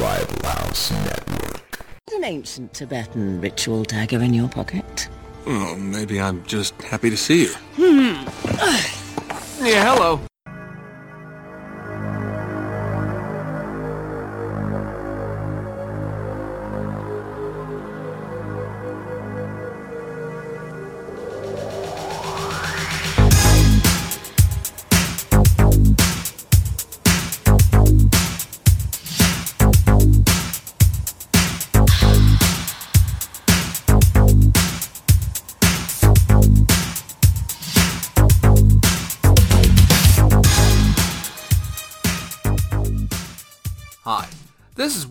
Revival 0.00 0.48
House 0.48 0.90
Network. 0.92 1.84
An 2.14 2.24
ancient 2.24 2.72
Tibetan 2.72 3.38
ritual 3.38 3.82
dagger 3.82 4.22
in 4.22 4.32
your 4.32 4.48
pocket. 4.48 5.10
Oh, 5.44 5.76
maybe 5.76 6.18
I'm 6.18 6.42
just 6.46 6.72
happy 6.80 7.10
to 7.10 7.18
see 7.18 7.42
you. 7.42 7.52
Hmm. 7.76 8.24
yeah, 9.62 9.94
hello. 9.94 10.29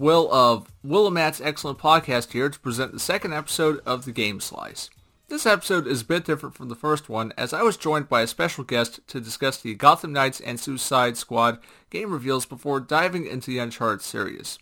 Will 0.10 0.34
of 0.34 0.72
Will 0.84 1.06
and 1.06 1.14
Matt's 1.14 1.40
Excellent 1.40 1.78
Podcast 1.78 2.32
here 2.32 2.50
to 2.50 2.60
present 2.60 2.94
the 2.94 3.00
second 3.00 3.32
episode 3.32 3.80
of 3.86 4.06
the 4.06 4.12
Game 4.12 4.40
Slice. 4.40 4.90
This 5.28 5.46
episode 5.46 5.86
is 5.86 6.02
a 6.02 6.06
bit 6.06 6.26
different 6.26 6.56
from 6.56 6.68
the 6.68 6.74
first 6.74 7.10
one 7.10 7.32
as 7.38 7.54
I 7.54 7.62
was 7.62 7.78
joined 7.78 8.10
by 8.10 8.22
a 8.22 8.28
special 8.28 8.64
guest 8.64 9.02
to 9.06 9.22
discuss 9.22 9.62
the 9.62 9.76
Gotham 9.76 10.12
Knights 10.12 10.40
and 10.40 10.60
Suicide 10.60 11.16
Squad 11.16 11.60
game 11.92 12.12
reveals 12.12 12.48
before 12.48 12.80
diving 12.80 13.28
into 13.28 13.52
the 13.52 13.60
Uncharted 13.60 14.02
series. 14.02 14.58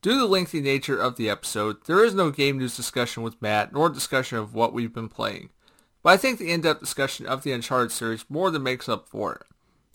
Due 0.00 0.12
to 0.12 0.18
the 0.20 0.26
lengthy 0.26 0.60
nature 0.60 1.00
of 1.00 1.16
the 1.16 1.28
episode, 1.28 1.78
there 1.86 2.04
is 2.04 2.14
no 2.14 2.30
game 2.30 2.56
news 2.56 2.76
discussion 2.76 3.24
with 3.24 3.42
Matt 3.42 3.72
nor 3.72 3.88
discussion 3.88 4.38
of 4.38 4.54
what 4.54 4.72
we've 4.72 4.94
been 4.94 5.08
playing. 5.08 5.50
But 6.04 6.10
I 6.10 6.16
think 6.18 6.38
the 6.38 6.52
in-depth 6.52 6.78
discussion 6.78 7.26
of 7.26 7.42
the 7.42 7.50
Uncharted 7.50 7.90
series 7.90 8.24
more 8.28 8.52
than 8.52 8.62
makes 8.62 8.88
up 8.88 9.08
for 9.08 9.34
it. 9.34 9.42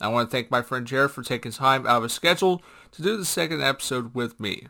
I 0.02 0.10
want 0.10 0.30
to 0.30 0.36
thank 0.36 0.52
my 0.52 0.62
friend 0.62 0.86
Jared 0.86 1.12
for 1.12 1.24
taking 1.24 1.54
time 1.54 1.88
out 1.88 1.98
of 1.98 2.04
his 2.04 2.12
schedule 2.12 2.62
to 2.94 3.02
do 3.02 3.18
the 3.18 3.26
second 3.26 3.62
episode 3.62 4.16
with 4.16 4.40
me. 4.40 4.68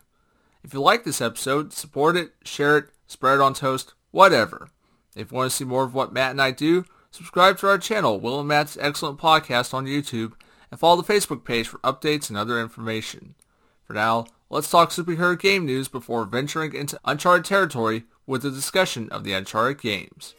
If 0.64 0.74
you 0.74 0.82
like 0.82 1.04
this 1.04 1.22
episode, 1.22 1.74
support 1.74 2.16
it, 2.16 2.34
share 2.44 2.78
it, 2.78 2.86
spread 3.06 3.36
it 3.36 3.42
on 3.42 3.54
toast, 3.54 3.94
whatever. 4.12 4.70
If 5.16 5.32
you 5.32 5.38
want 5.38 5.52
to 5.52 5.56
see 5.56 5.66
more 5.66 5.84
of 5.84 5.94
what 5.94 6.14
Matt 6.14 6.32
and 6.32 6.42
I 6.42 6.52
do, 6.52 6.86
subscribe 7.12 7.58
to 7.60 7.68
our 7.68 7.78
channel, 7.78 8.20
Will 8.20 8.40
and 8.40 8.48
Matt's 8.48 8.78
Excellent 8.80 9.20
Podcast 9.20 9.74
on 9.74 9.86
YouTube, 9.86 10.34
and 10.72 10.80
follow 10.80 11.02
the 11.02 11.14
Facebook 11.14 11.44
page 11.44 11.68
for 11.68 11.80
updates 11.80 12.30
and 12.30 12.38
other 12.38 12.60
information. 12.60 13.36
For 13.84 13.94
now, 13.94 14.26
let's 14.50 14.72
talk 14.72 14.90
superhero 14.90 15.38
game 15.38 15.66
news 15.66 15.90
before 15.90 16.26
venturing 16.26 16.74
into 16.74 17.00
Uncharted 17.06 17.46
territory 17.46 18.06
with 18.26 18.46
a 18.46 18.50
discussion 18.50 19.10
of 19.10 19.24
the 19.24 19.34
Uncharted 19.34 19.82
games. 19.82 20.34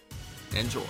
Enjoy. 0.57 0.83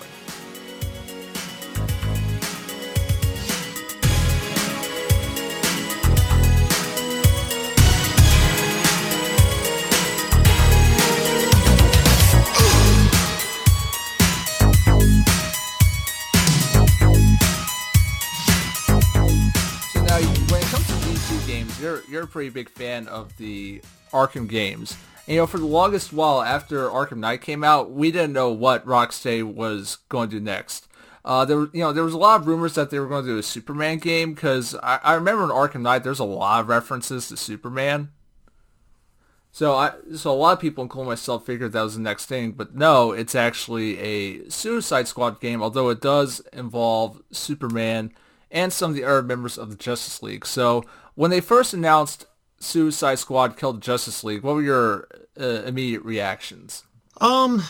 You're 21.84 22.02
you're 22.08 22.22
a 22.24 22.26
pretty 22.26 22.50
big 22.50 22.70
fan 22.70 23.06
of 23.08 23.36
the 23.36 23.82
Arkham 24.10 24.48
games. 24.48 24.96
And, 25.26 25.34
you 25.34 25.40
know, 25.40 25.46
for 25.46 25.58
the 25.58 25.66
longest 25.66 26.12
while 26.12 26.42
after 26.42 26.88
Arkham 26.88 27.18
Knight 27.18 27.42
came 27.42 27.62
out, 27.62 27.90
we 27.90 28.10
didn't 28.10 28.32
know 28.32 28.50
what 28.50 28.86
Rocksteady 28.86 29.42
was 29.42 29.98
going 30.08 30.30
to 30.30 30.36
do 30.36 30.44
next. 30.44 30.88
Uh, 31.24 31.44
there, 31.44 31.60
you 31.72 31.80
know, 31.80 31.92
there 31.92 32.04
was 32.04 32.12
a 32.12 32.18
lot 32.18 32.40
of 32.40 32.46
rumors 32.46 32.74
that 32.74 32.90
they 32.90 32.98
were 32.98 33.08
going 33.08 33.24
to 33.24 33.30
do 33.30 33.38
a 33.38 33.42
Superman 33.42 33.98
game 33.98 34.34
because 34.34 34.74
I, 34.82 35.00
I 35.02 35.14
remember 35.14 35.44
in 35.44 35.50
Arkham 35.50 35.80
Knight 35.80 36.04
there's 36.04 36.18
a 36.18 36.24
lot 36.24 36.60
of 36.60 36.68
references 36.68 37.28
to 37.28 37.36
Superman. 37.36 38.10
So 39.50 39.74
I, 39.74 39.92
so 40.16 40.32
a 40.32 40.34
lot 40.34 40.52
of 40.52 40.60
people, 40.60 40.82
including 40.82 41.08
myself, 41.08 41.46
figured 41.46 41.72
that 41.72 41.82
was 41.82 41.94
the 41.94 42.02
next 42.02 42.26
thing, 42.26 42.52
but 42.52 42.74
no, 42.74 43.12
it's 43.12 43.34
actually 43.36 43.98
a 44.00 44.48
Suicide 44.50 45.06
Squad 45.06 45.40
game. 45.40 45.62
Although 45.62 45.90
it 45.90 46.00
does 46.00 46.40
involve 46.52 47.22
Superman 47.30 48.12
and 48.50 48.72
some 48.72 48.90
of 48.90 48.96
the 48.96 49.04
other 49.04 49.22
members 49.22 49.56
of 49.56 49.70
the 49.70 49.76
Justice 49.76 50.22
League. 50.22 50.44
So 50.44 50.84
when 51.14 51.30
they 51.30 51.40
first 51.40 51.74
announced 51.74 52.26
Suicide 52.58 53.18
Squad 53.18 53.56
Kill 53.56 53.74
the 53.74 53.80
Justice 53.80 54.24
League, 54.24 54.42
what 54.42 54.54
were 54.54 54.62
your 54.62 55.08
uh, 55.38 55.62
immediate 55.64 56.02
reactions? 56.02 56.84
Um, 57.20 57.62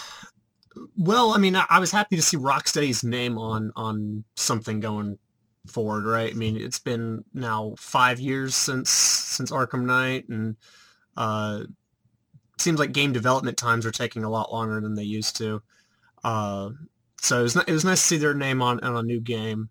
well, 0.97 1.31
I 1.33 1.39
mean, 1.39 1.57
I, 1.57 1.67
I 1.69 1.79
was 1.79 1.91
happy 1.91 2.17
to 2.17 2.23
see 2.23 2.37
Rocksteady's 2.37 3.05
name 3.05 3.39
on 3.39 3.73
on 3.77 4.25
something 4.37 4.81
going 4.81 5.19
forward, 5.67 6.05
right? 6.05 6.33
I 6.33 6.37
mean, 6.37 6.57
it's 6.57 6.79
been 6.79 7.25
now 7.33 7.75
five 7.79 8.21
years 8.21 8.55
since 8.55 8.91
since 8.91 9.51
Arkham 9.51 9.85
Knight, 9.85 10.29
and 10.29 10.57
uh, 11.17 11.61
it 11.63 12.61
seems 12.61 12.79
like 12.79 12.93
game 12.93 13.13
development 13.13 13.57
times 13.57 13.87
are 13.87 13.91
taking 13.91 14.25
a 14.25 14.31
lot 14.31 14.53
longer 14.53 14.81
than 14.81 14.95
they 14.95 15.05
used 15.05 15.37
to. 15.37 15.63
Uh, 16.23 16.71
so 17.21 17.41
it 17.41 17.43
was 17.43 17.57
it 17.57 17.73
was 17.73 17.85
nice 17.85 18.01
to 18.01 18.07
see 18.07 18.19
their 18.19 18.35
name 18.35 18.63
on 18.63 18.81
on 18.81 18.97
a 18.97 19.03
new 19.03 19.21
game. 19.21 19.69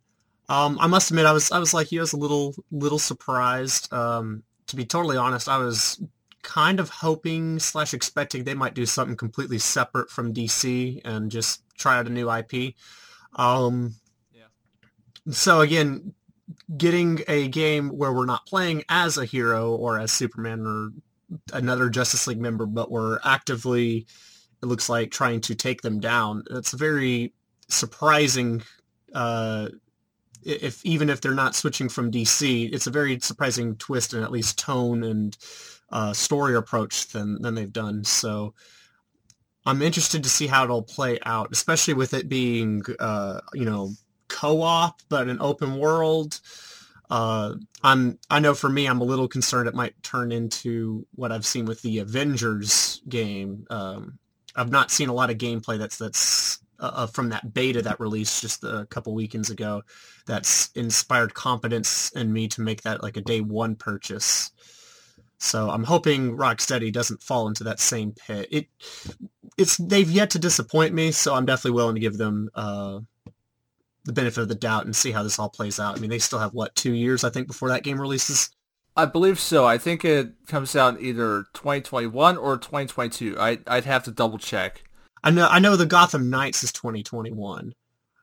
Um, 0.49 0.77
I 0.79 0.87
must 0.87 1.09
admit, 1.09 1.25
I 1.25 1.31
was 1.31 1.51
I 1.51 1.59
was 1.59 1.73
like 1.73 1.91
you, 1.91 1.99
I 1.99 2.03
was 2.03 2.13
a 2.13 2.17
little 2.17 2.55
little 2.71 2.99
surprised. 2.99 3.91
Um, 3.93 4.43
to 4.67 4.75
be 4.75 4.85
totally 4.85 5.17
honest, 5.17 5.47
I 5.47 5.57
was 5.57 6.01
kind 6.41 6.79
of 6.79 6.89
hoping 6.89 7.57
slash 7.59 7.93
expecting 7.93 8.43
they 8.43 8.53
might 8.53 8.73
do 8.73 8.85
something 8.85 9.15
completely 9.15 9.57
separate 9.57 10.09
from 10.09 10.33
DC 10.33 11.01
and 11.05 11.31
just 11.31 11.63
try 11.77 11.97
out 11.97 12.07
a 12.07 12.09
new 12.09 12.29
IP. 12.29 12.75
Um, 13.35 13.95
Yeah. 14.33 14.43
So 15.31 15.61
again, 15.61 16.13
getting 16.77 17.23
a 17.27 17.47
game 17.47 17.89
where 17.89 18.11
we're 18.11 18.25
not 18.25 18.45
playing 18.45 18.83
as 18.89 19.17
a 19.17 19.25
hero 19.25 19.73
or 19.73 19.97
as 19.99 20.11
Superman 20.11 20.65
or 20.65 20.89
another 21.53 21.89
Justice 21.89 22.27
League 22.27 22.41
member, 22.41 22.65
but 22.65 22.91
we're 22.91 23.19
actively, 23.23 24.05
it 24.61 24.65
looks 24.65 24.89
like, 24.89 25.11
trying 25.11 25.41
to 25.41 25.55
take 25.55 25.81
them 25.81 25.99
down. 25.99 26.43
It's 26.51 26.73
very 26.73 27.33
surprising. 27.69 28.63
Uh, 29.13 29.69
if 30.45 30.85
even 30.85 31.09
if 31.09 31.21
they're 31.21 31.33
not 31.33 31.55
switching 31.55 31.89
from 31.89 32.11
DC, 32.11 32.73
it's 32.73 32.87
a 32.87 32.91
very 32.91 33.19
surprising 33.19 33.75
twist 33.77 34.13
in 34.13 34.23
at 34.23 34.31
least 34.31 34.59
tone 34.59 35.03
and 35.03 35.37
uh, 35.91 36.13
story 36.13 36.55
approach 36.55 37.07
than 37.07 37.41
than 37.41 37.55
they've 37.55 37.71
done. 37.71 38.03
So 38.03 38.53
I'm 39.65 39.81
interested 39.81 40.23
to 40.23 40.29
see 40.29 40.47
how 40.47 40.63
it'll 40.63 40.83
play 40.83 41.19
out, 41.25 41.49
especially 41.51 41.93
with 41.93 42.13
it 42.13 42.27
being 42.29 42.83
uh, 42.99 43.41
you 43.53 43.65
know 43.65 43.91
co-op 44.27 45.01
but 45.09 45.27
an 45.27 45.37
open 45.39 45.77
world. 45.77 46.39
Uh, 47.09 47.55
I'm 47.83 48.17
I 48.29 48.39
know 48.39 48.53
for 48.53 48.69
me 48.69 48.87
I'm 48.87 49.01
a 49.01 49.05
little 49.05 49.27
concerned 49.27 49.67
it 49.67 49.75
might 49.75 50.01
turn 50.03 50.31
into 50.31 51.05
what 51.15 51.31
I've 51.31 51.45
seen 51.45 51.65
with 51.65 51.81
the 51.81 51.99
Avengers 51.99 53.01
game. 53.07 53.67
Um, 53.69 54.17
I've 54.55 54.71
not 54.71 54.91
seen 54.91 55.09
a 55.09 55.13
lot 55.13 55.29
of 55.29 55.37
gameplay 55.37 55.77
that's 55.77 55.97
that's 55.97 56.59
uh, 56.83 56.91
uh, 56.93 57.07
from 57.07 57.29
that 57.29 57.53
beta 57.53 57.81
that 57.81 58.01
released 58.01 58.41
just 58.41 58.61
a 58.65 58.85
couple 58.89 59.13
weekends 59.13 59.49
ago. 59.49 59.81
That's 60.25 60.69
inspired 60.75 61.33
confidence 61.33 62.11
in 62.11 62.33
me 62.33 62.49
to 62.49 62.61
make 62.61 62.81
that 62.81 63.01
like 63.01 63.15
a 63.15 63.21
day 63.21 63.39
one 63.39 63.75
purchase. 63.75 64.51
So 65.37 65.69
I'm 65.69 65.85
hoping 65.85 66.35
Rocksteady 66.35 66.91
doesn't 66.91 67.23
fall 67.23 67.47
into 67.47 67.63
that 67.63 67.79
same 67.79 68.11
pit. 68.11 68.49
It 68.51 68.67
it's 69.57 69.77
they've 69.77 70.09
yet 70.11 70.31
to 70.31 70.39
disappoint 70.39 70.93
me, 70.93 71.11
so 71.11 71.33
I'm 71.33 71.45
definitely 71.45 71.77
willing 71.77 71.95
to 71.95 72.01
give 72.01 72.17
them 72.17 72.49
uh, 72.53 72.99
the 74.03 74.13
benefit 74.13 74.41
of 74.41 74.49
the 74.49 74.55
doubt 74.55 74.83
and 74.83 74.93
see 74.93 75.11
how 75.11 75.23
this 75.23 75.39
all 75.39 75.49
plays 75.49 75.79
out. 75.79 75.97
I 75.97 76.01
mean, 76.01 76.09
they 76.09 76.19
still 76.19 76.39
have 76.39 76.53
what 76.53 76.75
two 76.75 76.93
years 76.93 77.23
I 77.23 77.29
think 77.29 77.47
before 77.47 77.69
that 77.69 77.83
game 77.83 77.99
releases. 77.99 78.49
I 78.95 79.05
believe 79.05 79.39
so. 79.39 79.65
I 79.65 79.77
think 79.77 80.03
it 80.03 80.33
comes 80.47 80.75
out 80.75 81.01
either 81.01 81.45
2021 81.53 82.37
or 82.37 82.57
2022. 82.57 83.37
I, 83.39 83.59
I'd 83.67 83.85
have 83.85 84.03
to 84.03 84.11
double 84.11 84.37
check. 84.37 84.83
I 85.23 85.31
know 85.31 85.47
I 85.47 85.59
know 85.59 85.75
the 85.75 85.85
Gotham 85.85 86.29
Knights 86.29 86.63
is 86.63 86.71
2021, 86.73 87.73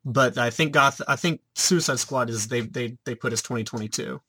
but 0.04 0.38
I 0.38 0.50
think 0.50 0.72
Goth 0.72 1.00
I 1.08 1.16
think 1.16 1.40
Suicide 1.54 1.98
Squad 1.98 2.30
is 2.30 2.48
they 2.48 2.60
they 2.60 2.98
they 3.04 3.14
put 3.14 3.32
as 3.32 3.42
2022. 3.42 4.20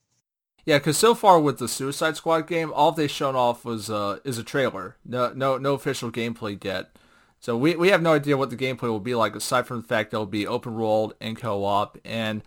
Yeah, 0.66 0.78
because 0.78 0.98
so 0.98 1.16
far 1.16 1.40
with 1.40 1.58
the 1.58 1.68
Suicide 1.68 2.16
Squad 2.16 2.48
game, 2.48 2.72
all 2.74 2.92
they've 2.92 3.10
shown 3.10 3.36
off 3.36 3.66
was 3.66 3.90
uh, 3.90 4.20
is 4.24 4.38
a 4.38 4.44
trailer. 4.44 4.96
No, 5.04 5.34
no, 5.34 5.58
no 5.58 5.74
official 5.74 6.12
gameplay 6.12 6.64
yet. 6.64 6.96
So 7.40 7.58
we, 7.58 7.76
we 7.76 7.90
have 7.90 8.04
no 8.04 8.14
idea 8.14 8.38
what 8.38 8.52
the 8.52 8.56
gameplay 8.56 8.84
will 8.84 9.00
be 9.00 9.16
like, 9.16 9.36
aside 9.36 9.66
from 9.66 9.82
the 9.82 9.88
fact 9.88 10.12
that 10.12 10.18
it'll 10.18 10.28
be 10.28 10.46
open 10.46 10.76
world 10.76 11.16
and 11.20 11.36
co-op. 11.36 11.98
And 12.06 12.44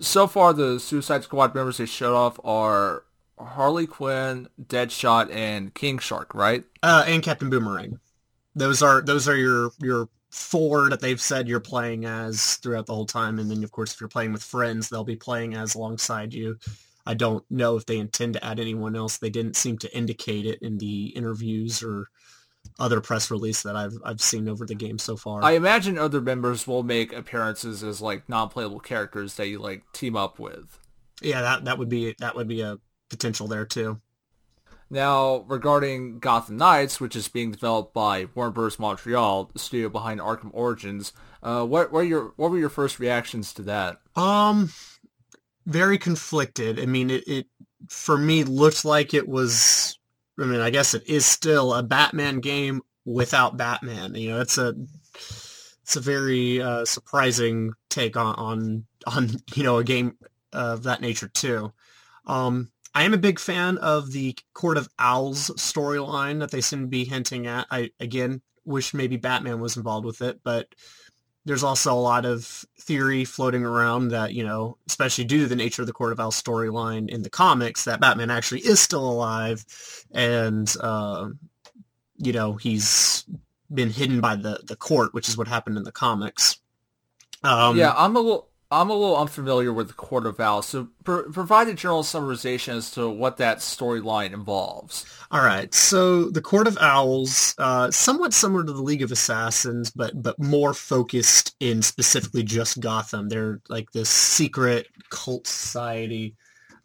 so 0.00 0.26
far, 0.26 0.52
the 0.52 0.80
Suicide 0.80 1.22
Squad 1.22 1.54
members 1.54 1.76
they 1.76 1.86
showed 1.86 2.16
off 2.16 2.40
are 2.42 3.04
Harley 3.38 3.86
Quinn, 3.86 4.48
Deadshot, 4.60 5.32
and 5.32 5.72
King 5.72 5.98
Shark, 5.98 6.34
right? 6.34 6.64
Uh, 6.82 7.04
and 7.06 7.22
Captain 7.22 7.48
Boomerang. 7.48 8.00
Those 8.54 8.82
are 8.82 9.02
those 9.02 9.28
are 9.28 9.36
your 9.36 9.70
your 9.80 10.08
four 10.30 10.90
that 10.90 11.00
they've 11.00 11.20
said 11.20 11.48
you're 11.48 11.60
playing 11.60 12.04
as 12.04 12.56
throughout 12.56 12.86
the 12.86 12.94
whole 12.94 13.06
time, 13.06 13.38
and 13.38 13.50
then 13.50 13.62
of 13.64 13.72
course 13.72 13.94
if 13.94 14.00
you're 14.00 14.08
playing 14.08 14.32
with 14.32 14.42
friends, 14.42 14.88
they'll 14.88 15.04
be 15.04 15.16
playing 15.16 15.54
as 15.54 15.74
alongside 15.74 16.34
you. 16.34 16.58
I 17.06 17.14
don't 17.14 17.44
know 17.50 17.76
if 17.76 17.86
they 17.86 17.98
intend 17.98 18.34
to 18.34 18.44
add 18.44 18.58
anyone 18.58 18.96
else. 18.96 19.18
They 19.18 19.30
didn't 19.30 19.56
seem 19.56 19.78
to 19.78 19.96
indicate 19.96 20.46
it 20.46 20.60
in 20.62 20.78
the 20.78 21.08
interviews 21.08 21.82
or 21.82 22.08
other 22.78 23.00
press 23.00 23.30
release 23.30 23.62
that 23.62 23.76
I've 23.76 23.96
I've 24.04 24.20
seen 24.20 24.48
over 24.48 24.64
the 24.66 24.74
game 24.74 24.98
so 24.98 25.16
far. 25.16 25.42
I 25.42 25.52
imagine 25.52 25.98
other 25.98 26.20
members 26.20 26.66
will 26.66 26.82
make 26.82 27.12
appearances 27.12 27.82
as 27.82 28.00
like 28.00 28.28
non-playable 28.28 28.80
characters 28.80 29.34
that 29.34 29.48
you 29.48 29.58
like 29.58 29.84
team 29.92 30.16
up 30.16 30.38
with. 30.38 30.78
Yeah, 31.22 31.42
that 31.42 31.64
that 31.66 31.78
would 31.78 31.88
be 31.88 32.14
that 32.18 32.34
would 32.34 32.48
be 32.48 32.62
a 32.62 32.78
potential 33.10 33.46
there 33.46 33.66
too. 33.66 34.00
Now, 34.94 35.38
regarding 35.48 36.20
Gotham 36.20 36.56
Knights, 36.56 37.00
which 37.00 37.16
is 37.16 37.26
being 37.26 37.50
developed 37.50 37.92
by 37.92 38.28
Warner 38.36 38.52
Bros. 38.52 38.78
Montreal, 38.78 39.50
the 39.52 39.58
studio 39.58 39.88
behind 39.88 40.20
Arkham 40.20 40.50
Origins, 40.52 41.12
uh, 41.42 41.66
what 41.66 41.90
were 41.90 42.04
your 42.04 42.32
what 42.36 42.52
were 42.52 42.60
your 42.60 42.68
first 42.68 43.00
reactions 43.00 43.52
to 43.54 43.62
that? 43.62 43.98
Um, 44.14 44.70
very 45.66 45.98
conflicted. 45.98 46.78
I 46.78 46.86
mean, 46.86 47.10
it, 47.10 47.26
it 47.26 47.46
for 47.88 48.16
me 48.16 48.44
looked 48.44 48.84
like 48.84 49.14
it 49.14 49.26
was. 49.26 49.98
I 50.38 50.44
mean, 50.44 50.60
I 50.60 50.70
guess 50.70 50.94
it 50.94 51.02
is 51.08 51.26
still 51.26 51.74
a 51.74 51.82
Batman 51.82 52.38
game 52.38 52.80
without 53.04 53.56
Batman. 53.56 54.14
You 54.14 54.30
know, 54.30 54.40
it's 54.42 54.58
a 54.58 54.76
it's 55.82 55.96
a 55.96 56.00
very 56.00 56.62
uh, 56.62 56.84
surprising 56.84 57.72
take 57.90 58.16
on, 58.16 58.36
on 58.36 58.84
on 59.08 59.30
you 59.56 59.64
know 59.64 59.78
a 59.78 59.84
game 59.84 60.16
of 60.52 60.84
that 60.84 61.00
nature 61.00 61.26
too. 61.26 61.72
Um, 62.26 62.70
I 62.94 63.02
am 63.02 63.14
a 63.14 63.18
big 63.18 63.38
fan 63.38 63.78
of 63.78 64.12
the 64.12 64.36
Court 64.52 64.76
of 64.76 64.88
Owls 64.98 65.50
storyline 65.56 66.38
that 66.40 66.50
they 66.50 66.60
seem 66.60 66.82
to 66.82 66.86
be 66.86 67.04
hinting 67.04 67.46
at. 67.46 67.66
I 67.70 67.90
again 67.98 68.40
wish 68.64 68.94
maybe 68.94 69.16
Batman 69.16 69.60
was 69.60 69.76
involved 69.76 70.06
with 70.06 70.22
it, 70.22 70.40
but 70.44 70.68
there's 71.44 71.64
also 71.64 71.92
a 71.92 71.96
lot 72.00 72.24
of 72.24 72.64
theory 72.80 73.24
floating 73.24 73.64
around 73.64 74.08
that, 74.08 74.32
you 74.32 74.44
know, 74.44 74.78
especially 74.88 75.24
due 75.24 75.42
to 75.42 75.46
the 75.46 75.56
nature 75.56 75.82
of 75.82 75.86
the 75.86 75.92
Court 75.92 76.12
of 76.12 76.20
Owls 76.20 76.40
storyline 76.40 77.10
in 77.10 77.22
the 77.22 77.30
comics, 77.30 77.84
that 77.84 78.00
Batman 78.00 78.30
actually 78.30 78.60
is 78.60 78.80
still 78.80 79.06
alive 79.06 79.64
and, 80.12 80.74
uh, 80.80 81.28
you 82.16 82.32
know, 82.32 82.54
he's 82.54 83.24
been 83.72 83.90
hidden 83.90 84.20
by 84.20 84.36
the, 84.36 84.60
the 84.64 84.76
court, 84.76 85.12
which 85.12 85.28
is 85.28 85.36
what 85.36 85.48
happened 85.48 85.76
in 85.76 85.82
the 85.82 85.92
comics. 85.92 86.58
Um, 87.42 87.76
yeah, 87.76 87.92
I'm 87.94 88.16
a 88.16 88.20
little 88.20 88.48
I'm 88.70 88.90
a 88.90 88.94
little 88.94 89.16
unfamiliar 89.16 89.72
with 89.72 89.88
the 89.88 89.94
Court 89.94 90.26
of 90.26 90.40
Owls, 90.40 90.66
so 90.66 90.88
pr- 91.04 91.30
provide 91.32 91.68
a 91.68 91.74
general 91.74 92.02
summarization 92.02 92.76
as 92.76 92.90
to 92.92 93.08
what 93.08 93.36
that 93.36 93.58
storyline 93.58 94.32
involves. 94.32 95.04
All 95.30 95.44
right, 95.44 95.72
so 95.72 96.30
the 96.30 96.42
Court 96.42 96.66
of 96.66 96.76
Owls, 96.80 97.54
uh, 97.58 97.90
somewhat 97.90 98.32
similar 98.32 98.64
to 98.64 98.72
the 98.72 98.82
League 98.82 99.02
of 99.02 99.12
Assassins, 99.12 99.90
but 99.90 100.20
but 100.20 100.38
more 100.38 100.74
focused 100.74 101.54
in 101.60 101.82
specifically 101.82 102.42
just 102.42 102.80
Gotham. 102.80 103.28
They're 103.28 103.60
like 103.68 103.92
this 103.92 104.10
secret 104.10 104.88
cult 105.10 105.46
society 105.46 106.34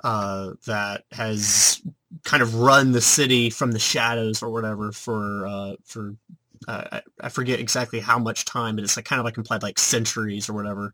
uh, 0.04 0.52
that 0.66 1.06
has 1.12 1.82
kind 2.24 2.44
of 2.44 2.56
run 2.56 2.92
the 2.92 3.02
city 3.02 3.50
from 3.50 3.72
the 3.72 3.80
shadows 3.80 4.44
or 4.44 4.50
whatever 4.50 4.92
for 4.92 5.48
uh, 5.48 5.76
for 5.86 6.16
uh, 6.68 7.02
I 7.22 7.30
forget 7.30 7.60
exactly 7.60 8.00
how 8.00 8.20
much 8.20 8.46
time, 8.46 8.76
but 8.76 8.84
it's 8.84 8.98
like 8.98 9.06
kind 9.06 9.20
of 9.20 9.26
like 9.26 9.38
implied 9.38 9.64
like 9.64 9.80
centuries 9.80 10.50
or 10.50 10.54
whatever. 10.54 10.94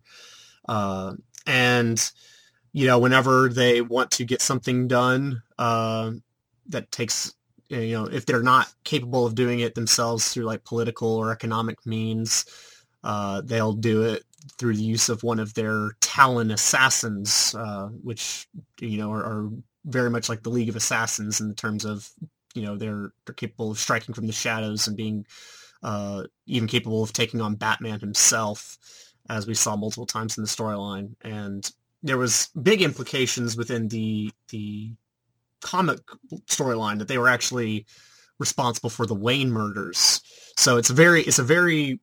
Uh, 0.67 1.13
and 1.45 2.11
you 2.75 2.87
know, 2.87 2.99
whenever 2.99 3.47
they 3.47 3.79
want 3.79 4.11
to 4.11 4.25
get 4.25 4.41
something 4.41 4.85
done 4.89 5.41
uh, 5.57 6.11
that 6.67 6.91
takes, 6.91 7.33
you 7.69 7.93
know, 7.93 8.03
if 8.03 8.25
they're 8.25 8.43
not 8.43 8.67
capable 8.83 9.25
of 9.25 9.33
doing 9.33 9.61
it 9.61 9.75
themselves 9.75 10.27
through 10.27 10.43
like 10.43 10.65
political 10.65 11.07
or 11.07 11.31
economic 11.31 11.85
means, 11.85 12.45
uh, 13.05 13.39
they'll 13.45 13.71
do 13.71 14.03
it 14.03 14.23
through 14.57 14.75
the 14.75 14.83
use 14.83 15.07
of 15.07 15.23
one 15.23 15.39
of 15.39 15.53
their 15.53 15.91
Talon 16.01 16.51
assassins, 16.51 17.55
uh, 17.57 17.87
which 18.03 18.45
you 18.81 18.97
know 18.97 19.09
are, 19.09 19.23
are, 19.23 19.49
very 19.85 20.09
much 20.09 20.27
like 20.27 20.41
the 20.41 20.49
League 20.49 20.67
of 20.67 20.75
Assassins 20.75 21.39
in 21.39 21.53
terms 21.53 21.85
of 21.85 22.09
you 22.55 22.63
know 22.63 22.75
they're 22.75 23.11
they're 23.25 23.35
capable 23.35 23.71
of 23.71 23.79
striking 23.79 24.13
from 24.13 24.27
the 24.27 24.33
shadows 24.33 24.87
and 24.87 24.97
being 24.97 25.25
uh, 25.81 26.23
even 26.45 26.67
capable 26.67 27.03
of 27.03 27.13
taking 27.13 27.39
on 27.39 27.55
Batman 27.55 28.01
himself 28.01 28.77
as 29.29 29.47
we 29.47 29.53
saw 29.53 29.75
multiple 29.75 30.05
times 30.05 30.37
in 30.37 30.43
the 30.43 30.49
storyline. 30.49 31.15
And 31.21 31.69
there 32.03 32.17
was 32.17 32.49
big 32.61 32.81
implications 32.81 33.57
within 33.57 33.87
the 33.87 34.31
the 34.49 34.93
comic 35.61 35.99
storyline 36.47 36.99
that 36.99 37.07
they 37.07 37.17
were 37.17 37.29
actually 37.29 37.85
responsible 38.39 38.89
for 38.89 39.05
the 39.05 39.15
Wayne 39.15 39.51
murders. 39.51 40.21
So 40.57 40.77
it's 40.77 40.89
a 40.89 40.93
very 40.93 41.21
it's 41.21 41.39
a 41.39 41.43
very 41.43 41.99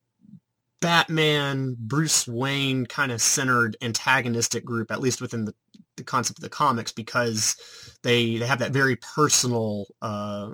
Batman, 0.81 1.77
Bruce 1.79 2.27
Wayne 2.27 2.85
kind 2.85 3.13
of 3.13 3.21
centered 3.21 3.77
antagonistic 3.81 4.65
group, 4.65 4.91
at 4.91 4.99
least 4.99 5.21
within 5.21 5.45
the, 5.45 5.55
the 5.95 6.03
concept 6.03 6.39
of 6.39 6.43
the 6.43 6.49
comics, 6.49 6.91
because 6.91 7.55
they 8.03 8.37
they 8.37 8.45
have 8.45 8.59
that 8.59 8.71
very 8.71 8.97
personal 8.97 9.87
uh, 10.01 10.49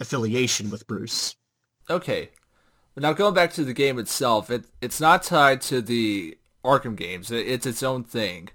affiliation 0.00 0.70
with 0.70 0.86
Bruce. 0.86 1.36
Okay, 1.90 2.30
now 3.00 3.12
going 3.12 3.34
back 3.34 3.52
to 3.54 3.64
the 3.64 3.72
game 3.72 3.98
itself, 3.98 4.50
it 4.50 4.64
it's 4.80 5.00
not 5.00 5.22
tied 5.22 5.60
to 5.62 5.80
the 5.80 6.38
Arkham 6.64 6.96
games. 6.96 7.30
It, 7.30 7.48
it's 7.48 7.66
its 7.66 7.82
own 7.82 8.04
thing, 8.04 8.50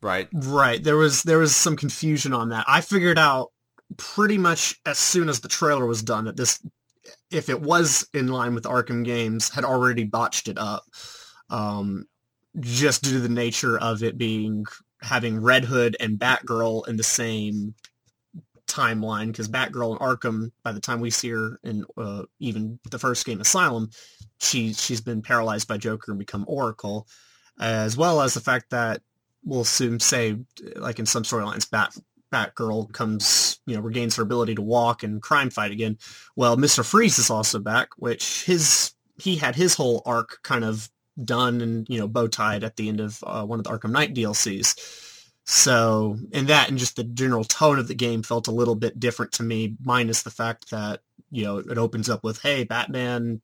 right? 0.00 0.28
Right. 0.32 0.82
There 0.82 0.96
was 0.96 1.22
there 1.22 1.38
was 1.38 1.54
some 1.54 1.76
confusion 1.76 2.32
on 2.32 2.48
that. 2.48 2.64
I 2.66 2.80
figured 2.80 3.18
out 3.18 3.52
pretty 3.96 4.38
much 4.38 4.80
as 4.86 4.98
soon 4.98 5.28
as 5.28 5.40
the 5.40 5.48
trailer 5.48 5.86
was 5.86 6.02
done 6.02 6.24
that 6.24 6.36
this, 6.36 6.60
if 7.30 7.48
it 7.48 7.60
was 7.60 8.08
in 8.14 8.28
line 8.28 8.54
with 8.54 8.64
Arkham 8.64 9.04
games, 9.04 9.50
had 9.50 9.64
already 9.64 10.04
botched 10.04 10.48
it 10.48 10.58
up. 10.58 10.84
Um, 11.50 12.06
just 12.60 13.02
due 13.02 13.12
to 13.12 13.20
the 13.20 13.28
nature 13.28 13.78
of 13.78 14.02
it 14.02 14.16
being 14.16 14.64
having 15.02 15.40
Red 15.40 15.64
Hood 15.64 15.96
and 16.00 16.18
Batgirl 16.18 16.88
in 16.88 16.96
the 16.96 17.02
same 17.02 17.74
timeline 18.74 19.28
because 19.28 19.48
Batgirl 19.48 19.92
and 19.92 20.00
Arkham, 20.00 20.50
by 20.62 20.72
the 20.72 20.80
time 20.80 21.00
we 21.00 21.10
see 21.10 21.30
her 21.30 21.60
in 21.62 21.84
uh, 21.96 22.22
even 22.40 22.78
the 22.90 22.98
first 22.98 23.24
game 23.24 23.40
Asylum, 23.40 23.90
she 24.40 24.72
she's 24.72 25.00
been 25.00 25.22
paralyzed 25.22 25.68
by 25.68 25.78
Joker 25.78 26.12
and 26.12 26.18
become 26.18 26.44
Oracle, 26.48 27.06
as 27.60 27.96
well 27.96 28.20
as 28.20 28.34
the 28.34 28.40
fact 28.40 28.70
that 28.70 29.00
we'll 29.44 29.64
soon 29.64 30.00
say, 30.00 30.36
like 30.76 30.98
in 30.98 31.06
some 31.06 31.22
storylines, 31.22 31.70
Bat 31.70 31.96
Batgirl 32.32 32.92
comes, 32.92 33.60
you 33.66 33.76
know, 33.76 33.80
regains 33.80 34.16
her 34.16 34.22
ability 34.22 34.56
to 34.56 34.62
walk 34.62 35.04
and 35.04 35.22
crime 35.22 35.50
fight 35.50 35.70
again. 35.70 35.98
Well, 36.34 36.56
Mister 36.56 36.82
Freeze 36.82 37.18
is 37.18 37.30
also 37.30 37.60
back, 37.60 37.90
which 37.96 38.44
his 38.44 38.92
he 39.16 39.36
had 39.36 39.54
his 39.54 39.74
whole 39.74 40.02
arc 40.04 40.40
kind 40.42 40.64
of 40.64 40.90
done 41.22 41.60
and 41.60 41.88
you 41.88 41.98
know 41.98 42.08
bow 42.08 42.26
tied 42.26 42.64
at 42.64 42.74
the 42.74 42.88
end 42.88 42.98
of 42.98 43.22
uh, 43.24 43.44
one 43.44 43.60
of 43.60 43.64
the 43.64 43.70
Arkham 43.70 43.92
Knight 43.92 44.14
DLCs. 44.14 45.12
So, 45.46 46.16
and 46.32 46.48
that 46.48 46.70
and 46.70 46.78
just 46.78 46.96
the 46.96 47.04
general 47.04 47.44
tone 47.44 47.78
of 47.78 47.86
the 47.86 47.94
game 47.94 48.22
felt 48.22 48.48
a 48.48 48.52
little 48.52 48.74
bit 48.74 48.98
different 48.98 49.32
to 49.32 49.42
me, 49.42 49.76
minus 49.84 50.22
the 50.22 50.30
fact 50.30 50.70
that, 50.70 51.00
you 51.30 51.44
know, 51.44 51.58
it 51.58 51.76
opens 51.76 52.08
up 52.08 52.24
with, 52.24 52.40
hey, 52.40 52.64
Batman 52.64 53.42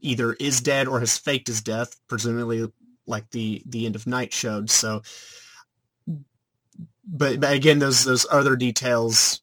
either 0.00 0.34
is 0.34 0.60
dead 0.60 0.88
or 0.88 1.00
has 1.00 1.16
faked 1.16 1.46
his 1.48 1.62
death, 1.62 1.96
presumably 2.06 2.70
like 3.06 3.30
the, 3.30 3.62
the 3.64 3.86
end 3.86 3.96
of 3.96 4.06
Knight 4.06 4.32
showed. 4.32 4.68
So, 4.68 5.02
but, 7.06 7.40
but 7.40 7.54
again, 7.54 7.78
those, 7.78 8.04
those 8.04 8.26
other 8.30 8.54
details 8.54 9.40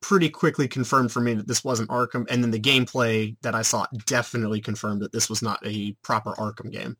pretty 0.00 0.30
quickly 0.30 0.66
confirmed 0.66 1.12
for 1.12 1.20
me 1.20 1.34
that 1.34 1.46
this 1.46 1.62
wasn't 1.62 1.90
Arkham. 1.90 2.26
And 2.30 2.42
then 2.42 2.50
the 2.50 2.60
gameplay 2.60 3.36
that 3.42 3.54
I 3.54 3.62
saw 3.62 3.86
definitely 4.06 4.60
confirmed 4.62 5.02
that 5.02 5.12
this 5.12 5.28
was 5.28 5.42
not 5.42 5.60
a 5.64 5.92
proper 6.02 6.32
Arkham 6.32 6.72
game. 6.72 6.96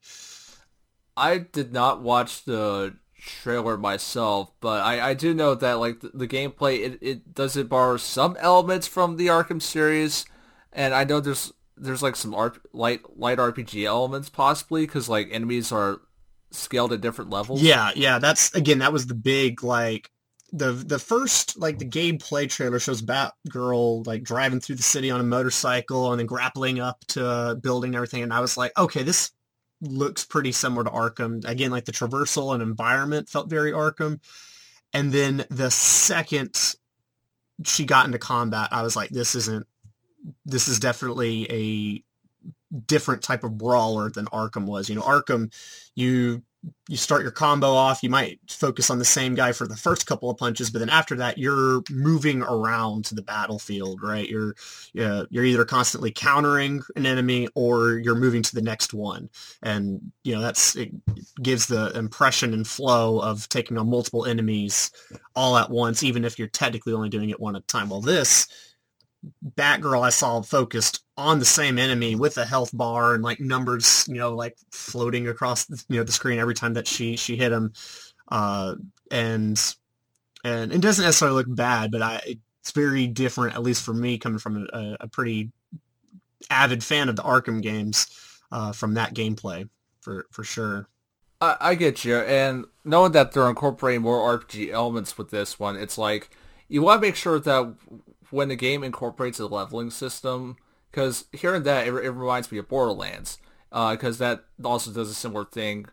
I 1.17 1.39
did 1.39 1.73
not 1.73 2.03
watch 2.03 2.45
the 2.45 2.95
trailer 3.25 3.77
myself, 3.77 4.53
but 4.61 4.83
I, 4.83 5.11
I 5.11 5.15
do 5.15 5.35
know 5.35 5.55
that 5.55 5.75
like 5.75 6.01
the, 6.01 6.11
the 6.15 6.29
gameplay 6.29 6.81
it, 6.81 6.99
it 7.01 7.35
does 7.35 7.57
it 7.57 7.69
borrow 7.69 7.97
some 7.97 8.37
elements 8.39 8.87
from 8.87 9.17
the 9.17 9.29
Arkham 9.29 9.61
series, 9.61 10.27
and 10.73 10.95
I 10.95 11.05
know 11.05 11.21
there's 11.21 11.53
there's 11.77 12.03
like 12.03 12.17
some 12.17 12.35
art, 12.35 12.59
light 12.73 13.01
light 13.19 13.39
RPG 13.39 13.85
elements 13.85 14.29
possibly 14.29 14.87
because 14.87 15.09
like 15.09 15.29
enemies 15.31 15.73
are 15.73 16.01
scaled 16.51 16.93
at 16.93 17.01
different 17.01 17.31
levels. 17.31 17.63
Yeah, 17.63 17.91
yeah, 17.97 18.19
that's 18.19 18.55
again 18.55 18.79
that 18.79 18.93
was 18.93 19.07
the 19.07 19.15
big 19.15 19.63
like 19.63 20.11
the 20.53 20.73
the 20.73 20.99
first 20.99 21.59
like 21.59 21.79
the 21.79 21.85
gameplay 21.85 22.49
trailer 22.49 22.79
shows 22.79 23.03
Batgirl 23.03 24.07
like 24.07 24.23
driving 24.23 24.61
through 24.61 24.77
the 24.77 24.83
city 24.83 25.11
on 25.11 25.21
a 25.21 25.25
motorcycle 25.25 26.13
and 26.13 26.21
then 26.21 26.27
grappling 26.27 26.79
up 26.79 27.05
to 27.09 27.27
a 27.27 27.55
building 27.57 27.89
and 27.89 27.97
everything, 27.97 28.23
and 28.23 28.33
I 28.33 28.41
was 28.41 28.57
like, 28.57 28.77
okay, 28.79 29.03
this 29.03 29.33
looks 29.87 30.25
pretty 30.25 30.53
similar 30.53 30.85
to 30.85 30.91
Arkham. 30.91 31.45
Again, 31.45 31.71
like 31.71 31.85
the 31.85 31.93
traversal 31.93 32.55
and 32.55 32.63
environment 32.63 33.29
felt 33.29 33.49
very 33.49 33.73
Arkham. 33.73 34.21
And 34.93 35.13
then 35.13 35.45
the 35.51 35.71
second 35.71 36.77
she 37.65 37.85
got 37.85 38.07
into 38.07 38.19
combat, 38.19 38.69
I 38.73 38.83
was 38.83 38.97
like, 38.97 39.11
this 39.11 39.35
isn't, 39.35 39.67
this 40.45 40.69
is 40.69 40.81
definitely 40.81 41.47
a 41.51 42.03
different 42.87 43.23
type 43.23 43.45
of 43.45 43.57
brawler 43.57 44.11
than 44.11 44.27
Arkham 44.27 44.67
was. 44.67 44.89
You 44.89 44.97
know, 44.97 45.03
Arkham, 45.03 45.53
you 45.95 46.43
you 46.89 46.97
start 46.97 47.23
your 47.23 47.31
combo 47.31 47.69
off, 47.69 48.03
you 48.03 48.11
might 48.11 48.39
focus 48.49 48.91
on 48.91 48.99
the 48.99 49.05
same 49.05 49.35
guy 49.35 49.53
for 49.53 49.67
the 49.67 49.77
first 49.77 50.07
couple 50.07 50.29
of 50.29 50.37
punches, 50.37 50.71
but 50.71 50.81
then 50.81 50.91
after 50.91 51.17
that, 51.17 51.39
you're 51.39 51.83
moving 51.91 52.43
around 52.43 53.07
to 53.07 53.15
the 53.15 53.23
battlefield, 53.23 54.03
right? 54.03 54.29
You're 54.29 54.55
you're 54.93 55.45
either 55.45 55.65
constantly 55.65 56.11
countering 56.11 56.83
an 56.97 57.07
enemy 57.07 57.49
or 57.55 57.99
you're 57.99 58.15
moving 58.15 58.43
to 58.43 58.55
the 58.55 58.63
next 58.63 58.93
one, 58.93 59.31
and 59.63 60.01
you 60.25 60.35
know 60.35 60.43
that's 60.43 60.77
it 60.77 60.91
gives 61.43 61.67
the 61.67 61.91
impression 61.97 62.53
and 62.53 62.67
flow 62.67 63.21
of 63.21 63.49
taking 63.49 63.79
on 63.79 63.89
multiple 63.89 64.27
enemies 64.27 64.91
all 65.35 65.57
at 65.57 65.71
once, 65.71 66.03
even 66.03 66.25
if 66.25 66.39
you're 66.39 66.49
technically 66.49 66.93
only 66.93 67.09
doing 67.09 67.31
it 67.31 67.41
one 67.41 67.57
at 67.57 67.63
a 67.63 67.67
time. 67.67 67.89
Well, 67.89 68.01
this 68.01 68.47
Batgirl 69.57 70.03
I 70.03 70.11
saw 70.11 70.41
focused 70.43 71.05
on 71.17 71.39
the 71.39 71.45
same 71.45 71.79
enemy 71.79 72.15
with 72.15 72.39
a 72.39 72.45
health 72.45 72.71
bar 72.73 73.15
and 73.15 73.23
like 73.23 73.41
numbers, 73.41 74.05
you 74.09 74.17
know, 74.17 74.35
like 74.35 74.57
floating 74.71 75.29
across 75.29 75.69
you 75.89 75.99
know 75.99 76.05
the 76.05 76.13
screen 76.13 76.39
every 76.39 76.55
time 76.55 76.75
that 76.75 76.87
she 76.87 77.17
she 77.17 77.37
hit 77.37 77.53
him, 77.53 77.73
uh, 78.29 78.75
and 79.11 79.75
and 80.45 80.73
it 80.73 80.81
doesn't 80.81 81.05
necessarily 81.05 81.37
look 81.37 81.55
bad, 81.55 81.91
but 81.91 82.03
I 82.03 82.37
it's 82.61 82.71
very 82.73 83.07
different 83.07 83.55
at 83.55 83.63
least 83.63 83.83
for 83.83 83.95
me 83.95 84.19
coming 84.19 84.39
from 84.39 84.67
a, 84.73 84.97
a 85.01 85.09
pretty 85.09 85.53
avid 86.51 86.83
fan 86.83 87.09
of 87.09 87.17
the 87.17 87.23
Arkham 87.23 87.61
games 87.63 88.07
uh, 88.51 88.73
from 88.73 88.95
that 88.95 89.15
gameplay 89.15 89.69
for 90.01 90.27
for 90.31 90.45
sure. 90.45 90.89
I, 91.41 91.57
I 91.61 91.75
get 91.75 92.05
you, 92.05 92.17
and 92.17 92.65
knowing 92.85 93.13
that 93.13 93.33
they're 93.33 93.49
incorporating 93.49 94.03
more 94.03 94.39
RPG 94.39 94.71
elements 94.71 95.19
with 95.19 95.31
this 95.31 95.59
one, 95.59 95.77
it's 95.77 95.99
like 95.99 96.31
you 96.69 96.83
want 96.83 97.03
to 97.03 97.07
make 97.07 97.17
sure 97.17 97.39
that 97.39 97.75
when 98.35 98.49
the 98.49 98.57
game 98.57 98.83
incorporates 98.83 99.39
a 99.39 99.47
leveling 99.47 99.91
system, 99.91 100.57
because 100.91 101.27
hearing 101.33 101.63
that, 101.63 101.87
it, 101.87 101.95
it, 101.95 102.11
reminds 102.11 102.51
me 102.51 102.59
of 102.59 102.69
Borderlands, 102.69 103.39
because 103.71 104.21
uh, 104.21 104.25
that 104.27 104.45
also 104.65 104.91
does 104.91 105.09
a 105.09 105.15
similar 105.15 105.45
thing, 105.45 105.87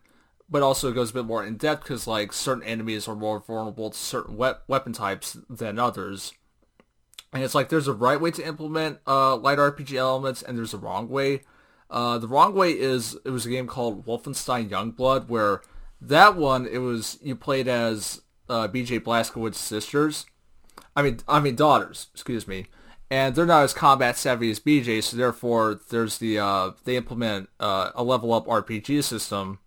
but 0.50 0.60
also 0.60 0.92
goes 0.92 1.10
a 1.10 1.14
bit 1.14 1.24
more 1.24 1.44
in 1.44 1.56
depth 1.56 1.84
because 1.84 2.06
like 2.06 2.32
certain 2.32 2.64
enemies 2.64 3.06
are 3.06 3.14
more 3.14 3.38
vulnerable 3.38 3.90
to 3.90 3.96
certain 3.96 4.36
we- 4.36 4.50
weapon 4.66 4.92
types 4.92 5.38
than 5.48 5.78
others. 5.78 6.32
And 7.32 7.44
it's 7.44 7.54
like 7.54 7.68
there's 7.68 7.88
a 7.88 7.94
right 7.94 8.20
way 8.20 8.32
to 8.32 8.46
implement 8.46 8.98
uh, 9.06 9.36
light 9.36 9.58
RPG 9.58 9.94
elements, 9.94 10.42
and 10.42 10.58
there's 10.58 10.74
a 10.74 10.78
wrong 10.78 11.08
way. 11.08 11.42
Uh, 11.88 12.18
the 12.18 12.28
wrong 12.28 12.54
way 12.54 12.70
is 12.72 13.16
it 13.24 13.30
was 13.30 13.46
a 13.46 13.50
game 13.50 13.68
called 13.68 14.04
Wolfenstein 14.04 14.68
Youngblood, 14.68 15.28
where 15.28 15.62
that 16.00 16.36
one 16.36 16.66
it 16.66 16.78
was 16.78 17.18
you 17.22 17.36
played 17.36 17.68
as 17.68 18.22
uh, 18.48 18.66
B.J. 18.66 19.00
Blazkowicz's 19.00 19.58
sisters, 19.58 20.26
I 20.96 21.02
mean, 21.02 21.20
I 21.26 21.40
mean 21.40 21.56
daughters, 21.56 22.08
excuse 22.12 22.46
me, 22.46 22.66
and 23.10 23.34
they're 23.34 23.46
not 23.46 23.64
as 23.64 23.74
combat 23.74 24.16
savvy 24.16 24.50
as 24.50 24.60
BJ, 24.60 25.02
so 25.02 25.16
therefore 25.16 25.80
there's 25.90 26.18
the 26.18 26.38
uh, 26.38 26.70
they 26.84 26.96
implement 26.96 27.48
uh, 27.60 27.90
a 27.94 28.02
level 28.02 28.32
up 28.32 28.46
RPG 28.46 29.04
system, 29.04 29.58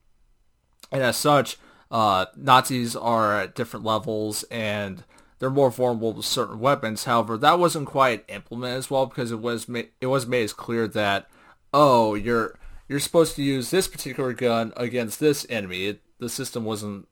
and 0.92 1.02
as 1.02 1.18
such, 1.18 1.58
uh, 1.92 2.26
Nazis 2.36 2.96
are 2.96 3.40
at 3.42 3.56
different 3.56 3.86
levels 3.86 4.44
and 4.52 5.04
they're 5.40 5.50
more 5.50 5.70
vulnerable 5.70 6.14
to 6.14 6.24
certain 6.24 6.60
weapons. 6.60 7.04
However, 7.04 7.38
that 7.38 7.60
wasn't 7.60 7.88
quite 7.88 8.26
implemented 8.28 8.78
as 8.78 8.90
well 8.90 9.06
because 9.06 9.32
it 9.32 9.40
was 9.40 9.68
ma- 9.68 9.82
it 10.02 10.08
was 10.08 10.26
made 10.26 10.44
as 10.44 10.54
clear 10.54 10.88
that 10.90 11.28
oh 11.74 12.14
you're 12.16 12.58
you're 12.88 13.00
supposed 13.00 13.36
to 13.36 13.44
use 13.44 13.70
this 13.70 13.88
particular 13.88 14.34
gun 14.34 14.74
against 14.78 15.20
this 15.20 15.46
enemy. 15.50 15.88
It, 15.88 16.02
the 16.20 16.30
system 16.30 16.64
wasn't 16.64 17.08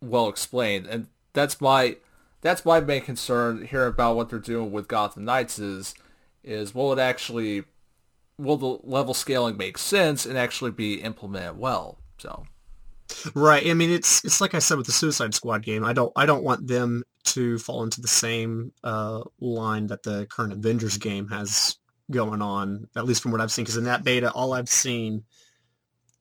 well 0.00 0.28
explained, 0.28 0.86
and 0.86 1.06
that's 1.32 1.60
my 1.60 1.96
that's 2.40 2.64
my 2.64 2.80
main 2.80 3.02
concern 3.02 3.66
here 3.66 3.86
about 3.86 4.16
what 4.16 4.30
they're 4.30 4.38
doing 4.38 4.70
with 4.72 4.88
Gotham 4.88 5.24
Knights 5.24 5.58
is 5.58 5.94
is 6.44 6.74
will 6.74 6.92
it 6.92 6.98
actually 6.98 7.64
will 8.38 8.56
the 8.56 8.78
level 8.84 9.14
scaling 9.14 9.56
make 9.56 9.78
sense 9.78 10.24
and 10.24 10.38
actually 10.38 10.70
be 10.70 10.94
implemented 11.02 11.58
well? 11.58 11.98
So 12.18 12.44
Right. 13.34 13.66
I 13.66 13.74
mean 13.74 13.90
it's 13.90 14.24
it's 14.24 14.40
like 14.40 14.54
I 14.54 14.58
said 14.58 14.78
with 14.78 14.86
the 14.86 14.92
Suicide 14.92 15.34
Squad 15.34 15.62
game. 15.62 15.84
I 15.84 15.92
don't 15.92 16.12
I 16.14 16.26
don't 16.26 16.44
want 16.44 16.66
them 16.66 17.04
to 17.24 17.58
fall 17.58 17.82
into 17.82 18.00
the 18.00 18.08
same 18.08 18.72
uh, 18.84 19.22
line 19.40 19.86
that 19.88 20.02
the 20.02 20.26
current 20.26 20.52
Avengers 20.52 20.96
game 20.96 21.28
has 21.28 21.76
going 22.10 22.40
on, 22.40 22.88
at 22.96 23.04
least 23.04 23.22
from 23.22 23.32
what 23.32 23.40
I've 23.40 23.52
seen. 23.52 23.64
Because 23.64 23.76
in 23.76 23.84
that 23.84 24.04
beta, 24.04 24.30
all 24.32 24.52
I've 24.52 24.68
seen 24.68 25.24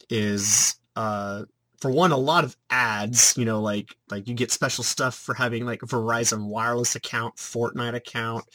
is 0.09 0.75
uh, 0.95 1.43
for 1.79 1.91
one, 1.91 2.11
a 2.11 2.17
lot 2.17 2.43
of 2.43 2.55
ads, 2.69 3.35
you 3.37 3.45
know, 3.45 3.61
like 3.61 3.95
like 4.09 4.27
you 4.27 4.33
get 4.33 4.51
special 4.51 4.83
stuff 4.83 5.15
for 5.15 5.33
having 5.33 5.65
like 5.65 5.81
Verizon 5.81 6.47
wireless 6.47 6.95
account, 6.95 7.35
Fortnite 7.35 7.95
account, 7.95 8.45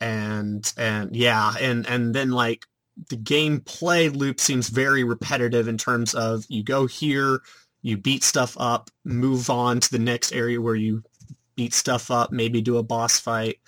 and 0.00 0.72
and 0.76 1.14
yeah, 1.14 1.52
and 1.60 1.86
and 1.88 2.14
then 2.14 2.30
like 2.30 2.66
the 3.08 3.16
gameplay 3.16 4.14
loop 4.14 4.40
seems 4.40 4.68
very 4.68 5.04
repetitive 5.04 5.68
in 5.68 5.78
terms 5.78 6.14
of 6.14 6.44
you 6.48 6.62
go 6.62 6.86
here, 6.86 7.40
you 7.82 7.96
beat 7.96 8.22
stuff 8.22 8.56
up, 8.58 8.90
move 9.04 9.50
on 9.50 9.80
to 9.80 9.90
the 9.90 9.98
next 9.98 10.32
area 10.32 10.60
where 10.60 10.74
you 10.74 11.02
beat 11.56 11.74
stuff 11.74 12.10
up, 12.10 12.30
maybe 12.30 12.60
do 12.60 12.76
a 12.76 12.82
boss 12.82 13.18
fight, 13.18 13.58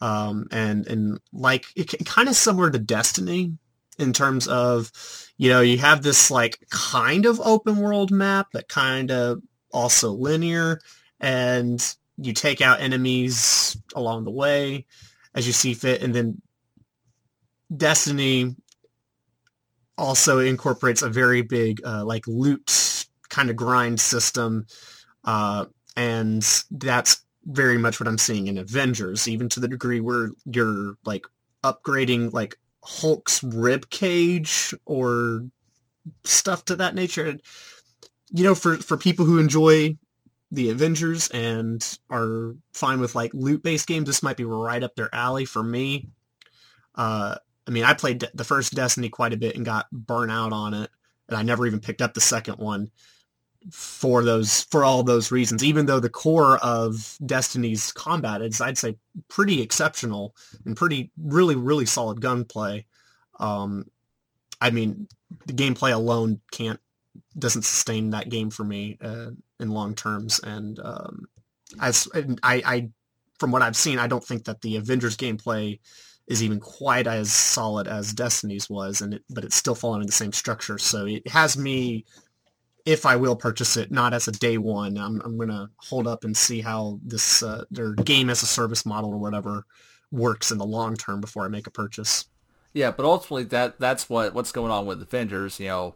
um, 0.00 0.46
and 0.50 0.86
and 0.86 1.20
like 1.32 1.66
it, 1.76 1.94
kind 2.04 2.28
of 2.28 2.36
similar 2.36 2.70
to 2.70 2.78
Destiny 2.78 3.52
in 3.98 4.12
terms 4.12 4.48
of 4.48 4.90
you 5.40 5.48
know, 5.48 5.62
you 5.62 5.78
have 5.78 6.02
this 6.02 6.30
like 6.30 6.62
kind 6.68 7.24
of 7.24 7.40
open 7.40 7.78
world 7.78 8.10
map, 8.10 8.48
but 8.52 8.68
kind 8.68 9.10
of 9.10 9.40
also 9.72 10.10
linear, 10.10 10.82
and 11.18 11.96
you 12.18 12.34
take 12.34 12.60
out 12.60 12.82
enemies 12.82 13.74
along 13.94 14.24
the 14.24 14.30
way 14.30 14.84
as 15.34 15.46
you 15.46 15.54
see 15.54 15.72
fit, 15.72 16.02
and 16.02 16.14
then 16.14 16.42
Destiny 17.74 18.54
also 19.96 20.40
incorporates 20.40 21.00
a 21.00 21.08
very 21.08 21.40
big 21.40 21.80
uh, 21.86 22.04
like 22.04 22.26
loot 22.26 23.06
kind 23.30 23.48
of 23.48 23.56
grind 23.56 23.98
system, 23.98 24.66
uh, 25.24 25.64
and 25.96 26.42
that's 26.70 27.24
very 27.46 27.78
much 27.78 27.98
what 27.98 28.08
I'm 28.08 28.18
seeing 28.18 28.48
in 28.48 28.58
Avengers, 28.58 29.26
even 29.26 29.48
to 29.48 29.60
the 29.60 29.68
degree 29.68 30.00
where 30.00 30.32
you're 30.44 30.96
like 31.06 31.24
upgrading 31.64 32.34
like 32.34 32.58
Hulk's 32.82 33.42
rib 33.42 33.90
cage 33.90 34.74
or 34.84 35.46
stuff 36.24 36.64
to 36.66 36.76
that 36.76 36.94
nature. 36.94 37.36
You 38.30 38.44
know, 38.44 38.54
for 38.54 38.76
for 38.76 38.96
people 38.96 39.24
who 39.24 39.38
enjoy 39.38 39.96
the 40.50 40.70
Avengers 40.70 41.28
and 41.28 41.98
are 42.10 42.54
fine 42.72 43.00
with 43.00 43.14
like 43.14 43.32
loot 43.34 43.62
based 43.62 43.86
games, 43.86 44.06
this 44.06 44.22
might 44.22 44.36
be 44.36 44.44
right 44.44 44.82
up 44.82 44.94
their 44.94 45.14
alley 45.14 45.44
for 45.44 45.62
me. 45.62 46.08
Uh, 46.94 47.36
I 47.66 47.70
mean, 47.70 47.84
I 47.84 47.94
played 47.94 48.28
the 48.34 48.44
first 48.44 48.74
Destiny 48.74 49.08
quite 49.08 49.32
a 49.32 49.38
bit 49.38 49.56
and 49.56 49.64
got 49.64 49.90
burnt 49.92 50.30
out 50.32 50.52
on 50.52 50.74
it, 50.74 50.90
and 51.28 51.36
I 51.36 51.42
never 51.42 51.66
even 51.66 51.80
picked 51.80 52.02
up 52.02 52.14
the 52.14 52.20
second 52.20 52.58
one 52.58 52.90
for 53.70 54.24
those 54.24 54.62
for 54.64 54.84
all 54.84 55.02
those 55.02 55.30
reasons. 55.30 55.62
Even 55.62 55.86
though 55.86 56.00
the 56.00 56.08
core 56.08 56.58
of 56.58 57.16
Destiny's 57.24 57.92
combat 57.92 58.42
is, 58.42 58.60
I'd 58.60 58.78
say, 58.78 58.96
pretty 59.28 59.60
exceptional 59.62 60.34
and 60.64 60.76
pretty 60.76 61.10
really 61.18 61.56
really 61.56 61.86
solid 61.86 62.20
gunplay. 62.20 62.86
Um, 63.38 63.86
I 64.60 64.70
mean, 64.70 65.08
the 65.46 65.52
gameplay 65.52 65.92
alone 65.92 66.40
can't 66.50 66.80
doesn't 67.38 67.62
sustain 67.62 68.10
that 68.10 68.28
game 68.28 68.50
for 68.50 68.64
me 68.64 68.98
uh, 69.00 69.30
in 69.58 69.70
long 69.70 69.94
terms. 69.94 70.40
And 70.40 70.78
um, 70.80 71.28
as 71.80 72.08
I, 72.14 72.36
I, 72.42 72.90
from 73.38 73.52
what 73.52 73.62
I've 73.62 73.76
seen, 73.76 73.98
I 73.98 74.06
don't 74.06 74.24
think 74.24 74.44
that 74.44 74.60
the 74.60 74.76
Avengers 74.76 75.16
gameplay 75.16 75.78
is 76.26 76.42
even 76.42 76.60
quite 76.60 77.06
as 77.06 77.32
solid 77.32 77.88
as 77.88 78.12
Destiny's 78.12 78.70
was, 78.70 79.00
and 79.00 79.14
it, 79.14 79.22
but 79.30 79.44
it's 79.44 79.56
still 79.56 79.74
following 79.74 80.06
the 80.06 80.12
same 80.12 80.32
structure. 80.32 80.78
So 80.78 81.06
it 81.06 81.26
has 81.28 81.56
me 81.56 82.04
if 82.84 83.06
I 83.06 83.16
will 83.16 83.36
purchase 83.36 83.76
it, 83.76 83.90
not 83.90 84.12
as 84.12 84.28
a 84.28 84.32
day 84.32 84.58
one. 84.58 84.96
I'm, 84.96 85.20
I'm 85.22 85.36
going 85.36 85.48
to 85.48 85.70
hold 85.76 86.06
up 86.06 86.24
and 86.24 86.36
see 86.36 86.60
how 86.60 86.98
this 87.02 87.42
uh, 87.42 87.64
their 87.70 87.92
game 87.94 88.30
as 88.30 88.42
a 88.42 88.46
service 88.46 88.86
model 88.86 89.10
or 89.10 89.18
whatever 89.18 89.64
works 90.10 90.50
in 90.50 90.58
the 90.58 90.66
long 90.66 90.96
term 90.96 91.20
before 91.20 91.44
I 91.44 91.48
make 91.48 91.66
a 91.66 91.70
purchase. 91.70 92.26
Yeah, 92.72 92.90
but 92.92 93.04
ultimately 93.04 93.44
that 93.44 93.80
that's 93.80 94.08
what 94.08 94.34
what's 94.34 94.52
going 94.52 94.70
on 94.70 94.86
with 94.86 95.02
Avengers. 95.02 95.58
You 95.58 95.68
know, 95.68 95.94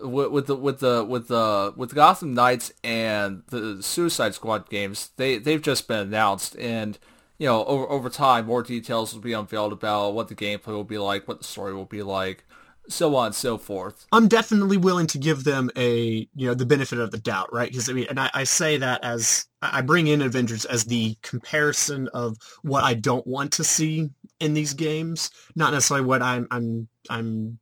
with, 0.00 0.30
with 0.30 0.46
the 0.46 0.56
with 0.56 0.80
the 0.80 1.04
with 1.04 1.28
the 1.28 1.74
with 1.76 1.94
Gotham 1.94 2.34
Knights 2.34 2.72
and 2.82 3.42
the 3.48 3.82
Suicide 3.82 4.34
Squad 4.34 4.70
games, 4.70 5.10
they 5.16 5.38
they've 5.38 5.62
just 5.62 5.88
been 5.88 6.00
announced, 6.00 6.56
and 6.58 6.98
you 7.38 7.46
know 7.46 7.64
over 7.66 7.88
over 7.90 8.08
time 8.08 8.46
more 8.46 8.62
details 8.62 9.12
will 9.12 9.20
be 9.20 9.34
unveiled 9.34 9.72
about 9.72 10.14
what 10.14 10.28
the 10.28 10.34
gameplay 10.34 10.68
will 10.68 10.84
be 10.84 10.98
like, 10.98 11.28
what 11.28 11.38
the 11.38 11.44
story 11.44 11.74
will 11.74 11.84
be 11.84 12.02
like 12.02 12.44
so 12.88 13.14
on 13.16 13.26
and 13.26 13.34
so 13.34 13.58
forth. 13.58 14.06
I'm 14.12 14.28
definitely 14.28 14.76
willing 14.76 15.06
to 15.08 15.18
give 15.18 15.44
them 15.44 15.70
a, 15.76 16.28
you 16.34 16.46
know, 16.46 16.54
the 16.54 16.66
benefit 16.66 16.98
of 16.98 17.10
the 17.10 17.18
doubt, 17.18 17.52
right? 17.52 17.70
Because 17.70 17.88
I 17.88 17.92
mean, 17.92 18.06
and 18.08 18.20
I, 18.20 18.30
I, 18.32 18.44
say 18.44 18.76
that 18.78 19.04
as 19.04 19.46
I 19.62 19.82
bring 19.82 20.06
in 20.06 20.22
Avengers 20.22 20.64
as 20.64 20.84
the 20.84 21.16
comparison 21.22 22.08
of 22.14 22.36
what 22.62 22.84
I 22.84 22.94
don't 22.94 23.26
want 23.26 23.52
to 23.54 23.64
see 23.64 24.10
in 24.40 24.54
these 24.54 24.74
games, 24.74 25.30
not 25.54 25.72
necessarily 25.72 26.06
what 26.06 26.22
I'm, 26.22 26.46
I'm, 26.50 26.88
I'm 27.10 27.58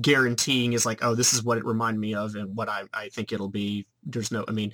guaranteeing 0.00 0.72
is 0.72 0.86
like, 0.86 1.02
oh, 1.04 1.14
this 1.14 1.32
is 1.32 1.42
what 1.42 1.58
it 1.58 1.64
reminded 1.64 2.00
me 2.00 2.14
of 2.14 2.34
and 2.34 2.56
what 2.56 2.68
I, 2.68 2.84
I 2.94 3.08
think 3.08 3.32
it'll 3.32 3.48
be. 3.48 3.86
There's 4.04 4.30
no, 4.30 4.44
I 4.48 4.52
mean, 4.52 4.72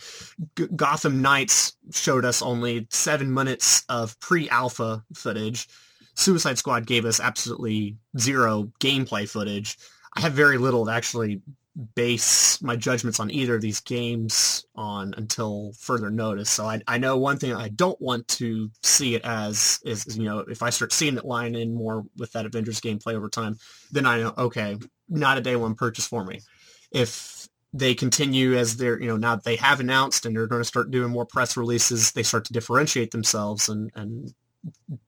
G- 0.57 0.69
Gotham 0.75 1.23
Knights 1.23 1.77
showed 1.91 2.25
us 2.25 2.43
only 2.43 2.87
seven 2.91 3.33
minutes 3.33 3.85
of 3.89 4.19
pre-alpha 4.21 5.05
footage 5.15 5.69
Suicide 6.17 6.59
Squad 6.59 6.87
gave 6.87 7.05
us 7.05 7.21
absolutely 7.21 7.97
zero 8.19 8.73
gameplay 8.81 9.29
footage. 9.29 9.77
I 10.15 10.21
have 10.21 10.33
very 10.33 10.59
little 10.59 10.87
to 10.87 10.93
actually 10.93 11.43
base 11.95 12.61
my 12.63 12.75
judgments 12.75 13.21
on 13.21 13.31
either 13.31 13.57
of 13.57 13.61
these 13.61 13.81
games 13.81 14.65
on 14.75 15.13
until 15.19 15.73
further 15.79 16.11
notice. 16.11 16.49
So 16.49 16.65
I, 16.65 16.81
I 16.89 16.97
know 16.97 17.19
one 17.19 17.37
thing 17.37 17.53
I 17.53 17.69
don't 17.69 18.01
want 18.01 18.27
to 18.29 18.71
see 18.83 19.15
it 19.15 19.25
as 19.25 19.79
is, 19.85 20.07
is, 20.07 20.17
you 20.17 20.25
know, 20.25 20.39
if 20.39 20.63
I 20.63 20.71
start 20.71 20.93
seeing 20.93 21.19
it 21.19 21.25
line 21.27 21.55
in 21.55 21.75
more 21.75 22.05
with 22.17 22.33
that 22.33 22.47
Avengers 22.47 22.81
gameplay 22.81 23.15
over 23.15 23.29
time, 23.29 23.59
then 23.93 24.07
I 24.07 24.21
know, 24.21 24.33
okay, 24.39 24.79
not 25.11 25.37
a 25.37 25.43
day 25.43 25.55
one 25.55 25.75
purchase 25.75 26.07
for 26.07 26.25
me. 26.25 26.41
If 26.91 27.47
they 27.75 27.95
continue 27.95 28.57
as 28.57 28.79
they're, 28.79 28.99
you 28.99 29.09
know, 29.09 29.19
now 29.19 29.37
they 29.37 29.57
have 29.57 29.81
announced 29.81 30.25
and 30.25 30.35
they're 30.35 30.47
going 30.47 30.63
to 30.63 30.69
start 30.69 30.91
doing 30.91 31.11
more 31.11 31.27
press 31.27 31.59
releases, 31.59 32.13
they 32.13 32.23
start 32.23 32.47
to 32.47 32.55
differentiate 32.55 33.11
themselves 33.11 33.69
and, 33.69 33.91
and 33.95 34.33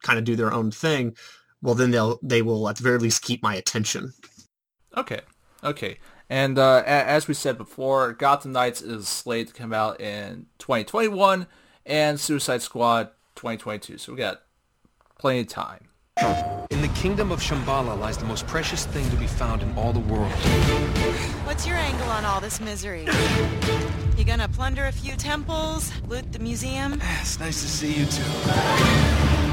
kind 0.02 0.18
of 0.18 0.24
do 0.24 0.36
their 0.36 0.52
own 0.52 0.70
thing. 0.70 1.16
Well, 1.62 1.74
then 1.74 1.90
they'll, 1.90 2.18
they 2.22 2.42
will 2.42 2.68
at 2.68 2.76
the 2.76 2.82
very 2.82 2.98
least 2.98 3.22
keep 3.22 3.42
my 3.42 3.54
attention. 3.54 4.12
Okay. 4.96 5.20
Okay. 5.64 5.98
And 6.30 6.58
uh, 6.58 6.82
as 6.86 7.26
we 7.26 7.34
said 7.34 7.56
before, 7.56 8.12
Gotham 8.12 8.52
Knights 8.52 8.82
is 8.82 9.08
slated 9.08 9.48
to 9.48 9.54
come 9.54 9.72
out 9.72 10.00
in 10.00 10.46
2021 10.58 11.46
and 11.86 12.20
Suicide 12.20 12.62
Squad 12.62 13.10
2022. 13.36 13.98
So 13.98 14.12
we 14.12 14.18
got 14.18 14.42
plenty 15.18 15.40
of 15.40 15.48
time. 15.48 15.88
In 16.70 16.82
the 16.82 16.90
kingdom 16.94 17.32
of 17.32 17.40
Shambhala 17.40 17.98
lies 17.98 18.18
the 18.18 18.24
most 18.24 18.46
precious 18.46 18.84
thing 18.86 19.08
to 19.10 19.16
be 19.16 19.26
found 19.26 19.62
in 19.62 19.72
all 19.76 19.92
the 19.92 20.00
world. 20.00 20.32
What's 21.44 21.66
your 21.66 21.76
angle 21.76 22.08
on 22.10 22.24
all 22.24 22.40
this 22.40 22.60
misery? 22.60 23.06
You 24.16 24.24
gonna 24.24 24.48
plunder 24.48 24.86
a 24.86 24.92
few 24.92 25.14
temples, 25.14 25.92
loot 26.08 26.32
the 26.32 26.40
museum? 26.40 27.00
It's 27.20 27.38
nice 27.38 27.62
to 27.62 27.68
see 27.68 27.94
you 27.94 28.06
too. 28.06 29.47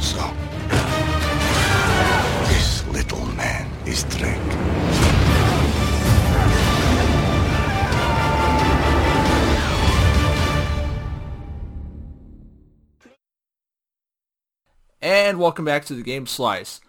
So, 0.00 0.32
this 2.48 2.86
little 2.88 3.26
man 3.34 3.68
is 3.86 4.04
Drake. 4.04 4.36
And 15.02 15.38
welcome 15.38 15.64
back 15.64 15.84
to 15.84 15.94
the 15.94 16.02
Game 16.02 16.26
Slice. 16.26 16.80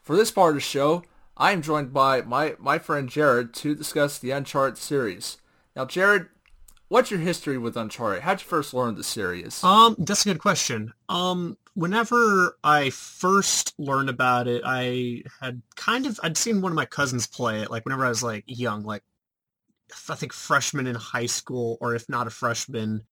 For 0.00 0.16
this 0.16 0.30
part 0.30 0.50
of 0.50 0.54
the 0.54 0.60
show, 0.60 1.02
I 1.36 1.52
am 1.52 1.62
joined 1.62 1.92
by 1.92 2.22
my, 2.22 2.54
my 2.58 2.78
friend 2.78 3.08
Jared 3.08 3.54
to 3.54 3.74
discuss 3.74 4.18
the 4.18 4.30
Uncharted 4.30 4.78
series. 4.78 5.38
Now, 5.74 5.84
Jared, 5.84 6.26
what's 6.94 7.10
your 7.10 7.18
history 7.18 7.58
with 7.58 7.76
Uncharted? 7.76 8.22
How'd 8.22 8.40
you 8.40 8.46
first 8.46 8.72
learn 8.72 8.94
the 8.94 9.02
series? 9.02 9.64
Um, 9.64 9.96
that's 9.98 10.24
a 10.24 10.28
good 10.28 10.38
question. 10.38 10.92
Um, 11.08 11.58
whenever 11.74 12.56
I 12.62 12.90
first 12.90 13.74
learned 13.78 14.08
about 14.08 14.46
it, 14.46 14.62
I 14.64 15.24
had 15.40 15.60
kind 15.74 16.06
of 16.06 16.20
I'd 16.22 16.36
seen 16.36 16.62
one 16.62 16.70
of 16.70 16.76
my 16.76 16.86
cousins 16.86 17.26
play 17.26 17.62
it. 17.62 17.70
Like 17.72 17.84
whenever 17.84 18.06
I 18.06 18.10
was 18.10 18.22
like 18.22 18.44
young, 18.46 18.84
like 18.84 19.02
I 20.08 20.14
think 20.14 20.32
freshman 20.32 20.86
in 20.86 20.94
high 20.94 21.26
school, 21.26 21.78
or 21.80 21.96
if 21.96 22.08
not 22.08 22.28
a 22.28 22.30
freshman, 22.30 23.02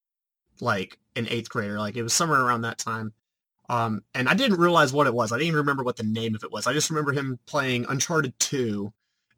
like 0.60 0.96
an 1.16 1.26
eighth 1.28 1.48
grader. 1.48 1.80
Like 1.80 1.96
it 1.96 2.04
was 2.04 2.12
somewhere 2.12 2.40
around 2.40 2.60
that 2.62 2.78
time. 2.78 3.12
Um, 3.68 4.04
and 4.14 4.28
I 4.28 4.34
didn't 4.34 4.60
realize 4.60 4.92
what 4.92 5.08
it 5.08 5.14
was. 5.14 5.32
I 5.32 5.38
didn't 5.38 5.48
even 5.48 5.58
remember 5.58 5.82
what 5.82 5.96
the 5.96 6.04
name 6.04 6.36
of 6.36 6.44
it 6.44 6.52
was. 6.52 6.68
I 6.68 6.72
just 6.72 6.90
remember 6.90 7.10
him 7.10 7.40
playing 7.46 7.86
Uncharted 7.88 8.38
2, 8.38 8.92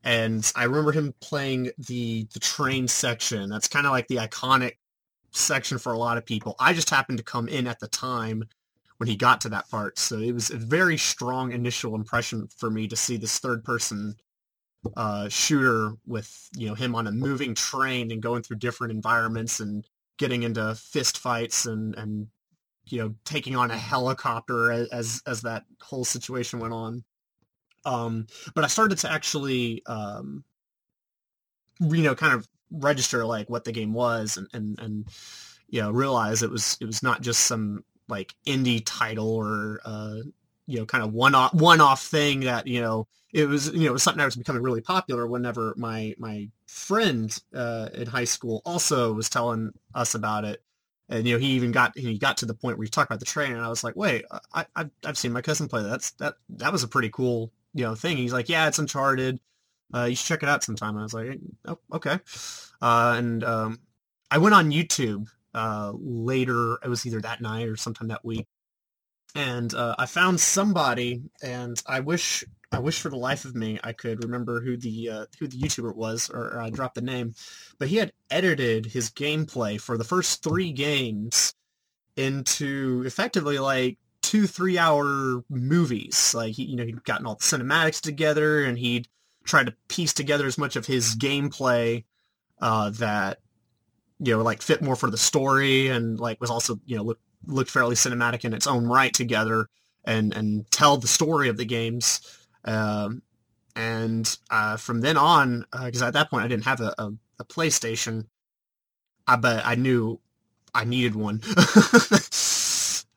and 0.05 0.51
I 0.55 0.65
remember 0.65 0.93
him 0.93 1.15
playing 1.21 1.71
the 1.79 2.29
the 2.33 2.41
train 2.41 2.89
section. 2.89 3.49
That's 3.51 3.69
kind 3.69 3.87
of 3.87 3.93
like 3.93 4.09
the 4.09 4.17
iconic 4.17 4.75
section 5.33 5.79
for 5.79 5.93
a 5.93 5.99
lot 5.99 6.19
of 6.19 6.27
people. 6.27 6.55
I 6.61 6.73
just 6.73 6.91
happened 6.91 7.19
to 7.19 7.25
come 7.25 7.49
in 7.49 7.67
at 7.67 7.81
the 7.81 7.89
time 7.89 8.45
when 8.99 9.09
he 9.09 9.17
got 9.17 9.41
to 9.43 9.49
that 9.49 9.69
part, 9.71 9.99
so 9.99 10.19
it 10.19 10.33
was 10.33 10.51
a 10.51 10.57
very 10.57 10.97
strong 10.97 11.53
initial 11.53 11.95
impression 11.95 12.49
for 12.57 12.71
me 12.71 12.87
to 12.89 12.97
see 12.97 13.17
this 13.17 13.39
third 13.39 13.65
person 13.65 14.15
uh, 14.97 15.29
shooter 15.29 15.95
with 16.07 16.49
you 16.57 16.69
know 16.69 16.75
him 16.75 16.95
on 16.95 17.07
a 17.07 17.13
moving 17.13 17.55
train 17.55 18.11
and 18.13 18.23
going 18.23 18.43
through 18.43 18.59
different 18.59 18.93
environments 18.93 19.61
and 19.61 19.87
getting 20.19 20.45
into 20.45 20.75
fist 20.77 21.19
fights 21.19 21.67
and 21.67 21.95
and 21.97 22.29
you 22.87 22.99
know, 22.99 23.15
taking 23.25 23.57
on 23.57 23.71
a 23.71 23.77
helicopter 23.77 24.71
as 24.71 25.23
as 25.27 25.43
that 25.43 25.65
whole 25.81 26.05
situation 26.05 26.59
went 26.59 26.75
on. 26.75 27.05
Um, 27.85 28.27
but 28.55 28.65
I 28.65 28.69
started 28.69 28.99
to 28.99 29.11
actually, 29.11 29.83
um, 29.87 30.45
you 31.81 32.03
know, 32.03 32.15
kind 32.15 32.35
of 32.35 32.49
register 32.71 33.25
like 33.25 33.51
what 33.51 33.65
the 33.65 33.73
game 33.73 33.93
was 33.93 34.37
and, 34.37 34.49
and, 34.53 34.79
and, 34.81 35.09
you 35.69 35.81
know, 35.81 35.91
realize 35.91 36.43
it 36.43 36.51
was, 36.51 36.77
it 36.81 36.87
was 36.87 37.03
not 37.03 37.21
just 37.21 37.41
some 37.45 37.85
like 38.09 38.35
indie 38.47 38.83
title 38.85 39.31
or, 39.35 39.81
uh, 39.85 40.19
you 40.67 40.79
know, 40.79 40.87
kind 40.87 41.05
of 41.05 41.13
one 41.13 41.35
off, 41.35 41.53
one 41.53 41.81
off 41.81 42.03
thing 42.03 42.41
that, 42.41 42.67
you 42.67 42.81
know, 42.81 43.07
it 43.33 43.47
was, 43.47 43.73
you 43.73 43.81
know, 43.81 43.91
it 43.91 43.93
was 43.93 44.03
something 44.03 44.19
that 44.19 44.25
was 44.25 44.37
becoming 44.37 44.63
really 44.63 44.81
popular 44.81 45.27
whenever 45.27 45.75
my, 45.77 46.15
my 46.19 46.49
friend, 46.67 47.37
uh, 47.55 47.89
in 47.95 48.07
high 48.07 48.25
school 48.25 48.63
also 48.65 49.13
was 49.13 49.29
telling 49.29 49.73
us 49.95 50.15
about 50.15 50.45
it 50.45 50.63
and 51.09 51.27
you 51.27 51.35
know 51.35 51.39
he 51.39 51.49
even 51.49 51.73
got 51.73 51.97
he 51.97 52.19
got 52.19 52.39
to 52.39 52.47
the 52.47 52.55
point 52.55 52.79
where 52.79 52.85
he 52.85 52.91
talked 52.91 53.11
about 53.11 53.21
the 53.21 53.27
train, 53.27 53.53
and 53.53 53.61
I 53.61 53.69
was 53.69 53.85
like, 53.85 53.97
wait, 53.97 54.25
I, 54.53 54.67
I 54.75 54.91
I've 55.05 55.19
seen 55.19 55.33
my 55.33 55.43
cousin 55.43 55.69
play 55.69 55.83
that. 55.83 55.89
That's 55.89 56.11
that 56.13 56.37
that 56.51 56.73
was 56.73 56.83
a 56.83 56.89
pretty 56.89 57.11
cool 57.11 57.53
you 57.75 57.85
know 57.85 57.95
thing. 57.95 58.17
He's 58.17 58.33
like, 58.33 58.49
yeah, 58.49 58.69
it's 58.69 58.79
Uncharted. 58.79 59.41
Uh, 59.95 60.05
you 60.05 60.17
should 60.17 60.27
check 60.27 60.43
it 60.43 60.49
out 60.49 60.65
sometime. 60.65 60.97
I 60.97 61.03
was 61.03 61.15
like, 61.15 61.39
oh, 61.67 61.79
okay. 61.93 62.19
Uh, 62.81 63.15
and 63.17 63.45
um, 63.45 63.81
I 64.31 64.39
went 64.39 64.55
on 64.55 64.73
YouTube 64.73 65.29
uh, 65.55 65.93
later. 65.95 66.79
It 66.83 66.89
was 66.89 67.07
either 67.07 67.21
that 67.21 67.41
night 67.41 67.69
or 67.69 67.77
sometime 67.77 68.09
that 68.09 68.25
week, 68.25 68.47
and 69.35 69.73
uh, 69.75 69.95
I 69.99 70.07
found 70.07 70.41
somebody, 70.41 71.23
and 71.43 71.81
I 71.87 72.01
wish 72.01 72.45
I 72.73 72.81
wish 72.81 72.99
for 72.99 73.09
the 73.09 73.17
life 73.17 73.45
of 73.45 73.55
me 73.55 73.79
I 73.85 73.93
could 73.93 74.25
remember 74.25 74.61
who 74.61 74.77
the 74.77 75.11
uh, 75.11 75.27
who 75.39 75.47
the 75.47 75.59
YouTuber 75.59 75.95
was, 75.95 76.31
or, 76.31 76.55
or 76.55 76.61
I 76.61 76.71
dropped 76.71 76.97
the 76.97 77.03
name. 77.03 77.35
But 77.79 77.89
he 77.89 77.97
had 77.97 78.13
edited 78.31 78.87
his 78.87 79.11
gameplay 79.11 79.81
for 79.81 79.97
the 79.97 80.05
first 80.05 80.43
three 80.43 80.73
games 80.73 81.55
into 82.17 83.03
effectively 83.07 83.59
like 83.59 83.99
two 84.25 84.47
three 84.47 84.79
hour 84.79 85.45
movies. 85.51 86.35
Like 86.35 86.55
he, 86.55 86.65
you 86.65 86.77
know, 86.77 86.85
he'd 86.85 87.05
gotten 87.05 87.27
all 87.27 87.35
the 87.35 87.45
cinematics 87.45 88.01
together, 88.01 88.65
and 88.65 88.79
he'd 88.79 89.09
tried 89.45 89.67
to 89.67 89.75
piece 89.89 90.15
together 90.15 90.47
as 90.47 90.57
much 90.57 90.77
of 90.77 90.87
his 90.87 91.15
gameplay 91.15 92.05
uh, 92.61 92.91
that 92.91 93.41
you 94.19 94.35
know 94.37 94.43
like 94.43 94.63
fit 94.63 94.83
more 94.83 94.97
for 94.97 95.11
the 95.11 95.19
story, 95.19 95.89
and 95.89 96.19
like 96.19 96.41
was 96.41 96.51
also 96.51 96.81
you 96.87 96.97
know 96.97 97.15
looked 97.47 97.71
fairly 97.71 97.95
cinematic 97.95 98.45
in 98.45 98.55
its 98.55 98.67
own 98.67 98.87
right 98.87 99.13
together, 99.13 99.69
and 100.05 100.35
and 100.35 100.71
tell 100.71 100.97
the 100.97 101.09
story 101.09 101.49
of 101.49 101.57
the 101.57 101.67
games 101.67 102.21
um, 102.65 103.23
and 103.77 104.39
uh, 104.51 104.77
from 104.77 105.01
then 105.01 105.17
on, 105.17 105.65
because 105.85 106.03
uh, 106.03 106.07
at 106.07 106.15
that 106.15 106.31
point 106.31 106.45
I 106.45 106.49
didn't 106.49 106.65
have 106.65 106.81
a, 106.81 106.95
a, 106.99 107.13
a 107.41 107.45
PlayStation, 107.45 108.27
I 109.27 109.37
but 109.37 109.65
I 109.67 109.75
knew 109.75 110.21
I 110.75 110.85
needed 110.85 111.15
one. 111.15 111.43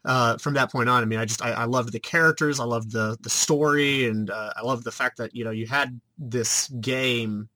uh, 0.08 0.38
from 0.38 0.54
that 0.54 0.72
point 0.72 0.88
on, 0.88 1.04
I 1.04 1.06
mean, 1.06 1.20
I 1.20 1.26
just 1.26 1.44
I, 1.44 1.52
I 1.52 1.66
loved 1.66 1.92
the 1.92 2.00
characters, 2.00 2.60
I 2.60 2.64
loved 2.64 2.92
the 2.92 3.18
the 3.22 3.30
story, 3.30 4.06
and 4.06 4.32
uh, 4.32 4.54
I 4.56 4.62
loved 4.62 4.86
the 4.86 4.92
fact 4.92 5.18
that 5.18 5.36
you 5.36 5.44
know 5.44 5.52
you 5.52 5.68
had 5.68 6.00
this 6.18 6.70
game 6.70 7.50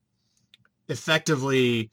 effectively 0.90 1.90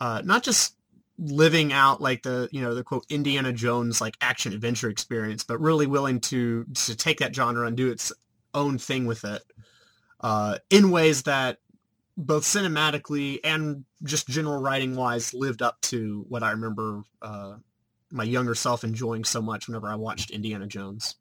uh, 0.00 0.20
not 0.24 0.42
just 0.42 0.76
living 1.18 1.72
out 1.72 2.00
like 2.00 2.22
the 2.22 2.48
you 2.52 2.60
know 2.60 2.74
the 2.74 2.84
quote 2.84 3.06
Indiana 3.08 3.52
Jones 3.52 4.02
like 4.02 4.16
action 4.20 4.52
adventure 4.52 4.90
experience, 4.90 5.44
but 5.44 5.58
really 5.60 5.86
willing 5.86 6.20
to 6.20 6.66
to 6.74 6.94
take 6.94 7.18
that 7.20 7.34
genre 7.34 7.66
and 7.66 7.76
do 7.76 7.90
its 7.90 8.12
own 8.52 8.76
thing 8.76 9.06
with 9.06 9.24
it 9.24 9.42
uh, 10.20 10.58
in 10.68 10.90
ways 10.90 11.22
that 11.22 11.56
both 12.18 12.42
cinematically 12.42 13.38
and 13.44 13.84
just 14.02 14.28
general 14.28 14.60
writing 14.60 14.94
wise 14.94 15.32
lived 15.32 15.62
up 15.62 15.80
to 15.80 16.26
what 16.28 16.42
I 16.42 16.50
remember 16.50 17.02
uh, 17.22 17.54
my 18.10 18.24
younger 18.24 18.54
self 18.54 18.84
enjoying 18.84 19.24
so 19.24 19.40
much 19.40 19.66
whenever 19.66 19.88
I 19.88 19.94
watched 19.94 20.30
Indiana 20.30 20.66
Jones. 20.66 21.16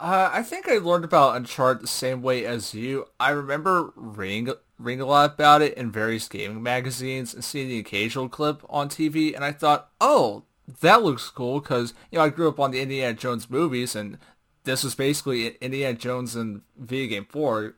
Uh, 0.00 0.30
I 0.32 0.42
think 0.42 0.66
I 0.66 0.78
learned 0.78 1.04
about 1.04 1.36
Uncharted 1.36 1.82
the 1.82 1.86
same 1.86 2.22
way 2.22 2.46
as 2.46 2.72
you. 2.72 3.04
I 3.20 3.30
remember 3.30 3.92
reading, 3.94 4.54
reading 4.78 5.02
a 5.02 5.06
lot 5.06 5.34
about 5.34 5.60
it 5.60 5.74
in 5.74 5.92
various 5.92 6.26
gaming 6.26 6.62
magazines 6.62 7.34
and 7.34 7.44
seeing 7.44 7.68
the 7.68 7.78
occasional 7.78 8.30
clip 8.30 8.62
on 8.70 8.88
TV, 8.88 9.34
and 9.34 9.44
I 9.44 9.52
thought, 9.52 9.90
oh, 10.00 10.44
that 10.80 11.02
looks 11.02 11.28
cool 11.28 11.60
because 11.60 11.92
you 12.10 12.18
know 12.18 12.24
I 12.24 12.30
grew 12.30 12.48
up 12.48 12.58
on 12.58 12.70
the 12.70 12.80
Indiana 12.80 13.12
Jones 13.12 13.50
movies, 13.50 13.94
and 13.94 14.16
this 14.64 14.84
was 14.84 14.94
basically 14.94 15.48
Indiana 15.60 15.98
Jones 15.98 16.34
in 16.34 16.62
video 16.78 17.08
game 17.08 17.26
four, 17.28 17.76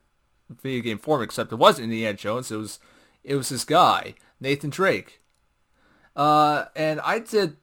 video 0.48 0.82
game 0.82 0.98
form, 0.98 1.22
except 1.22 1.50
it 1.50 1.56
wasn't 1.56 1.84
Indiana 1.84 2.16
Jones. 2.16 2.52
It 2.52 2.56
was 2.56 2.78
it 3.24 3.34
was 3.34 3.48
this 3.48 3.64
guy 3.64 4.14
Nathan 4.40 4.70
Drake. 4.70 5.21
Uh, 6.14 6.66
and 6.76 7.00
I 7.00 7.18
did. 7.18 7.56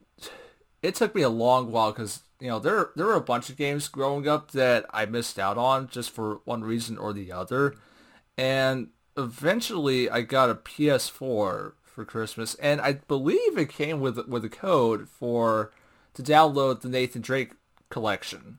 It 0.82 0.94
took 0.94 1.14
me 1.14 1.22
a 1.22 1.28
long 1.28 1.70
while 1.70 1.92
because 1.92 2.22
you 2.40 2.48
know 2.48 2.58
there 2.58 2.90
there 2.96 3.06
were 3.06 3.14
a 3.14 3.20
bunch 3.20 3.48
of 3.48 3.56
games 3.56 3.88
growing 3.88 4.26
up 4.26 4.50
that 4.52 4.86
I 4.90 5.06
missed 5.06 5.38
out 5.38 5.58
on 5.58 5.88
just 5.88 6.10
for 6.10 6.40
one 6.44 6.64
reason 6.64 6.98
or 6.98 7.12
the 7.12 7.32
other, 7.32 7.76
and 8.36 8.88
eventually 9.16 10.10
I 10.10 10.22
got 10.22 10.50
a 10.50 10.54
PS4 10.54 11.72
for 11.82 12.04
Christmas, 12.06 12.54
and 12.56 12.80
I 12.80 12.94
believe 12.94 13.58
it 13.58 13.68
came 13.68 14.00
with 14.00 14.18
with 14.26 14.44
a 14.44 14.48
code 14.48 15.08
for 15.08 15.70
to 16.14 16.22
download 16.22 16.80
the 16.80 16.88
Nathan 16.88 17.22
Drake 17.22 17.52
collection. 17.88 18.58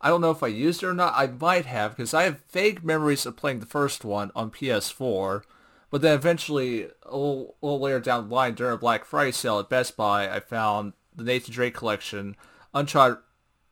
I 0.00 0.08
don't 0.08 0.20
know 0.20 0.30
if 0.30 0.42
I 0.42 0.48
used 0.48 0.82
it 0.82 0.86
or 0.86 0.94
not. 0.94 1.14
I 1.16 1.26
might 1.26 1.64
have 1.64 1.96
because 1.96 2.12
I 2.12 2.24
have 2.24 2.42
vague 2.50 2.84
memories 2.84 3.24
of 3.24 3.36
playing 3.36 3.60
the 3.60 3.66
first 3.66 4.04
one 4.04 4.30
on 4.34 4.50
PS4. 4.50 5.42
But 5.90 6.02
then 6.02 6.14
eventually, 6.14 6.84
a 7.04 7.16
little, 7.16 7.56
a 7.62 7.66
little 7.66 7.80
later 7.80 8.00
down 8.00 8.28
the 8.28 8.34
line, 8.34 8.54
during 8.54 8.74
a 8.74 8.78
Black 8.78 9.04
Friday 9.04 9.32
sale 9.32 9.58
at 9.58 9.68
Best 9.68 9.96
Buy, 9.96 10.28
I 10.28 10.40
found 10.40 10.92
the 11.14 11.24
Nathan 11.24 11.52
Drake 11.52 11.74
collection, 11.74 12.36
Uncharted, 12.72 13.18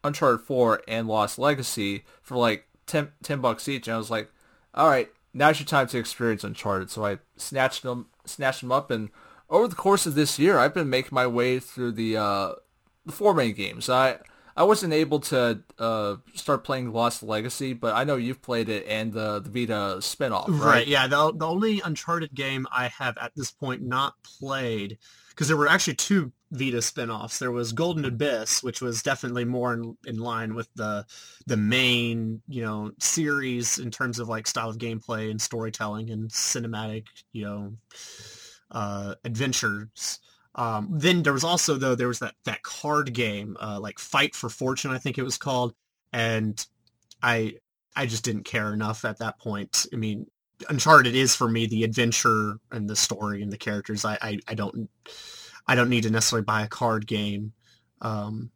Uncharted 0.05 0.47
4, 0.47 0.83
and 0.87 1.09
Lost 1.09 1.39
Legacy 1.39 2.05
for 2.21 2.37
like 2.37 2.67
10, 2.87 3.13
10 3.23 3.41
bucks 3.41 3.69
each. 3.69 3.89
And 3.89 3.95
I 3.95 3.99
was 3.99 4.11
like, 4.11 4.31
all 4.75 4.89
right, 4.89 5.09
now's 5.35 5.59
your 5.59 5.67
time 5.67 5.89
to 5.89 5.99
experience 5.99 6.45
Uncharted. 6.45 6.91
So 6.91 7.05
I 7.05 7.19
snatched 7.37 7.83
them, 7.83 8.07
snatched 8.25 8.61
them 8.61 8.73
up, 8.73 8.91
and 8.91 9.11
over 9.53 9.69
the 9.69 9.77
course 9.77 10.07
of 10.07 10.15
this 10.15 10.39
year, 10.39 10.59
I've 10.59 10.73
been 10.73 10.89
making 10.89 11.15
my 11.15 11.27
way 11.27 11.59
through 11.59 11.93
the 11.93 12.17
uh, 12.17 12.53
the 13.05 13.13
four 13.13 13.35
main 13.35 13.53
games. 13.55 13.89
I 13.89 14.19
I 14.57 14.65
wasn't 14.65 14.93
able 14.93 15.21
to 15.21 15.63
uh, 15.79 16.17
start 16.35 16.65
playing 16.65 16.93
Lost 16.93 17.23
Legacy, 17.23 17.73
but 17.73 17.95
I 17.95 18.05
know 18.05 18.17
you've 18.17 18.43
played 18.43 18.69
it 18.69 18.87
and 18.87 19.13
the 19.13 19.41
the 19.41 19.51
Vita 19.51 19.97
spinoff, 20.01 20.49
right? 20.49 20.61
Right. 20.61 20.87
Yeah. 20.87 21.07
The 21.07 21.33
the 21.33 21.47
only 21.47 21.81
Uncharted 21.81 22.35
game 22.35 22.67
I 22.71 22.89
have 22.89 23.17
at 23.19 23.33
this 23.35 23.51
point 23.51 23.83
not 23.83 24.15
played 24.39 24.99
because 25.31 25.49
there 25.49 25.57
were 25.57 25.69
actually 25.69 25.95
two 25.95 26.33
Vita 26.51 26.79
spinoffs. 26.79 27.39
There 27.39 27.51
was 27.51 27.73
Golden 27.73 28.05
Abyss, 28.05 28.63
which 28.63 28.83
was 28.83 29.03
definitely 29.03 29.47
more 29.47 29.73
in, 29.73 29.97
in 30.07 30.19
line 30.19 30.55
with 30.55 30.69
the 30.75 31.07
the 31.47 31.57
main 31.57 32.43
you 32.47 32.63
know 32.63 32.93
series 32.99 33.79
in 33.79 33.91
terms 33.91 34.19
of 34.19 34.29
like 34.29 34.47
style 34.47 34.69
of 34.69 34.79
gameplay 34.79 35.31
and 35.31 35.41
storytelling 35.41 36.11
and 36.11 36.31
cinematic 36.31 37.07
you 37.33 37.45
know 37.45 37.73
uh, 38.71 39.15
adventures. 39.25 40.21
Um, 40.55 40.89
then 40.91 41.23
there 41.23 41.33
was 41.33 41.45
also 41.45 41.77
though 41.77 41.95
there 41.95 42.09
was 42.09 42.19
that 42.19 42.35
that 42.45 42.63
card 42.63 43.13
game 43.15 43.57
uh, 43.61 43.81
like 43.81 43.99
Fight 43.99 44.35
for 44.35 44.51
Fortune 44.51 44.91
I 44.91 44.99
think 44.99 45.19
it 45.19 45.23
was 45.23 45.39
called, 45.39 45.75
and 46.13 46.65
I 47.23 47.55
I 47.97 48.07
just 48.07 48.25
didn't 48.25 48.45
care 48.45 48.73
enough 48.73 49.05
at 49.05 49.19
that 49.19 49.39
point. 49.39 49.87
I 49.93 49.97
mean, 49.97 50.27
Uncharted 50.69 51.15
is 51.15 51.35
for 51.35 51.49
me 51.49 51.67
the 51.67 51.85
adventure 51.85 52.59
and 52.71 52.89
the 52.89 52.97
story 52.97 53.43
and 53.43 53.53
the 53.53 53.57
characters. 53.57 54.05
I 54.05 54.19
I, 54.21 54.39
I 54.49 54.55
don't 54.55 54.89
I 55.67 55.75
don't 55.75 55.91
need 55.91 56.03
to 56.03 56.11
necessarily 56.11 56.45
buy 56.45 56.63
a 56.63 56.69
card 56.69 57.07
game. 57.07 57.53
Um, 58.01 58.51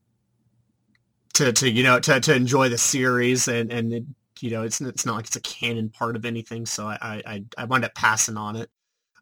to, 1.36 1.52
to 1.52 1.70
you 1.70 1.82
know 1.82 2.00
to, 2.00 2.18
to 2.18 2.34
enjoy 2.34 2.68
the 2.68 2.78
series 2.78 3.46
and 3.46 3.70
and 3.70 3.92
it, 3.92 4.04
you 4.40 4.50
know 4.50 4.62
it's 4.62 4.80
it's 4.80 5.04
not 5.04 5.16
like 5.16 5.26
it's 5.26 5.36
a 5.36 5.40
canon 5.40 5.90
part 5.90 6.16
of 6.16 6.24
anything 6.24 6.64
so 6.64 6.86
I 6.86 7.22
I 7.26 7.44
I 7.58 7.64
wound 7.64 7.84
up 7.84 7.94
passing 7.94 8.36
on 8.36 8.56
it 8.56 8.70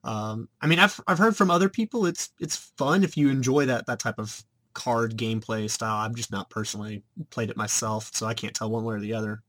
um, 0.05 0.49
I 0.61 0.67
mean, 0.67 0.79
I've 0.79 1.01
I've 1.07 1.19
heard 1.19 1.37
from 1.37 1.51
other 1.51 1.69
people 1.69 2.07
it's 2.07 2.31
it's 2.39 2.57
fun 2.77 3.03
if 3.05 3.17
you 3.17 3.31
enjoy 3.31 3.67
that 3.67 3.87
that 3.87 3.99
type 3.99 4.19
of 4.19 4.45
card 4.75 5.17
gameplay 5.17 5.69
style. 5.71 5.97
I've 5.97 6.15
just 6.15 6.31
not 6.31 6.51
personally 6.51 7.03
played 7.31 7.51
it 7.51 7.57
myself, 7.57 8.11
so 8.13 8.27
I 8.27 8.35
can't 8.35 8.55
tell 8.55 8.71
one 8.71 8.85
way 8.85 8.97
or 8.97 9.01
the 9.01 9.15
other. 9.15 9.43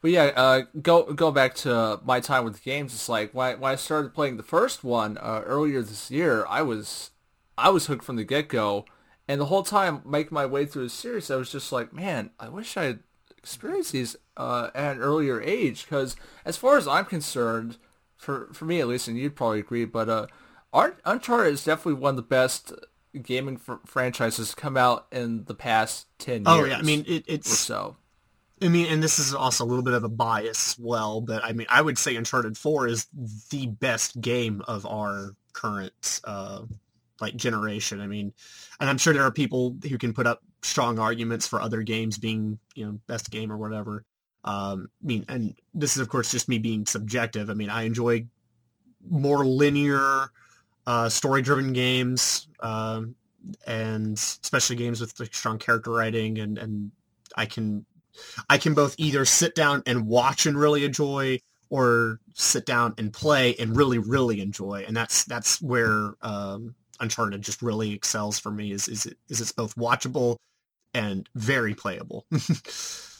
But 0.00 0.10
yeah, 0.10 0.32
uh, 0.36 0.62
go 0.80 1.12
go 1.12 1.30
back 1.30 1.54
to 1.56 2.00
my 2.04 2.20
time 2.20 2.44
with 2.44 2.62
games. 2.62 2.94
It's 2.94 3.08
like 3.08 3.32
when 3.34 3.46
I, 3.46 3.54
when 3.54 3.72
I 3.72 3.76
started 3.76 4.14
playing 4.14 4.38
the 4.38 4.42
first 4.42 4.82
one 4.82 5.18
uh, 5.18 5.42
earlier 5.44 5.82
this 5.82 6.10
year, 6.10 6.46
I 6.48 6.62
was 6.62 7.10
I 7.58 7.68
was 7.68 7.86
hooked 7.86 8.04
from 8.04 8.16
the 8.16 8.24
get 8.24 8.48
go, 8.48 8.86
and 9.28 9.40
the 9.40 9.46
whole 9.46 9.62
time 9.62 10.02
making 10.06 10.34
my 10.34 10.46
way 10.46 10.64
through 10.64 10.84
the 10.84 10.90
series, 10.90 11.30
I 11.30 11.36
was 11.36 11.52
just 11.52 11.70
like, 11.72 11.92
man, 11.92 12.30
I 12.40 12.48
wish 12.48 12.76
I 12.76 12.84
had 12.84 13.00
experienced 13.36 13.92
these 13.92 14.16
uh, 14.36 14.70
at 14.74 14.96
an 14.96 15.02
earlier 15.02 15.40
age. 15.40 15.84
Because 15.84 16.16
as 16.44 16.56
far 16.56 16.76
as 16.76 16.88
I'm 16.88 17.04
concerned, 17.04 17.76
for 18.24 18.48
for 18.52 18.64
me 18.64 18.80
at 18.80 18.88
least, 18.88 19.08
and 19.08 19.18
you'd 19.18 19.36
probably 19.36 19.60
agree, 19.60 19.84
but 19.84 20.08
uh, 20.08 20.26
Uncharted 21.04 21.52
is 21.52 21.64
definitely 21.64 22.00
one 22.00 22.10
of 22.10 22.16
the 22.16 22.22
best 22.22 22.72
gaming 23.22 23.56
fr- 23.56 23.74
franchises 23.86 24.50
to 24.50 24.56
come 24.56 24.76
out 24.76 25.06
in 25.12 25.44
the 25.44 25.54
past 25.54 26.06
ten 26.18 26.36
years. 26.36 26.46
Oh 26.46 26.64
yeah, 26.64 26.78
I 26.78 26.82
mean 26.82 27.04
it, 27.06 27.24
it's 27.26 27.52
or 27.52 27.56
so. 27.56 27.96
I 28.62 28.68
mean, 28.68 28.86
and 28.86 29.02
this 29.02 29.18
is 29.18 29.34
also 29.34 29.64
a 29.64 29.66
little 29.66 29.82
bit 29.82 29.94
of 29.94 30.04
a 30.04 30.08
bias 30.08 30.72
as 30.72 30.78
well, 30.78 31.20
but 31.20 31.44
I 31.44 31.52
mean, 31.52 31.66
I 31.68 31.82
would 31.82 31.98
say 31.98 32.16
Uncharted 32.16 32.56
Four 32.56 32.86
is 32.86 33.06
the 33.50 33.66
best 33.66 34.20
game 34.20 34.62
of 34.66 34.86
our 34.86 35.34
current 35.52 36.20
uh, 36.24 36.62
like 37.20 37.36
generation. 37.36 38.00
I 38.00 38.06
mean, 38.06 38.32
and 38.80 38.88
I'm 38.88 38.98
sure 38.98 39.12
there 39.12 39.22
are 39.22 39.32
people 39.32 39.76
who 39.88 39.98
can 39.98 40.12
put 40.14 40.26
up 40.26 40.42
strong 40.62 40.98
arguments 40.98 41.46
for 41.46 41.60
other 41.60 41.82
games 41.82 42.16
being 42.16 42.58
you 42.74 42.86
know 42.86 42.98
best 43.06 43.30
game 43.30 43.52
or 43.52 43.56
whatever. 43.56 44.04
Um, 44.44 44.90
I 45.02 45.06
mean, 45.06 45.24
and 45.28 45.54
this 45.72 45.96
is 45.96 46.02
of 46.02 46.08
course 46.08 46.30
just 46.30 46.48
me 46.48 46.58
being 46.58 46.86
subjective. 46.86 47.50
I 47.50 47.54
mean, 47.54 47.70
I 47.70 47.84
enjoy 47.84 48.26
more 49.08 49.44
linear, 49.44 50.30
uh, 50.86 51.08
story-driven 51.08 51.72
games, 51.72 52.48
um, 52.60 53.14
and 53.66 54.16
especially 54.16 54.76
games 54.76 55.00
with 55.00 55.18
like, 55.18 55.34
strong 55.34 55.58
character 55.58 55.90
writing, 55.90 56.38
and 56.38 56.58
and 56.58 56.90
I 57.36 57.46
can 57.46 57.86
I 58.48 58.58
can 58.58 58.74
both 58.74 58.94
either 58.98 59.24
sit 59.24 59.54
down 59.54 59.82
and 59.86 60.06
watch 60.06 60.46
and 60.46 60.58
really 60.58 60.84
enjoy, 60.84 61.40
or 61.70 62.20
sit 62.34 62.66
down 62.66 62.94
and 62.98 63.12
play 63.12 63.54
and 63.58 63.76
really 63.76 63.98
really 63.98 64.40
enjoy, 64.40 64.84
and 64.86 64.96
that's 64.96 65.24
that's 65.24 65.60
where 65.62 66.14
um, 66.22 66.74
Uncharted 67.00 67.42
just 67.42 67.62
really 67.62 67.92
excels 67.92 68.38
for 68.38 68.50
me. 68.50 68.72
Is 68.72 68.88
is 68.88 69.06
it 69.06 69.16
is 69.28 69.40
it's 69.40 69.52
both 69.52 69.74
watchable 69.76 70.36
and 70.92 71.28
very 71.34 71.74
playable. 71.74 72.26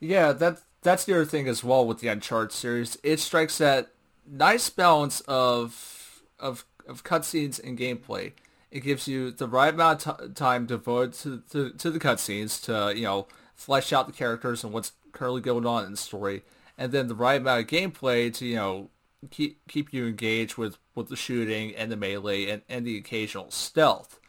Yeah, 0.00 0.32
that 0.32 0.60
that's 0.82 1.04
the 1.04 1.14
other 1.14 1.24
thing 1.24 1.48
as 1.48 1.64
well 1.64 1.86
with 1.86 2.00
the 2.00 2.08
Uncharted 2.08 2.52
series. 2.52 2.98
It 3.02 3.20
strikes 3.20 3.58
that 3.58 3.88
nice 4.30 4.68
balance 4.70 5.20
of 5.22 6.22
of 6.38 6.64
of 6.86 7.04
cutscenes 7.04 7.62
and 7.62 7.78
gameplay. 7.78 8.32
It 8.70 8.80
gives 8.80 9.08
you 9.08 9.30
the 9.30 9.48
right 9.48 9.72
amount 9.72 10.06
of 10.06 10.18
t- 10.18 10.32
time 10.34 10.66
devoted 10.66 11.14
to, 11.14 11.42
to 11.50 11.76
to 11.76 11.90
the 11.90 11.98
cutscenes 11.98 12.62
to 12.64 12.96
you 12.96 13.04
know 13.04 13.26
flesh 13.54 13.92
out 13.92 14.06
the 14.06 14.12
characters 14.12 14.64
and 14.64 14.72
what's 14.72 14.92
currently 15.12 15.40
going 15.40 15.66
on 15.66 15.84
in 15.84 15.92
the 15.92 15.96
story, 15.96 16.42
and 16.76 16.92
then 16.92 17.08
the 17.08 17.14
right 17.14 17.40
amount 17.40 17.60
of 17.60 17.66
gameplay 17.66 18.32
to 18.34 18.46
you 18.46 18.56
know 18.56 18.90
keep 19.30 19.60
keep 19.68 19.92
you 19.92 20.06
engaged 20.06 20.56
with 20.56 20.78
with 20.94 21.08
the 21.08 21.16
shooting 21.16 21.74
and 21.74 21.90
the 21.90 21.96
melee 21.96 22.48
and, 22.50 22.62
and 22.68 22.86
the 22.86 22.96
occasional 22.96 23.50
stealth. 23.50 24.20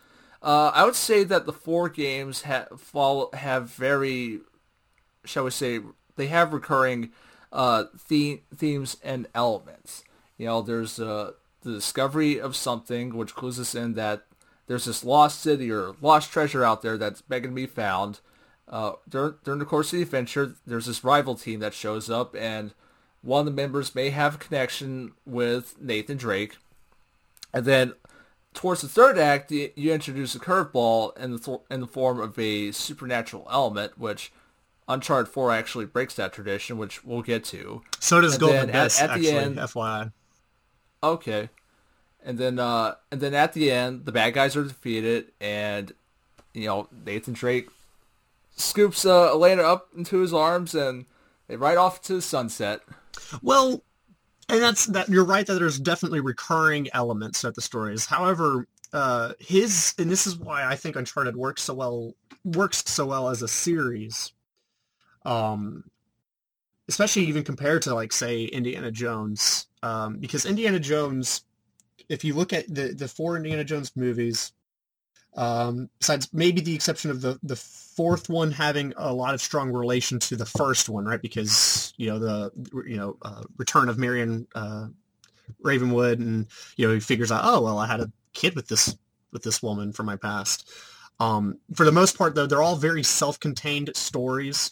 Uh, 0.41 0.71
I 0.73 0.85
would 0.85 0.95
say 0.95 1.23
that 1.23 1.45
the 1.45 1.53
four 1.53 1.89
games 1.89 2.43
have 2.43 2.79
follow 2.79 3.29
have 3.33 3.69
very 3.69 4.41
shall 5.27 5.43
we 5.43 5.51
say, 5.51 5.79
they 6.15 6.27
have 6.27 6.53
recurring 6.53 7.11
uh, 7.51 7.85
theme, 7.97 8.41
themes 8.55 8.97
and 9.03 9.27
elements. 9.33 10.03
You 10.37 10.47
know, 10.47 10.61
there's 10.61 10.99
uh, 10.99 11.31
the 11.61 11.73
discovery 11.73 12.39
of 12.39 12.55
something, 12.55 13.15
which 13.15 13.35
clues 13.35 13.59
us 13.59 13.75
in 13.75 13.93
that 13.93 14.25
there's 14.67 14.85
this 14.85 15.03
lost 15.03 15.41
city 15.41 15.71
or 15.71 15.95
lost 16.01 16.31
treasure 16.31 16.63
out 16.63 16.81
there 16.81 16.97
that's 16.97 17.21
begging 17.21 17.51
to 17.51 17.55
be 17.55 17.65
found. 17.65 18.19
Uh, 18.67 18.93
during, 19.07 19.35
during 19.43 19.59
the 19.59 19.65
course 19.65 19.93
of 19.93 19.97
the 19.97 20.03
adventure, 20.03 20.55
there's 20.65 20.87
this 20.87 21.03
rival 21.03 21.35
team 21.35 21.61
that 21.61 21.73
shows 21.73 22.09
up, 22.09 22.35
and 22.35 22.73
one 23.21 23.39
of 23.39 23.45
the 23.45 23.51
members 23.51 23.95
may 23.95 24.09
have 24.09 24.35
a 24.35 24.39
connection 24.39 25.13
with 25.25 25.75
Nathan 25.81 26.17
Drake. 26.17 26.57
And 27.53 27.65
then 27.65 27.93
towards 28.53 28.81
the 28.81 28.89
third 28.89 29.17
act, 29.17 29.51
you, 29.51 29.71
you 29.75 29.93
introduce 29.93 30.35
a 30.35 30.39
curveball 30.39 31.17
in 31.17 31.31
the, 31.31 31.39
th- 31.39 31.59
in 31.71 31.79
the 31.79 31.87
form 31.87 32.19
of 32.19 32.37
a 32.37 32.71
supernatural 32.71 33.47
element, 33.49 33.97
which 33.97 34.33
Uncharted 34.87 35.31
4 35.31 35.51
actually 35.51 35.85
breaks 35.85 36.13
that 36.15 36.31
tradition, 36.33 36.77
which 36.77 37.03
we'll 37.03 37.21
get 37.21 37.43
to. 37.45 37.81
So 37.99 38.21
does 38.21 38.33
And 38.33 38.39
Golden 38.41 38.67
then 38.67 38.69
at- 38.75 39.01
at 39.01 39.07
the 39.07 39.13
actually, 39.13 39.29
end- 39.31 39.57
FYI. 39.57 40.11
Okay. 41.03 41.49
And 42.23 42.37
then 42.37 42.59
uh 42.59 42.95
and 43.11 43.21
then 43.21 43.33
at 43.33 43.53
the 43.53 43.71
end 43.71 44.05
the 44.05 44.11
bad 44.11 44.33
guys 44.33 44.55
are 44.55 44.63
defeated 44.63 45.31
and 45.39 45.93
you 46.53 46.65
know, 46.67 46.87
Nathan 47.05 47.33
Drake 47.33 47.69
scoops 48.55 49.05
uh, 49.05 49.29
Elena 49.31 49.61
up 49.61 49.89
into 49.95 50.17
his 50.19 50.33
arms 50.33 50.73
and 50.73 51.05
they 51.47 51.55
ride 51.55 51.77
off 51.77 52.01
to 52.03 52.15
the 52.15 52.21
sunset. 52.21 52.81
Well, 53.41 53.83
and 54.49 54.61
that's 54.61 54.85
that. 54.87 55.07
You're 55.09 55.25
right 55.25 55.45
that 55.45 55.53
there's 55.53 55.79
definitely 55.79 56.19
recurring 56.21 56.87
elements 56.93 57.45
at 57.45 57.53
the 57.55 57.61
stories. 57.61 58.05
However, 58.05 58.67
uh, 58.93 59.33
his 59.39 59.93
and 59.99 60.09
this 60.09 60.25
is 60.25 60.35
why 60.37 60.65
I 60.65 60.75
think 60.75 60.95
Uncharted 60.95 61.35
works 61.35 61.61
so 61.63 61.73
well 61.75 62.13
works 62.43 62.83
so 62.87 63.05
well 63.05 63.29
as 63.29 63.41
a 63.43 63.47
series. 63.47 64.31
Um, 65.27 65.83
especially 66.87 67.23
even 67.25 67.43
compared 67.43 67.81
to 67.83 67.93
like 67.93 68.11
say 68.13 68.45
Indiana 68.45 68.91
Jones, 68.91 69.67
um, 69.83 70.17
because 70.17 70.45
Indiana 70.45 70.79
Jones, 70.79 71.43
if 72.09 72.23
you 72.23 72.33
look 72.33 72.53
at 72.53 72.73
the 72.73 72.93
the 72.93 73.07
four 73.07 73.35
Indiana 73.35 73.63
Jones 73.63 73.91
movies, 73.95 74.53
um, 75.35 75.89
besides 75.99 76.29
maybe 76.33 76.61
the 76.61 76.73
exception 76.73 77.11
of 77.11 77.21
the 77.21 77.39
the 77.43 77.55
fourth 77.55 78.29
one 78.29 78.51
having 78.51 78.93
a 78.97 79.13
lot 79.13 79.33
of 79.33 79.41
strong 79.41 79.71
relation 79.71 80.19
to 80.19 80.35
the 80.35 80.45
first 80.45 80.87
one, 80.87 81.05
right? 81.05 81.21
Because 81.21 81.93
you 81.97 82.07
know 82.07 82.19
the 82.19 82.51
you 82.87 82.97
know 82.97 83.17
uh, 83.21 83.43
return 83.57 83.89
of 83.89 83.97
Marion 83.97 84.47
uh, 84.55 84.87
Ravenwood, 85.61 86.19
and 86.19 86.47
you 86.77 86.87
know 86.87 86.93
he 86.93 86.99
figures 86.99 87.31
out, 87.31 87.41
oh 87.43 87.61
well, 87.61 87.77
I 87.79 87.87
had 87.87 87.99
a 87.99 88.11
kid 88.33 88.55
with 88.55 88.67
this 88.67 88.95
with 89.31 89.43
this 89.43 89.61
woman 89.61 89.91
from 89.91 90.05
my 90.05 90.15
past. 90.15 90.71
Um, 91.19 91.57
for 91.73 91.83
the 91.83 91.91
most 91.91 92.17
part, 92.17 92.35
though, 92.35 92.45
they're 92.45 92.61
all 92.61 92.75
very 92.75 93.01
self-contained 93.01 93.95
stories 93.95 94.71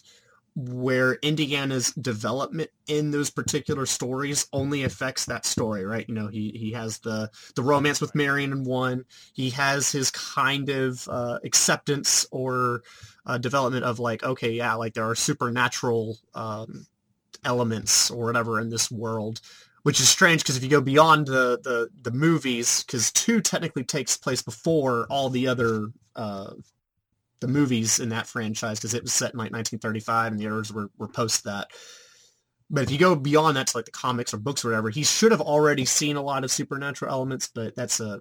where 0.56 1.18
Indiana's 1.20 1.92
development 1.92 2.70
in 2.86 3.10
those 3.10 3.28
particular 3.28 3.84
stories 3.84 4.46
only 4.54 4.84
affects 4.84 5.26
that 5.26 5.44
story, 5.44 5.84
right? 5.84 6.08
You 6.08 6.14
know, 6.14 6.28
he, 6.28 6.50
he 6.50 6.72
has 6.72 6.98
the, 7.00 7.30
the 7.54 7.62
romance 7.62 8.00
with 8.00 8.14
Marion 8.14 8.52
in 8.52 8.64
one. 8.64 9.04
He 9.34 9.50
has 9.50 9.92
his 9.92 10.10
kind 10.10 10.70
of 10.70 11.06
uh, 11.08 11.40
acceptance 11.44 12.26
or 12.30 12.82
uh, 13.26 13.36
development 13.36 13.84
of 13.84 13.98
like, 13.98 14.24
okay, 14.24 14.52
yeah, 14.52 14.72
like 14.74 14.94
there 14.94 15.08
are 15.08 15.14
supernatural 15.14 16.16
um, 16.34 16.86
elements 17.44 18.10
or 18.10 18.24
whatever 18.24 18.58
in 18.58 18.70
this 18.70 18.90
world, 18.90 19.42
which 19.82 20.00
is 20.00 20.08
strange 20.08 20.42
because 20.42 20.56
if 20.56 20.62
you 20.62 20.70
go 20.70 20.80
beyond 20.80 21.26
the, 21.26 21.60
the, 21.62 21.90
the 22.02 22.16
movies, 22.16 22.82
because 22.82 23.12
two 23.12 23.42
technically 23.42 23.84
takes 23.84 24.16
place 24.16 24.40
before 24.40 25.06
all 25.10 25.28
the 25.28 25.48
other 25.48 25.88
uh, 26.14 26.52
the 27.40 27.48
movies 27.48 28.00
in 28.00 28.08
that 28.10 28.26
franchise 28.26 28.78
because 28.78 28.94
it 28.94 29.02
was 29.02 29.12
set 29.12 29.32
in 29.32 29.38
like 29.38 29.52
1935 29.52 30.32
and 30.32 30.40
the 30.40 30.46
others 30.46 30.72
were, 30.72 30.90
were 30.98 31.08
post 31.08 31.44
that. 31.44 31.68
But 32.68 32.82
if 32.82 32.90
you 32.90 32.98
go 32.98 33.14
beyond 33.14 33.56
that 33.56 33.68
to 33.68 33.76
like 33.76 33.84
the 33.84 33.92
comics 33.92 34.34
or 34.34 34.38
books 34.38 34.64
or 34.64 34.68
whatever, 34.68 34.90
he 34.90 35.04
should 35.04 35.30
have 35.32 35.40
already 35.40 35.84
seen 35.84 36.16
a 36.16 36.22
lot 36.22 36.44
of 36.44 36.50
supernatural 36.50 37.12
elements, 37.12 37.48
but 37.54 37.76
that's 37.76 38.00
a 38.00 38.20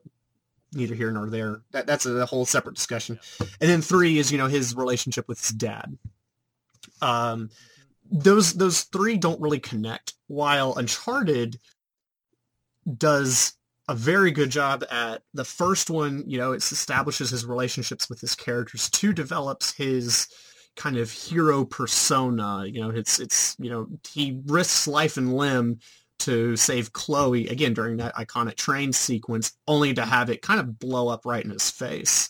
neither 0.74 0.94
here 0.94 1.12
nor 1.12 1.30
there. 1.30 1.62
That 1.72 1.88
that's 1.88 2.06
a 2.06 2.26
whole 2.26 2.46
separate 2.46 2.76
discussion. 2.76 3.20
And 3.40 3.70
then 3.70 3.82
three 3.82 4.20
is, 4.20 4.32
you 4.32 4.38
know, 4.38 4.48
his 4.48 4.76
relationship 4.76 5.28
with 5.28 5.40
his 5.40 5.50
dad. 5.50 5.98
Um 7.02 7.50
those 8.12 8.54
those 8.54 8.84
three 8.84 9.18
don't 9.18 9.42
really 9.42 9.60
connect, 9.60 10.14
while 10.28 10.76
Uncharted 10.76 11.60
does 12.98 13.54
a 13.88 13.96
very 13.96 14.32
good 14.32 14.50
job 14.50 14.84
at 14.90 15.22
the 15.34 15.46
first 15.46 15.90
one. 15.90 16.24
You 16.28 16.38
know, 16.38 16.52
it 16.54 16.58
establishes 16.58 17.30
his 17.30 17.46
relationships 17.46 18.10
with 18.10 18.20
his 18.20 18.36
characters. 18.36 18.90
Two 18.90 19.14
develops 19.14 19.74
his 19.74 20.28
kind 20.76 20.98
of 20.98 21.12
hero 21.12 21.66
persona. 21.66 22.66
You 22.66 22.82
know, 22.82 22.90
it's 22.90 23.20
it's 23.20 23.56
you 23.60 23.70
know 23.70 23.88
he 24.12 24.42
risks 24.46 24.88
life 24.88 25.18
and 25.18 25.36
limb 25.36 25.80
to 26.20 26.56
save 26.56 26.94
Chloe 26.94 27.48
again 27.48 27.74
during 27.74 27.98
that 27.98 28.16
iconic 28.16 28.56
train 28.56 28.94
sequence, 28.94 29.54
only 29.68 29.94
to 29.94 30.06
have 30.06 30.30
it 30.30 30.42
kind 30.42 30.60
of 30.60 30.80
blow 30.80 31.08
up 31.08 31.26
right 31.26 31.44
in 31.44 31.52
his 31.52 31.70
face. 31.70 32.30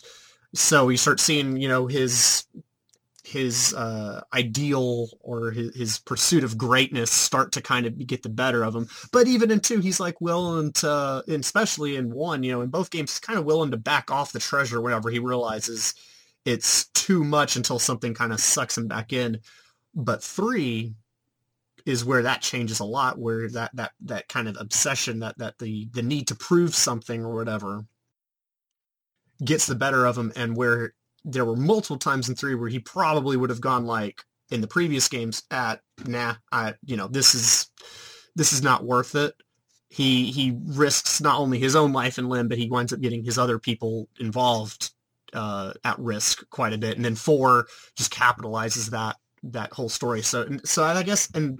So 0.53 0.85
we 0.85 0.97
start 0.97 1.19
seeing 1.19 1.57
you 1.57 1.67
know 1.67 1.87
his 1.87 2.45
his 3.25 3.73
uh, 3.73 4.21
ideal 4.33 5.09
or 5.21 5.51
his, 5.51 5.75
his, 5.75 5.99
pursuit 5.99 6.43
of 6.43 6.57
greatness 6.57 7.11
start 7.11 7.51
to 7.53 7.61
kind 7.61 7.85
of 7.85 8.05
get 8.05 8.23
the 8.23 8.29
better 8.29 8.63
of 8.63 8.75
him. 8.75 8.87
But 9.11 9.27
even 9.27 9.51
in 9.51 9.59
two, 9.59 9.79
he's 9.79 9.99
like 9.99 10.21
willing 10.21 10.71
to, 10.73 11.23
and 11.27 11.43
especially 11.43 11.95
in 11.95 12.13
one, 12.13 12.43
you 12.43 12.51
know, 12.51 12.61
in 12.61 12.69
both 12.69 12.91
games, 12.91 13.11
he's 13.11 13.19
kind 13.19 13.39
of 13.39 13.45
willing 13.45 13.71
to 13.71 13.77
back 13.77 14.11
off 14.11 14.31
the 14.31 14.39
treasure 14.39 14.81
whenever 14.81 15.09
he 15.09 15.19
realizes 15.19 15.95
it's 16.45 16.87
too 16.89 17.23
much 17.23 17.55
until 17.55 17.79
something 17.79 18.13
kind 18.13 18.31
of 18.31 18.39
sucks 18.39 18.77
him 18.77 18.87
back 18.87 19.11
in. 19.11 19.39
But 19.95 20.23
three 20.23 20.93
is 21.85 22.05
where 22.05 22.23
that 22.23 22.41
changes 22.41 22.79
a 22.79 22.85
lot, 22.85 23.19
where 23.19 23.49
that 23.49 23.71
that 23.75 23.91
that 24.01 24.27
kind 24.27 24.47
of 24.47 24.57
obsession, 24.59 25.19
that 25.19 25.37
that 25.37 25.57
the 25.57 25.87
the 25.93 26.01
need 26.01 26.27
to 26.27 26.35
prove 26.35 26.75
something 26.75 27.23
or 27.23 27.35
whatever 27.35 27.85
gets 29.43 29.65
the 29.65 29.75
better 29.75 30.05
of 30.05 30.17
him, 30.17 30.31
and 30.35 30.55
where 30.55 30.93
there 31.25 31.45
were 31.45 31.55
multiple 31.55 31.97
times 31.97 32.29
in 32.29 32.35
three 32.35 32.55
where 32.55 32.69
he 32.69 32.79
probably 32.79 33.35
would 33.35 33.49
have 33.49 33.61
gone 33.61 33.85
like 33.85 34.23
in 34.51 34.61
the 34.61 34.67
previous 34.67 35.07
games 35.09 35.43
at 35.49 35.81
nah 36.05 36.35
i 36.51 36.73
you 36.85 36.95
know 36.95 37.07
this 37.07 37.33
is 37.33 37.69
this 38.35 38.53
is 38.53 38.61
not 38.61 38.83
worth 38.83 39.15
it. 39.15 39.33
He 39.89 40.31
he 40.31 40.57
risks 40.65 41.21
not 41.21 41.39
only 41.39 41.57
his 41.57 41.75
own 41.75 41.93
life 41.93 42.17
and 42.17 42.29
limb 42.29 42.47
but 42.47 42.57
he 42.57 42.69
winds 42.69 42.91
up 42.91 42.99
getting 42.99 43.23
his 43.23 43.37
other 43.37 43.59
people 43.59 44.09
involved 44.19 44.91
uh, 45.33 45.73
at 45.83 45.97
risk 45.99 46.47
quite 46.49 46.73
a 46.73 46.77
bit. 46.77 46.97
And 46.97 47.05
then 47.05 47.15
four 47.15 47.67
just 47.95 48.13
capitalizes 48.13 48.89
that 48.91 49.15
that 49.43 49.71
whole 49.71 49.89
story. 49.89 50.21
So 50.21 50.47
so 50.65 50.83
i 50.83 51.01
guess 51.03 51.29
and 51.33 51.59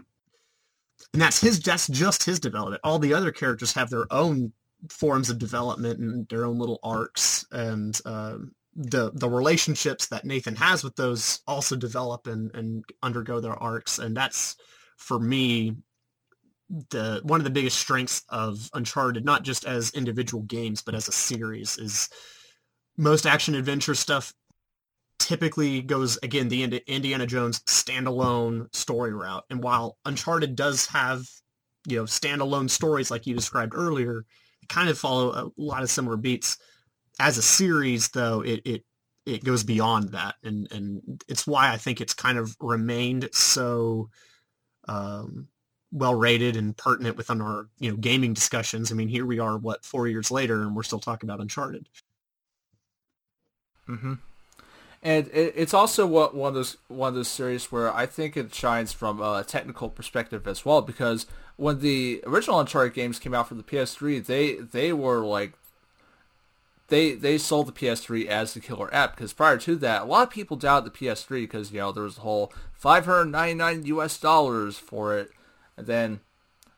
and 1.14 1.22
that's 1.22 1.40
his 1.40 1.60
that's 1.62 1.88
just 1.88 2.24
his 2.24 2.40
development. 2.40 2.82
All 2.84 3.00
the 3.00 3.14
other 3.14 3.32
characters 3.32 3.74
have 3.74 3.90
their 3.90 4.06
own 4.12 4.52
forms 4.90 5.30
of 5.30 5.40
development 5.40 6.00
and 6.00 6.28
their 6.28 6.46
own 6.46 6.60
little 6.60 6.80
arcs 6.84 7.46
and 7.52 8.00
um, 8.06 8.54
the 8.76 9.12
the 9.14 9.30
relationships 9.30 10.08
that 10.08 10.26
Nathan 10.26 10.56
has 10.58 10.84
with 10.84 10.96
those 10.96 11.40
also 11.48 11.76
develop 11.76 12.28
and, 12.28 12.54
and 12.54 12.84
undergo 13.02 13.40
their 13.40 13.54
arcs. 13.54 14.00
And 14.00 14.16
that's 14.16 14.56
for 14.98 15.20
me 15.20 15.78
the 16.90 17.22
one 17.24 17.40
of 17.40 17.44
the 17.44 17.52
biggest 17.52 17.78
strengths 17.78 18.24
of 18.30 18.70
Uncharted, 18.74 19.24
not 19.24 19.44
just 19.44 19.66
as 19.66 19.92
individual 19.92 20.44
games, 20.44 20.82
but 20.82 20.96
as 20.96 21.08
a 21.08 21.14
series, 21.14 21.78
is 21.78 22.10
most 22.98 23.26
action 23.26 23.56
adventure 23.56 23.96
stuff 23.96 24.34
typically 25.20 25.82
goes 25.82 26.18
again 26.24 26.50
the 26.50 26.64
Indiana 26.88 27.26
Jones 27.26 27.62
standalone 27.62 28.74
story 28.76 29.14
route. 29.14 29.46
And 29.50 29.64
while 29.64 29.98
Uncharted 30.06 30.56
does 30.56 30.88
have 30.88 31.26
you 31.88 31.98
know 31.98 32.04
standalone 32.04 32.70
stories 32.70 33.10
like 33.10 33.26
you 33.26 33.36
described 33.36 33.74
earlier, 33.74 34.26
kind 34.68 34.90
of 34.90 34.98
follow 34.98 35.32
a 35.32 35.52
lot 35.58 35.84
of 35.84 35.90
similar 35.90 36.18
beats 36.18 36.58
as 37.20 37.38
a 37.38 37.42
series, 37.42 38.10
though, 38.10 38.42
it, 38.42 38.62
it 38.66 38.84
it 39.26 39.44
goes 39.44 39.64
beyond 39.64 40.10
that, 40.10 40.36
and 40.44 40.72
and 40.72 41.24
it's 41.28 41.48
why 41.48 41.72
I 41.72 41.78
think 41.78 42.02
it's 42.02 42.14
kind 42.14 42.38
of 42.38 42.56
remained 42.60 43.30
so 43.34 44.10
um, 44.88 45.48
well 45.92 46.16
rated 46.16 46.56
and 46.56 46.76
pertinent 46.76 47.18
within 47.18 47.42
our 47.42 47.68
you 47.80 47.92
know 47.92 47.98
gaming 47.98 48.34
discussions. 48.34 48.92
I 48.92 48.96
mean, 48.96 49.08
here 49.08 49.26
we 49.26 49.40
are, 49.40 49.58
what 49.58 49.86
four 49.86 50.08
years 50.08 50.30
later, 50.30 50.62
and 50.62 50.76
we're 50.76 50.84
still 50.84 51.00
talking 51.00 51.30
about 51.30 51.42
Uncharted. 51.42 51.90
Mm-hmm. 53.88 54.14
And 55.02 55.28
it, 55.28 55.54
it's 55.56 55.74
also 55.74 56.06
what 56.08 56.36
one 56.36 56.50
of 56.50 56.56
those 56.56 56.78
one 56.88 57.10
of 57.10 57.16
those 57.16 57.28
series 57.28 57.72
where 57.72 57.94
I 57.94 58.06
think 58.06 58.36
it 58.36 58.54
shines 58.54 58.92
from 58.92 59.22
a 59.22 59.44
technical 59.44 59.90
perspective 59.90 60.48
as 60.48 60.66
well. 60.66 60.82
Because 60.82 61.26
when 61.58 61.80
the 61.80 62.24
original 62.26 62.60
Uncharted 62.60 62.94
games 62.94 63.20
came 63.20 63.34
out 63.34 63.48
for 63.48 63.56
the 63.56 63.64
PS3, 63.64 64.26
they 64.26 64.56
they 64.56 64.94
were 64.94 65.26
like 65.26 65.54
they 66.88 67.14
they 67.14 67.38
sold 67.38 67.68
the 67.68 67.72
PS3 67.72 68.28
as 68.28 68.54
the 68.54 68.60
killer 68.60 68.94
app 68.94 69.16
because 69.16 69.34
prior 69.34 69.58
to 69.58 69.76
that, 69.78 70.04
a 70.04 70.06
lot 70.06 70.28
of 70.28 70.34
people 70.34 70.58
doubted 70.58 70.92
the 70.92 70.98
PS3 70.98 71.42
because 71.42 71.72
you 71.72 71.80
know 71.80 71.92
there 71.92 72.04
was 72.04 72.18
a 72.18 72.22
whole 72.22 72.54
599 72.74 73.86
US 73.86 74.20
dollars 74.20 74.78
for 74.78 75.18
it, 75.18 75.32
and 75.78 75.88
then 75.88 76.20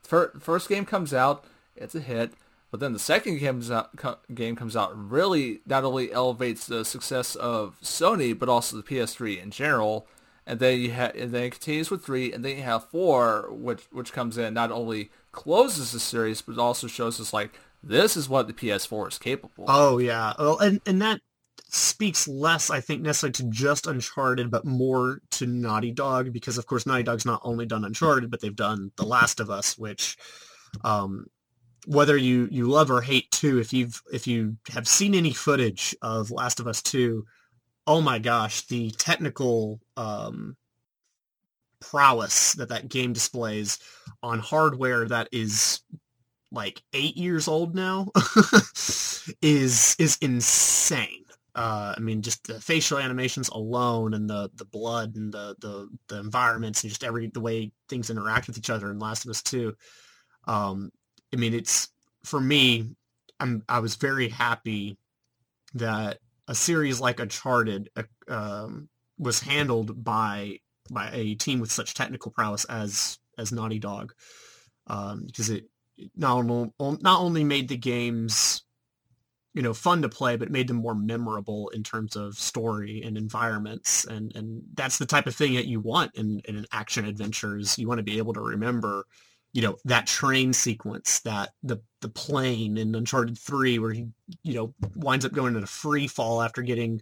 fir- 0.02 0.32
first 0.39 0.70
game 0.70 0.86
comes 0.86 1.13
out, 1.13 1.43
it's 1.76 1.96
a 1.96 2.00
hit, 2.00 2.34
but 2.72 2.80
then 2.80 2.93
the 2.93 3.00
second 3.00 3.39
comes 3.39 3.70
out, 3.70 3.91
game 4.34 4.56
comes 4.56 4.76
out 4.76 4.91
really 4.96 5.60
not 5.65 5.84
only 5.84 6.12
elevates 6.12 6.65
the 6.65 6.86
success 6.86 7.36
of 7.36 7.78
Sony 7.82 8.38
but 8.38 8.50
also 8.50 8.78
the 8.78 8.84
PS3 8.84 9.41
in 9.43 9.52
general, 9.52 10.08
and 10.46 10.60
then 10.60 10.80
you 10.80 10.91
have 10.91 11.15
and 11.15 11.34
then 11.34 11.43
it 11.43 11.52
continues 11.52 11.91
with 11.91 12.06
three, 12.06 12.32
and 12.32 12.46
then 12.46 12.56
you 12.56 12.63
have 12.63 12.86
four, 12.86 13.50
which 13.52 13.84
which 13.91 14.13
comes 14.13 14.38
in 14.38 14.54
not 14.54 14.72
only 14.72 15.12
closes 15.34 15.91
the 15.91 16.00
series 16.00 16.41
but 16.41 16.58
also 16.58 16.88
shows 16.88 17.20
us 17.20 17.34
like 17.34 17.52
this 17.84 18.18
is 18.18 18.28
what 18.30 18.48
the 18.48 18.54
PS4 18.54 19.08
is 19.10 19.18
capable. 19.18 19.66
Of. 19.66 19.70
Oh 19.70 19.98
yeah, 19.98 20.34
well, 20.38 20.58
and 20.60 20.82
and 20.86 21.02
that 21.02 21.22
speaks 21.70 22.28
less, 22.28 22.70
I 22.70 22.80
think, 22.80 23.02
necessarily 23.02 23.34
to 23.34 23.44
just 23.50 23.88
Uncharted, 23.88 24.50
but 24.50 24.66
more 24.66 25.22
to 25.32 25.46
Naughty 25.46 25.92
Dog 25.92 26.32
because, 26.32 26.58
of 26.58 26.66
course, 26.66 26.86
Naughty 26.86 27.04
Dog's 27.04 27.26
not 27.26 27.42
only 27.44 27.66
done 27.66 27.84
Uncharted, 27.84 28.32
but 28.32 28.42
they've 28.42 28.56
done 28.56 28.92
The 28.96 29.06
Last 29.06 29.40
of 29.40 29.50
Us, 29.50 29.78
which, 29.78 30.18
um, 30.84 31.28
whether 31.86 32.18
you 32.18 32.48
you 32.52 32.68
love 32.68 32.92
or 32.92 33.02
hate 33.02 33.32
two, 33.32 33.60
if 33.60 33.74
you've 33.74 34.02
if 34.12 34.28
you 34.28 34.58
have 34.70 34.88
seen 34.88 35.16
any 35.16 35.34
footage 35.34 35.96
of 36.02 36.32
Last 36.32 36.60
of 36.60 36.68
Us 36.68 36.82
two, 36.82 37.26
oh 37.86 38.02
my 38.02 38.20
gosh, 38.20 38.62
the 38.68 38.92
technical 38.92 39.80
um, 39.96 40.58
prowess 41.80 42.54
that 42.54 42.70
that 42.70 42.90
game 42.90 43.13
displays 43.13 43.80
on 44.22 44.40
hardware 44.40 45.08
that 45.08 45.30
is 45.32 45.82
like 46.52 46.82
eight 46.94 47.18
years 47.18 47.48
old 47.48 47.76
now 47.76 48.08
is 49.42 49.96
is 50.00 50.18
insane. 50.22 51.24
Uh, 51.56 51.96
I 51.98 52.00
mean, 52.00 52.22
just 52.22 52.46
the 52.46 52.62
facial 52.62 53.00
animations 53.00 53.50
alone, 53.50 54.14
and 54.14 54.30
the 54.30 54.50
the 54.56 54.66
blood, 54.66 55.16
and 55.16 55.34
the 55.34 55.56
the, 55.60 55.90
the 56.08 56.20
environments, 56.20 56.84
and 56.84 56.90
just 56.90 57.04
every 57.04 57.28
the 57.28 57.40
way 57.40 57.72
things 57.90 58.10
interact 58.10 58.48
with 58.48 58.58
each 58.58 58.70
other 58.70 58.92
in 58.92 59.00
Last 59.00 59.26
of 59.26 59.32
Us 59.32 59.42
Two. 59.42 59.76
Um, 60.48 60.92
I 61.34 61.38
mean, 61.38 61.54
it's 61.54 61.90
for 62.24 62.40
me. 62.40 62.96
I'm 63.40 63.64
I 63.68 63.80
was 63.80 63.96
very 63.96 64.30
happy 64.30 64.98
that 65.74 66.20
a 66.48 66.56
series 66.56 67.00
like 67.00 67.20
Uncharted 67.20 67.90
uh, 67.96 68.04
um, 68.28 68.90
was 69.18 69.40
handled 69.40 70.04
by 70.04 70.60
by 70.92 71.10
a 71.12 71.36
team 71.36 71.60
with 71.60 71.72
such 71.72 71.94
technical 71.94 72.32
prowess 72.32 72.66
as 72.66 73.18
as 73.38 73.52
Naughty 73.52 73.80
Dog, 73.80 74.14
um, 74.88 75.24
because 75.26 75.50
it 75.50 75.66
not 76.16 76.38
only, 76.38 76.72
not 76.80 77.22
only 77.22 77.44
made 77.44 77.68
the 77.70 77.78
games 77.78 78.64
you 79.58 79.64
know 79.64 79.74
fun 79.74 80.04
to 80.04 80.10
play 80.10 80.36
but 80.36 80.52
made 80.52 80.68
them 80.68 80.78
more 80.78 80.94
memorable 80.94 81.70
in 81.70 81.82
terms 81.82 82.16
of 82.16 82.36
story 82.36 83.02
and 83.04 83.18
environments. 83.18 84.06
And 84.06 84.32
and 84.36 84.62
that's 84.76 85.00
the 85.00 85.06
type 85.08 85.26
of 85.26 85.36
thing 85.36 85.56
that 85.56 85.66
you 85.66 85.80
want 85.80 86.12
in, 86.14 86.42
in 86.46 86.68
action 86.72 87.06
adventures. 87.06 87.76
You 87.80 87.88
want 87.88 87.98
to 87.98 88.04
be 88.04 88.20
able 88.20 88.34
to 88.34 88.40
remember 88.40 89.06
you 89.54 89.64
know 89.64 89.76
that 89.86 90.06
train 90.06 90.54
sequence 90.54 91.22
that 91.22 91.54
the 91.64 91.78
the 92.02 92.10
plane 92.10 92.78
in 92.78 92.94
uncharted 92.94 93.36
3 93.36 93.80
where 93.80 93.94
he 93.94 94.06
you 94.44 94.54
know 94.54 94.76
winds 94.96 95.26
up 95.26 95.34
going 95.34 95.56
into 95.56 95.66
free 95.66 96.08
fall 96.08 96.44
after 96.44 96.62
getting 96.62 97.02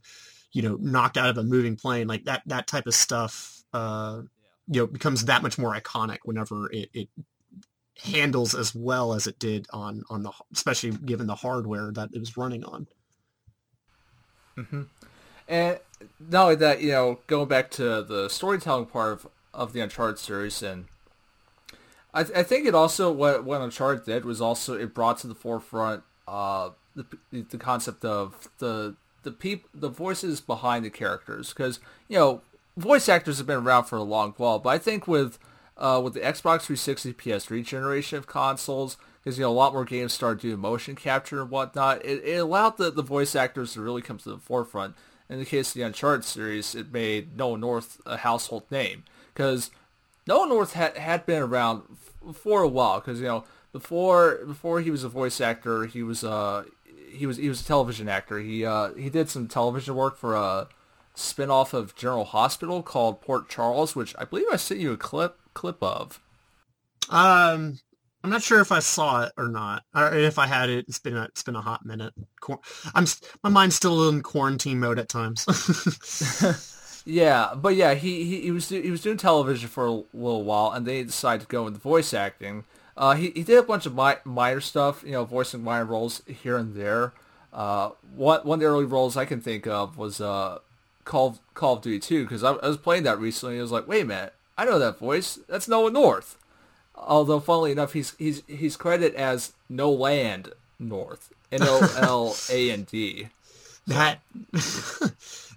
you 0.53 0.61
know 0.61 0.77
knocked 0.79 1.17
out 1.17 1.29
of 1.29 1.37
a 1.37 1.43
moving 1.43 1.75
plane. 1.75 2.07
Like 2.07 2.23
that 2.23 2.43
that 2.45 2.67
type 2.67 2.87
of 2.87 2.93
stuff 2.93 3.63
uh 3.73 4.21
you 4.69 4.79
know 4.79 4.87
becomes 4.87 5.25
that 5.25 5.43
much 5.43 5.57
more 5.57 5.75
iconic 5.75 6.19
whenever 6.23 6.71
it, 6.71 6.89
it 6.93 7.09
handles 8.03 8.53
as 8.53 8.75
well 8.75 9.13
as 9.13 9.25
it 9.27 9.39
did 9.39 9.67
on 9.71 10.03
on 10.09 10.23
the 10.23 10.31
especially 10.51 10.91
given 10.91 11.27
the 11.27 11.35
hardware 11.35 11.91
that 11.91 12.09
it 12.13 12.19
was 12.19 12.37
running 12.37 12.63
on. 12.63 12.87
And 15.47 15.79
not 16.19 16.43
only 16.43 16.55
that, 16.55 16.81
you 16.81 16.91
know, 16.91 17.19
going 17.27 17.47
back 17.47 17.69
to 17.71 18.01
the 18.01 18.29
storytelling 18.29 18.87
part 18.87 19.13
of, 19.13 19.27
of 19.53 19.73
the 19.73 19.79
Uncharted 19.79 20.17
series, 20.17 20.61
and 20.63 20.85
I, 22.13 22.23
th- 22.23 22.37
I 22.37 22.43
think 22.43 22.65
it 22.65 22.73
also 22.73 23.11
what 23.11 23.43
what 23.43 23.61
Uncharted 23.61 24.05
did 24.05 24.25
was 24.25 24.41
also 24.41 24.77
it 24.77 24.93
brought 24.93 25.19
to 25.19 25.27
the 25.27 25.35
forefront 25.35 26.03
uh, 26.27 26.69
the 26.95 27.05
the 27.31 27.57
concept 27.57 28.03
of 28.03 28.49
the 28.57 28.95
the 29.23 29.31
peop- 29.31 29.69
the 29.73 29.89
voices 29.89 30.41
behind 30.41 30.85
the 30.85 30.89
characters 30.89 31.49
because 31.49 31.79
you 32.07 32.17
know 32.17 32.41
voice 32.77 33.07
actors 33.07 33.37
have 33.37 33.47
been 33.47 33.57
around 33.57 33.85
for 33.85 33.97
a 33.97 34.03
long 34.03 34.33
while, 34.37 34.59
but 34.59 34.69
I 34.69 34.77
think 34.77 35.07
with 35.07 35.37
uh, 35.77 35.99
with 36.03 36.13
the 36.13 36.21
Xbox 36.21 36.61
360 36.61 37.13
PS3 37.13 37.63
generation 37.63 38.17
of 38.17 38.27
consoles, 38.27 38.97
because 39.23 39.37
you 39.37 39.43
know 39.43 39.51
a 39.51 39.53
lot 39.53 39.73
more 39.73 39.85
games 39.85 40.13
started 40.13 40.41
doing 40.41 40.59
motion 40.59 40.95
capture 40.95 41.41
and 41.41 41.49
whatnot, 41.49 42.03
it, 42.05 42.23
it 42.23 42.37
allowed 42.37 42.77
the, 42.77 42.91
the 42.91 43.01
voice 43.01 43.35
actors 43.35 43.73
to 43.73 43.81
really 43.81 44.01
come 44.01 44.17
to 44.17 44.29
the 44.29 44.37
forefront. 44.37 44.95
In 45.27 45.39
the 45.39 45.45
case 45.45 45.69
of 45.69 45.73
the 45.73 45.81
Uncharted 45.81 46.23
series, 46.23 46.75
it 46.75 46.93
made 46.93 47.35
Nolan 47.35 47.61
North 47.61 47.99
a 48.05 48.17
household 48.17 48.69
name 48.69 49.03
because 49.33 49.71
Nolan 50.27 50.49
North 50.49 50.73
had, 50.73 50.97
had 50.97 51.25
been 51.25 51.41
around 51.41 51.83
f- 51.91 52.35
for 52.35 52.61
a 52.61 52.67
while 52.67 52.99
because 52.99 53.19
you 53.19 53.27
know 53.27 53.43
before 53.71 54.39
before 54.45 54.81
he 54.81 54.91
was 54.91 55.03
a 55.03 55.09
voice 55.09 55.41
actor, 55.41 55.85
he 55.87 56.03
was 56.03 56.23
uh 56.23 56.65
he 57.11 57.25
was 57.25 57.37
he 57.37 57.49
was 57.49 57.61
a 57.61 57.65
television 57.65 58.07
actor. 58.07 58.39
He 58.39 58.63
uh 58.63 58.93
he 58.93 59.09
did 59.09 59.29
some 59.29 59.47
television 59.47 59.95
work 59.95 60.15
for 60.15 60.35
a 60.35 60.67
spin-off 61.15 61.73
of 61.73 61.95
General 61.95 62.25
Hospital 62.25 62.83
called 62.83 63.21
Port 63.21 63.49
Charles, 63.49 63.95
which 63.95 64.13
I 64.19 64.25
believe 64.25 64.47
I 64.51 64.57
sent 64.57 64.79
you 64.79 64.91
a 64.91 64.97
clip 64.97 65.39
clip 65.55 65.81
of. 65.81 66.21
Um, 67.09 67.79
I'm 68.23 68.29
not 68.29 68.43
sure 68.43 68.59
if 68.59 68.71
I 68.71 68.79
saw 68.79 69.23
it 69.23 69.33
or 69.37 69.47
not, 69.47 69.83
or 69.95 70.13
if 70.13 70.37
I 70.37 70.45
had 70.45 70.69
it. 70.69 70.85
It's 70.87 70.99
been 70.99 71.17
a, 71.17 71.23
it's 71.23 71.43
been 71.43 71.55
a 71.55 71.61
hot 71.61 71.85
minute. 71.85 72.13
I'm 72.93 73.05
my 73.43 73.49
mind's 73.49 73.75
still 73.75 74.09
in 74.09 74.21
quarantine 74.21 74.79
mode 74.79 74.99
at 74.99 75.09
times. 75.09 75.45
Yeah, 77.05 77.53
but 77.55 77.75
yeah, 77.75 77.93
he, 77.93 78.23
he, 78.23 78.41
he 78.41 78.51
was 78.51 78.69
he 78.69 78.89
was 78.89 79.01
doing 79.01 79.17
television 79.17 79.69
for 79.69 79.85
a 79.85 79.91
little 79.91 80.43
while, 80.43 80.71
and 80.71 80.87
they 80.87 81.03
decided 81.03 81.41
to 81.41 81.47
go 81.47 81.67
into 81.67 81.79
voice 81.79 82.15
acting. 82.15 82.63
Uh, 82.97 83.13
he 83.13 83.29
he 83.29 83.43
did 83.43 83.59
a 83.59 83.63
bunch 83.63 83.85
of 83.85 83.93
mi- 83.95 84.15
minor 84.25 84.59
stuff, 84.59 85.03
you 85.05 85.11
know, 85.11 85.23
voicing 85.23 85.63
minor 85.63 85.85
roles 85.85 86.23
here 86.25 86.57
and 86.57 86.73
there. 86.73 87.13
Uh, 87.53 87.91
one 88.15 88.41
one 88.41 88.57
of 88.57 88.61
the 88.61 88.65
early 88.65 88.85
roles 88.85 89.15
I 89.15 89.25
can 89.25 89.39
think 89.39 89.67
of 89.67 89.99
was 89.99 90.19
uh, 90.19 90.59
Call 91.03 91.27
of, 91.27 91.39
Call 91.53 91.73
of 91.75 91.83
Duty 91.83 91.99
2, 91.99 92.23
because 92.23 92.43
I, 92.43 92.53
I 92.53 92.67
was 92.67 92.77
playing 92.77 93.03
that 93.03 93.19
recently, 93.19 93.55
and 93.55 93.61
I 93.61 93.63
was 93.63 93.71
like, 93.71 93.87
wait 93.87 94.01
a 94.01 94.05
minute, 94.05 94.33
I 94.57 94.65
know 94.65 94.79
that 94.79 94.99
voice. 94.99 95.39
That's 95.47 95.67
Nolan 95.67 95.93
North. 95.93 96.37
Although, 96.95 97.39
funnily 97.39 97.71
enough, 97.71 97.93
he's 97.93 98.15
he's 98.17 98.43
he's 98.47 98.77
credited 98.77 99.15
as 99.15 99.53
Noland 99.69 100.53
North, 100.79 101.33
N 101.51 101.59
O 101.63 101.93
L 101.97 102.35
A 102.49 102.71
N 102.71 102.83
D. 102.83 103.29
that 103.87 104.19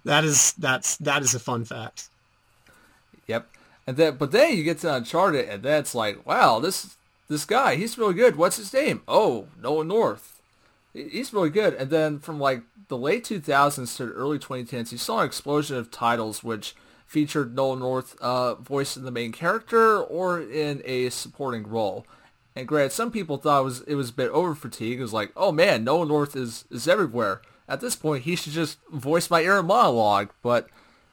that 0.03 0.23
is 0.23 0.53
that's 0.53 0.97
that 0.97 1.21
is 1.21 1.33
a 1.33 1.39
fun 1.39 1.65
fact. 1.65 2.09
Yep. 3.27 3.47
And 3.87 3.97
then, 3.97 4.17
but 4.17 4.31
then 4.31 4.55
you 4.55 4.63
get 4.63 4.79
to 4.79 4.93
Uncharted, 4.93 5.49
and 5.49 5.63
then 5.63 5.79
it's 5.79 5.95
like, 5.95 6.25
wow, 6.25 6.59
this 6.59 6.97
this 7.27 7.45
guy, 7.45 7.75
he's 7.75 7.97
really 7.97 8.13
good. 8.13 8.35
What's 8.35 8.57
his 8.57 8.73
name? 8.73 9.01
Oh, 9.07 9.47
Nolan 9.61 9.87
North. 9.87 10.41
He's 10.93 11.31
really 11.31 11.51
good. 11.51 11.75
And 11.75 11.89
then 11.89 12.19
from 12.19 12.39
like 12.39 12.63
the 12.87 12.97
late 12.97 13.23
2000s 13.23 13.95
to 13.97 14.07
the 14.07 14.11
early 14.11 14.39
2010s, 14.39 14.91
you 14.91 14.97
saw 14.97 15.19
an 15.19 15.27
explosion 15.27 15.77
of 15.77 15.91
titles 15.91 16.43
which 16.43 16.75
featured 17.09 17.55
Nolan 17.55 17.79
North 17.79 18.15
uh, 18.21 18.53
voicing 18.53 19.03
the 19.03 19.09
main 19.09 19.31
character 19.31 19.99
or 19.99 20.39
in 20.39 20.83
a 20.85 21.09
supporting 21.09 21.67
role. 21.67 22.05
And 22.55 22.67
granted, 22.67 22.91
some 22.91 23.11
people 23.11 23.37
thought 23.37 23.61
it 23.61 23.63
was 23.63 23.81
it 23.81 23.95
was 23.95 24.11
a 24.11 24.13
bit 24.13 24.29
over 24.29 24.53
fatigue. 24.53 24.99
It 24.99 25.01
was 25.01 25.13
like, 25.13 25.31
oh 25.35 25.51
man, 25.51 25.83
Nolan 25.83 26.07
North 26.07 26.35
is 26.35 26.65
is 26.69 26.87
everywhere. 26.87 27.41
At 27.67 27.81
this 27.81 27.95
point, 27.95 28.23
he 28.23 28.35
should 28.35 28.53
just 28.53 28.77
voice 28.91 29.29
my 29.29 29.41
inner 29.41 29.63
monologue. 29.63 30.29
But 30.43 30.69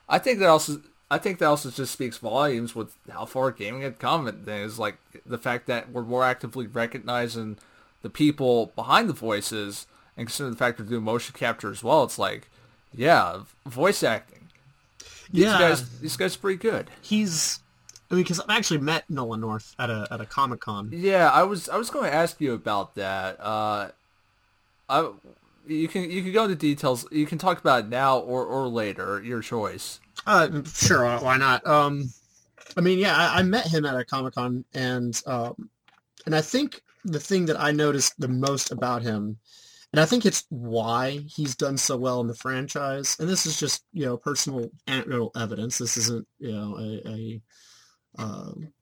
I 0.07 0.19
think 0.19 0.39
that 0.41 0.49
also 0.49 0.83
I 1.11 1.17
think 1.17 1.39
that 1.39 1.47
also 1.47 1.71
just 1.71 1.95
speaks 1.95 2.19
volumes 2.19 2.75
with 2.75 2.95
how 3.11 3.25
far 3.25 3.51
gaming 3.51 3.81
had 3.81 3.99
come. 3.99 4.27
And 4.27 4.47
is 4.47 4.79
like 4.79 4.99
the 5.25 5.39
fact 5.39 5.67
that 5.67 5.91
we're 5.91 6.03
more 6.03 6.25
actively 6.25 6.67
recognizing 6.67 7.57
the 8.03 8.11
people 8.11 8.73
behind 8.77 9.09
the 9.09 9.15
voices, 9.15 9.87
and 10.15 10.27
considering 10.27 10.53
the 10.53 10.59
fact 10.59 10.79
we're 10.79 10.85
doing 10.85 11.05
motion 11.05 11.35
capture 11.35 11.71
as 11.71 11.83
well. 11.83 12.05
It's 12.05 12.19
like, 12.19 12.51
yeah, 12.95 13.41
voice 13.65 14.03
acting. 14.03 14.36
These 15.33 15.45
Yeah. 15.45 15.59
guys, 15.59 15.89
these 16.01 16.17
guys 16.17 16.37
pretty 16.37 16.59
good. 16.59 16.91
He's 17.01 17.61
I 18.11 18.15
mean, 18.15 18.23
because 18.23 18.39
I've 18.41 18.51
actually 18.57 18.79
met 18.79 19.09
Nolan 19.11 19.41
North 19.41 19.75
at 19.79 19.91
a 19.91 20.07
at 20.11 20.21
a 20.21 20.27
Comic 20.27 20.61
Con. 20.61 20.91
Yeah, 20.93 21.31
I 21.31 21.43
was 21.43 21.69
I 21.69 21.77
was 21.77 21.91
going 21.91 22.09
to 22.11 22.15
ask 22.15 22.41
you 22.41 22.55
about 22.55 22.95
that. 22.95 23.39
Uh, 23.41 23.89
I 24.89 25.11
you 25.67 25.89
can 25.89 26.09
you 26.11 26.23
can 26.23 26.33
go 26.33 26.45
into 26.45 26.55
details. 26.55 27.07
You 27.11 27.27
can 27.27 27.39
talk 27.39 27.59
about 27.59 27.85
it 27.85 27.89
now 27.89 28.19
or 28.19 28.45
or 28.45 28.69
later, 28.69 29.21
your 29.23 29.41
choice. 29.43 29.99
Uh, 30.27 30.63
sure, 30.65 31.05
why 31.19 31.37
not? 31.37 31.67
Um, 31.67 32.11
I 32.77 32.81
mean, 32.81 32.99
yeah, 32.99 33.17
I, 33.17 33.41
I 33.41 33.43
met 33.43 33.67
him 33.67 33.85
at 33.85 33.97
a 33.97 34.05
Comic 34.05 34.35
Con, 34.35 34.65
and 34.75 35.21
um, 35.27 35.69
and 36.25 36.35
I 36.37 36.41
think 36.41 36.83
the 37.05 37.21
thing 37.21 37.47
that 37.47 37.59
I 37.61 37.73
noticed 37.73 38.19
the 38.21 38.29
most 38.29 38.71
about 38.71 39.03
him, 39.03 39.39
and 39.93 40.01
I 40.01 40.05
think 40.05 40.27
it's 40.27 40.45
why 40.51 41.21
he's 41.27 41.57
done 41.57 41.79
so 41.79 41.97
well 41.97 42.21
in 42.21 42.27
the 42.27 42.35
franchise, 42.35 43.17
and 43.19 43.29
this 43.29 43.47
is 43.47 43.59
just 43.59 43.85
you 43.93 44.05
know 44.05 44.17
personal 44.17 44.71
anecdotal 44.87 45.33
evidence. 45.37 45.79
This 45.79 45.97
isn't 45.97 46.27
you 46.39 46.53
know 46.53 46.77
a, 46.79 47.09
a 47.09 47.43
um, 48.19 48.73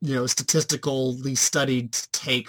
you 0.00 0.14
know 0.14 0.26
statistically 0.26 1.34
studied 1.34 1.92
take, 2.12 2.48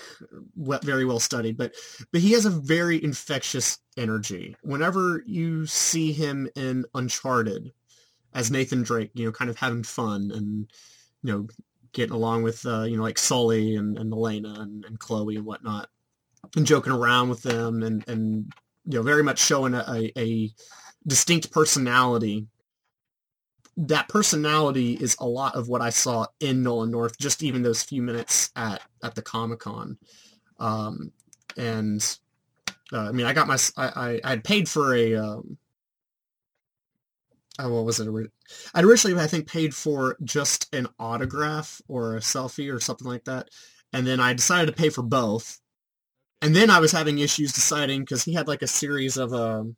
very 0.56 1.06
well 1.06 1.20
studied, 1.20 1.58
but 1.58 1.74
but 2.12 2.22
he 2.22 2.32
has 2.34 2.46
a 2.46 2.52
very 2.52 3.04
infectious 3.04 3.80
energy. 3.98 4.56
Whenever 4.62 5.24
you 5.26 5.65
see 5.65 6.12
him 6.12 6.50
in 6.56 6.86
Uncharted 6.94 7.72
as 8.34 8.52
Nathan 8.52 8.84
Drake, 8.84 9.12
you 9.13 9.26
know, 9.26 9.32
kind 9.32 9.50
of 9.50 9.58
having 9.58 9.84
fun 9.84 10.32
and 10.34 10.70
you 11.24 11.34
know 11.34 11.48
getting 11.94 12.13
along 12.13 12.44
with 12.44 12.65
uh, 12.65 12.84
you 12.84 12.98
know 12.98 13.04
like 13.04 13.18
Sully 13.18 13.76
and, 13.76 13.98
and 13.98 14.13
Elena 14.13 14.54
and, 14.60 14.86
and 14.86 15.00
Chloe 15.00 15.38
and 15.38 15.46
whatnot, 15.46 15.89
and 16.56 16.65
joking 16.65 16.93
around 16.93 17.30
with 17.30 17.43
them 17.43 17.84
and 17.84 18.08
and 18.08 18.52
you 18.86 18.97
know 18.97 19.04
very 19.04 19.23
much 19.23 19.39
showing 19.39 19.73
a, 19.73 20.12
a, 20.17 20.49
distinct 21.08 21.52
personality. 21.52 22.47
That 23.78 24.10
personality 24.10 24.93
is 24.93 25.15
a 25.19 25.28
lot 25.28 25.56
of 25.56 25.69
what 25.69 25.82
I 25.82 25.89
saw 25.89 26.25
in 26.41 26.63
Nolan 26.63 26.91
North, 26.91 27.17
just 27.17 27.41
even 27.41 27.62
those 27.62 27.84
few 27.84 28.02
minutes 28.02 28.52
at 28.56 28.82
at 29.04 29.15
the 29.15 29.21
Comic 29.21 29.60
Con, 29.60 29.97
um, 30.60 31.12
and 31.56 32.17
uh, 32.91 33.08
I 33.08 33.12
mean 33.12 33.25
I 33.25 33.34
got 33.34 33.47
my 33.47 33.58
I, 33.78 33.88
I 33.88 34.21
I 34.23 34.30
had 34.32 34.43
paid 34.43 34.67
for 34.67 34.93
a 34.93 35.15
um, 35.15 35.58
oh, 37.60 37.73
what 37.73 37.86
was 37.86 37.99
it? 37.99 38.32
I'd 38.73 38.86
originally, 38.86 39.21
I 39.21 39.28
think, 39.28 39.47
paid 39.47 39.75
for 39.75 40.17
just 40.23 40.73
an 40.73 40.88
autograph 40.97 41.82
or 41.88 42.15
a 42.15 42.21
selfie 42.21 42.73
or 42.73 42.80
something 42.80 43.08
like 43.08 43.25
that. 43.25 43.49
And 43.93 44.08
then 44.08 44.19
I 44.19 44.34
decided 44.34 44.67
to 44.67 44.82
pay 44.82 44.89
for 44.89 45.04
both. 45.04 45.60
And 46.41 46.56
then 46.56 46.69
I 46.69 46.80
was 46.80 46.91
having 46.91 47.19
issues 47.19 47.54
deciding 47.54 48.02
because 48.02 48.23
he 48.23 48.34
had 48.34 48.47
like 48.47 48.62
a 48.62 48.67
series 48.67 49.17
of 49.17 49.34
um, 49.34 49.75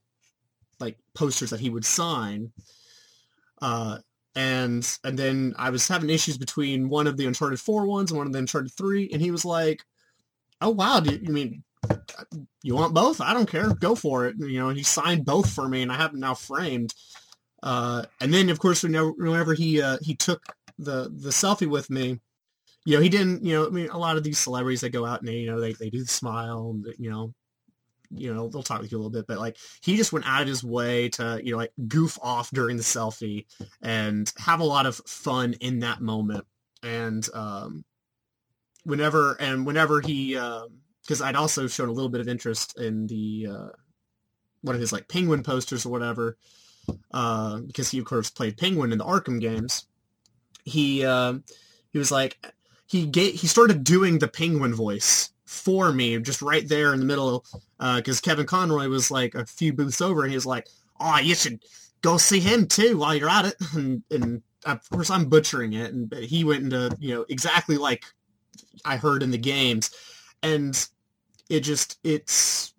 like 0.80 0.97
posters 1.15 1.50
that 1.50 1.60
he 1.60 1.69
would 1.69 1.86
sign. 1.86 2.52
Uh, 3.62 4.00
and 4.36 4.97
and 5.04 5.17
then 5.17 5.54
I 5.58 5.71
was 5.71 5.88
having 5.88 6.10
issues 6.10 6.38
between 6.38 6.89
one 6.89 7.08
of 7.08 7.17
the 7.17 7.26
Uncharted 7.26 7.60
Four 7.60 7.86
ones 7.86 8.12
and 8.12 8.17
one 8.17 8.28
of 8.28 8.34
the 8.34 8.39
Uncharted 8.39 8.71
3. 8.74 9.10
And 9.12 9.21
he 9.21 9.32
was 9.32 9.43
like, 9.43 9.84
oh, 10.62 10.69
wow, 10.69 11.00
do 11.00 11.12
you, 11.13 11.19
you 11.21 11.34
mean 11.34 11.63
you 12.63 12.76
want 12.76 12.93
both? 12.93 13.21
I 13.21 13.34
don't 13.34 13.50
care. 13.50 13.74
Go 13.74 13.95
for 13.95 14.28
it. 14.28 14.36
You 14.38 14.60
know, 14.60 14.69
and 14.69 14.78
he 14.78 14.84
signed 14.84 15.26
both 15.26 15.52
for 15.52 15.67
me 15.67 15.82
and 15.82 15.91
I 15.91 15.95
have 15.95 16.12
them 16.12 16.21
now 16.21 16.36
framed. 16.36 16.93
Uh, 17.63 18.04
and 18.19 18.34
then, 18.34 18.50
of 18.50 18.60
course, 18.60 18.84
whenever, 18.84 19.12
whenever 19.12 19.54
he 19.54 19.82
uh, 19.82 19.97
he 20.02 20.15
took 20.15 20.43
the 20.80 21.12
the 21.13 21.30
selfie 21.30 21.67
with 21.67 21.89
me, 21.89 22.19
you 22.86 22.96
know, 22.96 23.02
he 23.02 23.10
didn't. 23.10 23.44
You 23.46 23.56
know, 23.56 23.67
I 23.67 23.70
mean, 23.70 23.89
a 23.89 23.98
lot 23.98 24.17
of 24.17 24.24
these 24.24 24.39
celebrities 24.39 24.82
that 24.82 24.89
go 24.89 25.06
out 25.06 25.20
and 25.20 25.28
they, 25.28 25.38
you 25.38 25.52
know, 25.52 25.60
they, 25.60 25.74
they 25.74 25.89
do 25.89 26.00
the 26.00 26.08
smile, 26.08 26.72
and 26.72 26.94
you 26.98 27.10
know, 27.10 27.34
you 28.10 28.34
know, 28.34 28.48
they'll 28.50 28.63
talk 28.63 28.82
with 28.82 28.91
you 28.91 28.98
a 28.98 29.00
little 29.00 29.12
bit, 29.12 29.28
but 29.28 29.39
like 29.39 29.58
he 29.82 29.96
just 29.96 30.13
went 30.13 30.28
out 30.28 30.41
of 30.41 30.48
his 30.48 30.63
way 30.63 31.10
to 31.10 31.39
you 31.44 31.52
know 31.52 31.58
like 31.58 31.74
goof 31.88 32.17
off 32.22 32.50
during 32.52 32.78
the 32.78 32.84
selfie 32.84 33.46
and 33.82 34.32
have 34.38 34.60
a 34.60 34.65
lot 34.65 34.86
of 34.86 34.96
fun 35.08 35.54
in 35.62 35.80
that 35.80 36.02
moment. 36.02 36.46
And 36.84 37.28
um, 37.34 37.86
whenever 38.84 39.38
and 39.39 39.65
whenever 39.65 40.02
he, 40.02 40.36
um 40.38 40.82
because 41.04 41.22
I'd 41.22 41.36
also 41.36 41.67
shown 41.67 41.89
a 41.89 41.91
little 41.91 42.10
bit 42.10 42.22
of 42.22 42.28
interest 42.28 42.80
in 42.80 43.08
the 43.08 43.48
uh, 43.50 43.70
one 44.62 44.76
of 44.76 44.82
his 44.82 44.94
like 44.94 45.08
penguin 45.08 45.44
posters 45.44 45.86
or 45.86 45.89
whatever 45.89 46.38
uh, 47.13 47.60
because 47.60 47.89
he 47.89 48.00
of 48.00 48.06
course 48.06 48.30
played 48.30 48.58
Penguin 48.58 48.91
in 48.91 48.98
the 48.98 49.06
Arkham 49.06 49.39
games. 49.39 49.88
He 50.63 51.04
uh, 51.06 51.34
he 51.91 52.00
was 52.00 52.12
like 52.12 52.38
he 52.92 53.06
ga- 53.06 53.32
he 53.32 53.48
started 53.48 53.86
doing 53.86 54.20
the 54.20 54.28
Penguin 54.28 54.74
voice 54.74 55.32
for 55.46 55.94
me 55.94 56.20
just 56.20 56.42
right 56.42 56.68
there 56.68 56.94
in 56.94 57.00
the 57.00 57.06
middle 57.06 57.46
uh, 57.80 57.96
because 57.96 58.20
Kevin 58.20 58.46
Conroy 58.46 58.89
was 58.89 59.10
like 59.10 59.34
a 59.34 59.46
few 59.46 59.72
booths 59.72 60.02
over 60.02 60.24
and 60.24 60.30
he 60.30 60.36
was 60.36 60.46
like, 60.46 60.68
"Oh, 61.00 61.18
you 61.18 61.34
should 61.34 61.64
go 62.02 62.18
see 62.18 62.42
him 62.42 62.68
too 62.68 62.98
while 62.98 63.16
you're 63.16 63.30
at 63.30 63.46
it," 63.46 63.56
and, 63.76 64.04
and 64.12 64.42
of 64.66 64.89
course 64.89 65.10
I'm 65.10 65.30
butchering 65.30 65.72
it, 65.72 65.94
and 65.94 66.14
he 66.14 66.44
went 66.44 66.64
into 66.64 66.94
you 67.00 67.16
know 67.16 67.26
exactly 67.30 67.78
like 67.78 68.04
I 68.84 68.98
heard 68.98 69.24
in 69.24 69.32
the 69.32 69.38
games, 69.38 69.92
and 70.44 70.76
it 71.50 71.62
just 71.62 71.98
it's 72.04 72.74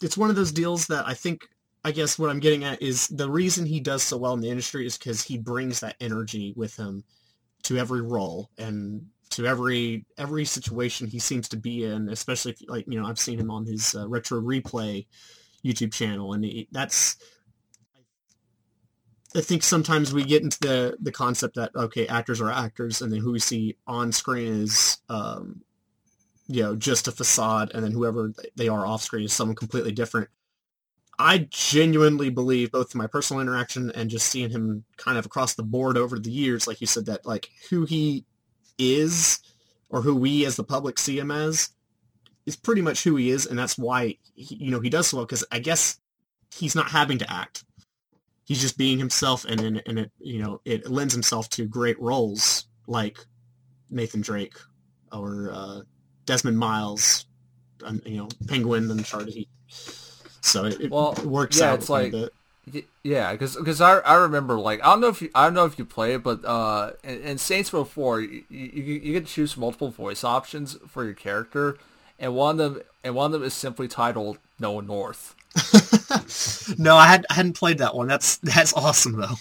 it's 0.00 0.16
one 0.16 0.30
of 0.30 0.36
those 0.36 0.52
deals 0.52 0.86
that 0.86 1.04
I 1.04 1.14
think 1.14 1.48
I 1.84 1.90
guess 1.90 2.16
what 2.16 2.30
I'm 2.30 2.40
getting 2.40 2.62
at 2.62 2.80
is 2.80 3.08
the 3.08 3.28
reason 3.28 3.66
he 3.66 3.80
does 3.80 4.04
so 4.04 4.18
well 4.18 4.34
in 4.34 4.40
the 4.40 4.50
industry 4.50 4.86
is 4.86 4.96
because 4.96 5.24
he 5.24 5.36
brings 5.36 5.80
that 5.80 5.96
energy 6.00 6.52
with 6.56 6.76
him 6.76 7.02
to 7.64 7.76
every 7.76 8.02
role. 8.02 8.50
And 8.56 9.06
to 9.36 9.46
every 9.46 10.06
every 10.16 10.46
situation 10.46 11.06
he 11.06 11.18
seems 11.18 11.46
to 11.50 11.58
be 11.58 11.84
in, 11.84 12.08
especially 12.08 12.52
if, 12.52 12.68
like 12.68 12.86
you 12.88 12.98
know 12.98 13.06
I've 13.06 13.18
seen 13.18 13.38
him 13.38 13.50
on 13.50 13.66
his 13.66 13.94
uh, 13.94 14.08
retro 14.08 14.40
replay 14.40 15.06
YouTube 15.64 15.92
channel, 15.92 16.32
and 16.32 16.42
he, 16.42 16.68
that's 16.72 17.16
I 19.34 19.42
think 19.42 19.62
sometimes 19.62 20.14
we 20.14 20.24
get 20.24 20.42
into 20.42 20.58
the 20.60 20.96
the 21.00 21.12
concept 21.12 21.56
that 21.56 21.76
okay, 21.76 22.06
actors 22.06 22.40
are 22.40 22.50
actors, 22.50 23.02
and 23.02 23.12
then 23.12 23.20
who 23.20 23.32
we 23.32 23.38
see 23.38 23.76
on 23.86 24.10
screen 24.10 24.62
is 24.62 24.98
um, 25.10 25.60
you 26.48 26.62
know 26.62 26.74
just 26.74 27.06
a 27.06 27.12
facade, 27.12 27.72
and 27.74 27.84
then 27.84 27.92
whoever 27.92 28.32
they 28.56 28.68
are 28.68 28.86
off 28.86 29.02
screen 29.02 29.24
is 29.24 29.34
someone 29.34 29.54
completely 29.54 29.92
different. 29.92 30.30
I 31.18 31.48
genuinely 31.50 32.30
believe, 32.30 32.72
both 32.72 32.94
my 32.94 33.06
personal 33.06 33.40
interaction 33.42 33.90
and 33.94 34.08
just 34.08 34.28
seeing 34.28 34.50
him 34.50 34.84
kind 34.96 35.18
of 35.18 35.26
across 35.26 35.54
the 35.54 35.62
board 35.62 35.98
over 35.98 36.18
the 36.18 36.30
years, 36.30 36.66
like 36.66 36.80
you 36.80 36.86
said, 36.86 37.06
that 37.06 37.26
like 37.26 37.50
who 37.68 37.84
he 37.84 38.24
is 38.78 39.40
or 39.88 40.02
who 40.02 40.14
we 40.16 40.44
as 40.46 40.56
the 40.56 40.64
public 40.64 40.98
see 40.98 41.18
him 41.18 41.30
as 41.30 41.70
is 42.44 42.56
pretty 42.56 42.82
much 42.82 43.02
who 43.04 43.16
he 43.16 43.30
is, 43.30 43.46
and 43.46 43.58
that's 43.58 43.76
why 43.76 44.16
he, 44.34 44.54
you 44.56 44.70
know 44.70 44.80
he 44.80 44.90
does 44.90 45.08
so 45.08 45.18
well 45.18 45.26
because 45.26 45.44
I 45.50 45.58
guess 45.58 45.98
he's 46.54 46.74
not 46.74 46.88
having 46.88 47.18
to 47.18 47.32
act. 47.32 47.64
He's 48.44 48.60
just 48.60 48.78
being 48.78 48.98
himself, 48.98 49.44
and 49.44 49.60
and, 49.60 49.82
and 49.86 49.98
it 49.98 50.12
you 50.18 50.40
know 50.42 50.60
it 50.64 50.88
lends 50.88 51.12
himself 51.12 51.48
to 51.50 51.66
great 51.66 52.00
roles 52.00 52.66
like 52.86 53.18
Nathan 53.90 54.20
Drake 54.20 54.54
or 55.12 55.50
uh, 55.52 55.80
Desmond 56.24 56.58
Miles, 56.58 57.26
um, 57.84 58.00
you 58.04 58.18
know 58.18 58.28
Penguin 58.46 58.90
and 58.90 59.00
Uncharted. 59.00 59.34
He, 59.34 59.48
so 59.68 60.64
it, 60.66 60.80
it 60.80 60.90
works 60.90 61.58
yeah, 61.58 61.72
out 61.72 61.80
it's 61.80 61.88
like- 61.88 62.08
a 62.08 62.10
bit. 62.10 62.32
Yeah, 63.04 63.32
because 63.32 63.80
I, 63.80 63.98
I 63.98 64.14
remember 64.14 64.58
like 64.58 64.80
I 64.82 64.86
don't 64.86 65.00
know 65.00 65.08
if 65.08 65.22
you 65.22 65.30
I 65.34 65.44
don't 65.44 65.54
know 65.54 65.66
if 65.66 65.78
you 65.78 65.84
play 65.84 66.14
it, 66.14 66.24
but 66.24 66.44
uh, 66.44 66.92
in, 67.04 67.20
in 67.22 67.38
Saints 67.38 67.72
Row 67.72 67.84
Four, 67.84 68.20
you, 68.20 68.42
you 68.50 68.82
you 68.82 69.12
get 69.12 69.26
to 69.26 69.32
choose 69.32 69.56
multiple 69.56 69.90
voice 69.90 70.24
options 70.24 70.76
for 70.88 71.04
your 71.04 71.14
character, 71.14 71.78
and 72.18 72.34
one 72.34 72.58
of 72.58 72.74
them 72.74 72.82
and 73.04 73.14
one 73.14 73.26
of 73.26 73.32
them 73.32 73.44
is 73.44 73.54
simply 73.54 73.86
titled 73.86 74.38
Nolan 74.58 74.88
North. 74.88 75.36
no, 76.78 76.96
I 76.96 77.06
had 77.06 77.24
I 77.30 77.34
hadn't 77.34 77.56
played 77.56 77.78
that 77.78 77.94
one. 77.94 78.08
That's 78.08 78.38
that's 78.38 78.72
awesome 78.74 79.20
though. 79.20 79.36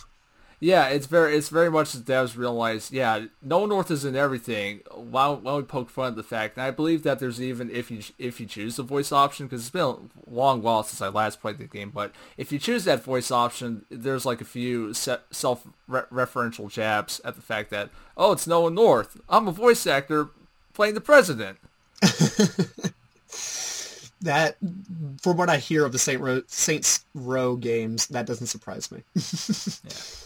Yeah, 0.65 0.87
it's 0.87 1.05
very 1.05 1.37
it's 1.37 1.49
very 1.49 1.69
much 1.69 1.91
the 1.91 1.99
devs 1.99 2.35
realize. 2.35 2.91
Yeah, 2.91 3.25
Nolan 3.39 3.69
North 3.69 3.91
is 3.91 4.03
in 4.03 4.15
everything. 4.15 4.79
While 4.89 5.35
don't 5.35 5.57
we 5.57 5.61
poke 5.61 5.91
fun 5.91 6.07
at 6.07 6.15
the 6.15 6.23
fact? 6.23 6.57
And 6.57 6.65
I 6.65 6.71
believe 6.71 7.03
that 7.03 7.19
there's 7.19 7.39
even 7.39 7.69
if 7.69 7.91
you 7.91 8.01
if 8.17 8.39
you 8.39 8.47
choose 8.47 8.75
the 8.75 8.81
voice 8.81 9.11
option 9.11 9.45
because 9.45 9.61
it's 9.61 9.69
been 9.69 9.83
a 9.83 9.97
long 10.27 10.63
while 10.63 10.81
since 10.81 11.03
I 11.03 11.09
last 11.09 11.39
played 11.39 11.59
the 11.59 11.65
game. 11.65 11.91
But 11.91 12.13
if 12.35 12.51
you 12.51 12.57
choose 12.57 12.83
that 12.85 13.03
voice 13.03 13.29
option, 13.29 13.85
there's 13.91 14.25
like 14.25 14.41
a 14.41 14.45
few 14.45 14.91
se- 14.95 15.19
self 15.29 15.67
referential 15.87 16.67
jabs 16.67 17.21
at 17.23 17.35
the 17.35 17.43
fact 17.43 17.69
that 17.69 17.91
oh 18.17 18.31
it's 18.31 18.47
Nolan 18.47 18.73
North. 18.73 19.21
I'm 19.29 19.47
a 19.47 19.51
voice 19.51 19.85
actor 19.85 20.29
playing 20.73 20.95
the 20.95 21.01
president. 21.01 21.59
That, 24.21 24.55
from 25.21 25.37
what 25.37 25.49
I 25.49 25.57
hear 25.57 25.85
of 25.85 25.91
the 25.91 25.99
Saint 25.99 26.19
Row, 26.19 26.41
Saints 26.47 27.05
Row 27.13 27.57
games, 27.57 28.07
that 28.07 28.25
doesn't 28.25 28.47
surprise 28.47 28.91
me. 28.91 29.03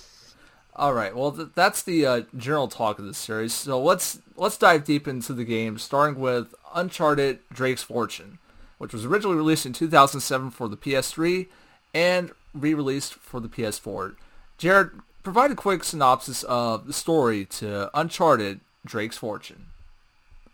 All 0.80 0.94
right, 0.94 1.14
well 1.14 1.34
th- 1.34 1.50
that's 1.56 1.84
the 1.84 2.06
uh, 2.06 2.22
general 2.38 2.70
talk 2.70 3.00
of 3.00 3.06
this 3.06 3.18
series. 3.18 3.54
So 3.54 3.82
let's 3.82 4.22
let's 4.38 4.58
dive 4.58 4.86
deep 4.86 5.10
into 5.10 5.34
the 5.34 5.44
game, 5.44 5.78
starting 5.78 6.18
with 6.22 6.56
Uncharted: 6.74 7.40
Drake's 7.52 7.84
Fortune, 7.84 8.40
which 8.78 8.94
was 8.94 9.04
originally 9.04 9.36
released 9.36 9.66
in 9.66 9.74
2007 9.74 10.52
for 10.52 10.70
the 10.70 10.78
PS3 10.78 11.48
and 11.94 12.32
re-released 12.54 13.16
for 13.16 13.42
the 13.42 13.50
PS4. 13.50 14.16
Jared, 14.58 14.92
provide 15.22 15.52
a 15.52 15.56
quick 15.56 15.84
synopsis 15.84 16.44
of 16.44 16.88
the 16.88 16.94
story 16.94 17.44
to 17.44 17.92
Uncharted: 17.94 18.62
Drake's 18.86 19.18
Fortune. 19.18 19.66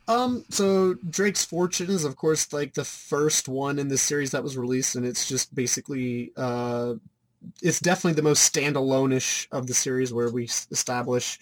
Um, 0.07 0.43
so 0.49 0.95
Drake's 1.07 1.45
Fortune 1.45 1.91
is 1.91 2.03
of 2.03 2.15
course 2.15 2.51
like 2.51 2.73
the 2.73 2.84
first 2.84 3.47
one 3.47 3.78
in 3.78 3.89
the 3.89 3.97
series 3.99 4.32
that 4.32 4.41
was 4.41 4.57
released, 4.57 4.95
and 4.95 5.05
it's 5.05 5.30
just 5.30 5.53
basically 5.53 6.32
uh, 6.36 6.95
it's 7.62 7.80
definitely 7.80 8.14
the 8.14 8.22
most 8.22 8.54
standalone-ish 8.54 9.48
of 9.52 9.68
the 9.68 9.74
series 9.74 10.14
where 10.14 10.30
we 10.30 10.46
establish, 10.72 11.39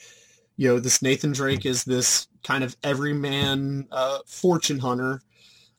you 0.58 0.68
know, 0.68 0.80
this 0.80 1.02
Nathan 1.02 1.32
Drake 1.32 1.66
is 1.66 1.84
this 1.84 2.28
kind 2.44 2.64
of 2.64 2.76
everyman 2.84 3.88
uh, 3.92 4.20
fortune 4.26 4.80
hunter 4.80 5.22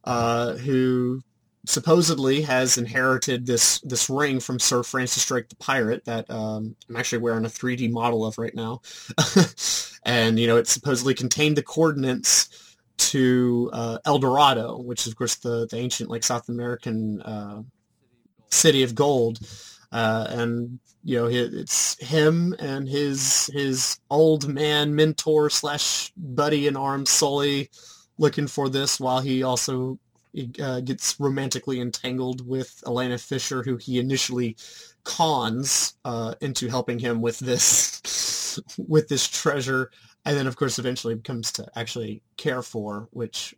uh, 0.04 0.54
who 0.54 1.22
supposedly 1.66 2.42
has 2.42 2.76
inherited 2.76 3.46
this 3.46 3.80
this 3.80 4.10
ring 4.10 4.38
from 4.38 4.58
Sir 4.58 4.82
Francis 4.82 5.24
Drake 5.24 5.48
the 5.48 5.56
pirate 5.56 6.04
that 6.04 6.28
um, 6.30 6.76
I'm 6.88 6.96
actually 6.96 7.18
wearing 7.18 7.44
a 7.44 7.48
3D 7.48 7.90
model 7.90 8.24
of 8.24 8.38
right 8.38 8.54
now, 8.54 8.82
and 10.04 10.38
you 10.38 10.46
know 10.46 10.56
it 10.56 10.68
supposedly 10.68 11.14
contained 11.14 11.56
the 11.56 11.62
coordinates 11.62 12.76
to 12.96 13.70
uh, 13.72 13.98
El 14.04 14.18
Dorado, 14.18 14.78
which 14.78 15.06
is 15.06 15.08
of 15.08 15.16
course 15.16 15.36
the, 15.36 15.66
the 15.70 15.76
ancient 15.76 16.10
like 16.10 16.22
South 16.22 16.48
American 16.48 17.22
uh, 17.22 17.62
city 18.50 18.82
of 18.82 18.94
gold, 18.94 19.38
uh, 19.94 20.26
and 20.30 20.78
you 21.04 21.16
know 21.16 21.26
it, 21.26 21.54
it's 21.54 21.96
him 22.04 22.54
and 22.58 22.88
his 22.88 23.48
his 23.54 23.98
old 24.10 24.48
man 24.48 24.94
mentor 24.94 25.48
slash 25.48 26.12
buddy 26.16 26.66
in 26.66 26.76
arms 26.76 27.10
Sully 27.10 27.70
looking 28.18 28.46
for 28.48 28.68
this 28.68 29.00
while 29.00 29.20
he 29.20 29.42
also 29.44 29.98
uh, 30.60 30.80
gets 30.80 31.18
romantically 31.20 31.80
entangled 31.80 32.46
with 32.46 32.82
Elena 32.86 33.18
Fisher, 33.18 33.62
who 33.62 33.76
he 33.76 34.00
initially 34.00 34.56
cons 35.04 35.94
uh, 36.04 36.34
into 36.40 36.68
helping 36.68 36.98
him 36.98 37.22
with 37.22 37.38
this 37.38 38.58
with 38.88 39.08
this 39.08 39.28
treasure, 39.28 39.92
and 40.24 40.36
then 40.36 40.48
of 40.48 40.56
course 40.56 40.78
eventually 40.80 41.16
comes 41.18 41.52
to 41.52 41.66
actually 41.76 42.20
care 42.36 42.62
for, 42.62 43.08
which 43.12 43.54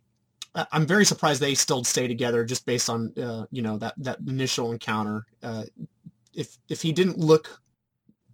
I- 0.53 0.67
I'm 0.71 0.85
very 0.85 1.05
surprised 1.05 1.41
they 1.41 1.55
still 1.55 1.83
stay 1.83 2.07
together 2.07 2.43
just 2.45 2.65
based 2.65 2.89
on 2.89 3.13
uh, 3.17 3.45
you 3.51 3.61
know 3.61 3.77
that 3.77 3.95
that 3.97 4.19
initial 4.27 4.71
encounter. 4.71 5.25
Uh, 5.41 5.63
if 6.37 6.57
if 6.69 6.81
he 6.81 6.93
didn't 6.93 7.17
look 7.19 7.61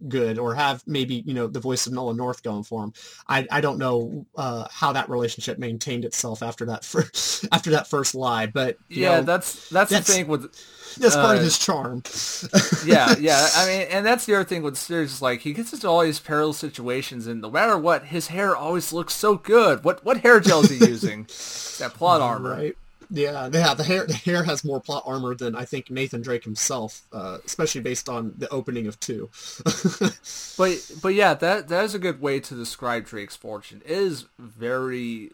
good 0.08 0.38
or 0.38 0.54
have 0.54 0.82
maybe 0.86 1.22
you 1.26 1.32
know 1.34 1.46
the 1.46 1.60
voice 1.60 1.86
of 1.86 1.92
Nolan 1.92 2.16
North 2.16 2.42
going 2.42 2.64
for 2.64 2.84
him, 2.84 2.92
I 3.28 3.46
I 3.50 3.60
don't 3.60 3.78
know 3.78 4.26
uh, 4.36 4.68
how 4.70 4.92
that 4.92 5.08
relationship 5.08 5.58
maintained 5.58 6.04
itself 6.04 6.42
after 6.42 6.66
that 6.66 6.84
first 6.84 7.46
after 7.52 7.70
that 7.70 7.88
first 7.88 8.14
lie. 8.14 8.46
But 8.46 8.78
you 8.88 9.02
Yeah, 9.02 9.16
know, 9.18 9.22
that's 9.22 9.68
that's, 9.70 9.90
that's- 9.90 10.06
the 10.06 10.12
thing 10.12 10.28
with 10.28 10.52
that's 10.98 11.16
part 11.16 11.36
of 11.36 11.40
uh, 11.40 11.44
his 11.44 11.58
charm. 11.58 12.02
yeah, 12.86 13.16
yeah. 13.18 13.48
I 13.56 13.66
mean, 13.66 13.86
and 13.90 14.06
that's 14.06 14.26
the 14.26 14.34
other 14.36 14.44
thing 14.44 14.62
with 14.62 14.76
series 14.76 15.12
is 15.14 15.22
like 15.22 15.40
he 15.40 15.52
gets 15.52 15.72
into 15.72 15.88
all 15.88 16.02
these 16.02 16.20
perilous 16.20 16.58
situations, 16.58 17.26
and 17.26 17.40
no 17.40 17.50
matter 17.50 17.76
what, 17.78 18.06
his 18.06 18.28
hair 18.28 18.54
always 18.54 18.92
looks 18.92 19.14
so 19.14 19.36
good. 19.36 19.84
What 19.84 20.04
what 20.04 20.18
hair 20.18 20.38
gel 20.40 20.60
is 20.60 20.70
he 20.70 20.76
using? 20.76 21.24
that 21.78 21.94
plot 21.94 22.20
armor. 22.20 22.50
Right. 22.50 22.76
Yeah, 23.14 23.48
yeah. 23.52 23.74
The 23.74 23.84
hair, 23.84 24.06
the 24.06 24.12
hair 24.12 24.42
has 24.42 24.64
more 24.64 24.80
plot 24.80 25.04
armor 25.06 25.36
than 25.36 25.54
I 25.54 25.64
think 25.64 25.88
Nathan 25.88 26.20
Drake 26.20 26.42
himself, 26.42 27.02
uh, 27.12 27.38
especially 27.46 27.80
based 27.80 28.08
on 28.08 28.34
the 28.36 28.48
opening 28.48 28.86
of 28.88 28.98
two. 28.98 29.30
But 30.56 30.90
but 31.02 31.14
yeah, 31.14 31.34
that 31.34 31.68
that 31.68 31.84
is 31.84 31.94
a 31.94 31.98
good 31.98 32.20
way 32.20 32.40
to 32.40 32.54
describe 32.54 33.06
Drake's 33.06 33.36
fortune. 33.36 33.82
It 33.84 33.90
is 33.90 34.26
very 34.38 35.32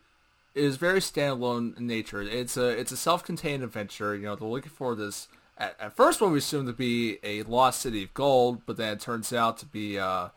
it 0.55 0.65
is 0.65 0.77
very 0.77 1.01
standalone 1.01 1.77
in 1.79 1.87
nature. 1.87 2.23
It's 2.23 2.57
a 2.57 2.69
it's 2.69 2.93
a 2.93 2.97
self-contained 2.97 3.63
adventure. 3.63 4.15
You 4.15 4.23
know, 4.23 4.37
they're 4.37 4.49
looking 4.49 4.73
for 4.73 4.95
this. 4.95 5.29
At, 5.59 5.77
at 5.79 5.97
first, 5.97 6.21
what 6.21 6.31
we 6.33 6.39
assumed 6.39 6.69
to 6.69 6.73
be 6.73 7.19
a 7.23 7.43
lost 7.43 7.81
city 7.81 8.05
of 8.05 8.15
gold, 8.15 8.63
but 8.67 8.77
then 8.77 8.95
it 8.95 9.01
turns 9.01 9.33
out 9.33 9.59
to 9.59 9.67
be 9.67 9.99
uh, 9.99 10.29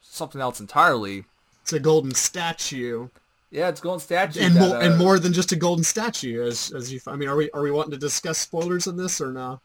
something 0.00 0.40
else 0.40 0.60
entirely. 0.60 1.24
it's 1.62 1.72
a 1.72 1.80
golden 1.80 2.14
statue, 2.14 3.08
Yeah, 3.50 3.68
it's 3.68 3.80
golden 3.80 4.00
statue. 4.00 4.40
and 4.40 4.56
that, 4.56 4.68
more, 4.68 4.80
and 4.82 4.94
uh, 4.94 4.96
more 4.96 5.18
than 5.18 5.32
just 5.32 5.52
a 5.52 5.56
golden 5.56 5.84
statue. 5.84 6.42
As 6.44 6.72
as 6.72 6.92
you, 6.92 7.00
I 7.06 7.16
mean, 7.16 7.28
are 7.28 7.36
we 7.36 7.50
are 7.52 7.62
we 7.62 7.70
wanting 7.70 7.92
to 7.92 7.96
discuss 7.98 8.38
spoilers 8.38 8.86
in 8.86 8.96
this 8.96 9.20
or 9.20 9.32
no? 9.32 9.60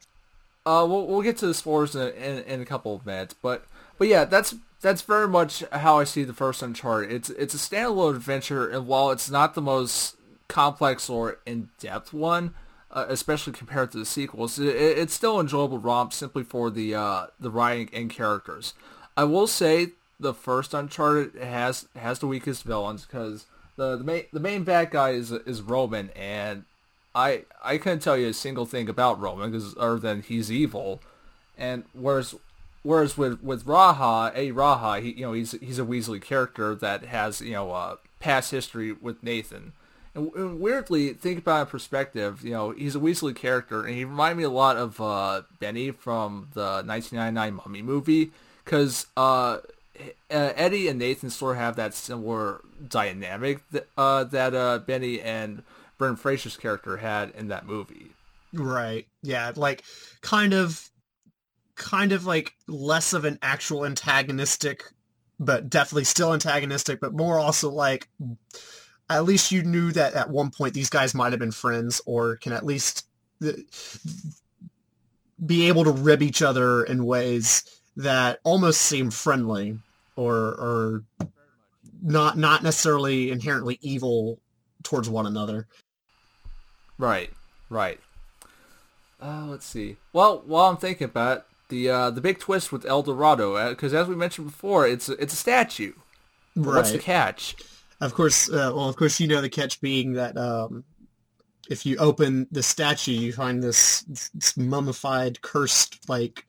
Uh, 0.65 0.85
we'll 0.87 1.07
we'll 1.07 1.21
get 1.23 1.37
to 1.37 1.47
the 1.47 1.53
spoilers 1.53 1.95
in, 1.95 2.09
in, 2.13 2.43
in 2.43 2.61
a 2.61 2.65
couple 2.65 2.93
of 2.95 3.05
minutes, 3.05 3.33
but 3.41 3.65
but 3.97 4.07
yeah, 4.07 4.25
that's 4.25 4.53
that's 4.81 5.01
very 5.01 5.27
much 5.27 5.63
how 5.71 5.97
I 5.99 6.03
see 6.03 6.23
the 6.23 6.33
first 6.33 6.61
Uncharted. 6.61 7.11
It's 7.11 7.29
it's 7.31 7.53
a 7.55 7.57
standalone 7.57 8.15
adventure, 8.15 8.69
and 8.69 8.85
while 8.87 9.09
it's 9.11 9.29
not 9.29 9.55
the 9.55 9.61
most 9.61 10.15
complex 10.47 11.09
or 11.09 11.39
in 11.47 11.69
depth 11.79 12.13
one, 12.13 12.53
uh, 12.91 13.05
especially 13.09 13.53
compared 13.53 13.91
to 13.93 13.97
the 13.97 14.05
sequels, 14.05 14.59
it, 14.59 14.67
it- 14.75 14.97
it's 14.99 15.13
still 15.13 15.39
enjoyable 15.39 15.79
romp 15.79 16.13
simply 16.13 16.43
for 16.43 16.69
the 16.69 16.93
uh, 16.93 17.27
the 17.39 17.49
writing 17.49 17.89
and 17.93 18.11
characters. 18.11 18.75
I 19.17 19.23
will 19.23 19.47
say 19.47 19.89
the 20.19 20.33
first 20.35 20.75
Uncharted 20.75 21.41
has 21.41 21.87
has 21.95 22.19
the 22.19 22.27
weakest 22.27 22.63
villains 22.63 23.05
because 23.07 23.47
the 23.81 23.97
the 23.97 24.03
main 24.03 24.23
the 24.31 24.39
main 24.39 24.63
bad 24.63 24.91
guy 24.91 25.11
is 25.11 25.31
is 25.31 25.61
Roman, 25.61 26.11
and 26.11 26.65
I 27.15 27.45
I 27.63 27.77
couldn't 27.77 27.99
tell 27.99 28.15
you 28.15 28.27
a 28.27 28.33
single 28.33 28.65
thing 28.65 28.87
about 28.87 29.19
Roman 29.19 29.51
because 29.51 29.75
other 29.77 29.97
than 29.97 30.21
he's 30.21 30.51
evil, 30.51 31.01
and 31.57 31.85
whereas 31.93 32.35
whereas 32.83 33.17
with 33.17 33.41
with 33.41 33.65
Raha, 33.65 34.31
a 34.35 34.51
Raha, 34.51 35.01
he 35.01 35.13
you 35.13 35.25
know 35.25 35.33
he's 35.33 35.53
he's 35.53 35.79
a 35.79 35.83
Weasley 35.83 36.21
character 36.21 36.75
that 36.75 37.05
has 37.05 37.41
you 37.41 37.53
know 37.53 37.71
uh, 37.71 37.95
past 38.19 38.51
history 38.51 38.91
with 38.91 39.23
Nathan. 39.23 39.73
And, 40.13 40.31
and 40.35 40.59
weirdly, 40.59 41.13
think 41.13 41.39
about 41.39 41.61
in 41.61 41.67
perspective. 41.67 42.43
You 42.43 42.51
know, 42.51 42.71
he's 42.71 42.95
a 42.95 42.99
Weasley 42.99 43.35
character, 43.35 43.85
and 43.85 43.95
he 43.95 44.03
reminded 44.05 44.37
me 44.37 44.43
a 44.43 44.49
lot 44.49 44.77
of 44.77 44.99
uh, 44.99 45.43
Benny 45.59 45.91
from 45.91 46.49
the 46.53 46.83
1999 46.85 47.53
Mummy 47.53 47.81
movie, 47.81 48.31
because 48.65 49.07
uh, 49.15 49.59
Eddie 50.29 50.87
and 50.87 50.99
Nathan 50.99 51.29
sort 51.29 51.55
of 51.55 51.61
have 51.61 51.75
that 51.75 51.93
similar 51.93 52.61
dynamic 52.87 53.61
that, 53.71 53.87
uh, 53.97 54.23
that 54.25 54.53
uh, 54.53 54.79
Benny 54.79 55.21
and 55.21 55.63
Brendan 55.97 56.17
Fraser's 56.17 56.57
character 56.57 56.97
had 56.97 57.31
in 57.31 57.47
that 57.49 57.65
movie. 57.65 58.11
Right. 58.53 59.07
Yeah. 59.23 59.51
Like, 59.55 59.83
kind 60.21 60.53
of, 60.53 60.89
kind 61.75 62.11
of 62.11 62.25
like 62.25 62.53
less 62.67 63.13
of 63.13 63.25
an 63.25 63.39
actual 63.41 63.85
antagonistic, 63.85 64.83
but 65.39 65.69
definitely 65.69 66.03
still 66.03 66.33
antagonistic, 66.33 66.99
but 66.99 67.13
more 67.13 67.39
also 67.39 67.69
like 67.69 68.07
at 69.09 69.25
least 69.25 69.51
you 69.51 69.63
knew 69.63 69.91
that 69.91 70.13
at 70.13 70.29
one 70.29 70.51
point 70.51 70.73
these 70.73 70.89
guys 70.89 71.13
might 71.13 71.33
have 71.33 71.39
been 71.39 71.51
friends 71.51 72.01
or 72.05 72.37
can 72.37 72.53
at 72.53 72.65
least 72.65 73.05
be 75.45 75.67
able 75.67 75.83
to 75.83 75.91
rib 75.91 76.21
each 76.21 76.41
other 76.41 76.83
in 76.83 77.05
ways 77.05 77.63
that 77.97 78.39
almost 78.43 78.81
seem 78.81 79.11
friendly 79.11 79.77
or 80.15 80.35
or 80.35 81.03
not 82.01 82.37
not 82.37 82.63
necessarily 82.63 83.31
inherently 83.31 83.77
evil 83.81 84.39
towards 84.83 85.09
one 85.09 85.25
another. 85.25 85.67
Right, 86.97 87.31
right. 87.69 87.99
Uh, 89.21 89.45
let's 89.47 89.65
see. 89.65 89.97
Well, 90.13 90.43
while 90.45 90.69
I'm 90.69 90.77
thinking 90.77 91.05
about 91.05 91.37
it, 91.39 91.43
the 91.69 91.89
uh, 91.89 92.09
the 92.11 92.21
big 92.21 92.39
twist 92.39 92.71
with 92.71 92.85
El 92.85 93.03
Dorado, 93.03 93.69
because 93.69 93.93
uh, 93.93 94.01
as 94.01 94.07
we 94.07 94.15
mentioned 94.15 94.47
before, 94.47 94.87
it's 94.87 95.09
it's 95.09 95.33
a 95.33 95.37
statue. 95.37 95.93
Right. 96.55 96.75
What's 96.75 96.91
the 96.91 96.99
catch? 96.99 97.55
Of 98.01 98.13
course, 98.13 98.49
uh, 98.49 98.71
well, 98.73 98.89
of 98.89 98.95
course, 98.95 99.19
you 99.19 99.27
know 99.27 99.41
the 99.41 99.49
catch 99.49 99.79
being 99.79 100.13
that 100.13 100.35
um, 100.35 100.83
if 101.69 101.85
you 101.85 101.97
open 101.97 102.47
the 102.51 102.63
statue, 102.63 103.11
you 103.11 103.31
find 103.31 103.63
this, 103.63 104.01
this 104.33 104.57
mummified, 104.57 105.41
cursed 105.41 106.09
like 106.09 106.45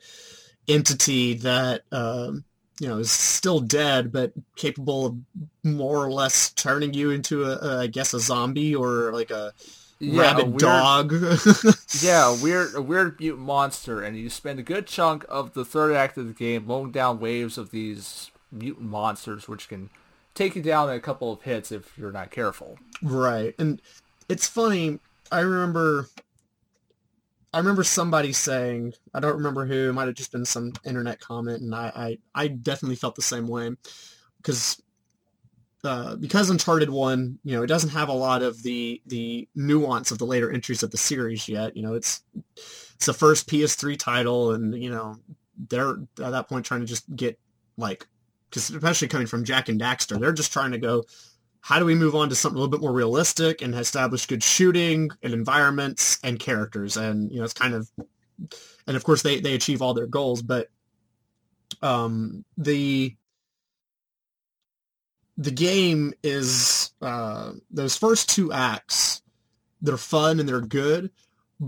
entity 0.67 1.35
that 1.35 1.83
um, 1.93 2.45
you 2.81 2.89
know 2.89 2.99
is 2.99 3.11
still 3.11 3.61
dead, 3.61 4.13
but 4.13 4.33
capable 4.57 5.07
of 5.07 5.17
more 5.63 6.05
or 6.05 6.11
less 6.11 6.51
turning 6.51 6.95
you 6.95 7.11
into 7.11 7.45
a, 7.45 7.57
a 7.57 7.81
I 7.83 7.87
guess, 7.87 8.15
a 8.15 8.21
zombie 8.21 8.75
or 8.75 9.13
like 9.13 9.31
a 9.31 9.53
yeah, 9.99 10.23
rabid 10.23 10.45
a 10.45 10.49
weird, 10.49 10.59
dog. 10.59 11.13
yeah, 12.01 12.35
a 12.35 12.43
weird, 12.43 12.75
a 12.75 12.83
weird 12.83 13.21
mutant 13.21 13.47
monster, 13.47 14.03
and 14.03 14.17
you 14.17 14.29
spend 14.29 14.59
a 14.59 14.63
good 14.63 14.87
chunk 14.87 15.25
of 15.29 15.55
the 15.55 15.65
third 15.65 15.95
act 15.95 16.19
of 16.19 16.27
the 16.27 16.33
game 16.33 16.67
mowing 16.67 16.91
down 16.91 17.21
waves 17.21 17.57
of 17.57 17.71
these 17.71 18.31
mutant 18.51 18.89
monsters, 18.89 19.49
which 19.49 19.69
can 19.69 19.91
take 20.35 20.57
you 20.57 20.63
down 20.63 20.91
in 20.91 20.97
a 20.97 21.01
couple 21.01 21.33
of 21.33 21.43
hits 21.43 21.71
if 21.71 21.97
you're 21.97 22.13
not 22.13 22.31
careful. 22.31 22.79
Right. 23.03 23.55
And 23.59 23.81
it's 24.29 24.47
funny. 24.47 24.99
I 25.31 25.41
remember 25.41 26.09
I 27.53 27.59
remember 27.59 27.85
somebody 27.85 28.33
saying, 28.33 28.95
I 29.13 29.21
don't 29.21 29.37
remember 29.37 29.67
who, 29.67 29.91
it 29.91 29.93
might 29.93 30.07
have 30.07 30.15
just 30.15 30.33
been 30.33 30.45
some 30.45 30.73
internet 30.85 31.21
comment, 31.21 31.61
and 31.61 31.75
I, 31.75 32.19
I, 32.35 32.45
I 32.45 32.49
definitely 32.49 32.97
felt 32.97 33.15
the 33.15 33.23
same 33.23 33.47
way. 33.47 33.71
Because 34.39 34.83
uh, 35.85 36.17
because 36.17 36.49
Uncharted 36.49 36.91
1, 36.91 37.39
you 37.45 37.57
know, 37.57 37.63
it 37.63 37.67
doesn't 37.67 37.91
have 37.91 38.09
a 38.09 38.13
lot 38.13 38.43
of 38.43 38.63
the 38.63 39.03
the 39.07 39.49
nuance 39.55 40.11
of 40.11 40.19
the 40.19 40.25
later 40.25 40.51
entries 40.51 40.83
of 40.83 40.91
the 40.91 40.97
series 40.97 41.49
yet. 41.49 41.77
You 41.77 41.83
know, 41.83 41.95
it's 41.95 42.23
it's 43.03 43.07
the 43.07 43.13
first 43.13 43.49
PS3 43.49 43.99
title, 43.99 44.53
and, 44.53 44.81
you 44.81 44.91
know, 44.91 45.17
they're 45.69 45.97
at 46.23 46.31
that 46.31 46.49
point 46.49 46.65
trying 46.65 46.81
to 46.81 46.87
just 46.87 47.15
get, 47.17 47.39
like, 47.77 48.07
because 48.49 48.71
especially 48.71 49.09
coming 49.09 49.27
from 49.27 49.45
Jak 49.45 49.69
and 49.69 49.81
Daxter, 49.81 50.21
they're 50.21 50.33
just 50.33 50.53
trying 50.53 50.71
to 50.71 50.79
go, 50.79 51.03
how 51.63 51.79
do 51.79 51.85
we 51.85 51.95
move 51.95 52.17
on 52.17 52.29
to 52.29 52.35
something 52.35 52.57
a 52.57 52.61
little 52.61 52.71
bit 52.71 52.81
more 52.81 52.93
realistic 52.93 53.63
and 53.63 53.75
establish 53.75 54.27
good 54.27 54.43
shooting 54.43 55.11
and 55.23 55.33
environments 55.33 56.19
and 56.25 56.39
characters? 56.39 56.97
And, 56.97 57.31
you 57.31 57.39
know, 57.39 57.45
it's 57.45 57.53
kind 57.53 57.73
of, 57.73 57.89
and 58.89 58.97
of 58.97 59.05
course 59.05 59.23
they, 59.23 59.41
they 59.41 59.55
achieve 59.55 59.81
all 59.81 59.95
their 59.95 60.09
goals, 60.09 60.43
but 60.43 60.69
um, 61.81 62.45
the, 62.59 63.15
the 65.39 65.53
game 65.53 66.13
is, 66.25 66.91
uh, 67.01 67.53
those 67.71 67.97
first 67.97 68.29
two 68.29 68.53
acts, 68.53 69.23
they're 69.81 69.97
fun 69.97 70.41
and 70.41 70.49
they're 70.49 70.61
good, 70.61 71.13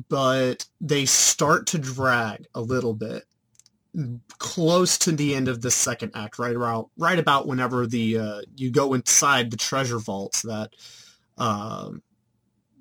but 0.08 0.66
they 0.80 1.06
start 1.06 1.68
to 1.68 1.78
drag 1.78 2.46
a 2.56 2.60
little 2.60 2.94
bit 2.94 3.24
close 4.38 4.98
to 4.98 5.12
the 5.12 5.34
end 5.34 5.48
of 5.48 5.62
the 5.62 5.70
second 5.70 6.12
act, 6.14 6.38
right 6.38 6.54
around 6.54 6.86
right 6.96 7.18
about 7.18 7.46
whenever 7.46 7.86
the 7.86 8.18
uh, 8.18 8.40
you 8.56 8.70
go 8.70 8.94
inside 8.94 9.50
the 9.50 9.56
treasure 9.56 9.98
vaults 9.98 10.42
that 10.42 10.70
um, 11.38 12.02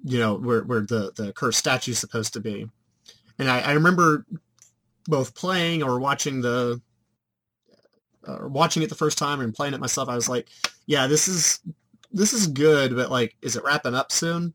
you 0.03 0.19
know 0.19 0.35
where 0.35 0.63
where 0.63 0.81
the 0.81 1.11
the 1.15 1.33
cursed 1.33 1.59
statue 1.59 1.91
is 1.91 1.99
supposed 1.99 2.33
to 2.33 2.39
be, 2.39 2.67
and 3.37 3.49
I, 3.49 3.59
I 3.61 3.71
remember 3.73 4.25
both 5.05 5.35
playing 5.35 5.83
or 5.83 5.99
watching 5.99 6.41
the 6.41 6.81
uh, 8.27 8.39
watching 8.47 8.83
it 8.83 8.89
the 8.89 8.95
first 8.95 9.17
time 9.17 9.41
and 9.41 9.53
playing 9.53 9.73
it 9.73 9.79
myself. 9.79 10.09
I 10.09 10.15
was 10.15 10.29
like, 10.29 10.47
yeah, 10.85 11.07
this 11.07 11.27
is 11.27 11.59
this 12.11 12.33
is 12.33 12.47
good, 12.47 12.95
but 12.95 13.11
like, 13.11 13.35
is 13.41 13.55
it 13.55 13.63
wrapping 13.63 13.95
up 13.95 14.11
soon? 14.11 14.53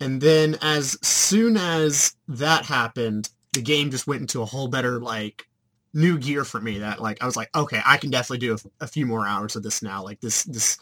And 0.00 0.20
then 0.20 0.58
as 0.62 0.98
soon 1.06 1.56
as 1.56 2.16
that 2.28 2.64
happened, 2.64 3.30
the 3.52 3.62
game 3.62 3.90
just 3.90 4.06
went 4.06 4.22
into 4.22 4.42
a 4.42 4.46
whole 4.46 4.68
better 4.68 4.98
like 4.98 5.46
new 5.94 6.18
gear 6.18 6.44
for 6.44 6.60
me 6.60 6.78
that 6.78 7.00
like 7.00 7.22
I 7.22 7.26
was 7.26 7.36
like, 7.36 7.54
okay, 7.54 7.80
I 7.84 7.96
can 7.96 8.10
definitely 8.10 8.46
do 8.46 8.54
a, 8.54 8.84
a 8.84 8.86
few 8.86 9.06
more 9.06 9.26
hours 9.26 9.56
of 9.56 9.62
this 9.62 9.82
now. 9.82 10.02
Like 10.02 10.20
this, 10.20 10.44
this, 10.44 10.78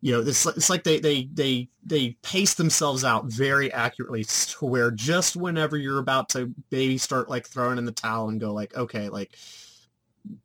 you 0.00 0.12
know, 0.12 0.22
this 0.22 0.46
it's 0.46 0.70
like 0.70 0.84
they 0.84 1.00
they 1.00 1.28
they 1.32 1.68
they 1.84 2.16
pace 2.22 2.54
themselves 2.54 3.04
out 3.04 3.26
very 3.26 3.72
accurately 3.72 4.24
to 4.24 4.64
where 4.64 4.90
just 4.90 5.36
whenever 5.36 5.76
you're 5.76 5.98
about 5.98 6.28
to 6.30 6.52
maybe 6.70 6.98
start 6.98 7.28
like 7.28 7.46
throwing 7.46 7.78
in 7.78 7.84
the 7.84 7.92
towel 7.92 8.28
and 8.28 8.40
go 8.40 8.52
like, 8.52 8.76
okay, 8.76 9.08
like 9.08 9.36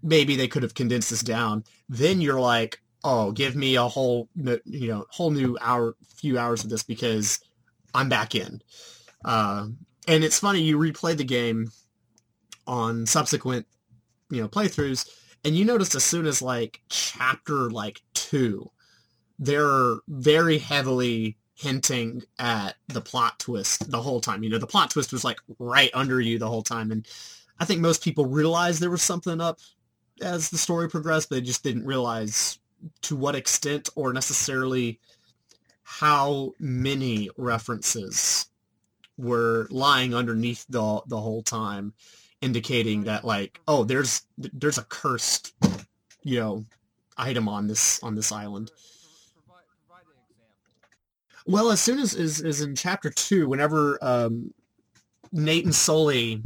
maybe 0.02 0.36
they 0.36 0.48
could 0.48 0.64
have 0.64 0.74
condensed 0.74 1.10
this 1.10 1.22
down, 1.22 1.64
then 1.88 2.22
you're 2.22 2.40
like, 2.40 2.82
oh, 3.04 3.32
give 3.32 3.56
me 3.56 3.76
a 3.76 3.84
whole 3.84 4.30
you 4.36 4.88
know 4.88 5.06
whole 5.10 5.32
new 5.32 5.58
hour, 5.62 5.96
few 6.16 6.40
hours 6.40 6.64
of 6.64 6.70
this 6.70 6.84
because 6.84 7.40
I'm 7.94 8.10
back 8.10 8.36
in. 8.36 8.62
Uh, 9.24 9.68
and 10.08 10.24
it's 10.24 10.40
funny 10.40 10.62
you 10.62 10.78
replay 10.78 11.16
the 11.16 11.24
game 11.24 11.70
on 12.66 13.06
subsequent 13.06 13.66
you 14.30 14.42
know 14.42 14.48
playthroughs 14.48 15.10
and 15.44 15.56
you 15.56 15.66
notice 15.66 15.96
as 15.96 16.04
soon 16.04 16.26
as 16.26 16.42
like 16.42 16.82
chapter 16.90 17.70
like 17.70 18.02
two 18.14 18.70
they're 19.40 19.96
very 20.08 20.58
heavily 20.58 21.38
hinting 21.56 22.24
at 22.40 22.76
the 22.88 23.02
plot 23.02 23.38
twist 23.40 23.92
the 23.92 24.02
whole 24.02 24.22
time. 24.22 24.44
You 24.44 24.50
know 24.50 24.58
the 24.58 24.68
plot 24.68 24.92
twist 24.92 25.12
was 25.12 25.26
like 25.26 25.40
right 25.60 25.92
under 25.94 26.22
you 26.22 26.40
the 26.40 26.48
whole 26.48 26.64
time 26.64 26.92
and 26.92 27.06
i 27.60 27.66
think 27.66 27.82
most 27.82 28.04
people 28.04 28.26
realized 28.26 28.82
there 28.82 28.90
was 28.90 29.02
something 29.02 29.42
up 29.42 29.60
as 30.22 30.50
the 30.50 30.58
story 30.58 30.90
progressed 30.90 31.30
they 31.30 31.42
just 31.42 31.64
didn't 31.64 31.86
realize 31.86 32.60
to 33.02 33.16
what 33.16 33.36
extent 33.36 33.90
or 33.96 34.14
necessarily 34.14 35.00
how 35.84 36.54
many 36.60 37.30
references 37.36 38.48
were 39.18 39.68
lying 39.70 40.14
underneath 40.14 40.66
the 40.70 41.02
the 41.08 41.20
whole 41.20 41.44
time 41.44 41.94
indicating 42.42 43.04
that 43.04 43.26
like, 43.26 43.60
oh, 43.68 43.84
there's 43.84 44.24
there's 44.38 44.78
a 44.78 44.84
cursed, 44.84 45.54
you 46.24 46.40
know, 46.40 46.66
item 47.18 47.48
on 47.48 47.68
this 47.68 48.02
on 48.04 48.16
this 48.16 48.32
island. 48.32 48.72
Well, 51.46 51.72
as 51.72 51.82
soon 51.82 52.00
as 52.00 52.14
is 52.14 52.42
is 52.42 52.62
in 52.62 52.76
chapter 52.76 53.10
two, 53.10 53.50
whenever 53.50 53.98
um, 54.02 54.54
Nate 55.32 55.66
and 55.66 55.76
Sully, 55.76 56.42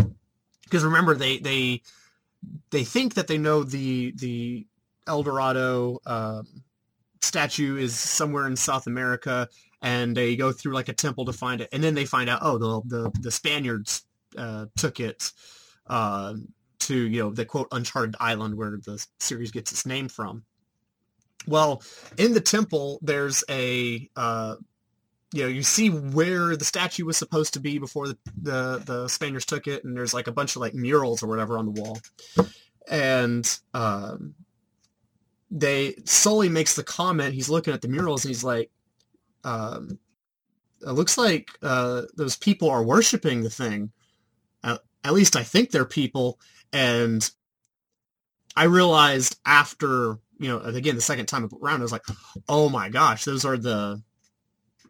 because 0.64 0.84
remember 0.84 1.16
they 1.16 1.38
they 1.40 1.82
they 2.72 2.84
think 2.84 3.16
that 3.16 3.28
they 3.28 3.38
know 3.38 3.64
the 3.64 4.14
the 4.16 4.66
El 5.06 5.24
Dorado 5.24 6.00
um, 6.06 6.64
statue 7.22 7.78
is 7.78 7.98
somewhere 7.98 8.48
in 8.48 8.56
South 8.56 8.88
America, 8.88 9.50
and 9.82 10.16
they 10.16 10.36
go 10.36 10.52
through 10.52 10.74
like 10.74 10.90
a 10.90 10.94
temple 10.94 11.26
to 11.26 11.34
find 11.34 11.62
it, 11.62 11.70
and 11.72 11.84
then 11.84 11.96
they 11.96 12.06
find 12.06 12.30
out, 12.30 12.40
oh, 12.42 12.58
the 12.58 12.82
the, 12.86 13.12
the 13.20 13.32
Spaniards 13.32 14.06
uh, 14.38 14.68
took 14.78 15.00
it 15.00 15.32
uh, 15.88 16.36
to 16.80 16.96
you 16.96 17.22
know 17.22 17.32
the 17.32 17.46
quote 17.46 17.68
uncharted 17.72 18.16
island 18.20 18.56
where 18.56 18.72
the 18.72 19.06
series 19.20 19.52
gets 19.52 19.72
its 19.72 19.86
name 19.86 20.08
from. 20.08 20.44
Well, 21.48 21.82
in 22.18 22.34
the 22.34 22.42
temple, 22.42 23.00
there's 23.02 23.44
a 23.50 24.10
uh, 24.16 24.56
you 25.34 25.44
know 25.44 25.50
you 25.50 25.64
see 25.64 25.90
where 25.90 26.56
the 26.56 26.66
statue 26.66 27.06
was 27.06 27.18
supposed 27.18 27.54
to 27.54 27.60
be 27.60 27.78
before 27.80 28.08
the, 28.08 28.18
the 28.42 28.84
the 28.86 29.08
Spaniards 29.08 29.46
took 29.46 29.68
it, 29.68 29.84
and 29.84 29.96
there's 29.96 30.14
like 30.14 30.28
a 30.28 30.32
bunch 30.32 30.56
of 30.56 30.62
like 30.62 30.74
murals 30.74 31.24
or 31.24 31.28
whatever 31.28 31.58
on 31.58 31.66
the 31.66 31.82
wall, 31.82 31.98
and 32.90 33.60
um, 33.74 34.36
they 35.52 35.96
Sully 36.06 36.50
makes 36.50 36.76
the 36.76 36.84
comment. 36.84 37.34
He's 37.34 37.50
looking 37.50 37.74
at 37.74 37.82
the 37.82 37.88
murals 37.88 38.26
and 38.26 38.30
he's 38.30 38.44
like, 38.44 38.72
um, 39.44 40.00
"It 40.82 40.92
looks 40.92 41.18
like 41.18 41.50
uh, 41.62 42.04
those 42.16 42.38
people 42.38 42.70
are 42.70 42.84
worshiping 42.84 43.42
the 43.42 43.50
thing." 43.50 43.92
At 45.04 45.14
least 45.14 45.36
I 45.36 45.44
think 45.44 45.72
they're 45.72 45.86
people. 45.86 46.40
And 46.72 47.30
I 48.56 48.66
realized 48.66 49.40
after 49.46 50.18
you 50.40 50.50
know 50.50 50.60
again 50.60 50.96
the 50.96 51.02
second 51.02 51.28
time 51.28 51.50
around, 51.62 51.80
I 51.80 51.84
was 51.84 51.92
like, 51.92 52.06
oh 52.50 52.70
my 52.70 52.90
gosh, 52.90 53.26
those 53.26 53.46
are 53.46 53.58
the 53.58 54.02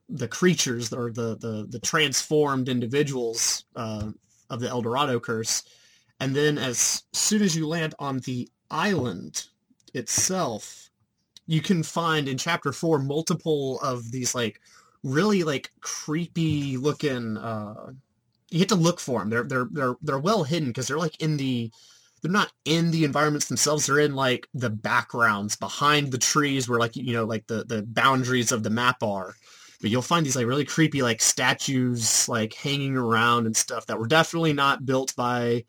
the 0.09 0.27
creatures 0.27 0.91
or 0.93 1.11
the 1.11 1.37
the 1.37 1.67
the 1.69 1.79
transformed 1.79 2.69
individuals 2.69 3.65
uh, 3.75 4.11
of 4.49 4.59
the 4.59 4.69
El 4.69 4.81
Dorado 4.81 5.19
curse. 5.19 5.63
And 6.19 6.35
then 6.35 6.57
as 6.57 7.03
soon 7.11 7.41
as 7.41 7.55
you 7.55 7.67
land 7.67 7.95
on 7.99 8.19
the 8.19 8.47
island 8.71 9.47
itself, 9.93 10.89
you 11.47 11.61
can 11.61 11.83
find 11.83 12.27
in 12.27 12.37
chapter 12.37 12.71
four 12.71 12.99
multiple 12.99 13.79
of 13.81 14.11
these 14.11 14.33
like 14.33 14.61
really 15.03 15.43
like 15.43 15.71
creepy 15.81 16.77
looking 16.77 17.37
uh 17.37 17.91
you 18.53 18.59
get 18.59 18.69
to 18.69 18.75
look 18.75 18.99
for 18.99 19.19
them 19.19 19.29
they're 19.29 19.43
they're 19.43 19.67
they're 19.71 19.95
they're 20.01 20.19
well 20.19 20.43
hidden 20.43 20.69
because 20.69 20.87
they're 20.87 20.97
like 20.97 21.19
in 21.21 21.37
the 21.37 21.71
they're 22.23 22.31
not 22.31 22.51
in 22.63 22.89
the 22.91 23.03
environments 23.03 23.47
themselves. 23.47 23.85
They're 23.85 23.99
in 23.99 24.15
like 24.15 24.47
the 24.53 24.69
backgrounds 24.69 25.57
behind 25.57 26.11
the 26.11 26.17
trees 26.17 26.69
where 26.69 26.79
like 26.79 26.95
you 26.95 27.13
know 27.13 27.25
like 27.25 27.45
the 27.47 27.65
the 27.65 27.83
boundaries 27.83 28.51
of 28.53 28.63
the 28.63 28.69
map 28.69 29.03
are. 29.03 29.35
But 29.81 29.91
you'll 29.91 30.01
find 30.01 30.25
these 30.25 30.37
like 30.37 30.47
really 30.47 30.63
creepy 30.63 31.01
like 31.01 31.21
statues 31.21 32.29
like 32.29 32.53
hanging 32.53 32.95
around 32.95 33.45
and 33.45 33.55
stuff 33.55 33.85
that 33.87 33.99
were 33.99 34.07
definitely 34.07 34.53
not 34.53 34.85
built 34.85 35.13
by 35.17 35.65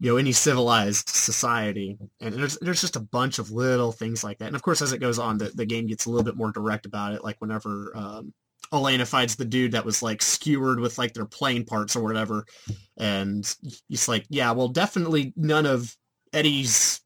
you 0.00 0.10
know 0.10 0.16
any 0.16 0.32
civilized 0.32 1.10
society. 1.10 1.98
And 2.18 2.34
there's 2.34 2.56
there's 2.60 2.80
just 2.80 2.96
a 2.96 3.00
bunch 3.00 3.38
of 3.38 3.50
little 3.50 3.92
things 3.92 4.24
like 4.24 4.38
that. 4.38 4.46
And 4.46 4.56
of 4.56 4.62
course 4.62 4.80
as 4.80 4.94
it 4.94 5.00
goes 5.00 5.18
on 5.18 5.36
the, 5.36 5.50
the 5.54 5.66
game 5.66 5.86
gets 5.86 6.06
a 6.06 6.10
little 6.10 6.24
bit 6.24 6.36
more 6.36 6.50
direct 6.50 6.86
about 6.86 7.12
it 7.12 7.22
like 7.22 7.36
whenever 7.42 7.92
um, 7.94 8.32
Elena 8.74 9.06
finds 9.06 9.36
the 9.36 9.44
dude 9.44 9.72
that 9.72 9.84
was 9.84 10.02
like 10.02 10.22
skewered 10.22 10.80
with 10.80 10.98
like 10.98 11.14
their 11.14 11.26
plane 11.26 11.64
parts 11.64 11.96
or 11.96 12.02
whatever 12.02 12.44
and 12.96 13.56
he's 13.88 14.08
like 14.08 14.24
yeah 14.28 14.50
well 14.52 14.68
definitely 14.68 15.32
none 15.36 15.66
of 15.66 15.96
Eddie's 16.32 17.00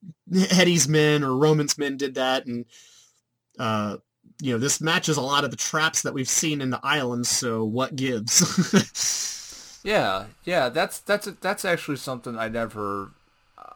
Eddie's 0.52 0.88
men 0.88 1.22
or 1.22 1.36
Roman's 1.36 1.78
men 1.78 1.96
did 1.96 2.14
that 2.14 2.46
and 2.46 2.64
uh 3.58 3.96
you 4.40 4.52
know 4.52 4.58
this 4.58 4.80
matches 4.80 5.16
a 5.16 5.22
lot 5.22 5.44
of 5.44 5.50
the 5.50 5.56
traps 5.56 6.02
that 6.02 6.14
we've 6.14 6.28
seen 6.28 6.60
in 6.60 6.70
the 6.70 6.80
islands 6.82 7.28
so 7.28 7.64
what 7.64 7.96
gives? 7.96 9.04
Yeah, 9.82 10.26
yeah, 10.44 10.68
that's 10.68 10.98
that's 11.00 11.26
that's 11.40 11.64
actually 11.64 11.96
something 11.96 12.36
I 12.36 12.48
never 12.48 13.12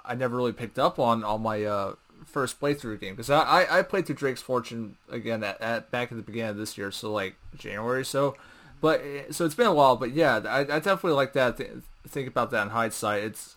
I 0.04 0.14
never 0.14 0.36
really 0.36 0.52
picked 0.52 0.78
up 0.78 0.98
on 0.98 1.24
on 1.24 1.42
my 1.42 1.64
uh, 1.64 1.94
first 2.32 2.60
playthrough 2.60 3.00
game 3.00 3.14
because 3.14 3.30
I, 3.30 3.40
I, 3.42 3.78
I 3.78 3.82
played 3.82 4.06
through 4.06 4.16
Drake's 4.16 4.42
Fortune 4.42 4.96
again 5.10 5.42
at, 5.44 5.60
at 5.60 5.90
back 5.90 6.10
at 6.10 6.16
the 6.16 6.22
beginning 6.22 6.50
of 6.50 6.56
this 6.56 6.78
year, 6.78 6.90
so 6.90 7.12
like 7.12 7.36
January 7.56 8.04
so. 8.04 8.36
But 8.80 9.00
eh, 9.00 9.22
so 9.30 9.44
it's 9.44 9.54
been 9.54 9.66
a 9.66 9.74
while, 9.74 9.96
but 9.96 10.12
yeah, 10.12 10.40
I, 10.46 10.60
I 10.60 10.64
definitely 10.64 11.12
like 11.12 11.32
that. 11.34 11.56
Th- 11.56 11.70
think 12.06 12.28
about 12.28 12.50
that 12.50 12.62
in 12.62 12.68
hindsight. 12.70 13.22
It's 13.22 13.56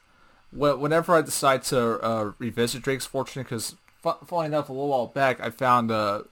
whenever 0.51 1.15
I 1.15 1.21
decide 1.21 1.63
to 1.63 1.99
uh, 2.01 2.32
revisit 2.38 2.84
Drake's 2.84 3.05
Fortune, 3.05 3.43
because 3.43 3.76
funny 4.26 4.47
enough, 4.47 4.69
a 4.69 4.73
little 4.73 4.89
while 4.89 5.07
back 5.07 5.41
I 5.41 5.49
found 5.49 5.91
uh, 5.91 6.23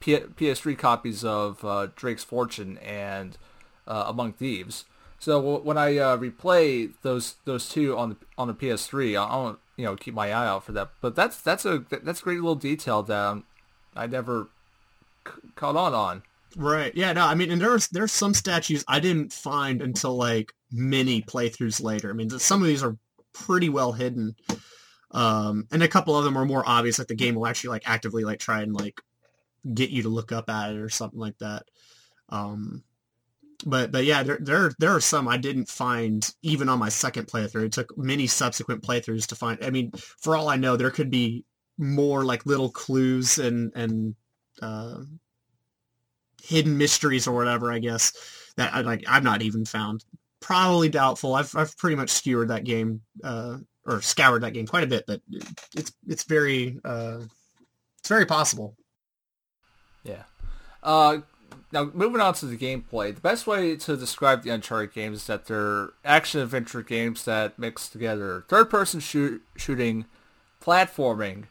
P- 0.00 0.18
PS3 0.18 0.76
copies 0.78 1.24
of 1.24 1.64
uh, 1.64 1.88
Drake's 1.96 2.24
Fortune 2.24 2.78
and 2.78 3.36
uh, 3.86 4.04
Among 4.06 4.32
Thieves. 4.32 4.84
So 5.18 5.58
when 5.58 5.76
I 5.76 5.98
uh, 5.98 6.16
replay 6.16 6.92
those 7.02 7.34
those 7.44 7.68
two 7.68 7.96
on 7.96 8.10
the 8.10 8.16
on 8.38 8.48
the 8.48 8.54
PS3, 8.54 9.18
I'll 9.18 9.58
you 9.80 9.86
know 9.86 9.96
keep 9.96 10.14
my 10.14 10.28
eye 10.28 10.46
out 10.46 10.64
for 10.64 10.72
that. 10.72 10.90
But 11.00 11.16
that's 11.16 11.40
that's 11.40 11.64
a 11.64 11.84
that's 12.02 12.20
a 12.20 12.24
great 12.24 12.36
little 12.36 12.54
detail 12.54 13.02
that 13.04 13.42
I 13.96 14.06
never 14.06 14.48
c- 15.26 15.32
caught 15.56 15.76
on 15.76 15.94
on. 15.94 16.22
Right. 16.56 16.94
Yeah. 16.94 17.12
No. 17.12 17.26
I 17.26 17.34
mean, 17.34 17.50
and 17.50 17.60
there's 17.60 17.88
there's 17.88 18.12
some 18.12 18.34
statues 18.34 18.84
I 18.88 19.00
didn't 19.00 19.32
find 19.32 19.80
until 19.82 20.16
like 20.16 20.52
many 20.72 21.22
playthroughs 21.22 21.82
later. 21.82 22.10
I 22.10 22.12
mean, 22.12 22.30
some 22.30 22.60
of 22.60 22.68
these 22.68 22.82
are 22.82 22.96
pretty 23.32 23.68
well 23.68 23.92
hidden, 23.92 24.34
um, 25.12 25.66
and 25.72 25.82
a 25.82 25.88
couple 25.88 26.16
of 26.16 26.24
them 26.24 26.36
are 26.36 26.44
more 26.44 26.64
obvious. 26.66 26.98
Like 26.98 27.08
the 27.08 27.14
game 27.14 27.34
will 27.34 27.46
actually 27.46 27.70
like 27.70 27.88
actively 27.88 28.24
like 28.24 28.38
try 28.40 28.62
and 28.62 28.74
like 28.74 29.00
get 29.72 29.90
you 29.90 30.02
to 30.02 30.08
look 30.08 30.32
up 30.32 30.50
at 30.50 30.72
it 30.72 30.78
or 30.78 30.88
something 30.88 31.20
like 31.20 31.38
that. 31.38 31.64
Um, 32.28 32.82
but 33.66 33.92
but 33.92 34.04
yeah, 34.04 34.22
there 34.22 34.38
there 34.40 34.72
there 34.78 34.94
are 34.94 35.00
some 35.00 35.28
I 35.28 35.36
didn't 35.36 35.68
find 35.68 36.32
even 36.42 36.68
on 36.68 36.78
my 36.78 36.88
second 36.88 37.26
playthrough. 37.26 37.66
It 37.66 37.72
took 37.72 37.96
many 37.96 38.26
subsequent 38.26 38.82
playthroughs 38.82 39.26
to 39.26 39.34
find. 39.34 39.62
I 39.64 39.70
mean, 39.70 39.92
for 39.92 40.36
all 40.36 40.48
I 40.48 40.56
know, 40.56 40.76
there 40.76 40.90
could 40.90 41.10
be 41.10 41.44
more 41.78 42.24
like 42.24 42.46
little 42.46 42.70
clues 42.70 43.38
and 43.38 43.72
and 43.74 44.14
uh, 44.62 45.02
hidden 46.42 46.76
mysteries 46.78 47.26
or 47.26 47.34
whatever. 47.34 47.72
I 47.72 47.78
guess 47.78 48.12
that 48.56 48.74
I 48.74 48.80
like 48.80 49.04
I've 49.08 49.24
not 49.24 49.42
even 49.42 49.64
found. 49.64 50.04
Probably 50.40 50.88
doubtful. 50.88 51.34
I've 51.34 51.54
I've 51.54 51.76
pretty 51.76 51.96
much 51.96 52.10
skewered 52.10 52.48
that 52.48 52.64
game 52.64 53.02
uh, 53.22 53.58
or 53.84 54.00
scoured 54.00 54.42
that 54.42 54.52
game 54.52 54.66
quite 54.66 54.84
a 54.84 54.88
bit, 54.88 55.04
but 55.06 55.20
it's 55.76 55.92
it's 56.06 56.24
very 56.24 56.78
uh, 56.84 57.20
it's 57.98 58.08
very 58.08 58.26
possible. 58.26 58.76
Yeah. 60.04 60.22
Uh, 60.82 61.18
now, 61.72 61.90
moving 61.94 62.20
on 62.20 62.34
to 62.34 62.46
the 62.46 62.56
gameplay, 62.56 63.14
the 63.14 63.20
best 63.20 63.46
way 63.46 63.76
to 63.76 63.96
describe 63.96 64.42
the 64.42 64.50
Uncharted 64.50 64.92
games 64.92 65.18
is 65.18 65.26
that 65.28 65.46
they're 65.46 65.90
action-adventure 66.04 66.82
games 66.82 67.24
that 67.24 67.58
mix 67.58 67.88
together 67.88 68.44
third-person 68.48 69.00
shoot, 69.00 69.42
shooting, 69.56 70.06
platforming, 70.60 71.44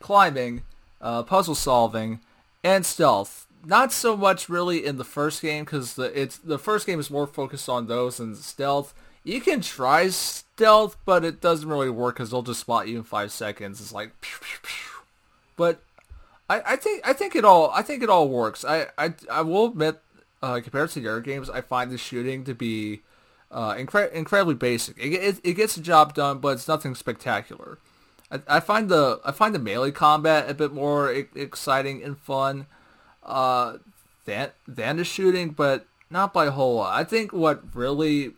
climbing, 0.00 0.62
uh, 1.00 1.24
puzzle 1.24 1.56
solving, 1.56 2.20
and 2.62 2.86
stealth. 2.86 3.46
Not 3.64 3.92
so 3.92 4.16
much 4.16 4.48
really 4.48 4.86
in 4.86 4.98
the 4.98 5.04
first 5.04 5.42
game 5.42 5.64
because 5.64 5.94
the 5.94 6.20
it's 6.20 6.38
the 6.38 6.58
first 6.58 6.86
game 6.86 7.00
is 7.00 7.10
more 7.10 7.26
focused 7.26 7.68
on 7.68 7.88
those 7.88 8.20
and 8.20 8.36
stealth. 8.36 8.94
You 9.24 9.40
can 9.40 9.60
try 9.60 10.08
stealth, 10.10 10.96
but 11.04 11.24
it 11.24 11.40
doesn't 11.40 11.68
really 11.68 11.90
work 11.90 12.14
because 12.14 12.30
they'll 12.30 12.42
just 12.42 12.60
spot 12.60 12.86
you 12.86 12.98
in 12.98 13.02
five 13.02 13.32
seconds. 13.32 13.80
It's 13.80 13.92
like, 13.92 14.20
pew, 14.20 14.38
pew, 14.40 14.58
pew. 14.62 15.02
but 15.56 15.80
I, 16.48 16.62
I 16.64 16.76
think 16.76 17.06
I 17.06 17.12
think 17.12 17.34
it 17.34 17.44
all 17.44 17.70
I 17.70 17.82
think 17.82 18.02
it 18.02 18.10
all 18.10 18.28
works. 18.28 18.64
I 18.64 18.86
I, 18.96 19.14
I 19.30 19.42
will 19.42 19.66
admit, 19.66 20.00
uh, 20.42 20.60
compared 20.62 20.90
to 20.90 21.00
the 21.00 21.08
other 21.08 21.20
games, 21.20 21.50
I 21.50 21.60
find 21.60 21.90
the 21.90 21.98
shooting 21.98 22.44
to 22.44 22.54
be 22.54 23.02
uh, 23.50 23.74
incre- 23.74 24.12
incredibly 24.12 24.54
basic. 24.54 24.98
It, 24.98 25.12
it, 25.14 25.40
it 25.42 25.52
gets 25.54 25.74
the 25.74 25.80
job 25.80 26.14
done, 26.14 26.38
but 26.38 26.48
it's 26.50 26.68
nothing 26.68 26.94
spectacular. 26.94 27.78
I, 28.30 28.40
I 28.48 28.60
find 28.60 28.88
the 28.88 29.20
I 29.24 29.32
find 29.32 29.54
the 29.54 29.58
melee 29.58 29.90
combat 29.90 30.48
a 30.48 30.54
bit 30.54 30.72
more 30.72 31.10
I- 31.10 31.26
exciting 31.34 32.02
and 32.02 32.18
fun 32.18 32.66
uh, 33.24 33.78
than 34.24 34.50
than 34.68 34.98
the 34.98 35.04
shooting, 35.04 35.50
but 35.50 35.86
not 36.10 36.32
by 36.32 36.46
a 36.46 36.50
whole 36.52 36.76
lot. 36.76 36.98
I 36.98 37.04
think 37.04 37.32
what 37.32 37.62
really 37.74 38.34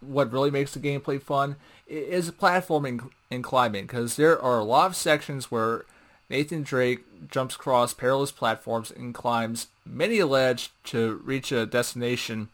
what 0.00 0.32
really 0.32 0.50
makes 0.50 0.72
the 0.74 0.80
gameplay 0.80 1.20
fun 1.20 1.56
is 1.86 2.30
platforming 2.30 3.10
and 3.30 3.42
climbing 3.42 3.86
because 3.86 4.16
there 4.16 4.40
are 4.40 4.58
a 4.58 4.64
lot 4.64 4.86
of 4.86 4.96
sections 4.96 5.50
where 5.50 5.84
Nathan 6.30 6.62
Drake 6.62 7.04
jumps 7.30 7.54
across 7.54 7.94
perilous 7.94 8.32
platforms 8.32 8.90
and 8.90 9.14
climbs 9.14 9.68
many 9.84 10.18
a 10.18 10.26
ledge 10.26 10.70
to 10.84 11.20
reach 11.24 11.50
a 11.52 11.66
destination. 11.66 12.48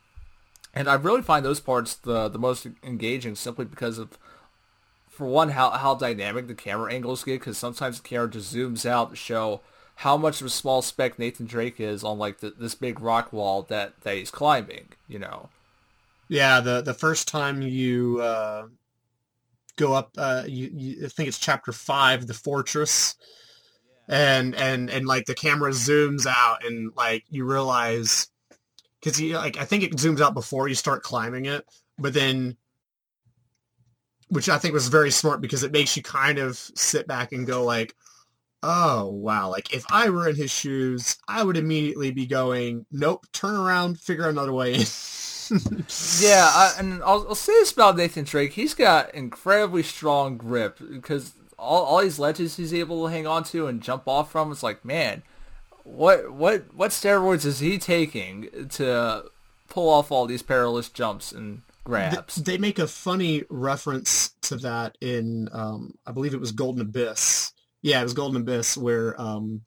And 0.73 0.89
I 0.89 0.95
really 0.95 1.23
find 1.23 1.45
those 1.45 1.61
parts 1.61 1.95
the 1.95 2.29
the 2.29 2.39
most 2.39 2.67
engaging 2.83 3.35
simply 3.35 3.65
because 3.65 3.99
of, 3.99 4.19
for 5.09 5.27
one, 5.27 5.51
how, 5.51 5.71
how 5.71 5.95
dynamic 5.95 6.47
the 6.49 6.55
camera 6.55 6.93
angles 6.93 7.25
get, 7.25 7.41
because 7.41 7.59
sometimes 7.59 8.01
the 8.01 8.09
camera 8.09 8.31
just 8.31 8.55
zooms 8.55 8.85
out 8.85 9.11
to 9.11 9.17
show 9.17 9.61
how 9.99 10.17
much 10.17 10.41
of 10.41 10.49
a 10.49 10.51
small 10.51 10.83
speck 10.83 11.19
Nathan 11.19 11.47
Drake 11.47 11.79
is 11.79 12.03
on 12.03 12.19
like 12.19 12.41
the, 12.41 12.51
this 12.51 12.75
big 12.75 13.01
rock 13.01 13.33
wall 13.33 13.63
that, 13.69 14.01
that 14.01 14.17
he's 14.17 14.31
climbing, 14.31 14.89
you 15.07 15.19
know. 15.21 15.49
Yeah, 16.29 16.61
the 16.61 16.81
the 16.81 16.95
first 16.95 17.29
time 17.29 17.63
you 17.63 18.21
uh, 18.21 18.67
go 19.77 19.93
up, 19.93 20.11
uh, 20.17 20.43
you, 20.47 20.71
you 20.73 21.07
I 21.07 21.09
think 21.09 21.29
it's 21.29 21.39
chapter 21.39 21.71
five, 21.71 22.27
the 22.27 22.35
fortress 22.35 23.15
and 24.09 24.55
and 24.55 24.91
and 24.91 25.07
like 25.07 25.27
the 25.27 25.35
camera 25.35 25.71
zooms 25.71 26.27
out 26.27 26.65
and 26.65 26.93
like 26.97 27.25
you 27.31 27.45
realize 27.45 28.29
because 29.01 29.21
you 29.21 29.35
like 29.35 29.59
I 29.59 29.65
think 29.65 29.83
it 29.83 29.93
zooms 29.93 30.21
out 30.21 30.35
before 30.35 30.69
you 30.69 30.75
start 30.75 31.03
climbing 31.03 31.47
it, 31.47 31.65
but 31.99 32.15
then 32.15 32.57
which 34.29 34.49
I 34.49 34.59
think 34.59 34.75
was 34.75 34.89
very 34.89 35.11
smart 35.11 35.41
because 35.41 35.63
it 35.63 35.73
makes 35.73 35.97
you 35.97 36.03
kind 36.03 36.39
of 36.39 36.57
sit 36.57 37.07
back 37.07 37.33
and 37.33 37.47
go 37.47 37.65
like, 37.65 37.95
oh 38.63 39.07
wow, 39.11 39.51
like 39.51 39.73
if 39.73 39.85
I 39.91 40.11
were 40.11 40.29
in 40.29 40.37
his 40.37 40.51
shoes, 40.51 41.17
I 41.29 41.43
would 41.45 41.57
immediately 41.57 42.11
be 42.11 42.27
going, 42.27 42.87
nope, 42.91 43.27
turn 43.33 43.55
around, 43.55 44.01
figure 44.01 44.29
another 44.29 44.53
way 44.53 44.75
in. 44.75 44.87
yeah, 46.21 46.51
I, 46.53 46.75
and 46.79 47.03
I'll, 47.03 47.27
I'll 47.29 47.35
say 47.35 47.53
this 47.53 47.73
about 47.73 47.97
Nathan 47.97 48.25
Drake. 48.25 48.55
He's 48.55 48.75
got 48.75 49.15
incredibly 49.15 49.83
strong 49.83 50.39
grip 50.39 50.79
because 50.79 51.35
all, 51.59 51.85
all 51.85 52.03
these 52.03 52.19
ledges 52.19 52.57
he's 52.57 52.75
able 52.75 53.05
to 53.05 53.13
hang 53.13 53.27
on 53.27 53.45
to 53.45 53.67
and 53.67 53.81
jump 53.81 54.07
off 54.07 54.31
from. 54.31 54.51
It's 54.53 54.63
like, 54.63 54.85
man, 54.85 55.23
what 55.85 56.33
what 56.33 56.75
what 56.75 56.91
steroids 56.91 57.45
is 57.45 57.61
he 57.61 57.79
taking 57.79 58.69
to 58.71 59.25
pull 59.69 59.89
off 59.89 60.11
all 60.11 60.27
these 60.27 60.43
perilous 60.43 60.89
jumps 60.89 61.33
and 61.33 61.63
grabs? 61.85 62.37
They 62.37 62.59
make 62.59 62.79
a 62.79 62.87
funny 62.87 63.45
reference 63.51 64.31
to 64.43 64.57
that 64.57 64.97
in, 65.01 65.49
um, 65.53 65.95
I 66.07 66.13
believe 66.13 66.35
it 66.35 66.41
was 66.41 66.53
Golden 66.53 66.83
Abyss. 66.83 67.53
Yeah, 67.83 68.01
it 68.01 68.05
was 68.05 68.15
Golden 68.15 68.41
Abyss 68.41 68.77
where 68.77 69.21
um, 69.21 69.63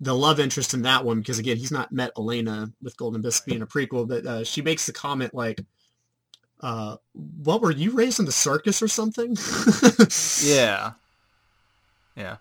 the 0.00 0.14
love 0.14 0.40
interest 0.40 0.74
in 0.74 0.82
that 0.82 1.04
one, 1.04 1.18
because 1.18 1.38
again, 1.38 1.58
he's 1.58 1.70
not 1.70 1.92
met 1.92 2.12
Elena 2.16 2.72
with 2.82 2.96
Golden 2.96 3.20
Abyss 3.20 3.42
being 3.42 3.62
a 3.62 3.66
prequel, 3.66 4.08
but 4.08 4.26
uh, 4.26 4.44
she 4.44 4.62
makes 4.62 4.86
the 4.86 4.92
comment 4.92 5.34
like, 5.34 5.60
uh, 6.60 6.96
what 7.12 7.60
were 7.60 7.72
you 7.72 7.90
raised 7.90 8.20
in 8.20 8.24
the 8.26 8.32
circus 8.32 8.82
or 8.82 8.88
something? 8.88 9.36
yeah 10.44 10.92
Yeah. 12.16 12.36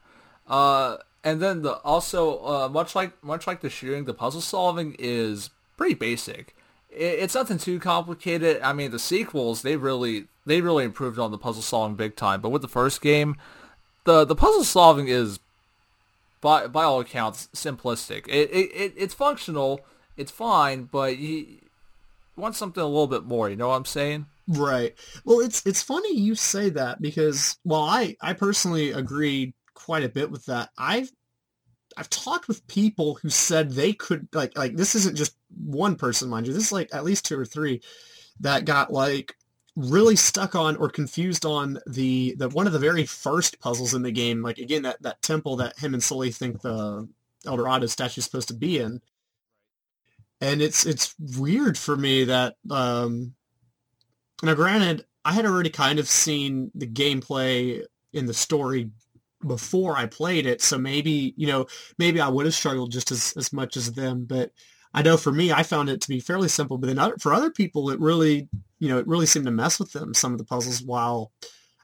Uh, 0.48 0.98
and 1.24 1.42
then 1.42 1.62
the 1.62 1.74
also 1.78 2.44
uh, 2.46 2.70
much 2.70 2.96
like 2.96 3.24
much 3.24 3.48
like 3.48 3.62
the 3.62 3.70
shooting, 3.70 4.06
the 4.06 4.14
puzzle 4.14 4.42
solving 4.42 4.96
is 5.00 5.50
pretty 5.78 5.96
basic. 5.96 6.56
It, 6.90 7.20
it's 7.20 7.36
nothing 7.36 7.58
too 7.58 7.80
complicated. 7.80 8.62
I 8.62 8.74
mean, 8.74 8.92
the 8.92 9.00
sequels 9.00 9.62
they 9.62 9.76
really 9.76 10.26
they 10.46 10.62
really 10.62 10.84
improved 10.84 11.20
on 11.20 11.32
the 11.32 11.38
puzzle 11.38 11.62
solving 11.62 11.96
big 11.96 12.16
time. 12.16 12.42
But 12.42 12.50
with 12.50 12.62
the 12.62 12.68
first 12.68 13.02
game, 13.02 13.38
the 14.06 14.26
the 14.26 14.36
puzzle 14.36 14.64
solving 14.64 15.08
is 15.08 15.40
by 16.42 16.68
by 16.68 16.84
all 16.84 17.00
accounts 17.00 17.50
simplistic. 17.54 18.28
It, 18.28 18.50
it, 18.52 18.72
it 18.74 18.94
it's 18.98 19.14
functional, 19.14 19.82
it's 20.18 20.32
fine, 20.32 20.90
but 20.92 21.18
you 21.18 21.46
want 22.36 22.56
something 22.56 22.82
a 22.82 22.88
little 22.88 23.08
bit 23.08 23.24
more. 23.24 23.50
You 23.50 23.56
know 23.56 23.70
what 23.70 23.76
I'm 23.76 23.86
saying? 23.86 24.26
Right. 24.48 24.96
Well, 25.24 25.40
it's 25.40 25.66
it's 25.66 25.84
funny 25.84 26.18
you 26.18 26.36
say 26.36 26.70
that 26.72 27.02
because 27.02 27.58
while 27.64 27.84
I 27.84 28.18
I 28.22 28.34
personally 28.34 28.92
agree 28.92 29.54
quite 29.86 30.04
a 30.04 30.10
bit 30.10 30.32
with 30.32 30.46
that, 30.46 30.70
I've 30.78 31.12
I've 31.98 32.10
talked 32.10 32.48
with 32.48 32.68
people 32.68 33.16
who 33.16 33.30
said 33.30 33.72
they 33.72 33.94
could 33.94 34.28
like 34.34 34.58
like 34.58 34.76
this 34.76 34.96
isn't 34.96 35.18
just 35.18 35.36
one 35.50 35.96
person, 35.96 36.30
mind 36.30 36.48
you. 36.48 36.54
This 36.54 36.66
is 36.66 36.72
like 36.72 36.90
at 36.94 37.04
least 37.04 37.26
two 37.26 37.38
or 37.40 37.46
three 37.46 37.82
that 38.40 38.66
got 38.66 38.92
like 38.94 39.36
really 39.76 40.16
stuck 40.16 40.56
on 40.56 40.76
or 40.78 40.90
confused 40.90 41.46
on 41.46 41.80
the 41.88 42.36
the 42.38 42.50
one 42.50 42.68
of 42.68 42.74
the 42.74 42.80
very 42.80 43.06
first 43.06 43.60
puzzles 43.60 43.94
in 43.94 44.02
the 44.02 44.12
game. 44.12 44.42
Like 44.42 44.58
again, 44.58 44.84
that 44.84 45.02
that 45.02 45.22
temple 45.22 45.58
that 45.58 45.80
him 45.80 45.94
and 45.94 46.04
Sully 46.04 46.32
think 46.32 46.62
the 46.62 47.08
El 47.46 47.58
Dorado 47.58 47.88
statue 47.88 48.20
is 48.20 48.26
supposed 48.26 48.50
to 48.50 48.54
be 48.54 48.80
in. 48.80 49.02
And 50.40 50.62
it's 50.62 50.86
it's 50.86 51.16
weird 51.38 51.78
for 51.78 51.96
me 51.96 52.26
that 52.26 52.56
um 52.70 53.36
now 54.44 54.56
granted, 54.56 55.06
I 55.24 55.34
had 55.34 55.46
already 55.46 55.70
kind 55.70 56.00
of 56.00 56.08
seen 56.08 56.72
the 56.74 56.88
gameplay 56.88 57.86
in 58.14 58.26
the 58.26 58.34
story 58.34 58.90
before 59.46 59.98
I 59.98 60.06
played 60.06 60.46
it, 60.46 60.62
so 60.62 60.78
maybe, 60.78 61.34
you 61.38 61.48
know, 61.48 61.66
maybe 61.98 62.22
I 62.22 62.30
would 62.30 62.46
have 62.46 62.56
struggled 62.56 62.92
just 62.92 63.12
as, 63.12 63.34
as 63.38 63.52
much 63.52 63.78
as 63.78 63.92
them, 63.94 64.26
but 64.26 64.52
I 64.94 65.02
know 65.02 65.18
for 65.18 65.32
me, 65.32 65.52
I 65.52 65.64
found 65.64 65.90
it 65.90 66.02
to 66.02 66.10
be 66.10 66.20
fairly 66.20 66.50
simple, 66.50 66.78
but 66.78 66.88
then 66.88 67.00
other, 67.00 67.18
for 67.18 67.34
other 67.34 67.50
people, 67.50 67.90
it 67.90 68.00
really, 68.00 68.50
you 68.80 68.90
know, 68.90 68.98
it 68.98 69.08
really 69.08 69.26
seemed 69.26 69.46
to 69.46 69.52
mess 69.52 69.80
with 69.80 69.94
them, 69.94 70.14
some 70.14 70.34
of 70.34 70.38
the 70.38 70.46
puzzles 70.46 70.82
while, 70.82 71.32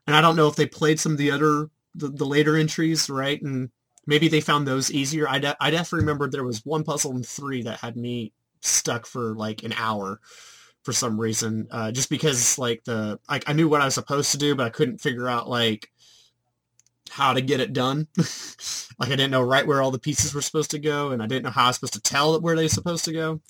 and 0.06 0.16
I 0.16 0.22
don't 0.22 0.36
know 0.36 0.48
if 0.48 0.56
they 0.56 0.66
played 0.66 1.00
some 1.00 1.14
of 1.14 1.18
the 1.18 1.32
other, 1.32 1.70
the, 1.96 2.10
the 2.10 2.26
later 2.26 2.56
entries, 2.56 3.10
right? 3.10 3.42
And 3.42 3.70
maybe 4.06 4.28
they 4.28 4.42
found 4.42 4.68
those 4.68 4.92
easier. 4.92 5.28
I, 5.28 5.40
de- 5.40 5.58
I 5.60 5.72
definitely 5.72 6.02
remember 6.06 6.30
there 6.30 6.44
was 6.44 6.66
one 6.66 6.84
puzzle 6.84 7.16
in 7.16 7.24
three 7.24 7.64
that 7.64 7.80
had 7.80 7.98
me 7.98 8.34
stuck 8.62 9.06
for 9.06 9.36
like 9.36 9.64
an 9.64 9.74
hour 9.78 10.20
for 10.84 10.94
some 10.94 11.20
reason, 11.20 11.68
uh, 11.72 11.92
just 11.92 12.10
because 12.10 12.58
like 12.58 12.84
the, 12.86 13.20
like 13.30 13.44
I 13.50 13.54
knew 13.54 13.68
what 13.68 13.82
I 13.82 13.86
was 13.86 13.96
supposed 13.96 14.32
to 14.32 14.38
do, 14.38 14.56
but 14.56 14.66
I 14.66 14.70
couldn't 14.70 15.02
figure 15.02 15.28
out 15.28 15.50
like, 15.50 15.90
how 17.10 17.34
to 17.34 17.42
get 17.42 17.60
it 17.60 17.74
done. 17.74 18.08
like 18.18 19.10
I 19.10 19.16
didn't 19.16 19.32
know 19.32 19.42
right 19.42 19.66
where 19.66 19.82
all 19.82 19.92
the 19.92 20.00
pieces 20.00 20.34
were 20.34 20.42
supposed 20.42 20.72
to 20.72 20.80
go, 20.80 21.12
and 21.12 21.22
I 21.22 21.28
didn't 21.28 21.44
know 21.44 21.52
how 21.52 21.66
I 21.66 21.68
was 21.68 21.78
supposed 21.78 21.94
to 21.94 22.02
tell 22.02 22.40
where 22.40 22.56
they 22.56 22.64
were 22.64 22.70
supposed 22.70 23.06
to 23.06 23.14
go. 23.14 23.42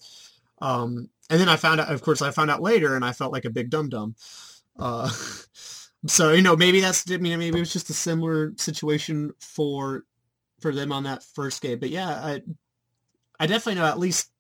Um, 0.60 1.10
and 1.30 1.40
then 1.40 1.50
I 1.50 1.56
found 1.56 1.82
out, 1.82 1.90
of 1.90 2.02
course, 2.02 2.22
I 2.22 2.32
found 2.32 2.50
out 2.50 2.62
later, 2.62 2.96
and 2.96 3.06
I 3.06 3.12
felt 3.12 3.34
like 3.34 3.46
a 3.46 3.50
big 3.50 3.70
dum 3.70 3.90
dum. 3.90 4.16
Uh, 4.78 5.10
so 6.08 6.34
you 6.34 6.42
know, 6.42 6.56
maybe 6.56 6.80
that's 6.80 7.10
I 7.12 7.18
mean, 7.18 7.40
maybe 7.40 7.58
it 7.58 7.62
was 7.62 7.74
just 7.74 7.90
a 7.90 7.94
similar 7.94 8.54
situation 8.58 9.34
for 9.40 10.04
for 10.60 10.74
them 10.74 10.92
on 10.92 11.04
that 11.04 11.24
first 11.24 11.62
game. 11.62 11.80
But 11.80 11.90
yeah, 11.90 12.10
I 12.10 12.42
I 13.40 13.48
definitely 13.48 13.82
know 13.82 13.88
at 13.88 14.00
least 14.00 14.32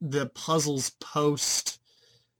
the 0.00 0.26
puzzles 0.26 0.90
post 1.00 1.78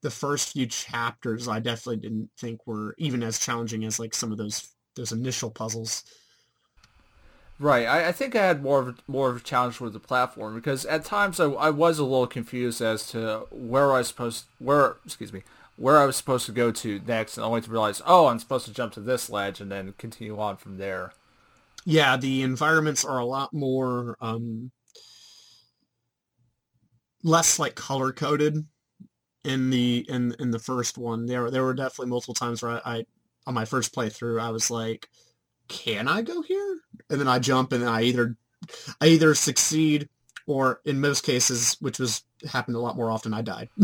the 0.02 0.10
first 0.10 0.52
few 0.52 0.66
chapters. 0.66 1.48
I 1.48 1.60
definitely 1.60 1.98
didn't 1.98 2.30
think 2.36 2.66
were 2.66 2.94
even 2.98 3.22
as 3.22 3.38
challenging 3.38 3.84
as 3.84 3.98
like 3.98 4.14
some 4.14 4.32
of 4.32 4.38
those 4.38 4.68
those 4.96 5.12
initial 5.12 5.50
puzzles. 5.50 6.04
Right. 7.58 7.86
I, 7.86 8.08
I 8.08 8.12
think 8.12 8.34
I 8.34 8.44
had 8.44 8.62
more 8.62 8.80
of 8.80 9.00
more 9.06 9.30
of 9.30 9.36
a 9.36 9.40
challenge 9.40 9.80
with 9.80 9.92
the 9.92 10.00
platform 10.00 10.54
because 10.54 10.84
at 10.86 11.04
times 11.04 11.38
I, 11.38 11.44
I 11.44 11.70
was 11.70 11.98
a 11.98 12.04
little 12.04 12.26
confused 12.26 12.80
as 12.80 13.06
to 13.08 13.46
where 13.50 13.92
I 13.92 13.98
was 13.98 14.08
supposed 14.08 14.46
where 14.58 14.96
excuse 15.04 15.32
me 15.32 15.42
where 15.76 15.98
I 15.98 16.06
was 16.06 16.16
supposed 16.16 16.46
to 16.46 16.52
go 16.52 16.70
to 16.70 17.00
next, 17.06 17.36
and 17.36 17.44
only 17.44 17.60
to 17.60 17.70
realize 17.70 18.02
oh 18.04 18.26
I'm 18.26 18.38
supposed 18.38 18.66
to 18.66 18.74
jump 18.74 18.92
to 18.94 19.00
this 19.00 19.30
ledge 19.30 19.60
and 19.60 19.70
then 19.70 19.94
continue 19.96 20.38
on 20.40 20.56
from 20.56 20.78
there. 20.78 21.12
Yeah, 21.84 22.16
the 22.16 22.42
environments 22.42 23.04
are 23.04 23.18
a 23.18 23.24
lot 23.24 23.52
more 23.52 24.16
um, 24.20 24.70
less 27.22 27.58
like 27.58 27.74
color 27.74 28.12
coded 28.12 28.66
in 29.44 29.70
the 29.70 30.04
in 30.08 30.34
in 30.38 30.50
the 30.50 30.58
first 30.58 30.98
one. 30.98 31.26
There 31.26 31.50
there 31.50 31.64
were 31.64 31.74
definitely 31.74 32.10
multiple 32.10 32.34
times 32.34 32.62
where 32.62 32.80
I, 32.84 32.98
I 32.98 33.04
on 33.46 33.54
my 33.54 33.64
first 33.64 33.94
playthrough, 33.94 34.40
I 34.40 34.50
was 34.50 34.70
like, 34.70 35.08
can 35.68 36.08
I 36.08 36.22
go 36.22 36.42
here? 36.42 36.78
And 37.10 37.20
then 37.20 37.28
I 37.28 37.38
jump 37.38 37.72
and 37.72 37.84
I 37.84 38.02
either, 38.02 38.36
I 39.00 39.06
either 39.06 39.34
succeed 39.34 40.08
or 40.46 40.80
in 40.84 41.00
most 41.00 41.24
cases, 41.24 41.76
which 41.80 41.98
was 41.98 42.22
happened 42.50 42.76
a 42.76 42.80
lot 42.80 42.96
more 42.96 43.10
often, 43.10 43.32
I 43.34 43.42
died. 43.42 43.68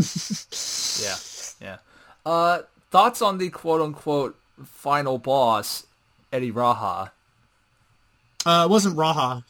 yeah. 1.01 1.15
Yeah. 1.61 1.77
Uh, 2.25 2.61
thoughts 2.91 3.21
on 3.21 3.37
the 3.37 3.49
quote 3.49 3.81
unquote 3.81 4.37
final 4.65 5.17
boss, 5.17 5.87
Eddie 6.31 6.51
Raha? 6.51 7.11
Uh, 8.45 8.63
it 8.65 8.69
wasn't 8.69 8.95
Raha. 8.95 9.43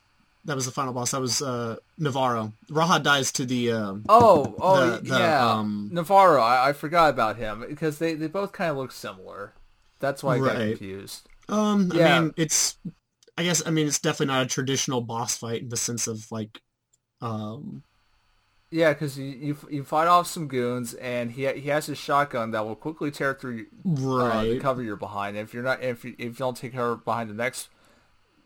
That 0.46 0.56
was 0.56 0.66
the 0.66 0.72
final 0.72 0.94
boss. 0.94 1.12
That 1.12 1.22
was 1.22 1.42
uh, 1.42 1.76
Navarro. 1.98 2.54
Raha 2.70 3.04
dies 3.04 3.32
to 3.34 3.46
the. 3.46 3.72
Um, 3.72 4.06
oh, 4.10 4.56
oh, 4.60 4.92
the, 4.92 5.02
the, 5.02 5.20
yeah, 5.20 5.52
um, 5.52 5.90
Navarro. 5.92 6.42
I, 6.42 6.70
I 6.70 6.74
forgot 6.74 7.10
about 7.10 7.36
him 7.36 7.66
because 7.68 8.00
they, 8.00 8.16
they 8.16 8.28
both 8.28 8.52
kind 8.52 8.72
of 8.72 8.78
look 8.78 8.92
similar. 8.92 9.54
That's 10.00 10.24
why 10.24 10.36
I 10.36 10.40
got 10.40 10.56
confused. 10.56 11.28
Um, 11.48 11.92
Yeah. 11.94 12.18
I 12.18 12.20
mean, 12.22 12.34
it's, 12.38 12.78
I 13.38 13.44
guess, 13.44 13.66
I 13.66 13.72
mean, 13.72 13.88
it's 13.88 14.00
definitely 14.00 14.34
not 14.34 14.46
a 14.46 14.50
traditional 14.50 15.02
boss 15.02 15.38
fight 15.38 15.62
in 15.62 15.70
the 15.70 15.78
sense 15.78 16.08
of 16.08 16.32
like, 16.32 16.62
um, 17.22 17.84
Yeah, 18.72 18.94
because 18.94 19.18
you, 19.18 19.26
you 19.26 19.58
you 19.70 19.84
fight 19.84 20.08
off 20.08 20.28
some 20.28 20.48
goons, 20.48 20.94
and 20.94 21.32
he 21.32 21.52
he 21.54 21.70
has 21.70 21.88
his 21.88 21.98
shotgun 21.98 22.52
that 22.52 22.66
will 22.66 22.76
quickly 22.76 23.12
tear 23.12 23.34
through 23.34 23.66
uh, 23.86 24.44
the 24.44 24.60
cover 24.60 24.84
you're 24.84 24.96
behind. 24.96 25.38
If 25.38 25.54
you're 25.54 25.64
not 25.64 25.82
if 25.84 26.06
you, 26.06 26.16
if 26.18 26.26
you 26.26 26.32
don't 26.34 26.56
take 26.56 26.74
cover 26.74 26.96
behind 26.96 27.30
the 27.30 27.34
next 27.34 27.70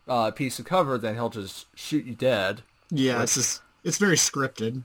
uh, 0.08 0.30
piece 0.30 0.58
of 0.58 0.64
cover, 0.64 0.96
then 0.96 1.14
he'll 1.14 1.28
just 1.28 1.66
shoot 1.76 2.04
you 2.06 2.14
dead. 2.14 2.62
yeah, 2.90 3.22
it's 3.22 3.34
just, 3.34 3.62
it's 3.82 3.98
very 3.98 4.16
scripted. 4.16 4.84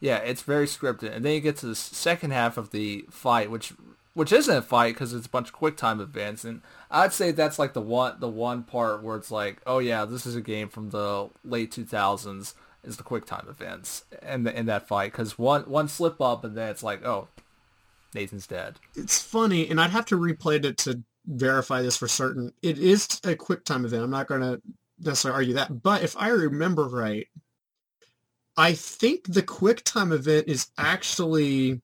Yeah, 0.00 0.18
it's 0.18 0.42
very 0.42 0.66
scripted, 0.66 1.14
and 1.14 1.24
then 1.24 1.34
you 1.34 1.40
get 1.40 1.56
to 1.58 1.66
the 1.66 1.74
second 1.74 2.32
half 2.32 2.56
of 2.56 2.70
the 2.70 3.04
fight, 3.10 3.50
which 3.50 3.72
which 4.16 4.32
isn't 4.32 4.56
a 4.56 4.62
fight 4.62 4.94
because 4.94 5.12
it's 5.12 5.26
a 5.26 5.30
bunch 5.30 5.48
of 5.48 5.52
quick 5.52 5.76
time 5.76 6.00
events, 6.00 6.42
and 6.42 6.62
I'd 6.90 7.12
say 7.12 7.32
that's 7.32 7.58
like 7.58 7.74
the 7.74 7.82
one 7.82 8.18
the 8.18 8.30
one 8.30 8.62
part 8.62 9.02
where 9.02 9.14
it's 9.14 9.30
like, 9.30 9.60
oh 9.66 9.78
yeah, 9.78 10.06
this 10.06 10.24
is 10.24 10.34
a 10.34 10.40
game 10.40 10.70
from 10.70 10.88
the 10.88 11.28
late 11.44 11.70
2000s 11.70 12.54
is 12.82 12.96
the 12.96 13.02
quick 13.02 13.26
time 13.26 13.46
events 13.46 14.06
and 14.22 14.48
in 14.48 14.64
that 14.66 14.88
fight 14.88 15.12
because 15.12 15.38
one 15.38 15.62
one 15.64 15.86
slip 15.86 16.18
up 16.18 16.44
and 16.44 16.56
then 16.56 16.70
it's 16.70 16.82
like, 16.82 17.04
oh, 17.04 17.28
Nathan's 18.14 18.46
dead. 18.46 18.76
it's 18.94 19.20
funny, 19.20 19.68
and 19.68 19.78
I'd 19.78 19.90
have 19.90 20.06
to 20.06 20.18
replay 20.18 20.64
it 20.64 20.78
to 20.78 21.02
verify 21.26 21.82
this 21.82 21.98
for 21.98 22.08
certain. 22.08 22.54
It 22.62 22.78
is 22.78 23.20
a 23.22 23.36
quick 23.36 23.66
time 23.66 23.84
event. 23.84 24.02
I'm 24.02 24.10
not 24.10 24.28
going 24.28 24.40
to 24.40 24.62
necessarily 24.98 25.36
argue 25.36 25.54
that, 25.56 25.82
but 25.82 26.02
if 26.02 26.16
I 26.16 26.28
remember 26.28 26.88
right, 26.88 27.26
I 28.56 28.72
think 28.72 29.26
the 29.26 29.42
quick 29.42 29.84
time 29.84 30.10
event 30.10 30.48
is 30.48 30.70
actually 30.78 31.82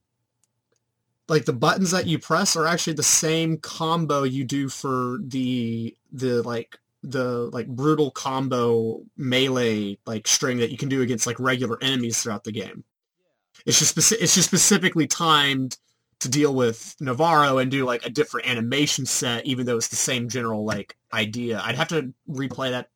like 1.29 1.45
the 1.45 1.53
buttons 1.53 1.91
that 1.93 2.07
you 2.07 2.19
press 2.19 2.57
are 2.57 2.67
actually 2.67 2.95
the 2.95 3.03
same 3.03 3.57
combo 3.57 4.23
you 4.23 4.45
do 4.45 4.69
for 4.69 5.19
the 5.23 5.97
the 6.13 6.43
like 6.43 6.79
the 7.03 7.51
like 7.53 7.67
brutal 7.67 8.11
combo 8.11 9.03
melee 9.17 9.99
like 10.07 10.29
string 10.29 10.59
that 10.59 10.71
you 10.71 10.77
can 10.77 10.89
do 10.89 11.03
against 11.03 11.27
like 11.27 11.39
regular 11.41 11.79
enemies 11.83 12.23
throughout 12.23 12.45
the 12.45 12.53
game. 12.53 12.85
It's 13.67 13.79
just 13.79 13.97
speci- 13.97 14.21
it's 14.21 14.35
just 14.35 14.49
specifically 14.49 15.07
timed 15.07 15.77
to 16.21 16.29
deal 16.29 16.55
with 16.55 16.95
Navarro 17.01 17.59
and 17.59 17.71
do 17.71 17.85
like 17.85 18.07
a 18.07 18.11
different 18.11 18.49
animation 18.49 19.07
set, 19.07 19.45
even 19.45 19.67
though 19.67 19.77
it's 19.77 19.89
the 19.89 19.97
same 19.97 20.29
general 20.29 20.65
like 20.65 20.97
idea. 21.13 21.61
I'd 21.65 21.75
have 21.75 21.89
to 21.89 22.13
replay 22.29 22.71
that 22.71 22.89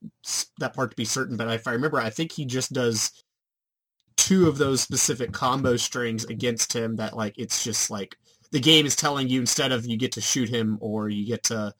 that 0.59 0.75
part 0.75 0.91
to 0.91 0.97
be 0.97 1.05
certain, 1.05 1.37
but 1.37 1.49
if 1.49 1.67
I 1.67 1.73
remember, 1.73 1.99
I 1.99 2.11
think 2.11 2.33
he 2.33 2.45
just 2.45 2.73
does 2.73 3.25
two 4.27 4.49
of 4.49 4.59
those 4.59 4.81
specific 4.81 5.31
combo 5.33 5.77
strings 5.77 6.25
against 6.25 6.73
him. 6.73 6.97
That 6.97 7.17
like 7.17 7.39
it's 7.39 7.63
just 7.63 7.91
like 7.91 8.17
the 8.51 8.59
game 8.59 8.85
is 8.85 8.97
telling 8.97 9.29
you 9.29 9.39
instead 9.41 9.71
of 9.71 9.87
you 9.87 9.97
get 9.97 10.13
to 10.13 10.21
shoot 10.21 10.49
him 10.49 10.79
or 10.81 11.09
you 11.09 11.25
get 11.25 11.45
to 11.45 11.73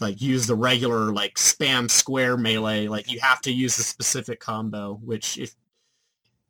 like 0.00 0.22
use 0.22 0.46
the 0.46 0.54
regular 0.54 1.12
like 1.12 1.34
spam 1.34 1.90
square 1.90 2.38
melee, 2.38 2.88
like 2.88 3.12
you 3.12 3.20
have 3.20 3.42
to 3.42 3.52
use 3.52 3.76
the 3.76 3.82
specific 3.82 4.40
combo. 4.40 4.98
Which 5.04 5.36
if 5.36 5.54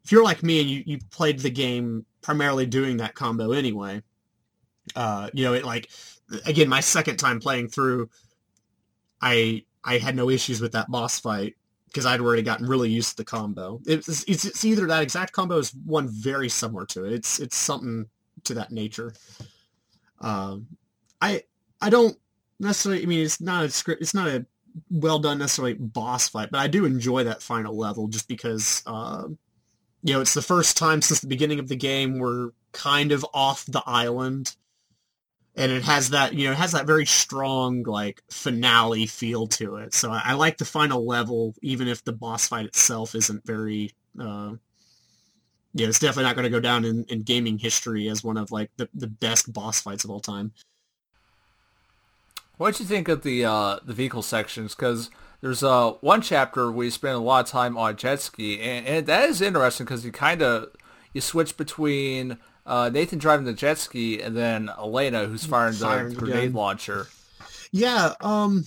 if 0.05 0.12
you're 0.12 0.24
like 0.24 0.45
me 0.45 0.61
and 0.61 0.70
you, 0.70 0.85
you 0.87 0.99
played 1.11 1.41
the 1.41 1.51
game 1.51 2.07
primarily 2.22 2.66
doing 2.66 2.99
that 2.99 3.16
combo 3.16 3.51
anyway, 3.51 4.03
uh, 4.95 5.31
you 5.33 5.45
know, 5.45 5.55
it 5.55 5.64
like 5.64 5.91
again, 6.45 6.68
my 6.68 6.81
second 6.81 7.16
time 7.16 7.41
playing 7.41 7.68
through, 7.68 8.11
I 9.20 9.64
I 9.83 9.99
had 9.99 10.14
no 10.14 10.31
issues 10.31 10.61
with 10.61 10.72
that 10.72 10.89
boss 10.89 11.18
fight 11.18 11.56
because 11.97 12.05
I'd 12.05 12.21
already 12.21 12.43
gotten 12.43 12.67
really 12.67 12.91
used 12.91 13.13
to 13.13 13.17
the 13.17 13.25
combo. 13.25 13.81
It's, 13.87 14.25
it's 14.29 14.45
it's 14.45 14.67
either 14.67 14.87
that 14.87 15.03
exact 15.03 15.33
combo 15.33 15.57
is 15.57 15.73
one 15.87 16.09
very 16.09 16.51
similar 16.51 16.85
to 16.89 17.07
it. 17.07 17.15
It's 17.15 17.39
it's 17.39 17.57
something 17.57 18.05
to 18.45 18.53
that 18.53 18.71
nature. 18.71 19.15
Um, 20.21 20.67
I 21.23 21.45
I 21.81 21.89
don't 21.89 22.15
necessarily. 22.61 23.03
I 23.03 23.07
mean, 23.07 23.25
it's 23.25 23.41
not 23.41 23.65
a 23.65 23.71
script. 23.71 24.03
It's 24.03 24.13
not 24.13 24.29
a 24.29 24.45
well 24.91 25.19
done 25.19 25.39
necessarily 25.39 25.73
boss 25.73 26.29
fight, 26.29 26.51
but 26.51 26.59
I 26.59 26.67
do 26.67 26.85
enjoy 26.85 27.25
that 27.25 27.41
final 27.41 27.75
level 27.75 28.09
just 28.09 28.29
because, 28.29 28.83
uh, 28.87 29.25
you 30.03 30.13
know, 30.13 30.21
it's 30.21 30.35
the 30.35 30.43
first 30.43 30.77
time 30.77 31.01
since 31.01 31.21
the 31.21 31.29
beginning 31.29 31.61
of 31.61 31.69
the 31.69 31.77
game 31.77 32.19
we're 32.19 32.51
kind 32.73 33.11
of 33.11 33.25
off 33.33 33.65
the 33.65 33.83
island. 33.87 34.55
And 35.59 35.73
it 35.73 35.85
has 35.85 36.11
that, 36.11 36.35
you 36.35 36.47
know, 36.47 36.53
it 36.53 36.59
has 36.59 36.73
that 36.73 36.87
very 36.87 37.07
strong, 37.07 37.83
like, 37.85 38.23
finale 38.31 39.07
feel 39.07 39.47
to 39.47 39.77
it. 39.77 39.95
So 39.95 40.13
I, 40.13 40.21
I 40.27 40.33
like 40.35 40.59
the 40.59 40.67
final 40.67 41.07
level, 41.07 41.55
even 41.63 41.89
if 41.89 42.05
the 42.05 42.13
boss 42.13 42.47
fight 42.47 42.67
itself 42.67 43.15
isn't 43.15 43.47
very, 43.47 43.93
uh, 44.21 44.53
yeah, 45.73 45.89
it's 45.89 45.99
definitely 45.99 46.25
not 46.25 46.37
going 46.37 46.45
to 46.45 46.51
go 46.51 46.61
down 46.61 46.85
in, 46.85 47.05
in 47.05 47.23
gaming 47.23 47.59
history 47.59 48.09
as 48.09 48.23
one 48.23 48.37
of, 48.37 48.53
like, 48.53 48.71
the, 48.77 48.87
the 48.93 49.07
best 49.07 49.51
boss 49.51 49.81
fights 49.81 50.05
of 50.05 50.11
all 50.11 50.21
time. 50.21 50.53
What 52.59 52.73
did 52.73 52.81
you 52.81 52.87
think 52.87 53.09
of 53.09 53.23
the 53.23 53.45
uh, 53.45 53.81
the 53.85 53.93
vehicle 53.93 54.23
sections? 54.23 54.75
Because 54.75 55.11
there's 55.43 55.63
uh, 55.63 55.93
one 56.01 56.23
chapter 56.23 56.73
you 56.83 56.91
spend 56.91 57.15
a 57.15 57.19
lot 57.19 57.45
of 57.45 57.51
time 57.51 57.77
on 57.77 57.97
jet 57.97 58.23
ski, 58.23 58.61
and, 58.61 58.87
and 58.87 59.07
that 59.07 59.29
is 59.29 59.43
interesting 59.43 59.85
because 59.85 60.07
you 60.07 60.13
kind 60.13 60.41
of 60.41 60.71
you 61.13 61.21
switch 61.21 61.59
between 61.59 62.39
uh, 62.67 62.91
Nathan 62.93 63.19
driving 63.19 63.47
the 63.47 63.53
jet 63.53 63.79
ski 63.79 64.21
and 64.21 64.37
then 64.37 64.69
Elena 64.77 65.27
who's 65.27 65.47
firing, 65.47 65.75
firing 65.75 66.11
the 66.11 66.17
grenade 66.17 66.39
again. 66.39 66.53
launcher. 66.53 67.07
Yeah, 67.71 68.14
um, 68.21 68.64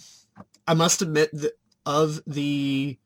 I 0.68 0.74
must 0.74 1.02
admit 1.02 1.30
that 1.34 1.54
of 1.86 2.22
the 2.26 2.98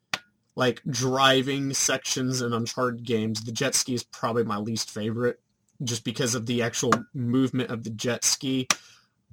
like 0.55 0.81
driving 0.87 1.73
sections 1.73 2.41
in 2.41 2.53
Uncharted 2.53 3.03
games, 3.03 3.43
the 3.43 3.51
jet 3.51 3.73
ski 3.73 3.95
is 3.95 4.03
probably 4.03 4.43
my 4.43 4.57
least 4.57 4.91
favorite, 4.91 5.39
just 5.83 6.03
because 6.03 6.35
of 6.35 6.45
the 6.45 6.61
actual 6.61 6.91
movement 7.13 7.71
of 7.71 7.83
the 7.83 7.89
jet 7.89 8.23
ski. 8.23 8.67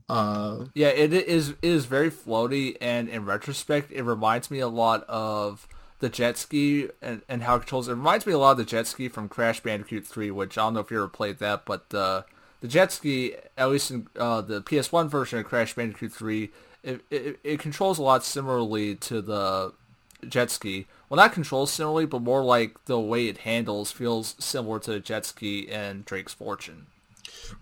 Uh, 0.08 0.64
yeah, 0.74 0.88
it 0.88 1.12
is 1.12 1.50
it 1.50 1.56
is 1.62 1.84
very 1.84 2.10
floaty, 2.10 2.76
and 2.80 3.08
in 3.08 3.24
retrospect, 3.24 3.92
it 3.92 4.02
reminds 4.02 4.50
me 4.50 4.60
a 4.60 4.68
lot 4.68 5.04
of 5.04 5.68
the 6.00 6.08
jet 6.08 6.36
ski 6.36 6.88
and, 7.00 7.22
and 7.28 7.42
how 7.42 7.56
it 7.56 7.60
controls. 7.60 7.88
It 7.88 7.92
reminds 7.92 8.26
me 8.26 8.32
a 8.32 8.38
lot 8.38 8.52
of 8.52 8.56
the 8.58 8.64
jet 8.64 8.86
ski 8.86 9.08
from 9.08 9.28
Crash 9.28 9.60
Bandicoot 9.60 10.06
3, 10.06 10.30
which 10.30 10.58
I 10.58 10.62
don't 10.62 10.74
know 10.74 10.80
if 10.80 10.90
you 10.90 10.98
ever 10.98 11.08
played 11.08 11.38
that, 11.38 11.64
but 11.64 11.94
uh, 11.94 12.22
the 12.60 12.68
jet 12.68 12.90
ski, 12.90 13.34
at 13.56 13.70
least 13.70 13.90
in 13.90 14.08
uh, 14.18 14.40
the 14.40 14.62
PS1 14.62 15.08
version 15.08 15.38
of 15.38 15.44
Crash 15.44 15.74
Bandicoot 15.74 16.12
3, 16.12 16.50
it, 16.82 17.00
it, 17.10 17.40
it 17.44 17.60
controls 17.60 17.98
a 17.98 18.02
lot 18.02 18.24
similarly 18.24 18.94
to 18.96 19.20
the 19.20 19.74
jet 20.26 20.50
ski. 20.50 20.86
Well, 21.08 21.16
not 21.16 21.32
controls 21.32 21.70
similarly, 21.70 22.06
but 22.06 22.22
more 22.22 22.42
like 22.42 22.84
the 22.86 22.98
way 22.98 23.28
it 23.28 23.38
handles 23.38 23.92
feels 23.92 24.36
similar 24.38 24.78
to 24.80 24.92
the 24.92 25.00
jet 25.00 25.26
ski 25.26 25.68
and 25.70 26.04
Drake's 26.04 26.34
Fortune. 26.34 26.86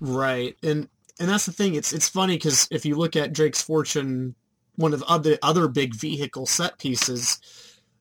Right, 0.00 0.56
and 0.62 0.88
and 1.18 1.28
that's 1.28 1.46
the 1.46 1.52
thing. 1.52 1.74
It's 1.74 1.92
it's 1.92 2.08
funny 2.08 2.36
because 2.36 2.68
if 2.70 2.84
you 2.84 2.94
look 2.94 3.16
at 3.16 3.32
Drake's 3.32 3.62
Fortune, 3.62 4.34
one 4.76 4.92
of 4.92 5.00
the 5.00 5.06
other 5.06 5.38
other 5.42 5.66
big 5.66 5.94
vehicle 5.94 6.46
set 6.46 6.78
pieces 6.78 7.40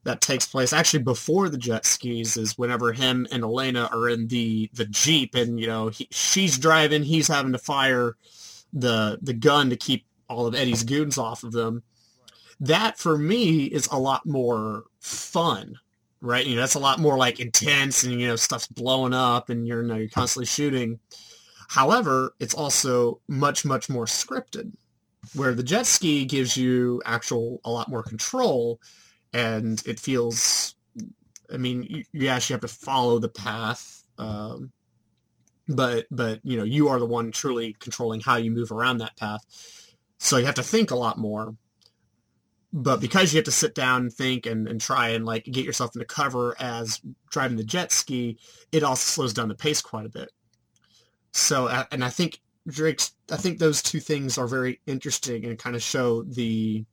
that 0.08 0.22
takes 0.22 0.46
place 0.46 0.72
actually 0.72 1.04
before 1.04 1.50
the 1.50 1.58
jet 1.58 1.86
skis 1.86 2.38
is 2.38 2.58
whenever 2.58 2.94
him 2.94 3.28
and 3.30 3.44
Elena 3.44 3.90
are 3.92 4.08
in 4.08 4.30
the 4.30 4.70
the 4.74 4.86
jeep 4.86 5.36
and 5.36 5.60
you 5.60 5.68
know 5.68 5.90
he, 5.90 6.08
she's 6.12 6.58
driving, 6.58 7.04
he's 7.04 7.28
having 7.28 7.52
to 7.52 7.58
fire 7.58 8.16
the 8.72 9.20
the 9.22 9.34
gun 9.34 9.70
to 9.70 9.76
keep 9.76 10.06
all 10.30 10.48
of 10.48 10.56
Eddie's 10.56 10.86
goons 10.86 11.18
off 11.18 11.44
of 11.44 11.52
them. 11.52 11.84
That 12.62 12.98
for 12.98 13.18
me 13.18 13.66
is 13.66 13.90
a 13.92 14.00
lot 14.00 14.26
more 14.26 14.86
fun, 15.02 15.76
right? 16.22 16.46
You 16.46 16.56
know, 16.56 16.62
that's 16.62 16.76
a 16.76 16.80
lot 16.80 17.00
more 17.00 17.18
like 17.18 17.42
intense 17.42 18.04
and 18.04 18.20
you 18.20 18.28
know 18.28 18.38
stuff's 18.38 18.68
blowing 18.68 19.14
up 19.14 19.50
and 19.50 19.68
you're 19.68 19.82
you 19.82 19.90
know, 19.90 19.96
you're 19.98 20.10
constantly 20.10 20.46
shooting. 20.46 21.00
However, 21.68 22.34
it's 22.40 22.54
also 22.54 23.20
much, 23.28 23.66
much 23.66 23.90
more 23.90 24.06
scripted, 24.06 24.72
where 25.36 25.54
the 25.54 25.64
jet 25.64 25.86
ski 25.86 26.24
gives 26.24 26.56
you 26.56 27.02
actual 27.06 27.60
a 27.66 27.70
lot 27.70 27.90
more 27.90 28.04
control, 28.04 28.80
and 29.38 29.82
it 29.86 30.00
feels. 30.00 30.76
I 31.54 31.58
mean, 31.58 31.84
you, 31.84 32.04
you 32.12 32.28
actually 32.28 32.56
have 32.56 32.62
to 32.62 32.68
follow 32.68 33.20
the 33.20 33.30
path, 33.30 34.04
um, 34.18 34.72
but 35.70 36.08
but 36.12 36.42
you 36.44 36.58
know 36.58 36.64
you 36.64 36.90
are 36.90 37.00
the 37.00 37.06
one 37.06 37.32
truly 37.32 37.76
controlling 37.80 38.20
how 38.20 38.36
you 38.36 38.52
move 38.52 38.72
around 38.72 38.98
that 38.98 39.16
path. 39.16 39.42
So 40.18 40.38
you 40.38 40.46
have 40.46 40.56
to 40.56 40.64
think 40.64 40.92
a 40.92 40.96
lot 40.96 41.18
more. 41.18 41.56
But 42.74 43.00
because 43.00 43.32
you 43.32 43.38
have 43.38 43.46
to 43.46 43.52
sit 43.52 43.74
down 43.74 44.02
and 44.02 44.14
think 44.14 44.46
and, 44.46 44.68
and 44.68 44.82
try 44.82 45.10
and 45.10 45.26
like 45.26 45.46
get 45.46 45.64
yourself 45.64 45.96
into 45.96 46.06
cover 46.06 46.56
as 46.60 47.00
driving 47.32 47.58
the 47.58 47.64
jet 47.64 47.92
ski, 47.92 48.38
it 48.72 48.84
also 48.84 49.04
slows 49.04 49.34
down 49.34 49.48
the 49.48 49.56
pace 49.56 49.82
quite 49.82 50.06
a 50.06 50.10
bit. 50.10 50.32
So, 51.32 51.68
and 51.92 52.04
I 52.04 52.10
think 52.10 52.42
Drake's, 52.68 53.14
I 53.32 53.38
think 53.38 53.58
those 53.58 53.82
two 53.82 54.02
things 54.02 54.38
are 54.38 54.48
very 54.48 54.82
interesting 54.86 55.46
and 55.46 55.58
kind 55.58 55.76
of 55.76 55.82
show 55.82 56.24
the, 56.24 56.86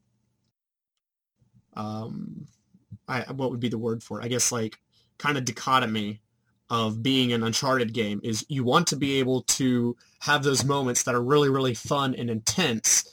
um, 1.77 2.47
I, 3.09 3.21
what 3.33 3.51
would 3.51 3.61
be 3.61 3.69
the 3.69 3.79
word 3.79 4.03
for 4.03 4.21
it? 4.21 4.25
I 4.25 4.29
guess 4.29 4.53
like 4.53 4.79
kind 5.19 5.37
of 5.37 5.45
dichotomy 5.45 6.21
of 6.71 7.03
being 7.03 7.33
an 7.33 7.43
Uncharted 7.43 7.93
game 7.93 8.21
is 8.25 8.45
you 8.49 8.65
want 8.65 8.87
to 8.89 8.97
be 8.97 9.19
able 9.19 9.43
to 9.43 9.97
have 10.21 10.43
those 10.43 10.65
moments 10.65 11.03
that 11.03 11.15
are 11.15 11.23
really, 11.23 11.49
really 11.49 11.75
fun 11.75 12.15
and 12.15 12.31
intense. 12.31 13.05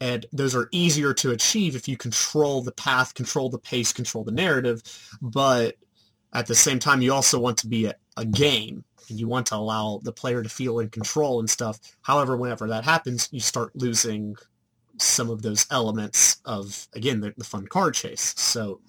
And 0.00 0.26
those 0.32 0.54
are 0.54 0.68
easier 0.72 1.14
to 1.14 1.30
achieve 1.30 1.76
if 1.76 1.88
you 1.88 1.96
control 1.96 2.62
the 2.62 2.72
path, 2.72 3.14
control 3.14 3.50
the 3.50 3.58
pace, 3.58 3.92
control 3.92 4.24
the 4.24 4.32
narrative. 4.32 4.82
But 5.22 5.76
at 6.32 6.46
the 6.46 6.54
same 6.54 6.78
time, 6.78 7.00
you 7.00 7.12
also 7.12 7.38
want 7.38 7.58
to 7.58 7.68
be 7.68 7.86
a, 7.86 7.94
a 8.16 8.24
game 8.24 8.84
and 9.08 9.18
you 9.18 9.28
want 9.28 9.46
to 9.46 9.56
allow 9.56 10.00
the 10.02 10.12
player 10.12 10.42
to 10.42 10.48
feel 10.48 10.80
in 10.80 10.90
control 10.90 11.40
and 11.40 11.48
stuff. 11.48 11.78
However, 12.02 12.36
whenever 12.36 12.68
that 12.68 12.84
happens, 12.84 13.28
you 13.32 13.40
start 13.40 13.74
losing 13.74 14.36
some 15.02 15.30
of 15.30 15.42
those 15.42 15.66
elements 15.70 16.40
of, 16.44 16.88
again, 16.94 17.20
the, 17.20 17.34
the 17.36 17.44
fun 17.44 17.66
car 17.66 17.90
chase. 17.90 18.34
So, 18.36 18.80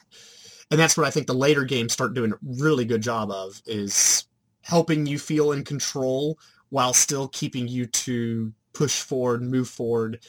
and 0.72 0.80
that's 0.80 0.97
what 0.97 1.07
I 1.07 1.12
think 1.12 1.28
the 1.28 1.34
later 1.34 1.64
games 1.64 1.93
start 1.93 2.14
doing 2.14 2.34
a 2.34 2.38
really 2.43 2.86
good 2.86 3.01
job 3.01 3.32
of 3.32 3.62
is 3.66 4.26
helping 4.62 5.05
you 5.05 5.18
feel 5.18 5.51
in 5.51 5.64
control 5.64 6.38
while 6.70 6.93
still 6.93 7.28
keeping 7.28 7.68
you 7.68 7.86
to 7.88 8.53
push 8.74 9.01
forward, 9.01 9.41
move 9.41 9.68
forward 9.68 10.20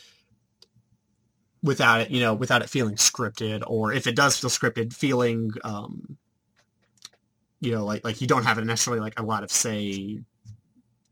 without 1.63 2.01
it, 2.01 2.11
you 2.11 2.21
know, 2.21 2.35
without 2.35 2.63
it 2.63 2.71
feeling 2.71 2.97
scripted 2.97 3.63
or 3.67 3.93
if 3.93 4.07
it 4.07 4.17
does 4.17 4.39
feel 4.39 4.51
scripted, 4.51 4.95
feeling 4.95 5.51
um, 5.63 6.17
you 7.61 7.73
know, 7.73 7.85
like 7.85 8.05
like 8.05 8.21
you 8.21 8.27
don't 8.27 8.45
have 8.45 8.63
necessarily 8.65 9.01
like 9.01 9.19
a 9.19 9.23
lot 9.23 9.43
of 9.43 9.51
say 9.51 10.21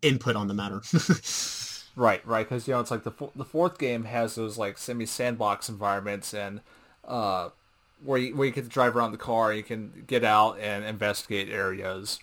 input 0.03 0.37
on 0.37 0.49
the 0.49 0.55
matter. 0.55 0.81
right, 1.99 2.25
right, 2.27 2.49
because 2.49 2.69
you 2.69 2.75
know 2.75 2.81
it's 2.81 2.91
like 2.91 3.05
the 3.05 3.13
the 3.35 3.45
fourth 3.45 3.79
game 3.79 4.05
has 4.05 4.37
those 4.37 4.57
like 4.57 4.79
semi 4.79 5.07
sandbox 5.07 5.69
environments 5.69 6.33
and 6.33 6.61
uh, 7.07 7.51
where 8.05 8.19
you, 8.19 8.37
where 8.37 8.47
you 8.47 8.53
get 8.53 8.65
to 8.65 8.71
drive 8.71 8.97
around 8.97 9.13
the 9.13 9.19
car, 9.19 9.53
you 9.53 9.63
can 9.63 10.05
get 10.07 10.25
out 10.25 10.59
and 10.61 10.85
investigate 10.85 11.49
areas. 11.49 12.21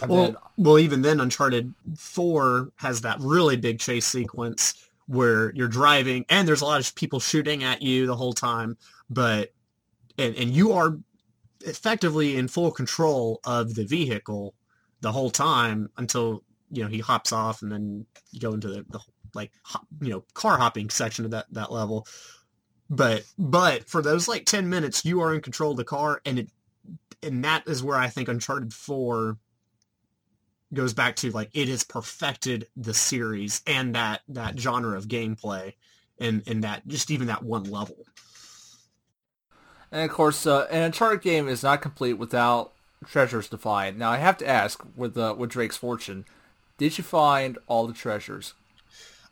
And 0.00 0.10
well, 0.10 0.24
then, 0.24 0.36
well, 0.56 0.78
even 0.78 1.02
then, 1.02 1.20
Uncharted 1.20 1.72
Four 1.96 2.72
has 2.76 3.02
that 3.02 3.18
really 3.20 3.56
big 3.56 3.78
chase 3.78 4.06
sequence 4.06 4.88
where 5.06 5.52
you're 5.54 5.68
driving 5.68 6.24
and 6.28 6.46
there's 6.46 6.62
a 6.62 6.64
lot 6.64 6.80
of 6.80 6.94
people 6.94 7.20
shooting 7.20 7.64
at 7.64 7.82
you 7.82 8.06
the 8.06 8.16
whole 8.16 8.32
time, 8.32 8.76
but 9.08 9.52
and 10.18 10.34
and 10.36 10.50
you 10.50 10.72
are 10.72 10.98
effectively 11.64 12.36
in 12.36 12.48
full 12.48 12.70
control 12.70 13.40
of 13.44 13.74
the 13.74 13.84
vehicle 13.84 14.54
the 15.00 15.12
whole 15.12 15.30
time 15.30 15.90
until 15.96 16.42
you 16.72 16.82
know 16.82 16.88
he 16.88 16.98
hops 16.98 17.32
off 17.32 17.62
and 17.62 17.70
then 17.70 18.06
you 18.32 18.40
go 18.40 18.52
into 18.52 18.68
the, 18.68 18.84
the 18.90 19.00
like 19.34 19.52
hop, 19.62 19.86
you 20.00 20.10
know 20.10 20.24
car 20.34 20.58
hopping 20.58 20.90
section 20.90 21.24
of 21.24 21.30
that 21.30 21.46
that 21.52 21.70
level 21.70 22.06
but 22.90 23.24
but 23.38 23.88
for 23.88 24.02
those 24.02 24.26
like 24.26 24.44
10 24.44 24.68
minutes 24.68 25.04
you 25.04 25.20
are 25.20 25.34
in 25.34 25.40
control 25.40 25.72
of 25.72 25.76
the 25.76 25.84
car 25.84 26.20
and 26.24 26.38
it 26.38 26.50
and 27.22 27.44
that 27.44 27.62
is 27.68 27.82
where 27.82 27.96
i 27.96 28.08
think 28.08 28.28
uncharted 28.28 28.72
4 28.74 29.36
goes 30.74 30.94
back 30.94 31.16
to 31.16 31.30
like 31.30 31.50
it 31.52 31.68
has 31.68 31.84
perfected 31.84 32.66
the 32.76 32.94
series 32.94 33.62
and 33.66 33.94
that 33.94 34.22
that 34.28 34.58
genre 34.58 34.96
of 34.96 35.06
gameplay 35.06 35.74
and 36.18 36.42
and 36.46 36.64
that 36.64 36.86
just 36.88 37.10
even 37.10 37.28
that 37.28 37.42
one 37.42 37.64
level 37.64 37.96
and 39.92 40.00
of 40.00 40.16
course, 40.16 40.46
uh, 40.46 40.66
an 40.70 40.84
Uncharted 40.84 41.20
game 41.20 41.46
is 41.46 41.62
not 41.62 41.82
complete 41.82 42.14
without 42.14 42.72
treasures 43.06 43.46
to 43.50 43.58
find. 43.58 43.98
Now, 43.98 44.10
I 44.10 44.16
have 44.16 44.38
to 44.38 44.48
ask, 44.48 44.82
with 44.96 45.16
uh, 45.18 45.34
with 45.36 45.50
Drake's 45.50 45.76
Fortune, 45.76 46.24
did 46.82 46.98
you 46.98 47.04
find 47.04 47.58
all 47.68 47.86
the 47.86 47.92
treasures? 47.92 48.54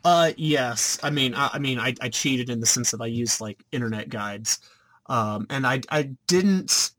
Uh, 0.04 0.30
yes. 0.36 1.00
I 1.02 1.10
mean, 1.10 1.34
I, 1.34 1.50
I 1.54 1.58
mean, 1.58 1.80
I, 1.80 1.96
I 2.00 2.08
cheated 2.08 2.48
in 2.48 2.60
the 2.60 2.66
sense 2.66 2.92
that 2.92 3.00
I 3.00 3.06
used 3.06 3.40
like 3.40 3.64
internet 3.72 4.08
guides, 4.08 4.60
um, 5.06 5.48
and 5.50 5.66
I 5.66 5.80
I 5.90 6.10
didn't. 6.28 6.92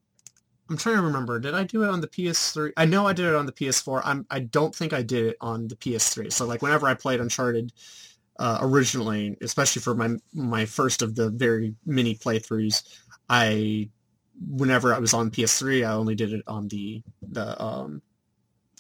I'm 0.70 0.76
trying 0.76 0.98
to 0.98 1.04
remember. 1.04 1.40
Did 1.40 1.54
I 1.54 1.64
do 1.64 1.84
it 1.84 1.90
on 1.90 2.02
the 2.02 2.08
PS3? 2.08 2.74
I 2.76 2.84
know 2.84 3.08
I 3.08 3.14
did 3.14 3.28
it 3.28 3.36
on 3.36 3.46
the 3.46 3.54
PS4. 3.54 4.02
I'm. 4.04 4.26
I 4.30 4.40
don't 4.40 4.76
think 4.76 4.92
I 4.92 5.02
did 5.02 5.26
it 5.28 5.38
on 5.40 5.70
the 5.70 5.76
PS3. 5.78 6.32
So 6.34 6.46
like 6.46 6.62
whenever 6.62 6.86
I 6.86 6.96
played 6.96 7.22
Uncharted 7.22 7.72
uh, 8.38 8.60
originally, 8.62 9.38
especially 9.42 9.82
for 9.82 9.96
my 9.96 10.18
my 10.34 10.66
first 10.66 11.02
of 11.02 11.16
the 11.16 11.30
very 11.30 11.76
many 11.86 12.14
playthroughs, 12.14 12.84
I 13.30 13.90
whenever 14.50 14.94
I 14.94 15.00
was 15.00 15.14
on 15.14 15.32
PS3, 15.32 15.88
I 15.88 15.94
only 15.94 16.16
did 16.16 16.34
it 16.34 16.44
on 16.46 16.68
the 16.68 17.02
the 17.22 17.62
um. 17.64 18.02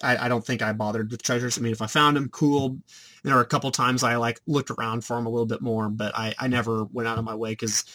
I, 0.03 0.25
I 0.25 0.27
don't 0.27 0.45
think 0.45 0.61
I 0.61 0.73
bothered 0.73 1.11
with 1.11 1.21
treasures. 1.21 1.57
I 1.57 1.61
mean, 1.61 1.71
if 1.71 1.81
I 1.81 1.87
found 1.87 2.17
them, 2.17 2.29
cool. 2.29 2.77
There 3.23 3.35
are 3.35 3.41
a 3.41 3.45
couple 3.45 3.71
times 3.71 4.03
I 4.03 4.15
like 4.15 4.39
looked 4.47 4.71
around 4.71 5.05
for 5.05 5.15
them 5.15 5.25
a 5.25 5.29
little 5.29 5.45
bit 5.45 5.61
more, 5.61 5.89
but 5.89 6.15
I, 6.15 6.33
I 6.39 6.47
never 6.47 6.85
went 6.85 7.07
out 7.07 7.17
of 7.17 7.25
my 7.25 7.35
way 7.35 7.51
because 7.51 7.85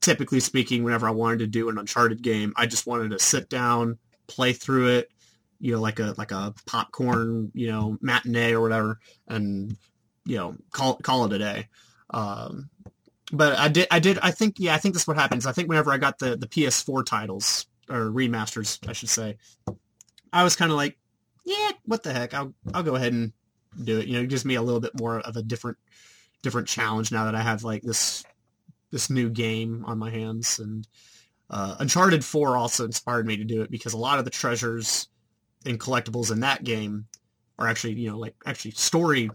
typically 0.00 0.40
speaking, 0.40 0.84
whenever 0.84 1.08
I 1.08 1.12
wanted 1.12 1.38
to 1.40 1.46
do 1.46 1.68
an 1.68 1.78
Uncharted 1.78 2.22
game, 2.22 2.52
I 2.56 2.66
just 2.66 2.86
wanted 2.86 3.10
to 3.10 3.18
sit 3.18 3.48
down, 3.48 3.98
play 4.26 4.52
through 4.52 4.88
it, 4.88 5.10
you 5.60 5.72
know, 5.72 5.80
like 5.80 6.00
a 6.00 6.14
like 6.16 6.32
a 6.32 6.54
popcorn, 6.66 7.50
you 7.54 7.68
know, 7.68 7.98
matinee 8.00 8.52
or 8.52 8.60
whatever, 8.60 9.00
and 9.26 9.76
you 10.24 10.36
know, 10.36 10.54
call 10.72 10.96
call 10.96 11.24
it 11.24 11.32
a 11.32 11.38
day. 11.38 11.68
Um, 12.10 12.70
but 13.32 13.58
I 13.58 13.68
did, 13.68 13.86
I 13.90 13.98
did, 13.98 14.18
I 14.20 14.30
think, 14.30 14.56
yeah, 14.58 14.74
I 14.74 14.78
think 14.78 14.94
that's 14.94 15.06
what 15.06 15.16
happens. 15.16 15.46
I 15.46 15.52
think 15.52 15.68
whenever 15.68 15.92
I 15.92 15.98
got 15.98 16.18
the 16.18 16.36
the 16.36 16.46
PS4 16.46 17.04
titles 17.04 17.66
or 17.88 18.10
remasters, 18.10 18.86
I 18.88 18.92
should 18.92 19.08
say, 19.08 19.36
I 20.32 20.44
was 20.44 20.56
kind 20.56 20.70
of 20.70 20.76
like, 20.76 20.98
yeah, 21.48 21.70
what 21.86 22.02
the 22.02 22.12
heck? 22.12 22.34
I'll 22.34 22.52
I'll 22.74 22.82
go 22.82 22.94
ahead 22.94 23.12
and 23.14 23.32
do 23.82 23.98
it. 23.98 24.06
You 24.06 24.14
know, 24.14 24.22
it 24.22 24.28
gives 24.28 24.44
me 24.44 24.56
a 24.56 24.62
little 24.62 24.80
bit 24.80 24.98
more 24.98 25.20
of 25.20 25.36
a 25.36 25.42
different 25.42 25.78
different 26.42 26.68
challenge 26.68 27.10
now 27.10 27.24
that 27.24 27.34
I 27.34 27.40
have 27.40 27.64
like 27.64 27.82
this 27.82 28.24
this 28.90 29.08
new 29.10 29.30
game 29.30 29.84
on 29.86 29.98
my 29.98 30.10
hands 30.10 30.58
and 30.58 30.86
uh, 31.50 31.76
Uncharted 31.78 32.24
4 32.24 32.56
also 32.56 32.84
inspired 32.84 33.26
me 33.26 33.36
to 33.38 33.44
do 33.44 33.62
it 33.62 33.70
because 33.70 33.94
a 33.94 33.98
lot 33.98 34.18
of 34.18 34.24
the 34.24 34.30
treasures 34.30 35.08
and 35.64 35.80
collectibles 35.80 36.30
in 36.30 36.40
that 36.40 36.64
game 36.64 37.06
are 37.58 37.66
actually, 37.66 37.94
you 37.94 38.10
know, 38.10 38.18
like 38.18 38.34
actually 38.46 38.72
story 38.72 39.30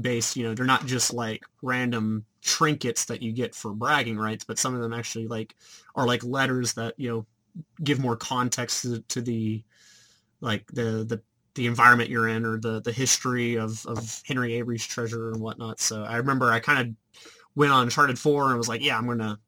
based, 0.00 0.36
you 0.36 0.44
know, 0.44 0.54
they're 0.54 0.64
not 0.64 0.86
just 0.86 1.12
like 1.12 1.42
random 1.60 2.24
trinkets 2.40 3.04
that 3.06 3.22
you 3.22 3.32
get 3.32 3.54
for 3.54 3.72
bragging 3.72 4.16
rights, 4.16 4.44
but 4.44 4.58
some 4.58 4.74
of 4.74 4.80
them 4.80 4.94
actually 4.94 5.26
like 5.26 5.54
are 5.94 6.06
like 6.06 6.24
letters 6.24 6.72
that, 6.74 6.94
you 6.96 7.10
know, 7.10 7.26
give 7.84 7.98
more 7.98 8.16
context 8.16 8.82
to, 8.82 9.00
to 9.08 9.20
the 9.20 9.62
like 10.40 10.66
the 10.72 11.04
the 11.04 11.20
the 11.54 11.66
environment 11.66 12.10
you're 12.10 12.28
in 12.28 12.44
or 12.44 12.58
the 12.58 12.80
the 12.80 12.92
history 12.92 13.56
of 13.56 13.84
of 13.86 14.22
Henry 14.26 14.54
Avery's 14.54 14.86
treasure 14.86 15.30
and 15.30 15.40
whatnot. 15.40 15.80
So 15.80 16.04
I 16.04 16.16
remember 16.16 16.50
I 16.50 16.60
kind 16.60 16.80
of 16.88 16.94
went 17.54 17.72
on 17.72 17.84
Uncharted 17.84 18.18
4 18.18 18.48
and 18.48 18.58
was 18.58 18.68
like, 18.68 18.82
yeah, 18.82 18.96
I'm 18.96 19.06
gonna. 19.06 19.38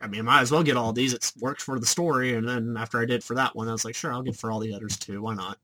I 0.00 0.06
mean, 0.06 0.20
I 0.20 0.24
might 0.24 0.40
as 0.42 0.50
well 0.50 0.62
get 0.62 0.76
all 0.76 0.92
these. 0.92 1.14
It's 1.14 1.34
worked 1.36 1.62
for 1.62 1.78
the 1.78 1.86
story, 1.86 2.34
and 2.34 2.46
then 2.46 2.76
after 2.76 3.00
I 3.00 3.06
did 3.06 3.24
for 3.24 3.34
that 3.36 3.56
one, 3.56 3.68
I 3.68 3.72
was 3.72 3.86
like, 3.86 3.94
sure, 3.94 4.12
I'll 4.12 4.22
get 4.22 4.36
for 4.36 4.50
all 4.50 4.60
the 4.60 4.74
others 4.74 4.98
too. 4.98 5.22
Why 5.22 5.34
not? 5.34 5.58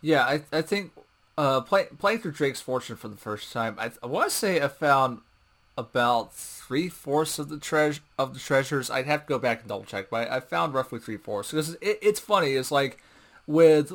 Yeah, 0.00 0.24
I 0.24 0.42
I 0.50 0.62
think 0.62 0.92
uh, 1.36 1.60
play, 1.60 1.86
playing 1.98 2.20
through 2.20 2.32
Drake's 2.32 2.60
Fortune 2.60 2.96
for 2.96 3.08
the 3.08 3.16
first 3.16 3.52
time, 3.52 3.76
I, 3.78 3.90
I 4.02 4.06
want 4.06 4.30
to 4.30 4.36
say 4.36 4.60
I 4.60 4.68
found 4.68 5.20
about 5.76 6.34
three 6.34 6.88
fourths 6.88 7.38
of 7.38 7.48
the 7.48 7.58
treasure 7.58 8.02
of 8.18 8.34
the 8.34 8.40
treasures. 8.40 8.90
I'd 8.90 9.06
have 9.06 9.22
to 9.22 9.26
go 9.26 9.38
back 9.38 9.60
and 9.60 9.68
double 9.68 9.84
check, 9.84 10.10
but 10.10 10.30
I, 10.30 10.36
I 10.36 10.40
found 10.40 10.74
roughly 10.74 11.00
three 11.00 11.16
fourths 11.16 11.50
because 11.50 11.74
it, 11.74 11.98
it's 12.02 12.20
funny. 12.20 12.52
It's 12.52 12.70
like 12.70 13.02
with 13.46 13.92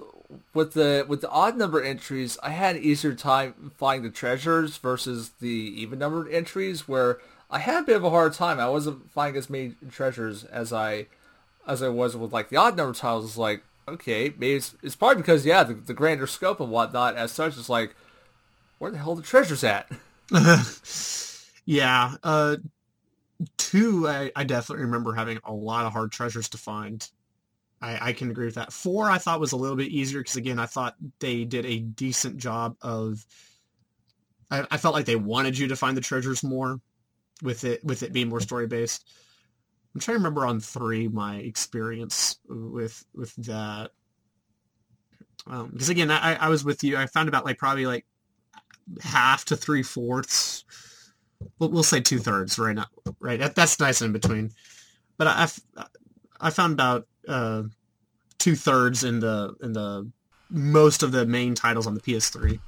with 0.53 0.73
the 0.73 1.05
with 1.07 1.21
the 1.21 1.29
odd 1.29 1.57
number 1.57 1.81
entries, 1.81 2.37
I 2.43 2.49
had 2.49 2.77
easier 2.77 3.13
time 3.13 3.71
finding 3.77 4.09
the 4.09 4.15
treasures 4.15 4.77
versus 4.77 5.31
the 5.39 5.47
even 5.47 5.99
numbered 5.99 6.31
entries 6.31 6.87
where 6.87 7.19
I 7.49 7.59
had 7.59 7.83
a 7.83 7.85
bit 7.85 7.95
of 7.95 8.03
a 8.03 8.09
hard 8.09 8.33
time. 8.33 8.59
I 8.59 8.69
wasn't 8.69 9.09
finding 9.11 9.37
as 9.37 9.49
many 9.49 9.75
treasures 9.91 10.43
as 10.45 10.73
I 10.73 11.07
as 11.65 11.81
I 11.81 11.89
was 11.89 12.15
with 12.15 12.33
like 12.33 12.49
the 12.49 12.57
odd 12.57 12.75
number 12.75 12.93
tiles. 12.93 13.25
It's 13.25 13.37
like 13.37 13.63
okay, 13.87 14.33
maybe 14.37 14.55
it's, 14.55 14.75
it's 14.83 14.95
probably 14.95 15.21
because 15.21 15.45
yeah, 15.45 15.63
the, 15.63 15.73
the 15.73 15.93
grander 15.93 16.27
scope 16.27 16.59
and 16.59 16.69
whatnot 16.69 17.15
as 17.15 17.31
such 17.31 17.57
is 17.57 17.69
like 17.69 17.95
where 18.79 18.91
the 18.91 18.97
hell 18.97 19.15
the 19.15 19.21
treasures 19.21 19.63
at? 19.63 19.89
yeah, 21.65 22.15
uh, 22.23 22.57
two, 23.57 24.07
I, 24.07 24.31
I 24.35 24.43
definitely 24.43 24.85
remember 24.85 25.13
having 25.13 25.39
a 25.43 25.53
lot 25.53 25.85
of 25.85 25.93
hard 25.93 26.11
treasures 26.11 26.49
to 26.49 26.57
find. 26.57 27.07
I, 27.81 28.09
I 28.09 28.13
can 28.13 28.31
agree 28.31 28.45
with 28.45 28.55
that. 28.55 28.73
Four, 28.73 29.09
I 29.09 29.17
thought 29.17 29.39
was 29.39 29.51
a 29.51 29.57
little 29.57 29.75
bit 29.75 29.89
easier 29.89 30.21
because 30.21 30.35
again, 30.35 30.59
I 30.59 30.65
thought 30.65 30.95
they 31.19 31.43
did 31.43 31.65
a 31.65 31.79
decent 31.79 32.37
job 32.37 32.75
of. 32.81 33.25
I, 34.49 34.65
I 34.71 34.77
felt 34.77 34.95
like 34.95 35.05
they 35.05 35.17
wanted 35.17 35.57
you 35.57 35.67
to 35.67 35.75
find 35.75 35.95
the 35.95 36.01
treasures 36.01 36.43
more, 36.43 36.79
with 37.43 37.63
it 37.63 37.83
with 37.83 38.03
it 38.03 38.13
being 38.13 38.29
more 38.29 38.41
story 38.41 38.67
based. 38.67 39.07
I'm 39.93 40.01
trying 40.01 40.15
to 40.15 40.19
remember 40.19 40.45
on 40.45 40.59
three 40.59 41.07
my 41.07 41.37
experience 41.37 42.37
with 42.47 43.03
with 43.13 43.35
that. 43.45 43.91
Because 45.45 45.89
um, 45.89 45.91
again, 45.91 46.11
I, 46.11 46.35
I 46.35 46.49
was 46.49 46.65
with 46.65 46.83
you. 46.83 46.97
I 46.97 47.05
found 47.05 47.29
about 47.29 47.45
like 47.45 47.57
probably 47.57 47.85
like 47.85 48.05
half 49.01 49.45
to 49.45 49.55
three 49.55 49.83
fourths. 49.83 50.65
We'll, 51.59 51.69
we'll 51.69 51.83
say 51.83 52.01
two 52.01 52.19
thirds 52.19 52.59
right 52.59 52.75
now. 52.75 52.87
Right, 53.19 53.39
that, 53.39 53.55
that's 53.55 53.79
nice 53.79 54.01
in 54.01 54.11
between. 54.11 54.51
But 55.17 55.27
I, 55.27 55.47
I 56.39 56.49
found 56.49 56.73
about 56.73 57.07
uh, 57.27 57.63
two 58.37 58.55
thirds 58.55 59.03
in 59.03 59.19
the 59.19 59.55
in 59.61 59.73
the 59.73 60.09
most 60.49 61.03
of 61.03 61.11
the 61.11 61.25
main 61.25 61.55
titles 61.55 61.87
on 61.87 61.93
the 61.93 62.01
PS3. 62.01 62.59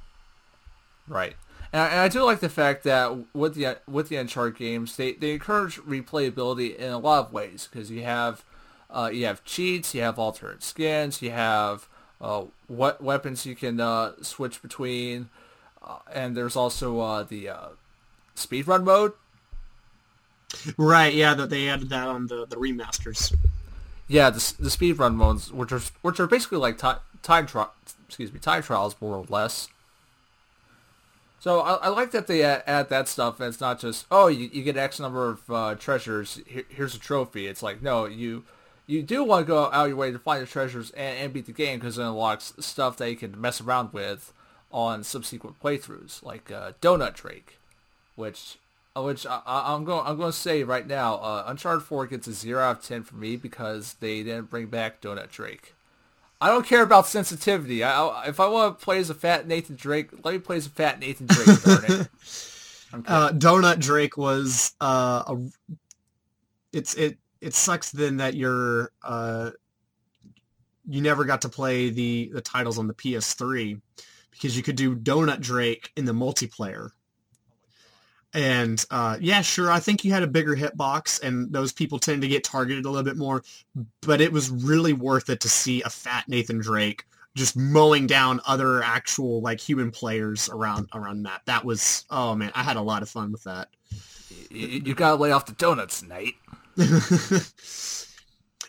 Right. 1.08 1.34
And 1.72 1.82
I, 1.82 1.88
and 1.88 2.00
I, 2.00 2.08
do 2.08 2.22
like 2.24 2.40
the 2.40 2.48
fact 2.48 2.84
that 2.84 3.34
with 3.34 3.54
the 3.54 3.78
with 3.88 4.08
the 4.08 4.16
Uncharted 4.16 4.56
games, 4.56 4.96
they, 4.96 5.12
they 5.12 5.32
encourage 5.32 5.76
replayability 5.78 6.76
in 6.76 6.92
a 6.92 6.98
lot 6.98 7.26
of 7.26 7.32
ways 7.32 7.68
because 7.70 7.90
you 7.90 8.02
have 8.02 8.44
uh, 8.90 9.10
you 9.12 9.26
have 9.26 9.44
cheats, 9.44 9.94
you 9.94 10.02
have 10.02 10.18
alternate 10.18 10.62
skins, 10.62 11.22
you 11.22 11.30
have 11.30 11.88
uh, 12.20 12.44
what 12.66 13.02
weapons 13.02 13.46
you 13.46 13.54
can 13.54 13.80
uh, 13.80 14.12
switch 14.20 14.60
between, 14.62 15.30
uh, 15.82 15.98
and 16.12 16.36
there's 16.36 16.56
also 16.56 16.98
uh, 17.00 17.22
the 17.22 17.48
uh, 17.48 17.68
speedrun 18.34 18.84
mode. 18.84 19.12
Right. 20.76 21.14
Yeah. 21.14 21.34
That 21.34 21.50
they 21.50 21.68
added 21.68 21.90
that 21.90 22.08
on 22.08 22.26
the 22.26 22.46
the 22.46 22.56
remasters. 22.56 23.32
Yeah, 24.10 24.30
the 24.30 24.54
the 24.58 24.70
speedrun 24.70 25.14
modes, 25.14 25.52
which 25.52 25.70
are 25.70 25.80
which 26.02 26.18
are 26.18 26.26
basically 26.26 26.58
like 26.58 26.78
time 26.78 26.98
time 27.22 27.46
tri- 27.46 27.68
excuse 28.08 28.32
me 28.32 28.40
time 28.40 28.60
trials 28.60 28.96
more 29.00 29.14
or 29.14 29.24
less. 29.28 29.68
So 31.38 31.60
I, 31.60 31.74
I 31.74 31.88
like 31.90 32.10
that 32.10 32.26
they 32.26 32.42
add, 32.42 32.64
add, 32.66 32.88
that 32.88 33.06
stuff. 33.06 33.38
And 33.38 33.48
it's 33.48 33.60
not 33.60 33.78
just 33.78 34.06
oh 34.10 34.26
you, 34.26 34.50
you 34.52 34.64
get 34.64 34.76
X 34.76 34.98
number 34.98 35.28
of 35.28 35.48
uh, 35.48 35.74
treasures. 35.76 36.40
Here, 36.44 36.64
here's 36.68 36.96
a 36.96 36.98
trophy. 36.98 37.46
It's 37.46 37.62
like 37.62 37.82
no 37.82 38.06
you 38.06 38.42
you 38.88 39.04
do 39.04 39.22
want 39.22 39.46
to 39.46 39.48
go 39.48 39.70
out 39.70 39.86
your 39.86 39.96
way 39.96 40.10
to 40.10 40.18
find 40.18 40.42
the 40.42 40.46
treasures 40.46 40.90
and, 40.90 41.16
and 41.18 41.32
beat 41.32 41.46
the 41.46 41.52
game 41.52 41.78
because 41.78 41.96
it 41.96 42.02
unlocks 42.02 42.52
stuff 42.58 42.96
that 42.96 43.08
you 43.10 43.16
can 43.16 43.40
mess 43.40 43.60
around 43.60 43.92
with 43.92 44.32
on 44.72 45.04
subsequent 45.04 45.60
playthroughs, 45.62 46.20
like 46.24 46.50
uh, 46.50 46.72
Donut 46.82 47.14
Drake, 47.14 47.58
which 48.16 48.58
which 48.96 49.26
I, 49.26 49.74
am 49.74 49.84
going 49.84 50.06
I'm 50.06 50.16
going 50.16 50.32
to 50.32 50.36
say 50.36 50.62
right 50.64 50.86
now, 50.86 51.16
uh, 51.16 51.44
Uncharted 51.46 51.84
4 51.84 52.06
gets 52.06 52.26
a 52.26 52.32
zero 52.32 52.62
out 52.62 52.78
of 52.78 52.84
ten 52.84 53.02
for 53.02 53.16
me 53.16 53.36
because 53.36 53.94
they 53.94 54.22
didn't 54.22 54.50
bring 54.50 54.66
back 54.66 55.00
Donut 55.00 55.30
Drake. 55.30 55.74
I 56.40 56.48
don't 56.48 56.66
care 56.66 56.82
about 56.82 57.06
sensitivity. 57.06 57.84
I, 57.84 58.02
I, 58.02 58.26
if 58.28 58.40
I 58.40 58.48
want 58.48 58.78
to 58.78 58.84
play 58.84 58.98
as 58.98 59.10
a 59.10 59.14
fat 59.14 59.46
Nathan 59.46 59.76
Drake, 59.76 60.08
let 60.24 60.32
me 60.32 60.38
play 60.38 60.56
as 60.56 60.66
a 60.66 60.70
fat 60.70 60.98
Nathan 60.98 61.26
Drake. 61.26 61.62
darn 61.62 61.84
it. 61.88 62.08
Uh, 63.06 63.30
Donut 63.30 63.78
Drake 63.78 64.16
was 64.16 64.74
uh, 64.80 65.22
a. 65.28 65.38
It's 66.72 66.94
it 66.94 67.18
it 67.40 67.54
sucks 67.54 67.92
then 67.92 68.16
that 68.16 68.34
you're 68.34 68.90
uh, 69.04 69.50
you 70.88 71.00
never 71.00 71.24
got 71.24 71.42
to 71.42 71.48
play 71.48 71.90
the 71.90 72.30
the 72.32 72.40
titles 72.40 72.78
on 72.78 72.88
the 72.88 72.94
PS3 72.94 73.80
because 74.32 74.56
you 74.56 74.64
could 74.64 74.74
do 74.74 74.96
Donut 74.96 75.40
Drake 75.40 75.92
in 75.96 76.04
the 76.04 76.12
multiplayer 76.12 76.90
and 78.32 78.84
uh, 78.90 79.16
yeah, 79.20 79.42
sure, 79.42 79.70
I 79.70 79.80
think 79.80 80.04
you 80.04 80.12
had 80.12 80.22
a 80.22 80.28
bigger 80.28 80.54
hitbox, 80.54 81.22
and 81.22 81.52
those 81.52 81.72
people 81.72 81.98
tend 81.98 82.22
to 82.22 82.28
get 82.28 82.44
targeted 82.44 82.84
a 82.84 82.90
little 82.90 83.04
bit 83.04 83.16
more. 83.16 83.42
But 84.02 84.20
it 84.20 84.32
was 84.32 84.50
really 84.50 84.92
worth 84.92 85.28
it 85.30 85.40
to 85.40 85.48
see 85.48 85.82
a 85.82 85.90
fat 85.90 86.28
Nathan 86.28 86.58
Drake 86.58 87.04
just 87.36 87.56
mowing 87.56 88.06
down 88.06 88.40
other 88.46 88.82
actual 88.82 89.40
like 89.40 89.60
human 89.60 89.90
players 89.90 90.48
around 90.48 90.88
around 90.94 91.24
that. 91.24 91.42
That 91.46 91.64
was 91.64 92.04
oh 92.10 92.34
man, 92.34 92.52
I 92.54 92.62
had 92.62 92.76
a 92.76 92.82
lot 92.82 93.02
of 93.02 93.08
fun 93.08 93.32
with 93.32 93.44
that. 93.44 93.68
You, 94.50 94.82
you 94.84 94.94
gotta 94.94 95.16
lay 95.16 95.32
off 95.32 95.46
the 95.46 95.52
donuts, 95.52 96.02
Nate. 96.02 96.36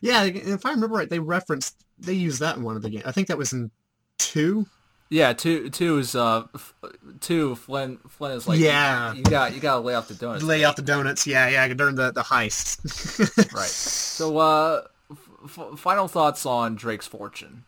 yeah, 0.02 0.24
if 0.24 0.66
I 0.66 0.72
remember 0.72 0.96
right, 0.96 1.10
they 1.10 1.20
referenced 1.20 1.84
they 2.00 2.14
used 2.14 2.40
that 2.40 2.58
in 2.58 2.64
one 2.64 2.76
of 2.76 2.82
the 2.82 2.90
games. 2.90 3.04
I 3.06 3.12
think 3.12 3.28
that 3.28 3.38
was 3.38 3.54
in 3.54 3.70
two 4.18 4.66
yeah, 5.12 5.34
two 5.34 5.70
two 5.70 5.98
is 5.98 6.16
uh 6.16 6.48
two 7.20 7.56
Flynn 7.56 7.98
Flynn 8.08 8.32
is 8.32 8.48
like 8.48 8.60
yeah 8.60 9.14
you, 9.14 9.24
got 9.24 9.54
you 9.54 9.60
got 9.60 9.76
to 9.76 9.82
lay 9.82 9.94
off 9.94 10.08
the 10.08 10.14
donuts. 10.14 10.42
Lay 10.42 10.64
off 10.64 10.78
the 10.78 10.82
donuts. 10.82 11.28
Yeah, 11.28 11.50
yeah, 11.50 11.68
during 11.74 11.96
the 11.96 12.14
the 12.14 12.22
heist. 12.22 13.54
right. 13.54 13.68
So 13.68 14.38
uh, 14.38 14.84
f- 15.44 15.78
final 15.78 16.08
thoughts 16.08 16.46
on 16.46 16.76
Drake's 16.76 17.08
Fortune. 17.08 17.66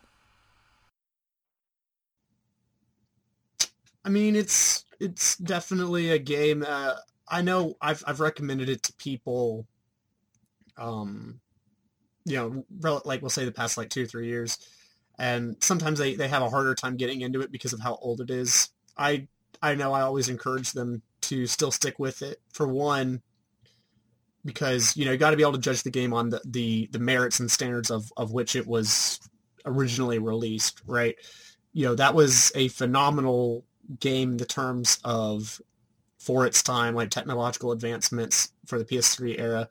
I 4.06 4.10
mean, 4.10 4.38
it's 4.38 4.86
it's 5.02 5.36
definitely 5.36 6.12
a 6.12 6.20
game. 6.20 6.64
Uh, 6.66 6.94
I 7.28 7.42
know 7.42 7.76
I've 7.82 8.06
I've 8.08 8.22
recommended 8.22 8.70
it 8.70 8.84
to 8.84 8.94
people. 8.94 9.68
Um, 10.78 11.42
you 12.24 12.38
know, 12.38 13.02
like 13.04 13.22
we'll 13.22 13.30
say 13.30 13.44
the 13.44 13.52
past 13.52 13.78
like 13.78 13.90
two 13.90 14.06
three 14.06 14.28
years 14.28 14.60
and 15.20 15.56
sometimes 15.62 16.00
they, 16.00 16.16
they 16.16 16.28
have 16.28 16.42
a 16.42 16.50
harder 16.50 16.76
time 16.76 16.98
getting 16.98 17.22
into 17.22 17.42
it 17.42 17.52
because 17.52 17.74
of 17.74 17.80
how 17.80 17.96
old 18.02 18.22
it 18.22 18.30
is. 18.30 18.70
I 18.98 19.28
I 19.62 19.76
know 19.76 19.94
I 19.94 20.02
always 20.02 20.30
encourage 20.30 20.74
them 20.74 21.02
to 21.22 21.48
still 21.48 21.72
stick 21.72 21.98
with 22.00 22.22
it. 22.22 22.42
For 22.52 22.68
one, 22.68 23.22
because 24.46 24.96
you 24.98 25.06
know 25.06 25.12
you 25.12 25.18
got 25.18 25.32
to 25.32 25.38
be 25.38 25.44
able 25.44 25.54
to 25.54 25.60
judge 25.60 25.84
the 25.84 25.92
game 25.92 26.14
on 26.14 26.30
the, 26.30 26.42
the, 26.46 26.90
the 26.92 27.00
merits 27.00 27.40
and 27.40 27.50
standards 27.50 27.90
of, 27.90 28.12
of 28.18 28.32
which 28.32 28.56
it 28.56 28.68
was 28.68 29.20
originally 29.66 30.20
released, 30.20 30.82
right? 30.86 31.16
You 31.72 31.86
know 31.86 31.96
that 31.96 32.14
was 32.14 32.52
a 32.56 32.68
phenomenal 32.70 33.64
game 34.00 34.32
in 34.32 34.38
the 34.38 34.46
terms 34.46 35.00
of 35.04 35.62
for 36.20 36.46
its 36.46 36.64
time, 36.64 36.96
like 36.96 37.10
technological 37.10 37.72
advancements, 37.72 38.54
for 38.66 38.80
the 38.80 38.86
PS3 38.86 39.40
era. 39.40 39.70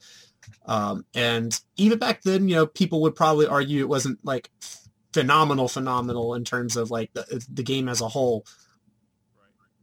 Um, 0.67 1.05
and 1.15 1.59
even 1.77 1.99
back 1.99 2.23
then, 2.23 2.49
you 2.49 2.57
know, 2.57 2.67
people 2.67 3.01
would 3.03 3.15
probably 3.15 3.47
argue 3.47 3.81
it 3.81 3.89
wasn't 3.89 4.23
like 4.25 4.51
phenomenal, 5.13 5.69
phenomenal 5.69 6.35
in 6.35 6.45
terms 6.45 6.77
of 6.77 6.91
like 6.91 7.13
the, 7.13 7.45
the 7.53 7.63
game 7.63 7.89
as 7.89 8.01
a 8.01 8.09
whole. 8.09 8.47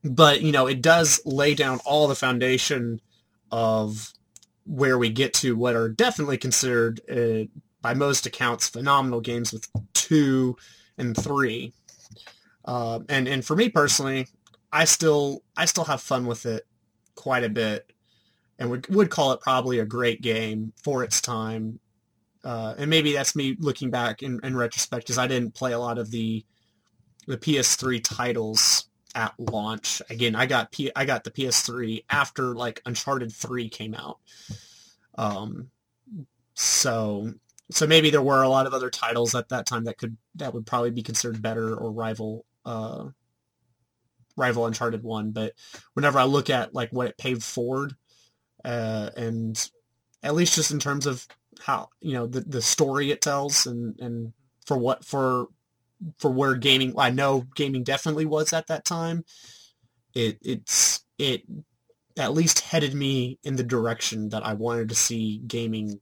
But 0.03 0.41
you 0.41 0.51
know, 0.51 0.67
it 0.67 0.81
does 0.81 1.21
lay 1.25 1.55
down 1.55 1.79
all 1.85 2.07
the 2.07 2.15
foundation 2.15 3.01
of 3.51 4.13
where 4.65 4.97
we 4.97 5.09
get 5.09 5.33
to 5.33 5.55
what 5.55 5.75
are 5.75 5.89
definitely 5.89 6.37
considered, 6.37 7.01
uh, 7.09 7.45
by 7.81 7.93
most 7.93 8.25
accounts, 8.25 8.69
phenomenal 8.69 9.21
games 9.21 9.51
with 9.51 9.67
two 9.93 10.55
and 10.97 11.15
three. 11.15 11.73
Uh, 12.65 12.99
and 13.09 13.27
and 13.27 13.43
for 13.43 13.55
me 13.55 13.69
personally, 13.69 14.27
I 14.71 14.85
still 14.85 15.43
I 15.57 15.65
still 15.65 15.85
have 15.85 16.01
fun 16.01 16.25
with 16.25 16.45
it 16.45 16.67
quite 17.15 17.43
a 17.43 17.49
bit, 17.49 17.91
and 18.59 18.69
would 18.69 18.87
would 18.93 19.09
call 19.09 19.31
it 19.31 19.41
probably 19.41 19.79
a 19.79 19.85
great 19.85 20.21
game 20.21 20.73
for 20.83 21.03
its 21.03 21.21
time. 21.21 21.79
Uh, 22.49 22.73
and 22.79 22.89
maybe 22.89 23.13
that's 23.13 23.35
me 23.35 23.55
looking 23.59 23.91
back 23.91 24.23
in, 24.23 24.39
in 24.43 24.57
retrospect, 24.57 25.05
because 25.05 25.19
I 25.19 25.27
didn't 25.27 25.53
play 25.53 25.73
a 25.73 25.77
lot 25.77 25.99
of 25.99 26.09
the 26.09 26.43
the 27.27 27.37
PS3 27.37 28.03
titles 28.03 28.89
at 29.13 29.35
launch. 29.37 30.01
Again, 30.09 30.35
I 30.35 30.47
got 30.47 30.71
P- 30.71 30.91
I 30.95 31.05
got 31.05 31.23
the 31.23 31.29
PS3 31.29 32.05
after 32.09 32.55
like 32.55 32.81
Uncharted 32.87 33.31
3 33.31 33.69
came 33.69 33.93
out. 33.93 34.17
Um, 35.15 35.69
so 36.55 37.31
so 37.69 37.85
maybe 37.85 38.09
there 38.09 38.23
were 38.23 38.41
a 38.41 38.49
lot 38.49 38.65
of 38.65 38.73
other 38.73 38.89
titles 38.89 39.35
at 39.35 39.49
that 39.49 39.67
time 39.67 39.83
that 39.83 39.99
could 39.99 40.17
that 40.33 40.51
would 40.51 40.65
probably 40.65 40.89
be 40.89 41.03
considered 41.03 41.43
better 41.43 41.75
or 41.75 41.91
rival 41.91 42.47
uh, 42.65 43.09
rival 44.35 44.65
Uncharted 44.65 45.03
One. 45.03 45.29
But 45.29 45.53
whenever 45.93 46.17
I 46.17 46.23
look 46.23 46.49
at 46.49 46.73
like 46.73 46.89
what 46.89 47.09
it 47.09 47.17
paved 47.19 47.43
forward, 47.43 47.93
uh, 48.65 49.11
and 49.15 49.69
at 50.23 50.33
least 50.33 50.55
just 50.55 50.71
in 50.71 50.79
terms 50.79 51.05
of 51.05 51.27
how 51.61 51.89
you 52.01 52.13
know 52.13 52.27
the 52.27 52.41
the 52.41 52.61
story 52.61 53.11
it 53.11 53.21
tells, 53.21 53.65
and 53.65 53.99
and 53.99 54.33
for 54.65 54.77
what 54.77 55.05
for 55.05 55.47
for 56.17 56.31
where 56.31 56.55
gaming 56.55 56.93
I 56.97 57.09
know 57.09 57.45
gaming 57.55 57.83
definitely 57.83 58.25
was 58.25 58.53
at 58.53 58.67
that 58.67 58.85
time. 58.85 59.25
It 60.13 60.39
it's 60.41 61.03
it 61.17 61.43
at 62.17 62.33
least 62.33 62.59
headed 62.59 62.93
me 62.93 63.39
in 63.43 63.55
the 63.55 63.63
direction 63.63 64.29
that 64.29 64.45
I 64.45 64.53
wanted 64.53 64.89
to 64.89 64.95
see 64.95 65.41
gaming 65.47 65.99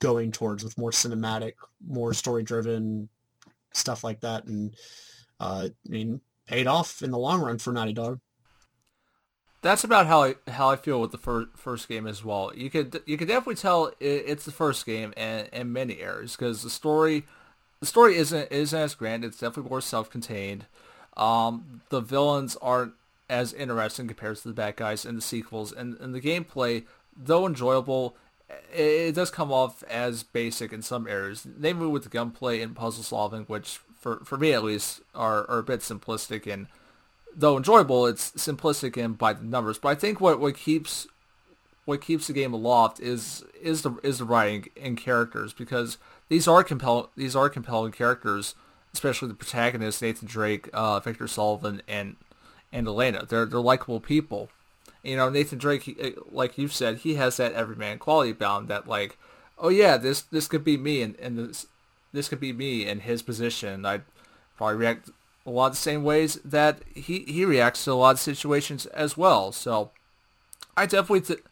going 0.00 0.32
towards 0.32 0.64
with 0.64 0.78
more 0.78 0.90
cinematic, 0.90 1.52
more 1.86 2.14
story 2.14 2.42
driven 2.42 3.08
stuff 3.76 4.02
like 4.02 4.20
that. 4.20 4.44
And 4.46 4.74
uh, 5.38 5.68
I 5.86 5.88
mean, 5.88 6.20
paid 6.46 6.66
off 6.66 7.02
in 7.02 7.10
the 7.10 7.18
long 7.18 7.40
run 7.40 7.58
for 7.58 7.72
Naughty 7.72 7.92
Dog. 7.92 8.20
That's 9.66 9.82
about 9.82 10.06
how 10.06 10.22
I 10.22 10.34
how 10.48 10.70
I 10.70 10.76
feel 10.76 11.00
with 11.00 11.10
the 11.10 11.18
first 11.18 11.48
first 11.56 11.88
game 11.88 12.06
as 12.06 12.24
well. 12.24 12.52
You 12.54 12.70
could 12.70 13.02
you 13.04 13.16
could 13.18 13.26
definitely 13.26 13.56
tell 13.56 13.90
it's 13.98 14.44
the 14.44 14.52
first 14.52 14.86
game 14.86 15.12
and 15.16 15.48
in 15.52 15.72
many 15.72 15.98
areas 15.98 16.36
because 16.36 16.62
the 16.62 16.70
story 16.70 17.24
the 17.80 17.86
story 17.86 18.16
isn't 18.16 18.52
isn't 18.52 18.78
as 18.78 18.94
grand. 18.94 19.24
It's 19.24 19.38
definitely 19.38 19.70
more 19.70 19.80
self 19.80 20.08
contained. 20.08 20.66
Um, 21.16 21.80
the 21.88 22.00
villains 22.00 22.56
aren't 22.62 22.92
as 23.28 23.52
interesting 23.52 24.06
compared 24.06 24.36
to 24.36 24.46
the 24.46 24.54
bad 24.54 24.76
guys 24.76 25.04
in 25.04 25.16
the 25.16 25.20
sequels, 25.20 25.72
and, 25.72 25.98
and 25.98 26.14
the 26.14 26.20
gameplay, 26.20 26.84
though 27.16 27.44
enjoyable, 27.44 28.16
it, 28.72 28.80
it 28.80 29.14
does 29.16 29.32
come 29.32 29.50
off 29.50 29.82
as 29.84 30.22
basic 30.22 30.72
in 30.72 30.82
some 30.82 31.08
areas. 31.08 31.44
Namely 31.58 31.88
with 31.88 32.04
the 32.04 32.08
gunplay 32.08 32.60
and 32.60 32.76
puzzle 32.76 33.02
solving, 33.02 33.42
which 33.46 33.80
for 33.98 34.20
for 34.24 34.38
me 34.38 34.52
at 34.52 34.62
least 34.62 35.00
are, 35.12 35.44
are 35.50 35.58
a 35.58 35.64
bit 35.64 35.80
simplistic 35.80 36.46
and 36.46 36.68
though 37.36 37.56
enjoyable, 37.56 38.06
it's 38.06 38.32
simplistic 38.32 38.96
and 39.02 39.16
by 39.16 39.34
the 39.34 39.44
numbers. 39.44 39.78
But 39.78 39.90
I 39.90 39.94
think 39.94 40.20
what, 40.20 40.40
what 40.40 40.56
keeps 40.56 41.06
what 41.84 42.00
keeps 42.00 42.26
the 42.26 42.32
game 42.32 42.52
aloft 42.52 42.98
is 42.98 43.44
is 43.60 43.82
the 43.82 43.96
is 44.02 44.18
the 44.18 44.24
writing 44.24 44.68
and 44.80 44.96
characters 44.96 45.52
because 45.52 45.98
these 46.28 46.48
are 46.48 46.64
compelling 46.64 47.06
these 47.16 47.36
are 47.36 47.48
compelling 47.48 47.92
characters, 47.92 48.54
especially 48.92 49.28
the 49.28 49.34
protagonist 49.34 50.02
Nathan 50.02 50.26
Drake, 50.26 50.68
uh, 50.72 50.98
Victor 51.00 51.28
Sullivan, 51.28 51.82
and 51.86 52.16
and 52.72 52.88
Elena. 52.88 53.24
They're 53.28 53.46
they're 53.46 53.60
likable 53.60 54.00
people. 54.00 54.48
You 55.02 55.16
know, 55.16 55.30
Nathan 55.30 55.58
Drake, 55.58 55.84
he, 55.84 56.14
like 56.32 56.58
you've 56.58 56.72
said, 56.72 56.98
he 56.98 57.14
has 57.14 57.36
that 57.36 57.52
everyman 57.52 57.98
quality 57.98 58.32
bound 58.32 58.66
that 58.68 58.88
like, 58.88 59.16
oh 59.56 59.68
yeah, 59.68 59.96
this 59.96 60.22
this 60.22 60.48
could 60.48 60.64
be 60.64 60.76
me, 60.76 61.02
and, 61.02 61.14
and 61.20 61.38
this 61.38 61.66
this 62.12 62.28
could 62.28 62.40
be 62.40 62.52
me 62.52 62.86
in 62.86 63.00
his 63.00 63.22
position. 63.22 63.86
I'd 63.86 64.02
probably 64.56 64.76
react 64.76 65.10
a 65.46 65.50
lot 65.50 65.66
of 65.66 65.72
the 65.72 65.78
same 65.78 66.02
ways 66.02 66.34
that 66.44 66.82
he, 66.94 67.20
he 67.20 67.44
reacts 67.44 67.84
to 67.84 67.92
a 67.92 67.94
lot 67.94 68.14
of 68.14 68.20
situations 68.20 68.86
as 68.86 69.16
well. 69.16 69.52
So 69.52 69.90
I 70.76 70.86
definitely, 70.86 71.20
th- 71.20 71.44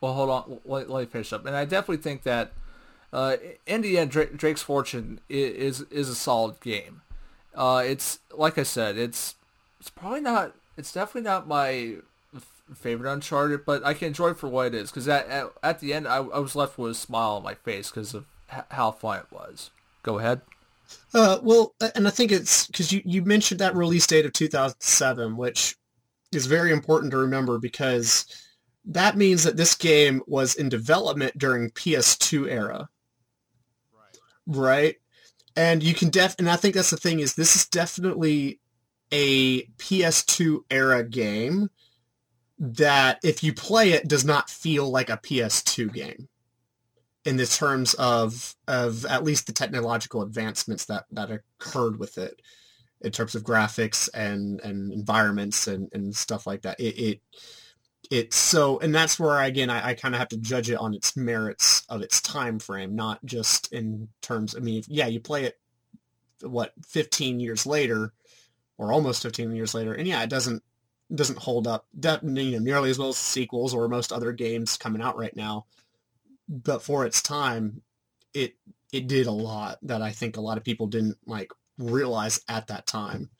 well, 0.00 0.14
hold 0.14 0.30
on, 0.30 0.60
let, 0.64 0.88
let, 0.88 1.00
me 1.00 1.06
finish 1.06 1.32
up. 1.32 1.44
And 1.44 1.56
I 1.56 1.64
definitely 1.64 2.02
think 2.02 2.22
that 2.22 2.52
uh, 3.12 3.36
in 3.66 3.82
the 3.82 3.98
end, 3.98 4.10
Drake, 4.10 4.36
Drake's 4.36 4.62
Fortune 4.62 5.20
is, 5.28 5.82
is, 5.82 6.08
a 6.08 6.14
solid 6.14 6.60
game. 6.60 7.02
Uh, 7.54 7.82
it's 7.84 8.20
like 8.32 8.58
I 8.58 8.64
said, 8.64 8.96
it's 8.96 9.36
it's 9.78 9.90
probably 9.90 10.20
not, 10.20 10.54
it's 10.76 10.92
definitely 10.92 11.28
not 11.28 11.46
my 11.46 11.96
favorite 12.74 13.12
Uncharted, 13.12 13.64
but 13.64 13.84
I 13.84 13.94
can 13.94 14.08
enjoy 14.08 14.30
it 14.30 14.38
for 14.38 14.48
what 14.48 14.68
it 14.68 14.74
is. 14.74 14.90
Because 14.90 15.06
at, 15.08 15.28
at, 15.28 15.46
at 15.62 15.80
the 15.80 15.92
end, 15.92 16.08
I, 16.08 16.16
I 16.16 16.38
was 16.38 16.56
left 16.56 16.78
with 16.78 16.92
a 16.92 16.94
smile 16.94 17.32
on 17.32 17.42
my 17.42 17.54
face 17.54 17.90
because 17.90 18.14
of 18.14 18.24
h- 18.52 18.64
how 18.70 18.90
fun 18.90 19.18
it 19.18 19.26
was. 19.30 19.70
Go 20.02 20.18
ahead. 20.18 20.40
Uh, 21.12 21.38
well, 21.42 21.74
and 21.94 22.08
I 22.08 22.10
think 22.10 22.32
it's 22.32 22.66
because 22.66 22.92
you, 22.92 23.00
you 23.04 23.22
mentioned 23.22 23.60
that 23.60 23.76
release 23.76 24.06
date 24.06 24.26
of 24.26 24.32
2007, 24.32 25.36
which 25.36 25.76
is 26.32 26.46
very 26.46 26.72
important 26.72 27.12
to 27.12 27.18
remember 27.18 27.58
because 27.58 28.26
that 28.84 29.16
means 29.16 29.44
that 29.44 29.56
this 29.56 29.74
game 29.74 30.22
was 30.26 30.54
in 30.56 30.68
development 30.68 31.38
during 31.38 31.70
PS2 31.70 32.50
era. 32.50 32.88
Right. 33.92 34.18
Right. 34.46 34.96
And 35.56 35.82
you 35.82 35.94
can 35.94 36.10
def, 36.10 36.34
and 36.38 36.50
I 36.50 36.56
think 36.56 36.74
that's 36.74 36.90
the 36.90 36.96
thing 36.96 37.20
is 37.20 37.34
this 37.34 37.54
is 37.54 37.66
definitely 37.68 38.58
a 39.12 39.62
PS2 39.78 40.64
era 40.70 41.04
game 41.04 41.70
that 42.58 43.20
if 43.22 43.42
you 43.42 43.52
play 43.52 43.92
it 43.92 44.08
does 44.08 44.24
not 44.24 44.50
feel 44.50 44.90
like 44.90 45.10
a 45.10 45.18
PS2 45.18 45.92
game 45.92 46.28
in 47.24 47.36
the 47.36 47.46
terms 47.46 47.94
of 47.94 48.54
of 48.68 49.04
at 49.06 49.24
least 49.24 49.46
the 49.46 49.52
technological 49.52 50.22
advancements 50.22 50.84
that 50.86 51.04
that 51.12 51.30
occurred 51.30 51.98
with 51.98 52.18
it 52.18 52.40
in 53.00 53.10
terms 53.10 53.34
of 53.34 53.42
graphics 53.42 54.08
and 54.14 54.60
and 54.60 54.92
environments 54.92 55.66
and 55.66 55.88
and 55.92 56.14
stuff 56.14 56.46
like 56.46 56.62
that. 56.62 56.78
It, 56.80 56.98
it 56.98 57.20
it's 58.10 58.36
so 58.36 58.78
and 58.80 58.94
that's 58.94 59.18
where 59.18 59.40
again 59.42 59.70
I, 59.70 59.90
I 59.90 59.94
kind 59.94 60.14
of 60.14 60.18
have 60.18 60.28
to 60.28 60.36
judge 60.36 60.70
it 60.70 60.76
on 60.78 60.94
its 60.94 61.16
merits 61.16 61.84
of 61.88 62.02
its 62.02 62.20
time 62.20 62.58
frame 62.58 62.94
not 62.94 63.24
just 63.24 63.72
in 63.72 64.08
terms 64.20 64.54
i 64.54 64.58
mean 64.58 64.82
yeah 64.88 65.06
you 65.06 65.20
play 65.20 65.44
it 65.44 65.58
what 66.42 66.74
15 66.86 67.40
years 67.40 67.64
later 67.64 68.12
or 68.76 68.92
almost 68.92 69.22
15 69.22 69.56
years 69.56 69.72
later 69.72 69.94
and 69.94 70.06
yeah 70.06 70.22
it 70.22 70.28
doesn't 70.28 70.62
doesn't 71.12 71.38
hold 71.38 71.66
up. 71.66 71.86
That, 71.94 72.22
you 72.22 72.52
know, 72.52 72.58
nearly 72.58 72.90
as 72.90 72.98
well 72.98 73.08
as 73.08 73.16
sequels 73.16 73.74
or 73.74 73.88
most 73.88 74.12
other 74.12 74.32
games 74.32 74.76
coming 74.76 75.02
out 75.02 75.16
right 75.16 75.34
now 75.36 75.66
but 76.48 76.82
for 76.82 77.04
its 77.06 77.22
time, 77.22 77.82
it 78.32 78.54
it 78.92 79.06
did 79.06 79.26
a 79.26 79.32
lot 79.32 79.78
that 79.82 80.02
I 80.02 80.10
think 80.10 80.36
a 80.36 80.40
lot 80.40 80.58
of 80.58 80.64
people 80.64 80.86
didn't 80.86 81.18
like 81.26 81.50
realize 81.78 82.40
at 82.48 82.66
that 82.68 82.86
time. 82.86 83.30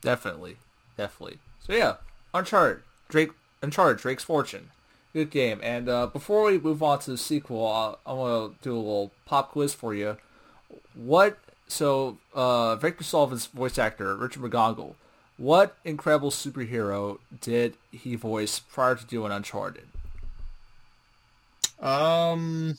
Definitely, 0.00 0.56
definitely. 0.96 1.38
So 1.60 1.72
yeah, 1.72 1.96
Uncharted, 2.34 2.82
Drake, 3.08 3.30
Uncharted, 3.62 3.98
Drake's 3.98 4.24
Fortune, 4.24 4.70
good 5.12 5.30
game. 5.30 5.60
And 5.62 5.88
uh, 5.88 6.06
before 6.06 6.44
we 6.44 6.58
move 6.58 6.82
on 6.82 6.98
to 7.00 7.12
the 7.12 7.18
sequel, 7.18 7.66
uh, 7.66 7.96
I'm 8.06 8.16
gonna 8.16 8.54
do 8.62 8.74
a 8.74 8.76
little 8.76 9.12
pop 9.26 9.52
quiz 9.52 9.74
for 9.74 9.94
you. 9.94 10.16
What? 10.94 11.38
So 11.68 12.18
uh, 12.34 12.76
Victor 12.76 13.04
Sullivan's 13.04 13.46
voice 13.46 13.78
actor 13.78 14.16
Richard 14.16 14.42
McGonagle. 14.42 14.94
What 15.38 15.76
incredible 15.84 16.30
superhero 16.30 17.18
did 17.40 17.76
he 17.90 18.14
voice 18.14 18.58
prior 18.58 18.94
to 18.94 19.04
doing 19.06 19.32
Uncharted? 19.32 19.88
Um, 21.82 22.76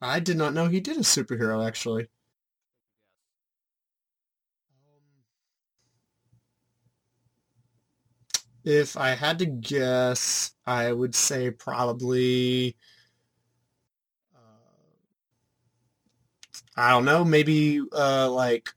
I 0.00 0.20
did 0.20 0.38
not 0.38 0.54
know 0.54 0.68
he 0.68 0.80
did 0.80 0.96
a 0.96 1.00
superhero 1.00 1.66
actually. 1.66 2.08
If 8.64 8.96
I 8.96 9.10
had 9.10 9.38
to 9.38 9.46
guess, 9.46 10.52
I 10.66 10.92
would 10.92 11.14
say 11.14 11.50
probably. 11.50 12.76
Uh, 14.34 14.38
I 16.76 16.90
don't 16.90 17.04
know. 17.04 17.24
Maybe 17.24 17.80
uh, 17.92 18.30
like 18.30 18.70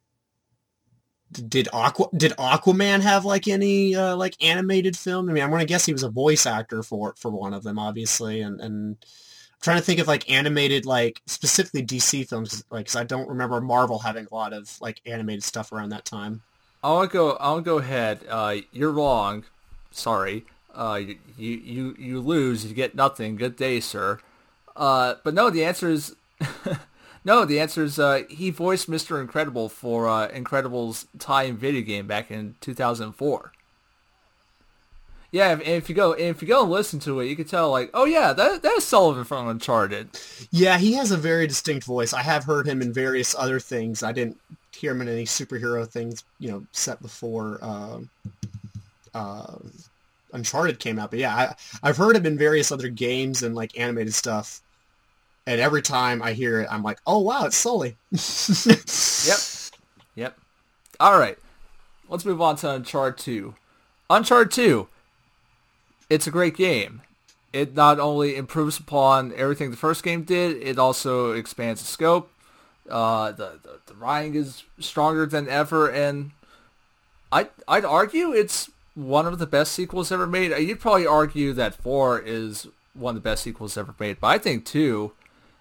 did 1.31 1.68
Aqua 1.73 2.07
did 2.15 2.31
Aquaman 2.34 3.01
have 3.01 3.26
like 3.26 3.47
any 3.47 3.95
uh, 3.95 4.15
like 4.15 4.35
animated 4.41 4.97
film? 4.97 5.30
I 5.30 5.34
mean, 5.34 5.43
I'm 5.43 5.51
gonna 5.51 5.65
guess 5.65 5.85
he 5.85 5.93
was 5.93 6.03
a 6.03 6.10
voice 6.10 6.45
actor 6.45 6.84
for 6.84 7.14
for 7.18 7.30
one 7.30 7.53
of 7.53 7.64
them, 7.64 7.77
obviously, 7.77 8.41
and 8.41 8.60
and 8.60 8.97
I'm 9.01 9.61
trying 9.61 9.77
to 9.77 9.84
think 9.84 9.99
of 9.99 10.07
like 10.07 10.30
animated 10.30 10.85
like 10.85 11.22
specifically 11.27 11.85
DC 11.85 12.27
films, 12.27 12.64
like 12.69 12.85
because 12.85 12.95
I 12.95 13.03
don't 13.03 13.30
remember 13.30 13.61
Marvel 13.61 13.99
having 13.99 14.27
a 14.31 14.35
lot 14.35 14.53
of 14.53 14.80
like 14.81 15.01
animated 15.06 15.43
stuff 15.43 15.72
around 15.72 15.89
that 15.89 16.06
time. 16.06 16.41
I'll 16.84 17.07
go. 17.07 17.31
I'll 17.34 17.61
go 17.61 17.77
ahead. 17.77 18.22
Uh, 18.27 18.57
you're 18.72 18.91
wrong. 18.91 19.45
Sorry. 19.91 20.45
Uh, 20.73 21.01
you, 21.01 21.18
you 21.38 21.57
you 21.57 21.95
you 21.99 22.22
lose, 22.22 22.65
you 22.65 22.73
get 22.73 22.95
nothing. 22.95 23.35
Good 23.35 23.56
day, 23.56 23.80
sir. 23.80 24.19
Uh, 24.76 25.15
but 25.23 25.34
no, 25.34 25.49
the 25.49 25.65
answer 25.65 25.89
is 25.89 26.15
no. 27.24 27.46
The 27.46 27.60
answer 27.60 27.84
is 27.84 28.00
uh, 28.00 28.24
he 28.30 28.50
voiced 28.50 28.90
Mister 28.90 29.20
Incredible 29.22 29.70
for 29.70 30.08
uh, 30.08 30.30
Incredibles 30.30 31.06
tie-in 31.18 31.58
video 31.58 31.82
game 31.82 32.08
back 32.08 32.32
in 32.32 32.56
2004. 32.62 33.52
Yeah, 35.32 35.54
if, 35.54 35.62
if 35.68 35.90
you 35.90 35.96
go 35.96 36.14
if 36.14 36.41
you 36.41 36.48
go 36.48 36.64
and 36.64 36.72
listen 36.72 37.00
to 37.02 37.20
it, 37.20 37.26
you 37.26 37.36
can 37.36 37.46
tell 37.46 37.70
like, 37.70 37.91
oh 37.94 38.06
yeah, 38.06 38.34
that 38.34 38.64
that 38.64 38.74
is 38.78 38.84
Sullivan 38.84 39.26
from 39.26 39.48
Uncharted. 39.48 40.10
Yeah, 40.50 40.78
he 40.78 40.94
has 40.94 41.12
a 41.12 41.18
very 41.18 41.46
distinct 41.46 41.86
voice. 41.86 42.14
I 42.14 42.24
have 42.24 42.46
heard 42.46 42.68
him 42.68 42.82
in 42.82 42.91
various 42.91 43.36
other 43.36 43.60
things. 43.60 44.02
I 44.02 44.12
didn't 44.12 44.38
hear 44.76 44.91
him 44.91 45.02
in 45.02 45.10
any 45.10 45.26
superhero 45.26 45.88
things, 45.88 46.24
you 46.40 46.50
know, 46.50 46.66
set 46.72 47.02
before 47.02 47.60
uh, 47.62 48.00
uh, 49.14 49.58
Uncharted 50.34 50.80
came 50.80 50.98
out. 50.98 51.12
But 51.12 51.20
yeah, 51.20 51.36
I, 51.36 51.56
I've 51.84 51.98
heard 51.98 52.16
him 52.16 52.26
in 52.26 52.38
various 52.38 52.72
other 52.72 52.90
games 52.90 53.44
and 53.44 53.54
like 53.54 53.78
animated 53.78 54.14
stuff. 54.14 54.62
And 55.49 55.59
every 55.59 55.81
time 55.81 56.21
I 56.21 56.34
hear 56.34 56.61
it, 56.61 56.67
I'm 56.69 56.84
like, 56.84 56.99
oh 57.07 57.19
wow, 57.19 57.45
it's 57.45 57.57
Sully. 57.57 57.97
yep, 59.27 59.39
yep. 60.15 60.38
All 60.99 61.17
right, 61.17 61.38
let's 62.07 62.23
move 62.23 62.41
on 62.41 62.55
to 62.57 62.71
Uncharted 62.71 63.17
Two. 63.17 63.55
Uncharted 64.09 64.51
Two 64.51 64.89
it's 66.09 66.27
a 66.27 66.31
great 66.31 66.55
game. 66.55 67.01
It 67.53 67.76
not 67.76 67.99
only 67.99 68.35
improves 68.35 68.77
upon 68.77 69.34
everything 69.35 69.71
the 69.71 69.77
first 69.77 70.03
game 70.03 70.23
did, 70.23 70.57
it 70.61 70.77
also 70.77 71.31
expands 71.31 71.81
the 71.81 71.88
scope. 71.88 72.31
Uh, 72.89 73.31
the, 73.31 73.59
the 73.63 73.80
the 73.85 73.93
writing 73.95 74.35
is 74.35 74.63
stronger 74.80 75.26
than 75.26 75.47
ever, 75.47 75.89
and 75.89 76.31
I 77.31 77.49
I'd 77.67 77.85
argue 77.85 78.31
it's 78.31 78.69
one 78.95 79.26
of 79.26 79.39
the 79.39 79.47
best 79.47 79.71
sequels 79.71 80.11
ever 80.11 80.27
made. 80.27 80.51
You'd 80.57 80.80
probably 80.80 81.05
argue 81.07 81.53
that 81.53 81.76
four 81.76 82.19
is 82.19 82.67
one 82.93 83.15
of 83.15 83.23
the 83.23 83.30
best 83.30 83.43
sequels 83.43 83.77
ever 83.77 83.93
made, 83.99 84.19
but 84.19 84.27
I 84.27 84.38
think 84.38 84.65
two, 84.65 85.13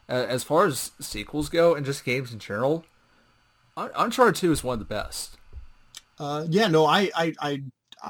as 0.09 0.45
far 0.45 0.67
as 0.67 0.93
sequels 1.01 1.49
go 1.49 1.75
and 1.75 1.85
just 1.85 2.05
games 2.05 2.33
in 2.33 2.39
general, 2.39 2.85
Uncharted 3.77 4.37
Two 4.37 4.53
is 4.53 4.65
one 4.65 4.75
of 4.75 4.79
the 4.79 4.85
best. 4.85 5.37
Uh, 6.19 6.45
yeah, 6.49 6.67
no, 6.67 6.85
I, 6.85 7.11
I, 7.15 7.35
I, 7.41 7.63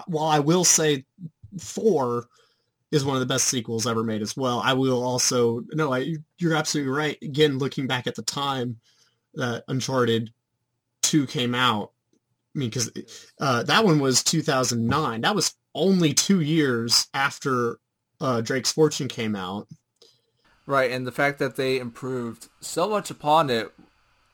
while 0.06 0.28
I 0.28 0.38
will 0.38 0.64
say 0.64 1.04
four 1.58 2.26
is 2.90 3.04
one 3.04 3.16
of 3.16 3.20
the 3.20 3.26
best 3.26 3.46
sequels 3.48 3.86
ever 3.86 4.02
made 4.02 4.22
as 4.22 4.36
well. 4.36 4.60
I 4.64 4.72
will 4.72 5.02
also 5.02 5.62
no, 5.72 5.92
I, 5.92 6.16
you're 6.38 6.54
absolutely 6.54 6.92
right. 6.92 7.18
Again, 7.22 7.58
looking 7.58 7.86
back 7.86 8.06
at 8.06 8.14
the 8.14 8.22
time 8.22 8.78
that 9.34 9.64
Uncharted 9.68 10.32
two 11.02 11.26
came 11.26 11.54
out, 11.54 11.92
I 12.54 12.58
mean, 12.58 12.70
because 12.70 12.90
uh, 13.40 13.62
that 13.64 13.84
one 13.84 13.98
was 13.98 14.22
2009. 14.24 15.20
That 15.20 15.34
was 15.34 15.54
only 15.74 16.14
two 16.14 16.40
years 16.40 17.08
after 17.12 17.78
uh, 18.20 18.40
Drake's 18.40 18.72
Fortune 18.72 19.08
came 19.08 19.36
out. 19.36 19.68
Right, 20.68 20.90
and 20.90 21.06
the 21.06 21.12
fact 21.12 21.38
that 21.38 21.56
they 21.56 21.78
improved 21.78 22.48
so 22.60 22.90
much 22.90 23.10
upon 23.10 23.48
it 23.48 23.72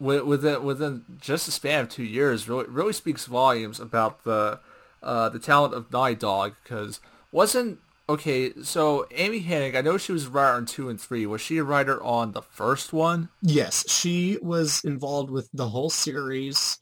within 0.00 0.64
within 0.64 1.04
just 1.20 1.46
a 1.46 1.52
span 1.52 1.82
of 1.82 1.88
two 1.88 2.02
years 2.02 2.48
really 2.48 2.66
really 2.66 2.92
speaks 2.92 3.26
volumes 3.26 3.78
about 3.78 4.24
the 4.24 4.58
uh, 5.00 5.28
the 5.28 5.38
talent 5.38 5.74
of 5.74 5.92
Naughty 5.92 6.16
Dog 6.16 6.54
because 6.64 6.98
wasn't 7.30 7.78
okay. 8.08 8.52
So 8.64 9.06
Amy 9.12 9.44
Hennig, 9.44 9.76
I 9.76 9.80
know 9.80 9.96
she 9.96 10.10
was 10.10 10.26
a 10.26 10.30
writer 10.30 10.56
on 10.56 10.66
two 10.66 10.88
and 10.88 11.00
three. 11.00 11.24
Was 11.24 11.40
she 11.40 11.58
a 11.58 11.62
writer 11.62 12.02
on 12.02 12.32
the 12.32 12.42
first 12.42 12.92
one? 12.92 13.28
Yes, 13.40 13.88
she 13.88 14.36
was 14.42 14.82
involved 14.84 15.30
with 15.30 15.48
the 15.52 15.68
whole 15.68 15.88
series, 15.88 16.78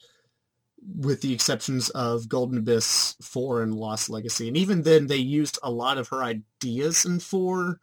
with 0.96 1.20
the 1.20 1.34
exceptions 1.34 1.90
of 1.90 2.26
Golden 2.26 2.56
Abyss 2.56 3.16
four 3.20 3.62
and 3.62 3.74
Lost 3.74 4.08
Legacy. 4.08 4.48
And 4.48 4.56
even 4.56 4.80
then, 4.80 5.08
they 5.08 5.16
used 5.16 5.58
a 5.62 5.70
lot 5.70 5.98
of 5.98 6.08
her 6.08 6.22
ideas 6.22 7.04
in 7.04 7.20
four, 7.20 7.80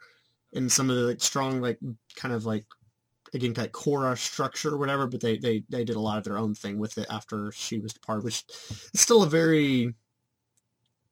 and 0.53 0.71
some 0.71 0.89
of 0.89 0.95
the 0.95 1.03
like, 1.03 1.21
strong 1.21 1.61
like 1.61 1.79
kind 2.15 2.33
of 2.33 2.45
like 2.45 2.65
again 3.33 3.51
of 3.51 3.71
Korra 3.71 4.17
structure 4.17 4.73
or 4.73 4.77
whatever. 4.77 5.07
But 5.07 5.21
they 5.21 5.37
they 5.37 5.63
they 5.69 5.83
did 5.83 5.95
a 5.95 6.01
lot 6.01 6.17
of 6.17 6.23
their 6.23 6.37
own 6.37 6.55
thing 6.55 6.79
with 6.79 6.97
it 6.97 7.07
after 7.09 7.51
she 7.51 7.79
was 7.79 7.93
departed, 7.93 8.23
which 8.23 8.43
is 8.93 9.01
still 9.01 9.23
a 9.23 9.29
very 9.29 9.93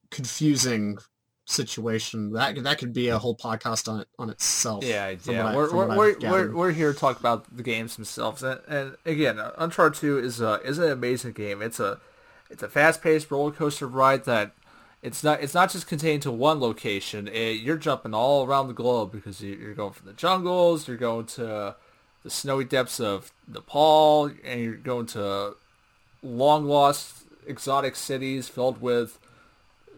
confusing 0.10 0.98
situation. 1.46 2.34
That 2.34 2.62
that 2.64 2.78
could 2.78 2.94
be 2.94 3.10
a 3.10 3.20
whole 3.20 3.36
podcast 3.36 3.92
on 3.92 4.02
it 4.02 4.08
on 4.20 4.30
itself. 4.30 4.84
Yeah, 4.84 5.16
yeah. 5.26 5.56
We're 5.56 5.74
we're, 5.74 5.96
we're, 5.96 6.20
we're, 6.20 6.56
we're, 6.56 6.72
here 6.72 6.94
to 6.94 7.00
talk 7.00 7.20
about 7.20 7.56
the 7.56 7.64
games 7.64 7.96
themselves, 7.96 8.44
and, 8.44 8.60
and 8.68 8.98
again, 9.06 9.40
Uncharted 9.58 10.00
Two 10.00 10.20
is 10.20 10.42
a 10.42 10.60
is 10.64 10.78
an 10.78 10.92
amazing 10.92 11.34
game. 11.34 11.62
It's 11.62 11.80
a 11.80 12.00
it's 12.50 12.64
a 12.64 12.70
fast 12.70 13.02
paced 13.02 13.32
roller 13.32 13.52
coaster 13.52 13.88
ride 13.88 14.26
that 14.26 14.54
it's 15.02 15.24
not 15.24 15.42
it's 15.42 15.54
not 15.54 15.72
just 15.72 15.88
contained 15.88 16.24
to 16.24 16.32
one 16.32 16.60
location. 16.60 17.28
It, 17.28 17.62
you're 17.62 17.78
jumping 17.78 18.14
all 18.14 18.46
around 18.46 18.68
the 18.68 18.74
globe 18.74 19.12
because 19.12 19.42
you're 19.42 19.74
going 19.74 19.94
from 19.94 20.08
the 20.08 20.14
jungles, 20.14 20.88
you're 20.88 20.98
going 20.98 21.26
to 21.28 21.76
the 22.24 22.30
snowy 22.30 22.66
depths 22.66 23.00
of 23.00 23.32
Nepal, 23.48 24.32
and 24.44 24.62
you're 24.62 24.76
going 24.76 25.06
to 25.08 25.56
long 26.24 26.66
lost 26.66 27.26
exotic 27.46 27.96
cities 27.96 28.48
filled 28.48 28.82
with 28.82 29.20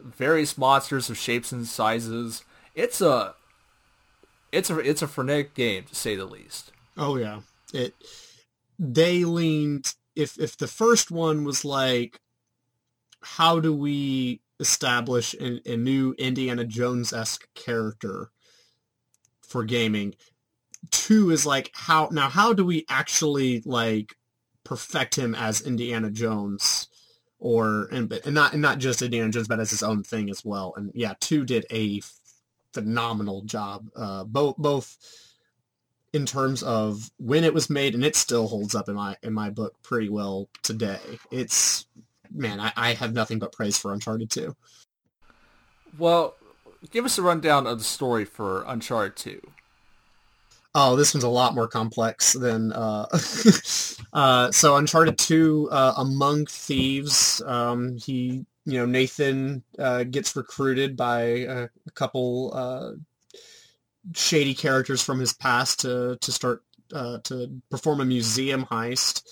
various 0.04 0.58
monsters 0.58 1.10
of 1.10 1.18
shapes 1.18 1.52
and 1.52 1.66
sizes. 1.66 2.44
It's 2.76 3.02
a 3.02 3.36
it's 4.52 4.70
a 4.70 4.78
it's 4.80 5.02
a 5.02 5.08
frenetic 5.08 5.54
game 5.54 5.84
to 5.86 5.96
say 5.96 6.16
the 6.16 6.26
least. 6.26 6.72
Oh 6.98 7.16
yeah. 7.16 7.42
It 7.74 7.94
they 8.78 9.24
leaned 9.24 9.94
if 10.16 10.40
if 10.40 10.58
the 10.58 10.68
first 10.68 11.12
one 11.12 11.44
was 11.44 11.64
like 11.64 12.20
how 13.22 13.60
do 13.60 13.74
we 13.74 14.42
establish 14.60 15.34
a, 15.36 15.62
a 15.72 15.78
new 15.78 16.14
Indiana 16.18 16.66
Jones 16.66 17.14
esque 17.14 17.48
character 17.54 18.32
for 19.42 19.64
gaming? 19.64 20.16
Two 20.92 21.32
is 21.32 21.46
like 21.46 21.72
how 21.74 22.10
now 22.12 22.30
how 22.30 22.54
do 22.54 22.66
we 22.66 22.86
actually 22.90 23.62
like 23.66 24.16
perfect 24.64 25.16
him 25.18 25.36
as 25.36 25.62
Indiana 25.62 26.10
Jones? 26.10 26.88
or 27.40 27.88
and, 27.92 28.12
and 28.12 28.36
not 28.36 28.54
and 28.54 28.62
not 28.62 28.80
just 28.80 29.02
Indiana 29.02 29.32
Jones, 29.32 29.48
but 29.48 29.60
as 29.60 29.72
his 29.72 29.84
own 29.84 30.04
thing 30.04 30.30
as 30.30 30.44
well. 30.44 30.74
And 30.76 30.92
yeah, 30.94 31.14
two 31.20 31.46
did 31.46 31.66
a 31.72 32.02
phenomenal 32.74 33.44
job, 33.44 33.88
uh, 33.96 34.26
both 34.26 34.58
both 34.58 34.98
in 36.12 36.26
terms 36.26 36.64
of 36.64 37.10
when 37.18 37.44
it 37.44 37.54
was 37.54 37.70
made, 37.70 37.96
and 37.96 38.04
it 38.04 38.16
still 38.16 38.48
holds 38.48 38.76
up 38.76 38.90
in 38.90 38.96
my 38.96 39.16
in 39.24 39.34
my 39.34 39.50
book 39.50 39.76
pretty 39.82 40.10
well 40.10 40.50
today. 40.64 41.00
It's 41.32 41.86
man, 42.32 42.60
I, 42.60 42.72
I 42.76 42.94
have 42.94 43.14
nothing 43.14 43.40
but 43.40 43.52
praise 43.52 43.78
for 43.78 43.94
Uncharted 43.94 44.30
two. 44.30 44.56
Well, 45.98 46.36
give 46.92 47.06
us 47.06 47.18
a 47.18 47.22
rundown 47.22 47.68
of 47.68 47.80
the 47.80 47.84
story 47.84 48.26
for 48.26 48.64
Uncharted 48.68 49.16
2. 49.18 49.42
Oh, 50.76 50.96
this 50.96 51.14
one's 51.14 51.24
a 51.24 51.30
lot 51.30 51.56
more 51.56 51.68
complex 51.68 52.34
than 52.34 52.72
uh, 52.72 53.08
uh, 54.14 54.52
so 54.52 54.76
Uncharted 54.76 55.18
Two. 55.18 55.68
Uh, 55.72 55.94
Among 55.98 56.46
Thieves, 56.46 57.42
um, 57.44 57.98
he 57.98 58.46
you 58.66 58.78
know 58.78 58.86
Nathan 58.86 59.64
uh, 59.80 60.04
gets 60.04 60.36
recruited 60.36 60.96
by 60.96 61.22
a, 61.22 61.64
a 61.64 61.92
couple 61.96 62.52
uh, 62.54 62.92
shady 64.14 64.54
characters 64.54 65.02
from 65.02 65.20
his 65.20 65.34
past 65.34 65.80
to 65.80 66.20
to 66.22 66.32
start 66.32 66.62
uh, 66.94 67.18
to 67.24 67.62
perform 67.72 68.00
a 68.00 68.06
museum 68.06 68.64
heist 68.66 69.24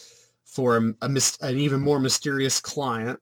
for 0.57 0.75
a, 0.77 0.93
a 1.05 1.09
mis- 1.09 1.37
an 1.41 1.55
even 1.59 1.79
more 1.79 1.99
mysterious 1.99 2.59
client. 2.59 3.19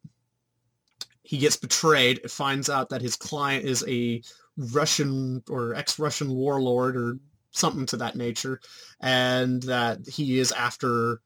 He 1.22 1.38
gets 1.38 1.58
betrayed, 1.58 2.32
finds 2.32 2.70
out 2.70 2.88
that 2.90 3.02
his 3.02 3.18
client 3.18 3.66
is 3.66 3.84
a 3.90 4.22
Russian 4.56 5.44
or 5.50 5.76
ex-Russian 5.76 6.34
warlord 6.34 6.96
or 6.96 7.20
something 7.52 7.86
to 7.88 7.98
that 7.98 8.16
nature, 8.16 8.62
and 9.02 9.62
that 9.64 10.08
he 10.08 10.40
is 10.40 10.54
after 10.54 11.20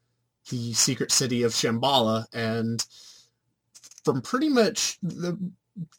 the 0.49 0.73
secret 0.73 1.11
city 1.11 1.43
of 1.43 1.51
Shambhala. 1.51 2.25
And 2.33 2.83
from 4.03 4.23
pretty 4.23 4.49
much 4.49 4.97
the, 5.03 5.37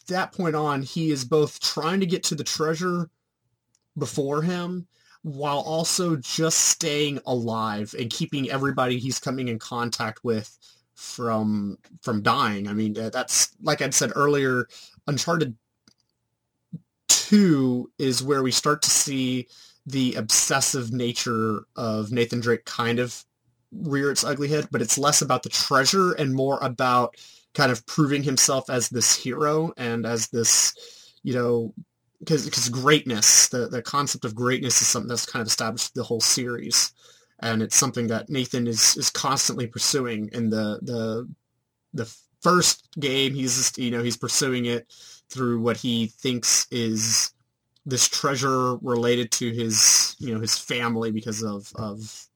that 0.09 0.33
point 0.33 0.57
on, 0.57 0.83
he 0.83 1.13
is 1.13 1.25
both 1.25 1.61
trying 1.61 2.01
to 2.01 2.07
get 2.07 2.25
to 2.25 2.35
the 2.35 2.43
treasure 2.43 3.11
before 3.97 4.43
him 4.43 4.89
while 5.23 5.59
also 5.59 6.17
just 6.17 6.59
staying 6.59 7.21
alive 7.27 7.95
and 7.99 8.11
keeping 8.11 8.51
everybody 8.51 8.99
he's 8.99 9.19
coming 9.19 9.49
in 9.49 9.59
contact 9.59 10.25
with 10.25 10.59
from 10.95 11.79
from 12.03 12.23
dying. 12.23 12.69
I 12.69 12.73
mean, 12.73 12.95
that's 12.95 13.55
like 13.63 13.83
I 13.83 13.91
said 13.91 14.13
earlier, 14.15 14.67
Uncharted 15.07 15.57
2 17.09 17.91
is 17.99 18.23
where 18.23 18.43
we 18.43 18.51
start 18.51 18.83
to 18.83 18.91
see 18.91 19.47
the 19.87 20.15
obsessive 20.15 20.93
nature 20.93 21.65
of 21.77 22.13
Nathan 22.13 22.41
Drake 22.41 22.65
kind 22.65 22.99
of 22.99 23.25
rear 23.73 24.11
its 24.11 24.25
ugly 24.25 24.49
head, 24.49 24.69
but 24.71 24.83
it's 24.83 24.99
less 24.99 25.23
about 25.23 25.43
the 25.43 25.49
treasure 25.49 26.13
and 26.13 26.35
more 26.35 26.59
about 26.61 27.17
kind 27.55 27.73
of 27.73 27.85
proving 27.87 28.23
himself 28.23 28.69
as 28.69 28.89
this 28.89 29.15
hero 29.17 29.73
and 29.77 30.07
as 30.07 30.29
this, 30.29 30.75
you 31.23 31.35
know, 31.35 31.73
because 32.21 32.45
because 32.45 32.69
greatness, 32.69 33.49
the 33.49 33.69
the 33.69 33.83
concept 33.83 34.25
of 34.25 34.35
greatness 34.35 34.81
is 34.81 34.89
something 34.89 35.09
that's 35.09 35.27
kind 35.27 35.41
of 35.41 35.49
established 35.49 35.95
the 35.95 36.05
whole 36.05 36.21
series, 36.21 36.93
and 37.41 37.63
it's 37.63 37.77
something 37.77 38.07
that 38.09 38.31
Nathan 38.31 38.67
is 38.67 38.97
is 38.97 39.11
constantly 39.11 39.67
pursuing. 39.67 40.29
In 40.33 40.51
the 40.51 40.79
the 40.83 41.29
the 41.95 42.15
first 42.41 42.89
game, 43.01 43.35
he's 43.35 43.57
just, 43.57 43.79
you 43.79 43.91
know 43.91 44.03
he's 44.03 44.17
pursuing 44.17 44.67
it 44.67 44.87
through 45.31 45.61
what 45.61 45.77
he 45.77 46.07
thinks 46.07 46.67
is 46.71 47.33
this 47.87 48.09
treasure 48.09 48.77
related 48.77 49.31
to 49.33 49.51
his 49.51 50.15
you 50.19 50.35
know 50.35 50.41
his 50.41 50.59
family 50.59 51.11
because 51.11 51.43
of 51.43 51.73
of 51.77 52.27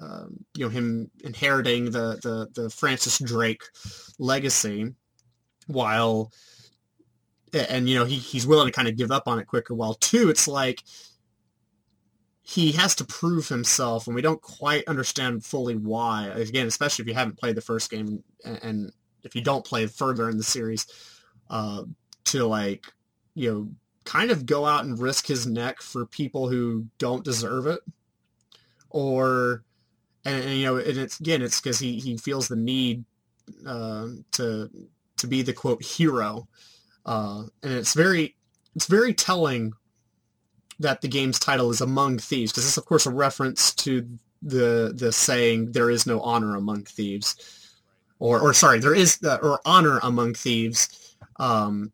um, 0.00 0.44
you 0.54 0.64
know 0.64 0.70
him 0.70 1.10
inheriting 1.24 1.86
the 1.86 2.18
the 2.22 2.48
the 2.60 2.70
Francis 2.70 3.18
Drake 3.18 3.62
legacy, 4.18 4.94
while 5.66 6.30
and 7.54 7.88
you 7.88 7.98
know 7.98 8.04
he 8.04 8.16
he's 8.16 8.46
willing 8.46 8.66
to 8.66 8.72
kind 8.72 8.88
of 8.88 8.96
give 8.96 9.10
up 9.10 9.26
on 9.26 9.38
it 9.38 9.46
quicker. 9.46 9.74
While 9.74 9.94
two, 9.94 10.30
it's 10.30 10.48
like 10.48 10.82
he 12.42 12.72
has 12.72 12.94
to 12.96 13.04
prove 13.04 13.48
himself, 13.48 14.06
and 14.06 14.16
we 14.16 14.22
don't 14.22 14.42
quite 14.42 14.84
understand 14.88 15.44
fully 15.44 15.76
why. 15.76 16.26
Again, 16.28 16.66
especially 16.66 17.04
if 17.04 17.08
you 17.08 17.14
haven't 17.14 17.38
played 17.38 17.54
the 17.54 17.60
first 17.60 17.90
game, 17.90 18.22
and, 18.44 18.92
if 19.22 19.34
you 19.34 19.42
don't 19.42 19.66
play 19.66 19.86
further 19.86 20.30
in 20.30 20.38
the 20.38 20.42
series, 20.42 20.86
uh, 21.50 21.82
to 22.24 22.46
like 22.46 22.86
you 23.34 23.52
know 23.52 23.68
kind 24.04 24.30
of 24.30 24.46
go 24.46 24.64
out 24.64 24.84
and 24.84 24.98
risk 24.98 25.26
his 25.26 25.46
neck 25.46 25.82
for 25.82 26.06
people 26.06 26.48
who 26.48 26.86
don't 26.98 27.24
deserve 27.24 27.66
it, 27.66 27.80
or 28.88 29.62
and, 30.24 30.44
and 30.44 30.54
you 30.54 30.64
know, 30.64 30.76
and 30.76 30.98
it's 30.98 31.20
again, 31.20 31.42
it's 31.42 31.60
because 31.60 31.78
he 31.78 31.98
he 31.98 32.16
feels 32.16 32.48
the 32.48 32.56
need 32.56 33.04
uh, 33.66 34.08
to 34.32 34.70
to 35.18 35.26
be 35.26 35.42
the 35.42 35.52
quote 35.52 35.82
hero, 35.82 36.48
uh, 37.06 37.44
and 37.62 37.72
it's 37.72 37.94
very 37.94 38.36
it's 38.74 38.86
very 38.86 39.14
telling 39.14 39.72
that 40.78 41.00
the 41.02 41.08
game's 41.08 41.38
title 41.38 41.70
is 41.70 41.80
Among 41.80 42.18
Thieves, 42.18 42.52
because 42.52 42.64
this, 42.64 42.76
of 42.76 42.86
course, 42.86 43.06
a 43.06 43.10
reference 43.10 43.74
to 43.76 44.06
the 44.42 44.92
the 44.94 45.12
saying 45.12 45.72
"There 45.72 45.90
is 45.90 46.06
no 46.06 46.20
honor 46.20 46.56
among 46.56 46.84
thieves," 46.84 47.36
or 48.18 48.40
or 48.40 48.54
sorry, 48.54 48.78
there 48.78 48.94
is 48.94 49.18
uh, 49.22 49.38
or 49.42 49.60
honor 49.64 50.00
among 50.02 50.34
thieves. 50.34 51.16
Um, 51.36 51.92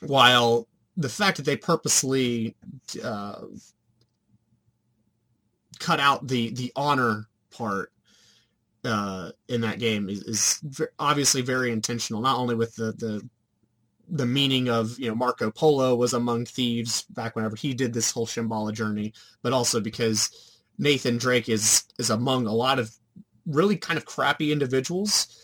while 0.00 0.66
the 0.96 1.08
fact 1.08 1.36
that 1.38 1.44
they 1.44 1.56
purposely 1.56 2.54
uh, 3.02 3.42
cut 5.78 6.00
out 6.00 6.28
the 6.28 6.50
the 6.50 6.72
honor 6.76 7.28
part 7.50 7.92
uh, 8.84 9.30
in 9.48 9.60
that 9.60 9.78
game 9.78 10.08
is, 10.08 10.22
is 10.22 10.82
obviously 10.98 11.42
very 11.42 11.70
intentional. 11.70 12.20
Not 12.20 12.38
only 12.38 12.54
with 12.54 12.74
the, 12.74 12.92
the 12.92 13.28
the 14.12 14.26
meaning 14.26 14.68
of 14.68 14.98
you 14.98 15.08
know 15.08 15.14
Marco 15.14 15.50
Polo 15.50 15.96
was 15.96 16.12
among 16.12 16.44
thieves 16.44 17.02
back 17.10 17.34
whenever 17.34 17.56
he 17.56 17.74
did 17.74 17.92
this 17.92 18.10
whole 18.10 18.26
Shambhala 18.26 18.72
journey, 18.72 19.12
but 19.42 19.52
also 19.52 19.80
because 19.80 20.60
Nathan 20.78 21.18
Drake 21.18 21.48
is 21.48 21.84
is 21.98 22.10
among 22.10 22.46
a 22.46 22.52
lot 22.52 22.78
of 22.78 22.94
really 23.46 23.76
kind 23.76 23.98
of 23.98 24.04
crappy 24.04 24.52
individuals 24.52 25.42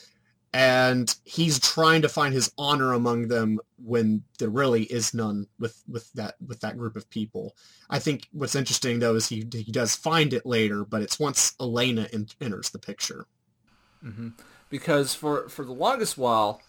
and 0.54 1.14
he's 1.24 1.58
trying 1.58 2.02
to 2.02 2.08
find 2.08 2.32
his 2.32 2.52
honor 2.56 2.92
among 2.92 3.28
them 3.28 3.60
when 3.76 4.22
there 4.38 4.48
really 4.48 4.84
is 4.84 5.12
none 5.12 5.46
with 5.58 5.82
with 5.86 6.10
that 6.14 6.36
with 6.46 6.60
that 6.60 6.78
group 6.78 6.96
of 6.96 7.08
people. 7.10 7.54
I 7.90 7.98
think 7.98 8.28
what's 8.32 8.54
interesting 8.54 8.98
though 8.98 9.14
is 9.14 9.28
he 9.28 9.46
he 9.52 9.70
does 9.70 9.94
find 9.94 10.32
it 10.32 10.46
later, 10.46 10.84
but 10.84 11.02
it's 11.02 11.18
once 11.18 11.54
Elena 11.60 12.08
in, 12.12 12.28
enters 12.40 12.70
the 12.70 12.78
picture. 12.78 13.26
Mm-hmm. 14.04 14.28
Because 14.70 15.14
for 15.14 15.48
for 15.48 15.64
the 15.64 15.72
longest 15.72 16.16
while, 16.16 16.62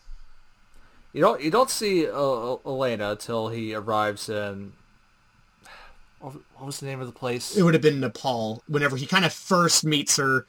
you 1.13 1.21
don't 1.21 1.41
you 1.41 1.51
don't 1.51 1.69
see 1.69 2.07
uh, 2.07 2.55
Elena 2.65 3.11
until 3.11 3.49
he 3.49 3.73
arrives 3.73 4.29
in. 4.29 4.73
What 6.19 6.35
was 6.65 6.79
the 6.79 6.85
name 6.85 6.99
of 6.99 7.07
the 7.07 7.13
place? 7.13 7.55
It 7.55 7.63
would 7.63 7.73
have 7.73 7.81
been 7.81 8.01
Nepal. 8.01 8.61
Whenever 8.67 8.97
he 8.97 9.05
kind 9.05 9.23
of 9.23 9.31
first 9.31 9.85
meets 9.85 10.17
her, 10.17 10.45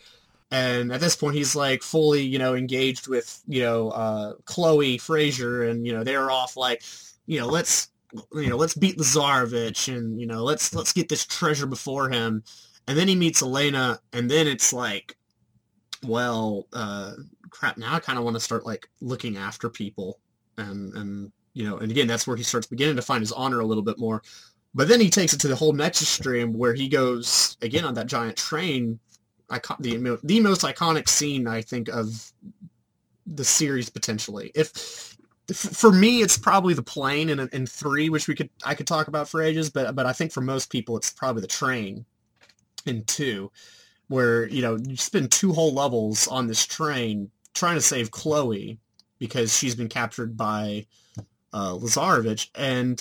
and 0.50 0.92
at 0.92 1.00
this 1.00 1.14
point 1.14 1.36
he's 1.36 1.54
like 1.54 1.82
fully 1.82 2.22
you 2.22 2.38
know 2.38 2.54
engaged 2.54 3.08
with 3.08 3.40
you 3.46 3.62
know 3.62 3.90
uh, 3.90 4.34
Chloe 4.44 4.98
Frazer, 4.98 5.64
and 5.68 5.86
you 5.86 5.92
know 5.92 6.04
they're 6.04 6.30
off 6.30 6.56
like 6.56 6.82
you 7.26 7.38
know 7.38 7.46
let's 7.46 7.88
you 8.34 8.48
know 8.48 8.56
let's 8.56 8.74
beat 8.74 8.98
Lazarevic 8.98 9.94
and 9.94 10.20
you 10.20 10.26
know 10.26 10.42
let's 10.42 10.74
let's 10.74 10.92
get 10.92 11.08
this 11.08 11.24
treasure 11.24 11.66
before 11.66 12.10
him 12.10 12.42
and 12.88 12.98
then 12.98 13.06
he 13.06 13.14
meets 13.14 13.42
Elena 13.42 14.00
and 14.12 14.30
then 14.30 14.48
it's 14.48 14.72
like 14.72 15.16
well 16.04 16.66
uh, 16.72 17.12
crap 17.50 17.78
now 17.78 17.94
I 17.94 18.00
kind 18.00 18.18
of 18.18 18.24
want 18.24 18.34
to 18.34 18.40
start 18.40 18.66
like 18.66 18.88
looking 19.00 19.36
after 19.36 19.70
people 19.70 20.18
and 20.60 20.94
and 20.94 21.32
you 21.54 21.68
know 21.68 21.78
and 21.78 21.90
again 21.90 22.06
that's 22.06 22.26
where 22.26 22.36
he 22.36 22.42
starts 22.42 22.66
beginning 22.66 22.96
to 22.96 23.02
find 23.02 23.20
his 23.20 23.32
honor 23.32 23.60
a 23.60 23.66
little 23.66 23.82
bit 23.82 23.98
more 23.98 24.22
but 24.74 24.86
then 24.86 25.00
he 25.00 25.10
takes 25.10 25.32
it 25.32 25.40
to 25.40 25.48
the 25.48 25.56
whole 25.56 25.72
next 25.72 26.00
extreme 26.02 26.52
where 26.52 26.74
he 26.74 26.88
goes 26.88 27.56
again 27.62 27.84
on 27.84 27.94
that 27.94 28.06
giant 28.06 28.36
train 28.36 29.00
icon- 29.50 29.76
the 29.80 30.18
the 30.22 30.40
most 30.40 30.62
iconic 30.62 31.08
scene 31.08 31.46
I 31.46 31.62
think 31.62 31.88
of 31.88 32.32
the 33.26 33.44
series 33.44 33.90
potentially. 33.90 34.50
If 34.54 35.16
for 35.52 35.90
me, 35.90 36.22
it's 36.22 36.38
probably 36.38 36.74
the 36.74 36.82
plane 36.82 37.28
in 37.28 37.40
in 37.52 37.66
three, 37.66 38.08
which 38.08 38.28
we 38.28 38.34
could 38.34 38.50
I 38.64 38.74
could 38.74 38.86
talk 38.86 39.08
about 39.08 39.28
for 39.28 39.42
ages, 39.42 39.70
but 39.70 39.94
but 39.94 40.06
I 40.06 40.12
think 40.12 40.32
for 40.32 40.40
most 40.40 40.70
people, 40.70 40.96
it's 40.96 41.10
probably 41.10 41.42
the 41.42 41.48
train 41.48 42.04
in 42.86 43.04
two, 43.04 43.50
where 44.08 44.46
you 44.48 44.62
know 44.62 44.76
you 44.76 44.96
spend 44.96 45.32
two 45.32 45.52
whole 45.52 45.74
levels 45.74 46.28
on 46.28 46.46
this 46.46 46.64
train 46.64 47.30
trying 47.54 47.74
to 47.74 47.80
save 47.80 48.10
Chloe 48.10 48.78
because 49.20 49.56
she's 49.56 49.76
been 49.76 49.88
captured 49.88 50.36
by 50.36 50.86
uh, 51.52 51.74
Lazarevic, 51.74 52.48
and 52.56 53.00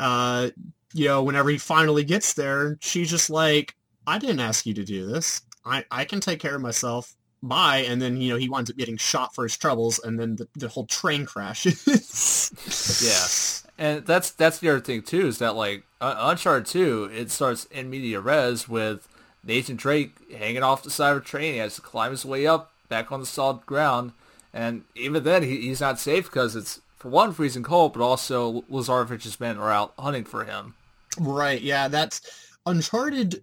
uh, 0.00 0.50
you 0.92 1.06
know 1.06 1.22
whenever 1.22 1.50
he 1.50 1.58
finally 1.58 2.02
gets 2.02 2.34
there, 2.34 2.78
she's 2.80 3.08
just 3.08 3.30
like, 3.30 3.76
"I 4.08 4.18
didn't 4.18 4.40
ask 4.40 4.66
you 4.66 4.74
to 4.74 4.84
do 4.84 5.06
this. 5.06 5.42
I, 5.68 5.84
I 5.90 6.04
can 6.04 6.20
take 6.20 6.40
care 6.40 6.56
of 6.56 6.62
myself. 6.62 7.14
Bye. 7.42 7.84
And 7.88 8.02
then, 8.02 8.20
you 8.20 8.32
know, 8.32 8.38
he 8.38 8.48
winds 8.48 8.70
up 8.70 8.76
getting 8.76 8.96
shot 8.96 9.34
for 9.34 9.44
his 9.44 9.56
troubles 9.56 10.00
and 10.00 10.18
then 10.18 10.36
the, 10.36 10.48
the 10.56 10.68
whole 10.68 10.86
train 10.86 11.24
crashes. 11.24 13.70
yeah. 13.78 13.80
And 13.80 14.04
that's 14.04 14.32
that's 14.32 14.58
the 14.58 14.70
other 14.70 14.80
thing 14.80 15.02
too 15.02 15.28
is 15.28 15.38
that 15.38 15.54
like 15.54 15.84
Uncharted 16.00 16.66
2, 16.66 17.10
it 17.14 17.30
starts 17.30 17.66
in 17.66 17.90
media 17.90 18.20
res 18.20 18.68
with 18.68 19.06
Nathan 19.44 19.76
Drake 19.76 20.14
hanging 20.36 20.64
off 20.64 20.82
the 20.82 20.90
side 20.90 21.12
of 21.12 21.18
a 21.18 21.24
train. 21.24 21.52
He 21.52 21.58
has 21.58 21.76
to 21.76 21.80
climb 21.80 22.10
his 22.10 22.24
way 22.24 22.46
up 22.46 22.72
back 22.88 23.12
on 23.12 23.20
the 23.20 23.26
solid 23.26 23.64
ground. 23.66 24.12
And 24.52 24.84
even 24.94 25.24
then, 25.24 25.42
he, 25.42 25.60
he's 25.62 25.80
not 25.80 26.00
safe 26.00 26.24
because 26.24 26.56
it's, 26.56 26.80
for 26.96 27.08
one, 27.08 27.32
freezing 27.32 27.62
cold, 27.62 27.92
but 27.92 28.02
also 28.02 28.62
Lazarevic's 28.62 29.38
men 29.38 29.58
are 29.58 29.70
out 29.70 29.94
hunting 29.98 30.24
for 30.24 30.44
him. 30.44 30.74
Right. 31.18 31.60
Yeah. 31.60 31.88
That's 31.88 32.20
Uncharted 32.66 33.42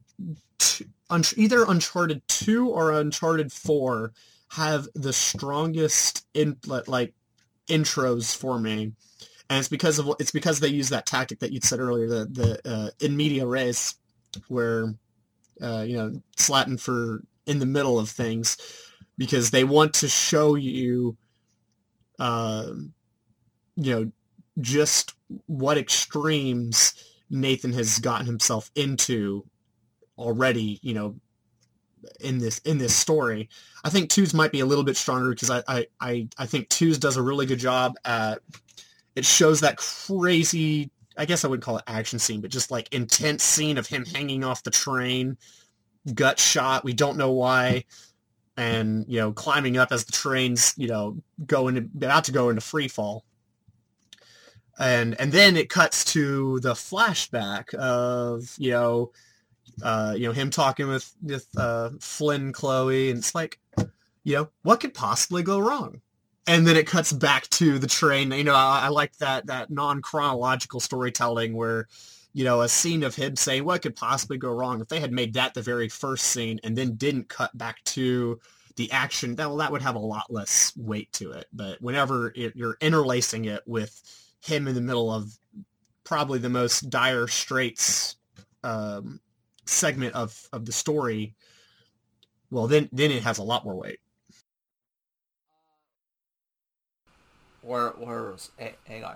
Un 1.09 1.23
either 1.37 1.65
Uncharted 1.65 2.27
2 2.27 2.69
or 2.69 2.91
Uncharted 2.91 3.51
4 3.51 4.11
have 4.49 4.87
the 4.95 5.13
strongest 5.13 6.25
in 6.33 6.57
like 6.65 7.13
intros 7.67 8.35
for 8.35 8.59
me. 8.59 8.93
And 9.49 9.59
it's 9.59 9.67
because 9.67 9.99
of 9.99 10.09
it's 10.19 10.31
because 10.31 10.59
they 10.59 10.69
use 10.69 10.89
that 10.89 11.05
tactic 11.05 11.39
that 11.39 11.51
you 11.51 11.59
said 11.61 11.79
earlier, 11.79 12.07
the 12.07 12.25
the 12.25 12.69
uh, 12.69 12.89
in 12.99 13.15
media 13.15 13.45
res, 13.45 13.95
where 14.47 14.95
uh, 15.61 15.85
you 15.87 15.95
know 15.95 16.19
it's 16.33 16.49
Latin 16.49 16.77
for 16.77 17.21
in 17.45 17.59
the 17.59 17.65
middle 17.67 17.99
of 17.99 18.09
things, 18.09 18.57
because 19.17 19.51
they 19.51 19.63
want 19.63 19.93
to 19.95 20.07
show 20.07 20.55
you, 20.55 21.17
uh, 22.19 22.71
you 23.75 23.93
know, 23.93 24.11
just 24.59 25.13
what 25.47 25.77
extremes 25.77 26.93
Nathan 27.29 27.73
has 27.73 27.99
gotten 27.99 28.25
himself 28.25 28.71
into 28.75 29.45
already, 30.17 30.79
you 30.81 30.93
know, 30.93 31.15
in 32.19 32.37
this 32.37 32.59
in 32.59 32.77
this 32.77 32.95
story. 32.95 33.49
I 33.83 33.89
think 33.89 34.09
twos 34.09 34.33
might 34.33 34.51
be 34.51 34.59
a 34.59 34.65
little 34.65 34.83
bit 34.83 34.97
stronger 34.97 35.29
because 35.31 35.49
I 35.49 35.63
I, 35.67 35.87
I, 35.99 36.27
I 36.37 36.45
think 36.45 36.69
twos 36.69 36.97
does 36.97 37.17
a 37.17 37.21
really 37.21 37.45
good 37.45 37.59
job 37.59 37.95
at 38.05 38.39
it 39.15 39.25
shows 39.25 39.61
that 39.61 39.77
crazy 39.77 40.91
I 41.17 41.25
guess 41.25 41.45
I 41.45 41.47
would 41.47 41.61
call 41.61 41.77
it 41.77 41.83
action 41.87 42.19
scene, 42.19 42.41
but 42.41 42.51
just 42.51 42.71
like 42.71 42.93
intense 42.93 43.43
scene 43.43 43.77
of 43.77 43.87
him 43.87 44.05
hanging 44.05 44.43
off 44.43 44.63
the 44.63 44.71
train, 44.71 45.37
gut 46.13 46.39
shot. 46.39 46.83
We 46.83 46.93
don't 46.93 47.17
know 47.17 47.31
why, 47.31 47.85
and 48.57 49.05
you 49.07 49.19
know 49.19 49.31
climbing 49.31 49.77
up 49.77 49.91
as 49.91 50.05
the 50.05 50.11
train's 50.11 50.73
you 50.77 50.87
know 50.87 51.17
going 51.45 51.77
about 51.77 52.23
to 52.25 52.31
go 52.31 52.49
into 52.49 52.61
free 52.61 52.87
fall. 52.87 53.25
And 54.77 55.19
and 55.19 55.31
then 55.31 55.55
it 55.55 55.69
cuts 55.69 56.03
to 56.13 56.59
the 56.59 56.73
flashback 56.73 57.73
of 57.75 58.53
you 58.57 58.71
know 58.71 59.11
uh, 59.83 60.13
you 60.17 60.27
know, 60.27 60.31
him 60.31 60.49
talking 60.49 60.87
with 60.87 61.13
with 61.21 61.47
uh, 61.57 61.91
Flynn, 61.99 62.53
Chloe, 62.53 63.09
and 63.09 63.19
it's 63.19 63.35
like, 63.35 63.59
you 64.23 64.35
know, 64.35 64.49
what 64.63 64.79
could 64.79 64.93
possibly 64.93 65.43
go 65.43 65.59
wrong? 65.59 66.01
And 66.47 66.65
then 66.65 66.77
it 66.77 66.87
cuts 66.87 67.11
back 67.11 67.49
to 67.51 67.79
the 67.79 67.87
train. 67.87 68.31
You 68.31 68.43
know, 68.43 68.53
I, 68.53 68.81
I 68.83 68.87
like 68.89 69.17
that 69.17 69.47
that 69.47 69.69
non 69.69 70.01
chronological 70.01 70.79
storytelling 70.79 71.55
where, 71.55 71.87
you 72.35 72.43
know, 72.43 72.63
a 72.63 72.67
scene 72.67 73.01
of 73.03 73.15
him 73.15 73.33
saying 73.37 73.63
what 73.63 73.81
could 73.81 73.95
possibly 73.95 74.37
go 74.37 74.51
wrong. 74.51 74.81
If 74.81 74.89
they 74.89 74.99
had 74.99 75.13
made 75.13 75.33
that 75.35 75.53
the 75.53 75.61
very 75.61 75.87
first 75.87 76.25
scene 76.25 76.59
and 76.65 76.77
then 76.77 76.95
didn't 76.95 77.29
cut 77.29 77.57
back 77.57 77.81
to 77.85 78.41
the 78.75 78.91
action, 78.91 79.37
that 79.37 79.47
well, 79.47 79.55
that 79.55 79.71
would 79.71 79.81
have 79.81 79.95
a 79.95 79.99
lot 79.99 80.25
less 80.29 80.73
weight 80.75 81.09
to 81.13 81.31
it. 81.31 81.45
But 81.53 81.81
whenever 81.81 82.33
it, 82.35 82.53
you're 82.53 82.75
interlacing 82.81 83.45
it 83.45 83.63
with 83.65 84.01
him 84.41 84.67
in 84.67 84.75
the 84.75 84.81
middle 84.81 85.13
of 85.13 85.31
probably 86.03 86.37
the 86.37 86.49
most 86.49 86.89
dire 86.89 87.27
straits 87.27 88.17
um, 88.65 89.21
segment 89.65 90.13
of 90.13 90.37
of 90.51 90.65
the 90.65 90.73
story, 90.73 91.35
well, 92.51 92.67
then 92.67 92.89
then 92.91 93.11
it 93.11 93.23
has 93.23 93.37
a 93.37 93.43
lot 93.43 93.63
more 93.63 93.75
weight. 93.75 93.99
Where 97.61 97.91
where 97.91 98.35
hang 98.83 99.05
on, 99.05 99.15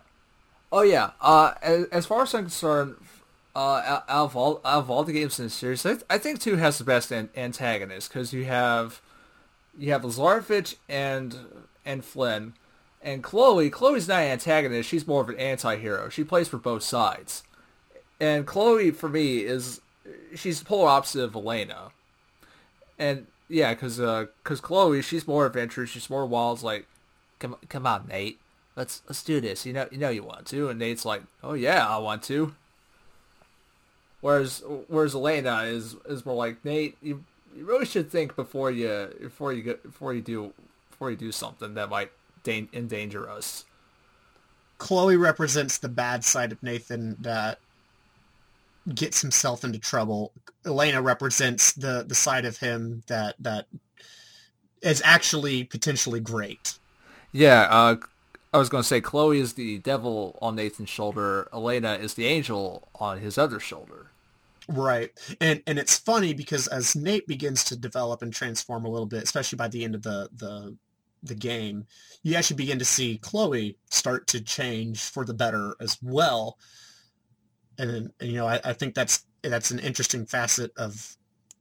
Oh 0.71 0.81
yeah. 0.81 1.11
Uh, 1.19 1.53
as, 1.61 1.85
as 1.85 2.05
far 2.05 2.23
as 2.23 2.33
I'm 2.33 2.45
concerned, 2.45 2.95
uh, 3.55 4.03
out 4.07 4.07
of 4.07 4.35
all 4.35 4.61
out 4.63 4.79
of 4.79 4.89
all 4.89 5.03
the 5.03 5.13
games 5.13 5.39
in 5.39 5.45
the 5.45 5.49
series, 5.49 5.85
I, 5.85 5.97
I 6.09 6.17
think 6.17 6.39
two 6.39 6.57
has 6.57 6.77
the 6.77 6.83
best 6.83 7.11
an- 7.11 7.29
antagonist 7.35 8.09
because 8.09 8.33
you 8.33 8.45
have 8.45 9.01
you 9.77 9.91
have 9.91 10.03
Lazarevic 10.03 10.75
and 10.87 11.35
and 11.85 12.05
Flynn, 12.05 12.53
and 13.01 13.23
Chloe. 13.23 13.69
Chloe's 13.69 14.07
not 14.07 14.21
an 14.21 14.31
antagonist; 14.31 14.89
she's 14.89 15.07
more 15.07 15.21
of 15.21 15.29
an 15.29 15.37
anti-hero. 15.37 16.09
She 16.09 16.23
plays 16.23 16.47
for 16.47 16.57
both 16.57 16.83
sides, 16.83 17.43
and 18.19 18.45
Chloe 18.45 18.91
for 18.91 19.09
me 19.09 19.39
is 19.39 19.81
she's 20.35 20.59
the 20.59 20.65
polar 20.65 20.89
opposite 20.89 21.23
of 21.23 21.35
Elena, 21.35 21.89
and 22.99 23.25
yeah, 23.47 23.73
because 23.73 23.97
because 23.97 24.61
Chloe 24.61 25.01
she's 25.01 25.27
more 25.27 25.47
adventurous, 25.47 25.89
she's 25.89 26.09
more 26.09 26.25
wild. 26.25 26.61
Like, 26.61 26.85
come 27.39 27.55
come 27.67 27.87
on, 27.87 28.07
Nate, 28.07 28.39
let's 28.80 29.01
let's 29.07 29.22
do 29.23 29.41
this. 29.41 29.65
You 29.65 29.73
know 29.73 29.88
you 29.91 29.97
know 29.97 30.10
you 30.10 30.23
want 30.23 30.47
to, 30.47 30.69
and 30.69 30.80
Nate's 30.80 31.06
like, 31.06 31.22
oh 31.43 31.53
yeah, 31.53 31.85
I 31.85 31.97
want 31.97 32.23
to. 32.23 32.56
Whereas 34.22 34.64
whereas 34.88 35.14
Elena 35.14 35.64
is 35.64 35.95
is 36.07 36.26
more 36.26 36.35
like 36.35 36.64
Nate, 36.64 36.97
you 37.01 37.26
you 37.56 37.65
really 37.65 37.85
should 37.85 38.10
think 38.10 38.35
before 38.35 38.72
you 38.72 39.14
before 39.22 39.51
you 39.53 39.61
get 39.61 39.84
before 39.84 40.14
you 40.14 40.22
do 40.22 40.53
before 40.89 41.11
you 41.11 41.18
do 41.18 41.31
something 41.31 41.73
that 41.73 41.89
might 41.89 42.11
da- 42.43 42.69
endanger 42.73 43.30
us. 43.30 43.65
Chloe 44.77 45.18
represents 45.18 45.77
the 45.77 45.89
bad 45.89 46.23
side 46.23 46.53
of 46.53 46.64
Nathan 46.64 47.18
that 47.19 47.60
gets 48.95 49.22
himself 49.22 49.65
into 49.65 49.77
trouble. 49.77 50.31
Elena 50.65 51.01
represents 51.01 51.73
the 51.73 52.06
the 52.07 52.15
side 52.15 52.45
of 52.45 52.57
him 52.57 53.03
that 53.07 53.35
that 53.39 53.68
is 54.81 55.01
actually 55.03 55.65
potentially 55.65 56.22
great. 56.22 56.80
Yeah, 57.34 57.68
uh, 57.69 57.97
I 58.51 58.57
was 58.57 58.69
going 58.69 58.81
to 58.81 58.88
say 58.88 59.01
Chloe 59.01 59.39
is 59.39 59.53
the 59.53 59.77
devil 59.80 60.38
on 60.41 60.55
Nathan's 60.55 60.89
shoulder. 60.89 61.47
Elena 61.53 61.93
is 61.93 62.15
the 62.15 62.26
angel 62.26 62.88
on 62.95 63.19
his 63.19 63.38
other 63.38 63.59
shoulder. 63.59 64.11
Right. 64.67 65.11
And 65.41 65.63
and 65.65 65.80
it's 65.80 65.97
funny 65.97 66.34
because 66.34 66.67
as 66.67 66.95
Nate 66.95 67.27
begins 67.27 67.63
to 67.65 67.76
develop 67.76 68.21
and 68.21 68.31
transform 68.31 68.85
a 68.85 68.89
little 68.89 69.07
bit, 69.07 69.23
especially 69.23 69.57
by 69.57 69.67
the 69.67 69.84
end 69.84 69.95
of 69.95 70.03
the 70.03 70.30
the 70.35 70.76
the 71.23 71.35
game, 71.35 71.85
you 72.23 72.35
actually 72.35 72.57
begin 72.57 72.80
to 72.80 72.85
see 72.85 73.17
Chloe 73.17 73.77
start 73.89 74.27
to 74.27 74.41
change 74.41 75.01
for 75.01 75.26
the 75.26 75.34
better 75.34 75.76
as 75.81 75.97
well. 76.01 76.57
And, 77.77 78.11
and 78.19 78.30
you 78.30 78.38
know, 78.38 78.47
I, 78.47 78.61
I 78.63 78.73
think 78.73 78.93
that's 78.93 79.26
that's 79.41 79.71
an 79.71 79.80
interesting 79.80 80.26
facet 80.26 80.71
of 80.77 81.17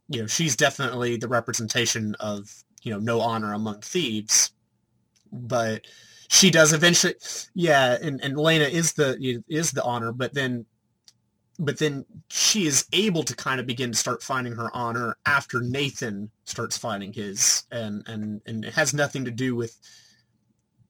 you 0.08 0.22
know, 0.22 0.26
she's 0.26 0.56
definitely 0.56 1.16
the 1.16 1.28
representation 1.28 2.14
of, 2.18 2.50
you 2.82 2.92
know, 2.92 2.98
no 2.98 3.20
honor 3.20 3.52
among 3.52 3.80
thieves. 3.80 4.50
But 5.30 5.86
she 6.28 6.50
does 6.50 6.72
eventually 6.72 7.14
yeah, 7.54 7.96
and, 8.00 8.22
and 8.22 8.36
Lena 8.36 8.64
is 8.64 8.92
the 8.92 9.42
is 9.48 9.72
the 9.72 9.82
honor, 9.82 10.12
but 10.12 10.34
then 10.34 10.66
but 11.58 11.78
then 11.78 12.04
she 12.28 12.66
is 12.66 12.86
able 12.92 13.24
to 13.24 13.34
kind 13.34 13.58
of 13.58 13.66
begin 13.66 13.90
to 13.90 13.98
start 13.98 14.22
finding 14.22 14.52
her 14.54 14.70
honor 14.74 15.16
after 15.26 15.60
Nathan 15.60 16.30
starts 16.44 16.76
finding 16.76 17.12
his, 17.12 17.64
and 17.72 18.06
and 18.06 18.42
and 18.46 18.64
it 18.64 18.74
has 18.74 18.94
nothing 18.94 19.24
to 19.24 19.30
do 19.30 19.56
with 19.56 19.76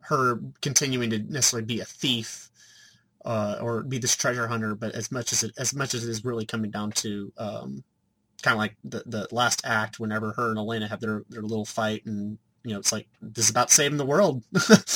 her 0.01 0.41
continuing 0.61 1.11
to 1.11 1.19
necessarily 1.19 1.67
be 1.67 1.81
a 1.81 1.85
thief 1.85 2.51
uh, 3.25 3.59
or 3.61 3.83
be 3.83 3.99
this 3.99 4.17
treasure 4.17 4.49
hunter, 4.49 4.75
but 4.75 4.95
as 4.95 5.13
much 5.13 5.33
as 5.33 5.43
it 5.43 5.53
as 5.59 5.75
much 5.75 5.95
as 5.95 6.05
it 6.05 6.11
is 6.11 6.25
really 6.25 6.47
coming 6.47 6.71
down 6.71 6.91
to 6.93 7.33
um, 7.39 7.85
kind 8.43 8.55
of 8.55 8.59
like 8.59 8.77
the 8.85 9.03
the 9.07 9.29
last 9.31 9.63
act, 9.65 10.01
whenever 10.01 10.33
her 10.33 10.51
and 10.51 10.59
Elena 10.59 10.89
have 10.89 11.01
their 11.01 11.23
their 11.29 11.43
little 11.43 11.65
fight, 11.65 12.05
and 12.07 12.39
you 12.65 12.73
know 12.73 12.79
it's 12.79 12.93
like 12.93 13.09
this 13.23 13.47
is 13.47 13.51
about 13.51 13.71
saving 13.71 13.99
the 13.99 14.05
world. 14.05 14.43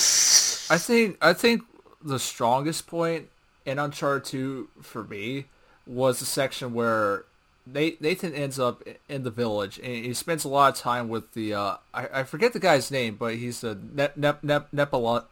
I 0.71 0.79
think 0.79 1.19
I 1.21 1.33
think 1.33 1.63
the 2.03 2.19
strongest 2.19 2.87
point 2.87 3.29
in 3.65 3.79
Uncharted 3.79 4.25
2 4.25 4.69
for 4.81 5.05
me 5.05 5.47
was 5.87 6.21
the 6.21 6.27
section 6.27 6.75
where 6.75 7.25
Nathan 7.67 8.35
ends 8.35 8.59
up 8.59 8.83
in 9.09 9.23
the 9.23 9.31
village, 9.31 9.79
and 9.79 10.05
he 10.05 10.15
spends 10.15 10.45
a 10.45 10.49
lot 10.49 10.75
of 10.75 10.81
time 10.81 11.09
with 11.09 11.33
the 11.33 11.55
uh, 11.55 11.77
I, 11.95 12.09
I 12.13 12.23
forget 12.25 12.53
the 12.53 12.59
guy's 12.59 12.91
name, 12.91 13.17
but 13.17 13.37
he's 13.37 13.63
Nep 13.63 14.17
Nep 14.17 14.73
Nepala 14.73 15.27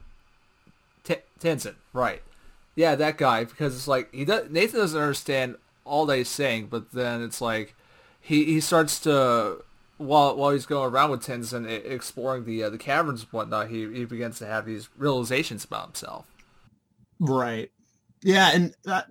T- 1.03 1.17
Tenzin, 1.41 1.75
right? 1.93 2.23
Yeah, 2.77 2.95
that 2.95 3.19
guy 3.19 3.45
because 3.45 3.75
it's 3.75 3.89
like 3.89 4.15
he 4.15 4.25
does, 4.25 4.49
Nathan 4.51 4.81
doesn't 4.81 5.01
understand 5.01 5.57
all 5.85 6.07
that 6.07 6.19
he's 6.19 6.29
saying, 6.29 6.69
but 6.69 6.93
then 6.93 7.21
it's 7.23 7.41
like 7.41 7.75
he 8.21 8.45
he 8.45 8.61
starts 8.61 9.01
to 9.01 9.65
while 10.01 10.35
while 10.37 10.51
he's 10.51 10.67
going 10.67 10.91
around 10.91 11.11
with 11.11 11.25
Tenzin 11.25 11.69
exploring 11.69 12.45
the 12.45 12.65
uh, 12.65 12.71
the 12.71 12.79
caverns 12.79 13.23
and 13.23 13.31
whatnot, 13.31 13.69
he 13.69 13.93
he 13.93 14.05
begins 14.05 14.39
to 14.39 14.47
have 14.47 14.65
these 14.65 14.89
realizations 14.97 15.65
about 15.65 15.87
himself. 15.87 16.27
Right. 17.19 17.71
Yeah, 18.23 18.51
and 18.55 18.75
that 18.85 19.09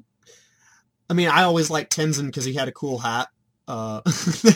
I 1.10 1.14
mean, 1.14 1.30
I 1.30 1.44
always 1.44 1.70
liked 1.70 1.95
Tenzin 1.95 2.28
because 2.28 2.45
he 2.45 2.53
had 2.53 2.68
a 2.68 2.72
cool 2.74 2.99
hat. 2.99 3.30
Uh, 3.68 4.02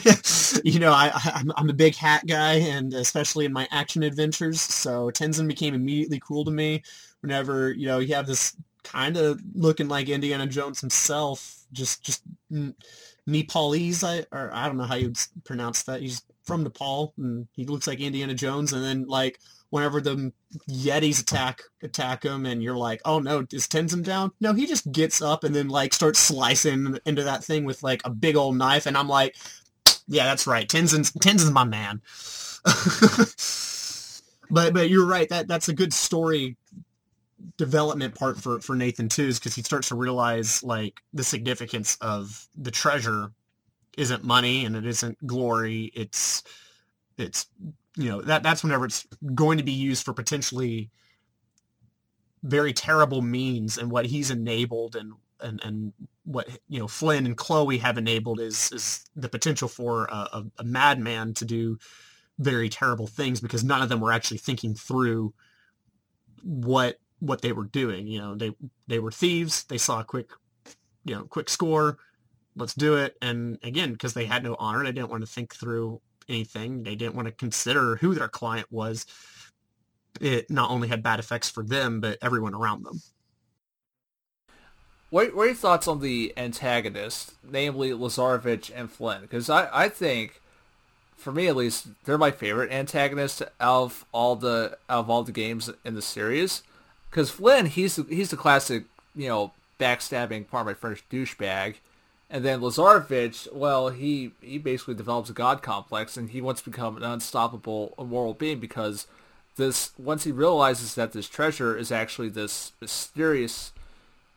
you 0.64 0.80
know, 0.80 0.92
I, 0.92 1.12
I, 1.14 1.44
I'm 1.56 1.70
a 1.70 1.74
big 1.74 1.96
hat 1.96 2.26
guy, 2.28 2.54
and 2.54 2.94
especially 2.94 3.46
in 3.46 3.54
my 3.54 3.68
action 3.72 4.02
adventures. 4.02 4.60
So 4.60 5.12
Tenzin 5.12 5.48
became 5.48 5.76
immediately 5.76 6.20
cool 6.20 6.46
to 6.46 6.52
me. 6.52 6.84
Whenever 7.22 7.72
you 7.72 7.88
know 7.88 8.00
you 8.00 8.16
have 8.16 8.28
this 8.28 8.56
kind 8.84 9.18
of 9.18 9.40
looking 9.54 9.88
like 9.88 10.10
Indiana 10.10 10.48
Jones 10.48 10.82
himself, 10.82 11.60
just 11.72 12.04
just 12.04 12.24
Nepalese, 13.26 14.04
I 14.04 14.26
or 14.32 14.50
I 14.54 14.68
don't 14.68 14.78
know 14.78 14.84
how 14.84 14.96
you 14.96 15.14
pronounce 15.44 15.84
that. 15.84 16.02
He's 16.02 16.22
from 16.44 16.64
Nepal, 16.64 17.14
and 17.18 17.48
he 17.54 17.66
looks 17.66 17.88
like 17.88 18.00
Indiana 18.00 18.34
Jones. 18.34 18.74
And 18.74 18.84
then 18.84 19.06
like 19.08 19.40
whenever 19.70 20.02
the 20.02 20.32
Yetis 20.70 21.22
attack 21.22 21.62
attack 21.82 22.24
him, 22.24 22.46
and 22.46 22.62
you're 22.62 22.78
like, 22.78 23.02
oh 23.06 23.20
no, 23.20 23.46
is 23.52 23.68
Tenzin 23.68 24.04
down? 24.04 24.32
No, 24.40 24.54
he 24.54 24.66
just 24.66 24.92
gets 24.92 25.22
up 25.22 25.44
and 25.44 25.56
then 25.56 25.70
like 25.70 25.94
starts 25.94 26.20
slicing 26.20 26.98
into 27.06 27.24
that 27.24 27.44
thing 27.44 27.66
with 27.66 27.82
like 27.84 28.02
a 28.06 28.10
big 28.10 28.36
old 28.36 28.58
knife, 28.58 28.86
and 28.86 28.98
I'm 28.98 29.08
like, 29.08 29.36
yeah, 30.08 30.26
that's 30.26 30.48
right, 30.48 30.68
Tenzin's 30.68 31.12
Tenzin's 31.14 31.52
my 31.52 31.64
man. 31.64 32.02
but 34.50 34.74
but 34.74 34.90
you're 34.90 35.06
right 35.06 35.28
that 35.28 35.48
that's 35.48 35.68
a 35.68 35.74
good 35.74 35.94
story 35.94 36.56
development 37.58 38.16
part 38.16 38.40
for 38.40 38.60
for 38.60 38.76
Nathan 38.76 39.10
too, 39.10 39.26
is 39.26 39.40
because 39.40 39.56
he 39.56 39.62
starts 39.62 39.90
to 39.90 39.96
realize 39.96 40.64
like 40.64 41.02
the 41.14 41.24
significance 41.24 41.98
of 42.02 42.48
the 42.56 42.72
treasure 42.72 43.32
isn't 43.98 44.24
money 44.24 44.66
and 44.66 44.76
it 44.76 44.86
isn't 44.86 45.26
glory. 45.26 45.92
It's 45.96 46.44
it's 47.18 47.48
you 47.96 48.10
know 48.10 48.22
that 48.22 48.44
that's 48.44 48.64
whenever 48.64 48.86
it's 48.86 49.06
going 49.36 49.58
to 49.58 49.64
be 49.64 49.72
used 49.72 50.04
for 50.04 50.14
potentially 50.14 50.90
very 52.44 52.74
terrible 52.74 53.22
means 53.22 53.78
and 53.78 53.90
what 53.90 54.06
he's 54.06 54.32
enabled 54.32 54.96
and 54.96 55.14
and 55.40 55.62
and 55.64 55.94
what 56.26 56.48
you 56.70 56.80
know 56.80 56.88
Flynn 56.88 57.26
and 57.26 57.38
Chloe 57.38 57.78
have 57.78 57.98
enabled 57.98 58.40
is 58.40 58.72
is 58.72 59.06
the 59.16 59.30
potential 59.30 59.68
for 59.68 60.06
a, 60.06 60.16
a, 60.16 60.46
a 60.60 60.64
madman 60.64 61.34
to 61.36 61.46
do 61.46 61.78
very 62.40 62.70
terrible 62.70 63.08
things 63.08 63.40
because 63.40 63.64
none 63.64 63.82
of 63.82 63.90
them 63.90 64.00
were 64.00 64.12
actually 64.12 64.38
thinking 64.38 64.74
through 64.74 65.34
what 66.42 66.98
what 67.24 67.42
they 67.42 67.54
were 67.54 67.66
doing. 67.66 68.08
You 68.08 68.20
know, 68.20 68.36
they 68.36 68.52
they 68.88 69.00
were 69.00 69.12
thieves. 69.12 69.64
They 69.64 69.78
saw 69.78 70.02
a 70.02 70.04
quick, 70.04 70.30
you 71.06 71.16
know, 71.16 71.24
quick 71.24 71.50
score. 71.50 71.98
Let's 72.56 72.74
do 72.74 72.98
it. 72.98 73.18
And 73.22 73.58
again, 73.64 73.94
because 73.94 74.14
they 74.14 74.26
had 74.26 74.44
no 74.44 74.56
honor, 74.60 74.84
they 74.84 74.92
didn't 74.92 75.10
want 75.10 75.22
to 75.22 75.32
think 75.32 75.56
through 75.56 76.02
anything. 76.30 76.84
They 76.84 76.96
didn't 76.96 77.16
want 77.16 77.28
to 77.28 77.32
consider 77.32 77.96
who 77.96 78.14
their 78.14 78.28
client 78.28 78.68
was. 78.72 79.06
It 80.22 80.52
not 80.52 80.70
only 80.70 80.88
had 80.88 81.02
bad 81.02 81.20
effects 81.20 81.50
for 81.50 81.64
them, 81.64 82.00
but 82.00 82.20
everyone 82.22 82.54
around 82.54 82.84
them. 82.84 83.02
What, 85.10 85.36
what 85.36 85.44
are 85.44 85.46
your 85.48 85.56
thoughts 85.56 85.88
on 85.88 86.00
the 86.00 86.34
antagonists, 86.38 87.36
namely 87.44 87.92
Lazarevic 87.92 88.72
and 88.76 88.92
Flynn? 88.92 89.22
Because 89.22 89.50
I, 89.50 89.70
I 89.72 89.90
think, 89.90 90.42
for 91.16 91.32
me 91.32 91.48
at 91.48 91.56
least, 91.56 91.88
they're 92.06 92.18
my 92.18 92.32
favorite 92.32 92.72
antagonists 92.72 93.42
of 93.60 94.06
all 94.12 94.36
the 94.36 94.78
of 94.90 95.10
all 95.10 95.24
the 95.24 95.32
games 95.32 95.70
in 95.86 95.94
the 95.96 96.02
series. 96.02 96.64
Because 97.14 97.30
Flynn, 97.30 97.68
he's 97.68 97.98
he's 98.10 98.32
the 98.32 98.36
classic, 98.36 98.86
you 99.16 99.28
know, 99.28 99.52
backstabbing, 99.80 100.48
part 100.48 100.68
of 100.68 100.82
my 100.82 100.96
douchebag. 101.12 101.76
And 102.28 102.44
then 102.44 102.62
Lazarevic, 102.62 103.54
well, 103.54 103.90
he, 103.90 104.32
he 104.42 104.58
basically 104.58 104.96
develops 104.96 105.30
a 105.30 105.34
god 105.34 105.62
complex, 105.62 106.18
and 106.18 106.32
he 106.32 106.42
wants 106.42 106.64
to 106.64 106.72
become 106.72 106.98
an 106.98 107.04
unstoppable 107.04 107.94
immoral 108.00 108.34
being 108.34 108.60
because 108.60 109.06
this 109.58 109.92
once 110.00 110.24
he 110.24 110.32
realizes 110.32 110.96
that 110.96 111.12
this 111.12 111.30
treasure 111.30 111.78
is 111.78 111.92
actually 111.92 112.30
this 112.30 112.72
mysterious, 112.82 113.74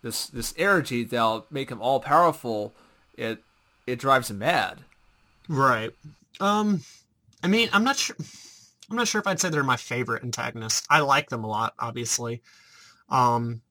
this 0.03 0.27
this 0.27 0.53
energy 0.59 1.03
that'll 1.03 1.47
make 1.51 1.70
him 1.70 1.81
all 1.81 1.98
powerful, 1.98 2.74
it 3.16 3.43
it 3.86 3.98
drives 3.98 4.28
him 4.28 4.40
mad. 4.40 4.81
Right. 5.48 5.93
Um, 6.40 6.82
I 7.43 7.47
mean, 7.47 7.70
I'm 7.73 7.85
not 7.85 7.97
sure. 7.97 8.16
I'm 8.90 8.97
not 8.97 9.09
sure 9.09 9.23
if 9.23 9.27
I'd 9.27 9.40
say 9.40 9.48
they're 9.48 9.65
my 9.65 9.78
favorite 9.78 10.23
antagonists. 10.23 10.86
I 10.90 11.01
like 11.01 11.31
them 11.31 11.43
a 11.43 11.48
lot, 11.48 11.73
obviously. 11.78 12.43
Um, 13.09 13.62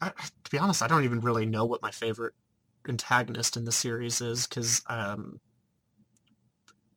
I, 0.00 0.08
to 0.08 0.50
be 0.50 0.58
honest, 0.58 0.82
I 0.82 0.88
don't 0.88 1.04
even 1.04 1.20
really 1.20 1.46
know 1.46 1.64
what 1.64 1.82
my 1.82 1.90
favorite 1.90 2.34
antagonist 2.88 3.56
in 3.56 3.64
the 3.64 3.72
series 3.72 4.20
is 4.20 4.46
because 4.46 4.82
um, 4.88 5.40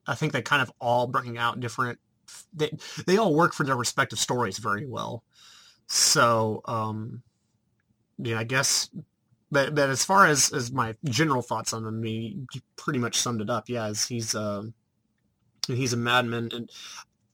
I 0.08 0.16
think 0.16 0.34
they 0.34 0.42
kind 0.42 0.62
of 0.62 0.72
all 0.80 1.08
bring 1.08 1.38
out 1.38 1.60
different. 1.60 2.00
They 2.54 2.72
they 3.06 3.18
all 3.18 3.36
work 3.36 3.54
for 3.54 3.64
their 3.66 3.76
respective 3.76 4.20
stories 4.20 4.58
very 4.58 4.86
well. 4.86 5.24
So 5.88 6.62
um, 6.66 7.24
yeah, 8.18 8.40
I 8.40 8.44
guess. 8.44 8.90
But 9.52 9.76
but 9.76 9.90
as 9.90 10.04
far 10.04 10.26
as 10.26 10.52
as 10.52 10.72
my 10.72 10.96
general 11.06 11.42
thoughts 11.42 11.74
on 11.74 11.86
him, 11.86 12.04
you 12.04 12.46
pretty 12.76 13.00
much 13.00 13.20
summed 13.20 13.42
it 13.42 13.50
up. 13.50 13.70
Yeah, 13.70 13.94
he's 14.08 14.34
uh, 14.34 14.64
he's 15.68 15.94
a 15.94 15.98
madman, 15.98 16.50
and 16.54 16.72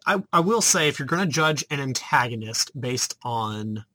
I 0.05 0.21
I 0.33 0.41
will 0.41 0.61
say 0.61 0.89
if 0.89 0.99
you're 0.99 1.07
going 1.07 1.25
to 1.25 1.33
judge 1.33 1.63
an 1.69 1.79
antagonist 1.79 2.79
based 2.79 3.15
on 3.23 3.85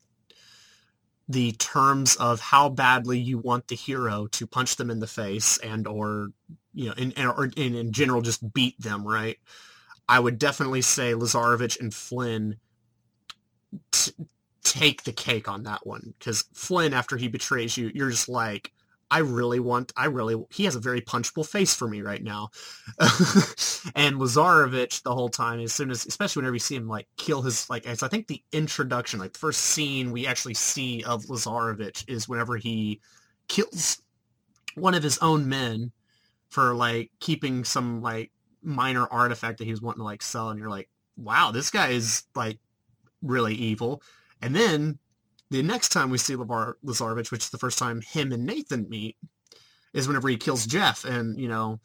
the 1.28 1.52
terms 1.52 2.16
of 2.16 2.40
how 2.40 2.68
badly 2.68 3.18
you 3.18 3.38
want 3.38 3.68
the 3.68 3.76
hero 3.76 4.26
to 4.28 4.46
punch 4.46 4.76
them 4.76 4.90
in 4.90 5.00
the 5.00 5.06
face 5.06 5.58
and 5.58 5.86
or 5.86 6.28
you 6.74 6.86
know 6.88 6.94
in 6.94 7.12
in, 7.56 7.74
in 7.74 7.92
general 7.92 8.20
just 8.20 8.52
beat 8.52 8.80
them 8.80 9.06
right? 9.06 9.38
I 10.08 10.20
would 10.20 10.38
definitely 10.38 10.82
say 10.82 11.14
lazarevic 11.14 11.80
and 11.80 11.94
flynn 11.94 12.56
t- 13.90 14.12
take 14.62 15.04
the 15.04 15.12
cake 15.12 15.48
on 15.48 15.62
that 15.62 15.86
one 15.86 16.14
because 16.18 16.44
flynn 16.52 16.92
after 16.92 17.16
he 17.16 17.28
betrays 17.28 17.76
you 17.76 17.90
you're 17.94 18.10
just 18.10 18.28
like 18.28 18.72
I 19.10 19.18
really 19.18 19.60
want, 19.60 19.92
I 19.96 20.06
really, 20.06 20.42
he 20.50 20.64
has 20.64 20.76
a 20.76 20.80
very 20.80 21.00
punchable 21.00 21.46
face 21.46 21.74
for 21.74 21.88
me 21.88 22.02
right 22.02 22.22
now. 22.22 22.50
and 23.94 24.16
Lazarevic 24.16 25.02
the 25.02 25.14
whole 25.14 25.28
time, 25.28 25.60
as 25.60 25.72
soon 25.72 25.90
as, 25.90 26.06
especially 26.06 26.40
whenever 26.40 26.56
you 26.56 26.60
see 26.60 26.76
him 26.76 26.88
like 26.88 27.06
kill 27.16 27.42
his, 27.42 27.68
like, 27.70 27.86
as 27.86 28.02
I 28.02 28.08
think 28.08 28.26
the 28.26 28.42
introduction, 28.52 29.20
like 29.20 29.32
the 29.32 29.38
first 29.38 29.60
scene 29.60 30.12
we 30.12 30.26
actually 30.26 30.54
see 30.54 31.02
of 31.04 31.24
Lazarevic 31.24 32.08
is 32.08 32.28
whenever 32.28 32.56
he 32.56 33.00
kills 33.48 34.02
one 34.74 34.94
of 34.94 35.02
his 35.02 35.18
own 35.18 35.48
men 35.48 35.92
for 36.48 36.74
like 36.74 37.10
keeping 37.20 37.64
some 37.64 38.00
like 38.00 38.30
minor 38.62 39.06
artifact 39.10 39.58
that 39.58 39.64
he 39.64 39.70
was 39.70 39.82
wanting 39.82 40.00
to 40.00 40.04
like 40.04 40.22
sell. 40.22 40.50
And 40.50 40.58
you're 40.58 40.70
like, 40.70 40.88
wow, 41.16 41.50
this 41.50 41.70
guy 41.70 41.88
is 41.88 42.24
like 42.34 42.58
really 43.22 43.54
evil. 43.54 44.02
And 44.40 44.54
then 44.54 44.98
the 45.50 45.62
next 45.62 45.90
time 45.90 46.10
we 46.10 46.18
see 46.18 46.34
Lavar 46.34 46.74
Lazarevic, 46.84 47.30
which 47.30 47.44
is 47.44 47.50
the 47.50 47.58
first 47.58 47.78
time 47.78 48.00
him 48.00 48.32
and 48.32 48.44
Nathan 48.44 48.88
meet, 48.88 49.16
is 49.92 50.08
whenever 50.08 50.28
he 50.28 50.36
kills 50.36 50.66
Jeff. 50.66 51.04
And, 51.04 51.38
you 51.38 51.48
know, 51.48 51.80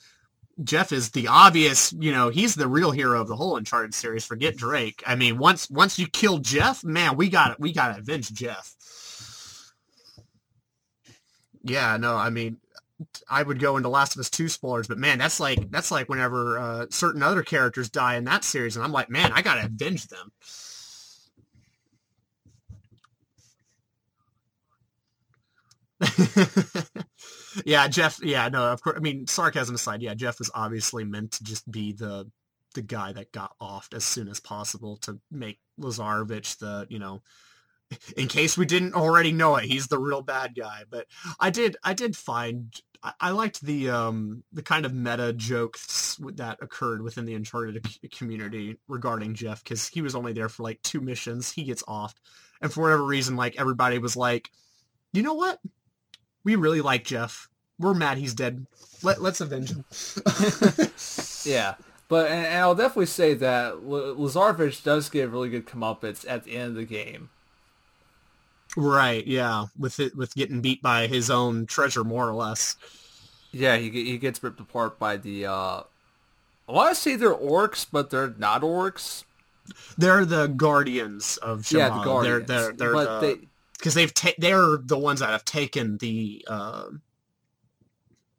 Jeff 0.63 0.91
is 0.91 1.11
the 1.11 1.27
obvious, 1.27 1.93
you 1.93 2.11
know, 2.11 2.29
he's 2.29 2.55
the 2.55 2.67
real 2.67 2.91
hero 2.91 3.21
of 3.21 3.27
the 3.27 3.35
whole 3.35 3.55
Uncharted 3.55 3.93
series. 3.93 4.25
Forget 4.25 4.57
Drake. 4.57 5.03
I 5.05 5.15
mean, 5.15 5.37
once 5.37 5.69
once 5.69 5.97
you 5.97 6.07
kill 6.07 6.39
Jeff, 6.39 6.83
man, 6.83 7.15
we 7.15 7.29
got. 7.29 7.59
We 7.59 7.71
got 7.71 7.93
to 7.93 7.99
avenge 7.99 8.33
Jeff. 8.33 8.75
Yeah, 11.63 11.97
no, 11.97 12.15
I 12.15 12.29
mean, 12.29 12.57
I 13.29 13.43
would 13.43 13.59
go 13.59 13.77
into 13.77 13.89
Last 13.89 14.15
of 14.15 14.19
Us 14.19 14.29
2 14.29 14.49
spoilers, 14.49 14.87
but 14.87 14.97
man, 14.97 15.17
that's 15.17 15.39
like 15.39 15.69
that's 15.71 15.91
like 15.91 16.09
whenever 16.09 16.57
uh, 16.57 16.85
certain 16.89 17.23
other 17.23 17.43
characters 17.43 17.89
die 17.89 18.15
in 18.15 18.25
that 18.25 18.43
series, 18.43 18.75
and 18.75 18.83
I'm 18.83 18.91
like, 18.91 19.09
man, 19.09 19.31
I 19.33 19.41
gotta 19.41 19.65
avenge 19.65 20.07
them. 20.07 20.31
yeah, 27.65 27.87
Jeff. 27.87 28.19
Yeah, 28.23 28.49
no, 28.49 28.71
of 28.71 28.81
course. 28.81 28.97
I 28.97 28.99
mean, 28.99 29.27
sarcasm 29.27 29.75
aside, 29.75 30.01
yeah, 30.01 30.13
Jeff 30.13 30.39
was 30.39 30.51
obviously 30.53 31.03
meant 31.03 31.33
to 31.33 31.43
just 31.43 31.69
be 31.69 31.93
the 31.93 32.29
the 32.75 32.81
guy 32.81 33.11
that 33.13 33.31
got 33.31 33.55
offed 33.59 33.95
as 33.95 34.03
soon 34.03 34.27
as 34.27 34.39
possible 34.39 34.97
to 34.97 35.19
make 35.31 35.59
Lazarevic 35.79 36.57
the 36.59 36.87
you 36.89 36.99
know. 36.99 37.21
In 38.15 38.27
case 38.27 38.55
we 38.55 38.67
didn't 38.67 38.93
already 38.93 39.31
know 39.31 39.55
it, 39.55 39.65
he's 39.65 39.87
the 39.87 39.97
real 39.97 40.21
bad 40.21 40.53
guy. 40.55 40.83
But 40.87 41.07
I 41.39 41.49
did, 41.49 41.75
I 41.83 41.95
did 41.95 42.15
find 42.15 42.71
I, 43.03 43.13
I 43.19 43.29
liked 43.31 43.61
the 43.61 43.89
um 43.89 44.43
the 44.51 44.61
kind 44.61 44.85
of 44.85 44.93
meta 44.93 45.33
jokes 45.33 46.19
that 46.35 46.59
occurred 46.61 47.01
within 47.01 47.25
the 47.25 47.33
Uncharted 47.33 47.85
community 48.11 48.77
regarding 48.87 49.33
Jeff 49.33 49.63
because 49.63 49.87
he 49.87 50.01
was 50.01 50.15
only 50.15 50.33
there 50.33 50.49
for 50.49 50.63
like 50.63 50.81
two 50.81 51.01
missions. 51.01 51.51
He 51.51 51.63
gets 51.63 51.83
off, 51.87 52.13
and 52.61 52.71
for 52.71 52.81
whatever 52.81 53.05
reason, 53.05 53.35
like 53.35 53.59
everybody 53.59 53.99
was 53.99 54.15
like, 54.15 54.49
you 55.13 55.23
know 55.23 55.33
what? 55.33 55.59
We 56.49 56.55
really 56.55 56.81
like 56.81 57.03
Jeff. 57.03 57.47
We're 57.77 57.93
mad 57.93 58.17
he's 58.17 58.33
dead. 58.33 58.65
Let, 59.03 59.21
let's 59.21 59.39
avenge 59.39 59.69
him. 59.69 59.85
yeah. 61.45 61.75
But 62.07 62.31
and, 62.31 62.43
and, 62.43 62.57
I'll 62.57 62.73
definitely 62.73 63.05
say 63.05 63.35
that 63.35 63.73
L- 63.73 64.15
Lazarevic 64.15 64.83
does 64.83 65.09
get 65.09 65.29
really 65.29 65.49
good 65.49 65.67
comeuppance 65.67 66.25
at 66.27 66.45
the 66.45 66.55
end 66.55 66.69
of 66.69 66.75
the 66.75 66.85
game. 66.85 67.29
Right, 68.75 69.27
yeah, 69.27 69.65
with 69.77 69.99
it 69.99 70.15
with 70.15 70.33
getting 70.33 70.59
beat 70.61 70.81
by 70.81 71.05
his 71.05 71.29
own 71.29 71.67
treasure, 71.67 72.03
more 72.03 72.27
or 72.27 72.33
less. 72.33 72.77
Yeah, 73.51 73.77
he 73.77 73.91
he 73.91 74.17
gets 74.17 74.41
ripped 74.41 74.59
apart 74.59 74.97
by 74.97 75.17
the. 75.17 75.45
Uh, 75.45 75.83
I 76.67 76.71
want 76.71 76.95
to 76.95 76.99
say 76.99 77.15
they're 77.15 77.29
orcs, 77.31 77.85
but 77.91 78.09
they're 78.09 78.33
not 78.39 78.63
orcs. 78.63 79.23
They're 79.99 80.25
the 80.25 80.47
guardians 80.47 81.37
of 81.37 81.59
Shambhala. 81.59 81.77
Yeah, 81.77 81.89
the 81.89 82.03
guardians. 82.03 82.47
They're 82.47 82.59
they're, 82.59 82.73
they're 82.73 82.93
but 82.93 83.21
the, 83.21 83.27
they 83.27 83.47
because 83.79 83.93
they've 83.93 84.13
ta- 84.13 84.33
they're 84.37 84.77
the 84.77 84.97
ones 84.97 85.21
that 85.21 85.29
have 85.29 85.45
taken 85.45 85.97
the 85.97 86.45
uh, 86.47 86.89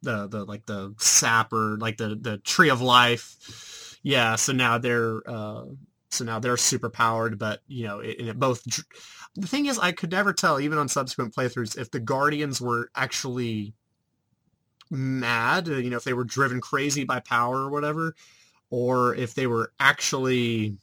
the 0.02 0.28
the 0.28 0.44
like 0.44 0.66
the 0.66 0.94
sap 0.98 1.52
or 1.52 1.78
like 1.78 1.96
the 1.96 2.16
the 2.20 2.38
tree 2.38 2.68
of 2.70 2.80
life. 2.80 3.98
Yeah, 4.02 4.36
so 4.36 4.52
now 4.52 4.78
they're 4.78 5.22
uh, 5.26 5.64
so 6.10 6.24
now 6.24 6.38
they're 6.38 6.56
super 6.56 6.90
powered, 6.90 7.38
but 7.38 7.62
you 7.66 7.86
know, 7.86 8.00
it, 8.00 8.20
it 8.20 8.38
both. 8.38 8.62
The 9.36 9.46
thing 9.46 9.66
is, 9.66 9.78
I 9.78 9.92
could 9.92 10.10
never 10.10 10.32
tell, 10.32 10.58
even 10.60 10.76
on 10.76 10.88
subsequent 10.88 11.34
playthroughs, 11.34 11.78
if 11.78 11.90
the 11.90 12.00
Guardians 12.00 12.60
were 12.60 12.90
actually 12.96 13.74
mad, 14.90 15.68
you 15.68 15.88
know, 15.88 15.96
if 15.96 16.04
they 16.04 16.14
were 16.14 16.24
driven 16.24 16.60
crazy 16.60 17.04
by 17.04 17.20
power 17.20 17.58
or 17.58 17.70
whatever, 17.70 18.14
or 18.70 19.14
if 19.14 19.34
they 19.34 19.46
were 19.46 19.72
actually 19.78 20.78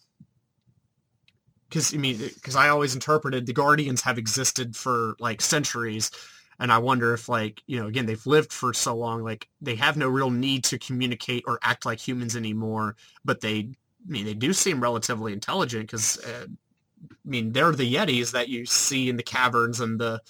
because 1.70 1.94
I 1.94 1.98
mean, 1.98 2.18
because 2.18 2.56
I 2.56 2.70
always 2.70 2.94
interpreted 2.94 3.46
the 3.46 3.54
Guardians 3.54 4.02
have 4.02 4.18
existed 4.18 4.76
for 4.76 5.16
like 5.20 5.42
centuries, 5.42 6.12
and 6.60 6.72
I 6.72 6.78
wonder 6.78 7.14
if 7.14 7.30
like 7.30 7.62
you 7.68 7.80
know, 7.80 7.88
again, 7.88 8.06
they've 8.06 8.26
lived 8.26 8.52
for 8.54 8.74
so 8.74 8.96
long, 8.96 9.24
like 9.24 9.48
they 9.62 9.76
have 9.76 9.98
no 9.98 10.08
real 10.08 10.30
need 10.30 10.64
to 10.66 10.80
communicate 10.80 11.44
or 11.48 11.60
act 11.64 11.86
like 11.86 12.00
humans 12.00 12.36
anymore. 12.36 12.96
But 13.26 13.42
they, 13.42 13.60
I 13.60 14.12
mean, 14.12 14.26
they 14.26 14.34
do 14.34 14.54
seem 14.54 14.82
relatively 14.82 15.34
intelligent 15.34 15.88
because, 15.88 16.18
uh, 16.24 16.46
I 16.48 17.30
mean, 17.30 17.52
they're 17.52 17.72
the 17.72 17.94
Yetis 17.94 18.32
that 18.32 18.50
you 18.50 18.66
see 18.66 19.10
in 19.10 19.18
the 19.18 19.24
caverns 19.24 19.80
and 19.80 20.00
the 20.00 20.22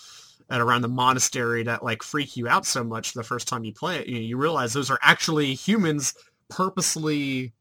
and 0.50 0.62
around 0.62 0.82
the 0.82 0.88
monastery 0.88 1.64
that 1.64 1.84
like 1.84 2.04
freak 2.04 2.38
you 2.38 2.48
out 2.48 2.66
so 2.66 2.84
much 2.84 3.14
the 3.14 3.24
first 3.24 3.48
time 3.48 3.64
you 3.64 3.74
play 3.74 3.98
it. 3.98 4.08
You, 4.08 4.16
know, 4.16 4.22
you 4.22 4.38
realize 4.38 4.74
those 4.74 4.90
are 4.90 5.00
actually 5.02 5.54
humans 5.54 6.14
purposely 6.50 7.54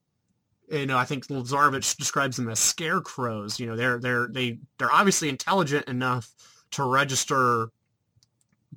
you 0.68 0.80
uh, 0.80 0.84
know, 0.84 0.98
I 0.98 1.04
think 1.04 1.26
Lazarevic 1.28 1.96
describes 1.96 2.36
them 2.36 2.48
as 2.48 2.58
scarecrows. 2.58 3.60
You 3.60 3.66
know, 3.66 3.76
they're 3.76 3.98
they're 3.98 4.28
they 4.28 4.58
they're 4.78 4.92
obviously 4.92 5.28
intelligent 5.28 5.86
enough 5.88 6.32
to 6.72 6.84
register 6.84 7.70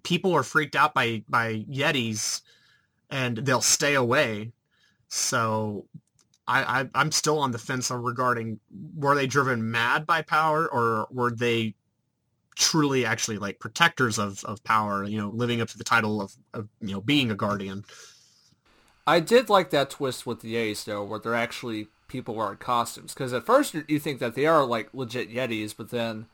people 0.04 0.34
are 0.34 0.44
freaked 0.44 0.76
out 0.76 0.94
by 0.94 1.24
by 1.28 1.66
Yetis, 1.70 2.42
and 3.10 3.38
they'll 3.38 3.62
stay 3.62 3.96
away. 3.96 4.52
So, 5.08 5.86
I, 6.48 6.82
I 6.82 6.90
I'm 6.94 7.12
still 7.12 7.40
on 7.40 7.52
the 7.52 7.58
fence 7.58 7.90
regarding 7.92 8.60
were 8.96 9.16
they 9.16 9.28
driven 9.28 9.72
mad 9.72 10.06
by 10.06 10.22
power 10.22 10.68
or 10.68 11.08
were 11.12 11.32
they 11.32 11.76
truly 12.56 13.06
actually 13.06 13.38
like 13.38 13.60
protectors 13.60 14.20
of, 14.20 14.44
of 14.44 14.64
power, 14.64 15.04
you 15.06 15.18
know, 15.18 15.30
living 15.30 15.62
up 15.62 15.70
to 15.70 15.78
the 15.78 15.84
title 15.84 16.22
of, 16.22 16.36
of 16.54 16.68
you 16.82 16.92
know 16.92 17.02
being 17.02 17.32
a 17.32 17.36
guardian. 17.36 17.84
I 19.10 19.20
did 19.20 19.50
like 19.50 19.72
that 19.72 19.90
twist 19.90 20.28
with 20.28 20.42
the 20.42 20.54
Yetis 20.54 20.86
though, 20.86 21.04
where 21.04 21.18
they're 21.18 21.34
actually 21.34 21.88
people 22.08 22.36
wearing 22.36 22.58
costumes. 22.58 23.12
Because 23.12 23.34
at 23.34 23.44
first 23.44 23.76
you 23.88 23.98
think 23.98 24.20
that 24.20 24.36
they 24.36 24.46
are 24.46 24.64
like 24.64 24.94
legit 24.94 25.34
Yetis, 25.34 25.76
but 25.76 25.90
then 25.90 26.28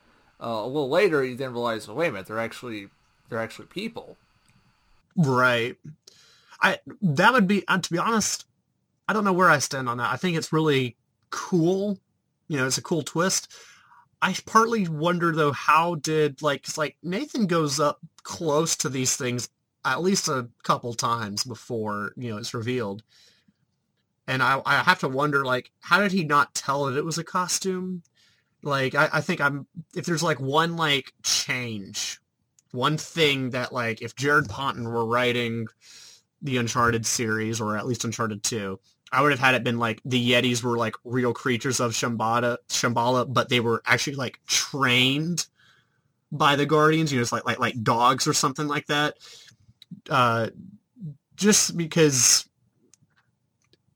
uh, 0.43 0.47
a 0.47 0.67
little 0.67 0.89
later 0.89 1.23
you 1.23 1.37
then 1.37 1.53
realize, 1.53 1.87
oh, 1.87 1.93
wait 1.93 2.09
a 2.09 2.11
minute, 2.11 2.27
they're 2.27 2.37
actually 2.37 2.89
they're 3.29 3.39
actually 3.39 3.67
people. 3.67 4.17
Right. 5.15 5.77
I 6.61 6.79
that 7.01 7.31
would 7.31 7.47
be 7.47 7.65
uh, 7.65 7.77
to 7.77 7.91
be 7.91 7.97
honest. 7.97 8.45
I 9.07 9.13
don't 9.13 9.23
know 9.23 9.31
where 9.31 9.49
I 9.49 9.59
stand 9.59 9.87
on 9.87 9.97
that. 9.99 10.11
I 10.11 10.17
think 10.17 10.35
it's 10.35 10.51
really 10.51 10.97
cool. 11.29 11.97
You 12.49 12.57
know, 12.57 12.67
it's 12.67 12.77
a 12.77 12.81
cool 12.81 13.03
twist. 13.03 13.53
I 14.21 14.35
partly 14.45 14.87
wonder 14.89 15.31
though, 15.31 15.53
how 15.53 15.95
did 15.95 16.41
like, 16.41 16.63
cause 16.63 16.77
like 16.77 16.97
Nathan 17.03 17.47
goes 17.47 17.79
up 17.79 17.99
close 18.23 18.75
to 18.77 18.89
these 18.89 19.15
things 19.15 19.47
at 19.85 20.01
least 20.01 20.27
a 20.27 20.49
couple 20.63 20.93
times 20.93 21.43
before 21.43 22.11
you 22.17 22.31
know 22.31 22.37
it's 22.37 22.53
revealed. 22.53 23.03
And 24.27 24.41
I, 24.41 24.59
I 24.65 24.77
have 24.77 24.99
to 24.99 25.07
wonder 25.07 25.45
like 25.45 25.71
how 25.79 25.99
did 25.99 26.11
he 26.11 26.23
not 26.23 26.55
tell 26.55 26.85
that 26.85 26.97
it 26.97 27.05
was 27.05 27.17
a 27.17 27.23
costume? 27.23 28.01
Like 28.65 28.95
I, 28.95 29.09
I 29.13 29.21
think 29.21 29.39
i'm 29.39 29.67
if 29.95 30.05
there's 30.05 30.23
like 30.23 30.39
one 30.39 30.75
like 30.75 31.13
change 31.23 32.19
one 32.71 32.97
thing 32.97 33.51
that 33.51 33.71
like 33.71 34.01
if 34.01 34.15
jared 34.15 34.49
ponton 34.49 34.89
were 34.89 35.05
writing 35.05 35.67
the 36.41 36.57
uncharted 36.57 37.05
series 37.05 37.61
or 37.61 37.77
at 37.77 37.85
least 37.85 38.03
uncharted 38.03 38.43
2 38.43 38.79
i 39.11 39.21
would 39.21 39.31
have 39.31 39.39
had 39.39 39.53
it 39.53 39.63
been 39.63 39.77
like 39.77 40.01
the 40.03 40.31
yetis 40.31 40.63
were 40.63 40.77
like 40.77 40.95
real 41.05 41.31
creatures 41.31 41.79
of 41.79 41.91
shambhala 41.91 42.57
shambhala 42.67 43.31
but 43.31 43.49
they 43.49 43.59
were 43.59 43.83
actually 43.85 44.15
like 44.15 44.39
trained 44.47 45.45
by 46.31 46.55
the 46.55 46.65
guardians 46.65 47.11
you 47.11 47.19
know 47.19 47.21
it's 47.21 47.31
like 47.31 47.45
like 47.45 47.59
like 47.59 47.83
dogs 47.83 48.27
or 48.27 48.33
something 48.33 48.67
like 48.67 48.87
that 48.87 49.15
uh, 50.09 50.49
just 51.35 51.77
because 51.77 52.47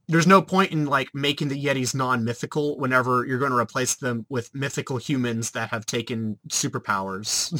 there's 0.10 0.28
no 0.28 0.42
point 0.42 0.72
in 0.72 0.86
like 0.88 1.14
making 1.14 1.50
the 1.50 1.64
Yetis 1.64 1.94
non-mythical 1.94 2.80
whenever 2.80 3.26
you're 3.26 3.38
going 3.38 3.52
to 3.52 3.58
replace 3.58 3.96
them 3.96 4.26
with 4.28 4.54
mythical 4.56 4.98
humans 4.98 5.52
that 5.52 5.70
have 5.70 5.86
taken 5.86 6.40
superpowers 6.50 7.52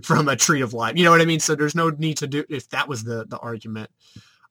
from 0.04 0.28
a 0.28 0.34
tree 0.34 0.60
of 0.60 0.74
life. 0.74 0.96
You 0.96 1.04
know 1.04 1.12
what 1.12 1.20
I 1.20 1.24
mean? 1.24 1.38
So 1.38 1.54
there's 1.54 1.76
no 1.76 1.90
need 1.90 2.16
to 2.18 2.26
do 2.26 2.44
if 2.48 2.68
that 2.70 2.88
was 2.88 3.04
the 3.04 3.24
the 3.26 3.38
argument. 3.38 3.90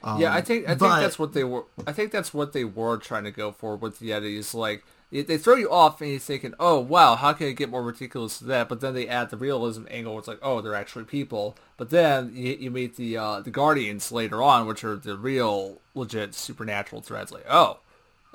Um, 0.04 0.22
yeah, 0.22 0.34
I 0.34 0.42
think 0.42 0.66
I 0.66 0.70
think 0.70 0.80
but- 0.80 1.02
that's 1.02 1.20
what 1.20 1.34
they 1.34 1.44
were. 1.44 1.66
I 1.86 1.92
think 1.92 2.12
that's 2.12 2.34
what 2.34 2.54
they 2.54 2.64
were 2.64 2.98
trying 2.98 3.26
to 3.26 3.32
go 3.32 3.52
for 3.52 3.76
with 3.76 4.00
the 4.00 4.12
Yetis. 4.12 4.54
Like 4.54 4.86
they- 5.12 5.38
throw 5.38 5.56
you 5.56 5.72
off, 5.72 6.02
and 6.02 6.10
you're 6.12 6.20
thinking, 6.20 6.54
"Oh 6.60 6.80
wow, 6.80 7.16
how 7.16 7.34
can 7.34 7.48
it 7.48 7.54
get 7.56 7.70
more 7.70 7.84
ridiculous 7.84 8.40
than 8.40 8.50
that?" 8.50 8.70
But 8.70 8.82
then 8.82 8.94
they 8.94 9.08
add 9.08 9.30
the 9.30 9.38
realism 9.38 9.86
angle. 9.90 10.18
It's 10.20 10.28
like, 10.28 10.40
"Oh, 10.42 10.62
they're 10.62 10.76
actually 10.76 11.06
people." 11.06 11.56
But 11.78 11.90
then 11.90 12.32
you, 12.36 12.54
you 12.60 12.72
meet 12.72 12.96
the 12.98 13.18
uh, 13.18 13.42
the 13.42 13.52
Guardians 13.52 14.12
later 14.12 14.42
on, 14.44 14.68
which 14.68 14.84
are 14.84 14.96
the 14.98 15.18
real, 15.18 15.82
legit 15.96 16.36
supernatural 16.36 17.02
threats. 17.02 17.32
Like, 17.32 17.46
oh, 17.50 17.80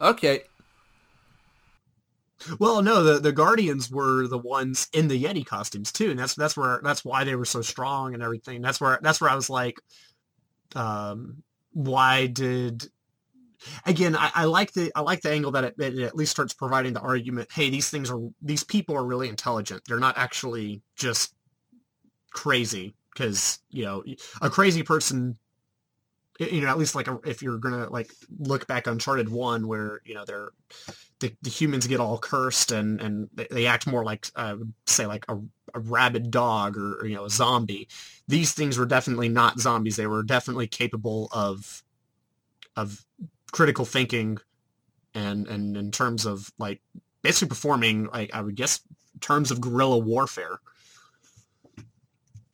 okay, 0.01 0.45
Well, 2.59 2.83
no, 2.83 3.03
the, 3.05 3.21
the 3.21 3.33
Guardians 3.33 3.91
were 3.91 4.27
the 4.27 4.39
ones 4.39 4.89
in 4.93 5.07
the 5.09 5.23
Yeti 5.23 5.47
costumes 5.47 5.93
too, 5.93 6.11
and 6.11 6.19
that's 6.19 6.35
that's 6.35 6.57
where 6.57 6.81
that's 6.83 7.05
why 7.05 7.23
they 7.25 7.37
were 7.37 7.45
so 7.45 7.63
strong 7.63 8.15
and 8.15 8.23
everything. 8.23 8.61
That's 8.63 8.81
where 8.81 8.99
that's 9.03 9.21
where 9.21 9.31
I 9.31 9.37
was 9.37 9.49
like, 9.49 9.79
um, 10.75 11.43
why 11.73 12.27
did 12.27 12.89
again? 13.87 14.17
I, 14.17 14.31
I 14.35 14.45
like 14.45 14.73
the 14.73 14.91
I 14.95 15.01
like 15.01 15.23
the 15.23 15.31
angle 15.31 15.53
that 15.53 15.65
it, 15.65 15.75
it 15.79 15.99
at 16.01 16.17
least 16.17 16.33
starts 16.33 16.53
providing 16.53 16.93
the 16.93 17.01
argument. 17.01 17.51
Hey, 17.53 17.71
these 17.71 17.91
things 17.91 18.11
are 18.11 18.21
these 18.41 18.65
people 18.65 18.97
are 18.97 19.05
really 19.05 19.29
intelligent. 19.29 19.83
They're 19.87 19.99
not 19.99 20.19
actually 20.19 20.83
just 20.97 21.35
crazy 22.31 22.95
because 23.13 23.59
you 23.71 23.85
know 23.85 24.03
a 24.41 24.49
crazy 24.49 24.83
person 24.83 25.37
you 26.39 26.63
know 26.63 26.69
at 26.69 26.79
least 26.79 26.95
like 26.95 27.09
a, 27.09 27.19
if 27.25 27.43
you're 27.43 27.59
gonna 27.59 27.89
like 27.91 28.11
look 28.39 28.67
back 28.67 28.87
uncharted 28.87 29.29
one 29.29 29.67
where 29.67 30.01
you 30.05 30.15
know 30.15 30.25
they're 30.25 30.51
the, 31.21 31.33
the 31.43 31.51
humans 31.51 31.87
get 31.87 32.01
all 32.01 32.19
cursed 32.19 32.73
and 32.73 33.01
and 33.01 33.29
they, 33.35 33.67
act 33.67 33.87
more 33.87 34.05
like 34.05 34.27
uh, 34.35 34.57
say 34.87 35.07
like 35.07 35.25
a, 35.29 35.37
a 35.75 35.81
rabid 35.81 36.31
dog 36.31 36.77
or 36.77 37.07
you 37.07 37.15
know 37.15 37.25
a 37.25 37.31
zombie 37.31 37.89
these 38.29 38.53
things 38.53 38.79
were 38.79 38.87
definitely 38.87 39.29
not 39.29 39.61
zombies 39.61 39.97
they 39.97 40.07
were 40.07 40.23
definitely 40.23 40.67
capable 40.67 41.29
of 41.33 41.83
of 42.77 43.05
critical 43.53 43.85
thinking 43.85 44.39
and 45.15 45.47
and 45.47 45.77
in 45.77 45.91
terms 45.91 46.27
of 46.27 46.51
like 46.59 46.81
basically 47.23 47.49
performing 47.49 48.07
like 48.07 48.35
i 48.35 48.41
would 48.41 48.57
guess 48.57 48.81
terms 49.21 49.51
of 49.51 49.61
guerrilla 49.61 49.99
warfare 49.99 50.59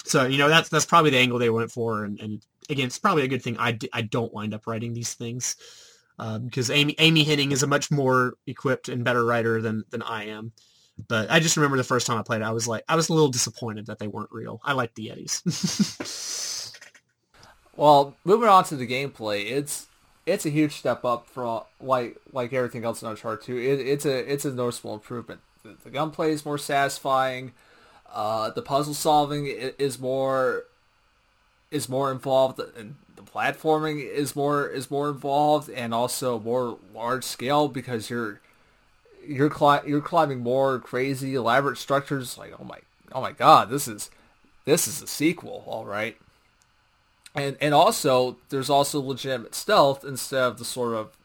so 0.05 0.27
you 0.27 0.39
know 0.39 0.49
that's 0.49 0.69
that's 0.69 0.87
probably 0.87 1.11
the 1.11 1.19
angle 1.19 1.39
they 1.39 1.51
went 1.51 1.71
for 1.71 2.05
and, 2.05 2.21
and 2.21 2.43
again 2.69 2.87
it's 2.87 2.99
probably 2.99 3.23
a 3.23 3.29
good 3.29 3.43
thing 3.43 3.57
I, 3.59 3.73
d- 3.73 3.91
I 3.93 4.03
don't 4.03 4.33
wind 4.33 4.55
up 4.55 4.67
writing 4.67 4.93
these 4.93 5.15
things 5.15 5.57
um, 6.19 6.47
because 6.47 6.71
Amy 6.71 6.95
Amy 6.99 7.25
Hennig 7.25 7.53
is 7.53 7.63
a 7.63 7.67
much 7.67 7.91
more 7.91 8.35
equipped 8.47 8.89
and 8.89 9.05
better 9.05 9.25
writer 9.25 9.63
than 9.63 9.85
than 9.91 10.03
I 10.03 10.27
am. 10.27 10.53
But 11.07 11.31
I 11.31 11.39
just 11.39 11.57
remember 11.57 11.77
the 11.77 11.85
first 11.85 12.09
time 12.09 12.19
I 12.19 12.23
played 12.23 12.41
it, 12.41 12.45
I 12.45 12.51
was 12.51 12.67
like, 12.67 12.83
I 12.89 12.97
was 12.97 13.09
a 13.09 13.13
little 13.13 13.29
disappointed 13.29 13.87
that 13.87 14.01
they 14.01 14.09
weren't 14.09 14.33
real. 14.33 14.61
I 14.65 14.73
like 14.73 14.95
the 14.95 15.09
Yetis. 15.09 16.57
Well, 17.77 18.17
moving 18.25 18.49
on 18.49 18.65
to 18.65 18.77
the 18.77 18.89
gameplay, 18.89 19.53
it's 19.53 19.87
it's 20.29 20.45
a 20.47 20.51
huge 20.51 20.77
step 20.77 21.05
up 21.05 21.27
from 21.27 21.63
like 21.81 22.19
like 22.33 22.53
everything 22.53 22.85
else 22.85 23.03
in 23.03 23.09
Uncharted 23.09 23.45
2. 23.45 23.57
It, 23.57 23.81
it's 23.81 24.05
a 24.05 24.33
it's 24.33 24.45
a 24.45 24.53
noticeable 24.53 24.95
improvement. 24.95 25.41
The, 25.63 25.77
the 25.83 25.91
gunplay 25.91 26.33
is 26.33 26.45
more 26.45 26.59
satisfying. 26.59 27.53
Uh, 28.13 28.51
the 28.51 28.63
puzzle 28.63 28.95
solving 28.95 29.47
is 29.47 29.99
more 29.99 30.65
is 31.71 31.89
more 31.89 32.13
involved, 32.13 32.61
and 32.77 32.97
the 33.17 33.23
platforming 33.23 34.07
is 34.07 34.37
more 34.37 34.67
is 34.67 34.91
more 34.91 35.09
involved, 35.09 35.69
and 35.71 35.95
also 35.95 36.39
more 36.39 36.79
large 36.95 37.25
scale 37.25 37.69
because 37.69 38.11
you're 38.11 38.41
you're 39.27 39.51
cli- 39.51 39.87
you're 39.87 40.01
climbing 40.01 40.41
more 40.41 40.79
crazy 40.79 41.35
elaborate 41.35 41.79
structures. 41.79 42.39
Like 42.39 42.53
oh 42.59 42.65
my 42.65 42.79
oh 43.13 43.21
my 43.21 43.33
god, 43.33 43.71
this 43.71 43.89
is 43.89 44.11
this 44.65 44.87
is 44.87 45.03
a 45.03 45.07
sequel, 45.07 45.65
all 45.67 45.87
right. 45.87 46.17
And 47.39 47.57
and 47.61 47.75
also 47.75 48.39
there's 48.49 48.71
also 48.71 49.01
legitimate 49.01 49.55
stealth 49.55 50.05
instead 50.05 50.43
of 50.43 50.59
the 50.59 50.65
sort 50.65 50.95
of 50.95 51.17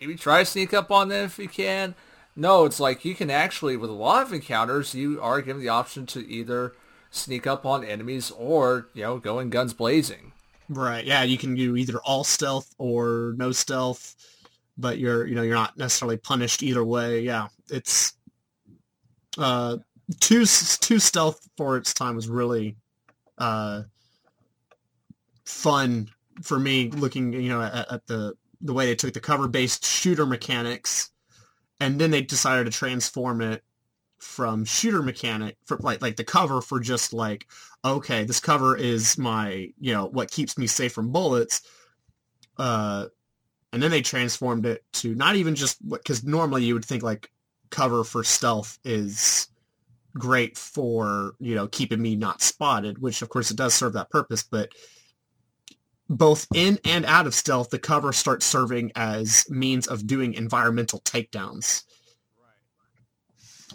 maybe 0.00 0.14
try 0.16 0.40
to 0.40 0.44
sneak 0.46 0.72
up 0.74 0.90
on 0.90 1.08
them 1.08 1.26
if 1.26 1.38
you 1.38 1.48
can. 1.48 1.94
No, 2.34 2.64
it's 2.64 2.80
like 2.80 3.04
you 3.04 3.14
can 3.14 3.30
actually 3.30 3.76
with 3.76 3.90
a 3.90 3.94
lot 3.94 4.22
of 4.22 4.32
encounters 4.32 4.94
you 4.94 5.20
are 5.20 5.42
given 5.42 5.60
the 5.62 5.68
option 5.68 6.06
to 6.06 6.26
either 6.28 6.72
sneak 7.10 7.46
up 7.46 7.66
on 7.66 7.84
enemies 7.84 8.30
or, 8.32 8.88
you 8.94 9.02
know, 9.02 9.18
go 9.18 9.38
in 9.38 9.50
guns 9.50 9.74
blazing. 9.74 10.32
right? 10.68 11.04
Yeah, 11.04 11.22
you 11.22 11.38
can 11.38 11.54
do 11.54 11.76
either 11.76 11.98
all 12.04 12.24
stealth 12.24 12.74
or 12.78 13.34
no 13.36 13.52
stealth, 13.52 14.16
but 14.78 14.98
you're 14.98 15.26
you 15.26 15.34
know 15.34 15.42
you're 15.42 15.54
not 15.54 15.76
necessarily 15.76 16.16
punished 16.16 16.62
either 16.62 16.84
way. 16.84 17.20
Yeah, 17.20 17.48
it's 17.70 18.14
uh 19.38 19.78
two 20.20 20.44
two 20.46 20.98
stealth 20.98 21.48
for 21.56 21.76
its 21.76 21.94
time 21.94 22.16
was 22.16 22.28
really 22.28 22.76
uh 23.38 23.82
fun 25.44 26.08
for 26.42 26.58
me 26.58 26.90
looking 26.90 27.32
you 27.32 27.48
know 27.48 27.62
at, 27.62 27.92
at 27.92 28.06
the 28.06 28.34
the 28.60 28.72
way 28.72 28.86
they 28.86 28.94
took 28.94 29.12
the 29.12 29.20
cover 29.20 29.48
based 29.48 29.84
shooter 29.84 30.24
mechanics 30.24 31.10
and 31.80 32.00
then 32.00 32.10
they 32.10 32.22
decided 32.22 32.64
to 32.64 32.70
transform 32.70 33.40
it 33.40 33.62
from 34.18 34.64
shooter 34.64 35.02
mechanic 35.02 35.56
for 35.64 35.76
like 35.78 36.00
like 36.00 36.16
the 36.16 36.24
cover 36.24 36.60
for 36.60 36.78
just 36.78 37.12
like 37.12 37.46
okay 37.84 38.22
this 38.22 38.38
cover 38.38 38.76
is 38.76 39.18
my 39.18 39.68
you 39.80 39.92
know 39.92 40.06
what 40.06 40.30
keeps 40.30 40.56
me 40.56 40.66
safe 40.66 40.92
from 40.92 41.10
bullets 41.10 41.62
uh 42.58 43.06
and 43.72 43.82
then 43.82 43.90
they 43.90 44.02
transformed 44.02 44.64
it 44.64 44.84
to 44.92 45.14
not 45.16 45.34
even 45.34 45.56
just 45.56 45.76
because 45.88 46.22
normally 46.22 46.62
you 46.62 46.74
would 46.74 46.84
think 46.84 47.02
like 47.02 47.30
cover 47.70 48.04
for 48.04 48.22
stealth 48.22 48.78
is 48.84 49.48
great 50.16 50.56
for 50.56 51.32
you 51.40 51.56
know 51.56 51.66
keeping 51.66 52.00
me 52.00 52.14
not 52.14 52.40
spotted 52.40 52.98
which 52.98 53.22
of 53.22 53.28
course 53.28 53.50
it 53.50 53.56
does 53.56 53.74
serve 53.74 53.94
that 53.94 54.10
purpose 54.10 54.44
but 54.44 54.70
both 56.12 56.46
in 56.54 56.78
and 56.84 57.06
out 57.06 57.26
of 57.26 57.34
stealth 57.34 57.70
the 57.70 57.78
cover 57.78 58.12
starts 58.12 58.44
serving 58.44 58.92
as 58.94 59.46
means 59.48 59.86
of 59.86 60.06
doing 60.06 60.34
environmental 60.34 61.00
takedowns. 61.00 61.84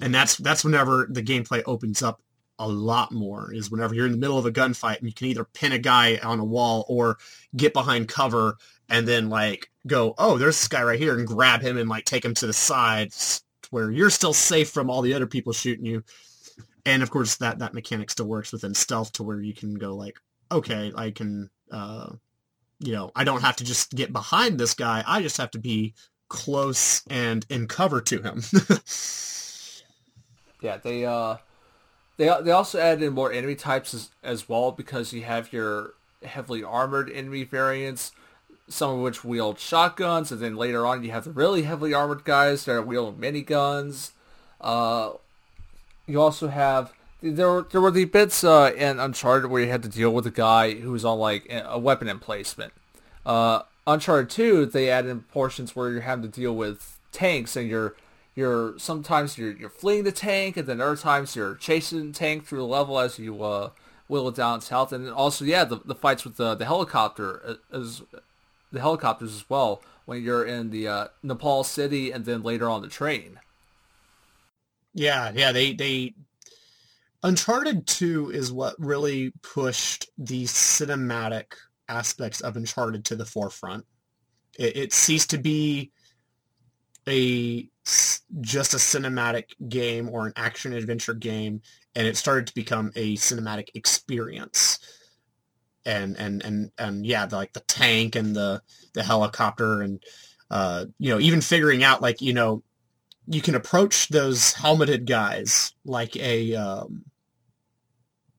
And 0.02 0.14
that's 0.14 0.38
that's 0.38 0.64
whenever 0.64 1.08
the 1.10 1.24
gameplay 1.24 1.64
opens 1.66 2.04
up 2.04 2.22
a 2.60 2.68
lot 2.68 3.12
more 3.12 3.54
is 3.54 3.70
whenever 3.70 3.94
you're 3.94 4.06
in 4.06 4.12
the 4.12 4.18
middle 4.18 4.38
of 4.38 4.46
a 4.46 4.52
gunfight 4.52 4.98
and 4.98 5.08
you 5.08 5.14
can 5.14 5.28
either 5.28 5.46
pin 5.46 5.72
a 5.72 5.80
guy 5.80 6.18
on 6.24 6.40
a 6.40 6.46
wall 6.46 6.86
or 6.88 7.18
get 7.56 7.74
behind 7.74 8.08
cover 8.08 8.58
and 8.90 9.08
then 9.08 9.30
like 9.30 9.70
go 9.86 10.16
oh 10.18 10.38
there's 10.38 10.58
this 10.58 10.68
guy 10.68 10.82
right 10.82 11.00
here 11.00 11.18
and 11.18 11.28
grab 11.28 11.62
him 11.62 11.78
and 11.78 11.90
like 11.90 12.06
take 12.06 12.26
him 12.26 12.34
to 12.34 12.48
the 12.48 12.54
side 12.54 13.12
where 13.70 13.92
you're 13.92 14.10
still 14.10 14.34
safe 14.34 14.70
from 14.70 14.90
all 14.90 15.02
the 15.02 15.14
other 15.14 15.28
people 15.28 15.54
shooting 15.54 15.86
you. 15.86 16.04
And 16.86 17.04
of 17.04 17.10
course 17.10 17.38
that 17.38 17.60
that 17.60 17.74
mechanic 17.74 18.12
still 18.12 18.28
works 18.28 18.52
within 18.52 18.74
stealth 18.74 19.12
to 19.14 19.24
where 19.24 19.42
you 19.42 19.54
can 19.54 19.76
go 19.76 19.96
like 19.96 20.18
okay 20.52 20.94
i 20.96 21.12
can 21.12 21.50
uh 21.72 22.10
you 22.80 22.94
know 22.94 23.12
i 23.16 23.24
don't 23.24 23.42
have 23.42 23.56
to 23.56 23.64
just 23.64 23.96
get 23.96 24.14
behind 24.14 24.60
this 24.60 24.74
guy 24.74 25.04
i 25.08 25.22
just 25.22 25.38
have 25.38 25.52
to 25.52 25.60
be 25.60 25.94
close 26.30 27.04
and 27.10 27.46
in 27.50 27.68
cover 27.68 28.02
to 28.02 28.22
him 28.22 28.42
Yeah, 30.62 30.78
they 30.78 31.06
uh 31.06 31.38
they 32.18 32.26
they 32.42 32.52
also 32.52 32.80
added 32.80 33.04
in 33.04 33.14
more 33.14 33.32
enemy 33.32 33.56
types 33.56 33.94
as, 33.94 34.10
as 34.24 34.50
well 34.50 34.72
because 34.72 35.14
you 35.14 35.24
have 35.24 35.54
your 35.54 35.94
heavily 36.24 36.64
armored 36.64 37.12
enemy 37.12 37.44
variants, 37.44 38.12
some 38.68 38.92
of 38.92 39.00
which 39.00 39.24
wield 39.24 39.60
shotguns, 39.60 40.32
and 40.32 40.42
then 40.42 40.56
later 40.56 40.86
on 40.86 41.04
you 41.04 41.12
have 41.12 41.26
the 41.26 41.32
really 41.32 41.64
heavily 41.64 41.94
armored 41.94 42.24
guys 42.24 42.66
that 42.66 42.88
wielding 42.88 43.22
miniguns. 43.22 44.12
Uh, 44.60 45.12
you 46.08 46.20
also 46.20 46.48
have 46.48 46.92
there 47.22 47.50
were 47.50 47.68
there 47.72 47.82
were 47.82 47.92
the 47.92 48.06
bits 48.06 48.44
uh, 48.44 48.72
in 48.76 49.00
Uncharted 49.00 49.50
where 49.50 49.62
you 49.62 49.70
had 49.70 49.84
to 49.84 49.90
deal 49.90 50.12
with 50.12 50.26
a 50.28 50.32
guy 50.32 50.76
who 50.76 50.92
was 50.92 51.04
on 51.06 51.20
like 51.20 51.48
a 51.50 51.80
weapon 51.80 52.08
emplacement. 52.08 52.74
Uh, 53.26 53.64
Uncharted 53.86 54.30
2, 54.30 54.66
they 54.66 54.90
added 54.90 55.28
portions 55.30 55.76
where 55.76 55.90
you're 55.92 56.02
having 56.02 56.30
to 56.30 56.40
deal 56.40 56.56
with 56.56 57.00
tanks 57.12 57.56
and 57.56 57.70
you're 57.70 57.96
you're 58.36 58.78
sometimes 58.78 59.38
you're 59.38 59.54
you're 59.54 59.70
fleeing 59.70 60.04
the 60.04 60.12
tank 60.12 60.58
and 60.58 60.68
then 60.68 60.80
other 60.80 60.96
times 60.96 61.36
you're 61.36 61.56
chasing 61.56 62.12
the 62.12 62.14
tank 62.14 62.46
through 62.46 62.60
the 62.60 62.66
level 62.66 63.00
as 63.00 63.18
you 63.18 63.44
uh, 63.44 63.70
whittle 64.08 64.30
it 64.30 64.36
down 64.36 64.62
health 64.62 64.92
and 64.92 65.10
also 65.10 65.44
yeah 65.44 65.64
the, 65.64 65.78
the 65.86 65.96
fights 65.96 66.24
with 66.24 66.38
the 66.38 66.54
the 66.54 66.66
helicopter 66.66 67.42
uh, 67.46 67.76
as 67.76 68.04
the 68.72 68.80
helicopters 68.80 69.34
as 69.34 69.50
well 69.50 69.82
when 70.06 70.24
you're 70.24 70.46
in 70.46 70.70
the 70.70 70.88
uh, 70.88 71.08
Nepal 71.22 71.64
city 71.64 72.12
and 72.12 72.26
then 72.26 72.42
later 72.42 72.70
on 72.70 72.82
the 72.82 72.88
train. 72.88 73.40
Yeah, 74.94 75.32
yeah, 75.36 75.52
they 75.52 75.74
they 75.74 76.14
Uncharted 77.28 77.86
2 77.86 78.32
is 78.32 78.54
what 78.54 78.74
really 78.80 79.34
pushed 79.42 80.10
the 80.18 80.46
cinematic 80.46 81.56
aspects 81.90 82.40
of 82.40 82.56
Uncharted 82.56 83.04
to 83.04 83.18
the 83.18 83.26
forefront. 83.26 83.86
It, 84.58 84.78
it 84.78 84.94
ceased 84.94 85.32
to 85.32 85.38
be 85.38 85.92
a 87.06 87.70
just 88.42 88.74
a 88.74 88.78
cinematic 88.78 89.46
game 89.68 90.08
or 90.10 90.26
an 90.26 90.34
action 90.38 90.72
adventure 90.72 91.14
game 91.14 91.62
and 91.96 92.08
it 92.08 92.16
started 92.16 92.48
to 92.48 92.56
become 92.56 92.94
a 92.96 93.18
cinematic 93.18 93.70
experience. 93.74 94.80
And 95.86 96.16
and 96.16 96.42
and 96.44 96.72
and 96.78 97.06
yeah, 97.06 97.26
the, 97.26 97.36
like 97.36 97.52
the 97.52 97.60
tank 97.62 98.16
and 98.16 98.34
the 98.34 98.62
the 98.94 99.04
helicopter 99.04 99.82
and 99.82 100.02
uh, 100.50 100.86
you 100.98 101.10
know, 101.12 101.20
even 101.20 101.42
figuring 101.42 101.84
out 101.84 102.02
like, 102.02 102.22
you 102.22 102.34
know, 102.34 102.64
you 103.28 103.42
can 103.42 103.56
approach 103.56 104.08
those 104.08 104.54
helmeted 104.54 105.06
guys 105.06 105.74
like 105.84 106.16
a, 106.16 106.56
um, 106.56 107.04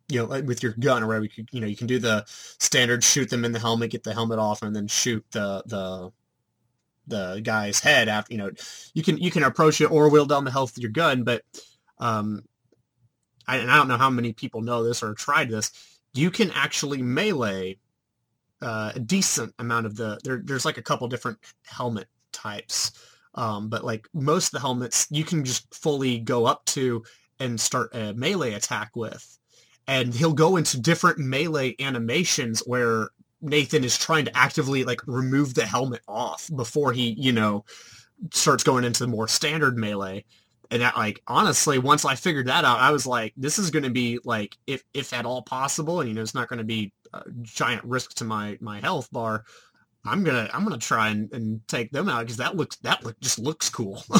you 0.09 0.19
know, 0.27 0.41
with 0.43 0.63
your 0.63 0.73
gun 0.73 1.03
or 1.03 1.07
whatever. 1.07 1.25
You, 1.25 1.31
could, 1.31 1.49
you 1.53 1.61
know, 1.61 1.67
you 1.67 1.77
can 1.77 1.87
do 1.87 1.99
the 1.99 2.25
standard 2.27 3.05
shoot 3.05 3.31
them 3.31 3.45
in 3.45 3.53
the 3.53 3.59
helmet, 3.59 3.91
get 3.91 4.05
the 4.05 4.15
helmet 4.15 4.39
off, 4.39 4.63
and 4.63 4.75
then 4.75 4.87
shoot 4.87 5.25
the 5.33 5.63
the 5.67 6.13
the 7.07 7.41
guy's 7.43 7.81
head 7.81 8.09
after. 8.09 8.33
You 8.33 8.39
know, 8.39 8.51
you 8.95 9.03
can 9.03 9.19
you 9.19 9.31
can 9.31 9.43
approach 9.43 9.81
it 9.81 9.91
or 9.91 10.09
wheel 10.09 10.27
down 10.27 10.45
the 10.45 10.51
health 10.51 10.75
with 10.75 10.83
your 10.83 10.93
gun, 10.93 11.25
but 11.25 11.43
um, 11.99 12.43
I, 13.47 13.57
and 13.57 13.71
I 13.71 13.77
don't 13.77 13.89
know 13.89 13.97
how 13.97 14.11
many 14.11 14.33
people 14.33 14.61
know 14.63 14.85
this 14.85 15.03
or 15.03 15.15
tried 15.15 15.51
this. 15.51 15.73
You 16.15 16.31
can 16.31 16.51
actually 16.53 17.03
melee 17.03 17.79
uh, 18.63 18.93
a 18.95 19.01
decent 19.01 19.55
amount 19.59 19.87
of 19.87 19.97
the 19.97 20.19
there. 20.25 20.41
There's 20.45 20.65
like 20.65 20.79
a 20.79 20.83
couple 20.83 21.09
different 21.09 21.39
helmet 21.65 22.09
types, 22.33 22.93
um, 23.35 23.69
but 23.69 23.85
like 23.85 24.09
most 24.13 24.49
of 24.49 24.53
the 24.53 24.61
helmets, 24.61 25.07
you 25.11 25.25
can 25.25 25.45
just 25.45 25.73
fully 25.75 26.19
go 26.19 26.47
up 26.47 26.65
to 26.67 27.05
and 27.41 27.61
start 27.61 27.95
a 27.95 28.13
melee 28.15 28.55
attack 28.55 28.97
with, 28.97 29.38
and 29.89 30.15
he'll 30.15 30.35
go 30.35 30.57
into 30.59 30.81
different 30.81 31.19
melee 31.21 31.77
animations 31.81 32.61
where 32.67 33.11
Nathan 33.43 33.85
is 33.85 33.99
trying 33.99 34.27
to 34.27 34.39
actively 34.39 34.85
like 34.85 35.01
remove 35.09 35.55
the 35.55 35.67
helmet 35.67 36.03
off 36.09 36.51
before 36.57 36.93
he, 36.95 37.17
you 37.19 37.33
know, 37.33 37.65
starts 38.33 38.65
going 38.65 38.85
into 38.85 39.07
more 39.07 39.29
standard 39.29 39.77
melee. 39.79 40.25
And 40.71 40.83
that, 40.83 40.97
like 40.97 41.23
honestly, 41.27 41.79
once 41.79 42.05
I 42.05 42.15
figured 42.15 42.49
that 42.49 42.65
out, 42.65 42.81
I 42.81 42.91
was 42.91 43.07
like, 43.07 43.33
this 43.37 43.59
is 43.59 43.71
going 43.71 43.85
to 43.85 43.91
be 43.91 44.19
like, 44.25 44.57
if 44.67 44.85
if 44.95 45.15
at 45.15 45.27
all 45.27 45.43
possible, 45.43 46.01
and 46.01 46.09
you 46.09 46.15
know, 46.15 46.23
it's 46.23 46.35
not 46.35 46.49
going 46.49 46.59
to 46.59 46.65
be 46.65 46.93
a 47.15 47.23
giant 47.43 47.85
risk 47.85 48.15
to 48.17 48.25
my 48.25 48.59
my 48.61 48.81
health 48.81 49.11
bar. 49.13 49.45
I'm 50.05 50.25
gonna 50.25 50.51
I'm 50.53 50.65
gonna 50.65 50.79
try 50.79 51.11
and, 51.11 51.33
and 51.33 51.61
take 51.69 51.93
them 51.93 52.09
out 52.09 52.21
because 52.21 52.39
that 52.39 52.57
looks 52.57 52.77
that 52.79 53.05
look 53.05 53.21
just 53.21 53.39
looks 53.39 53.71
cool. 53.71 54.03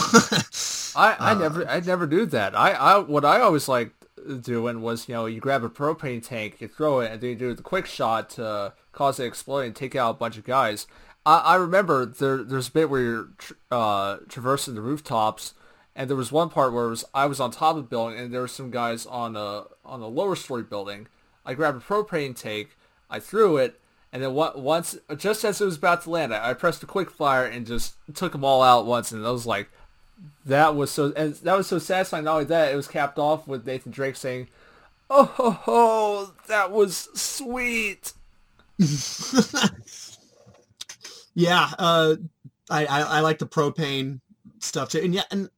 I, 0.95 1.17
I 1.21 1.35
Uh, 1.35 1.35
never 1.35 1.69
I 1.69 1.81
never 1.81 2.07
do 2.07 2.27
that. 2.27 2.55
I, 2.57 2.73
I 2.73 2.99
what 2.99 3.25
I 3.25 3.41
always 3.41 3.69
liked 3.69 3.98
doing 4.37 4.83
was 4.83 5.09
you 5.09 5.15
know 5.15 5.27
you 5.27 5.41
grab 5.41 5.65
a 5.65 5.69
propane 5.69 6.27
tank, 6.27 6.61
you 6.61 6.69
throw 6.69 7.01
it, 7.01 7.11
and 7.11 7.21
then 7.21 7.31
you 7.31 7.37
do 7.37 7.55
the 7.55 7.63
quick 7.63 7.87
shot 7.87 8.31
to 8.31 8.73
cause 8.93 9.19
it 9.19 9.23
to 9.23 9.29
explode 9.29 9.61
and 9.61 9.77
take 9.77 9.97
out 9.97 10.11
a 10.11 10.19
bunch 10.19 10.37
of 10.37 10.45
guys. 10.45 10.87
I, 11.25 11.39
I 11.39 11.55
remember 11.57 12.07
there 12.07 12.43
there's 12.43 12.69
a 12.69 12.73
bit 12.73 12.91
where 12.91 13.01
you're 13.01 13.29
uh, 13.71 14.19
traversing 14.29 14.75
the 14.75 14.81
rooftops, 14.81 15.55
and 15.95 16.09
there 16.09 16.17
was 16.17 16.33
one 16.33 16.49
part 16.49 16.73
where 16.73 16.89
was 16.89 17.05
I 17.15 17.27
was 17.27 17.41
on 17.41 17.51
top 17.51 17.77
of 17.77 17.83
the 17.83 17.89
building 17.89 18.19
and 18.19 18.33
there 18.33 18.41
were 18.41 18.49
some 18.49 18.71
guys 18.71 19.07
on 19.07 19.37
a 19.37 19.65
on 19.85 20.01
a 20.01 20.09
lower 20.09 20.37
story 20.37 20.63
building. 20.63 21.09
I 21.45 21.55
grabbed 21.55 21.83
a 21.83 21.85
propane 21.85 22.37
tank, 22.37 22.77
I 23.09 23.21
threw 23.21 23.57
it, 23.57 23.81
and 24.13 24.23
then 24.23 24.35
once 24.35 24.99
just 25.17 25.45
as 25.45 25.61
it 25.61 25.65
was 25.65 25.77
about 25.77 26.03
to 26.03 26.11
land, 26.11 26.35
I, 26.35 26.51
I 26.51 26.55
pressed 26.55 26.81
the 26.81 26.87
quick 26.87 27.11
fire 27.11 27.45
and 27.45 27.67
just 27.67 27.97
took 28.15 28.33
them 28.33 28.45
all 28.45 28.63
out 28.63 28.87
once, 28.87 29.13
and 29.13 29.27
I 29.27 29.31
was 29.31 29.47
like, 29.47 29.71
that 30.49 30.75
was 30.77 30.91
so 30.91 31.13
and 31.17 31.35
that 31.37 31.57
was 31.57 31.69
so 31.69 31.79
satisfying. 31.79 32.25
Not 32.25 32.33
only 32.35 32.45
that, 32.47 32.73
it 32.73 32.77
was 32.77 32.89
capped 32.89 33.19
off 33.19 33.47
with 33.49 33.67
Nathan 33.67 33.93
Drake 33.93 34.17
saying, 34.17 34.49
"Oh, 35.11 35.25
ho, 35.25 35.51
ho, 35.51 36.35
that 36.49 36.71
was 36.73 37.09
sweet." 37.15 38.13
Yeah, 41.35 41.71
uh, 41.79 42.17
I, 42.69 42.87
I 42.87 43.01
I 43.03 43.21
like 43.21 43.39
the 43.39 43.47
propane 43.47 44.21
stuff 44.59 44.91
too, 44.91 44.99
and 44.99 45.15
yeah, 45.15 45.23
and 45.31 45.49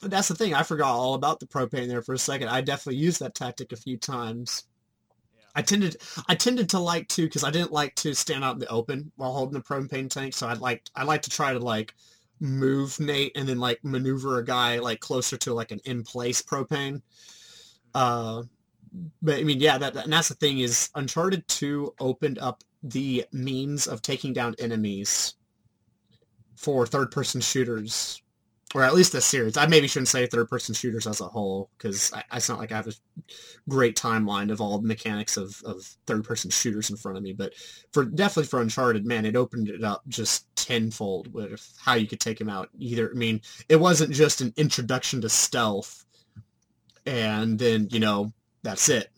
that's 0.00 0.28
the 0.28 0.36
thing. 0.36 0.54
I 0.54 0.62
forgot 0.62 0.94
all 0.94 1.14
about 1.14 1.40
the 1.40 1.46
propane 1.46 1.88
there 1.88 2.02
for 2.02 2.14
a 2.14 2.18
second. 2.18 2.48
I 2.48 2.60
definitely 2.60 3.00
used 3.00 3.20
that 3.20 3.34
tactic 3.34 3.72
a 3.72 3.76
few 3.76 3.96
times. 3.96 4.64
I 5.56 5.62
tended 5.62 5.96
I 6.28 6.36
tended 6.36 6.68
to 6.70 6.78
like 6.78 7.08
to 7.08 7.24
because 7.24 7.44
I 7.44 7.50
didn't 7.50 7.72
like 7.72 7.96
to 7.96 8.14
stand 8.14 8.44
out 8.44 8.54
in 8.54 8.60
the 8.60 8.68
open 8.68 9.10
while 9.16 9.32
holding 9.32 9.54
the 9.54 9.60
propane 9.60 10.08
tank. 10.10 10.34
So 10.34 10.46
I'd 10.48 10.58
like 10.58 10.84
I 10.94 11.04
like 11.04 11.22
to 11.22 11.30
try 11.30 11.52
to 11.52 11.58
like 11.58 11.94
move 12.40 12.98
Nate 13.00 13.36
and 13.36 13.48
then 13.48 13.58
like 13.58 13.80
maneuver 13.84 14.38
a 14.38 14.44
guy 14.44 14.78
like 14.78 15.00
closer 15.00 15.36
to 15.38 15.54
like 15.54 15.70
an 15.70 15.80
in 15.84 16.02
place 16.02 16.42
propane. 16.42 17.02
Uh, 17.94 18.42
but 19.22 19.38
I 19.38 19.44
mean, 19.44 19.60
yeah, 19.60 19.78
that 19.78 19.96
and 19.96 20.12
that's 20.12 20.28
the 20.28 20.34
thing 20.34 20.60
is 20.60 20.90
Uncharted 20.94 21.46
Two 21.48 21.94
opened 21.98 22.38
up 22.38 22.62
the 22.82 23.24
means 23.32 23.86
of 23.86 24.02
taking 24.02 24.32
down 24.32 24.54
enemies 24.58 25.34
for 26.56 26.86
third 26.86 27.10
person 27.10 27.40
shooters 27.40 28.22
or 28.74 28.82
at 28.82 28.94
least 28.94 29.12
this 29.12 29.24
series. 29.24 29.56
I 29.56 29.66
maybe 29.66 29.86
shouldn't 29.86 30.08
say 30.08 30.26
third-person 30.26 30.74
shooters 30.74 31.06
as 31.06 31.20
a 31.20 31.28
whole 31.28 31.70
because 31.78 32.12
it's 32.32 32.48
not 32.48 32.58
like 32.58 32.72
I 32.72 32.76
have 32.76 32.88
a 32.88 32.92
great 33.68 33.96
timeline 33.96 34.50
of 34.50 34.60
all 34.60 34.78
the 34.78 34.88
mechanics 34.88 35.36
of, 35.36 35.62
of 35.64 35.84
third-person 36.06 36.50
shooters 36.50 36.90
in 36.90 36.96
front 36.96 37.16
of 37.16 37.22
me. 37.22 37.32
But 37.32 37.54
for 37.92 38.04
definitely 38.04 38.48
for 38.48 38.60
Uncharted, 38.60 39.06
man, 39.06 39.24
it 39.24 39.36
opened 39.36 39.68
it 39.68 39.84
up 39.84 40.02
just 40.08 40.54
tenfold 40.56 41.32
with 41.32 41.72
how 41.80 41.94
you 41.94 42.08
could 42.08 42.20
take 42.20 42.40
him 42.40 42.48
out. 42.48 42.68
Either, 42.78 43.10
I 43.10 43.14
mean, 43.14 43.40
it 43.68 43.76
wasn't 43.76 44.12
just 44.12 44.40
an 44.40 44.52
introduction 44.56 45.20
to 45.20 45.28
stealth, 45.28 46.04
and 47.06 47.58
then 47.58 47.88
you 47.92 48.00
know 48.00 48.32
that's 48.64 48.88
it, 48.88 49.10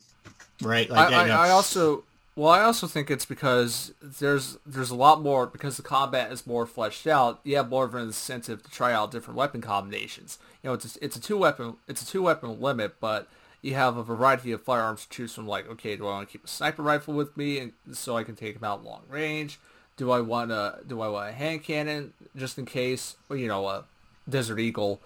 right? 0.60 0.90
I, 0.90 1.08
you 1.08 1.16
I, 1.16 1.28
know, 1.28 1.38
I 1.38 1.50
also 1.50 2.04
well, 2.36 2.50
I 2.50 2.60
also 2.60 2.86
think 2.86 3.10
it's 3.10 3.24
because 3.24 3.94
there's 4.02 4.58
there's 4.66 4.90
a 4.90 4.94
lot 4.94 5.22
more 5.22 5.46
because 5.46 5.78
the 5.78 5.82
combat 5.82 6.30
is 6.30 6.46
more 6.46 6.66
fleshed 6.66 7.06
out. 7.06 7.40
You 7.44 7.56
have 7.56 7.70
more 7.70 7.86
of 7.86 7.94
an 7.94 8.02
incentive 8.02 8.62
to 8.62 8.70
try 8.70 8.92
out 8.92 9.10
different 9.10 9.38
weapon 9.38 9.62
combinations. 9.62 10.38
You 10.62 10.68
know, 10.68 10.74
it's 10.74 10.96
a, 10.96 11.04
it's 11.04 11.16
a 11.16 11.20
two 11.20 11.38
weapon 11.38 11.76
it's 11.88 12.02
a 12.02 12.06
two 12.06 12.22
weapon 12.22 12.60
limit, 12.60 12.96
but 13.00 13.26
you 13.62 13.72
have 13.74 13.96
a 13.96 14.02
variety 14.02 14.52
of 14.52 14.62
firearms 14.62 15.04
to 15.04 15.08
choose 15.08 15.34
from. 15.34 15.48
Like, 15.48 15.66
okay, 15.70 15.96
do 15.96 16.06
I 16.06 16.10
want 16.10 16.28
to 16.28 16.32
keep 16.32 16.44
a 16.44 16.48
sniper 16.48 16.82
rifle 16.82 17.14
with 17.14 17.34
me, 17.38 17.58
and 17.58 17.72
so 17.92 18.18
I 18.18 18.22
can 18.22 18.36
take 18.36 18.54
them 18.54 18.64
out 18.64 18.84
long 18.84 19.02
range? 19.08 19.58
Do 19.96 20.10
I 20.10 20.20
want 20.20 20.52
a 20.52 20.80
do 20.86 21.00
I 21.00 21.08
want 21.08 21.30
a 21.30 21.32
hand 21.32 21.64
cannon 21.64 22.12
just 22.36 22.58
in 22.58 22.66
case? 22.66 23.16
Or, 23.30 23.36
you 23.36 23.48
know, 23.48 23.66
a 23.66 23.84
Desert 24.28 24.60
Eagle, 24.60 25.00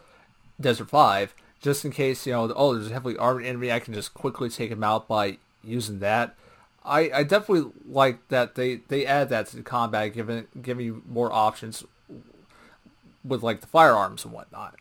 Desert 0.60 0.90
Five, 0.90 1.32
just 1.60 1.84
in 1.84 1.92
case 1.92 2.26
you 2.26 2.32
know. 2.32 2.52
Oh, 2.56 2.74
there's 2.74 2.90
a 2.90 2.92
heavily 2.92 3.16
armored 3.16 3.46
enemy. 3.46 3.70
I 3.70 3.78
can 3.78 3.94
just 3.94 4.14
quickly 4.14 4.48
take 4.48 4.72
him 4.72 4.82
out 4.82 5.06
by 5.06 5.38
using 5.62 6.00
that. 6.00 6.34
I, 6.84 7.10
I 7.12 7.22
definitely 7.24 7.72
like 7.86 8.28
that 8.28 8.54
they, 8.54 8.76
they 8.88 9.04
add 9.06 9.28
that 9.28 9.46
to 9.48 9.56
the 9.56 9.62
combat, 9.62 10.14
giving 10.14 10.46
giving 10.60 10.86
you 10.86 11.02
more 11.06 11.32
options 11.32 11.84
with 13.24 13.42
like 13.42 13.60
the 13.60 13.66
firearms 13.66 14.24
and 14.24 14.32
whatnot. 14.32 14.76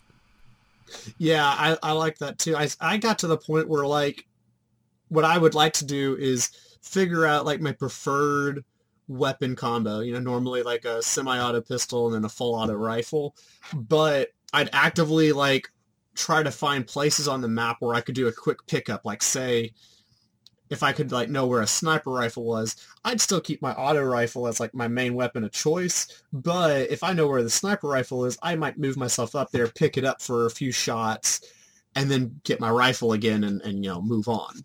Yeah, 1.17 1.45
I, 1.45 1.77
I 1.83 1.91
like 1.91 2.17
that 2.19 2.39
too. 2.39 2.55
I, 2.55 2.69
I 2.79 2.97
got 2.97 3.19
to 3.19 3.27
the 3.27 3.37
point 3.37 3.67
where 3.67 3.85
like 3.85 4.25
what 5.09 5.25
I 5.25 5.37
would 5.37 5.55
like 5.55 5.73
to 5.73 5.85
do 5.85 6.15
is 6.17 6.49
figure 6.81 7.25
out 7.25 7.45
like 7.45 7.61
my 7.61 7.71
preferred 7.71 8.63
weapon 9.07 9.55
combo. 9.55 9.99
You 9.99 10.13
know, 10.13 10.19
normally 10.19 10.63
like 10.63 10.85
a 10.85 11.01
semi-auto 11.01 11.61
pistol 11.61 12.07
and 12.07 12.15
then 12.15 12.25
a 12.25 12.29
full 12.29 12.55
auto 12.55 12.73
rifle. 12.73 13.35
But 13.73 14.29
I'd 14.53 14.69
actively 14.73 15.31
like 15.31 15.69
try 16.15 16.43
to 16.43 16.51
find 16.51 16.87
places 16.87 17.27
on 17.27 17.41
the 17.41 17.47
map 17.47 17.77
where 17.79 17.95
I 17.95 18.01
could 18.01 18.15
do 18.15 18.27
a 18.27 18.33
quick 18.33 18.65
pickup. 18.67 19.05
Like 19.05 19.21
say 19.21 19.73
if 20.69 20.83
I 20.83 20.91
could 20.93 21.11
like 21.11 21.29
know 21.29 21.47
where 21.47 21.61
a 21.61 21.67
sniper 21.67 22.11
rifle 22.11 22.43
was, 22.43 22.75
I'd 23.03 23.21
still 23.21 23.41
keep 23.41 23.61
my 23.61 23.73
auto 23.73 24.03
rifle 24.03 24.47
as 24.47 24.59
like 24.59 24.73
my 24.73 24.87
main 24.87 25.15
weapon 25.15 25.43
of 25.43 25.51
choice. 25.51 26.23
But 26.31 26.89
if 26.91 27.03
I 27.03 27.13
know 27.13 27.27
where 27.27 27.43
the 27.43 27.49
sniper 27.49 27.87
rifle 27.87 28.25
is, 28.25 28.37
I 28.41 28.55
might 28.55 28.77
move 28.77 28.95
myself 28.95 29.35
up 29.35 29.51
there, 29.51 29.67
pick 29.67 29.97
it 29.97 30.05
up 30.05 30.21
for 30.21 30.45
a 30.45 30.51
few 30.51 30.71
shots, 30.71 31.41
and 31.95 32.09
then 32.09 32.39
get 32.43 32.59
my 32.59 32.69
rifle 32.69 33.13
again 33.13 33.43
and, 33.43 33.61
and 33.63 33.83
you 33.83 33.89
know 33.89 34.01
move 34.01 34.27
on. 34.27 34.63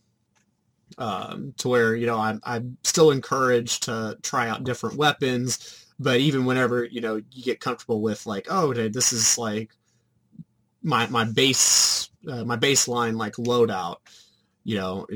Um, 0.97 1.55
to 1.57 1.69
where 1.69 1.97
you 1.97 2.07
know 2.07 2.19
I'm 2.19 2.41
I'm 2.45 2.77
still 2.85 3.11
encouraged 3.11 3.85
to 3.85 4.19
try 4.23 4.49
out 4.49 4.65
different 4.65 4.97
weapons, 4.97 5.87
but 5.99 6.21
even 6.21 6.45
whenever 6.45 6.85
you 6.85 7.01
know 7.01 7.17
you 7.33 7.43
get 7.43 7.61
comfortable 7.61 8.03
with 8.03 8.27
like 8.27 8.47
oh 8.51 8.69
okay, 8.69 8.89
this 8.89 9.13
is 9.13 9.39
like 9.39 9.71
my 10.83 11.07
my 11.07 11.25
base 11.25 12.11
uh, 12.29 12.45
my 12.45 12.57
baseline 12.57 13.17
like 13.17 13.35
loadout, 13.35 13.97
you 14.65 14.77
know. 14.77 15.07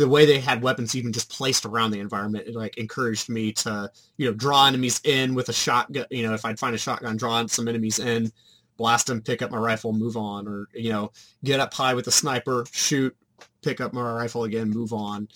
The 0.00 0.08
way 0.08 0.24
they 0.24 0.40
had 0.40 0.62
weapons 0.62 0.94
even 0.96 1.12
just 1.12 1.30
placed 1.30 1.66
around 1.66 1.90
the 1.90 2.00
environment, 2.00 2.48
it 2.48 2.54
like 2.54 2.78
encouraged 2.78 3.28
me 3.28 3.52
to, 3.52 3.90
you 4.16 4.26
know, 4.26 4.32
draw 4.34 4.66
enemies 4.66 4.98
in 5.04 5.34
with 5.34 5.50
a 5.50 5.52
shotgun. 5.52 6.06
You 6.10 6.26
know, 6.26 6.32
if 6.32 6.46
I'd 6.46 6.58
find 6.58 6.74
a 6.74 6.78
shotgun, 6.78 7.18
draw 7.18 7.44
some 7.46 7.68
enemies 7.68 7.98
in, 7.98 8.32
blast 8.78 9.08
them, 9.08 9.20
pick 9.20 9.42
up 9.42 9.50
my 9.50 9.58
rifle, 9.58 9.92
move 9.92 10.16
on, 10.16 10.48
or 10.48 10.68
you 10.72 10.90
know, 10.90 11.12
get 11.44 11.60
up 11.60 11.74
high 11.74 11.92
with 11.92 12.06
a 12.06 12.10
sniper, 12.10 12.64
shoot, 12.72 13.14
pick 13.62 13.78
up 13.82 13.92
my 13.92 14.00
rifle 14.10 14.44
again, 14.44 14.70
move 14.70 14.94
on. 14.94 15.28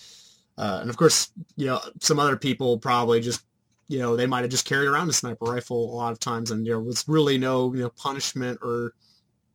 Uh, 0.57 0.79
and 0.81 0.89
of 0.89 0.97
course, 0.97 1.31
you 1.57 1.67
know, 1.67 1.79
some 1.99 2.17
other 2.17 2.35
people 2.35 2.79
probably 2.79 3.21
just, 3.21 3.45
you 3.87 3.99
know, 3.99 4.15
they 4.15 4.25
might 4.25 4.41
have 4.41 4.49
just 4.49 4.65
carried 4.65 4.87
around 4.87 5.07
a 5.07 5.13
sniper 5.13 5.45
rifle 5.45 5.93
a 5.93 5.95
lot 5.95 6.11
of 6.11 6.19
times, 6.19 6.49
and 6.49 6.65
there 6.65 6.79
was 6.79 7.07
really 7.07 7.37
no, 7.37 7.71
you 7.71 7.81
know, 7.81 7.91
punishment 7.91 8.57
or 8.63 8.95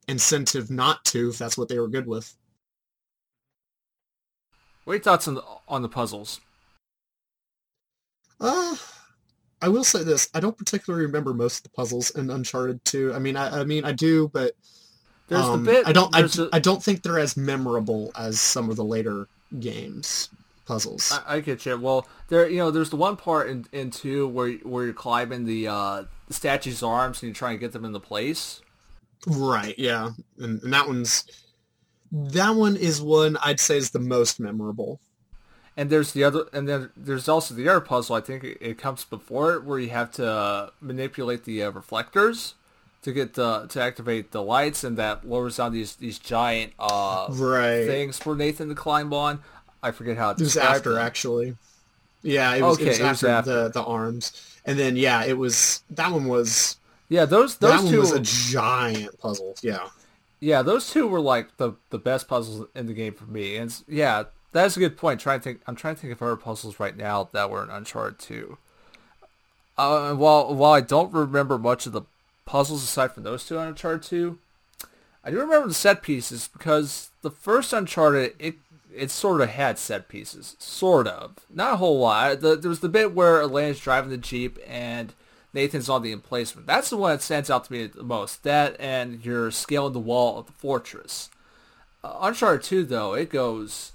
incentive 0.07 0.71
not 0.71 1.05
to 1.07 1.31
if 1.31 1.39
that's 1.39 1.59
what 1.59 1.69
they 1.69 1.81
were 1.81 1.89
good 1.89 2.07
with. 2.07 2.33
What 4.91 4.95
are 4.95 4.97
your 4.97 5.05
thoughts 5.05 5.29
on 5.29 5.35
the, 5.35 5.45
on 5.69 5.83
the 5.83 5.89
puzzles? 5.89 6.41
Uh, 8.41 8.75
I 9.63 9.69
will 9.69 9.85
say 9.85 10.03
this: 10.03 10.29
I 10.35 10.41
don't 10.41 10.59
particularly 10.59 11.07
remember 11.07 11.33
most 11.33 11.59
of 11.59 11.63
the 11.63 11.69
puzzles 11.69 12.11
in 12.11 12.29
Uncharted 12.29 12.85
2. 12.85 13.15
I 13.15 13.21
mean, 13.21 13.37
I, 13.37 13.61
I 13.61 13.63
mean, 13.63 13.85
I 13.85 13.93
do, 13.93 14.27
but 14.27 14.55
There's 15.29 15.45
um, 15.45 15.65
the 15.65 15.71
bit 15.71 15.87
I 15.87 15.93
don't. 15.93 16.13
I, 16.13 16.23
a- 16.23 16.49
I 16.53 16.59
don't 16.59 16.83
think 16.83 17.03
they're 17.03 17.21
as 17.21 17.37
memorable 17.37 18.11
as 18.19 18.41
some 18.41 18.69
of 18.69 18.75
the 18.75 18.83
later 18.83 19.29
games 19.61 20.29
puzzles. 20.67 21.13
I, 21.13 21.37
I 21.37 21.41
get 21.41 21.65
you. 21.67 21.79
Well, 21.79 22.09
there, 22.27 22.51
you 22.51 22.59
know, 22.59 22.73
there's 22.73 22.91
the 22.91 22.97
one 22.97 23.17
part 23.17 23.49
in, 23.49 23.67
in 23.71 23.93
two 23.93 24.27
where 24.27 24.55
where 24.55 24.87
you're 24.87 24.93
climbing 24.93 25.45
the 25.45 25.69
uh, 25.69 26.05
statue's 26.31 26.83
arms 26.83 27.23
and 27.23 27.29
you're 27.29 27.35
trying 27.37 27.55
to 27.55 27.61
get 27.61 27.71
them 27.71 27.85
into 27.85 28.01
place. 28.01 28.61
Right, 29.25 29.79
yeah. 29.79 30.11
And, 30.39 30.61
and 30.65 30.73
that 30.73 30.89
one's 30.89 31.27
that 32.13 32.51
one 32.57 32.77
is 32.77 33.01
one 33.01 33.37
I'd 33.43 33.61
say 33.61 33.77
is 33.77 33.91
the 33.91 33.99
most 34.01 34.41
memorable. 34.41 35.01
And 35.77 35.89
there's 35.89 36.13
the 36.13 36.25
other, 36.25 36.47
and 36.53 36.69
then 36.69 36.91
there's 36.97 37.29
also 37.29 37.55
the 37.55 37.69
other 37.69 37.81
puzzle. 37.81 38.17
I 38.17 38.21
think 38.21 38.45
it, 38.45 38.59
it 38.61 38.79
comes 38.79 39.05
before 39.05 39.55
it, 39.55 39.65
where 39.65 39.79
you 39.79 39.91
have 39.91 40.11
to 40.13 40.73
manipulate 40.81 41.45
the 41.45 41.63
uh, 41.63 41.71
reflectors 41.71 42.55
to 43.03 43.13
get 43.13 43.35
the 43.35 43.67
to 43.69 43.81
activate 43.81 44.33
the 44.33 44.43
lights, 44.43 44.85
and 44.85 44.97
that 44.99 45.27
lowers 45.27 45.57
down 45.57 45.73
these 45.73 45.95
these 45.97 46.19
giant 46.19 46.73
uh, 46.79 47.29
Right. 47.31 47.87
things 47.87 48.19
for 48.19 48.35
Nathan 48.37 48.69
to 48.69 48.75
climb 48.75 49.13
on. 49.15 49.41
I 49.83 49.93
forget 49.93 50.19
how 50.19 50.31
It 50.31 50.41
was 50.41 50.57
after 50.57 50.95
them. 50.95 50.99
actually. 51.03 51.57
Yeah, 52.23 52.55
it 52.57 52.63
was, 52.63 52.77
Okay, 52.77 52.87
it 52.87 52.89
was 52.89 52.99
it 52.99 53.03
was 53.05 53.25
after, 53.25 53.29
after. 53.29 53.63
the 53.65 53.69
the 53.71 53.83
arms. 53.85 54.59
And 54.67 54.79
then 54.79 54.97
yeah, 54.97 55.25
it 55.25 55.39
was 55.39 55.83
that 55.91 56.13
one 56.13 56.27
was 56.27 56.77
Yeah, 57.09 57.25
those 57.25 57.57
that 57.59 57.69
those 57.69 57.85
one 57.85 57.93
two. 57.93 58.01
was 58.01 58.13
a 58.13 58.21
giant 58.21 59.19
puzzle. 59.19 59.55
Yeah. 59.63 59.89
Yeah, 60.41 60.63
those 60.63 60.91
two 60.91 61.07
were 61.07 61.21
like 61.21 61.57
the 61.59 61.75
the 61.91 61.99
best 61.99 62.27
puzzles 62.27 62.67
in 62.75 62.87
the 62.87 62.95
game 62.95 63.13
for 63.15 63.27
me. 63.27 63.57
And 63.57 63.75
yeah, 63.87 64.25
that's 64.53 64.77
a 64.77 64.81
good 64.81 64.97
point. 64.97 65.21
Trying 65.21 65.41
to 65.41 65.45
think, 65.45 65.61
I'm 65.67 65.77
trying 65.77 65.95
to 65.95 66.01
think 66.01 66.13
of 66.13 66.23
other 66.23 66.37
puzzles 66.37 66.81
right 66.81 66.97
now 66.97 67.29
that 67.33 67.51
were 67.51 67.63
in 67.63 67.71
Uncharted 67.71 68.19
2. 68.19 68.59
Uh, 69.77 70.15
while 70.15 70.55
while 70.55 70.73
I 70.73 70.81
don't 70.81 71.13
remember 71.13 71.59
much 71.59 71.87
of 71.87 71.93
the 71.93 72.03
puzzles 72.47 72.83
aside 72.83 73.13
from 73.13 73.23
those 73.23 73.47
two 73.47 73.59
on 73.59 73.69
Uncharted 73.69 74.03
2, 74.03 74.39
I 75.25 75.31
do 75.31 75.39
remember 75.39 75.69
the 75.69 75.75
set 75.75 76.03
pieces 76.03 76.49
because 76.49 77.11
the 77.23 77.31
first 77.31 77.73
Uncharted 77.73 78.35
it 78.39 78.57
it 78.95 79.11
sort 79.11 79.41
of 79.41 79.51
had 79.51 79.79
set 79.79 80.09
pieces, 80.09 80.57
sort 80.59 81.07
of, 81.07 81.37
not 81.49 81.75
a 81.75 81.77
whole 81.77 82.01
lot. 82.01 82.41
The, 82.41 82.57
there 82.57 82.69
was 82.69 82.81
the 82.81 82.89
bit 82.89 83.15
where 83.15 83.41
Elena's 83.41 83.79
driving 83.79 84.11
the 84.11 84.17
jeep 84.17 84.59
and 84.67 85.15
Nathan's 85.53 85.89
on 85.89 86.03
the 86.03 86.13
emplacement. 86.13 86.67
That's 86.67 86.91
the 86.91 86.97
one 86.97 87.13
that 87.13 87.23
stands 87.23 87.51
out 87.51 87.65
to 87.65 87.73
me 87.73 87.87
the 87.87 88.03
most. 88.03 88.45
That 88.45 88.77
and 88.79 89.25
you're 89.25 89.51
scaling 89.51 89.93
the 89.93 89.99
wall 89.99 90.39
of 90.39 90.47
the 90.47 90.53
fortress. 90.53 91.31
Uh, 92.03 92.19
Uncharted 92.23 92.63
2, 92.63 92.85
though, 92.85 93.15
it 93.15 93.31
goes, 93.31 93.93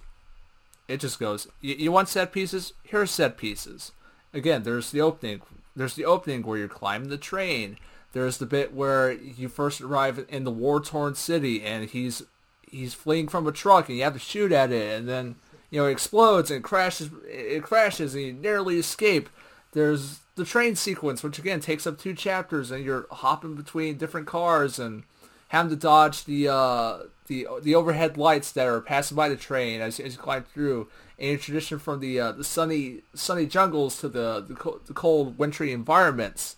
it 0.88 1.00
just 1.00 1.20
goes. 1.20 1.48
You, 1.62 1.76
you 1.76 1.92
want 1.92 2.10
set 2.10 2.32
pieces? 2.32 2.74
Here 2.84 3.02
are 3.02 3.06
set 3.06 3.38
pieces. 3.38 3.92
Again, 4.34 4.64
there's 4.64 4.92
the 4.92 5.02
opening. 5.02 5.42
There's 5.76 5.96
the 5.96 6.06
opening 6.06 6.44
where 6.44 6.58
you're 6.58 6.68
climbing 6.68 7.10
the 7.10 7.18
train. 7.18 7.78
There's 8.14 8.38
the 8.38 8.46
bit 8.46 8.74
where 8.74 9.12
you 9.12 9.50
first 9.50 9.82
arrive 9.82 10.26
in 10.30 10.44
the 10.44 10.52
war-torn 10.52 11.16
city 11.16 11.62
and 11.62 11.90
he's 11.90 12.24
he's 12.70 12.94
fleeing 12.94 13.28
from 13.28 13.46
a 13.46 13.52
truck 13.52 13.88
and 13.88 13.98
you 13.98 14.04
have 14.04 14.14
to 14.14 14.20
shoot 14.20 14.52
at 14.52 14.72
it 14.72 14.98
and 14.98 15.08
then 15.08 15.36
you 15.70 15.80
know 15.80 15.88
it 15.88 15.92
explodes 15.92 16.50
and 16.50 16.64
crashes. 16.64 17.10
It 17.26 17.64
crashes 17.64 18.16
and 18.16 18.24
you 18.24 18.34
narrowly 18.34 18.80
escape. 18.80 19.30
There's 19.76 20.20
the 20.36 20.46
train 20.46 20.76
sequence, 20.76 21.22
which 21.22 21.38
again 21.38 21.60
takes 21.60 21.86
up 21.86 22.00
two 22.00 22.16
chapters, 22.16 22.72
and 22.72 22.84
you're 22.84 23.06
hopping 23.12 23.54
between 23.56 23.98
different 23.98 24.26
cars 24.26 24.80
and 24.80 25.04
having 25.50 25.70
to 25.70 25.76
dodge 25.76 26.24
the 26.26 26.48
uh, 26.48 26.98
the 27.28 27.48
the 27.62 27.76
overhead 27.76 28.18
lights 28.18 28.52
that 28.54 28.66
are 28.68 28.82
passing 28.82 29.16
by 29.16 29.30
the 29.30 29.36
train 29.36 29.82
as, 29.82 30.00
as 30.00 30.16
you 30.16 30.20
climb 30.20 30.44
through. 30.46 30.88
And 31.20 31.30
you 31.32 31.38
transition 31.38 31.80
from 31.80 32.00
the 32.00 32.20
uh, 32.20 32.32
the 32.34 32.44
sunny 32.44 33.02
sunny 33.14 33.46
jungles 33.46 34.00
to 34.02 34.10
the 34.10 34.44
the, 34.48 34.56
co- 34.56 34.82
the 34.88 34.94
cold 34.94 35.38
wintry 35.38 35.72
environments. 35.72 36.56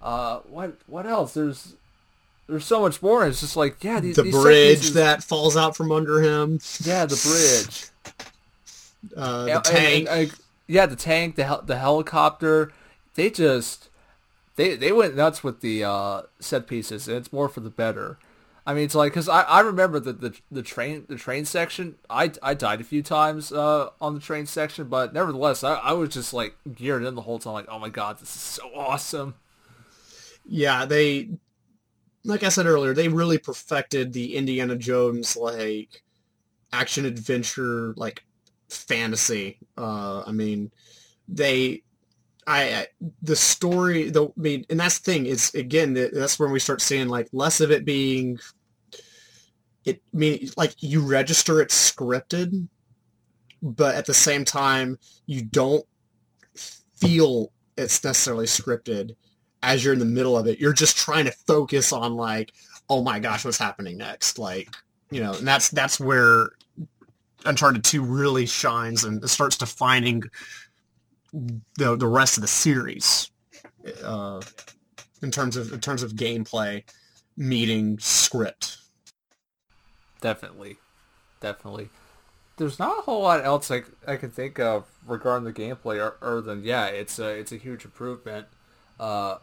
Uh, 0.00 0.38
what 0.40 0.76
what 0.86 1.04
else? 1.06 1.34
There's 1.34 1.74
there's 2.48 2.64
so 2.64 2.80
much 2.80 3.02
more. 3.02 3.26
It's 3.26 3.40
just 3.40 3.56
like 3.56 3.82
yeah, 3.84 4.00
these, 4.00 4.16
The 4.16 4.22
these 4.22 4.32
bridge 4.34 4.78
pieces- 4.78 4.94
that 4.94 5.22
falls 5.24 5.56
out 5.58 5.76
from 5.76 5.90
under 5.92 6.20
him. 6.22 6.60
yeah, 6.84 7.04
the 7.04 7.20
bridge. 7.22 7.88
Uh, 9.16 9.44
the 9.44 9.54
And- 9.56 9.64
tank. 9.64 10.08
and- 10.10 10.18
and, 10.30 10.34
yeah, 10.68 10.86
the 10.86 10.96
tank, 10.96 11.34
the 11.34 11.44
hel- 11.44 11.62
the 11.62 11.78
helicopter. 11.78 12.72
They 13.14 13.30
just 13.30 13.88
they 14.56 14.76
they 14.76 14.92
went 14.92 15.16
nuts 15.16 15.42
with 15.42 15.60
the 15.60 15.82
uh, 15.82 16.22
set 16.38 16.66
pieces, 16.68 17.08
and 17.08 17.16
it's 17.16 17.32
more 17.32 17.48
for 17.48 17.60
the 17.60 17.70
better. 17.70 18.18
I 18.66 18.74
mean, 18.74 18.84
it's 18.84 18.94
like 18.94 19.12
because 19.12 19.30
I, 19.30 19.42
I 19.42 19.60
remember 19.60 19.98
the, 19.98 20.12
the 20.12 20.36
the 20.50 20.62
train 20.62 21.06
the 21.08 21.16
train 21.16 21.46
section. 21.46 21.96
I, 22.10 22.30
I 22.42 22.52
died 22.54 22.82
a 22.82 22.84
few 22.84 23.02
times 23.02 23.50
uh, 23.50 23.88
on 24.00 24.14
the 24.14 24.20
train 24.20 24.44
section, 24.44 24.88
but 24.88 25.14
nevertheless, 25.14 25.64
I, 25.64 25.74
I 25.74 25.92
was 25.94 26.10
just 26.10 26.34
like 26.34 26.54
geared 26.74 27.02
in 27.02 27.14
the 27.14 27.22
whole 27.22 27.38
time. 27.38 27.54
Like, 27.54 27.68
oh 27.70 27.78
my 27.78 27.88
god, 27.88 28.18
this 28.18 28.34
is 28.34 28.42
so 28.42 28.70
awesome. 28.74 29.34
yeah, 30.44 30.84
they 30.84 31.30
like 32.24 32.42
I 32.42 32.50
said 32.50 32.66
earlier, 32.66 32.94
they 32.94 33.08
really 33.08 33.38
perfected 33.38 34.12
the 34.12 34.36
Indiana 34.36 34.76
Jones 34.76 35.36
like 35.36 36.02
action 36.72 37.06
adventure 37.06 37.94
like 37.96 38.22
fantasy. 38.68 39.58
Uh 39.76 40.22
I 40.26 40.32
mean, 40.32 40.70
they 41.28 41.82
I 42.46 42.62
I- 42.74 42.86
the 43.22 43.36
story 43.36 44.10
the 44.10 44.26
I 44.26 44.32
mean 44.36 44.66
and 44.70 44.80
that's 44.80 44.98
the 44.98 45.12
thing 45.12 45.26
is 45.26 45.54
again 45.54 45.94
that's 45.94 46.38
when 46.38 46.50
we 46.50 46.60
start 46.60 46.80
seeing 46.82 47.08
like 47.08 47.28
less 47.32 47.60
of 47.60 47.70
it 47.70 47.84
being 47.84 48.38
it 49.84 50.02
I 50.14 50.16
mean 50.16 50.50
like 50.56 50.74
you 50.80 51.00
register 51.00 51.60
it's 51.60 51.92
scripted 51.92 52.68
but 53.62 53.94
at 53.94 54.06
the 54.06 54.14
same 54.14 54.44
time 54.44 54.98
you 55.26 55.42
don't 55.42 55.84
feel 56.96 57.52
it's 57.76 58.02
necessarily 58.04 58.46
scripted 58.46 59.14
as 59.62 59.84
you're 59.84 59.92
in 59.92 59.98
the 59.98 60.04
middle 60.04 60.36
of 60.36 60.46
it. 60.46 60.58
You're 60.58 60.72
just 60.72 60.96
trying 60.96 61.24
to 61.26 61.32
focus 61.46 61.92
on 61.92 62.16
like, 62.16 62.52
oh 62.88 63.02
my 63.02 63.18
gosh, 63.18 63.44
what's 63.44 63.58
happening 63.58 63.98
next? 63.98 64.38
Like, 64.38 64.68
you 65.10 65.22
know, 65.22 65.34
and 65.34 65.46
that's 65.46 65.70
that's 65.70 66.00
where 66.00 66.50
Uncharted 67.44 67.84
2 67.84 68.02
really 68.02 68.46
shines 68.46 69.04
and 69.04 69.28
starts 69.28 69.56
defining 69.56 70.22
the 71.32 71.96
the 71.96 72.06
rest 72.06 72.36
of 72.36 72.40
the 72.40 72.48
series 72.48 73.30
uh, 74.02 74.40
in 75.22 75.30
terms 75.30 75.56
of 75.56 75.72
in 75.72 75.80
terms 75.80 76.02
of 76.02 76.12
gameplay 76.12 76.82
meeting 77.36 77.98
script. 77.98 78.78
Definitely, 80.20 80.78
definitely. 81.40 81.90
There's 82.56 82.78
not 82.78 82.98
a 82.98 83.02
whole 83.02 83.22
lot 83.22 83.44
else 83.44 83.70
I, 83.70 83.82
I 84.06 84.16
can 84.16 84.30
think 84.30 84.58
of 84.58 84.86
regarding 85.06 85.44
the 85.44 85.52
gameplay, 85.52 86.04
or, 86.04 86.16
other 86.20 86.40
than 86.40 86.64
yeah, 86.64 86.86
it's 86.86 87.18
a 87.18 87.28
it's 87.28 87.52
a 87.52 87.56
huge 87.56 87.84
improvement. 87.84 88.46
Uh, 88.98 89.36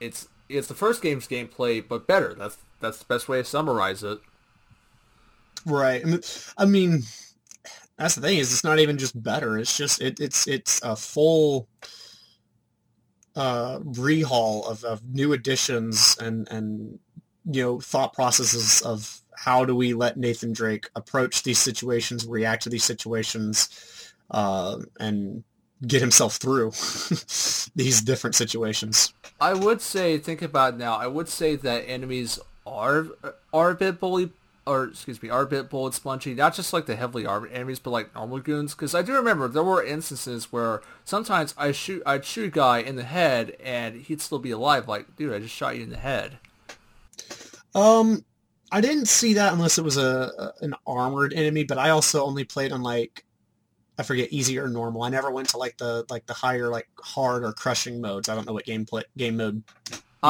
it's 0.00 0.28
it's 0.48 0.68
the 0.68 0.74
first 0.74 1.00
game's 1.00 1.26
gameplay, 1.26 1.82
but 1.86 2.06
better. 2.06 2.34
That's 2.34 2.58
that's 2.80 2.98
the 2.98 3.06
best 3.06 3.28
way 3.28 3.38
to 3.38 3.44
summarize 3.44 4.02
it. 4.02 4.18
Right. 5.64 6.04
I 6.56 6.64
mean, 6.66 7.02
that's 7.98 8.14
the 8.14 8.20
thing 8.20 8.38
is 8.38 8.52
it's 8.52 8.64
not 8.64 8.78
even 8.78 8.96
just 8.96 9.20
better. 9.20 9.58
It's 9.58 9.76
just 9.76 10.00
it, 10.00 10.20
it's 10.20 10.46
it's 10.46 10.80
a 10.82 10.94
full 10.94 11.68
uh, 13.34 13.80
rehaul 13.80 14.68
of, 14.70 14.84
of 14.84 15.02
new 15.04 15.32
additions 15.32 16.16
and 16.20 16.48
and 16.50 16.98
you 17.50 17.62
know 17.62 17.80
thought 17.80 18.14
processes 18.14 18.82
of 18.82 19.20
how 19.36 19.64
do 19.64 19.74
we 19.74 19.94
let 19.94 20.16
Nathan 20.16 20.52
Drake 20.52 20.88
approach 20.96 21.42
these 21.42 21.58
situations, 21.58 22.26
react 22.26 22.64
to 22.64 22.68
these 22.68 22.84
situations, 22.84 24.12
uh, 24.30 24.78
and 24.98 25.44
get 25.86 26.00
himself 26.00 26.36
through 26.36 26.70
these 27.76 28.02
different 28.02 28.34
situations. 28.34 29.12
I 29.40 29.54
would 29.54 29.80
say, 29.80 30.18
think 30.18 30.42
about 30.42 30.76
now. 30.76 30.96
I 30.96 31.06
would 31.06 31.28
say 31.28 31.56
that 31.56 31.84
enemies 31.88 32.38
are 32.66 33.06
are 33.52 33.70
a 33.70 33.74
bit 33.74 34.00
bully, 34.00 34.30
or 34.68 34.84
excuse 34.84 35.22
me, 35.22 35.30
are 35.30 35.42
a 35.42 35.46
bit 35.46 35.70
bullet 35.70 35.94
spongy. 35.94 36.34
Not 36.34 36.54
just 36.54 36.72
like 36.72 36.86
the 36.86 36.96
heavily 36.96 37.26
armored 37.26 37.52
enemies, 37.52 37.78
but 37.78 37.90
like 37.90 38.14
normal 38.14 38.40
goons. 38.40 38.74
Because 38.74 38.94
I 38.94 39.02
do 39.02 39.14
remember 39.14 39.48
there 39.48 39.64
were 39.64 39.82
instances 39.82 40.52
where 40.52 40.82
sometimes 41.04 41.54
I 41.56 41.72
shoot, 41.72 42.02
I'd 42.04 42.24
shoot 42.24 42.46
a 42.46 42.50
guy 42.50 42.78
in 42.78 42.96
the 42.96 43.04
head 43.04 43.56
and 43.62 44.02
he'd 44.02 44.20
still 44.20 44.38
be 44.38 44.50
alive. 44.50 44.88
Like, 44.88 45.16
dude, 45.16 45.32
I 45.32 45.38
just 45.38 45.54
shot 45.54 45.76
you 45.76 45.82
in 45.82 45.90
the 45.90 45.96
head. 45.96 46.38
Um, 47.74 48.24
I 48.70 48.80
didn't 48.80 49.06
see 49.06 49.34
that 49.34 49.52
unless 49.52 49.78
it 49.78 49.84
was 49.84 49.96
a, 49.96 50.30
a 50.38 50.64
an 50.64 50.74
armored 50.86 51.32
enemy, 51.32 51.64
but 51.64 51.78
I 51.78 51.90
also 51.90 52.24
only 52.24 52.44
played 52.44 52.72
on 52.72 52.82
like 52.82 53.24
I 53.98 54.02
forget 54.02 54.28
easy 54.30 54.58
or 54.58 54.68
normal. 54.68 55.02
I 55.02 55.08
never 55.08 55.30
went 55.30 55.48
to 55.50 55.56
like 55.56 55.76
the 55.78 56.04
like 56.08 56.26
the 56.26 56.34
higher 56.34 56.68
like 56.68 56.88
hard 57.00 57.44
or 57.44 57.52
crushing 57.52 58.00
modes. 58.00 58.28
I 58.28 58.34
don't 58.34 58.46
know 58.46 58.52
what 58.52 58.64
game 58.64 58.84
play, 58.84 59.04
game 59.16 59.38
mode 59.38 59.62
Uh, 60.22 60.26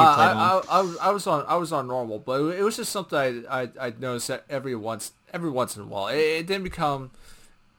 I. 0.69 0.79
I, 0.79 0.95
I, 1.01 1.11
was- 1.11 1.25
on 1.27 1.45
I 1.47 1.55
was 1.55 1.71
on 1.71 1.87
normal, 1.87 2.19
but 2.19 2.41
it 2.55 2.61
was 2.63 2.75
just 2.77 2.91
something 2.91 3.17
I 3.49 3.61
I 3.63 3.69
I 3.79 3.93
noticed 3.99 4.27
that 4.27 4.45
every 4.49 4.75
once 4.75 5.13
every 5.33 5.49
once 5.49 5.75
in 5.75 5.83
a 5.83 5.85
while. 5.85 6.07
It, 6.07 6.17
it 6.19 6.47
didn't 6.47 6.63
become 6.63 7.11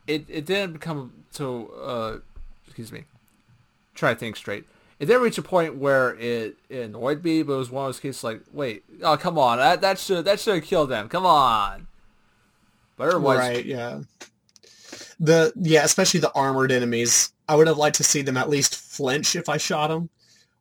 it 0.07 0.25
it 0.29 0.45
didn't 0.47 0.73
become 0.75 1.13
to 1.35 1.71
uh 1.73 2.19
excuse 2.67 2.91
me. 2.93 3.05
Try 3.95 4.15
to 4.15 4.19
think 4.19 4.37
straight. 4.37 4.65
It 4.99 5.07
didn't 5.07 5.23
reach 5.23 5.39
a 5.39 5.43
point 5.43 5.77
where 5.77 6.15
it, 6.17 6.57
it 6.69 6.81
annoyed 6.85 7.25
me, 7.25 7.43
but 7.43 7.55
it 7.55 7.57
was 7.57 7.71
one 7.71 7.87
of 7.87 7.89
those 7.89 8.01
cases 8.01 8.23
like, 8.25 8.43
wait, 8.53 8.83
oh 9.03 9.17
come 9.17 9.39
on, 9.39 9.59
that 9.59 9.81
that 9.81 9.99
should 9.99 10.25
that 10.25 10.41
should 10.41 10.57
have 10.57 10.65
killed 10.65 10.91
them. 10.91 11.09
Come 11.09 11.25
on. 11.25 11.87
But 12.97 13.09
otherwise, 13.09 13.39
right, 13.39 13.65
yeah. 13.65 14.01
The 15.21 15.53
yeah, 15.57 15.85
especially 15.85 16.21
the 16.21 16.33
armored 16.35 16.73
enemies. 16.73 17.33
I 17.49 17.55
would 17.57 17.67
have 17.67 17.79
liked 17.79 17.97
to 17.97 18.05
see 18.05 18.23
them 18.23 18.37
at 18.37 18.49
least 18.49 18.77
flinch 18.77 19.35
if 19.37 19.49
I 19.49 19.57
shot 19.57 19.89
them, 19.89 20.09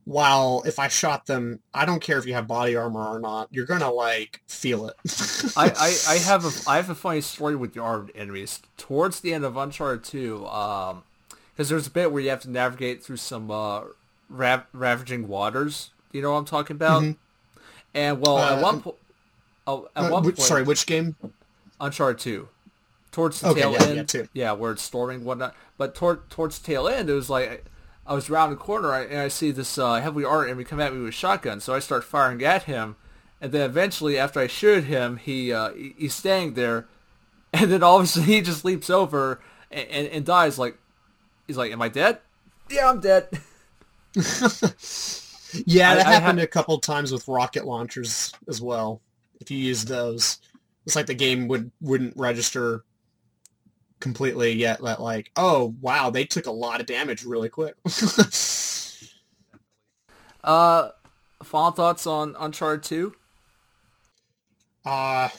while 0.05 0.63
if 0.65 0.79
I 0.79 0.87
shot 0.87 1.25
them, 1.27 1.59
I 1.73 1.85
don't 1.85 2.01
care 2.01 2.17
if 2.17 2.25
you 2.25 2.33
have 2.33 2.47
body 2.47 2.75
armor 2.75 3.05
or 3.15 3.19
not, 3.19 3.47
you're 3.51 3.65
gonna 3.65 3.91
like 3.91 4.41
feel 4.47 4.87
it. 4.87 4.95
I, 5.55 5.71
I, 5.77 5.97
I 6.15 6.17
have 6.17 6.45
a 6.45 6.51
I 6.69 6.77
have 6.77 6.89
a 6.89 6.95
funny 6.95 7.21
story 7.21 7.55
with 7.55 7.73
the 7.73 7.81
armed 7.81 8.11
enemies. 8.15 8.61
Towards 8.77 9.19
the 9.19 9.33
end 9.33 9.45
of 9.45 9.55
Uncharted 9.57 10.03
2, 10.03 10.47
um, 10.47 11.03
because 11.53 11.69
there's 11.69 11.87
a 11.87 11.91
bit 11.91 12.11
where 12.11 12.21
you 12.23 12.29
have 12.29 12.41
to 12.41 12.49
navigate 12.49 13.03
through 13.03 13.17
some 13.17 13.51
uh, 13.51 13.81
rav- 14.29 14.65
ravaging 14.73 15.27
waters. 15.27 15.91
You 16.11 16.21
know 16.23 16.31
what 16.31 16.39
I'm 16.39 16.45
talking 16.45 16.75
about? 16.75 17.03
And 17.93 18.21
well, 18.21 18.39
at 18.39 18.57
Uh, 18.57 18.61
one 18.61 18.81
point, 18.81 18.95
oh, 19.67 19.89
at 19.95 20.05
Uh, 20.05 20.09
one 20.09 20.23
which- 20.23 20.37
point, 20.37 20.47
sorry, 20.47 20.63
which 20.63 20.85
game? 20.87 21.15
Uncharted 21.81 22.19
2. 22.19 22.47
Towards 23.11 23.41
the 23.41 23.47
Okay, 23.49 23.61
tail 23.61 23.71
yeah, 23.73 23.83
end, 23.83 23.95
yeah, 23.97 24.03
two. 24.03 24.27
yeah, 24.33 24.51
where 24.51 24.71
it's 24.71 24.83
storming 24.83 25.17
and 25.17 25.25
whatnot. 25.25 25.55
But 25.77 25.95
toward, 25.95 26.29
towards 26.29 26.59
the 26.59 26.65
tail 26.65 26.87
end, 26.87 27.09
it 27.09 27.13
was 27.13 27.29
like 27.29 27.65
I 28.09 28.13
was 28.13 28.29
around 28.29 28.49
the 28.49 28.55
corner 28.55 28.91
and 28.93 29.19
I 29.19 29.27
see 29.27 29.51
this 29.51 29.77
uh, 29.77 30.01
heavily 30.01 30.25
armored 30.25 30.47
enemy 30.47 30.63
come 30.63 30.79
at 30.79 30.91
me 30.91 30.99
with 30.99 31.09
a 31.09 31.11
shotgun. 31.11 31.59
So 31.59 31.75
I 31.75 31.79
start 31.79 32.03
firing 32.03 32.43
at 32.43 32.63
him, 32.63 32.95
and 33.39 33.51
then 33.51 33.61
eventually, 33.61 34.17
after 34.17 34.39
I 34.39 34.47
shoot 34.47 34.85
him, 34.85 35.17
he 35.17 35.53
uh, 35.53 35.71
he's 35.73 36.15
staying 36.15 36.55
there, 36.55 36.87
and 37.53 37.71
then 37.71 37.83
all 37.83 37.97
of 37.99 38.05
a 38.05 38.07
sudden 38.07 38.27
he 38.27 38.41
just 38.41 38.65
leaps 38.65 38.89
over 38.89 39.39
and, 39.69 39.87
and, 39.89 40.07
and 40.07 40.25
dies. 40.25 40.57
Like 40.57 40.77
he's 41.45 41.55
like, 41.55 41.71
"Am 41.71 41.81
I 41.81 41.89
dead?" 41.89 42.17
Yeah, 42.69 42.89
I'm 42.89 42.99
dead. 42.99 43.29
Yeah, 45.65 45.95
that 45.95 46.05
I 46.05 46.11
happened 46.11 46.39
ha- 46.39 46.43
a 46.43 46.47
couple 46.47 46.77
times 46.79 47.11
with 47.11 47.27
rocket 47.27 47.65
launchers 47.65 48.31
as 48.47 48.61
well. 48.61 49.01
If 49.41 49.49
you 49.49 49.57
use 49.57 49.85
those, 49.85 50.39
it's 50.85 50.95
like 50.95 51.07
the 51.07 51.15
game 51.15 51.47
would 51.47 51.71
wouldn't 51.81 52.15
register 52.15 52.83
completely 53.99 54.53
yet. 54.53 54.81
That 54.81 55.01
like, 55.01 55.31
oh 55.35 55.75
wow, 55.81 56.09
they 56.09 56.25
took 56.25 56.45
a 56.45 56.51
lot 56.51 56.79
of 56.79 56.85
damage 56.85 57.23
really 57.23 57.49
quick. 57.49 57.75
Uh, 60.43 60.89
final 61.43 61.71
thoughts 61.71 62.07
on 62.07 62.35
Uncharted 62.39 62.83
2? 62.83 63.13
Uh, 64.85 65.29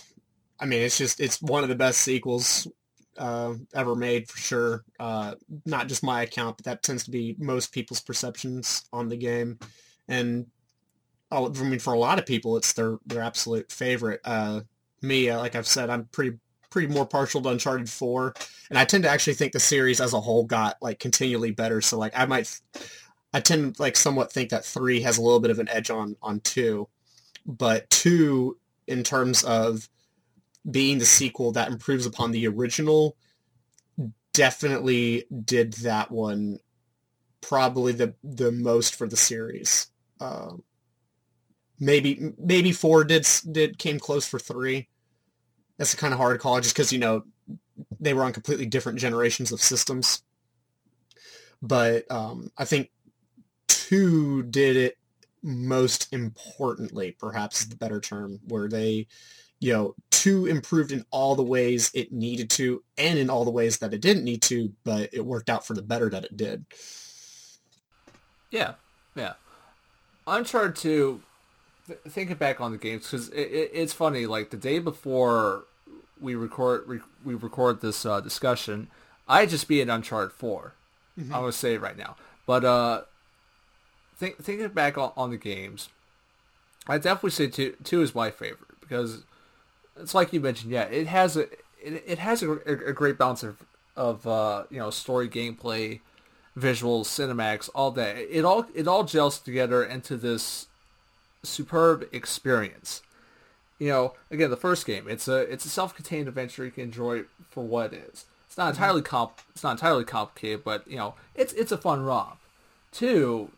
I 0.59 0.66
mean, 0.66 0.82
it's 0.82 0.99
just 0.99 1.20
it's 1.20 1.41
one 1.41 1.62
of 1.62 1.69
the 1.69 1.74
best 1.74 2.01
sequels 2.01 2.69
uh, 3.19 3.55
ever 3.74 3.97
made 3.97 4.28
for 4.28 4.39
sure. 4.39 4.85
Uh, 4.99 5.35
not 5.65 5.89
just 5.89 6.03
my 6.03 6.23
account, 6.23 6.59
but 6.59 6.66
that 6.66 6.82
tends 6.82 7.05
to 7.05 7.11
be 7.11 7.35
most 7.39 7.73
people's 7.73 8.01
perceptions 8.01 8.85
on 8.93 9.09
the 9.09 9.16
game. 9.16 9.59
And 10.09 10.47
I 11.32 11.41
mean, 11.49 11.78
for 11.78 11.95
a 11.95 11.99
lot 11.99 12.19
of 12.19 12.27
people, 12.27 12.57
it's 12.57 12.73
their 12.74 12.99
their 13.07 13.23
absolute 13.23 13.73
favorite. 13.73 14.20
Uh, 14.24 14.61
me, 15.01 15.31
uh, 15.31 15.39
like 15.39 15.55
I've 15.55 15.66
said, 15.66 15.89
I'm 15.89 16.05
pretty 16.07 16.37
pretty 16.70 16.92
more 16.92 17.06
partial 17.06 17.42
to 17.42 17.48
Uncharted 17.51 17.90
4, 17.90 18.34
and 18.70 18.78
I 18.78 18.84
tend 18.84 19.05
to 19.05 19.10
actually 19.10 19.34
think 19.34 19.52
the 19.52 19.60
series 19.60 20.01
as 20.01 20.12
a 20.12 20.20
whole 20.20 20.44
got 20.44 20.76
like 20.80 20.98
continually 20.98 21.51
better. 21.51 21.80
So 21.80 21.98
like 21.98 22.12
I 22.16 22.26
might, 22.26 22.60
I 23.34 23.40
tend 23.40 23.78
like 23.78 23.97
somewhat 23.97 24.32
think 24.32 24.51
that 24.51 24.64
three 24.64 25.02
has 25.02 25.18
a 25.18 25.22
little 25.22 25.40
bit 25.40 25.51
of 25.51 25.59
an 25.59 25.68
edge 25.68 25.90
on 25.90 26.16
on 26.22 26.40
two, 26.40 26.88
but 27.47 27.90
two 27.90 28.59
in 28.86 29.02
terms 29.02 29.44
of 29.44 29.88
being 30.70 30.98
the 30.98 31.06
sequel 31.06 31.52
that 31.52 31.70
improves 31.70 32.06
upon 32.06 32.32
the 32.32 32.47
original 32.47 33.16
definitely 34.32 35.24
did 35.44 35.72
that 35.74 36.10
one 36.10 36.59
probably 37.40 37.92
the 37.92 38.14
the 38.22 38.52
most 38.52 38.94
for 38.94 39.06
the 39.06 39.16
series. 39.16 39.88
Um, 40.20 40.62
maybe 41.78 42.32
maybe 42.38 42.72
four 42.72 43.05
did 43.05 43.26
did 43.51 43.78
came 43.78 43.98
close 43.98 44.26
for 44.26 44.38
three 44.38 44.88
that's 45.81 45.94
a 45.94 45.97
kind 45.97 46.12
of 46.12 46.20
hard 46.20 46.39
call 46.39 46.61
just 46.61 46.77
because 46.77 46.93
you 46.93 46.98
know 47.01 47.24
they 47.98 48.12
were 48.12 48.23
on 48.23 48.32
completely 48.32 48.66
different 48.66 49.01
generations 49.01 49.51
of 49.51 49.61
systems 49.61 50.23
but 51.61 52.09
um, 52.11 52.52
i 52.57 52.65
think 52.65 52.90
two 53.66 54.43
did 54.44 54.77
it 54.77 54.97
most 55.43 56.12
importantly, 56.12 57.16
perhaps 57.19 57.62
is 57.62 57.69
the 57.69 57.77
better 57.77 58.01
term, 58.01 58.40
where 58.47 58.69
they, 58.69 59.07
you 59.59 59.73
know, 59.73 59.94
two 60.11 60.47
improved 60.47 60.93
in 60.93 61.05
all 61.11 61.35
the 61.35 61.43
ways 61.43 61.90
it 61.94 62.12
needed 62.12 62.51
to 62.51 62.82
and 62.98 63.19
in 63.19 63.31
all 63.31 63.44
the 63.44 63.51
ways 63.51 63.78
that 63.78 63.94
it 63.94 64.01
didn't 64.01 64.24
need 64.24 64.43
to, 64.43 64.73
but 64.85 65.11
it 65.12 65.24
worked 65.24 65.48
out 65.48 65.66
for 65.66 65.74
the 65.74 65.82
better 65.82 66.11
that 66.11 66.24
it 66.24 66.36
did. 66.36 66.65
Yeah, 68.51 68.74
yeah. 69.15 69.35
Uncharted 70.27 70.77
2, 70.77 71.20
th- 71.86 71.98
thinking 72.09 72.36
back 72.36 72.61
on 72.61 72.73
the 72.73 72.78
games, 72.78 73.11
because 73.11 73.28
it, 73.31 73.40
it, 73.40 73.70
it's 73.73 73.93
funny, 73.93 74.27
like 74.27 74.51
the 74.51 74.57
day 74.57 74.78
before 74.78 75.65
we 76.20 76.34
record 76.34 76.84
re- 76.86 77.01
we 77.24 77.34
record 77.34 77.80
this 77.80 78.05
uh, 78.05 78.20
discussion, 78.20 78.88
I 79.28 79.47
just 79.47 79.68
beat 79.68 79.88
Uncharted 79.88 80.32
4. 80.32 80.74
I'm 81.18 81.28
going 81.28 81.47
to 81.47 81.52
say 81.52 81.74
it 81.74 81.80
right 81.80 81.97
now. 81.97 82.16
But 82.47 82.64
uh, 82.64 83.02
think, 84.16 84.42
thinking 84.42 84.68
back 84.68 84.97
on, 84.97 85.12
on 85.16 85.30
the 85.30 85.36
games, 85.36 85.88
I 86.88 86.98
definitely 86.98 87.30
say 87.30 87.47
2, 87.48 87.76
two 87.84 88.02
is 88.02 88.14
my 88.14 88.30
favorite, 88.30 88.80
because 88.80 89.24
it's 89.97 90.14
like 90.14 90.32
you 90.32 90.40
mentioned, 90.40 90.72
yeah, 90.72 90.84
it 90.84 91.06
has 91.06 91.36
a 91.36 91.42
it, 91.82 92.05
it 92.06 92.18
has 92.18 92.42
a, 92.42 92.52
a, 92.52 92.88
a 92.88 92.92
great 92.92 93.18
balance 93.18 93.42
of, 93.42 93.64
of 93.97 94.26
uh, 94.26 94.64
you 94.70 94.78
know, 94.78 94.90
story, 94.90 95.28
gameplay, 95.28 96.01
visuals, 96.56 97.06
cinematics, 97.06 97.70
all 97.74 97.90
that. 97.92 98.16
It 98.16 98.44
all 98.44 98.66
it 98.74 98.88
all 98.88 99.05
gels 99.05 99.38
together 99.38 99.84
into 99.84 100.16
this 100.16 100.68
superb 101.42 102.06
experience. 102.12 103.02
You 103.81 103.89
know, 103.89 104.15
again, 104.31 104.51
the 104.51 104.57
first 104.57 104.86
game, 104.86 105.09
it's 105.09 105.27
a 105.27 105.39
it's 105.39 105.65
a 105.65 105.69
self-contained 105.69 106.28
adventure 106.28 106.65
you 106.65 106.70
can 106.70 106.85
enjoy 106.85 107.24
for 107.51 107.65
what 107.65 107.93
it 107.93 108.05
is. 108.12 108.27
It's 108.47 108.57
not 108.57 108.65
mm-hmm. 108.65 108.82
entirely 108.82 109.02
comp 109.02 109.40
it's 109.52 109.65
not 109.65 109.73
entirely 109.73 110.05
complicated, 110.05 110.62
but 110.62 110.86
you 110.86 110.97
know, 110.97 111.15
it's 111.35 111.52
it's 111.55 111.73
a 111.73 111.78
fun 111.78 112.05
romp. 112.05 112.39
Two, 112.93 113.51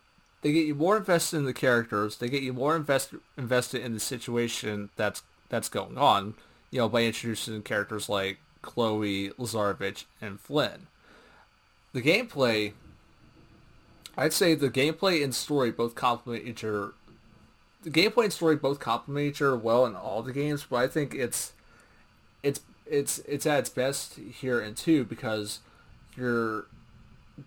they 0.43 0.53
get 0.53 0.67
you 0.67 0.75
more 0.75 0.97
invested 0.97 1.39
in 1.39 1.45
the 1.45 1.53
characters. 1.53 2.17
They 2.17 2.29
get 2.29 2.43
you 2.43 2.53
more 2.53 2.77
invested 2.77 3.21
invested 3.37 3.83
in 3.83 3.95
the 3.95 4.01
situation 4.01 4.91
that's 4.97 5.23
that's 5.49 5.69
going 5.69 5.99
on. 5.99 6.35
You 6.71 6.79
know, 6.79 6.89
by 6.89 7.03
introducing 7.03 7.61
characters 7.63 8.09
like 8.09 8.39
Chloe, 8.63 9.31
Lazarevic, 9.31 10.05
and 10.21 10.41
Flynn. 10.41 10.87
The 11.93 12.01
gameplay, 12.01 12.73
I'd 14.17 14.33
say 14.33 14.55
the 14.55 14.71
gameplay 14.71 15.23
and 15.23 15.35
story 15.35 15.71
both 15.71 15.95
complement 15.95 16.47
each 16.47 16.65
other. 16.65 16.93
The 17.83 17.91
gameplay 17.91 18.25
and 18.25 18.33
story 18.33 18.57
both 18.57 18.79
complement 18.79 19.27
each 19.27 19.43
other 19.43 19.57
well 19.57 19.87
in 19.87 19.95
all 19.95 20.23
the 20.23 20.33
games, 20.33 20.67
but 20.69 20.77
I 20.77 20.89
think 20.89 21.15
it's 21.15 21.53
it's 22.43 22.61
it's 22.87 23.19
it's 23.21 23.47
at 23.47 23.61
its 23.61 23.71
best 23.71 24.17
here 24.17 24.61
in 24.61 24.75
two 24.75 25.05
because 25.05 25.61
you're 26.17 26.67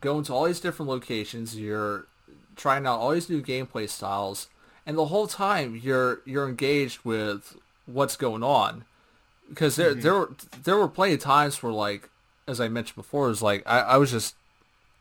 going 0.01 0.23
to 0.25 0.33
all 0.33 0.45
these 0.45 0.59
different 0.59 0.89
locations, 0.89 1.57
you're 1.57 2.07
trying 2.55 2.85
out 2.85 2.99
all 2.99 3.11
these 3.11 3.29
new 3.29 3.41
gameplay 3.41 3.87
styles, 3.89 4.47
and 4.85 4.97
the 4.97 5.05
whole 5.05 5.27
time 5.27 5.79
you're 5.81 6.21
you're 6.25 6.47
engaged 6.47 6.99
with 7.03 7.57
what's 7.85 8.17
going 8.17 8.43
on. 8.43 8.85
Because 9.49 9.75
there 9.75 9.91
mm-hmm. 9.91 10.01
there 10.01 10.13
were 10.13 10.31
there 10.63 10.77
were 10.77 10.87
plenty 10.87 11.13
of 11.13 11.19
times 11.19 11.61
where 11.61 11.71
like 11.71 12.09
as 12.47 12.59
I 12.59 12.67
mentioned 12.67 12.95
before, 12.95 13.27
it 13.27 13.29
was 13.29 13.41
like 13.41 13.63
I, 13.65 13.79
I 13.79 13.97
was 13.97 14.11
just 14.11 14.35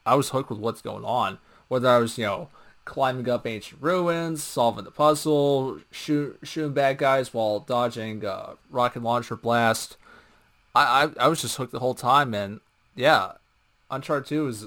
I 0.06 0.14
was 0.14 0.30
hooked 0.30 0.50
with 0.50 0.58
what's 0.58 0.82
going 0.82 1.04
on. 1.04 1.38
Whether 1.68 1.88
I 1.88 1.98
was, 1.98 2.18
you 2.18 2.26
know, 2.26 2.48
climbing 2.84 3.28
up 3.28 3.46
ancient 3.46 3.82
ruins, 3.82 4.42
solving 4.42 4.84
the 4.84 4.90
puzzle, 4.90 5.80
shoot, 5.90 6.38
shooting 6.42 6.72
bad 6.72 6.98
guys 6.98 7.32
while 7.32 7.60
dodging 7.60 8.24
uh, 8.24 8.54
rocket 8.70 9.02
launcher 9.02 9.36
blast. 9.36 9.96
I, 10.74 11.04
I 11.18 11.24
I 11.24 11.28
was 11.28 11.40
just 11.40 11.56
hooked 11.56 11.72
the 11.72 11.80
whole 11.80 11.94
time, 11.94 12.34
and 12.34 12.60
yeah, 12.94 13.32
Uncharted 13.90 14.28
Two 14.28 14.46
is 14.48 14.66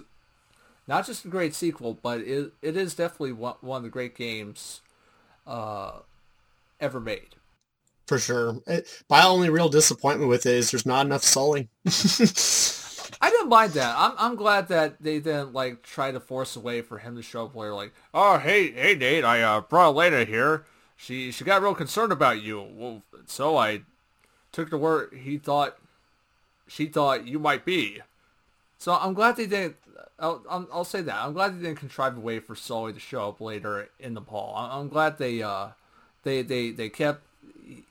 not 0.87 1.05
just 1.05 1.25
a 1.25 1.29
great 1.29 1.53
sequel, 1.53 1.97
but 2.01 2.21
it 2.21 2.53
it 2.61 2.77
is 2.77 2.95
definitely 2.95 3.33
one, 3.33 3.55
one 3.61 3.77
of 3.77 3.83
the 3.83 3.89
great 3.89 4.15
games 4.15 4.81
uh, 5.45 5.99
ever 6.79 6.99
made. 6.99 7.35
For 8.07 8.19
sure. 8.19 8.61
It, 8.65 9.03
my 9.09 9.25
only 9.25 9.49
real 9.49 9.67
disappointment 9.67 10.29
with 10.29 10.45
it 10.45 10.53
is 10.53 10.71
there's 10.71 10.85
not 10.85 11.05
enough 11.05 11.23
Sully. 11.23 11.67
I 13.19 13.29
didn't 13.29 13.49
mind 13.49 13.73
that. 13.73 13.95
I'm 13.97 14.13
I'm 14.17 14.35
glad 14.35 14.67
that 14.67 15.01
they 15.01 15.19
didn't 15.19 15.53
like 15.53 15.83
try 15.83 16.11
to 16.11 16.19
force 16.19 16.55
a 16.55 16.59
way 16.59 16.81
for 16.81 16.99
him 16.99 17.15
to 17.15 17.21
show 17.21 17.45
up 17.45 17.55
later. 17.55 17.73
Like, 17.73 17.93
oh 18.13 18.37
hey 18.37 18.71
hey 18.71 18.95
Nate, 18.95 19.23
I 19.23 19.41
uh, 19.41 19.61
brought 19.61 19.95
Elena 19.95 20.25
here. 20.25 20.65
She 20.95 21.31
she 21.31 21.43
got 21.43 21.61
real 21.61 21.75
concerned 21.75 22.11
about 22.11 22.41
you. 22.41 22.61
Well, 22.61 23.03
so 23.25 23.57
I 23.57 23.81
took 24.51 24.69
the 24.69 24.77
word 24.77 25.13
he 25.13 25.37
thought 25.37 25.77
she 26.67 26.87
thought 26.87 27.27
you 27.27 27.39
might 27.39 27.65
be. 27.65 28.01
So 28.77 28.93
I'm 28.93 29.13
glad 29.13 29.37
they 29.37 29.47
didn't. 29.47 29.77
I'll, 30.19 30.43
I'll, 30.49 30.83
say 30.83 31.01
that. 31.01 31.15
I'm 31.15 31.33
glad 31.33 31.55
they 31.55 31.61
didn't 31.61 31.77
contrive 31.77 32.17
a 32.17 32.19
way 32.19 32.39
for 32.39 32.55
Sully 32.55 32.91
to 32.91 32.99
show 32.99 33.29
up 33.29 33.39
later 33.39 33.89
in 33.99 34.15
the 34.15 34.21
I'm 34.31 34.89
glad 34.89 35.19
they 35.19 35.43
uh 35.43 35.69
they 36.23 36.41
they 36.41 36.71
they 36.71 36.89
kept 36.89 37.21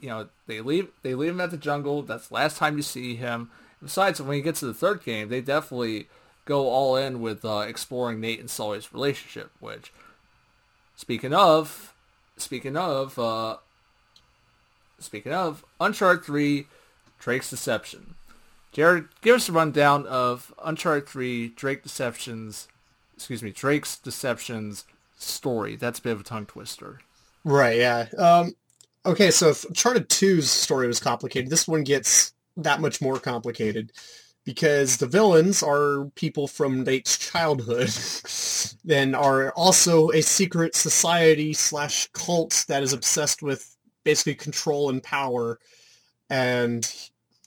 you 0.00 0.08
know 0.08 0.28
they 0.46 0.60
leave 0.60 0.88
they 1.02 1.14
leave 1.14 1.30
him 1.30 1.40
at 1.40 1.50
the 1.50 1.56
jungle. 1.56 2.02
That's 2.02 2.28
the 2.28 2.34
last 2.34 2.58
time 2.58 2.76
you 2.76 2.82
see 2.82 3.16
him. 3.16 3.50
Besides, 3.82 4.20
when 4.20 4.36
you 4.36 4.42
get 4.42 4.56
to 4.56 4.66
the 4.66 4.74
third 4.74 5.04
game, 5.04 5.28
they 5.28 5.40
definitely 5.40 6.08
go 6.44 6.68
all 6.68 6.96
in 6.96 7.20
with 7.20 7.44
uh, 7.44 7.64
exploring 7.68 8.20
Nate 8.20 8.40
and 8.40 8.50
Sully's 8.50 8.92
relationship. 8.92 9.50
Which, 9.60 9.92
speaking 10.96 11.34
of, 11.34 11.94
speaking 12.36 12.76
of, 12.76 13.18
uh, 13.18 13.56
speaking 14.98 15.32
of, 15.32 15.64
Uncharted 15.80 16.24
Three, 16.24 16.66
Drake's 17.18 17.50
Deception. 17.50 18.14
Jared, 18.76 19.08
give 19.22 19.36
us 19.36 19.48
a 19.48 19.52
rundown 19.52 20.06
of 20.06 20.52
Uncharted 20.62 21.08
3, 21.08 21.48
Drake 21.56 21.82
Deceptions, 21.82 22.68
excuse 23.14 23.42
me, 23.42 23.50
Drake's 23.50 23.96
Deceptions 23.96 24.84
story. 25.16 25.76
That's 25.76 25.98
a 25.98 26.02
bit 26.02 26.12
of 26.12 26.20
a 26.20 26.24
tongue 26.24 26.44
twister. 26.44 27.00
Right, 27.42 27.78
yeah. 27.78 28.06
Um, 28.18 28.54
okay, 29.06 29.30
so 29.30 29.54
Uncharted 29.66 30.10
2's 30.10 30.50
story 30.50 30.86
was 30.86 31.00
complicated, 31.00 31.48
this 31.48 31.66
one 31.66 31.84
gets 31.84 32.34
that 32.56 32.80
much 32.80 33.00
more 33.00 33.18
complicated 33.18 33.92
because 34.44 34.98
the 34.98 35.08
villains 35.08 35.62
are 35.62 36.06
people 36.14 36.46
from 36.46 36.84
Nate's 36.84 37.18
childhood 37.18 37.90
and 38.88 39.16
are 39.16 39.50
also 39.52 40.10
a 40.10 40.22
secret 40.22 40.76
society 40.76 41.52
slash 41.52 42.08
cult 42.12 42.64
that 42.68 42.82
is 42.82 42.92
obsessed 42.92 43.42
with 43.42 43.76
basically 44.04 44.36
control 44.36 44.88
and 44.88 45.02
power. 45.02 45.58
And 46.30 46.88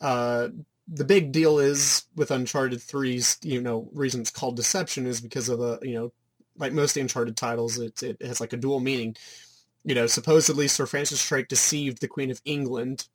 uh, 0.02 0.50
the 0.90 1.06
big 1.06 1.32
deal 1.32 1.58
is 1.60 2.04
with 2.18 2.32
Uncharted 2.32 2.80
3's, 2.80 3.38
you 3.44 3.62
know, 3.62 3.90
reason 3.94 4.20
it's 4.20 4.30
called 4.30 4.58
Deception 4.58 5.08
is 5.08 5.22
because 5.22 5.48
of 5.48 5.60
the, 5.60 5.80
you 5.82 5.94
know, 5.94 6.12
like 6.58 6.74
most 6.74 6.98
Uncharted 6.98 7.38
titles, 7.38 7.80
it, 7.80 8.04
it 8.04 8.22
has 8.22 8.42
like 8.42 8.52
a 8.52 8.58
dual 8.58 8.82
meaning. 8.82 9.16
You 9.86 9.96
know, 9.96 10.08
supposedly 10.08 10.68
Sir 10.68 10.86
Francis 10.86 11.26
Drake 11.26 11.48
deceived 11.48 12.02
the 12.02 12.10
Queen 12.10 12.30
of 12.30 12.42
England 12.44 13.08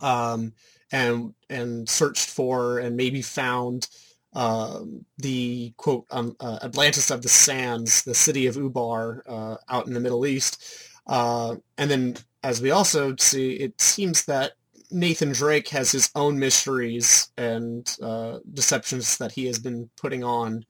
um, 0.00 0.52
and 0.92 1.34
and 1.50 1.88
searched 1.88 2.30
for 2.30 2.78
and 2.78 2.96
maybe 2.96 3.22
found 3.22 3.88
um, 4.34 5.04
the 5.18 5.72
quote 5.76 6.04
um, 6.10 6.36
uh, 6.40 6.58
Atlantis 6.62 7.10
of 7.10 7.22
the 7.22 7.28
Sands, 7.28 8.02
the 8.02 8.14
city 8.14 8.46
of 8.46 8.56
Ubar 8.56 9.20
uh, 9.26 9.56
out 9.68 9.86
in 9.86 9.94
the 9.94 10.00
Middle 10.00 10.26
East. 10.26 10.62
Uh, 11.06 11.56
and 11.78 11.90
then, 11.90 12.16
as 12.42 12.60
we 12.60 12.70
also 12.70 13.14
see, 13.16 13.54
it 13.54 13.80
seems 13.80 14.24
that 14.26 14.52
Nathan 14.90 15.32
Drake 15.32 15.68
has 15.68 15.90
his 15.90 16.10
own 16.14 16.38
mysteries 16.38 17.30
and 17.36 17.96
uh, 18.02 18.38
deceptions 18.52 19.16
that 19.18 19.32
he 19.32 19.46
has 19.46 19.58
been 19.58 19.88
putting 19.96 20.22
on 20.22 20.64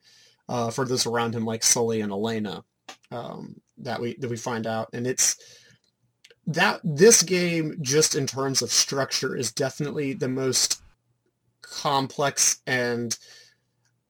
uh, 0.49 0.71
for 0.71 0.85
those 0.85 1.05
around 1.05 1.35
him, 1.35 1.45
like 1.45 1.63
Sully 1.63 2.01
and 2.01 2.11
Elena, 2.11 2.63
um, 3.11 3.59
that 3.79 3.99
we 3.99 4.15
that 4.19 4.29
we 4.29 4.37
find 4.37 4.65
out, 4.65 4.89
and 4.93 5.05
it's 5.05 5.35
that 6.47 6.79
this 6.83 7.21
game, 7.23 7.77
just 7.81 8.15
in 8.15 8.25
terms 8.25 8.61
of 8.61 8.71
structure, 8.71 9.35
is 9.35 9.51
definitely 9.51 10.13
the 10.13 10.29
most 10.29 10.81
complex 11.61 12.61
and 12.65 13.17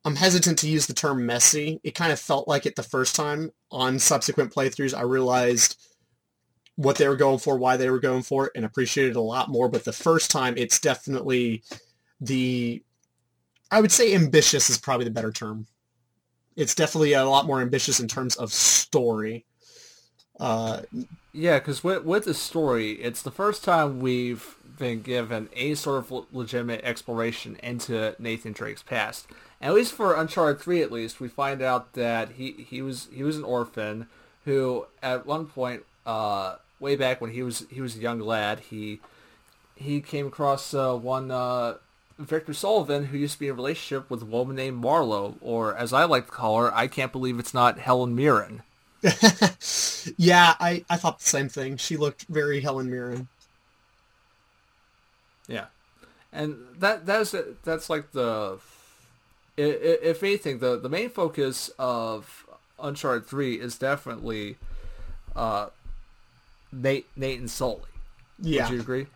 I'm 0.08 0.16
hesitant 0.16 0.58
to 0.60 0.70
use 0.70 0.86
the 0.86 0.94
term 0.94 1.26
messy. 1.26 1.82
It 1.84 1.94
kind 1.94 2.14
of 2.14 2.20
felt 2.20 2.48
like 2.48 2.66
it 2.66 2.78
the 2.78 2.84
first 2.84 3.14
time. 3.14 3.52
On 3.72 4.00
subsequent 4.00 4.54
playthroughs, 4.54 4.98
I 4.98 5.02
realized 5.02 5.78
what 6.78 6.96
they 6.96 7.10
were 7.10 7.18
going 7.18 7.40
for, 7.40 7.58
why 7.58 7.76
they 7.76 7.90
were 7.90 8.00
going 8.00 8.24
for 8.24 8.46
it, 8.46 8.54
and 8.56 8.64
appreciated 8.64 9.12
it 9.12 9.18
a 9.18 9.22
lot 9.22 9.50
more. 9.50 9.68
But 9.68 9.84
the 9.84 9.92
first 9.92 10.32
time, 10.32 10.54
it's 10.56 10.80
definitely 10.80 11.62
the, 12.22 12.82
I 13.70 13.82
would 13.82 13.92
say 13.92 14.16
ambitious 14.16 14.70
is 14.70 14.78
probably 14.78 15.04
the 15.04 15.12
better 15.12 15.34
term. 15.34 15.68
It's 16.56 16.74
definitely 16.74 17.12
a 17.12 17.26
lot 17.26 17.46
more 17.46 17.60
ambitious 17.60 18.00
in 18.00 18.08
terms 18.08 18.38
of 18.38 18.54
story. 18.54 19.46
Uh, 20.40 20.84
Yeah, 21.38 21.60
because 21.60 21.84
with, 21.84 22.04
with 22.04 22.26
the 22.26 22.34
story, 22.34 22.94
it's 22.94 23.22
the 23.22 23.30
first 23.30 23.64
time 23.64 24.00
we've 24.00 24.56
been 24.80 25.04
given 25.04 25.50
a 25.56 25.76
sort 25.76 26.00
of 26.00 26.26
legitimate 26.34 26.82
exploration 26.84 27.58
into 27.62 28.16
Nathan 28.18 28.54
Drake's 28.54 28.82
past. 28.82 29.28
At 29.62 29.76
least 29.76 29.94
for 29.94 30.16
Uncharted 30.16 30.60
3, 30.60 30.82
at 30.82 30.92
least, 30.92 31.20
we 31.20 31.28
find 31.28 31.62
out 31.62 31.94
that 31.94 32.32
he, 32.32 32.54
he 32.54 32.82
was 32.82 33.08
he 33.14 33.22
was 33.22 33.38
an 33.38 33.44
orphan 33.44 34.08
who, 34.46 34.88
at 35.04 35.28
one 35.28 35.46
point, 35.46 35.84
uh, 36.08 36.56
way 36.80 36.96
back 36.96 37.22
when 37.22 37.30
he 37.30 37.44
was 37.44 37.68
he 37.70 37.82
was 37.82 37.96
a 37.96 38.00
young 38.00 38.20
lad, 38.20 38.62
he 38.72 39.00
he 39.76 40.02
came 40.02 40.26
across 40.26 40.74
uh, 40.74 40.96
one 40.96 41.30
uh, 41.30 41.76
Victor 42.18 42.56
Sullivan 42.56 43.06
who 43.06 43.18
used 43.20 43.36
to 43.36 43.40
be 43.40 43.48
in 43.48 43.52
a 43.52 43.56
relationship 43.56 44.10
with 44.10 44.24
a 44.24 44.26
woman 44.26 44.56
named 44.56 44.78
Marlowe, 44.78 45.36
or 45.42 45.78
as 45.78 45.94
I 45.94 46.06
like 46.06 46.26
to 46.26 46.32
call 46.32 46.58
her, 46.62 46.74
I 46.74 46.88
can't 46.88 47.12
believe 47.12 47.38
it's 47.38 47.54
not 47.54 47.78
Helen 47.78 48.16
Mirren. 48.16 48.64
yeah, 50.18 50.56
I, 50.60 50.84
I 50.90 50.98
thought 50.98 51.20
the 51.20 51.26
same 51.26 51.50
thing. 51.50 51.78
She 51.78 51.98
looked 51.98 52.24
very 52.24 52.62
Helen 52.62 52.90
Mirren. 52.90 53.28
Yeah, 55.48 55.66
and 56.34 56.58
that 56.80 57.06
that's 57.06 57.34
that's 57.64 57.90
like 57.90 58.12
the 58.12 58.60
if 59.58 60.22
anything 60.24 60.60
the 60.60 60.78
the 60.78 60.90
main 60.90 61.10
focus 61.10 61.72
of 61.80 62.46
Uncharted 62.80 63.26
Three 63.26 63.56
is 63.56 63.78
definitely 63.78 64.58
uh 65.36 65.68
Nate 66.72 67.08
Nate 67.16 67.40
and 67.40 67.50
Sully. 67.50 67.82
Yeah. 68.40 68.66
Would 68.68 68.76
you 68.76 68.82
agree? 68.82 69.08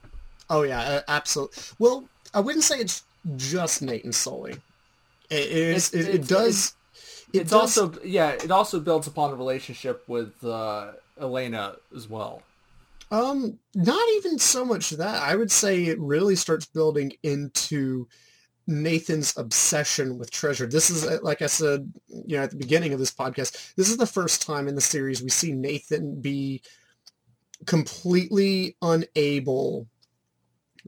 Oh 0.49 0.63
yeah, 0.63 1.01
absolutely. 1.07 1.61
Well, 1.79 2.05
I 2.33 2.39
wouldn't 2.39 2.63
say 2.63 2.79
it's 2.79 3.03
just 3.35 3.81
Nate 3.81 4.03
and 4.03 4.15
Sully. 4.15 4.53
It, 5.29 5.39
it, 5.39 5.51
is, 5.51 5.93
It's- 5.93 6.07
it, 6.07 6.09
it 6.09 6.15
it's- 6.21 6.27
does. 6.27 6.75
It 7.33 7.41
It's 7.41 7.53
also 7.53 7.93
yeah, 8.03 8.31
it 8.31 8.51
also 8.51 8.79
builds 8.79 9.07
upon 9.07 9.31
a 9.31 9.35
relationship 9.35 10.07
with 10.07 10.43
uh, 10.43 10.91
Elena 11.19 11.75
as 11.95 12.09
well. 12.09 12.41
um 13.11 13.59
not 13.75 14.09
even 14.17 14.39
so 14.39 14.65
much 14.65 14.91
that. 14.91 15.21
I 15.21 15.35
would 15.35 15.51
say 15.51 15.85
it 15.85 15.99
really 15.99 16.35
starts 16.35 16.65
building 16.65 17.13
into 17.23 18.07
Nathan's 18.67 19.35
obsession 19.37 20.17
with 20.17 20.31
treasure. 20.31 20.65
This 20.67 20.89
is 20.89 21.05
uh, 21.05 21.19
like 21.21 21.41
I 21.41 21.47
said, 21.47 21.93
you 22.07 22.37
know, 22.37 22.43
at 22.43 22.51
the 22.51 22.57
beginning 22.57 22.93
of 22.93 22.99
this 22.99 23.11
podcast. 23.11 23.75
This 23.75 23.89
is 23.89 23.97
the 23.97 24.05
first 24.05 24.45
time 24.45 24.67
in 24.67 24.75
the 24.75 24.81
series 24.81 25.21
we 25.21 25.29
see 25.29 25.51
Nathan 25.51 26.21
be 26.21 26.61
completely 27.65 28.75
unable 28.81 29.87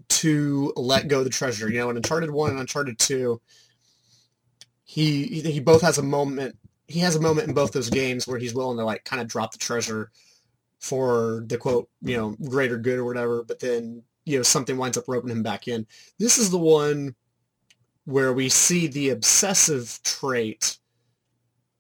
to 0.09 0.73
let 0.75 1.07
go 1.07 1.19
of 1.19 1.25
the 1.25 1.29
treasure. 1.29 1.69
You 1.69 1.79
know, 1.79 1.89
in 1.89 1.97
Uncharted 1.97 2.31
One 2.31 2.51
and 2.51 2.59
Uncharted 2.59 2.99
Two, 2.99 3.41
he 4.93 5.41
he 5.41 5.59
both 5.59 5.81
has 5.81 5.97
a 5.97 6.03
moment. 6.03 6.55
He 6.87 6.99
has 6.99 7.15
a 7.15 7.21
moment 7.21 7.47
in 7.47 7.55
both 7.55 7.71
those 7.71 7.89
games 7.89 8.27
where 8.27 8.37
he's 8.37 8.53
willing 8.53 8.77
to 8.77 8.85
like 8.85 9.03
kind 9.03 9.21
of 9.21 9.27
drop 9.27 9.51
the 9.51 9.57
treasure 9.57 10.11
for 10.79 11.43
the 11.47 11.57
quote, 11.57 11.89
you 12.03 12.15
know, 12.15 12.35
greater 12.47 12.77
good 12.77 12.99
or 12.99 13.05
whatever. 13.05 13.43
But 13.43 13.59
then 13.59 14.03
you 14.25 14.37
know 14.37 14.43
something 14.43 14.77
winds 14.77 14.95
up 14.95 15.05
roping 15.07 15.31
him 15.31 15.41
back 15.41 15.67
in. 15.67 15.87
This 16.19 16.37
is 16.37 16.51
the 16.51 16.59
one 16.59 17.15
where 18.05 18.33
we 18.33 18.49
see 18.49 18.85
the 18.85 19.09
obsessive 19.09 19.99
trait 20.03 20.77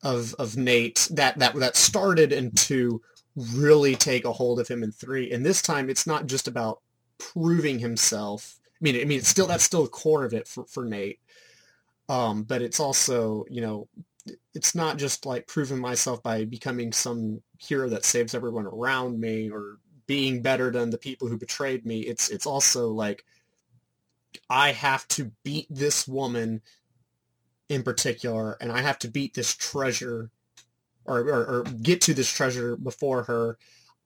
of 0.01 0.33
of 0.39 0.57
Nate 0.57 1.07
that 1.11 1.37
that 1.37 1.53
that 1.53 1.75
started 1.75 2.33
in 2.33 2.49
two 2.49 2.99
really 3.35 3.95
take 3.95 4.25
a 4.25 4.33
hold 4.33 4.59
of 4.59 4.67
him 4.67 4.81
in 4.81 4.91
three. 4.91 5.31
And 5.31 5.45
this 5.45 5.61
time 5.61 5.87
it's 5.87 6.07
not 6.07 6.25
just 6.25 6.47
about 6.47 6.81
proving 7.19 7.77
himself. 7.77 8.57
I 8.65 8.77
mean, 8.81 8.99
I 8.99 9.05
mean, 9.05 9.19
it's 9.19 9.27
still 9.27 9.45
that's 9.45 9.63
still 9.63 9.83
the 9.83 9.89
core 9.89 10.25
of 10.25 10.33
it 10.33 10.47
for, 10.47 10.65
for 10.65 10.83
Nate. 10.83 11.19
Um, 12.09 12.43
but 12.43 12.61
it's 12.61 12.79
also, 12.79 13.45
you 13.49 13.61
know, 13.61 13.87
it's 14.53 14.75
not 14.75 14.97
just 14.97 15.25
like 15.25 15.47
proving 15.47 15.79
myself 15.79 16.21
by 16.21 16.45
becoming 16.45 16.91
some 16.91 17.41
hero 17.57 17.89
that 17.89 18.05
saves 18.05 18.35
everyone 18.35 18.65
around 18.65 19.19
me 19.19 19.49
or 19.49 19.77
being 20.05 20.41
better 20.41 20.69
than 20.71 20.89
the 20.89 20.97
people 20.97 21.27
who 21.27 21.37
betrayed 21.37 21.85
me. 21.85 22.01
It's 22.01 22.29
it's 22.29 22.45
also 22.45 22.89
like 22.89 23.23
I 24.49 24.71
have 24.71 25.07
to 25.09 25.31
beat 25.43 25.67
this 25.69 26.07
woman 26.07 26.61
in 27.69 27.83
particular, 27.83 28.57
and 28.59 28.71
I 28.71 28.81
have 28.81 28.99
to 28.99 29.07
beat 29.07 29.33
this 29.33 29.55
treasure 29.55 30.29
or, 31.05 31.19
or, 31.19 31.45
or 31.45 31.63
get 31.63 32.01
to 32.01 32.13
this 32.13 32.31
treasure 32.31 32.75
before 32.75 33.23
her. 33.23 33.57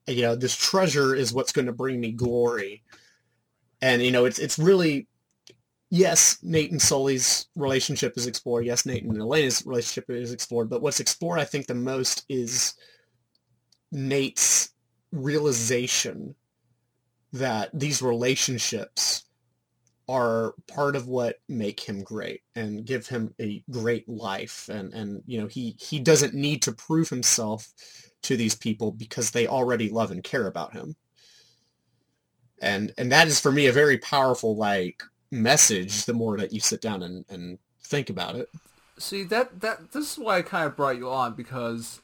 You 0.08 0.22
know, 0.22 0.36
this 0.36 0.56
treasure 0.56 1.14
is 1.14 1.34
what's 1.34 1.52
going 1.52 1.66
to 1.66 1.74
bring 1.74 2.00
me 2.00 2.12
glory. 2.12 2.84
And, 3.82 4.02
you 4.02 4.12
know, 4.12 4.26
it's 4.26 4.40
it's 4.40 4.58
really, 4.58 5.08
yes, 5.90 6.38
Nate 6.44 6.72
and 6.72 6.82
Sully's 6.82 7.48
relationship 7.56 8.14
is 8.18 8.28
explored. 8.28 8.66
Yes, 8.66 8.86
Nate 8.86 9.04
and 9.04 9.18
Elena's 9.18 9.66
relationship 9.66 10.10
is 10.10 10.32
explored. 10.32 10.70
But 10.70 10.82
what's 10.82 11.00
explored, 11.00 11.40
I 11.40 11.46
think, 11.46 11.68
the 11.68 11.76
most 11.76 12.26
is 12.30 12.76
Nate's 13.92 14.70
realization 15.12 16.36
that 17.34 17.70
these 17.74 18.02
relationships 18.02 19.24
are 20.10 20.54
part 20.68 20.96
of 20.96 21.08
what 21.08 21.40
make 21.50 21.82
him 21.82 22.02
great 22.02 22.42
and 22.56 22.86
give 22.86 23.08
him 23.08 23.34
a 23.42 23.62
great 23.70 24.08
life 24.08 24.70
and 24.72 24.94
and 24.94 25.22
you 25.26 25.40
know 25.40 25.48
he 25.48 25.76
he 25.80 26.00
doesn't 26.00 26.34
need 26.34 26.62
to 26.62 26.72
prove 26.72 27.10
himself 27.10 27.74
to 28.22 28.38
these 28.38 28.56
people 28.56 28.92
because 28.92 29.32
they 29.32 29.48
already 29.48 29.90
love 29.90 30.12
and 30.12 30.24
care 30.24 30.48
about 30.48 30.72
him 30.72 30.96
and 32.62 32.94
and 32.98 33.12
that 33.12 33.28
is 33.28 33.40
for 33.40 33.52
me 33.52 33.68
a 33.68 33.74
very 33.74 33.98
powerful 33.98 34.56
like 34.56 35.04
message 35.32 36.06
the 36.06 36.14
more 36.14 36.38
that 36.38 36.54
you 36.54 36.60
sit 36.60 36.82
down 36.82 37.04
and 37.04 37.26
and 37.30 37.58
think 37.84 38.10
about 38.10 38.36
it 38.36 38.50
See 39.00 39.24
that 39.26 39.62
that 39.62 39.92
this 39.92 40.14
is 40.14 40.18
why 40.18 40.38
I 40.38 40.42
kind 40.42 40.66
of 40.66 40.76
brought 40.76 40.98
you 40.98 41.08
on 41.08 41.36
because, 41.36 42.02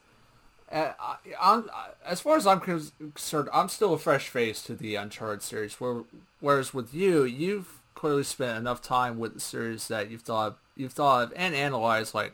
uh, 0.71 0.91
I, 0.99 1.15
I'm, 1.41 1.67
as 2.05 2.21
far 2.21 2.37
as 2.37 2.45
I'm 2.45 2.59
concerned, 2.59 3.49
I'm 3.51 3.67
still 3.67 3.95
a 3.95 3.97
fresh 3.97 4.29
face 4.29 4.61
to 4.63 4.75
the 4.75 4.93
Uncharted 4.93 5.41
series. 5.41 5.81
Where, 5.81 6.03
whereas 6.39 6.71
with 6.71 6.93
you, 6.93 7.23
you've 7.23 7.79
clearly 7.95 8.23
spent 8.23 8.59
enough 8.59 8.79
time 8.79 9.17
with 9.17 9.33
the 9.33 9.39
series 9.39 9.87
that 9.87 10.11
you've 10.11 10.21
thought 10.21 10.59
you've 10.75 10.93
thought 10.93 11.23
of 11.23 11.33
and 11.35 11.55
analyzed 11.55 12.13
like 12.13 12.33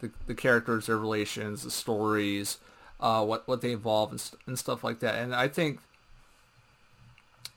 the 0.00 0.10
the 0.26 0.34
characters, 0.34 0.86
their 0.86 0.98
relations, 0.98 1.62
the 1.62 1.70
stories, 1.70 2.58
uh, 2.98 3.24
what 3.24 3.46
what 3.46 3.60
they 3.60 3.70
involve 3.70 4.10
and, 4.10 4.30
and 4.48 4.58
stuff 4.58 4.82
like 4.82 4.98
that. 5.00 5.14
And 5.14 5.36
I 5.36 5.46
think, 5.46 5.78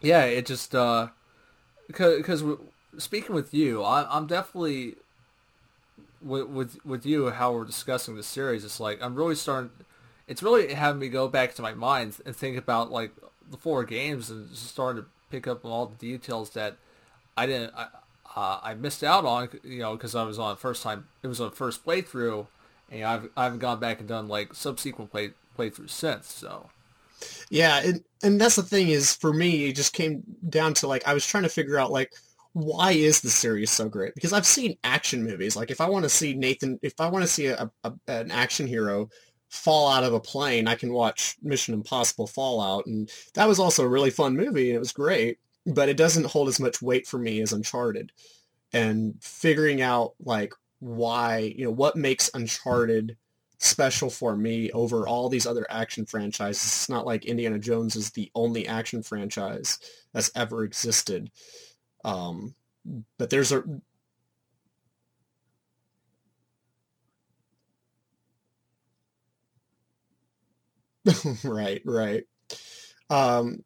yeah, 0.01 0.25
it 0.25 0.45
just 0.45 0.75
uh, 0.75 1.07
because 1.87 2.17
because 2.17 2.43
speaking 2.97 3.35
with 3.35 3.53
you, 3.53 3.83
I, 3.83 4.07
I'm 4.15 4.27
definitely 4.27 4.95
with, 6.21 6.47
with 6.47 6.85
with 6.85 7.05
you 7.05 7.29
how 7.31 7.53
we're 7.53 7.65
discussing 7.65 8.15
the 8.15 8.23
series, 8.23 8.63
it's 8.65 8.79
like 8.79 9.01
I'm 9.01 9.15
really 9.15 9.35
starting. 9.35 9.71
it's 10.27 10.43
really 10.43 10.73
having 10.73 10.99
me 10.99 11.09
go 11.09 11.27
back 11.27 11.53
to 11.55 11.61
my 11.61 11.73
mind 11.73 12.17
and 12.25 12.35
think 12.35 12.57
about 12.57 12.91
like 12.91 13.11
the 13.49 13.57
four 13.57 13.83
games 13.83 14.29
and 14.29 14.49
starting 14.55 15.03
to 15.03 15.09
pick 15.29 15.47
up 15.47 15.65
on 15.65 15.71
all 15.71 15.85
the 15.87 15.95
details 15.95 16.51
that 16.51 16.77
I 17.37 17.45
didn't 17.45 17.73
I, 17.75 17.87
uh, 18.35 18.59
I 18.63 18.73
missed 18.75 19.03
out 19.03 19.25
on 19.25 19.49
you 19.63 19.79
know 19.79 19.93
because 19.95 20.15
I 20.15 20.23
was 20.23 20.39
on 20.39 20.55
first 20.57 20.83
time 20.83 21.07
it 21.23 21.27
was 21.27 21.41
on 21.41 21.51
first 21.51 21.85
playthrough 21.85 22.47
and 22.89 23.03
I've 23.03 23.29
I 23.35 23.43
haven't 23.45 23.59
gone 23.59 23.79
back 23.79 23.99
and 23.99 24.07
done 24.07 24.27
like 24.27 24.53
subsequent 24.53 25.11
play 25.11 25.31
playthroughs 25.57 25.91
since 25.91 26.31
so 26.33 26.69
yeah 27.49 27.81
and 27.83 28.03
and 28.23 28.39
that's 28.39 28.55
the 28.55 28.63
thing 28.63 28.89
is 28.89 29.15
for 29.15 29.33
me 29.33 29.67
it 29.69 29.75
just 29.75 29.93
came 29.93 30.23
down 30.49 30.73
to 30.75 30.87
like 30.87 31.07
I 31.07 31.13
was 31.13 31.25
trying 31.25 31.43
to 31.43 31.49
figure 31.49 31.77
out 31.77 31.91
like 31.91 32.13
why 32.53 32.91
is 32.91 33.21
the 33.21 33.29
series 33.29 33.71
so 33.71 33.89
great 33.89 34.13
because 34.15 34.33
I've 34.33 34.45
seen 34.45 34.77
action 34.83 35.23
movies 35.23 35.55
like 35.55 35.71
if 35.71 35.81
I 35.81 35.89
want 35.89 36.03
to 36.03 36.09
see 36.09 36.33
Nathan 36.33 36.79
if 36.81 36.99
I 36.99 37.09
want 37.09 37.23
to 37.23 37.31
see 37.31 37.47
a, 37.47 37.71
a 37.83 37.93
an 38.07 38.31
action 38.31 38.67
hero 38.67 39.09
fall 39.53 39.87
out 39.87 40.03
of 40.03 40.13
a 40.13 40.19
plane, 40.19 40.67
I 40.67 40.73
can 40.73 40.91
watch 40.91 41.35
Mission 41.43 41.75
Impossible 41.75 42.25
Fallout, 42.25 42.87
and 42.87 43.09
that 43.35 43.47
was 43.47 43.59
also 43.59 43.83
a 43.83 43.87
really 43.87 44.09
fun 44.09 44.35
movie, 44.35 44.69
and 44.69 44.75
it 44.75 44.79
was 44.79 44.91
great, 44.91 45.37
but 45.67 45.89
it 45.89 45.95
doesn't 45.95 46.25
hold 46.25 46.47
as 46.47 46.59
much 46.59 46.81
weight 46.81 47.05
for 47.05 47.19
me 47.19 47.39
as 47.39 47.53
Uncharted. 47.53 48.11
And 48.73 49.13
figuring 49.21 49.79
out 49.79 50.15
like 50.19 50.53
why, 50.79 51.53
you 51.55 51.65
know, 51.65 51.71
what 51.71 51.95
makes 51.95 52.31
Uncharted 52.33 53.15
special 53.59 54.09
for 54.09 54.35
me 54.35 54.71
over 54.71 55.07
all 55.07 55.29
these 55.29 55.45
other 55.45 55.67
action 55.69 56.07
franchises. 56.07 56.63
It's 56.63 56.89
not 56.89 57.05
like 57.05 57.23
Indiana 57.23 57.59
Jones 57.59 57.95
is 57.95 58.09
the 58.09 58.31
only 58.33 58.67
action 58.67 59.03
franchise 59.03 59.77
that's 60.13 60.31
ever 60.35 60.63
existed. 60.63 61.29
Um, 62.03 62.55
but 63.17 63.29
there's 63.29 63.51
a 63.51 63.63
right, 71.43 71.81
right. 71.85 72.23
Um, 73.09 73.63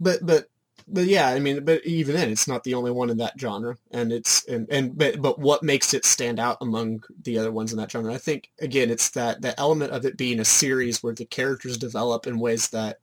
but 0.00 0.24
but 0.26 0.46
but 0.88 1.06
yeah, 1.06 1.28
I 1.28 1.40
mean, 1.40 1.64
but 1.64 1.84
even 1.86 2.16
then, 2.16 2.30
it's 2.30 2.48
not 2.48 2.64
the 2.64 2.74
only 2.74 2.90
one 2.92 3.10
in 3.10 3.18
that 3.18 3.40
genre, 3.40 3.76
and 3.92 4.12
it's 4.12 4.44
and 4.46 4.68
and 4.70 4.96
but 4.98 5.22
but 5.22 5.38
what 5.40 5.62
makes 5.62 5.94
it 5.94 6.04
stand 6.04 6.40
out 6.40 6.58
among 6.60 7.04
the 7.24 7.38
other 7.38 7.52
ones 7.52 7.72
in 7.72 7.78
that 7.78 7.90
genre? 7.92 8.14
I 8.14 8.18
think 8.18 8.50
again, 8.60 8.90
it's 8.90 9.10
that 9.12 9.42
that 9.42 9.58
element 9.58 9.92
of 9.92 10.06
it 10.06 10.16
being 10.18 10.40
a 10.40 10.44
series 10.46 11.02
where 11.02 11.14
the 11.14 11.26
characters 11.26 11.78
develop 11.78 12.26
in 12.26 12.38
ways 12.40 12.70
that 12.70 12.98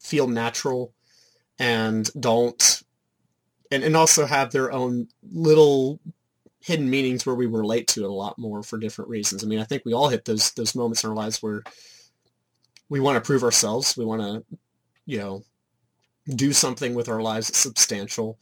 feel 0.00 0.28
natural 0.28 0.92
and 1.58 2.10
don't 2.20 2.82
and 3.72 3.82
and 3.82 3.96
also 3.96 4.26
have 4.26 4.52
their 4.52 4.70
own 4.70 5.08
little 5.32 5.98
hidden 6.60 6.88
meanings 6.88 7.26
where 7.26 7.34
we 7.34 7.46
relate 7.46 7.88
to 7.88 8.04
it 8.04 8.10
a 8.10 8.12
lot 8.12 8.38
more 8.38 8.62
for 8.62 8.78
different 8.78 9.10
reasons. 9.10 9.42
I 9.42 9.46
mean, 9.48 9.58
I 9.58 9.64
think 9.64 9.84
we 9.84 9.94
all 9.94 10.08
hit 10.08 10.24
those 10.24 10.52
those 10.52 10.74
moments 10.74 11.02
in 11.02 11.10
our 11.10 11.16
lives 11.16 11.42
where 11.42 11.62
we 12.88 13.00
want 13.00 13.16
to 13.16 13.26
prove 13.26 13.42
ourselves. 13.42 13.96
We 13.96 14.04
want 14.04 14.20
to, 14.20 14.58
you 15.06 15.18
know, 15.18 15.42
do 16.28 16.52
something 16.52 16.94
with 16.94 17.08
our 17.08 17.22
lives 17.22 17.48
that's 17.48 17.58
substantial. 17.58 18.38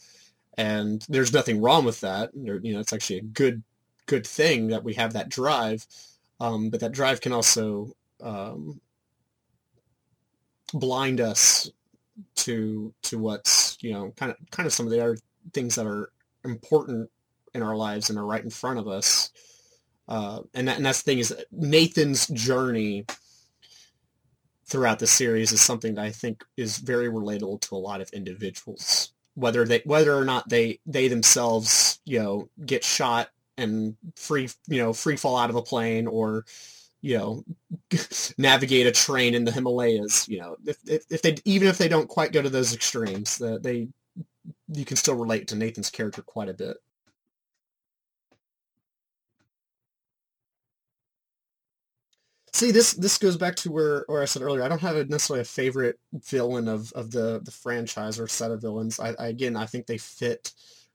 And 0.59 1.07
there's 1.09 1.32
nothing 1.32 1.61
wrong 1.62 1.85
with 1.85 2.01
that. 2.01 2.31
You 2.35 2.61
know, 2.61 2.81
it's 2.81 2.93
actually 2.93 3.20
a 3.20 3.23
good, 3.23 3.62
good 4.07 4.27
thing 4.27 4.69
that 4.69 4.85
we 4.85 4.94
have 4.94 5.12
that 5.12 5.28
drive. 5.28 5.86
Um, 6.40 6.70
but 6.70 6.81
that 6.81 6.93
drive 6.93 7.20
can 7.20 7.32
also 7.32 7.93
um, 8.20 8.81
blind 10.74 11.20
us 11.20 11.70
to 12.36 12.93
to 13.02 13.19
what's 13.19 13.70
you 13.81 13.93
know 13.93 14.12
kind 14.16 14.32
of 14.32 14.39
kind 14.51 14.66
of 14.66 14.73
some 14.73 14.86
of 14.86 14.93
the 14.93 15.01
other 15.02 15.19
things 15.52 15.74
that 15.74 15.86
are 15.86 16.11
important 16.44 17.11
in 17.55 17.62
our 17.62 17.77
lives 17.77 18.11
and 18.11 18.19
are 18.19 18.27
right 18.27 18.44
in 18.44 18.51
front 18.51 18.78
of 18.78 18.89
us. 18.89 19.31
Uh, 20.09 20.40
and, 20.55 20.66
that, 20.69 20.77
and 20.77 20.86
that's 20.86 21.02
the 21.02 21.12
thing 21.12 21.19
is 21.19 21.35
Nathan's 21.52 22.27
journey 22.28 23.07
throughout 24.66 24.98
the 25.01 25.07
series 25.07 25.52
is 25.52 25.61
something 25.61 25.94
that 25.94 26.05
I 26.05 26.11
think 26.11 26.44
is 26.57 26.78
very 26.78 27.09
relatable 27.09 27.61
to 27.62 27.74
a 27.74 27.78
lot 27.78 28.01
of 28.01 28.11
individuals. 28.11 29.12
Whether 29.35 29.65
they 29.65 29.82
whether 29.85 30.15
or 30.15 30.24
not 30.24 30.48
they 30.48 30.81
they 30.86 31.09
themselves 31.09 32.01
you 32.05 32.19
know 32.19 32.48
get 32.65 32.85
shot 32.85 33.28
and 33.57 33.97
free 34.16 34.48
you 34.69 34.82
know 34.82 34.93
free 34.93 35.16
fall 35.16 35.36
out 35.36 35.51
of 35.51 35.57
a 35.57 35.62
plane 35.62 36.07
or 36.07 36.44
you 37.03 37.17
know 37.17 37.45
navigate 38.39 38.87
a 38.87 38.93
train 38.93 39.35
in 39.35 39.45
the 39.45 39.53
Himalayas 39.53 40.29
you 40.29 40.39
know 40.39 40.57
if, 40.67 40.77
if, 40.87 41.05
if 41.11 41.23
they 41.23 41.37
even 41.45 41.69
if 41.69 41.79
they 41.79 41.89
don't 41.89 42.09
quite 42.09 42.33
go 42.33 42.43
to 42.43 42.51
those 42.51 42.75
extremes 42.75 43.39
that 43.39 43.63
they 43.63 43.89
you 44.73 44.85
can 44.85 44.97
still 44.97 45.15
relate 45.17 45.49
to 45.49 45.57
Nathan's 45.57 45.91
character 45.91 46.23
quite 46.23 46.49
a 46.49 46.55
bit. 46.55 46.77
See, 52.53 52.73
this 52.73 52.95
this 52.95 53.17
goes 53.17 53.37
back 53.37 53.55
to 53.57 53.71
where, 53.71 54.05
where 54.09 54.23
I 54.23 54.25
said 54.25 54.43
earlier. 54.43 54.63
I 54.63 54.69
don't 54.69 54.81
have 54.81 54.97
a, 54.97 55.05
necessarily 55.05 55.43
a 55.43 55.45
favorite 55.45 55.99
villain 56.13 56.69
of, 56.69 56.93
of 56.93 57.11
the, 57.13 57.41
the 57.45 57.51
franchise 57.51 58.19
or 58.19 58.27
set 58.27 58.51
of 58.51 58.61
villains. 58.61 58.99
I, 58.99 59.15
I, 59.19 59.29
again, 59.29 59.57
I 59.57 59.67
think 59.67 59.87
they 59.87 59.99
fit 59.99 60.53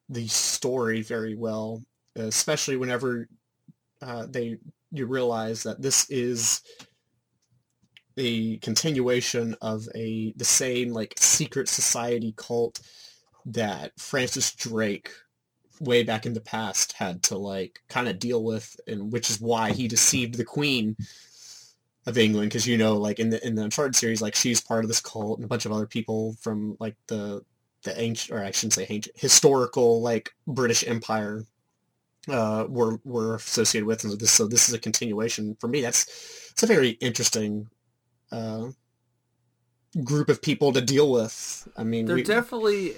the 0.09 0.27
story 0.27 1.01
very 1.01 1.35
well, 1.35 1.81
especially 2.17 2.75
whenever 2.75 3.27
uh, 4.01 4.25
they 4.29 4.57
you 4.91 5.05
realize 5.05 5.63
that 5.63 5.81
this 5.81 6.09
is 6.09 6.61
a 8.17 8.57
continuation 8.57 9.55
of 9.61 9.87
a 9.93 10.33
the 10.37 10.45
same 10.45 10.93
like 10.93 11.13
secret 11.17 11.67
society 11.67 12.33
cult 12.37 12.79
that 13.45 13.91
Francis 13.99 14.53
Drake 14.53 15.11
way 15.81 16.03
back 16.03 16.25
in 16.25 16.33
the 16.33 16.41
past 16.41 16.93
had 16.93 17.21
to 17.23 17.37
like 17.37 17.81
kind 17.89 18.07
of 18.07 18.19
deal 18.19 18.43
with 18.43 18.75
and 18.87 19.11
which 19.11 19.29
is 19.29 19.41
why 19.41 19.71
he 19.71 19.87
deceived 19.87 20.35
the 20.35 20.45
queen 20.45 20.95
of 22.05 22.17
England 22.17 22.49
because 22.49 22.67
you 22.67 22.77
know 22.77 22.95
like 22.95 23.19
in 23.19 23.29
the 23.29 23.45
in 23.45 23.55
the 23.55 23.63
Uncharted 23.63 23.95
series 23.95 24.21
like 24.21 24.35
she's 24.35 24.61
part 24.61 24.85
of 24.85 24.87
this 24.87 25.01
cult 25.01 25.37
and 25.37 25.45
a 25.45 25.49
bunch 25.49 25.65
of 25.65 25.71
other 25.71 25.87
people 25.87 26.35
from 26.39 26.77
like 26.79 26.95
the 27.07 27.43
the 27.83 27.99
ancient 27.99 28.37
or 28.37 28.43
I 28.43 28.51
shouldn't 28.51 28.73
say 28.73 28.85
ancient 28.89 29.17
historical 29.19 30.01
like 30.01 30.31
British 30.47 30.87
Empire 30.87 31.43
uh, 32.27 32.65
were 32.67 32.99
were 33.03 33.35
associated 33.35 33.87
with. 33.87 34.03
And 34.03 34.11
so 34.11 34.17
this 34.17 34.31
so 34.31 34.47
this 34.47 34.67
is 34.69 34.75
a 34.75 34.79
continuation. 34.79 35.55
For 35.59 35.67
me 35.67 35.81
that's 35.81 36.05
it's 36.51 36.63
a 36.63 36.67
very 36.67 36.91
interesting 37.01 37.69
uh, 38.31 38.67
group 40.03 40.29
of 40.29 40.41
people 40.41 40.73
to 40.73 40.81
deal 40.81 41.11
with. 41.11 41.67
I 41.77 41.83
mean 41.83 42.05
they're 42.05 42.15
we, 42.15 42.23
definitely 42.23 42.93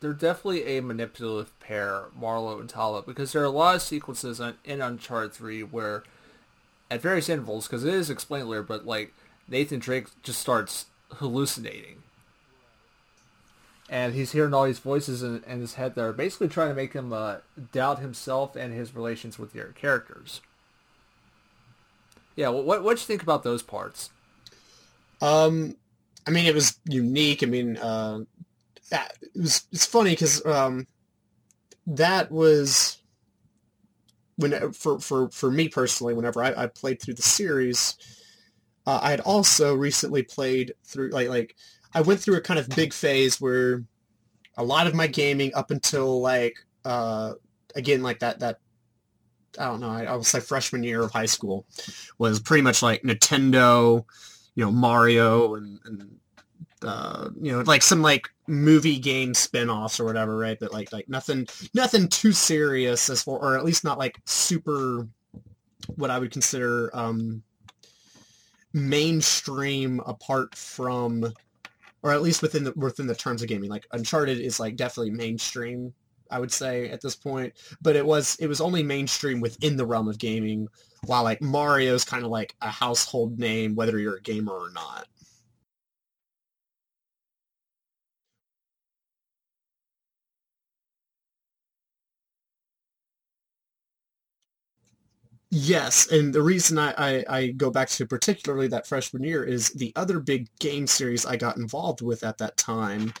they're 0.00 0.12
definitely 0.12 0.76
a 0.76 0.82
manipulative 0.82 1.58
pair 1.60 2.04
Marlowe 2.18 2.60
and 2.60 2.68
Tala 2.68 3.02
because 3.02 3.32
there 3.32 3.42
are 3.42 3.46
a 3.46 3.50
lot 3.50 3.76
of 3.76 3.82
sequences 3.82 4.40
in, 4.40 4.54
in 4.64 4.80
Uncharted 4.82 5.32
3 5.32 5.62
where 5.62 6.04
at 6.90 7.00
various 7.00 7.28
intervals, 7.28 7.66
because 7.66 7.84
it 7.84 7.94
is 7.94 8.10
explained 8.10 8.48
later, 8.48 8.62
but 8.62 8.86
like 8.86 9.12
Nathan 9.48 9.78
Drake 9.78 10.06
just 10.22 10.40
starts 10.40 10.86
hallucinating. 11.12 12.02
And 13.88 14.14
he's 14.14 14.32
hearing 14.32 14.52
all 14.52 14.64
these 14.64 14.80
voices 14.80 15.22
in, 15.22 15.44
in 15.46 15.60
his 15.60 15.74
head 15.74 15.94
that 15.94 16.02
are 16.02 16.12
basically 16.12 16.48
trying 16.48 16.70
to 16.70 16.74
make 16.74 16.92
him 16.92 17.12
uh, 17.12 17.36
doubt 17.70 18.00
himself 18.00 18.56
and 18.56 18.74
his 18.74 18.94
relations 18.94 19.38
with 19.38 19.52
the 19.52 19.64
characters. 19.74 20.40
Yeah, 22.34 22.48
what 22.48 22.82
what 22.82 22.90
you 22.90 23.06
think 23.06 23.22
about 23.22 23.44
those 23.44 23.62
parts? 23.62 24.10
Um, 25.22 25.76
I 26.26 26.30
mean, 26.30 26.46
it 26.46 26.54
was 26.54 26.78
unique. 26.84 27.42
I 27.42 27.46
mean, 27.46 27.76
uh, 27.78 28.20
it 28.90 29.20
was 29.34 29.66
it's 29.72 29.86
funny 29.86 30.10
because 30.10 30.44
um, 30.44 30.86
that 31.86 32.30
was 32.30 32.98
when 34.36 34.72
for 34.72 35.00
for 35.00 35.30
for 35.30 35.50
me 35.50 35.68
personally, 35.68 36.14
whenever 36.14 36.42
I, 36.42 36.64
I 36.64 36.66
played 36.66 37.00
through 37.00 37.14
the 37.14 37.22
series, 37.22 37.96
uh, 38.86 39.00
I 39.02 39.10
had 39.10 39.20
also 39.20 39.74
recently 39.74 40.22
played 40.22 40.74
through 40.84 41.10
like 41.10 41.28
like 41.28 41.56
I 41.96 42.02
went 42.02 42.20
through 42.20 42.36
a 42.36 42.42
kind 42.42 42.60
of 42.60 42.68
big 42.68 42.92
phase 42.92 43.40
where 43.40 43.82
a 44.58 44.62
lot 44.62 44.86
of 44.86 44.94
my 44.94 45.06
gaming 45.06 45.54
up 45.54 45.70
until 45.70 46.20
like 46.20 46.58
uh, 46.84 47.32
again 47.74 48.02
like 48.02 48.18
that 48.18 48.40
that 48.40 48.60
I 49.58 49.64
don't 49.64 49.80
know 49.80 49.88
I, 49.88 50.04
I 50.04 50.14
will 50.14 50.22
say 50.22 50.40
freshman 50.40 50.82
year 50.82 51.02
of 51.02 51.10
high 51.10 51.24
school 51.24 51.64
was 52.18 52.38
pretty 52.38 52.60
much 52.60 52.82
like 52.82 53.02
Nintendo, 53.02 54.04
you 54.54 54.64
know 54.66 54.70
Mario 54.70 55.54
and, 55.54 55.80
and 55.86 56.18
uh, 56.82 57.30
you 57.40 57.50
know, 57.50 57.62
like 57.62 57.80
some 57.80 58.02
like 58.02 58.28
movie 58.46 58.98
game 58.98 59.32
spin-offs 59.32 59.98
or 59.98 60.04
whatever, 60.04 60.36
right? 60.36 60.58
But 60.60 60.74
like 60.74 60.92
like 60.92 61.08
nothing 61.08 61.46
nothing 61.72 62.08
too 62.08 62.32
serious 62.32 63.08
as 63.08 63.22
for 63.22 63.38
or 63.38 63.56
at 63.56 63.64
least 63.64 63.84
not 63.84 63.98
like 63.98 64.18
super 64.26 65.08
what 65.94 66.10
I 66.10 66.18
would 66.18 66.30
consider 66.30 66.94
um 66.94 67.42
mainstream 68.74 70.00
apart 70.04 70.54
from 70.54 71.32
or 72.06 72.12
at 72.12 72.22
least 72.22 72.40
within 72.40 72.62
the 72.62 72.72
within 72.76 73.08
the 73.08 73.16
terms 73.16 73.42
of 73.42 73.48
gaming. 73.48 73.68
Like 73.68 73.88
Uncharted 73.90 74.38
is 74.38 74.60
like 74.60 74.76
definitely 74.76 75.10
mainstream, 75.10 75.92
I 76.30 76.38
would 76.38 76.52
say 76.52 76.88
at 76.88 77.00
this 77.00 77.16
point. 77.16 77.54
But 77.82 77.96
it 77.96 78.06
was 78.06 78.36
it 78.38 78.46
was 78.46 78.60
only 78.60 78.84
mainstream 78.84 79.40
within 79.40 79.76
the 79.76 79.84
realm 79.84 80.06
of 80.06 80.16
gaming, 80.16 80.68
while 81.04 81.24
like 81.24 81.42
Mario's 81.42 82.04
kind 82.04 82.24
of 82.24 82.30
like 82.30 82.54
a 82.62 82.70
household 82.70 83.40
name, 83.40 83.74
whether 83.74 83.98
you're 83.98 84.18
a 84.18 84.22
gamer 84.22 84.52
or 84.52 84.70
not. 84.70 85.08
Yes, 95.58 96.08
and 96.10 96.34
the 96.34 96.42
reason 96.42 96.76
I, 96.78 96.92
I, 96.98 97.24
I 97.28 97.46
go 97.52 97.70
back 97.70 97.88
to 97.90 98.06
particularly 98.06 98.68
that 98.68 98.86
freshman 98.86 99.22
year 99.22 99.42
is 99.42 99.70
the 99.70 99.92
other 99.96 100.20
big 100.20 100.48
game 100.58 100.86
series 100.86 101.24
I 101.24 101.36
got 101.36 101.56
involved 101.56 102.02
with 102.02 102.24
at 102.24 102.36
that 102.38 102.56
time 102.58 103.14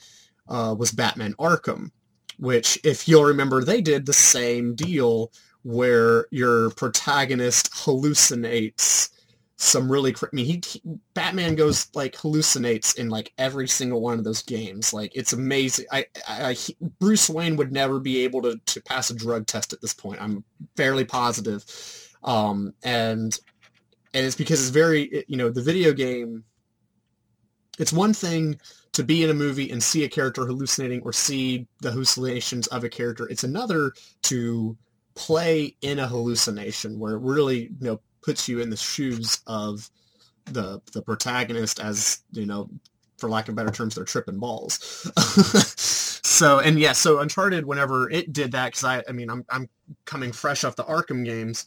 uh, 0.48 0.74
was 0.78 0.92
Batman 0.92 1.34
Arkham, 1.38 1.90
which, 2.38 2.78
if 2.84 3.08
you'll 3.08 3.24
remember, 3.24 3.64
they 3.64 3.80
did 3.80 4.04
the 4.04 4.12
same 4.12 4.74
deal 4.74 5.32
where 5.62 6.26
your 6.30 6.70
protagonist 6.70 7.72
hallucinates 7.72 9.10
some 9.58 9.90
really 9.90 10.12
cr- 10.12 10.26
I 10.26 10.36
mean 10.36 10.44
he, 10.62 10.82
Batman 11.14 11.54
goes 11.54 11.88
like 11.94 12.14
hallucinates 12.14 12.96
in 12.98 13.08
like 13.08 13.32
every 13.38 13.66
single 13.66 14.02
one 14.02 14.18
of 14.18 14.24
those 14.24 14.42
games. 14.42 14.92
Like 14.92 15.12
it's 15.16 15.32
amazing. 15.32 15.86
I, 15.90 16.04
I, 16.28 16.44
I 16.48 16.52
he- 16.52 16.76
Bruce 17.00 17.30
Wayne 17.30 17.56
would 17.56 17.72
never 17.72 17.98
be 17.98 18.22
able 18.24 18.42
to, 18.42 18.60
to 18.66 18.82
pass 18.82 19.08
a 19.08 19.14
drug 19.14 19.46
test 19.46 19.72
at 19.72 19.80
this 19.80 19.94
point. 19.94 20.20
I'm 20.20 20.44
fairly 20.76 21.04
positive 21.06 21.64
um 22.24 22.72
and 22.82 23.38
and 24.14 24.26
it's 24.26 24.36
because 24.36 24.60
it's 24.60 24.70
very 24.70 25.24
you 25.28 25.36
know 25.36 25.50
the 25.50 25.62
video 25.62 25.92
game 25.92 26.44
it's 27.78 27.92
one 27.92 28.14
thing 28.14 28.58
to 28.92 29.04
be 29.04 29.22
in 29.22 29.28
a 29.30 29.34
movie 29.34 29.70
and 29.70 29.82
see 29.82 30.04
a 30.04 30.08
character 30.08 30.46
hallucinating 30.46 31.02
or 31.02 31.12
see 31.12 31.66
the 31.80 31.90
hallucinations 31.90 32.66
of 32.68 32.82
a 32.82 32.88
character. 32.88 33.28
It's 33.28 33.44
another 33.44 33.92
to 34.22 34.76
play 35.14 35.76
in 35.82 35.98
a 35.98 36.08
hallucination 36.08 36.98
where 36.98 37.14
it 37.14 37.20
really 37.20 37.64
you 37.64 37.76
know 37.80 38.00
puts 38.22 38.48
you 38.48 38.60
in 38.60 38.70
the 38.70 38.76
shoes 38.76 39.40
of 39.46 39.90
the 40.46 40.80
the 40.92 41.02
protagonist 41.02 41.80
as 41.80 42.20
you 42.32 42.46
know 42.46 42.70
for 43.18 43.28
lack 43.28 43.48
of 43.48 43.54
better 43.54 43.70
terms 43.70 43.94
they're 43.94 44.04
tripping 44.04 44.38
balls. 44.38 45.10
So 46.26 46.58
and 46.58 46.78
yeah 46.78 46.92
so 46.92 47.20
uncharted 47.20 47.64
whenever 47.64 48.10
it 48.10 48.32
did 48.32 48.52
that 48.52 48.66
because 48.66 48.84
i 48.84 49.02
i 49.08 49.12
mean 49.12 49.30
i'm 49.30 49.44
i'm 49.48 49.68
coming 50.04 50.32
fresh 50.32 50.64
off 50.64 50.76
the 50.76 50.84
arkham 50.84 51.24
games 51.24 51.64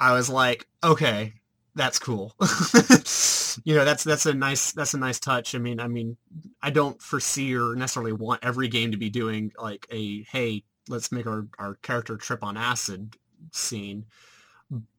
i 0.00 0.12
was 0.12 0.28
like 0.28 0.66
okay 0.82 1.32
that's 1.74 1.98
cool 1.98 2.34
you 3.64 3.74
know 3.74 3.84
that's 3.84 4.02
that's 4.02 4.26
a 4.26 4.34
nice 4.34 4.72
that's 4.72 4.94
a 4.94 4.98
nice 4.98 5.20
touch 5.20 5.54
i 5.54 5.58
mean 5.58 5.78
i 5.78 5.86
mean 5.86 6.16
i 6.62 6.70
don't 6.70 7.00
foresee 7.00 7.54
or 7.54 7.74
necessarily 7.76 8.12
want 8.12 8.44
every 8.44 8.68
game 8.68 8.90
to 8.90 8.96
be 8.96 9.08
doing 9.08 9.52
like 9.60 9.86
a 9.90 10.22
hey 10.24 10.64
let's 10.88 11.12
make 11.12 11.26
our, 11.26 11.46
our 11.58 11.76
character 11.76 12.16
trip 12.16 12.42
on 12.42 12.56
acid 12.56 13.14
scene 13.52 14.04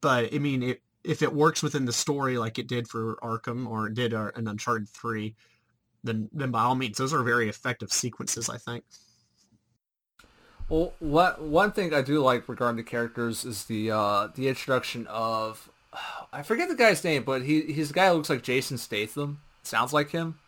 but 0.01 0.33
I 0.33 0.39
mean, 0.39 0.63
it, 0.63 0.81
if 1.03 1.21
it 1.21 1.33
works 1.33 1.63
within 1.63 1.85
the 1.85 1.93
story 1.93 2.37
like 2.37 2.59
it 2.59 2.67
did 2.67 2.87
for 2.87 3.15
Arkham 3.23 3.67
or 3.67 3.87
it 3.87 3.93
did 3.93 4.13
uh, 4.13 4.31
an 4.35 4.47
Uncharted 4.47 4.89
Three, 4.89 5.35
then 6.03 6.29
then 6.33 6.51
by 6.51 6.61
all 6.61 6.75
means, 6.75 6.97
those 6.97 7.13
are 7.13 7.23
very 7.23 7.49
effective 7.49 7.91
sequences. 7.91 8.49
I 8.49 8.57
think. 8.57 8.83
Well, 10.69 10.93
what 10.99 11.41
one 11.41 11.71
thing 11.71 11.93
I 11.93 12.01
do 12.01 12.19
like 12.21 12.47
regarding 12.47 12.77
the 12.77 12.83
characters 12.89 13.43
is 13.45 13.65
the 13.65 13.91
uh, 13.91 14.27
the 14.33 14.47
introduction 14.47 15.05
of 15.07 15.69
I 16.31 16.43
forget 16.43 16.69
the 16.69 16.75
guy's 16.75 17.03
name, 17.03 17.23
but 17.23 17.43
he 17.43 17.61
he's 17.73 17.91
a 17.91 17.93
guy 17.93 18.07
who 18.09 18.15
looks 18.15 18.29
like 18.29 18.43
Jason 18.43 18.77
Statham. 18.77 19.39
Sounds 19.63 19.93
like 19.93 20.11
him. 20.11 20.39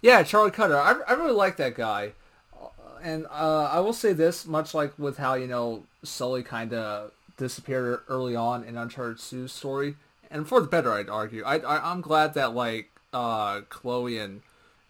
Yeah, 0.00 0.22
Charlie 0.22 0.50
Cutter. 0.50 0.76
I, 0.78 0.94
I 1.08 1.12
really 1.14 1.32
like 1.32 1.56
that 1.56 1.74
guy. 1.74 2.12
Uh, 2.60 2.68
And 3.02 3.26
uh, 3.26 3.68
I 3.72 3.80
will 3.80 3.92
say 3.92 4.12
this, 4.12 4.46
much 4.46 4.74
like 4.74 4.98
with 4.98 5.18
how, 5.18 5.34
you 5.34 5.46
know, 5.46 5.84
Sully 6.02 6.42
kind 6.42 6.72
of 6.72 7.12
disappeared 7.36 8.00
early 8.08 8.36
on 8.36 8.64
in 8.64 8.76
Uncharted 8.76 9.18
2's 9.18 9.52
story, 9.52 9.96
and 10.30 10.46
for 10.48 10.60
the 10.60 10.66
better, 10.68 10.92
I'd 10.92 11.08
argue. 11.08 11.42
I, 11.44 11.58
I, 11.58 11.90
I'm 11.90 12.00
glad 12.00 12.34
that, 12.34 12.54
like, 12.54 12.90
uh, 13.12 13.62
Chloe 13.68 14.18
and 14.18 14.42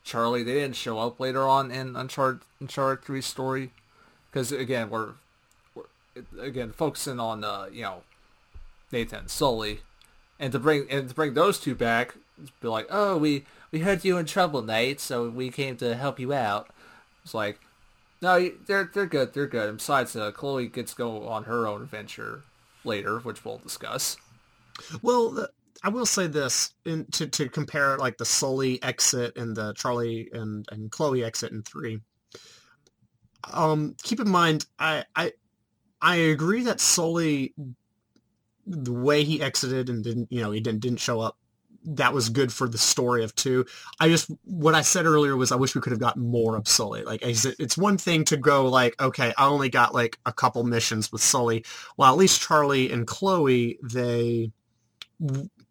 Charlie, 0.04 0.42
they 0.42 0.54
didn't 0.54 0.76
show 0.76 0.98
up 0.98 1.18
later 1.18 1.48
on 1.48 1.70
in 1.70 1.96
Uncharted, 1.96 2.42
Uncharted 2.60 3.04
3's 3.04 3.26
story. 3.26 3.72
Because, 4.30 4.52
again, 4.52 4.90
we're, 4.90 5.14
we're, 5.74 5.84
again, 6.40 6.72
focusing 6.72 7.18
on, 7.18 7.42
uh, 7.42 7.66
you 7.72 7.82
know, 7.82 8.02
Nathan 8.92 9.20
and 9.20 9.30
Sully. 9.30 9.80
And 10.38 10.52
to 10.52 10.58
bring 10.58 10.86
and 10.90 11.08
to 11.08 11.14
bring 11.14 11.34
those 11.34 11.58
two 11.60 11.74
back, 11.74 12.16
be 12.60 12.68
like, 12.68 12.86
oh, 12.90 13.16
we 13.16 13.44
we 13.70 13.80
heard 13.80 14.04
you 14.04 14.18
in 14.18 14.26
trouble, 14.26 14.62
Nate, 14.62 15.00
so 15.00 15.28
we 15.28 15.50
came 15.50 15.76
to 15.76 15.94
help 15.94 16.18
you 16.18 16.32
out. 16.32 16.68
It's 17.24 17.34
like, 17.34 17.60
no, 18.20 18.50
they're 18.66 18.90
they're 18.92 19.06
good, 19.06 19.32
they're 19.32 19.46
good. 19.46 19.68
And 19.68 19.78
besides, 19.78 20.16
uh, 20.16 20.32
Chloe 20.32 20.66
gets 20.66 20.92
go 20.92 21.28
on 21.28 21.44
her 21.44 21.66
own 21.68 21.82
adventure 21.82 22.42
later, 22.84 23.20
which 23.20 23.44
we'll 23.44 23.58
discuss. 23.58 24.16
Well, 25.02 25.46
I 25.84 25.90
will 25.90 26.06
say 26.06 26.26
this 26.26 26.72
in, 26.86 27.04
to 27.12 27.26
to 27.26 27.48
compare 27.50 27.98
like 27.98 28.16
the 28.16 28.24
Sully 28.24 28.82
exit 28.82 29.36
and 29.36 29.54
the 29.54 29.74
Charlie 29.74 30.30
and 30.32 30.66
and 30.72 30.90
Chloe 30.90 31.22
exit 31.22 31.52
in 31.52 31.62
three. 31.62 32.00
Um, 33.52 33.94
keep 34.02 34.18
in 34.18 34.30
mind, 34.30 34.64
I 34.78 35.04
I 35.14 35.32
I 36.00 36.16
agree 36.16 36.62
that 36.64 36.80
Sully, 36.80 37.52
the 38.66 38.92
way 38.94 39.24
he 39.24 39.42
exited 39.42 39.90
and 39.90 40.02
didn't 40.02 40.32
you 40.32 40.40
know 40.40 40.52
he 40.52 40.60
didn't 40.60 40.80
didn't 40.80 41.00
show 41.00 41.20
up, 41.20 41.36
that 41.84 42.14
was 42.14 42.30
good 42.30 42.50
for 42.50 42.66
the 42.66 42.78
story 42.78 43.22
of 43.22 43.34
two. 43.34 43.66
I 44.00 44.08
just 44.08 44.30
what 44.44 44.74
I 44.74 44.80
said 44.80 45.04
earlier 45.04 45.36
was 45.36 45.52
I 45.52 45.56
wish 45.56 45.74
we 45.74 45.82
could 45.82 45.92
have 45.92 46.00
gotten 46.00 46.22
more 46.22 46.56
of 46.56 46.66
Sully. 46.66 47.02
Like 47.02 47.20
it's 47.22 47.76
one 47.76 47.98
thing 47.98 48.24
to 48.24 48.38
go 48.38 48.70
like 48.70 48.98
okay, 49.02 49.34
I 49.36 49.48
only 49.48 49.68
got 49.68 49.92
like 49.92 50.18
a 50.24 50.32
couple 50.32 50.64
missions 50.64 51.12
with 51.12 51.20
Sully. 51.20 51.62
Well, 51.98 52.10
at 52.10 52.16
least 52.16 52.40
Charlie 52.40 52.90
and 52.90 53.06
Chloe 53.06 53.78
they 53.82 54.50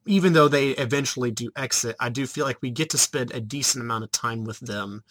even 0.05 0.33
though 0.33 0.47
they 0.47 0.69
eventually 0.71 1.31
do 1.31 1.49
exit, 1.55 1.95
I 1.99 2.09
do 2.09 2.27
feel 2.27 2.45
like 2.45 2.61
we 2.61 2.71
get 2.71 2.89
to 2.91 2.97
spend 2.97 3.31
a 3.31 3.39
decent 3.39 3.83
amount 3.83 4.03
of 4.03 4.11
time 4.11 4.43
with 4.43 4.59
them 4.59 5.03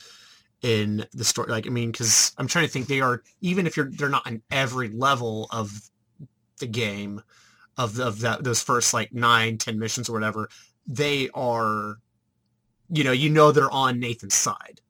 in 0.62 1.06
the 1.12 1.24
story. 1.24 1.50
Like, 1.50 1.66
I 1.66 1.70
mean, 1.70 1.90
because 1.90 2.32
I'm 2.38 2.46
trying 2.46 2.66
to 2.66 2.70
think, 2.70 2.86
they 2.86 3.00
are 3.00 3.22
even 3.40 3.66
if 3.66 3.76
you're 3.76 3.90
they're 3.90 4.08
not 4.08 4.26
in 4.26 4.42
every 4.50 4.88
level 4.88 5.48
of 5.50 5.90
the 6.58 6.66
game 6.66 7.22
of 7.76 7.98
of 7.98 8.20
that 8.20 8.44
those 8.44 8.62
first 8.62 8.94
like 8.94 9.12
nine, 9.12 9.58
ten 9.58 9.78
missions 9.78 10.08
or 10.08 10.12
whatever. 10.12 10.48
They 10.86 11.30
are, 11.34 11.96
you 12.90 13.04
know, 13.04 13.12
you 13.12 13.30
know 13.30 13.52
they're 13.52 13.70
on 13.70 14.00
Nathan's 14.00 14.34
side. 14.34 14.80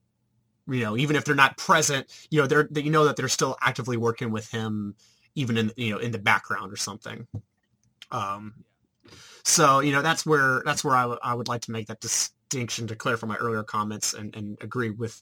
You 0.69 0.81
know, 0.81 0.97
even 0.97 1.17
if 1.17 1.25
they're 1.25 1.35
not 1.35 1.57
present, 1.57 2.07
you 2.31 2.41
know 2.41 2.47
they're 2.47 2.69
they, 2.71 2.83
you 2.83 2.91
know 2.91 3.05
that 3.05 3.17
they're 3.17 3.29
still 3.29 3.57
actively 3.61 3.97
working 3.97 4.31
with 4.31 4.51
him, 4.51 4.95
even 5.35 5.57
in 5.57 5.73
you 5.77 5.91
know 5.91 5.99
in 5.99 6.13
the 6.13 6.19
background 6.19 6.73
or 6.73 6.77
something. 6.77 7.27
Um, 8.11 8.55
so, 9.45 9.81
you 9.81 9.93
know, 9.93 10.03
that's 10.03 10.25
where 10.25 10.63
that's 10.65 10.85
where 10.85 10.95
I, 10.95 11.03
w- 11.03 11.21
I 11.23 11.35
would 11.35 11.49
like 11.49 11.63
to 11.63 11.73
make 11.73 11.89
that 11.89 12.01
distinction 12.01 12.87
to 12.87 12.97
clarify 12.97 13.27
my 13.27 13.37
earlier 13.37 13.63
comments 13.63 14.15
and, 14.15 14.35
and 14.37 14.59
agree 14.61 14.91
with 14.91 15.21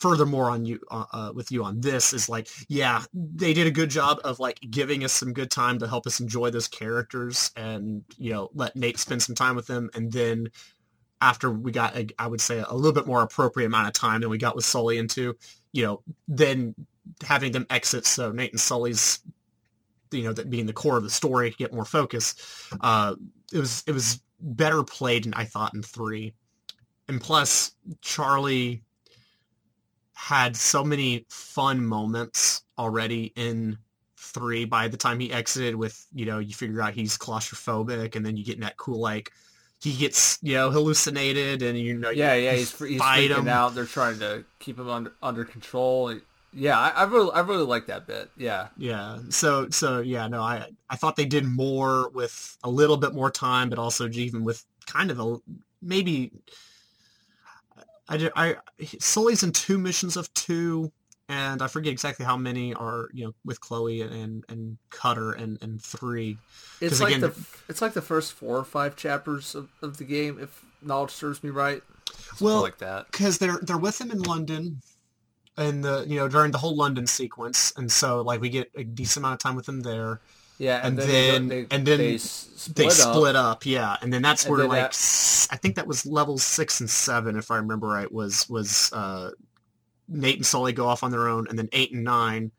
furthermore 0.00 0.50
on 0.50 0.64
you 0.64 0.80
uh, 0.90 1.04
uh, 1.12 1.32
with 1.34 1.52
you 1.52 1.64
on 1.64 1.80
this 1.80 2.12
is 2.12 2.28
like, 2.28 2.48
yeah, 2.68 3.02
they 3.14 3.54
did 3.54 3.66
a 3.66 3.70
good 3.70 3.90
job 3.90 4.18
of 4.24 4.40
like 4.40 4.58
giving 4.70 5.04
us 5.04 5.12
some 5.12 5.32
good 5.32 5.50
time 5.50 5.78
to 5.78 5.86
help 5.86 6.06
us 6.06 6.20
enjoy 6.20 6.50
those 6.50 6.68
characters 6.68 7.50
and, 7.56 8.04
you 8.18 8.32
know, 8.32 8.50
let 8.54 8.76
Nate 8.76 8.98
spend 8.98 9.22
some 9.22 9.34
time 9.34 9.56
with 9.56 9.66
them. 9.66 9.90
And 9.94 10.12
then 10.12 10.48
after 11.20 11.50
we 11.50 11.70
got, 11.72 11.96
a, 11.96 12.08
I 12.18 12.26
would 12.26 12.40
say, 12.40 12.58
a 12.58 12.74
little 12.74 12.92
bit 12.92 13.06
more 13.06 13.22
appropriate 13.22 13.68
amount 13.68 13.86
of 13.86 13.94
time 13.94 14.20
than 14.20 14.30
we 14.30 14.36
got 14.36 14.56
with 14.56 14.64
Sully 14.64 14.98
into, 14.98 15.36
you 15.72 15.84
know, 15.84 16.02
then 16.26 16.74
having 17.22 17.52
them 17.52 17.66
exit. 17.70 18.04
So 18.04 18.32
Nate 18.32 18.52
and 18.52 18.60
Sully's 18.60 19.20
you 20.10 20.22
know 20.22 20.32
that 20.32 20.50
being 20.50 20.66
the 20.66 20.72
core 20.72 20.96
of 20.96 21.02
the 21.02 21.10
story 21.10 21.54
get 21.58 21.72
more 21.72 21.84
focus 21.84 22.34
uh 22.80 23.14
it 23.52 23.58
was 23.58 23.82
it 23.86 23.92
was 23.92 24.20
better 24.40 24.82
played 24.82 25.24
than 25.24 25.34
i 25.34 25.44
thought 25.44 25.74
in 25.74 25.82
three 25.82 26.34
and 27.08 27.20
plus 27.20 27.72
charlie 28.00 28.82
had 30.14 30.56
so 30.56 30.84
many 30.84 31.26
fun 31.28 31.84
moments 31.84 32.62
already 32.78 33.32
in 33.36 33.76
three 34.16 34.64
by 34.64 34.88
the 34.88 34.96
time 34.96 35.20
he 35.20 35.32
exited 35.32 35.74
with 35.74 36.06
you 36.14 36.24
know 36.26 36.38
you 36.38 36.54
figure 36.54 36.80
out 36.80 36.94
he's 36.94 37.16
claustrophobic 37.18 38.16
and 38.16 38.24
then 38.24 38.36
you 38.36 38.44
get 38.44 38.54
in 38.56 38.60
that 38.62 38.76
cool 38.76 39.00
like 39.00 39.30
he 39.80 39.92
gets 39.92 40.38
you 40.42 40.54
know 40.54 40.70
hallucinated 40.70 41.62
and 41.62 41.78
you 41.78 41.94
know 41.98 42.10
Yeah, 42.10 42.34
you 42.34 42.44
yeah, 42.44 42.52
he's, 42.52 42.78
he's 42.78 43.00
freaking 43.00 43.38
him. 43.38 43.48
out. 43.48 43.74
They're 43.74 43.84
trying 43.84 44.18
to 44.20 44.44
keep 44.58 44.78
him 44.78 44.88
under 44.88 45.12
under 45.22 45.44
control. 45.44 46.18
Yeah, 46.54 46.78
I, 46.78 46.90
I 46.90 47.04
really 47.04 47.32
I 47.32 47.40
really 47.40 47.64
like 47.64 47.86
that 47.86 48.06
bit. 48.06 48.30
Yeah. 48.36 48.68
Yeah. 48.76 49.18
So 49.30 49.68
so 49.70 50.00
yeah, 50.00 50.28
no, 50.28 50.40
I 50.40 50.68
I 50.88 50.96
thought 50.96 51.16
they 51.16 51.24
did 51.24 51.44
more 51.44 52.10
with 52.10 52.56
a 52.62 52.70
little 52.70 52.96
bit 52.96 53.12
more 53.12 53.30
time, 53.30 53.68
but 53.70 53.78
also 53.78 54.08
even 54.08 54.44
with 54.44 54.64
kind 54.86 55.10
of 55.10 55.18
a 55.18 55.36
maybe 55.82 56.30
I 58.08 58.16
did, 58.16 58.32
I 58.36 58.56
Sully's 59.00 59.42
in 59.42 59.52
two 59.52 59.78
missions 59.78 60.16
of 60.16 60.32
two, 60.34 60.92
and 61.28 61.62
I 61.62 61.68
forget 61.68 61.92
exactly 61.92 62.24
how 62.24 62.36
many 62.36 62.74
are 62.74 63.08
you 63.12 63.24
know 63.24 63.34
with 63.44 63.60
Chloe 63.60 64.02
and 64.02 64.44
and 64.48 64.78
Cutter 64.90 65.32
and 65.32 65.58
and 65.62 65.82
three. 65.82 66.38
It's 66.80 67.00
like 67.00 67.16
again, 67.16 67.22
the 67.22 67.46
it's 67.68 67.80
like 67.80 67.94
the 67.94 68.02
first 68.02 68.32
four 68.34 68.58
or 68.58 68.64
five 68.64 68.96
chapters 68.96 69.54
of, 69.54 69.70
of 69.82 69.96
the 69.96 70.04
game, 70.04 70.38
if 70.40 70.64
knowledge 70.82 71.10
serves 71.10 71.42
me 71.42 71.50
right. 71.50 71.82
Well, 72.40 72.62
like 72.62 72.78
that. 72.78 73.10
because 73.10 73.38
they're 73.38 73.58
they're 73.62 73.78
with 73.78 74.00
him 74.00 74.10
in 74.10 74.22
London, 74.22 74.82
and 75.56 75.84
the 75.84 76.04
you 76.08 76.16
know 76.16 76.28
during 76.28 76.50
the 76.50 76.58
whole 76.58 76.76
London 76.76 77.06
sequence, 77.06 77.72
and 77.76 77.90
so 77.90 78.20
like 78.22 78.40
we 78.40 78.48
get 78.48 78.70
a 78.74 78.84
decent 78.84 79.22
amount 79.24 79.34
of 79.34 79.38
time 79.40 79.56
with 79.56 79.66
them 79.66 79.80
there. 79.80 80.20
Yeah, 80.58 80.86
and 80.86 80.98
and, 80.98 81.08
then, 81.10 81.48
they, 81.48 81.62
go- 81.62 81.74
and 81.74 81.86
then 81.86 81.98
they, 81.98 82.16
split 82.18 82.76
they 82.76 82.86
up. 82.86 82.92
split 82.92 83.36
up, 83.36 83.66
yeah, 83.66 83.96
and 84.00 84.12
then 84.12 84.22
that's 84.22 84.44
And 84.44 84.52
where 84.52 84.60
then 84.60 84.68
like 84.68 84.92
that- 84.92 85.48
I 85.50 85.56
think 85.56 85.74
that 85.76 85.86
was 85.86 86.06
level 86.06 86.38
six 86.38 86.80
and 86.80 86.88
seven, 86.88 87.36
if 87.36 87.50
I 87.50 87.56
remember 87.56 87.88
right, 87.88 88.10
was 88.10 88.48
was 88.48 88.92
uh, 88.92 89.30
Nate 90.08 90.36
and 90.36 90.46
Sully 90.46 90.72
go 90.72 90.86
off 90.86 91.02
on 91.02 91.10
their 91.10 91.28
own, 91.28 91.48
and 91.48 91.58
then 91.58 91.68
eight 91.72 91.92
and 91.92 92.04
nine 92.04 92.52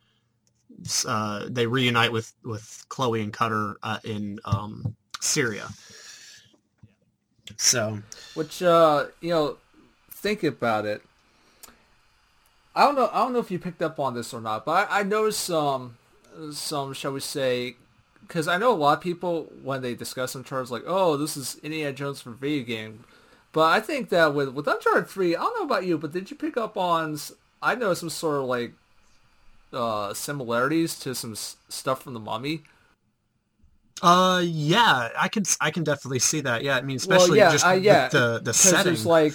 uh, 1.07 1.45
they 1.49 1.67
reunite 1.67 2.11
with 2.11 2.33
with 2.43 2.85
Chloe 2.89 3.21
and 3.21 3.31
Cutter 3.31 3.77
uh, 3.81 3.99
in 4.03 4.39
um, 4.43 4.95
Syria. 5.21 5.69
So, 7.57 7.99
which 8.33 8.61
uh, 8.61 9.05
you 9.21 9.29
know, 9.29 9.57
think 10.11 10.43
about 10.43 10.85
it. 10.85 11.01
I 12.75 12.85
don't 12.85 12.95
know. 12.95 13.09
I 13.13 13.19
don't 13.19 13.33
know 13.33 13.39
if 13.39 13.51
you 13.51 13.59
picked 13.59 13.81
up 13.81 13.99
on 13.99 14.13
this 14.13 14.33
or 14.33 14.41
not, 14.41 14.65
but 14.65 14.89
I, 14.89 14.99
I 14.99 15.03
noticed 15.03 15.39
some, 15.41 15.97
some, 16.51 16.93
shall 16.93 17.13
we 17.13 17.21
say, 17.21 17.75
because 18.27 18.47
I 18.47 18.57
know 18.57 18.73
a 18.73 18.75
lot 18.75 18.97
of 18.97 19.03
people 19.03 19.51
when 19.63 19.81
they 19.81 19.95
discuss 19.95 20.35
Uncharted, 20.35 20.71
like, 20.71 20.83
oh, 20.85 21.15
this 21.15 21.37
is 21.37 21.57
Indiana 21.63 21.93
Jones 21.93 22.21
for 22.21 22.31
video 22.31 22.65
game. 22.65 23.05
But 23.53 23.71
I 23.71 23.79
think 23.79 24.09
that 24.09 24.33
with 24.33 24.49
with 24.49 24.67
Uncharted 24.67 25.07
Three, 25.07 25.35
I 25.35 25.39
don't 25.39 25.57
know 25.57 25.65
about 25.65 25.85
you, 25.85 25.97
but 25.97 26.11
did 26.11 26.29
you 26.29 26.35
pick 26.35 26.57
up 26.57 26.75
on? 26.75 27.17
I 27.61 27.75
know 27.75 27.93
some 27.93 28.09
sort 28.09 28.41
of 28.41 28.45
like 28.49 28.73
uh, 29.71 30.13
similarities 30.13 30.99
to 30.99 31.15
some 31.15 31.31
s- 31.31 31.55
stuff 31.69 32.01
from 32.03 32.13
the 32.13 32.19
Mummy. 32.19 32.63
Uh, 34.01 34.41
yeah, 34.43 35.09
I 35.17 35.29
can 35.29 35.43
I 35.61 35.71
can 35.71 35.85
definitely 35.85 36.19
see 36.19 36.41
that. 36.41 36.63
Yeah, 36.63 36.75
I 36.75 36.81
mean, 36.81 36.97
especially 36.97 37.39
well, 37.39 37.47
yeah, 37.47 37.51
just 37.51 37.65
uh, 37.65 37.71
yeah, 37.71 38.03
with 38.03 38.11
the 38.11 38.41
the 38.43 38.53
setting. 38.53 38.91
It's 38.93 39.05
like, 39.05 39.33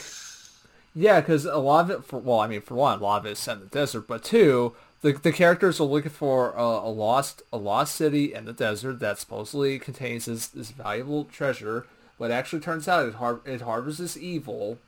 yeah, 0.94 1.20
because 1.20 1.44
a 1.44 1.58
lot 1.58 1.84
of 1.84 1.90
it. 1.90 2.04
For 2.04 2.18
well, 2.18 2.40
I 2.40 2.46
mean, 2.46 2.60
for 2.60 2.74
one, 2.74 2.98
a 2.98 3.02
lot 3.02 3.20
of 3.20 3.26
it 3.26 3.32
is 3.32 3.38
set 3.38 3.58
in 3.58 3.64
the 3.64 3.66
desert, 3.66 4.06
but 4.06 4.24
two, 4.24 4.74
the 5.02 5.12
the 5.12 5.32
characters 5.32 5.80
are 5.80 5.84
looking 5.84 6.10
for 6.10 6.56
uh, 6.58 6.62
a 6.62 6.90
lost 6.90 7.42
a 7.52 7.56
lost 7.56 7.94
city 7.94 8.34
in 8.34 8.44
the 8.44 8.52
desert 8.52 9.00
that 9.00 9.18
supposedly 9.18 9.78
contains 9.78 10.26
this 10.26 10.46
this 10.48 10.70
valuable 10.70 11.24
treasure, 11.24 11.86
but 12.18 12.30
actually 12.30 12.60
turns 12.60 12.88
out 12.88 13.08
it 13.08 13.14
har- 13.14 13.40
it 13.44 13.62
harbors 13.62 13.98
this 13.98 14.16
evil 14.16 14.78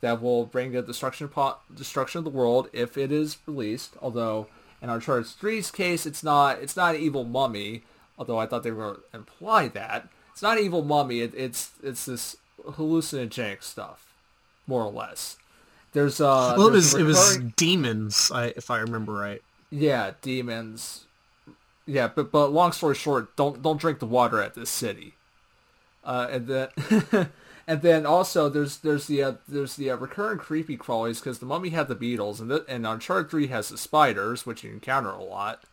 that 0.00 0.20
will 0.20 0.44
bring 0.46 0.72
the 0.72 0.82
destruction 0.82 1.28
po- 1.28 1.56
destruction 1.74 2.18
of 2.18 2.24
the 2.24 2.30
world 2.30 2.68
if 2.72 2.96
it 2.96 3.10
is 3.12 3.38
released. 3.46 3.94
Although 4.02 4.48
in 4.82 4.90
Uncharted 4.90 5.26
3's 5.26 5.70
case, 5.70 6.04
it's 6.06 6.22
not 6.22 6.58
it's 6.60 6.76
not 6.76 6.94
an 6.94 7.00
evil 7.00 7.24
mummy 7.24 7.82
although 8.18 8.38
I 8.38 8.46
thought 8.46 8.62
they 8.62 8.70
were 8.70 8.84
going 8.84 8.96
to 8.96 9.16
imply 9.16 9.68
that. 9.68 10.08
It's 10.32 10.42
not 10.42 10.58
an 10.58 10.64
evil 10.64 10.84
mummy. 10.84 11.20
It, 11.20 11.34
it's 11.34 11.72
it's 11.82 12.06
this 12.06 12.36
hallucinogenic 12.64 13.62
stuff, 13.62 14.03
more 14.66 14.82
or 14.82 14.92
less. 14.92 15.36
There's 15.92 16.20
uh. 16.20 16.54
Well, 16.56 16.68
it 16.68 16.72
there's 16.72 16.94
was 16.94 17.00
it 17.00 17.04
was 17.04 17.38
demons, 17.56 18.30
I, 18.32 18.46
if 18.56 18.70
I 18.70 18.78
remember 18.78 19.12
right. 19.12 19.42
yeah 19.70 20.12
demons. 20.22 21.04
Yeah, 21.86 22.08
but 22.08 22.32
but 22.32 22.48
long 22.48 22.72
story 22.72 22.94
short, 22.94 23.36
don't 23.36 23.62
don't 23.62 23.80
drink 23.80 23.98
the 23.98 24.06
water 24.06 24.42
at 24.42 24.54
this 24.54 24.70
city. 24.70 25.14
Uh, 26.02 26.28
and 26.30 26.46
then 26.46 26.68
and 27.66 27.82
then 27.82 28.06
also 28.06 28.48
there's 28.48 28.78
there's 28.78 29.06
the 29.06 29.22
uh, 29.22 29.32
there's 29.46 29.76
the 29.76 29.90
uh, 29.90 29.96
recurring 29.96 30.38
creepy 30.38 30.76
crawlies 30.76 31.20
because 31.20 31.38
the 31.38 31.46
mummy 31.46 31.70
had 31.70 31.88
the 31.88 31.94
beetles 31.94 32.40
and 32.40 32.50
the, 32.50 32.64
and 32.68 32.86
Uncharted 32.86 33.30
three 33.30 33.46
has 33.48 33.68
the 33.68 33.78
spiders 33.78 34.44
which 34.44 34.64
you 34.64 34.70
encounter 34.70 35.10
a 35.10 35.22
lot. 35.22 35.64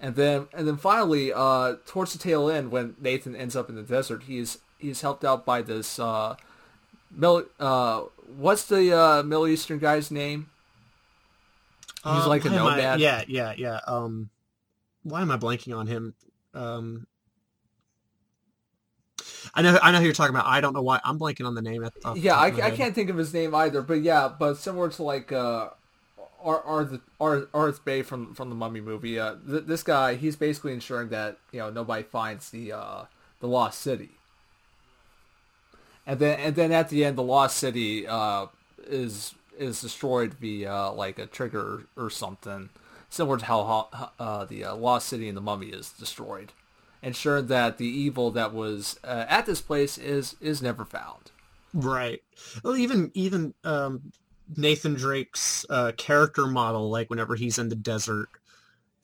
And 0.00 0.14
then 0.14 0.48
and 0.54 0.66
then 0.66 0.76
finally, 0.76 1.32
uh, 1.32 1.76
towards 1.86 2.12
the 2.12 2.18
tail 2.18 2.48
end, 2.48 2.70
when 2.70 2.96
Nathan 2.98 3.36
ends 3.36 3.54
up 3.54 3.68
in 3.68 3.76
the 3.76 3.82
desert, 3.82 4.24
he's 4.24 4.58
he's 4.78 5.02
helped 5.02 5.24
out 5.24 5.44
by 5.44 5.62
this 5.62 5.98
uh, 5.98 6.36
Mil- 7.10 7.46
uh, 7.58 8.02
what's 8.36 8.64
the 8.66 8.96
uh, 8.96 9.22
Middle 9.22 9.48
Eastern 9.48 9.78
guy's 9.78 10.10
name? 10.10 10.48
He's 12.04 12.24
Uh, 12.24 12.28
like 12.28 12.44
a 12.44 12.48
am 12.48 12.54
I- 12.54 12.56
nomad. 12.76 13.00
yeah, 13.00 13.22
yeah, 13.28 13.52
yeah. 13.56 13.80
Um, 13.86 14.30
why 15.02 15.20
am 15.22 15.30
I 15.30 15.36
blanking 15.36 15.76
on 15.76 15.86
him? 15.86 16.14
Um, 16.54 17.06
I 19.54 19.62
know, 19.62 19.78
I 19.82 19.90
know 19.90 19.98
who 19.98 20.04
you're 20.04 20.12
talking 20.14 20.34
about. 20.34 20.46
I 20.46 20.60
don't 20.60 20.72
know 20.74 20.82
why 20.82 21.00
I'm 21.04 21.18
blanking 21.18 21.46
on 21.46 21.54
the 21.54 21.62
name. 21.62 21.82
The 21.82 22.14
yeah, 22.14 22.36
I, 22.36 22.46
I 22.46 22.70
can't 22.70 22.94
think 22.94 23.10
of 23.10 23.16
his 23.16 23.32
name 23.34 23.54
either, 23.54 23.82
but 23.82 24.02
yeah, 24.02 24.28
but 24.28 24.54
similar 24.56 24.88
to 24.90 25.02
like 25.02 25.32
uh, 25.32 25.70
Ar- 26.42 26.62
Arth, 26.62 27.00
Ar- 27.20 27.48
Arth 27.52 27.84
Bay 27.84 28.02
from 28.02 28.34
from 28.34 28.48
the 28.48 28.54
Mummy 28.54 28.80
movie. 28.80 29.18
Uh, 29.18 29.36
th- 29.48 29.64
this 29.64 29.82
guy, 29.82 30.14
he's 30.14 30.36
basically 30.36 30.72
ensuring 30.72 31.08
that 31.08 31.38
you 31.52 31.58
know 31.60 31.70
nobody 31.70 32.02
finds 32.02 32.50
the 32.50 32.72
uh, 32.72 33.04
the 33.40 33.46
lost 33.48 33.80
city. 33.80 34.10
And 36.10 36.18
then 36.18 36.40
and 36.40 36.56
then 36.56 36.72
at 36.72 36.88
the 36.88 37.04
end, 37.04 37.16
the 37.16 37.22
lost 37.22 37.56
city 37.56 38.04
uh, 38.04 38.46
is 38.84 39.32
is 39.56 39.80
destroyed 39.80 40.34
via 40.34 40.90
like 40.90 41.20
a 41.20 41.26
trigger 41.26 41.84
or 41.96 42.10
something, 42.10 42.70
similar 43.08 43.38
to 43.38 43.44
how 43.44 44.10
uh, 44.18 44.44
the 44.44 44.64
uh, 44.64 44.74
lost 44.74 45.08
city 45.08 45.28
in 45.28 45.36
the 45.36 45.40
Mummy 45.40 45.68
is 45.68 45.90
destroyed, 45.90 46.50
ensuring 47.00 47.46
that 47.46 47.78
the 47.78 47.86
evil 47.86 48.32
that 48.32 48.52
was 48.52 48.98
uh, 49.04 49.24
at 49.28 49.46
this 49.46 49.60
place 49.60 49.98
is 49.98 50.34
is 50.40 50.60
never 50.60 50.84
found. 50.84 51.30
Right. 51.72 52.24
Well, 52.64 52.76
even 52.76 53.12
even 53.14 53.54
um, 53.62 54.10
Nathan 54.56 54.94
Drake's 54.94 55.64
uh, 55.70 55.92
character 55.96 56.48
model, 56.48 56.90
like 56.90 57.08
whenever 57.08 57.36
he's 57.36 57.56
in 57.56 57.68
the 57.68 57.76
desert, 57.76 58.30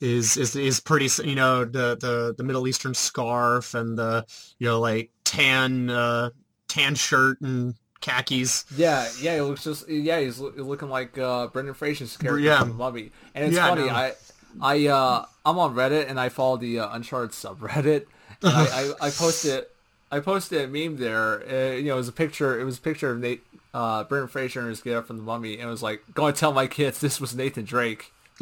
is 0.01 0.35
is 0.35 0.57
is 0.57 0.81
pretty. 0.81 1.07
You 1.23 1.35
know, 1.35 1.63
the 1.63 1.95
the 1.95 2.35
the 2.37 2.43
Middle 2.43 2.67
Eastern 2.67 2.93
scarf 2.93 3.75
and 3.75 3.97
the 3.97 4.25
you 4.59 4.67
know 4.67 4.81
like 4.81 5.11
tan 5.23 5.89
uh, 5.89 6.31
tan 6.77 6.95
shirt 6.95 7.41
and 7.41 7.75
khakis. 8.01 8.65
Yeah, 8.75 9.07
yeah, 9.19 9.35
he 9.35 9.41
looks 9.41 9.63
just 9.63 9.87
yeah, 9.89 10.19
he's 10.19 10.39
looking 10.39 10.89
like 10.89 11.17
uh, 11.17 11.47
Brendan 11.47 11.73
Fraser's 11.73 12.15
character 12.17 12.39
Yeah. 12.39 12.59
from 12.59 12.69
the 12.69 12.75
Mummy, 12.75 13.11
and 13.33 13.45
it's 13.45 13.55
Yeah, 13.55 13.67
funny. 13.69 13.85
no. 13.87 13.93
I 13.93 14.13
I 14.61 14.87
uh, 14.87 15.25
I'm 15.45 15.59
on 15.59 15.75
Reddit 15.75 16.09
and 16.09 16.19
I 16.19 16.29
follow 16.29 16.57
the 16.57 16.79
uh, 16.79 16.89
Uncharted 16.95 17.31
subreddit. 17.31 18.05
And 18.43 18.53
I, 18.53 18.65
I 19.01 19.07
I 19.07 19.09
posted 19.09 19.65
I 20.11 20.19
posted 20.19 20.61
a 20.61 20.67
meme 20.67 20.97
there. 20.97 21.41
Uh, 21.49 21.75
you 21.75 21.85
know, 21.85 21.95
it 21.95 21.97
was 21.97 22.07
a 22.07 22.11
picture. 22.13 22.59
It 22.59 22.63
was 22.63 22.77
a 22.77 22.81
picture 22.81 23.11
of 23.11 23.19
Nate 23.19 23.41
uh, 23.73 24.03
Brendan 24.05 24.29
Fraser 24.29 24.59
and 24.61 24.69
his 24.69 24.79
get 24.81 24.95
up 24.95 25.07
from 25.07 25.17
the 25.17 25.23
Mummy, 25.23 25.53
and 25.53 25.63
it 25.63 25.71
was 25.71 25.81
like, 25.83 26.01
"Go 26.13 26.27
and 26.27 26.35
tell 26.35 26.53
my 26.53 26.67
kids 26.67 26.99
this 26.99 27.19
was 27.19 27.35
Nathan 27.35 27.65
Drake." 27.65 28.11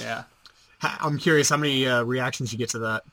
yeah. 0.00 0.24
I'm 0.82 1.18
curious 1.18 1.48
how 1.48 1.56
many 1.58 1.86
uh, 1.86 2.02
reactions 2.02 2.52
you 2.52 2.58
get 2.58 2.70
to 2.70 2.80
that. 2.80 3.04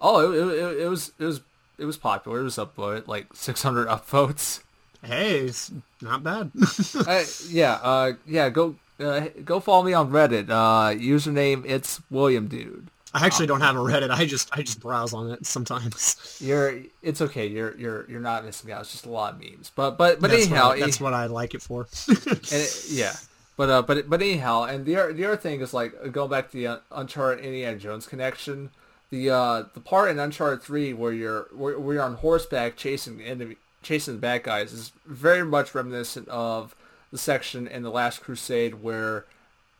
Oh, 0.00 0.30
it, 0.32 0.36
it, 0.58 0.80
it 0.82 0.88
was 0.88 1.12
it 1.18 1.24
was 1.24 1.40
it 1.78 1.84
was 1.84 1.96
popular. 1.96 2.40
It 2.40 2.44
was 2.44 2.56
upvoted 2.56 3.06
like 3.06 3.34
600 3.34 3.88
upvotes. 3.88 4.62
Hey, 5.02 5.40
it's 5.40 5.72
not 6.02 6.24
bad. 6.24 6.50
uh, 7.06 7.24
yeah, 7.48 7.78
uh, 7.82 8.12
yeah. 8.26 8.50
Go, 8.50 8.76
uh, 8.98 9.28
go 9.44 9.60
follow 9.60 9.84
me 9.84 9.92
on 9.92 10.10
Reddit. 10.10 10.50
Uh, 10.50 10.94
username 10.98 11.64
it's 11.64 12.00
William 12.10 12.48
Dude. 12.48 12.88
I 13.14 13.24
actually 13.24 13.46
don't 13.46 13.62
have 13.62 13.76
a 13.76 13.78
Reddit. 13.78 14.10
I 14.10 14.26
just 14.26 14.50
I 14.52 14.62
just 14.62 14.80
browse 14.80 15.14
on 15.14 15.30
it 15.30 15.46
sometimes. 15.46 16.38
You're, 16.44 16.80
it's 17.02 17.22
okay. 17.22 17.46
You're, 17.46 17.76
you're, 17.76 18.10
you're 18.10 18.20
not 18.20 18.44
missing 18.44 18.70
out. 18.70 18.82
It's 18.82 18.92
just 18.92 19.06
a 19.06 19.10
lot 19.10 19.34
of 19.34 19.40
memes. 19.40 19.72
But, 19.74 19.92
but, 19.92 20.20
but 20.20 20.30
that's 20.30 20.46
anyhow, 20.46 20.68
what 20.68 20.76
I, 20.76 20.80
that's 20.80 21.00
what 21.00 21.14
I 21.14 21.26
like 21.26 21.54
it 21.54 21.62
for. 21.62 21.86
and 22.08 22.18
it, 22.52 22.84
yeah. 22.90 23.14
But, 23.56 23.70
uh, 23.70 23.82
but, 23.82 24.10
but 24.10 24.20
anyhow, 24.20 24.64
and 24.64 24.84
the 24.84 24.96
other, 24.96 25.12
the 25.12 25.24
other 25.24 25.36
thing 25.36 25.60
is 25.60 25.72
like 25.72 26.12
going 26.12 26.30
back 26.30 26.50
to 26.50 26.56
the 26.56 26.66
uh, 26.66 26.78
Uncharted 26.92 27.44
Indiana 27.44 27.78
Jones 27.78 28.06
connection. 28.06 28.70
The, 29.10 29.30
uh, 29.30 29.64
the 29.74 29.80
part 29.80 30.10
in 30.10 30.18
Uncharted 30.18 30.62
Three 30.62 30.92
where 30.92 31.12
you're, 31.12 31.48
where, 31.52 31.78
where 31.78 31.94
you're 31.94 32.04
on 32.04 32.16
horseback 32.16 32.76
chasing 32.76 33.20
enemy, 33.22 33.56
chasing 33.82 34.14
the 34.14 34.20
bad 34.20 34.42
guys 34.42 34.72
is 34.72 34.92
very 35.06 35.44
much 35.44 35.74
reminiscent 35.74 36.28
of 36.28 36.74
the 37.10 37.18
section 37.18 37.66
in 37.66 37.82
the 37.82 37.90
Last 37.90 38.20
Crusade 38.20 38.82
where 38.82 39.24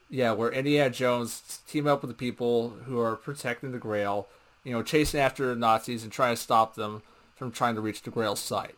Yeah, 0.09 0.33
where 0.33 0.51
Indiana 0.51 0.89
Jones 0.91 1.61
team 1.69 1.87
up 1.87 2.01
with 2.01 2.11
the 2.11 2.17
people 2.17 2.71
who 2.87 2.99
are 2.99 3.17
protecting 3.17 3.73
the 3.73 3.79
Grail, 3.79 4.29
you 4.65 4.73
know, 4.73 4.83
chasing 4.83 5.21
after 5.21 5.49
the 5.49 5.57
Nazis 5.57 6.03
and 6.03 6.11
trying 6.11 6.35
to 6.35 6.41
stop 6.41 6.75
them 6.75 7.03
from 7.37 7.53
trying 7.53 7.75
to 7.75 7.83
reach 7.83 8.03
the 8.03 8.11
Grail 8.11 8.35
site. 8.35 8.75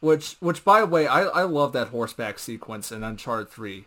Which, 0.00 0.34
which 0.40 0.64
by 0.64 0.80
the 0.80 0.86
way, 0.86 1.06
I, 1.06 1.22
I 1.22 1.42
love 1.44 1.72
that 1.74 1.88
horseback 1.88 2.40
sequence 2.40 2.90
in 2.90 3.04
Uncharted 3.04 3.50
3. 3.50 3.84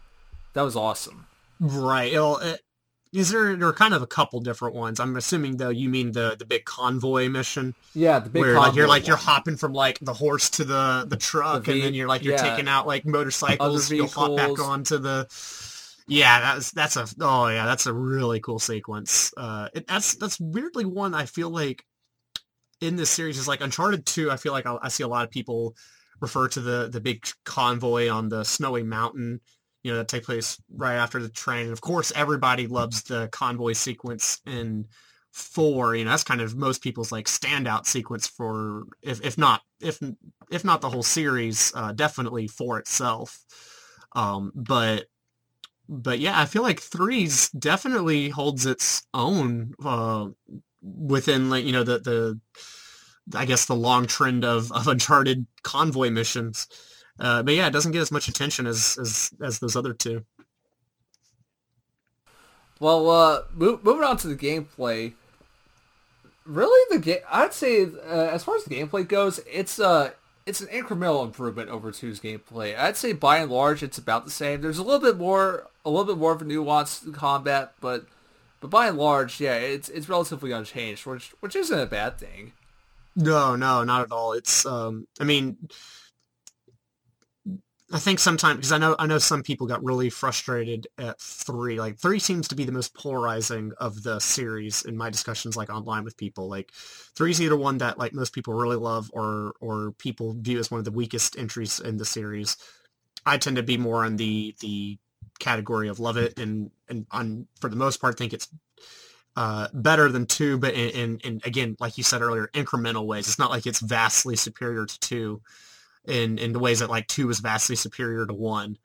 That 0.53 0.61
was 0.61 0.77
awesome. 0.77 1.27
Right. 1.59 2.13
Well, 2.13 2.39
uh, 2.41 2.55
is 3.15 3.29
there 3.29 3.55
there 3.55 3.67
are 3.67 3.73
kind 3.73 3.93
of 3.93 4.01
a 4.01 4.07
couple 4.07 4.41
different 4.41 4.75
ones. 4.75 4.99
I'm 4.99 5.15
assuming 5.15 5.57
though 5.57 5.69
you 5.69 5.89
mean 5.89 6.11
the 6.11 6.35
the 6.37 6.45
big 6.45 6.65
convoy 6.65 7.29
mission 7.29 7.73
Yeah, 7.93 8.19
the 8.19 8.29
big 8.29 8.41
where 8.41 8.55
like 8.55 8.75
you're 8.75 8.87
like 8.87 9.07
you're 9.07 9.15
hopping 9.15 9.55
from 9.55 9.73
like 9.73 9.99
the 9.99 10.13
horse 10.13 10.49
to 10.51 10.65
the 10.65 11.05
the 11.07 11.15
truck 11.15 11.65
The 11.65 11.71
and 11.71 11.81
then 11.81 11.93
you're 11.93 12.07
like 12.07 12.23
you're 12.23 12.35
yeah. 12.35 12.49
taking 12.49 12.67
out 12.67 12.85
like 12.85 13.05
motorcycles. 13.05 13.91
You'll 13.91 14.07
hop 14.07 14.35
back 14.35 14.59
onto 14.59 14.97
the. 14.97 15.27
Yeah, 16.07 16.39
that's 16.55 16.71
that's 16.71 16.97
a 16.97 17.07
oh 17.21 17.47
yeah 17.47 17.65
that's 17.65 17.87
a 17.87 17.93
really 17.93 18.39
cool 18.39 18.59
sequence. 18.59 19.33
Uh, 19.35 19.69
it, 19.73 19.87
that's 19.87 20.15
that's 20.15 20.39
weirdly 20.39 20.85
one 20.85 21.13
I 21.13 21.25
feel 21.25 21.49
like 21.49 21.85
in 22.81 22.95
this 22.95 23.09
series 23.09 23.39
is 23.39 23.47
like 23.47 23.61
Uncharted 23.61 24.05
Two. 24.05 24.29
I 24.29 24.37
feel 24.37 24.51
like 24.51 24.65
I, 24.65 24.77
I 24.81 24.89
see 24.89 25.03
a 25.03 25.07
lot 25.07 25.23
of 25.23 25.31
people 25.31 25.75
refer 26.19 26.47
to 26.49 26.59
the 26.59 26.89
the 26.91 27.01
big 27.01 27.25
convoy 27.43 28.09
on 28.09 28.29
the 28.29 28.43
snowy 28.43 28.83
mountain 28.83 29.39
you 29.85 29.91
know, 29.91 29.97
that 29.97 30.07
take 30.07 30.23
place 30.23 30.59
right 30.75 30.95
after 30.95 31.21
the 31.21 31.29
train. 31.29 31.65
And 31.65 31.71
of 31.71 31.79
course, 31.79 32.11
everybody 32.15 32.65
loves 32.65 33.03
the 33.03 33.27
convoy 33.27 33.73
sequence 33.73 34.41
in 34.47 34.87
four. 35.31 35.95
You 35.95 36.05
know, 36.05 36.09
that's 36.09 36.23
kind 36.23 36.41
of 36.41 36.55
most 36.55 36.81
people's 36.81 37.11
like 37.11 37.27
standout 37.27 37.85
sequence 37.85 38.25
for, 38.25 38.87
if 39.03 39.23
if 39.23 39.37
not 39.37 39.61
if 39.79 39.99
if 40.49 40.65
not 40.65 40.81
the 40.81 40.89
whole 40.89 41.03
series, 41.03 41.71
uh, 41.75 41.91
definitely 41.91 42.47
for 42.47 42.79
itself. 42.79 43.45
Um, 44.15 44.51
but 44.55 45.05
but 45.87 46.17
yeah, 46.17 46.41
I 46.41 46.45
feel 46.45 46.63
like 46.63 46.79
threes 46.79 47.49
definitely 47.49 48.29
holds 48.29 48.65
its 48.65 49.03
own 49.13 49.75
uh, 49.85 50.29
within 50.81 51.51
like 51.51 51.63
you 51.63 51.73
know 51.73 51.83
the 51.83 51.99
the 51.99 52.39
I 53.37 53.45
guess 53.45 53.67
the 53.67 53.75
long 53.75 54.07
trend 54.07 54.43
of 54.43 54.71
of 54.71 54.87
Uncharted 54.87 55.45
convoy 55.61 56.09
missions. 56.09 56.67
Uh, 57.19 57.43
but 57.43 57.53
yeah, 57.53 57.67
it 57.67 57.71
doesn't 57.71 57.91
get 57.91 58.01
as 58.01 58.11
much 58.11 58.27
attention 58.27 58.67
as 58.67 58.97
as 58.99 59.31
as 59.43 59.59
those 59.59 59.75
other 59.75 59.93
two. 59.93 60.25
Well, 62.79 63.09
uh, 63.09 63.41
mo- 63.53 63.79
moving 63.83 64.03
on 64.03 64.17
to 64.17 64.27
the 64.27 64.35
gameplay. 64.35 65.13
Really, 66.45 66.95
the 66.95 67.01
game 67.01 67.19
I'd 67.31 67.53
say 67.53 67.85
uh, 67.85 68.29
as 68.31 68.43
far 68.43 68.55
as 68.55 68.65
the 68.65 68.75
gameplay 68.75 69.07
goes, 69.07 69.39
it's 69.51 69.79
uh 69.79 70.11
it's 70.45 70.61
an 70.61 70.67
incremental 70.67 71.23
improvement 71.23 71.69
over 71.69 71.91
two's 71.91 72.19
gameplay. 72.19 72.77
I'd 72.77 72.97
say 72.97 73.13
by 73.13 73.37
and 73.37 73.51
large 73.51 73.81
it's 73.81 73.97
about 73.97 74.25
the 74.25 74.31
same. 74.31 74.61
There's 74.61 74.77
a 74.77 74.83
little 74.83 74.99
bit 74.99 75.17
more 75.17 75.67
a 75.83 75.89
little 75.89 76.05
bit 76.05 76.17
more 76.17 76.33
of 76.33 76.41
a 76.41 76.45
nuanced 76.45 77.13
combat, 77.13 77.73
but 77.81 78.05
but 78.59 78.69
by 78.69 78.87
and 78.87 78.97
large, 78.97 79.39
yeah, 79.39 79.55
it's 79.55 79.89
it's 79.89 80.09
relatively 80.09 80.51
unchanged, 80.51 81.05
which 81.05 81.33
which 81.39 81.55
isn't 81.55 81.79
a 81.79 81.85
bad 81.85 82.19
thing. 82.19 82.51
No, 83.15 83.55
no, 83.55 83.83
not 83.83 84.01
at 84.03 84.11
all. 84.11 84.33
It's 84.33 84.65
um 84.65 85.07
I 85.19 85.23
mean 85.23 85.57
I 87.95 87.99
think 87.99 88.19
sometimes 88.19 88.57
because 88.57 88.73
I 88.73 88.77
know 88.77 88.93
I 88.99 89.07
know 89.07 89.19
some 89.19 89.41
people 89.41 89.67
got 89.67 89.81
really 89.81 90.09
frustrated 90.09 90.85
at 90.97 91.17
three. 91.17 91.79
Like 91.79 91.97
three 91.97 92.19
seems 92.19 92.49
to 92.49 92.55
be 92.55 92.65
the 92.65 92.73
most 92.73 92.93
polarizing 92.93 93.71
of 93.77 94.03
the 94.03 94.19
series 94.19 94.81
in 94.81 94.97
my 94.97 95.09
discussions, 95.09 95.55
like 95.55 95.69
online 95.69 96.03
with 96.03 96.17
people. 96.17 96.49
Like 96.49 96.73
three 96.73 97.31
is 97.31 97.41
either 97.41 97.55
one 97.55 97.77
that 97.77 97.97
like 97.97 98.11
most 98.11 98.33
people 98.33 98.53
really 98.53 98.75
love, 98.75 99.09
or 99.13 99.53
or 99.61 99.93
people 99.93 100.33
view 100.33 100.59
as 100.59 100.69
one 100.69 100.79
of 100.79 100.83
the 100.83 100.91
weakest 100.91 101.39
entries 101.39 101.79
in 101.79 101.95
the 101.95 102.03
series. 102.03 102.57
I 103.25 103.37
tend 103.37 103.55
to 103.55 103.63
be 103.63 103.77
more 103.77 104.03
on 104.03 104.17
the 104.17 104.53
the 104.59 104.97
category 105.39 105.87
of 105.87 106.01
love 106.01 106.17
it, 106.17 106.37
and 106.37 106.71
and 106.89 107.05
on 107.11 107.47
for 107.61 107.69
the 107.69 107.77
most 107.77 108.01
part 108.01 108.17
think 108.17 108.33
it's 108.33 108.49
uh, 109.37 109.69
better 109.73 110.11
than 110.11 110.25
two, 110.25 110.57
but 110.57 110.73
in, 110.73 110.89
in, 110.89 111.19
in 111.23 111.41
again, 111.45 111.77
like 111.79 111.97
you 111.97 112.03
said 112.03 112.21
earlier, 112.21 112.49
incremental 112.53 113.05
ways. 113.05 113.29
It's 113.29 113.39
not 113.39 113.51
like 113.51 113.65
it's 113.65 113.79
vastly 113.79 114.35
superior 114.35 114.85
to 114.85 114.99
two 114.99 115.41
in 116.07 116.37
in 116.37 116.53
the 116.53 116.59
ways 116.59 116.79
that 116.79 116.89
like 116.89 117.07
two 117.07 117.29
is 117.29 117.39
vastly 117.39 117.75
superior 117.75 118.25
to 118.25 118.33
one. 118.33 118.77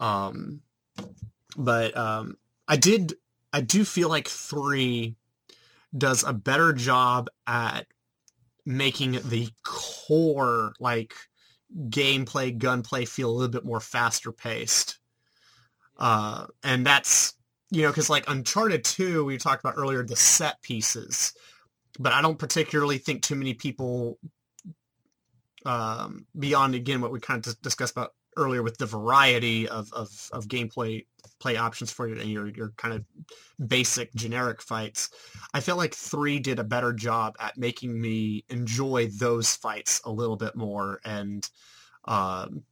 Um, 0.00 0.60
but 1.56 1.96
um, 1.96 2.36
I 2.68 2.76
did 2.76 3.14
I 3.52 3.60
do 3.60 3.84
feel 3.84 4.08
like 4.08 4.28
three 4.28 5.16
does 5.96 6.24
a 6.24 6.32
better 6.32 6.72
job 6.72 7.28
at 7.46 7.86
making 8.66 9.12
the 9.24 9.48
core 9.62 10.72
like 10.80 11.14
gameplay 11.88 12.56
gunplay 12.56 13.04
feel 13.04 13.30
a 13.30 13.32
little 13.32 13.50
bit 13.50 13.64
more 13.64 13.80
faster 13.80 14.32
paced 14.32 14.98
uh 15.98 16.46
and 16.62 16.86
that's 16.86 17.34
you 17.70 17.82
know 17.82 17.90
because 17.90 18.08
like 18.10 18.28
uncharted 18.28 18.84
2 18.84 19.24
we 19.24 19.36
talked 19.36 19.62
about 19.62 19.74
earlier 19.76 20.02
the 20.02 20.16
set 20.16 20.60
pieces 20.62 21.32
but 21.98 22.12
i 22.12 22.22
don't 22.22 22.38
particularly 22.38 22.98
think 22.98 23.22
too 23.22 23.34
many 23.34 23.54
people 23.54 24.18
um, 25.64 26.26
beyond 26.38 26.74
again 26.74 27.00
what 27.00 27.12
we 27.12 27.20
kind 27.20 27.46
of 27.46 27.60
discussed 27.62 27.92
about 27.92 28.12
earlier 28.36 28.62
with 28.62 28.78
the 28.78 28.86
variety 28.86 29.68
of, 29.68 29.92
of, 29.92 30.08
of 30.32 30.48
gameplay 30.48 31.04
play 31.38 31.56
options 31.56 31.90
for 31.90 32.08
your, 32.08 32.20
your 32.22 32.48
your 32.48 32.72
kind 32.76 32.94
of 32.94 33.04
basic 33.68 34.14
generic 34.14 34.62
fights. 34.62 35.10
I 35.52 35.60
feel 35.60 35.76
like 35.76 35.94
three 35.94 36.38
did 36.38 36.58
a 36.58 36.64
better 36.64 36.92
job 36.92 37.36
at 37.38 37.56
making 37.56 38.00
me 38.00 38.44
enjoy 38.48 39.08
those 39.08 39.54
fights 39.54 40.00
a 40.04 40.10
little 40.10 40.36
bit 40.36 40.56
more, 40.56 41.00
and 41.04 41.48
um, 42.06 42.62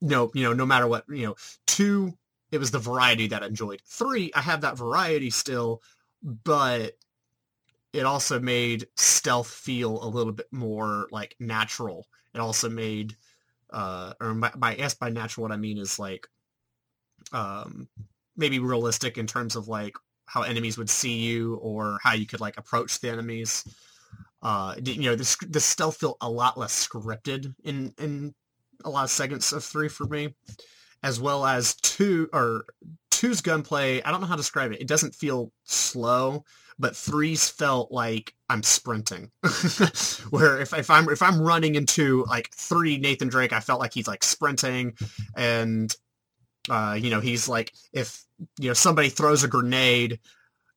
no, 0.00 0.30
you 0.34 0.44
know, 0.44 0.52
no 0.52 0.66
matter 0.66 0.86
what, 0.86 1.04
you 1.08 1.26
know, 1.26 1.36
two 1.66 2.16
it 2.50 2.58
was 2.58 2.70
the 2.70 2.78
variety 2.78 3.28
that 3.28 3.42
I 3.42 3.46
enjoyed. 3.46 3.80
Three, 3.86 4.30
I 4.34 4.42
have 4.42 4.60
that 4.60 4.76
variety 4.76 5.30
still, 5.30 5.82
but 6.22 6.92
it 7.94 8.04
also 8.04 8.38
made 8.40 8.86
stealth 8.96 9.48
feel 9.48 10.02
a 10.02 10.08
little 10.08 10.32
bit 10.32 10.48
more 10.52 11.08
like 11.10 11.34
natural 11.40 12.06
it 12.34 12.40
also 12.40 12.68
made, 12.68 13.16
uh, 13.70 14.14
or 14.20 14.34
by, 14.34 14.50
by 14.56 14.88
by 15.00 15.10
natural, 15.10 15.42
what 15.42 15.52
I 15.52 15.56
mean 15.56 15.78
is 15.78 15.98
like, 15.98 16.26
um, 17.32 17.88
maybe 18.36 18.58
realistic 18.58 19.18
in 19.18 19.26
terms 19.26 19.56
of 19.56 19.68
like 19.68 19.94
how 20.26 20.42
enemies 20.42 20.78
would 20.78 20.90
see 20.90 21.18
you 21.18 21.56
or 21.56 21.98
how 22.02 22.14
you 22.14 22.26
could 22.26 22.40
like 22.40 22.56
approach 22.56 23.00
the 23.00 23.10
enemies. 23.10 23.64
Uh, 24.42 24.74
you 24.82 25.02
know, 25.02 25.14
this 25.14 25.36
this 25.48 25.64
stealth 25.64 25.98
felt 25.98 26.16
a 26.20 26.28
lot 26.28 26.58
less 26.58 26.86
scripted 26.86 27.54
in 27.64 27.94
in 27.98 28.34
a 28.84 28.90
lot 28.90 29.04
of 29.04 29.10
segments 29.10 29.52
of 29.52 29.62
three 29.62 29.88
for 29.88 30.06
me, 30.06 30.34
as 31.02 31.20
well 31.20 31.46
as 31.46 31.74
two 31.76 32.28
or 32.32 32.64
two's 33.10 33.40
gunplay. 33.40 34.02
I 34.02 34.10
don't 34.10 34.20
know 34.20 34.26
how 34.26 34.34
to 34.34 34.40
describe 34.40 34.72
it. 34.72 34.80
It 34.80 34.88
doesn't 34.88 35.14
feel 35.14 35.52
slow 35.64 36.44
but 36.78 36.96
threes 36.96 37.48
felt 37.48 37.92
like 37.92 38.34
I'm 38.48 38.62
sprinting. 38.62 39.30
Where 40.30 40.60
if, 40.60 40.72
if 40.72 40.90
I'm 40.90 41.08
if 41.08 41.22
I'm 41.22 41.40
running 41.40 41.74
into 41.74 42.24
like 42.28 42.50
three 42.54 42.98
Nathan 42.98 43.28
Drake, 43.28 43.52
I 43.52 43.60
felt 43.60 43.80
like 43.80 43.94
he's 43.94 44.08
like 44.08 44.24
sprinting, 44.24 44.94
and 45.36 45.94
uh, 46.70 46.96
you 46.98 47.10
know 47.10 47.20
he's 47.20 47.48
like 47.48 47.72
if 47.92 48.24
you 48.58 48.68
know 48.68 48.74
somebody 48.74 49.08
throws 49.08 49.44
a 49.44 49.48
grenade, 49.48 50.20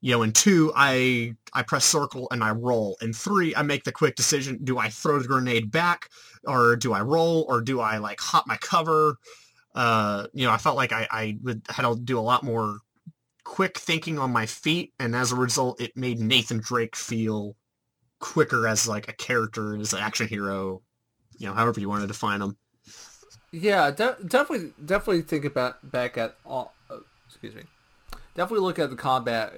you 0.02 0.12
know 0.12 0.24
in 0.24 0.32
two 0.32 0.72
I 0.76 1.36
I 1.54 1.64
press 1.64 1.86
circle 1.86 2.28
and 2.32 2.44
I 2.44 2.52
roll. 2.52 2.98
In 3.02 3.14
three 3.14 3.56
I 3.56 3.62
make 3.64 3.84
the 3.84 3.92
quick 3.92 4.16
decision: 4.16 4.60
do 4.64 4.78
I 4.78 4.90
throw 4.90 5.20
the 5.20 5.28
grenade 5.28 5.72
back, 5.72 6.10
or 6.46 6.76
do 6.76 6.94
I 6.94 7.02
roll, 7.02 7.46
or 7.50 7.62
do 7.62 7.80
I 7.80 7.98
like 7.98 8.20
hop 8.20 8.46
my 8.48 8.58
cover? 8.58 9.18
Uh, 9.74 10.28
you 10.34 10.46
know, 10.46 10.54
I 10.54 10.58
felt 10.58 10.78
like 10.78 10.94
I, 10.94 11.08
I 11.12 11.38
would 11.44 11.64
had 11.70 11.84
to 11.84 11.96
do 11.96 12.18
a 12.18 12.22
lot 12.22 12.44
more 12.44 12.80
quick 13.46 13.78
thinking 13.78 14.20
on 14.20 14.34
my 14.34 14.46
feet, 14.46 14.94
and 15.00 15.16
as 15.16 15.32
a 15.32 15.36
result, 15.36 15.80
it 15.80 15.96
made 15.96 16.20
Nathan 16.20 16.60
Drake 16.60 16.96
feel 16.96 17.56
quicker 18.20 18.68
as 18.68 18.88
like 18.88 19.08
a 19.08 19.14
character 19.14 19.78
as 19.78 19.94
an 19.94 20.00
action 20.00 20.28
hero, 20.28 20.82
you 21.38 21.48
know, 21.48 21.54
however 21.54 21.80
you 21.80 21.88
want 21.88 22.02
to 22.02 22.08
define 22.08 22.42
him. 22.42 22.58
Yeah, 23.52 23.92
de- 23.92 24.18
definitely, 24.28 24.74
definitely 24.84 25.22
think 25.22 25.46
about 25.46 25.90
back 25.90 26.18
at 26.18 26.36
all. 26.46 26.74
Uh, 26.90 26.98
excuse 27.28 27.56
me. 27.56 27.64
Definitely 28.34 28.66
look 28.66 28.80
at 28.80 28.90
the 28.90 28.98
combat 28.98 29.54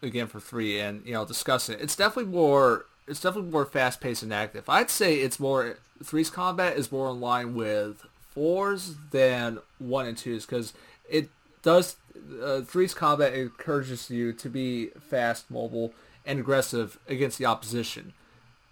again 0.00 0.26
for 0.26 0.40
three, 0.40 0.80
and 0.80 1.04
you 1.04 1.12
know, 1.12 1.26
discuss 1.26 1.68
it. 1.68 1.80
It's 1.80 1.96
definitely 1.96 2.32
more. 2.32 2.86
It's 3.06 3.20
definitely 3.20 3.50
more 3.50 3.66
fast 3.66 4.00
paced 4.00 4.22
and 4.22 4.32
active. 4.32 4.68
I'd 4.68 4.88
say 4.88 5.16
it's 5.16 5.38
more 5.38 5.76
three's 6.02 6.30
combat 6.30 6.76
is 6.76 6.90
more 6.90 7.10
in 7.10 7.20
line 7.20 7.54
with 7.54 8.06
fours 8.30 8.94
than 9.10 9.58
one 9.78 10.06
and 10.06 10.16
twos 10.16 10.46
because 10.46 10.72
it 11.08 11.28
does 11.62 11.96
uh, 12.42 12.60
three's 12.62 12.94
combat 12.94 13.34
encourages 13.34 14.10
you 14.10 14.32
to 14.32 14.48
be 14.48 14.88
fast, 15.08 15.50
mobile, 15.50 15.92
and 16.24 16.38
aggressive 16.38 16.98
against 17.08 17.38
the 17.38 17.46
opposition. 17.46 18.12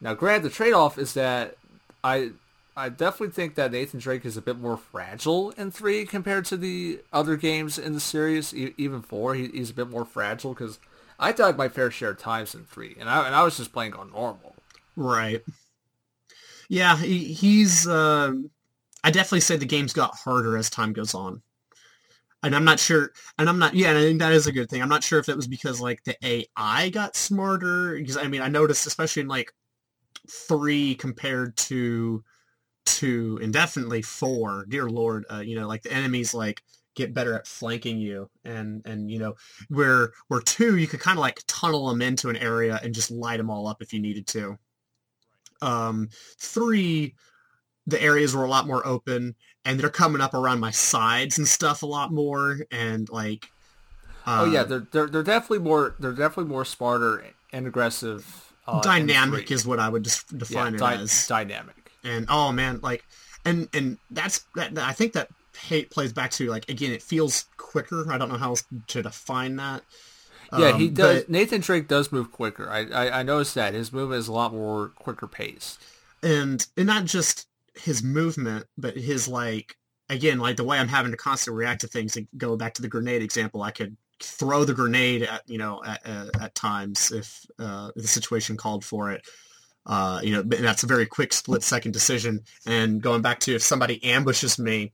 Now, 0.00 0.14
granted, 0.14 0.50
the 0.50 0.54
trade-off 0.54 0.98
is 0.98 1.14
that 1.14 1.56
I 2.02 2.30
I 2.76 2.88
definitely 2.88 3.34
think 3.34 3.56
that 3.56 3.72
Nathan 3.72 4.00
Drake 4.00 4.24
is 4.24 4.36
a 4.36 4.42
bit 4.42 4.58
more 4.58 4.76
fragile 4.76 5.50
in 5.50 5.70
three 5.70 6.06
compared 6.06 6.44
to 6.46 6.56
the 6.56 7.00
other 7.12 7.36
games 7.36 7.78
in 7.78 7.92
the 7.92 8.00
series. 8.00 8.54
E- 8.54 8.74
even 8.78 9.02
four, 9.02 9.34
he, 9.34 9.48
he's 9.48 9.70
a 9.70 9.74
bit 9.74 9.90
more 9.90 10.04
fragile 10.04 10.54
because 10.54 10.78
I 11.18 11.32
died 11.32 11.58
my 11.58 11.68
fair 11.68 11.90
share 11.90 12.10
of 12.10 12.18
times 12.18 12.54
in 12.54 12.64
three, 12.64 12.96
and 12.98 13.10
I 13.10 13.26
and 13.26 13.34
I 13.34 13.42
was 13.42 13.56
just 13.56 13.72
playing 13.72 13.94
on 13.94 14.12
normal. 14.12 14.54
Right. 14.96 15.42
Yeah, 16.68 16.96
he, 16.96 17.32
he's. 17.34 17.86
Uh, 17.86 18.32
I 19.02 19.10
definitely 19.10 19.40
say 19.40 19.56
the 19.56 19.66
game's 19.66 19.92
got 19.92 20.14
harder 20.14 20.56
as 20.56 20.70
time 20.70 20.92
goes 20.92 21.14
on 21.14 21.42
and 22.42 22.54
I'm 22.54 22.64
not 22.64 22.80
sure, 22.80 23.12
and 23.38 23.48
I'm 23.48 23.58
not, 23.58 23.74
yeah, 23.74 23.90
and 23.90 23.98
I 23.98 24.02
think 24.02 24.20
that 24.20 24.32
is 24.32 24.46
a 24.46 24.52
good 24.52 24.70
thing. 24.70 24.80
I'm 24.80 24.88
not 24.88 25.04
sure 25.04 25.18
if 25.18 25.26
that 25.26 25.36
was 25.36 25.46
because 25.46 25.80
like 25.80 26.02
the 26.04 26.16
AI 26.22 26.88
got 26.90 27.16
smarter, 27.16 27.94
because 27.96 28.16
I 28.16 28.28
mean, 28.28 28.40
I 28.40 28.48
noticed 28.48 28.86
especially 28.86 29.22
in 29.22 29.28
like 29.28 29.52
three 30.28 30.94
compared 30.94 31.56
to 31.56 32.24
two, 32.86 33.38
and 33.42 33.52
definitely 33.52 34.02
four. 34.02 34.66
Dear 34.68 34.88
Lord, 34.88 35.24
uh, 35.30 35.40
you 35.40 35.54
know, 35.58 35.68
like 35.68 35.82
the 35.82 35.92
enemies 35.92 36.32
like 36.32 36.62
get 36.94 37.14
better 37.14 37.34
at 37.34 37.46
flanking 37.46 37.98
you, 37.98 38.30
and 38.44 38.82
and 38.86 39.10
you 39.10 39.18
know, 39.18 39.34
where 39.68 40.12
where 40.28 40.40
two 40.40 40.78
you 40.78 40.86
could 40.86 41.00
kind 41.00 41.18
of 41.18 41.22
like 41.22 41.40
tunnel 41.46 41.88
them 41.88 42.00
into 42.00 42.30
an 42.30 42.36
area 42.36 42.80
and 42.82 42.94
just 42.94 43.10
light 43.10 43.36
them 43.36 43.50
all 43.50 43.66
up 43.66 43.82
if 43.82 43.92
you 43.92 44.00
needed 44.00 44.26
to. 44.28 44.58
Um, 45.60 46.08
three 46.38 47.14
the 47.86 48.00
areas 48.02 48.34
were 48.34 48.44
a 48.44 48.48
lot 48.48 48.66
more 48.66 48.86
open 48.86 49.34
and 49.64 49.78
they're 49.78 49.90
coming 49.90 50.20
up 50.20 50.34
around 50.34 50.60
my 50.60 50.70
sides 50.70 51.38
and 51.38 51.46
stuff 51.46 51.82
a 51.82 51.86
lot 51.86 52.12
more 52.12 52.58
and 52.70 53.08
like 53.10 53.50
uh, 54.26 54.42
oh 54.42 54.50
yeah 54.50 54.60
um, 54.60 54.68
they're, 54.68 54.86
they're 54.90 55.06
they're 55.06 55.22
definitely 55.22 55.58
more 55.58 55.94
they're 55.98 56.12
definitely 56.12 56.50
more 56.50 56.64
smarter 56.64 57.24
and 57.52 57.66
aggressive 57.66 58.52
uh, 58.66 58.80
dynamic 58.80 59.50
is 59.50 59.66
what 59.66 59.78
i 59.78 59.88
would 59.88 60.04
just 60.04 60.36
define 60.36 60.72
yeah, 60.72 60.76
it 60.76 60.96
di- 60.96 61.02
as. 61.02 61.26
dynamic. 61.26 61.74
And 62.02 62.26
oh 62.30 62.50
man 62.52 62.80
like 62.82 63.04
and 63.44 63.68
and 63.74 63.98
that's 64.10 64.44
that 64.54 64.76
i 64.78 64.92
think 64.92 65.12
that 65.12 65.28
pay, 65.52 65.84
plays 65.84 66.12
back 66.12 66.30
to 66.32 66.48
like 66.48 66.68
again 66.68 66.92
it 66.92 67.02
feels 67.02 67.46
quicker. 67.70 68.12
I 68.12 68.18
don't 68.18 68.28
know 68.28 68.38
how 68.38 68.50
else 68.50 68.64
to 68.88 69.02
define 69.02 69.56
that. 69.56 69.82
Yeah, 70.52 70.76
he 70.76 70.88
um, 70.88 70.94
does. 70.94 71.20
But, 71.22 71.30
Nathan 71.30 71.60
Drake 71.60 71.86
does 71.86 72.10
move 72.10 72.32
quicker. 72.32 72.68
I, 72.68 72.86
I, 72.86 73.20
I 73.20 73.22
noticed 73.22 73.54
that 73.54 73.72
his 73.72 73.92
movement 73.92 74.18
is 74.18 74.28
a 74.28 74.32
lot 74.32 74.52
more 74.52 74.88
quicker 74.96 75.28
pace, 75.28 75.78
and 76.22 76.66
and 76.76 76.86
not 76.86 77.04
just 77.04 77.46
his 77.80 78.02
movement, 78.02 78.66
but 78.76 78.96
his 78.96 79.28
like 79.28 79.76
again, 80.08 80.38
like 80.38 80.56
the 80.56 80.64
way 80.64 80.78
I'm 80.78 80.88
having 80.88 81.12
to 81.12 81.16
constantly 81.16 81.58
react 81.58 81.82
to 81.82 81.86
things. 81.86 82.16
And 82.16 82.26
go 82.36 82.56
back 82.56 82.74
to 82.74 82.82
the 82.82 82.88
grenade 82.88 83.22
example, 83.22 83.62
I 83.62 83.70
could 83.70 83.96
throw 84.22 84.64
the 84.64 84.74
grenade 84.74 85.22
at 85.22 85.42
you 85.48 85.58
know 85.58 85.82
at, 85.84 86.00
uh, 86.04 86.30
at 86.40 86.54
times 86.54 87.10
if 87.12 87.46
uh, 87.58 87.90
the 87.96 88.08
situation 88.08 88.56
called 88.56 88.84
for 88.84 89.12
it. 89.12 89.26
Uh, 89.86 90.20
you 90.22 90.32
know, 90.32 90.42
that's 90.42 90.82
a 90.82 90.86
very 90.86 91.06
quick 91.06 91.32
split 91.32 91.62
second 91.62 91.92
decision. 91.92 92.40
And 92.66 93.00
going 93.02 93.22
back 93.22 93.40
to 93.40 93.54
if 93.54 93.62
somebody 93.62 94.02
ambushes 94.04 94.58
me, 94.58 94.92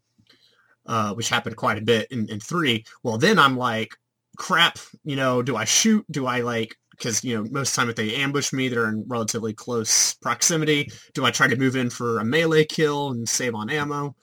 uh, 0.87 1.13
which 1.15 1.29
happened 1.29 1.57
quite 1.57 1.77
a 1.77 1.83
bit 1.83 2.11
in, 2.13 2.29
in 2.29 2.39
three, 2.39 2.85
well, 3.03 3.19
then 3.19 3.39
I'm 3.39 3.57
like, 3.57 3.97
crap, 4.37 4.79
you 5.05 5.17
know, 5.17 5.43
do 5.43 5.57
I 5.57 5.65
shoot? 5.65 6.07
Do 6.11 6.27
I 6.27 6.41
like 6.41 6.77
because 6.97 7.23
you 7.25 7.37
know 7.37 7.49
most 7.51 7.71
of 7.71 7.75
the 7.75 7.81
time 7.81 7.91
if 7.91 7.97
they 7.97 8.15
ambush 8.17 8.53
me, 8.53 8.69
they're 8.69 8.89
in 8.89 9.05
relatively 9.07 9.53
close 9.53 10.15
proximity. 10.15 10.91
Do 11.15 11.25
I 11.25 11.31
try 11.31 11.49
to 11.49 11.57
move 11.57 11.77
in 11.77 11.91
for 11.91 12.19
a 12.19 12.25
melee 12.25 12.65
kill 12.65 13.11
and 13.11 13.29
save 13.29 13.55
on 13.55 13.71
ammo? 13.71 14.17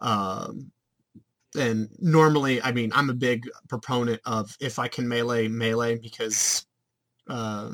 Um, 0.00 0.70
and 1.56 1.88
normally, 2.00 2.60
I 2.62 2.72
mean, 2.72 2.92
I'm 2.94 3.10
a 3.10 3.14
big 3.14 3.48
proponent 3.68 4.20
of 4.24 4.56
if 4.60 4.78
I 4.78 4.88
can 4.88 5.08
melee 5.08 5.48
melee 5.48 5.98
because 5.98 6.66
uh, 7.28 7.70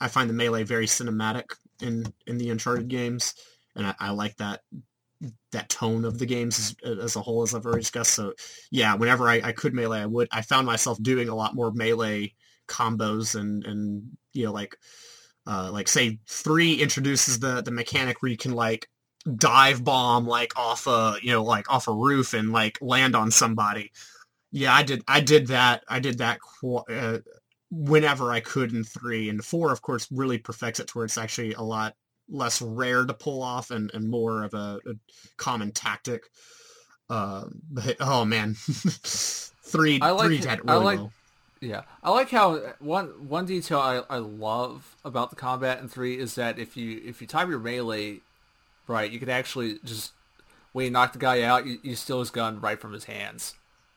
I 0.00 0.08
find 0.08 0.28
the 0.28 0.34
melee 0.34 0.64
very 0.64 0.86
cinematic 0.86 1.44
in 1.80 2.04
in 2.26 2.38
the 2.38 2.50
Uncharted 2.50 2.88
games, 2.88 3.34
and 3.74 3.86
I, 3.86 3.94
I 3.98 4.10
like 4.10 4.36
that 4.36 4.60
that 5.52 5.68
tone 5.68 6.04
of 6.04 6.18
the 6.18 6.26
games 6.26 6.76
as, 6.84 6.98
as, 6.98 7.16
a 7.16 7.20
whole, 7.20 7.42
as 7.42 7.54
I've 7.54 7.64
already 7.64 7.80
discussed. 7.80 8.12
So 8.12 8.34
yeah, 8.70 8.94
whenever 8.94 9.28
I, 9.28 9.40
I 9.42 9.52
could 9.52 9.72
melee, 9.72 10.00
I 10.00 10.06
would. 10.06 10.28
I 10.30 10.42
found 10.42 10.66
myself 10.66 11.02
doing 11.02 11.28
a 11.28 11.34
lot 11.34 11.54
more 11.54 11.72
melee 11.72 12.34
combos 12.68 13.38
and 13.38 13.64
and 13.64 14.02
you 14.32 14.46
know 14.46 14.52
like 14.52 14.76
uh, 15.46 15.70
like 15.70 15.88
say 15.88 16.18
three 16.26 16.74
introduces 16.74 17.38
the 17.38 17.62
the 17.62 17.70
mechanic 17.70 18.22
where 18.22 18.30
you 18.30 18.36
can 18.36 18.52
like 18.52 18.88
dive 19.36 19.82
bomb 19.84 20.26
like 20.26 20.56
off 20.58 20.86
a 20.86 21.16
you 21.22 21.32
know 21.32 21.42
like 21.42 21.70
off 21.70 21.88
a 21.88 21.92
roof 21.92 22.34
and 22.34 22.52
like 22.52 22.78
land 22.80 23.14
on 23.14 23.30
somebody. 23.30 23.92
Yeah, 24.52 24.72
I 24.72 24.82
did. 24.82 25.02
I 25.08 25.20
did 25.20 25.48
that. 25.48 25.82
I 25.88 25.98
did 25.98 26.18
that 26.18 26.38
qu- 26.40 26.76
uh, 26.76 27.18
whenever 27.70 28.30
I 28.30 28.40
could 28.40 28.72
in 28.72 28.84
three 28.84 29.28
and 29.28 29.44
four. 29.44 29.72
Of 29.72 29.82
course, 29.82 30.06
really 30.12 30.38
perfects 30.38 30.80
it 30.80 30.88
to 30.88 30.98
where 30.98 31.04
it's 31.04 31.18
actually 31.18 31.54
a 31.54 31.62
lot 31.62 31.94
less 32.28 32.62
rare 32.62 33.04
to 33.04 33.12
pull 33.14 33.42
off 33.42 33.70
and, 33.70 33.90
and 33.92 34.08
more 34.08 34.44
of 34.44 34.54
a, 34.54 34.80
a 34.86 34.94
common 35.36 35.72
tactic. 35.72 36.22
Uh, 37.10 37.44
but 37.70 37.96
oh 38.00 38.24
man, 38.24 38.54
three 38.58 40.00
I 40.00 40.10
like 40.10 40.26
three 40.26 40.38
really 40.38 40.60
I 40.68 40.74
like, 40.76 40.98
well. 40.98 41.12
Yeah, 41.64 41.82
I 42.02 42.10
like 42.10 42.30
how 42.30 42.56
uh, 42.56 42.72
one 42.78 43.28
one 43.28 43.46
detail 43.46 43.78
I, 43.78 44.02
I 44.10 44.18
love 44.18 44.96
about 45.02 45.30
the 45.30 45.36
combat 45.36 45.80
in 45.80 45.88
three 45.88 46.18
is 46.18 46.34
that 46.34 46.58
if 46.58 46.76
you 46.76 47.00
if 47.04 47.22
you 47.22 47.26
time 47.26 47.48
your 47.48 47.58
melee 47.58 48.20
right, 48.86 49.10
you 49.10 49.18
can 49.18 49.30
actually 49.30 49.78
just 49.82 50.12
when 50.72 50.84
you 50.84 50.90
knock 50.90 51.14
the 51.14 51.18
guy 51.18 51.42
out, 51.42 51.66
you, 51.66 51.78
you 51.82 51.96
steal 51.96 52.20
his 52.20 52.30
gun 52.30 52.60
right 52.60 52.78
from 52.78 52.92
his 52.92 53.04
hands. 53.04 53.54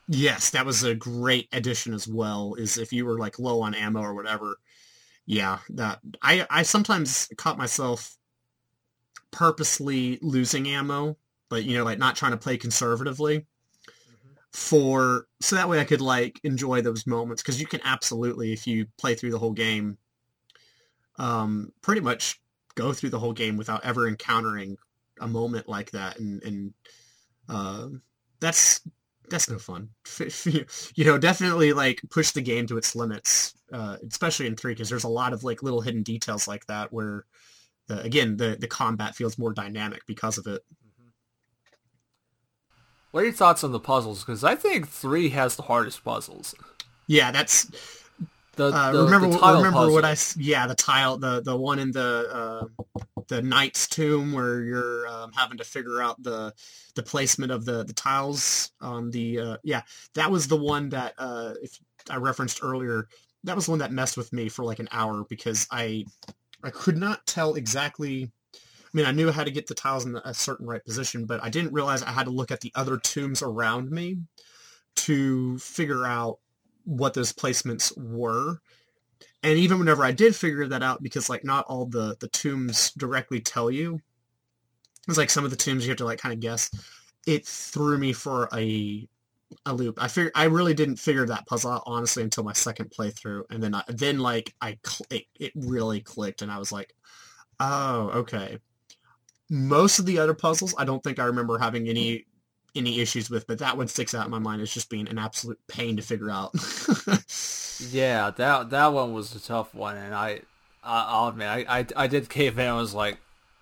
Yes, 0.08 0.48
that 0.50 0.64
was 0.64 0.82
a 0.82 0.94
great 0.94 1.48
addition 1.52 1.92
as 1.92 2.08
well. 2.08 2.54
Is 2.54 2.78
if 2.78 2.90
you 2.90 3.04
were 3.04 3.18
like 3.18 3.38
low 3.38 3.60
on 3.60 3.74
ammo 3.74 4.00
or 4.00 4.14
whatever, 4.14 4.56
yeah, 5.26 5.58
that 5.70 6.00
I 6.22 6.46
I 6.48 6.62
sometimes 6.62 7.28
caught 7.36 7.58
myself 7.58 8.16
purposely 9.30 10.18
losing 10.22 10.66
ammo, 10.68 11.18
but 11.50 11.64
you 11.64 11.76
know, 11.76 11.84
like 11.84 11.98
not 11.98 12.16
trying 12.16 12.32
to 12.32 12.38
play 12.38 12.56
conservatively 12.56 13.46
for 14.58 15.28
so 15.40 15.54
that 15.54 15.68
way 15.68 15.78
I 15.78 15.84
could 15.84 16.00
like 16.00 16.40
enjoy 16.42 16.82
those 16.82 17.06
moments 17.06 17.42
because 17.42 17.60
you 17.60 17.66
can 17.66 17.80
absolutely 17.84 18.52
if 18.52 18.66
you 18.66 18.86
play 18.98 19.14
through 19.14 19.30
the 19.30 19.38
whole 19.38 19.52
game 19.52 19.98
um 21.16 21.72
pretty 21.80 22.00
much 22.00 22.40
go 22.74 22.92
through 22.92 23.10
the 23.10 23.20
whole 23.20 23.32
game 23.32 23.56
without 23.56 23.84
ever 23.84 24.08
encountering 24.08 24.76
a 25.20 25.28
moment 25.28 25.68
like 25.68 25.92
that 25.92 26.18
and 26.18 26.42
and 26.42 26.74
uh, 27.48 27.86
that's 28.40 28.80
that's 29.30 29.48
no 29.48 29.58
fun. 29.58 29.90
You 30.96 31.04
know 31.04 31.18
definitely 31.18 31.72
like 31.72 32.00
push 32.10 32.32
the 32.32 32.42
game 32.42 32.66
to 32.66 32.78
its 32.78 32.96
limits 32.96 33.54
uh, 33.72 33.96
especially 34.08 34.48
in 34.48 34.56
3 34.56 34.72
because 34.72 34.88
there's 34.88 35.04
a 35.04 35.08
lot 35.08 35.32
of 35.32 35.44
like 35.44 35.62
little 35.62 35.82
hidden 35.82 36.02
details 36.02 36.48
like 36.48 36.66
that 36.66 36.92
where 36.92 37.26
again 37.88 38.36
the 38.36 38.56
the 38.60 38.66
combat 38.66 39.14
feels 39.14 39.38
more 39.38 39.52
dynamic 39.52 40.04
because 40.06 40.36
of 40.36 40.48
it 40.48 40.62
what 43.10 43.20
are 43.20 43.24
your 43.24 43.32
thoughts 43.32 43.64
on 43.64 43.72
the 43.72 43.80
puzzles? 43.80 44.24
Because 44.24 44.44
I 44.44 44.54
think 44.54 44.88
three 44.88 45.30
has 45.30 45.56
the 45.56 45.62
hardest 45.62 46.04
puzzles. 46.04 46.54
Yeah, 47.06 47.30
that's 47.30 47.66
the, 48.56 48.66
uh, 48.66 48.92
the 48.92 49.04
remember 49.04 49.28
the 49.28 49.38
remember 49.38 49.70
puzzle. 49.70 49.92
what 49.94 50.04
I 50.04 50.16
yeah 50.36 50.66
the 50.66 50.74
tile 50.74 51.16
the 51.16 51.40
the 51.40 51.56
one 51.56 51.78
in 51.78 51.92
the 51.92 52.68
uh, 52.76 53.00
the 53.28 53.40
knight's 53.40 53.88
tomb 53.88 54.32
where 54.32 54.62
you're 54.62 55.06
um, 55.08 55.32
having 55.32 55.58
to 55.58 55.64
figure 55.64 56.02
out 56.02 56.22
the 56.22 56.52
the 56.94 57.02
placement 57.02 57.52
of 57.52 57.64
the 57.64 57.84
the 57.84 57.92
tiles 57.92 58.72
on 58.80 59.10
the 59.10 59.38
uh, 59.38 59.56
yeah 59.62 59.82
that 60.14 60.30
was 60.30 60.48
the 60.48 60.56
one 60.56 60.88
that 60.90 61.14
uh, 61.18 61.54
if 61.62 61.78
I 62.10 62.16
referenced 62.16 62.60
earlier 62.62 63.08
that 63.44 63.54
was 63.54 63.66
the 63.66 63.70
one 63.70 63.78
that 63.78 63.92
messed 63.92 64.16
with 64.16 64.32
me 64.32 64.48
for 64.48 64.64
like 64.64 64.80
an 64.80 64.88
hour 64.90 65.24
because 65.28 65.66
I 65.70 66.04
I 66.62 66.70
could 66.70 66.96
not 66.96 67.26
tell 67.26 67.54
exactly 67.54 68.32
mean, 68.98 69.06
I 69.06 69.12
knew 69.12 69.30
how 69.30 69.44
to 69.44 69.50
get 69.50 69.68
the 69.68 69.74
tiles 69.74 70.04
in 70.04 70.16
a 70.16 70.34
certain 70.34 70.66
right 70.66 70.84
position, 70.84 71.24
but 71.24 71.42
I 71.42 71.50
didn't 71.50 71.72
realize 71.72 72.02
I 72.02 72.10
had 72.10 72.24
to 72.24 72.30
look 72.30 72.50
at 72.50 72.60
the 72.60 72.72
other 72.74 72.98
tombs 72.98 73.42
around 73.42 73.90
me 73.90 74.18
to 74.96 75.56
figure 75.58 76.04
out 76.04 76.38
what 76.84 77.14
those 77.14 77.32
placements 77.32 77.96
were. 77.96 78.58
And 79.42 79.56
even 79.56 79.78
whenever 79.78 80.04
I 80.04 80.10
did 80.10 80.34
figure 80.34 80.66
that 80.66 80.82
out, 80.82 81.02
because 81.02 81.30
like 81.30 81.44
not 81.44 81.64
all 81.68 81.86
the, 81.86 82.16
the 82.18 82.28
tombs 82.28 82.90
directly 82.92 83.40
tell 83.40 83.70
you, 83.70 84.00
it's 85.06 85.16
like 85.16 85.30
some 85.30 85.44
of 85.44 85.50
the 85.50 85.56
tombs 85.56 85.84
you 85.84 85.90
have 85.90 85.98
to 85.98 86.04
like 86.04 86.18
kind 86.18 86.32
of 86.32 86.40
guess. 86.40 86.70
It 87.26 87.46
threw 87.46 87.98
me 87.98 88.12
for 88.12 88.48
a 88.52 89.08
a 89.64 89.72
loop. 89.72 90.02
I 90.02 90.08
figure 90.08 90.32
I 90.34 90.44
really 90.44 90.74
didn't 90.74 90.96
figure 90.96 91.24
that 91.26 91.46
puzzle 91.46 91.70
out 91.70 91.84
honestly 91.86 92.22
until 92.22 92.44
my 92.44 92.52
second 92.52 92.90
playthrough, 92.90 93.44
and 93.50 93.62
then 93.62 93.74
I, 93.74 93.82
then 93.88 94.18
like 94.18 94.54
I 94.60 94.78
cl- 94.84 95.06
it, 95.10 95.24
it 95.38 95.52
really 95.54 96.00
clicked, 96.00 96.42
and 96.42 96.50
I 96.50 96.58
was 96.58 96.72
like, 96.72 96.94
oh 97.60 98.10
okay 98.10 98.58
most 99.50 99.98
of 99.98 100.06
the 100.06 100.18
other 100.18 100.34
puzzles 100.34 100.74
I 100.78 100.84
don't 100.84 101.02
think 101.02 101.18
I 101.18 101.24
remember 101.24 101.58
having 101.58 101.88
any 101.88 102.26
any 102.74 103.00
issues 103.00 103.30
with, 103.30 103.46
but 103.46 103.58
that 103.58 103.76
one 103.76 103.88
sticks 103.88 104.14
out 104.14 104.26
in 104.26 104.30
my 104.30 104.38
mind 104.38 104.62
as 104.62 104.72
just 104.72 104.90
being 104.90 105.08
an 105.08 105.18
absolute 105.18 105.58
pain 105.68 105.96
to 105.96 106.02
figure 106.02 106.30
out. 106.30 106.54
Yeah, 107.80 108.30
that 108.30 108.70
that 108.70 108.92
one 108.92 109.12
was 109.12 109.34
a 109.34 109.40
tough 109.40 109.74
one, 109.74 109.96
and 109.96 110.14
I, 110.14 110.40
I 110.82 111.04
I'll 111.08 111.28
admit, 111.28 111.46
I, 111.46 111.78
I, 111.78 111.86
I 111.96 112.06
did 112.08 112.28
cave 112.28 112.58
in. 112.58 112.66
I 112.66 112.74
was 112.74 112.94
like, 112.94 113.18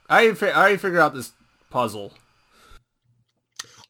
I 0.09 0.29
I 0.29 0.53
already 0.53 0.77
figured 0.79 1.01
out 1.01 1.15
this 1.15 1.33
puzzle. 1.71 2.13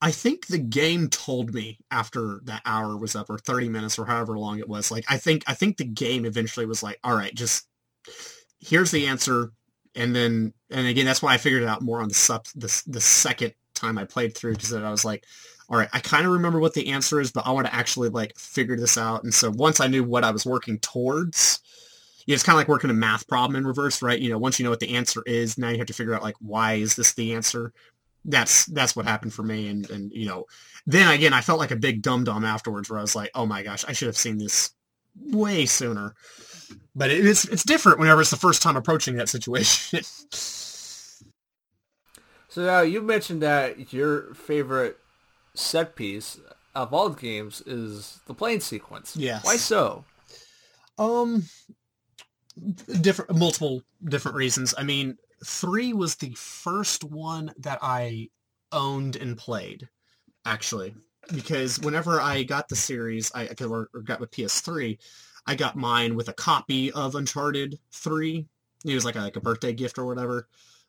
I 0.02 0.10
think 0.10 0.46
the 0.46 0.58
game 0.58 1.08
told 1.08 1.54
me 1.54 1.78
after 1.90 2.40
that 2.44 2.62
hour 2.66 2.96
was 2.96 3.16
up 3.16 3.30
or 3.30 3.38
30 3.38 3.70
minutes 3.70 3.98
or 3.98 4.04
however 4.04 4.38
long 4.38 4.58
it 4.58 4.68
was. 4.68 4.90
Like 4.90 5.04
I 5.08 5.16
think 5.16 5.44
I 5.46 5.54
think 5.54 5.76
the 5.76 5.84
game 5.84 6.24
eventually 6.24 6.66
was 6.66 6.82
like, 6.82 6.98
all 7.04 7.14
right, 7.14 7.34
just 7.34 7.66
here's 8.60 8.90
the 8.90 9.06
answer 9.06 9.52
and 9.96 10.14
then 10.14 10.52
and 10.70 10.86
again 10.86 11.06
that's 11.06 11.22
why 11.22 11.34
I 11.34 11.38
figured 11.38 11.62
it 11.62 11.68
out 11.68 11.82
more 11.82 12.00
on 12.00 12.08
the 12.08 12.14
sub 12.14 12.46
the, 12.54 12.82
the 12.86 13.00
second 13.00 13.54
time 13.74 13.98
I 13.98 14.04
played 14.04 14.34
through 14.34 14.54
because 14.54 14.72
I 14.72 14.90
was 14.90 15.04
like, 15.04 15.24
all 15.68 15.78
right, 15.78 15.88
I 15.92 16.00
kind 16.00 16.26
of 16.26 16.32
remember 16.32 16.58
what 16.58 16.74
the 16.74 16.88
answer 16.88 17.20
is, 17.20 17.32
but 17.32 17.46
I 17.46 17.50
want 17.50 17.66
to 17.66 17.74
actually 17.74 18.08
like 18.08 18.36
figure 18.36 18.76
this 18.76 18.96
out. 18.96 19.24
And 19.24 19.32
so 19.32 19.50
once 19.50 19.80
I 19.80 19.86
knew 19.86 20.04
what 20.04 20.24
I 20.24 20.30
was 20.30 20.46
working 20.46 20.78
towards, 20.78 21.60
you 22.24 22.32
know, 22.32 22.34
it's 22.34 22.42
kind 22.42 22.54
of 22.54 22.58
like 22.58 22.68
working 22.68 22.90
a 22.90 22.94
math 22.94 23.26
problem 23.28 23.56
in 23.56 23.66
reverse, 23.66 24.02
right? 24.02 24.18
You 24.18 24.30
know, 24.30 24.38
once 24.38 24.58
you 24.58 24.64
know 24.64 24.70
what 24.70 24.80
the 24.80 24.96
answer 24.96 25.22
is, 25.26 25.58
now 25.58 25.68
you 25.68 25.78
have 25.78 25.86
to 25.88 25.92
figure 25.92 26.14
out 26.14 26.22
like 26.22 26.36
why 26.40 26.74
is 26.74 26.96
this 26.96 27.14
the 27.14 27.34
answer. 27.34 27.72
That's 28.24 28.66
that's 28.66 28.96
what 28.96 29.06
happened 29.06 29.32
for 29.32 29.44
me, 29.44 29.68
and 29.68 29.88
and 29.88 30.12
you 30.12 30.26
know, 30.26 30.46
then 30.84 31.08
again, 31.12 31.32
I 31.32 31.40
felt 31.40 31.60
like 31.60 31.70
a 31.70 31.76
big 31.76 32.02
dum 32.02 32.24
dum 32.24 32.44
afterwards, 32.44 32.90
where 32.90 32.98
I 32.98 33.02
was 33.02 33.14
like, 33.14 33.30
oh 33.36 33.46
my 33.46 33.62
gosh, 33.62 33.84
I 33.86 33.92
should 33.92 34.06
have 34.06 34.16
seen 34.16 34.38
this 34.38 34.72
way 35.14 35.64
sooner. 35.64 36.14
But 36.96 37.10
it 37.10 37.24
is 37.24 37.44
it's 37.44 37.62
different 37.62 37.98
whenever 38.00 38.22
it's 38.22 38.30
the 38.30 38.36
first 38.36 38.62
time 38.62 38.76
approaching 38.76 39.16
that 39.16 39.28
situation. 39.28 40.00
So 42.56 42.64
now 42.64 42.80
you 42.80 43.02
mentioned 43.02 43.42
that 43.42 43.92
your 43.92 44.32
favorite 44.32 44.96
set 45.52 45.94
piece 45.94 46.40
of 46.74 46.94
all 46.94 47.10
the 47.10 47.20
games 47.20 47.60
is 47.66 48.18
the 48.26 48.32
plane 48.32 48.62
sequence. 48.62 49.14
Yes. 49.14 49.44
Why 49.44 49.56
so? 49.58 50.06
Um, 50.96 51.44
different, 53.02 53.36
multiple 53.36 53.82
different 54.02 54.38
reasons. 54.38 54.72
I 54.78 54.84
mean, 54.84 55.18
three 55.44 55.92
was 55.92 56.14
the 56.14 56.32
first 56.34 57.04
one 57.04 57.52
that 57.58 57.78
I 57.82 58.30
owned 58.72 59.16
and 59.16 59.36
played, 59.36 59.90
actually, 60.46 60.94
because 61.34 61.78
whenever 61.80 62.22
I 62.22 62.42
got 62.42 62.70
the 62.70 62.76
series, 62.76 63.30
I 63.34 63.50
or, 63.68 63.90
or 63.92 64.00
got 64.00 64.18
with 64.18 64.30
PS3, 64.30 64.96
I 65.46 65.54
got 65.54 65.76
mine 65.76 66.16
with 66.16 66.28
a 66.28 66.32
copy 66.32 66.90
of 66.92 67.14
Uncharted 67.14 67.78
Three. 67.92 68.46
It 68.84 68.94
was 68.94 69.04
like 69.04 69.16
a, 69.16 69.20
like 69.20 69.36
a 69.36 69.40
birthday 69.40 69.72
gift 69.72 69.98
or 69.98 70.06
whatever. 70.06 70.48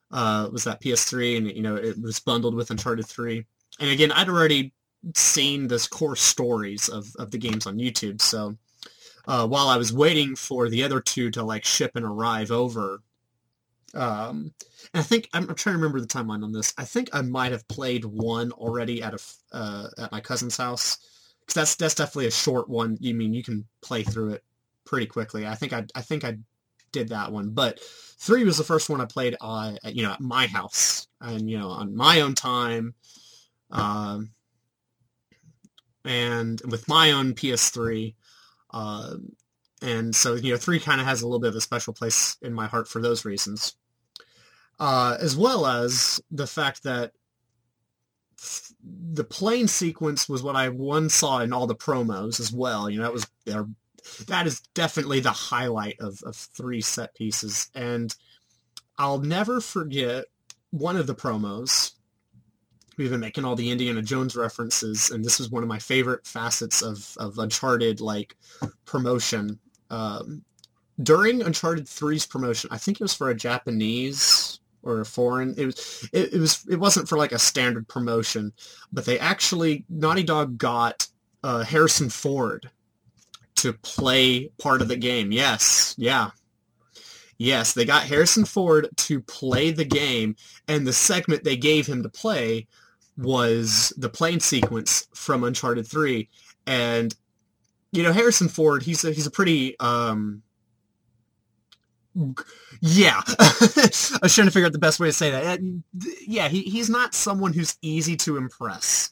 Uh, 0.10 0.50
was 0.52 0.64
that 0.64 0.82
PS3, 0.82 1.38
and 1.38 1.52
you 1.52 1.62
know 1.62 1.76
it 1.76 2.02
was 2.02 2.20
bundled 2.20 2.56
with 2.56 2.72
Uncharted 2.72 3.06
Three. 3.06 3.46
And 3.80 3.90
again, 3.90 4.12
I'd 4.12 4.30
already 4.30 4.74
seen 5.16 5.68
this 5.68 5.88
core 5.88 6.16
stories 6.16 6.90
of, 6.90 7.08
of 7.20 7.30
the 7.32 7.38
games 7.38 7.68
on 7.68 7.78
YouTube, 7.78 8.22
so 8.22 8.58
uh, 9.28 9.46
while 9.48 9.68
I 9.68 9.78
was 9.78 9.94
waiting 9.94 10.36
for 10.36 10.70
the 10.70 10.84
other 10.84 11.02
two 11.02 11.30
to 11.32 11.44
like 11.44 11.66
ship 11.66 11.92
and 11.96 12.06
arrive 12.06 12.52
over. 12.52 13.02
Um, 13.94 14.54
and 14.94 15.00
I 15.00 15.04
think 15.04 15.30
I'm, 15.34 15.50
I'm 15.50 15.56
trying 15.56 15.74
to 15.74 15.80
remember 15.80 16.00
the 16.00 16.08
timeline 16.08 16.44
on 16.44 16.52
this. 16.52 16.74
I 16.78 16.84
think 16.86 17.10
I 17.14 17.22
might 17.22 17.52
have 17.52 17.68
played 17.68 18.06
one 18.06 18.52
already 18.54 19.02
at 19.04 19.14
a 19.14 19.20
uh, 19.52 19.88
at 19.98 20.12
my 20.12 20.22
cousin's 20.22 20.58
house 20.58 20.98
because 21.42 21.56
that's 21.56 21.76
that's 21.76 21.96
definitely 21.96 22.28
a 22.28 22.32
short 22.32 22.70
one. 22.70 22.98
You 23.00 23.14
mean 23.14 23.34
you 23.34 23.44
can 23.44 23.66
play 23.82 24.04
through 24.04 24.32
it 24.32 24.44
pretty 24.88 25.06
quickly. 25.06 25.46
I 25.46 25.54
think 25.56 25.74
I 25.74 25.86
I 25.94 26.02
think 26.02 26.24
I 26.24 26.38
did 26.92 27.10
that 27.10 27.32
one, 27.32 27.52
but 27.52 27.80
three 28.18 28.44
was 28.44 28.58
the 28.58 28.64
first 28.64 28.90
one 28.90 29.02
I 29.02 29.06
played 29.06 29.36
uh, 29.40 29.74
at, 29.84 29.96
you 29.96 30.04
know 30.04 30.14
at 30.14 30.22
my 30.22 30.48
house 30.48 31.08
and 31.22 31.50
you 31.50 31.60
know 31.60 31.70
on 31.70 31.96
my 31.96 32.22
own 32.22 32.34
time. 32.34 32.96
Um, 33.70 34.32
and 36.06 36.62
with 36.72 36.88
my 36.88 37.12
own 37.12 37.34
PS3, 37.34 38.16
Uh, 38.72 39.16
and 39.82 40.16
so, 40.16 40.36
you 40.36 40.52
know, 40.52 40.58
three 40.58 40.80
kind 40.80 41.00
of 41.00 41.08
has 41.08 41.22
a 41.22 41.28
little 41.28 41.40
bit 41.40 41.50
of 41.50 41.56
a 41.56 41.62
special 41.62 41.94
place 41.94 42.38
in 42.42 42.54
my 42.54 42.68
heart 42.68 42.88
for 42.88 43.02
those 43.02 43.26
reasons. 43.26 43.76
Uh, 44.80 45.18
as 45.20 45.36
well 45.36 45.66
as 45.66 46.22
the 46.32 46.48
fact 46.48 46.84
that 46.84 47.12
the 48.82 49.24
plane 49.24 49.68
sequence 49.68 50.30
was 50.30 50.44
what 50.44 50.56
I 50.56 50.70
once 50.70 51.16
saw 51.16 51.40
in 51.40 51.52
all 51.54 51.68
the 51.68 51.76
promos 51.76 52.40
as 52.40 52.52
well. 52.52 52.90
You 52.90 52.98
know, 52.98 53.04
that 53.04 53.14
was 53.14 53.28
that 54.28 54.48
is 54.48 54.62
definitely 54.74 55.20
the 55.20 55.32
highlight 55.32 56.00
of, 56.00 56.22
of 56.24 56.36
three 56.36 56.82
set 56.82 57.14
pieces. 57.16 57.70
And 57.76 58.14
I'll 58.98 59.20
never 59.20 59.62
forget 59.62 60.26
one 60.72 60.98
of 60.98 61.08
the 61.08 61.16
promos. 61.16 61.92
We've 62.98 63.12
been 63.12 63.20
making 63.20 63.46
all 63.46 63.56
the 63.56 63.70
Indiana 63.70 64.02
Jones 64.02 64.36
references, 64.36 65.12
and 65.12 65.24
this 65.24 65.38
was 65.38 65.52
one 65.52 65.62
of 65.62 65.70
my 65.70 65.78
favorite 65.78 66.26
facets 66.26 66.82
of, 66.82 67.14
of 67.18 67.38
Uncharted 67.38 68.02
like 68.02 68.36
promotion. 68.86 69.60
Um, 69.92 70.44
during 71.02 71.44
Uncharted 71.44 71.86
3's 71.86 72.26
promotion, 72.26 72.70
I 72.74 72.80
think 72.80 73.00
it 73.00 73.04
was 73.04 73.14
for 73.14 73.30
a 73.30 73.36
Japanese 73.36 74.60
or 74.82 75.02
a 75.02 75.06
foreign. 75.06 75.54
It 75.58 75.66
was 75.68 76.10
it, 76.12 76.34
it 76.34 76.40
was 76.40 76.66
it 76.70 76.78
wasn't 76.78 77.08
for 77.08 77.18
like 77.18 77.34
a 77.34 77.40
standard 77.40 77.88
promotion, 77.88 78.54
but 78.92 79.06
they 79.06 79.20
actually 79.20 79.86
Naughty 79.90 80.24
Dog 80.24 80.58
got 80.58 81.08
uh, 81.44 81.64
Harrison 81.64 82.10
Ford 82.10 82.72
to 83.58 83.74
play 83.74 84.50
part 84.60 84.82
of 84.82 84.88
the 84.88 84.96
game. 84.96 85.32
Yes, 85.32 85.96
yeah. 85.98 86.32
Yes, 87.38 87.74
they 87.74 87.86
got 87.86 88.04
Harrison 88.04 88.46
Ford 88.46 88.90
to 88.96 89.22
play 89.22 89.72
the 89.72 89.86
game, 89.86 90.36
and 90.68 90.88
the 90.88 90.94
segment 90.94 91.44
they 91.44 91.58
gave 91.58 91.86
him 91.86 92.02
to 92.04 92.10
play 92.10 92.68
was 93.18 93.94
the 93.98 94.10
plane 94.10 94.40
sequence 94.40 95.08
from 95.14 95.44
Uncharted 95.44 95.88
3. 95.88 96.28
And, 96.66 97.16
you 97.92 98.04
know, 98.04 98.12
Harrison 98.12 98.48
Ford, 98.48 98.84
he's 98.84 99.04
a, 99.04 99.12
he's 99.12 99.28
a 99.28 99.32
pretty, 99.32 99.80
um, 99.80 100.42
yeah, 102.82 103.22
I 103.40 104.20
was 104.22 104.34
trying 104.34 104.48
to 104.48 104.52
figure 104.52 104.66
out 104.66 104.74
the 104.74 104.80
best 104.80 105.00
way 105.00 105.08
to 105.08 105.14
say 105.14 105.32
that. 105.32 105.60
Yeah, 106.28 106.48
he, 106.48 106.64
he's 106.64 106.90
not 106.90 107.14
someone 107.14 107.54
who's 107.54 107.78
easy 107.82 108.16
to 108.18 108.38
impress. 108.38 109.12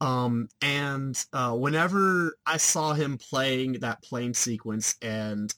Um, 0.00 0.48
and 0.60 1.22
uh, 1.32 1.52
whenever 1.52 2.36
I 2.44 2.58
saw 2.58 2.92
him 2.92 3.18
playing 3.18 3.74
that 3.80 4.02
plane 4.02 4.34
sequence 4.34 4.96
and 5.00 5.52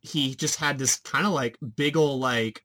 he 0.00 0.34
just 0.34 0.56
had 0.56 0.78
this 0.78 0.96
kind 0.96 1.26
of 1.26 1.32
like 1.32 1.56
big 1.76 1.96
old 1.96 2.20
like 2.20 2.64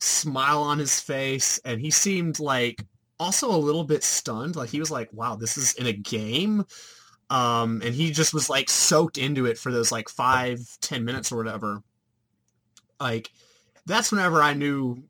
smile 0.00 0.62
on 0.62 0.78
his 0.78 1.00
face 1.00 1.58
and 1.64 1.80
he 1.80 1.90
seemed 1.90 2.38
like 2.38 2.84
also 3.18 3.50
a 3.50 3.56
little 3.56 3.84
bit 3.84 4.04
stunned. 4.04 4.56
Like 4.56 4.70
he 4.70 4.80
was 4.80 4.90
like, 4.90 5.12
wow, 5.12 5.36
this 5.36 5.56
is 5.56 5.74
in 5.74 5.86
a 5.86 5.92
game. 5.92 6.64
Um, 7.30 7.80
and 7.82 7.94
he 7.94 8.10
just 8.10 8.34
was 8.34 8.50
like 8.50 8.68
soaked 8.68 9.16
into 9.16 9.46
it 9.46 9.58
for 9.58 9.72
those 9.72 9.90
like 9.90 10.08
five, 10.08 10.60
ten 10.80 11.04
minutes 11.04 11.32
or 11.32 11.36
whatever. 11.36 11.82
Like 13.00 13.30
that's 13.86 14.12
whenever 14.12 14.42
I 14.42 14.54
knew 14.54 15.02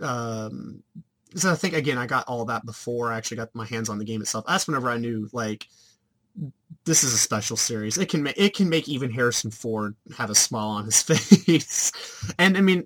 um, 0.00 0.82
so 1.34 1.50
I 1.50 1.54
think 1.54 1.74
again 1.74 1.98
I 1.98 2.06
got 2.06 2.28
all 2.28 2.44
that 2.46 2.66
before 2.66 3.12
I 3.12 3.16
actually 3.16 3.38
got 3.38 3.54
my 3.54 3.66
hands 3.66 3.88
on 3.88 3.98
the 3.98 4.04
game 4.04 4.20
itself. 4.20 4.44
That's 4.46 4.66
whenever 4.66 4.90
I 4.90 4.98
knew 4.98 5.28
like 5.32 5.68
this 6.84 7.04
is 7.04 7.12
a 7.12 7.18
special 7.18 7.56
series. 7.56 7.98
It 7.98 8.08
can 8.08 8.22
make 8.22 8.38
it 8.38 8.54
can 8.54 8.68
make 8.68 8.88
even 8.88 9.10
Harrison 9.10 9.50
Ford 9.50 9.94
have 10.16 10.30
a 10.30 10.34
smile 10.34 10.68
on 10.68 10.84
his 10.84 11.02
face. 11.02 11.92
and 12.38 12.56
I 12.56 12.60
mean 12.60 12.84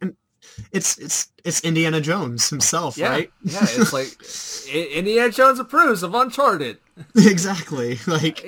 it's 0.73 0.99
it's 0.99 1.33
it's 1.45 1.61
Indiana 1.63 2.01
Jones 2.01 2.49
himself, 2.49 2.97
yeah, 2.97 3.11
right? 3.11 3.33
yeah, 3.43 3.63
it's 3.63 3.93
like 3.93 4.75
Indiana 4.95 5.31
Jones 5.31 5.59
approves 5.59 6.03
of 6.03 6.15
Uncharted. 6.15 6.79
exactly. 7.15 7.99
Like 8.07 8.45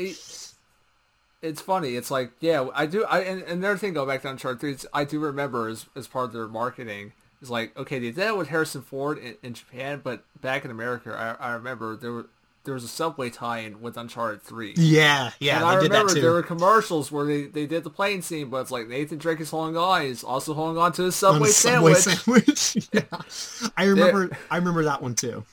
it's 1.41 1.61
funny. 1.61 1.95
It's 1.95 2.11
like 2.11 2.33
yeah, 2.41 2.67
I 2.75 2.87
do. 2.87 3.05
I 3.05 3.21
and, 3.21 3.43
another 3.43 3.77
thing, 3.77 3.93
go 3.93 4.05
back 4.07 4.23
to 4.23 4.31
Uncharted 4.31 4.61
Three. 4.61 4.77
I 4.93 5.05
do 5.05 5.21
remember 5.21 5.69
as 5.69 5.87
as 5.95 6.09
part 6.09 6.27
of 6.27 6.33
their 6.33 6.49
marketing 6.49 7.13
it's 7.41 7.51
like 7.51 7.77
okay, 7.77 7.99
they 7.99 8.07
did 8.07 8.17
that 8.17 8.37
with 8.37 8.49
Harrison 8.49 8.83
Ford 8.83 9.19
in, 9.19 9.37
in 9.43 9.55
Japan, 9.55 10.01
but 10.03 10.25
back 10.41 10.65
in 10.65 10.71
America, 10.71 11.37
I, 11.41 11.49
I 11.49 11.53
remember 11.53 11.97
there 11.97 12.13
were 12.13 12.27
there 12.65 12.75
was 12.75 12.85
a 12.85 12.89
subway 12.89 13.31
tie-in 13.31 13.81
with 13.81 13.97
Uncharted 13.97 14.43
Three. 14.43 14.75
Yeah, 14.77 15.31
yeah, 15.41 15.57
and 15.57 15.65
I 15.65 15.75
remember 15.77 16.15
there 16.15 16.33
were 16.33 16.43
commercials 16.43 17.11
where 17.11 17.25
they, 17.25 17.47
they 17.47 17.67
did 17.67 17.85
the 17.85 17.91
plane 17.91 18.21
scene, 18.21 18.51
but 18.51 18.59
it's 18.59 18.71
like 18.71 18.89
Nathan 18.89 19.19
Drake 19.19 19.41
is 19.41 19.51
holding 19.51 19.77
on, 19.77 20.03
he's 20.03 20.23
also 20.23 20.53
holding 20.55 20.77
on 20.81 20.93
to 20.93 21.05
his 21.05 21.17
subway, 21.17 21.49
subway 21.49 21.95
sandwich. 21.95 22.57
sandwich. 22.57 22.89
yeah, 22.93 23.71
I 23.77 23.85
remember 23.85 24.37
I 24.51 24.57
remember 24.57 24.85
that 24.85 25.03
one 25.03 25.15
too. 25.15 25.45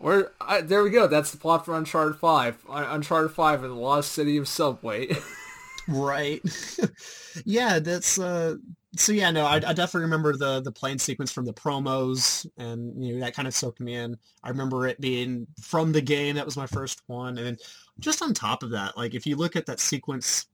Where 0.00 0.32
I, 0.40 0.62
there 0.62 0.82
we 0.82 0.90
go. 0.90 1.06
That's 1.06 1.30
the 1.30 1.36
plot 1.36 1.66
for 1.66 1.76
Uncharted 1.76 2.16
Five. 2.16 2.56
Uncharted 2.68 3.32
Five 3.32 3.62
in 3.64 3.70
the 3.70 3.76
lost 3.76 4.12
city 4.12 4.38
of 4.38 4.48
Subway. 4.48 5.08
right. 5.88 6.40
yeah, 7.44 7.80
that's 7.80 8.18
uh 8.18 8.56
so 8.96 9.12
yeah, 9.12 9.30
no, 9.30 9.44
I, 9.44 9.54
I, 9.54 9.72
definitely 9.72 10.02
remember 10.02 10.36
the 10.36 10.60
the 10.60 10.72
plane 10.72 10.98
sequence 10.98 11.30
from 11.30 11.44
the 11.44 11.52
promos, 11.52 12.46
and 12.58 13.04
you 13.04 13.14
know 13.14 13.20
that 13.20 13.34
kind 13.34 13.46
of 13.46 13.54
soaked 13.54 13.80
me 13.80 13.94
in. 13.94 14.16
I 14.42 14.48
remember 14.48 14.86
it 14.88 15.00
being 15.00 15.46
from 15.60 15.92
the 15.92 16.00
game. 16.00 16.34
That 16.34 16.44
was 16.44 16.56
my 16.56 16.66
first 16.66 17.02
one, 17.06 17.38
and 17.38 17.60
just 18.00 18.20
on 18.20 18.34
top 18.34 18.62
of 18.62 18.70
that, 18.70 18.96
like 18.96 19.14
if 19.14 19.26
you 19.26 19.36
look 19.36 19.54
at 19.54 19.66
that 19.66 19.78
sequence, 19.78 20.46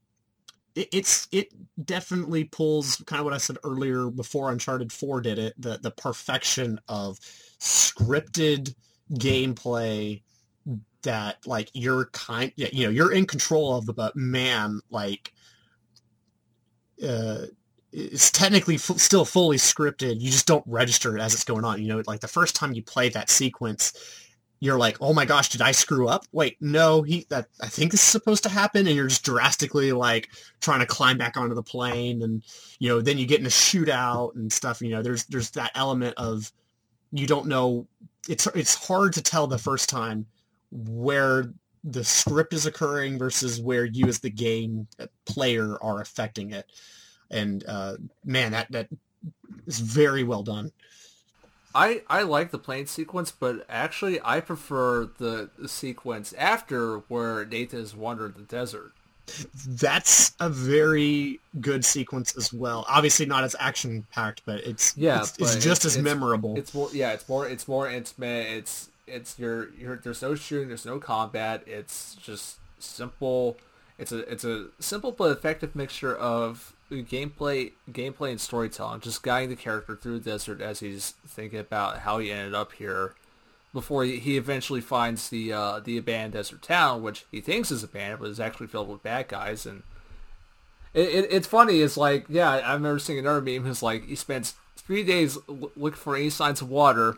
it, 0.74 0.88
it's 0.92 1.28
it 1.32 1.48
definitely 1.82 2.44
pulls 2.44 2.96
kind 3.06 3.20
of 3.20 3.24
what 3.24 3.32
I 3.32 3.38
said 3.38 3.56
earlier 3.64 4.10
before 4.10 4.52
Uncharted 4.52 4.92
Four 4.92 5.22
did 5.22 5.38
it. 5.38 5.54
The 5.58 5.78
the 5.78 5.90
perfection 5.90 6.78
of 6.88 7.18
scripted 7.58 8.74
gameplay 9.14 10.20
that 11.02 11.38
like 11.46 11.70
you're 11.72 12.06
kind, 12.06 12.52
you 12.56 12.84
know, 12.84 12.90
you're 12.90 13.12
in 13.12 13.26
control 13.26 13.76
of, 13.76 13.86
but 13.96 14.14
man, 14.14 14.80
like. 14.90 15.32
Uh, 17.06 17.44
it's 17.96 18.30
technically 18.30 18.74
f- 18.74 18.98
still 18.98 19.24
fully 19.24 19.56
scripted. 19.56 20.20
You 20.20 20.30
just 20.30 20.46
don't 20.46 20.64
register 20.66 21.16
it 21.16 21.20
as 21.22 21.32
it's 21.32 21.44
going 21.44 21.64
on. 21.64 21.80
You 21.80 21.88
know, 21.88 22.02
like 22.06 22.20
the 22.20 22.28
first 22.28 22.54
time 22.54 22.74
you 22.74 22.82
play 22.82 23.08
that 23.08 23.30
sequence, 23.30 23.94
you're 24.60 24.78
like, 24.78 24.98
oh 25.00 25.14
my 25.14 25.24
gosh, 25.24 25.48
did 25.48 25.62
I 25.62 25.72
screw 25.72 26.06
up? 26.06 26.26
Wait, 26.30 26.58
no, 26.60 27.00
he 27.00 27.26
that 27.30 27.46
I 27.62 27.68
think 27.68 27.92
this 27.92 28.02
is 28.02 28.06
supposed 28.06 28.42
to 28.42 28.50
happen, 28.50 28.86
and 28.86 28.94
you're 28.94 29.06
just 29.06 29.24
drastically 29.24 29.92
like 29.92 30.28
trying 30.60 30.80
to 30.80 30.86
climb 30.86 31.16
back 31.16 31.38
onto 31.38 31.54
the 31.54 31.62
plane, 31.62 32.22
and 32.22 32.42
you 32.78 32.90
know, 32.90 33.00
then 33.00 33.16
you 33.16 33.26
get 33.26 33.40
in 33.40 33.46
a 33.46 33.50
shootout 33.50 34.34
and 34.34 34.52
stuff. 34.52 34.82
You 34.82 34.90
know, 34.90 35.02
there's 35.02 35.24
there's 35.24 35.50
that 35.52 35.72
element 35.74 36.14
of 36.18 36.52
you 37.12 37.26
don't 37.26 37.46
know. 37.46 37.86
It's 38.28 38.46
it's 38.48 38.74
hard 38.74 39.14
to 39.14 39.22
tell 39.22 39.46
the 39.46 39.56
first 39.56 39.88
time 39.88 40.26
where 40.70 41.50
the 41.82 42.04
script 42.04 42.52
is 42.52 42.66
occurring 42.66 43.16
versus 43.16 43.58
where 43.58 43.86
you 43.86 44.06
as 44.06 44.18
the 44.18 44.28
game 44.28 44.86
uh, 44.98 45.06
player 45.24 45.82
are 45.82 46.02
affecting 46.02 46.50
it 46.50 46.66
and 47.30 47.64
uh, 47.66 47.96
man, 48.24 48.52
that 48.52 48.70
that 48.72 48.88
is 49.66 49.80
very 49.80 50.24
well 50.24 50.42
done. 50.42 50.72
I, 51.76 52.02
I 52.08 52.22
like 52.22 52.52
the 52.52 52.58
plane 52.58 52.86
sequence, 52.86 53.30
but 53.30 53.66
actually 53.68 54.18
I 54.24 54.40
prefer 54.40 55.10
the, 55.18 55.50
the 55.58 55.68
sequence 55.68 56.32
after 56.38 56.98
where 57.08 57.44
Nathan 57.44 57.80
has 57.80 57.94
wandered 57.94 58.34
the 58.36 58.44
desert. 58.44 58.92
That's 59.68 60.32
a 60.40 60.48
very 60.48 61.38
good 61.60 61.84
sequence 61.84 62.34
as 62.36 62.50
well. 62.50 62.86
Obviously 62.88 63.26
not 63.26 63.44
as 63.44 63.54
action 63.60 64.06
packed, 64.10 64.42
but 64.46 64.60
it's 64.60 64.96
yeah, 64.96 65.18
it's, 65.18 65.36
it's 65.38 65.54
just 65.56 65.84
it's, 65.84 65.84
as 65.84 65.96
it's, 65.96 66.04
memorable. 66.04 66.56
It's 66.56 66.72
more 66.72 66.88
yeah, 66.92 67.12
it's 67.12 67.28
more 67.28 67.46
it's 67.46 67.68
more 67.68 67.90
intimate. 67.90 68.46
It's 68.46 68.88
it's 69.06 69.38
your 69.38 69.74
your 69.74 69.96
there's 69.96 70.22
no 70.22 70.34
shooting, 70.34 70.68
there's 70.68 70.86
no 70.86 70.98
combat. 70.98 71.64
It's 71.66 72.14
just 72.14 72.58
simple. 72.78 73.56
It's 73.98 74.12
a 74.12 74.18
it's 74.30 74.44
a 74.44 74.68
simple 74.78 75.10
but 75.10 75.32
effective 75.32 75.74
mixture 75.74 76.16
of 76.16 76.75
gameplay 76.90 77.72
gameplay 77.90 78.30
and 78.30 78.40
storytelling, 78.40 79.00
just 79.00 79.22
guiding 79.22 79.50
the 79.50 79.56
character 79.56 79.96
through 79.96 80.18
the 80.18 80.30
desert 80.30 80.60
as 80.60 80.80
he's 80.80 81.14
thinking 81.26 81.58
about 81.58 81.98
how 82.00 82.18
he 82.18 82.30
ended 82.30 82.54
up 82.54 82.72
here 82.72 83.14
before 83.72 84.04
he, 84.04 84.38
eventually 84.38 84.80
finds 84.80 85.28
the 85.28 85.52
uh, 85.52 85.80
the 85.80 85.98
abandoned 85.98 86.32
desert 86.32 86.62
town, 86.62 87.02
which 87.02 87.26
he 87.30 87.42
thinks 87.42 87.70
is 87.70 87.84
abandoned, 87.84 88.20
but 88.20 88.30
is 88.30 88.40
actually 88.40 88.68
filled 88.68 88.88
with 88.88 89.02
bad 89.02 89.28
guys. 89.28 89.66
And 89.66 89.82
it, 90.94 91.08
it, 91.08 91.28
it's 91.30 91.46
funny. 91.46 91.82
It's 91.82 91.98
like, 91.98 92.24
yeah, 92.28 92.50
I 92.50 92.72
remember 92.72 92.98
seeing 92.98 93.18
another 93.18 93.42
meme. 93.42 93.66
It's 93.66 93.82
like 93.82 94.06
he 94.06 94.14
spends 94.14 94.54
three 94.76 95.04
days 95.04 95.36
l- 95.48 95.70
looking 95.76 95.98
for 95.98 96.16
any 96.16 96.30
signs 96.30 96.62
of 96.62 96.70
water, 96.70 97.16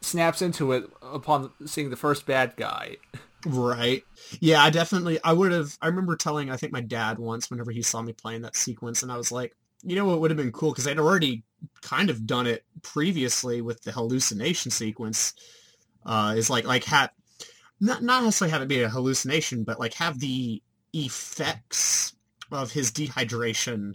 snaps 0.00 0.42
into 0.42 0.72
it 0.72 0.90
upon 1.00 1.52
seeing 1.64 1.90
the 1.90 1.96
first 1.96 2.26
bad 2.26 2.54
guy. 2.56 2.96
Right. 3.46 4.02
Yeah, 4.40 4.62
I 4.62 4.70
definitely, 4.70 5.18
I 5.24 5.32
would 5.32 5.52
have, 5.52 5.76
I 5.80 5.86
remember 5.86 6.16
telling, 6.16 6.50
I 6.50 6.56
think 6.56 6.72
my 6.72 6.82
dad 6.82 7.18
once, 7.18 7.50
whenever 7.50 7.70
he 7.70 7.82
saw 7.82 8.02
me 8.02 8.12
playing 8.12 8.42
that 8.42 8.56
sequence, 8.56 9.02
and 9.02 9.10
I 9.10 9.16
was 9.16 9.32
like, 9.32 9.56
you 9.82 9.96
know 9.96 10.04
what 10.04 10.20
would 10.20 10.30
have 10.30 10.36
been 10.36 10.52
cool? 10.52 10.72
Because 10.72 10.86
I'd 10.86 10.98
already 10.98 11.42
kind 11.80 12.10
of 12.10 12.26
done 12.26 12.46
it 12.46 12.64
previously 12.82 13.62
with 13.62 13.82
the 13.82 13.92
hallucination 13.92 14.70
sequence, 14.70 15.32
uh, 16.04 16.34
is 16.36 16.50
like, 16.50 16.66
like 16.66 16.84
have, 16.84 17.10
not, 17.80 18.02
not 18.02 18.22
necessarily 18.22 18.52
have 18.52 18.62
it 18.62 18.68
be 18.68 18.82
a 18.82 18.90
hallucination, 18.90 19.64
but 19.64 19.80
like 19.80 19.94
have 19.94 20.20
the 20.20 20.62
effects 20.92 22.14
of 22.52 22.72
his 22.72 22.90
dehydration 22.92 23.94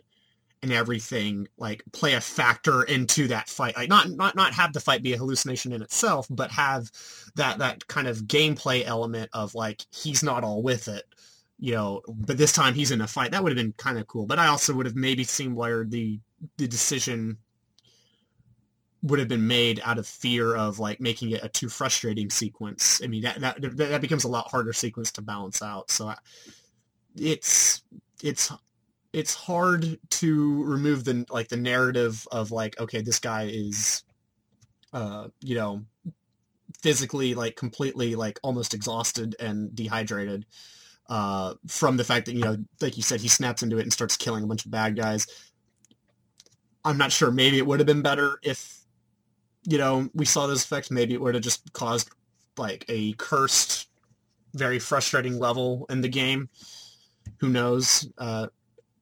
and 0.63 0.71
everything 0.71 1.47
like 1.57 1.83
play 1.91 2.13
a 2.13 2.21
factor 2.21 2.83
into 2.83 3.27
that 3.27 3.49
fight 3.49 3.75
like 3.75 3.89
not 3.89 4.09
not 4.09 4.35
not 4.35 4.53
have 4.53 4.73
the 4.73 4.79
fight 4.79 5.03
be 5.03 5.13
a 5.13 5.17
hallucination 5.17 5.71
in 5.71 5.81
itself 5.81 6.27
but 6.29 6.49
have 6.49 6.89
that 7.35 7.59
that 7.59 7.85
kind 7.87 8.07
of 8.07 8.23
gameplay 8.23 8.83
element 8.85 9.29
of 9.33 9.53
like 9.53 9.85
he's 9.91 10.23
not 10.23 10.43
all 10.43 10.63
with 10.63 10.87
it 10.87 11.05
you 11.57 11.73
know, 11.73 12.01
but 12.07 12.37
this 12.37 12.51
time 12.51 12.73
he's 12.73 12.91
in 12.91 13.01
a 13.01 13.07
fight. 13.07 13.31
That 13.31 13.43
would 13.43 13.51
have 13.51 13.63
been 13.63 13.73
kind 13.73 13.97
of 13.97 14.07
cool. 14.07 14.25
But 14.25 14.39
I 14.39 14.47
also 14.47 14.73
would 14.73 14.85
have 14.85 14.95
maybe 14.95 15.23
seen 15.23 15.55
where 15.55 15.85
the 15.85 16.19
the 16.57 16.67
decision 16.67 17.37
would 19.03 19.19
have 19.19 19.27
been 19.27 19.47
made 19.47 19.79
out 19.83 19.97
of 19.97 20.07
fear 20.07 20.55
of 20.55 20.79
like 20.79 20.99
making 20.99 21.31
it 21.31 21.43
a 21.43 21.49
too 21.49 21.69
frustrating 21.69 22.29
sequence. 22.29 23.01
I 23.03 23.07
mean, 23.07 23.21
that 23.23 23.39
that 23.39 23.77
that 23.77 24.01
becomes 24.01 24.25
a 24.25 24.29
lot 24.29 24.49
harder 24.49 24.73
sequence 24.73 25.11
to 25.13 25.21
balance 25.21 25.61
out. 25.61 25.89
So 25.91 26.07
I, 26.07 26.17
it's 27.15 27.81
it's 28.21 28.51
it's 29.15 29.33
hard 29.33 29.97
to 30.09 30.63
remove 30.65 31.05
the 31.05 31.25
like 31.29 31.47
the 31.47 31.55
narrative 31.55 32.27
of 32.33 32.51
like 32.51 32.77
okay, 32.81 33.01
this 33.01 33.17
guy 33.17 33.43
is 33.43 34.03
uh, 34.91 35.29
you 35.41 35.55
know, 35.55 35.85
physically 36.81 37.33
like 37.33 37.55
completely 37.55 38.15
like 38.15 38.37
almost 38.43 38.73
exhausted 38.73 39.33
and 39.39 39.73
dehydrated 39.73 40.45
uh, 41.07 41.53
from 41.65 41.95
the 41.95 42.03
fact 42.03 42.25
that 42.25 42.33
you 42.33 42.43
know, 42.43 42.57
like 42.81 42.97
you 42.97 43.03
said, 43.03 43.21
he 43.21 43.29
snaps 43.29 43.63
into 43.63 43.77
it 43.77 43.83
and 43.83 43.93
starts 43.93 44.17
killing 44.17 44.43
a 44.43 44.47
bunch 44.47 44.65
of 44.65 44.71
bad 44.71 44.97
guys. 44.97 45.27
I'm 46.83 46.97
not 46.97 47.13
sure. 47.13 47.31
Maybe 47.31 47.57
it 47.57 47.65
would 47.65 47.79
have 47.79 47.87
been 47.87 48.01
better 48.01 48.37
if 48.43 48.81
you 49.63 49.77
know 49.77 50.09
we 50.13 50.25
saw 50.25 50.45
those 50.45 50.65
effects. 50.65 50.91
Maybe 50.91 51.13
it 51.13 51.21
would 51.21 51.35
have 51.35 51.43
just 51.43 51.71
caused 51.71 52.09
like 52.57 52.83
a 52.89 53.13
cursed, 53.13 53.87
very 54.53 54.77
frustrating 54.77 55.39
level 55.39 55.85
in 55.89 56.01
the 56.01 56.09
game. 56.09 56.49
Who 57.37 57.47
knows? 57.47 58.09
Uh, 58.17 58.47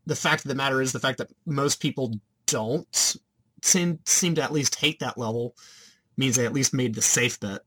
the 0.05 0.15
fact 0.15 0.43
of 0.43 0.49
the 0.49 0.55
matter 0.55 0.81
is 0.81 0.91
the 0.91 0.99
fact 0.99 1.17
that 1.17 1.31
most 1.45 1.79
people 1.79 2.13
don't 2.45 3.17
seem 3.61 3.99
seem 4.05 4.35
to 4.35 4.43
at 4.43 4.51
least 4.51 4.75
hate 4.75 4.99
that 4.99 5.17
level 5.17 5.55
means 6.17 6.35
they 6.35 6.45
at 6.45 6.53
least 6.53 6.73
made 6.73 6.95
the 6.95 7.01
safe 7.01 7.39
bet. 7.39 7.61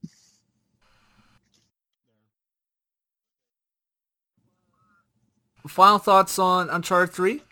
Final 5.66 5.98
thoughts 5.98 6.38
on 6.38 6.70
Uncharted 6.70 7.12
3? 7.12 7.42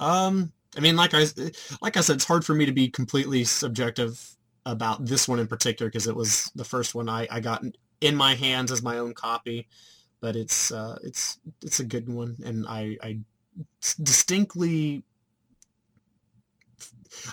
Um, 0.00 0.52
I 0.76 0.80
mean, 0.80 0.96
like 0.96 1.14
I 1.14 1.26
like 1.80 1.96
I 1.96 2.00
said, 2.00 2.16
it's 2.16 2.24
hard 2.24 2.44
for 2.44 2.54
me 2.54 2.66
to 2.66 2.72
be 2.72 2.88
completely 2.88 3.44
subjective 3.44 4.36
about 4.66 5.04
this 5.04 5.28
one 5.28 5.38
in 5.38 5.46
particular 5.46 5.88
because 5.88 6.06
it 6.06 6.16
was 6.16 6.50
the 6.54 6.64
first 6.64 6.94
one 6.94 7.08
I, 7.08 7.28
I 7.30 7.40
got 7.40 7.62
in 8.00 8.16
my 8.16 8.34
hands 8.34 8.72
as 8.72 8.82
my 8.82 8.98
own 8.98 9.14
copy. 9.14 9.68
But 10.20 10.36
it's 10.36 10.72
uh, 10.72 10.98
it's 11.02 11.38
it's 11.62 11.80
a 11.80 11.84
good 11.84 12.08
one, 12.08 12.36
and 12.44 12.66
I, 12.66 12.96
I 13.02 13.18
distinctly 14.02 15.04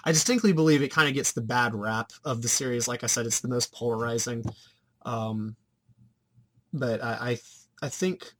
I 0.04 0.12
distinctly 0.12 0.54
believe 0.54 0.82
it 0.82 0.92
kind 0.92 1.08
of 1.08 1.14
gets 1.14 1.32
the 1.32 1.42
bad 1.42 1.76
rap 1.76 2.12
of 2.24 2.42
the 2.42 2.48
series. 2.48 2.88
Like 2.88 3.04
I 3.04 3.08
said, 3.08 3.26
it's 3.26 3.42
the 3.42 3.48
most 3.48 3.74
polarizing. 3.74 4.44
Um, 5.04 5.56
but 6.74 7.04
I, 7.04 7.32
I, 7.32 7.40
I 7.82 7.90
think 7.90 8.32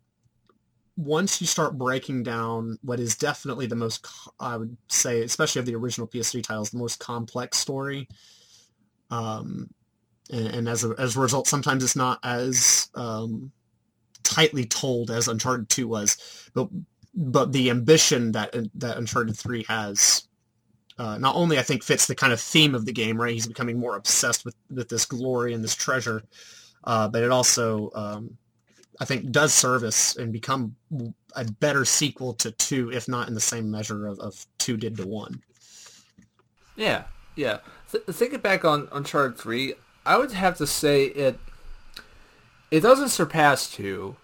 once 0.96 1.42
you 1.42 1.48
start 1.48 1.78
breaking 1.78 2.24
down 2.24 2.78
what 2.84 3.00
is 3.00 3.16
definitely 3.16 3.66
the 3.66 3.76
most, 3.76 4.06
I 4.40 4.58
would 4.58 4.78
say, 4.88 5.22
especially 5.24 5.60
of 5.60 5.66
the 5.66 5.76
original 5.76 6.08
PS3 6.08 6.44
titles, 6.44 6.70
the 6.70 6.78
most 6.78 7.00
complex 7.00 7.58
story. 7.58 8.08
Um, 9.10 9.70
and, 10.32 10.48
and 10.48 10.70
as 10.70 10.84
a, 10.84 10.94
as 10.98 11.16
a 11.16 11.20
result, 11.20 11.48
sometimes 11.48 11.84
it's 11.84 11.96
not 11.96 12.20
as 12.24 12.90
um, 12.96 13.52
tightly 14.24 14.66
told 14.66 15.12
as 15.12 15.28
Uncharted 15.28 15.70
2 15.70 15.88
was, 15.88 16.18
but 16.54 16.70
but 17.14 17.52
the 17.52 17.70
ambition 17.70 18.32
that 18.34 18.56
that 18.76 18.98
Uncharted 18.98 19.38
3 19.38 19.64
has 19.68 20.28
uh, 20.98 21.18
not 21.18 21.36
only 21.36 21.58
I 21.58 21.64
think 21.64 21.84
fits 21.84 22.08
the 22.08 22.16
kind 22.16 22.34
of 22.34 22.40
theme 22.40 22.76
of 22.76 22.86
the 22.86 22.94
game, 22.94 23.20
right? 23.20 23.34
He's 23.34 23.48
becoming 23.48 23.80
more 23.80 23.96
obsessed 23.96 24.46
with, 24.46 24.56
with 24.70 24.90
this 24.90 25.06
glory 25.06 25.54
and 25.54 25.64
this 25.64 25.76
treasure, 25.76 26.24
uh, 26.84 27.08
but 27.08 27.24
it 27.24 27.32
also 27.32 27.92
um, 27.96 28.38
I 29.00 29.06
think 29.06 29.32
does 29.32 29.54
service 29.54 30.16
and 30.16 30.32
become 30.32 30.76
a 31.36 31.46
better 31.46 31.86
sequel 31.86 32.34
to 32.36 32.52
two, 32.52 32.92
if 32.92 33.08
not 33.08 33.28
in 33.28 33.34
the 33.34 33.42
same 33.42 33.72
measure 33.72 34.06
of, 34.06 34.20
of 34.20 34.46
two 34.58 34.78
did 34.78 34.98
to 34.98 35.08
one. 35.08 35.42
Yeah, 36.76 37.06
yeah. 37.36 37.60
Th- 37.92 38.04
thinking 38.06 38.40
back 38.40 38.64
on 38.64 38.88
Uncharted 38.92 39.38
three, 39.38 39.74
I 40.06 40.18
would 40.18 40.32
have 40.32 40.58
to 40.58 40.68
say 40.68 41.06
it 41.06 41.40
it 42.70 42.82
doesn't 42.82 43.10
surpass 43.10 43.70
two. 43.70 44.16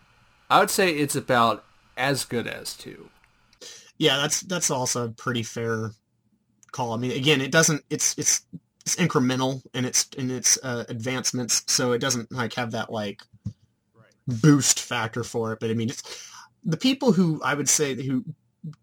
I 0.49 0.59
would 0.59 0.69
say 0.69 0.91
it's 0.91 1.16
about 1.16 1.66
as 1.98 2.26
good 2.26 2.48
as 2.48 2.76
two. 2.76 3.09
Yeah, 3.98 4.17
that's 4.17 4.42
that's 4.42 4.72
also 4.72 5.06
a 5.06 5.09
pretty 5.09 5.43
fair 5.43 5.92
call. 6.72 6.93
I 6.93 6.98
mean, 6.98 7.11
again, 7.11 7.42
it 7.42 7.51
doesn't. 7.51 7.84
It's 7.90 8.17
it's 8.17 8.43
it's 8.85 8.95
incremental 8.95 9.61
in 9.74 9.85
its 9.85 10.08
in 10.17 10.30
its 10.30 10.58
uh, 10.64 10.85
advancements, 10.88 11.64
so 11.67 11.92
it 11.92 12.00
doesn't 12.00 12.32
like 12.32 12.53
have 12.53 12.72
that 12.72 12.92
like 12.92 13.22
boost 14.27 14.80
factor 14.80 15.24
for 15.24 15.53
it. 15.53 15.59
But 15.59 15.72
I 15.72 15.74
mean, 15.74 15.90
it's 15.90 16.30
the 16.64 16.77
people 16.77 17.11
who 17.11 17.42
I 17.43 17.53
would 17.53 17.69
say 17.69 17.95
who 17.95 18.24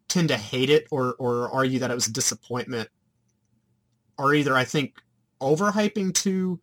tend 0.09 0.29
to 0.29 0.37
hate 0.37 0.71
it 0.71 0.87
or 0.91 1.15
or 1.19 1.51
argue 1.51 1.79
that 1.79 1.91
it 1.91 1.95
was 1.95 2.09
a 2.09 2.13
disappointment 2.13 2.89
are 4.19 4.35
either 4.35 4.55
I 4.55 4.65
think 4.65 4.95
overhyping 5.41 6.15
two 6.15 6.61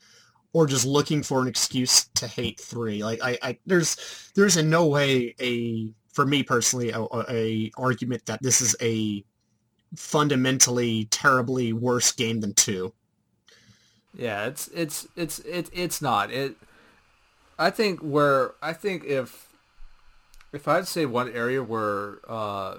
or 0.54 0.68
just 0.68 0.86
looking 0.86 1.24
for 1.24 1.42
an 1.42 1.48
excuse 1.48 2.06
to 2.16 2.28
hate 2.28 2.60
three. 2.60 3.04
Like 3.04 3.20
I, 3.24 3.38
I 3.42 3.58
there's 3.66 4.32
there's 4.36 4.58
in 4.58 4.70
no 4.70 4.88
way 4.88 5.36
a 5.40 5.90
for 6.14 6.26
me 6.26 6.44
personally 6.44 6.92
a, 6.92 7.06
a 7.30 7.72
argument 7.78 8.26
that 8.26 8.42
this 8.42 8.62
is 8.62 8.76
a 8.82 9.24
fundamentally 9.96 11.06
terribly 11.06 11.74
worse 11.74 12.12
game 12.12 12.42
than 12.42 12.54
two. 12.54 12.94
Yeah, 14.14 14.46
it's 14.46 14.68
it's 14.70 15.08
it's 15.16 15.40
it, 15.40 15.70
it's 15.74 16.02
not. 16.02 16.32
It 16.32 16.56
I 17.58 17.70
think 17.70 18.00
where 18.00 18.54
I 18.62 18.74
think 18.74 19.04
if 19.06 19.54
if 20.52 20.68
I'd 20.68 20.88
say 20.88 21.06
one 21.06 21.32
area 21.32 21.64
where 21.64 22.20
uh 22.28 22.78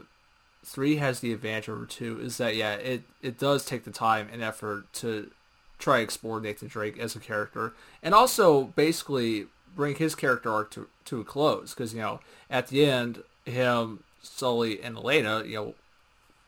three 0.64 0.96
has 0.96 1.20
the 1.20 1.32
advantage 1.32 1.68
over 1.68 1.86
two 1.86 2.20
is 2.20 2.36
that 2.38 2.54
yeah, 2.54 2.74
it 2.74 3.02
it 3.22 3.38
does 3.38 3.64
take 3.64 3.84
the 3.84 3.90
time 3.90 4.28
and 4.32 4.42
effort 4.42 4.92
to 4.94 5.30
try 5.78 5.98
explore 5.98 6.40
Nathan 6.40 6.68
Drake 6.68 6.98
as 6.98 7.16
a 7.16 7.20
character 7.20 7.72
and 8.02 8.14
also 8.14 8.64
basically 8.64 9.46
bring 9.74 9.96
his 9.96 10.14
character 10.14 10.50
arc 10.52 10.70
to 10.72 10.88
to 11.04 11.20
a 11.20 11.24
close 11.24 11.74
because 11.74 11.94
you 11.94 12.00
know 12.00 12.20
at 12.50 12.68
the 12.68 12.84
end 12.84 13.22
him 13.44 14.04
Sully 14.22 14.80
and 14.82 14.96
Elena 14.96 15.42
you 15.44 15.54
know 15.54 15.74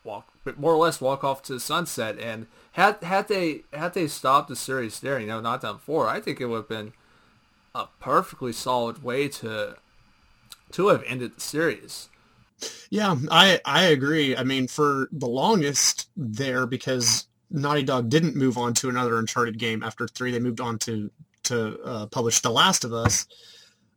walk, 0.04 0.28
but 0.44 0.58
more 0.58 0.74
or 0.74 0.76
less 0.76 1.00
walk 1.00 1.24
off 1.24 1.42
to 1.42 1.54
the 1.54 1.60
sunset. 1.60 2.18
And 2.18 2.46
had 2.72 3.02
had 3.02 3.28
they 3.28 3.62
had 3.72 3.94
they 3.94 4.06
stopped 4.06 4.48
the 4.48 4.56
series 4.56 5.00
there, 5.00 5.18
you 5.18 5.26
know, 5.26 5.40
not 5.40 5.62
done 5.62 5.78
four, 5.78 6.08
I 6.08 6.20
think 6.20 6.40
it 6.40 6.46
would 6.46 6.56
have 6.56 6.68
been 6.68 6.92
a 7.74 7.86
perfectly 7.98 8.52
solid 8.52 9.02
way 9.02 9.28
to 9.28 9.76
to 10.72 10.88
have 10.88 11.02
ended 11.06 11.36
the 11.36 11.40
series. 11.40 12.08
Yeah, 12.90 13.16
I 13.30 13.60
I 13.64 13.84
agree. 13.84 14.36
I 14.36 14.44
mean, 14.44 14.68
for 14.68 15.08
the 15.12 15.26
longest 15.26 16.08
there, 16.16 16.66
because 16.66 17.26
Naughty 17.50 17.82
Dog 17.82 18.08
didn't 18.08 18.36
move 18.36 18.56
on 18.56 18.74
to 18.74 18.88
another 18.88 19.18
Uncharted 19.18 19.58
game 19.58 19.82
after 19.82 20.06
three, 20.06 20.30
they 20.30 20.38
moved 20.38 20.60
on 20.60 20.78
to 20.80 21.10
to 21.44 21.80
uh, 21.82 22.06
publish 22.06 22.40
The 22.40 22.50
Last 22.50 22.84
of 22.84 22.92
Us. 22.92 23.26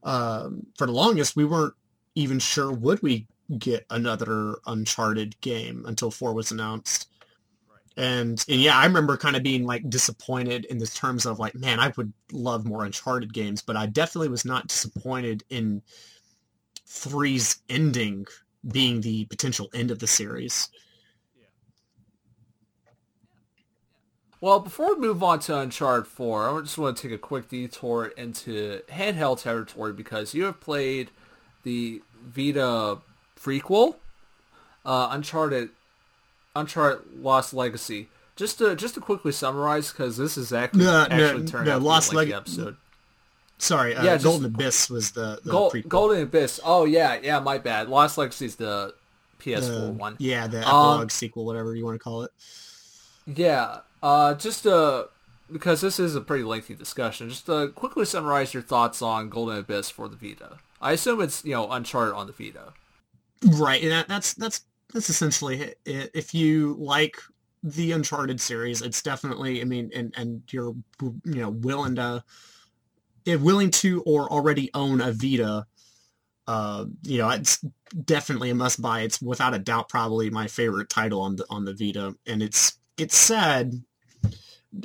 Um, 0.03 0.67
for 0.77 0.87
the 0.87 0.93
longest, 0.93 1.35
we 1.35 1.45
weren't 1.45 1.73
even 2.15 2.39
sure 2.39 2.71
would 2.71 3.01
we 3.01 3.27
get 3.57 3.85
another 3.89 4.55
Uncharted 4.65 5.39
game 5.41 5.85
until 5.87 6.11
four 6.11 6.33
was 6.33 6.51
announced. 6.51 7.07
And, 7.95 8.43
and 8.47 8.61
yeah, 8.61 8.77
I 8.77 8.85
remember 8.85 9.17
kind 9.17 9.35
of 9.35 9.41
being 9.41 9.65
like 9.65 9.89
disappointed 9.89 10.65
in 10.65 10.77
the 10.77 10.85
terms 10.85 11.25
of 11.25 11.39
like, 11.39 11.55
man, 11.55 11.79
I 11.79 11.91
would 11.97 12.13
love 12.31 12.65
more 12.65 12.85
Uncharted 12.85 13.33
games, 13.33 13.61
but 13.61 13.75
I 13.75 13.87
definitely 13.87 14.29
was 14.29 14.45
not 14.45 14.67
disappointed 14.67 15.43
in 15.49 15.81
three's 16.85 17.57
ending 17.69 18.25
being 18.71 19.01
the 19.01 19.25
potential 19.25 19.69
end 19.73 19.91
of 19.91 19.99
the 19.99 20.07
series. 20.07 20.69
Well, 24.39 24.59
before 24.59 24.93
we 24.95 25.01
move 25.01 25.23
on 25.23 25.39
to 25.41 25.57
Uncharted 25.57 26.05
4, 26.07 26.49
I 26.49 26.61
just 26.61 26.77
want 26.77 26.95
to 26.97 27.03
take 27.07 27.11
a 27.11 27.17
quick 27.17 27.49
detour 27.49 28.05
into 28.17 28.81
handheld 28.89 29.41
territory 29.41 29.93
because 29.93 30.33
you 30.35 30.43
have 30.45 30.59
played 30.61 31.09
the 31.63 32.01
Vita 32.23 32.99
prequel, 33.39 33.95
uh, 34.85 35.09
Uncharted, 35.11 35.69
Uncharted 36.55 37.01
Lost 37.21 37.53
Legacy. 37.53 38.09
Just 38.35 38.59
to 38.59 38.75
just 38.75 38.93
to 38.93 39.01
quickly 39.01 39.31
summarize, 39.31 39.91
because 39.91 40.17
this 40.17 40.37
is 40.37 40.53
actually 40.53 40.83
No, 40.85 41.07
actually 41.09 41.41
no, 41.41 41.47
turned 41.47 41.65
no, 41.65 41.75
out 41.77 41.81
Lost 41.81 42.09
like 42.13 42.17
Leg- 42.17 42.27
the 42.29 42.35
episode. 42.35 42.77
Sorry, 43.57 43.95
uh, 43.95 44.03
Yeah, 44.03 44.17
Golden 44.19 44.45
Abyss 44.45 44.91
was 44.91 45.09
the, 45.13 45.39
the 45.43 45.49
Gold, 45.49 45.73
prequel. 45.73 45.87
Golden 45.87 46.21
Abyss. 46.21 46.59
Oh 46.63 46.85
yeah, 46.85 47.17
yeah, 47.23 47.39
my 47.39 47.57
bad. 47.57 47.89
Lost 47.89 48.19
Legacy 48.19 48.45
is 48.45 48.55
the 48.57 48.93
PS4 49.39 49.87
The- 49.87 49.91
one. 49.93 50.15
Yeah, 50.19 50.45
the 50.45 50.57
Um, 50.59 50.91
epilogue 50.91 51.09
sequel, 51.11 51.45
whatever 51.45 51.73
you 51.75 51.83
want 51.83 51.95
to 51.95 51.99
call 52.03 52.21
it. 52.21 52.31
Yeah, 53.25 53.79
uh, 54.01 54.33
just 54.35 54.65
uh, 54.67 55.05
because 55.51 55.81
this 55.81 55.99
is 55.99 56.15
a 56.15 56.21
pretty 56.21 56.43
lengthy 56.43 56.75
discussion, 56.75 57.29
just 57.29 57.45
to 57.47 57.69
quickly 57.69 58.05
summarize 58.05 58.53
your 58.53 58.63
thoughts 58.63 59.01
on 59.01 59.29
Golden 59.29 59.57
Abyss 59.57 59.89
for 59.89 60.07
the 60.07 60.15
Vita. 60.15 60.57
I 60.81 60.93
assume 60.93 61.21
it's 61.21 61.43
you 61.43 61.53
know 61.53 61.69
Uncharted 61.71 62.13
on 62.13 62.27
the 62.27 62.33
Vita. 62.33 62.73
Right, 63.43 63.81
that, 63.83 64.07
that's 64.07 64.33
that's 64.33 64.61
that's 64.93 65.09
essentially 65.09 65.73
it. 65.85 66.11
If 66.13 66.33
you 66.33 66.75
like 66.79 67.17
the 67.63 67.91
Uncharted 67.91 68.39
series, 68.39 68.81
it's 68.81 69.01
definitely. 69.01 69.61
I 69.61 69.65
mean, 69.65 69.91
and 69.95 70.13
and 70.17 70.41
you're 70.51 70.75
you 71.01 71.19
know 71.23 71.49
willing 71.49 71.95
to, 71.95 72.23
if 73.25 73.41
willing 73.41 73.71
to 73.71 74.01
or 74.03 74.31
already 74.31 74.69
own 74.73 75.01
a 75.01 75.11
Vita, 75.11 75.65
uh, 76.47 76.85
you 77.03 77.17
know, 77.17 77.29
it's 77.29 77.63
definitely 78.05 78.49
a 78.49 78.55
must 78.55 78.81
buy. 78.81 79.01
It's 79.01 79.21
without 79.21 79.53
a 79.53 79.59
doubt 79.59 79.89
probably 79.89 80.29
my 80.29 80.47
favorite 80.47 80.89
title 80.89 81.21
on 81.21 81.35
the 81.35 81.45
on 81.49 81.65
the 81.65 81.73
Vita, 81.73 82.15
and 82.25 82.41
it's 82.41 82.77
it's 82.97 83.17
sad 83.17 83.83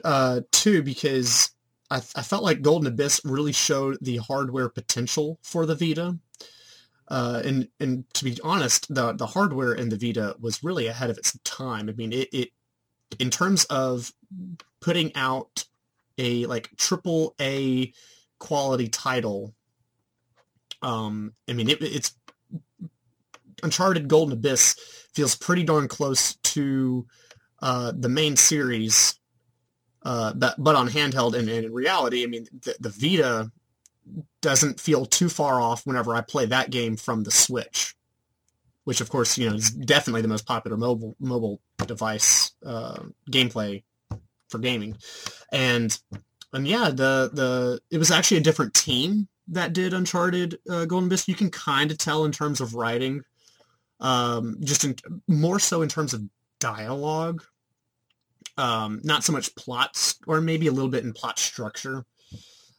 uh, 0.05 0.41
too 0.51 0.83
because 0.83 1.51
I, 1.91 1.97
I 1.97 2.23
felt 2.23 2.43
like 2.43 2.63
Golden 2.63 2.89
Abyss 2.89 3.21
really 3.25 3.53
showed 3.53 3.99
the 4.01 4.19
hardware 4.19 4.69
potential 4.69 5.39
for 5.43 5.67
the 5.67 5.75
Vita. 5.75 6.19
Uh, 7.09 7.43
and 7.45 7.69
and 7.79 8.05
to 8.15 8.25
be 8.25 8.39
honest, 8.43 8.93
the 8.95 9.13
the 9.13 9.27
hardware 9.27 9.75
in 9.75 9.89
the 9.91 9.99
Vita 9.99 10.37
was 10.41 10.65
really 10.65 10.87
ahead 10.87 11.11
of 11.11 11.19
its 11.19 11.39
time. 11.45 11.89
I 11.89 11.93
mean, 11.93 12.13
it, 12.13 12.29
it 12.33 12.49
in 13.19 13.29
terms 13.29 13.65
of 13.65 14.13
putting 14.81 15.15
out 15.15 15.65
a 16.19 16.47
like 16.47 16.71
triple 16.77 17.35
A 17.41 17.93
quality 18.39 18.89
title. 18.89 19.55
Um, 20.81 21.35
I 21.49 21.53
mean, 21.53 21.69
it, 21.69 21.83
it's 21.83 22.15
Uncharted 23.63 24.09
Golden 24.09 24.33
Abyss 24.33 24.75
feels 25.13 25.37
pretty 25.37 25.63
darn 25.63 25.89
close 25.89 26.35
to 26.37 27.07
uh, 27.61 27.93
the 27.95 28.09
main 28.09 28.37
series, 28.37 29.15
uh, 30.05 30.33
but 30.35 30.55
but 30.59 30.75
on 30.75 30.89
handheld 30.89 31.35
and, 31.35 31.49
and 31.49 31.67
in 31.67 31.73
reality, 31.73 32.25
I 32.25 32.27
mean, 32.27 32.47
the, 32.53 32.77
the 32.81 32.91
Vita 32.91 33.51
doesn't 34.41 34.81
feel 34.81 35.07
too 35.07 35.29
far 35.29 35.61
off 35.61 35.87
whenever 35.87 36.15
I 36.15 36.21
play 36.21 36.47
that 36.47 36.71
game 36.71 36.97
from 36.97 37.23
the 37.23 37.31
Switch, 37.31 37.95
which 38.85 39.01
of 39.01 39.11
course 39.11 39.39
you 39.39 39.49
know 39.49 39.57
is 39.57 39.71
definitely 39.71 40.23
the 40.23 40.29
most 40.29 40.47
popular 40.47 40.77
mobile 40.77 41.15
mobile 41.21 41.61
device 41.87 42.53
uh, 42.65 43.03
gameplay 43.31 43.83
for 44.49 44.59
gaming, 44.59 44.97
and 45.53 45.99
and 46.53 46.67
yeah, 46.67 46.89
the 46.89 47.31
the 47.33 47.81
it 47.91 47.99
was 47.99 48.11
actually 48.11 48.39
a 48.39 48.43
different 48.43 48.75
team 48.75 49.29
that 49.49 49.73
did 49.73 49.95
Uncharted 49.95 50.59
uh, 50.69 50.85
Golden 50.85 51.09
Abyss. 51.09 51.29
You 51.29 51.35
can 51.35 51.51
kind 51.51 51.91
of 51.91 51.99
tell 51.99 52.25
in 52.25 52.33
terms 52.33 52.61
of 52.61 52.75
writing, 52.75 53.23
um, 54.01 54.57
just 54.61 54.85
in, 54.85 54.97
more 55.29 55.59
so 55.59 55.83
in 55.83 55.89
terms 55.89 56.15
of 56.15 56.23
dialogue, 56.59 57.45
um, 58.57 59.01
not 59.05 59.25
so 59.25 59.33
much 59.33 59.55
plots, 59.55 60.19
or 60.27 60.41
maybe 60.41 60.67
a 60.67 60.73
little 60.73 60.91
bit 60.91 61.05
in 61.05 61.13
plot 61.13 61.39
structure. 61.39 62.05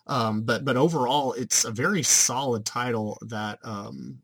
Um, 0.07 0.43
but 0.43 0.65
but 0.65 0.77
overall, 0.77 1.33
it's 1.33 1.65
a 1.65 1.71
very 1.71 2.03
solid 2.03 2.65
title 2.65 3.17
that 3.21 3.59
um, 3.63 4.19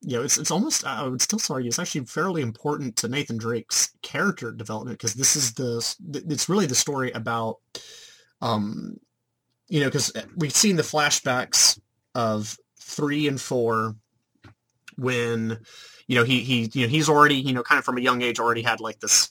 you 0.00 0.16
know 0.16 0.22
it's 0.22 0.38
it's 0.38 0.50
almost 0.50 0.84
I 0.86 1.06
would 1.06 1.22
still 1.22 1.40
argue 1.50 1.68
it's 1.68 1.78
actually 1.78 2.06
fairly 2.06 2.42
important 2.42 2.96
to 2.96 3.08
Nathan 3.08 3.36
Drake's 3.36 3.92
character 4.02 4.52
development 4.52 4.98
because 4.98 5.14
this 5.14 5.36
is 5.36 5.52
the 5.54 5.84
it's 6.28 6.48
really 6.48 6.66
the 6.66 6.74
story 6.74 7.10
about 7.12 7.58
um, 8.40 8.98
you 9.68 9.80
know 9.80 9.86
because 9.86 10.12
we've 10.36 10.54
seen 10.54 10.76
the 10.76 10.82
flashbacks 10.82 11.78
of 12.14 12.56
three 12.80 13.28
and 13.28 13.40
four 13.40 13.94
when 14.96 15.58
you 16.06 16.16
know 16.16 16.24
he 16.24 16.40
he 16.40 16.70
you 16.72 16.86
know 16.86 16.88
he's 16.88 17.08
already 17.08 17.36
you 17.36 17.52
know 17.52 17.62
kind 17.62 17.78
of 17.78 17.84
from 17.84 17.98
a 17.98 18.00
young 18.00 18.22
age 18.22 18.40
already 18.40 18.62
had 18.62 18.80
like 18.80 19.00
this 19.00 19.30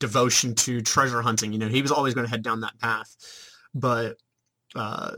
devotion 0.00 0.54
to 0.54 0.80
treasure 0.80 1.22
hunting 1.22 1.52
you 1.52 1.58
know 1.58 1.68
he 1.68 1.82
was 1.82 1.92
always 1.92 2.14
going 2.14 2.26
to 2.26 2.30
head 2.30 2.42
down 2.42 2.60
that 2.60 2.78
path 2.78 3.16
but 3.74 4.16
uh, 4.74 5.12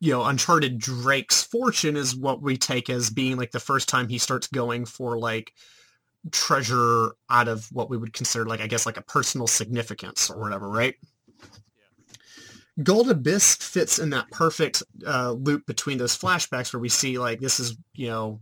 you 0.00 0.12
know, 0.12 0.24
Uncharted 0.24 0.78
Drake's 0.78 1.42
fortune 1.42 1.96
is 1.96 2.14
what 2.14 2.42
we 2.42 2.56
take 2.56 2.90
as 2.90 3.10
being 3.10 3.36
like 3.36 3.50
the 3.50 3.60
first 3.60 3.88
time 3.88 4.08
he 4.08 4.18
starts 4.18 4.46
going 4.46 4.84
for 4.84 5.18
like 5.18 5.52
treasure 6.32 7.12
out 7.30 7.48
of 7.48 7.66
what 7.72 7.88
we 7.88 7.96
would 7.96 8.12
consider 8.12 8.44
like 8.44 8.60
I 8.60 8.66
guess 8.66 8.84
like 8.84 8.96
a 8.96 9.02
personal 9.02 9.46
significance 9.46 10.28
or 10.30 10.38
whatever, 10.38 10.68
right? 10.68 10.94
Yeah. 11.42 11.46
Gold 12.82 13.10
Abyss 13.10 13.56
fits 13.56 13.98
in 13.98 14.10
that 14.10 14.30
perfect 14.30 14.82
uh, 15.06 15.32
loop 15.32 15.66
between 15.66 15.98
those 15.98 16.16
flashbacks 16.16 16.72
where 16.72 16.80
we 16.80 16.90
see 16.90 17.18
like 17.18 17.40
this 17.40 17.58
is 17.58 17.76
you 17.94 18.08
know 18.08 18.40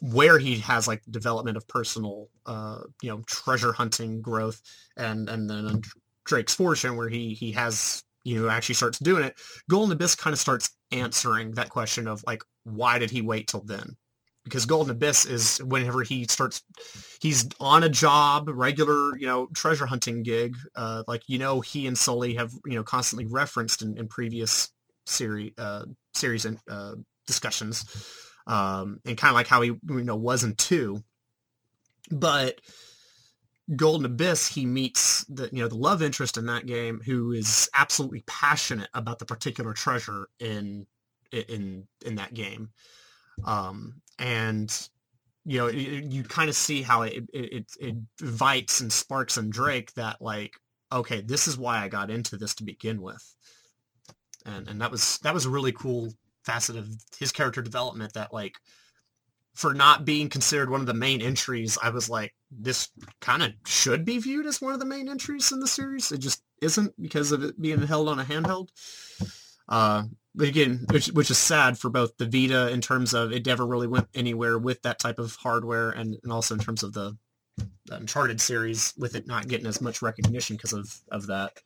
where 0.00 0.38
he 0.38 0.58
has 0.58 0.86
like 0.86 1.02
development 1.10 1.56
of 1.56 1.66
personal 1.68 2.28
uh, 2.46 2.80
you 3.02 3.10
know 3.10 3.22
treasure 3.26 3.72
hunting 3.72 4.20
growth 4.20 4.60
and 4.96 5.28
and 5.28 5.48
then 5.48 5.82
Drake's 6.24 6.54
fortune 6.54 6.96
where 6.96 7.08
he 7.08 7.34
he 7.34 7.52
has 7.52 8.04
you 8.28 8.42
know, 8.42 8.48
actually 8.48 8.74
starts 8.74 8.98
doing 8.98 9.24
it, 9.24 9.40
Golden 9.70 9.92
Abyss 9.92 10.14
kind 10.14 10.34
of 10.34 10.40
starts 10.40 10.70
answering 10.92 11.52
that 11.52 11.70
question 11.70 12.06
of 12.06 12.22
like, 12.26 12.42
why 12.64 12.98
did 12.98 13.10
he 13.10 13.22
wait 13.22 13.48
till 13.48 13.62
then? 13.62 13.96
Because 14.44 14.66
Golden 14.66 14.90
Abyss 14.92 15.26
is 15.26 15.58
whenever 15.58 16.02
he 16.02 16.24
starts, 16.24 16.62
he's 17.20 17.48
on 17.60 17.84
a 17.84 17.88
job, 17.88 18.48
regular, 18.48 19.16
you 19.16 19.26
know, 19.26 19.46
treasure 19.54 19.86
hunting 19.86 20.22
gig. 20.22 20.56
Uh, 20.74 21.04
like, 21.06 21.22
you 21.26 21.38
know, 21.38 21.60
he 21.60 21.86
and 21.86 21.96
Sully 21.96 22.34
have, 22.34 22.52
you 22.64 22.74
know, 22.74 22.82
constantly 22.82 23.26
referenced 23.26 23.82
in, 23.82 23.96
in 23.98 24.08
previous 24.08 24.70
series, 25.06 25.52
uh, 25.58 25.84
series 26.14 26.44
and 26.44 26.58
uh, 26.70 26.94
discussions. 27.26 27.84
Um, 28.48 29.00
and 29.04 29.16
kind 29.16 29.30
of 29.30 29.34
like 29.34 29.46
how 29.46 29.60
he, 29.60 29.68
you 29.68 30.04
know, 30.04 30.16
was 30.16 30.42
in 30.42 30.56
two. 30.56 31.04
But 32.10 32.60
Golden 33.76 34.06
Abyss, 34.06 34.48
he 34.48 34.64
meets 34.64 35.24
the 35.24 35.50
you 35.52 35.62
know 35.62 35.68
the 35.68 35.76
love 35.76 36.02
interest 36.02 36.38
in 36.38 36.46
that 36.46 36.66
game, 36.66 37.00
who 37.04 37.32
is 37.32 37.68
absolutely 37.74 38.22
passionate 38.26 38.88
about 38.94 39.18
the 39.18 39.26
particular 39.26 39.74
treasure 39.74 40.28
in 40.40 40.86
in 41.30 41.86
in 42.04 42.14
that 42.14 42.32
game, 42.32 42.70
um, 43.44 44.00
and 44.18 44.88
you 45.44 45.58
know 45.58 45.66
you, 45.68 46.02
you 46.08 46.24
kind 46.24 46.48
of 46.48 46.56
see 46.56 46.80
how 46.80 47.02
it, 47.02 47.28
it 47.34 47.66
it 47.78 47.96
invites 48.20 48.80
and 48.80 48.90
sparks 48.90 49.36
and 49.36 49.52
Drake 49.52 49.92
that 49.94 50.22
like 50.22 50.54
okay, 50.90 51.20
this 51.20 51.46
is 51.46 51.58
why 51.58 51.84
I 51.84 51.88
got 51.88 52.10
into 52.10 52.38
this 52.38 52.54
to 52.56 52.64
begin 52.64 53.02
with, 53.02 53.34
and 54.46 54.66
and 54.66 54.80
that 54.80 54.90
was 54.90 55.18
that 55.18 55.34
was 55.34 55.44
a 55.44 55.50
really 55.50 55.72
cool 55.72 56.14
facet 56.44 56.76
of 56.76 56.88
his 57.18 57.32
character 57.32 57.62
development 57.62 58.14
that 58.14 58.32
like 58.32 58.56
for 59.54 59.74
not 59.74 60.04
being 60.04 60.28
considered 60.28 60.70
one 60.70 60.80
of 60.80 60.86
the 60.86 60.94
main 60.94 61.20
entries, 61.20 61.76
I 61.82 61.90
was 61.90 62.08
like, 62.08 62.32
this 62.48 62.90
kind 63.20 63.42
of 63.42 63.52
should 63.66 64.04
be 64.04 64.18
viewed 64.18 64.46
as 64.46 64.60
one 64.60 64.72
of 64.72 64.78
the 64.78 64.86
main 64.86 65.08
entries 65.08 65.50
in 65.50 65.58
the 65.58 65.66
series. 65.66 66.12
It 66.12 66.18
just 66.18 66.42
isn't 66.62 66.94
because 67.02 67.32
of 67.32 67.42
it 67.42 67.60
being 67.60 67.82
held 67.82 68.08
on 68.08 68.20
a 68.20 68.24
handheld. 68.24 68.68
Uh, 69.68 70.04
but 70.32 70.46
again, 70.46 70.86
which, 70.90 71.08
which 71.08 71.32
is 71.32 71.38
sad 71.38 71.76
for 71.76 71.90
both 71.90 72.16
the 72.18 72.26
Vita 72.26 72.70
in 72.70 72.80
terms 72.80 73.14
of 73.14 73.32
it 73.32 73.46
never 73.46 73.66
really 73.66 73.88
went 73.88 74.06
anywhere 74.14 74.58
with 74.58 74.80
that 74.82 75.00
type 75.00 75.18
of 75.18 75.34
hardware, 75.34 75.90
and, 75.90 76.16
and 76.22 76.32
also 76.32 76.54
in 76.54 76.60
terms 76.60 76.84
of 76.84 76.92
the, 76.92 77.16
the 77.86 77.96
Uncharted 77.96 78.40
series 78.40 78.94
with 78.96 79.16
it 79.16 79.26
not 79.26 79.48
getting 79.48 79.66
as 79.66 79.80
much 79.80 80.02
recognition 80.02 80.54
because 80.54 80.72
of, 80.72 81.00
of 81.10 81.26
that. 81.26 81.58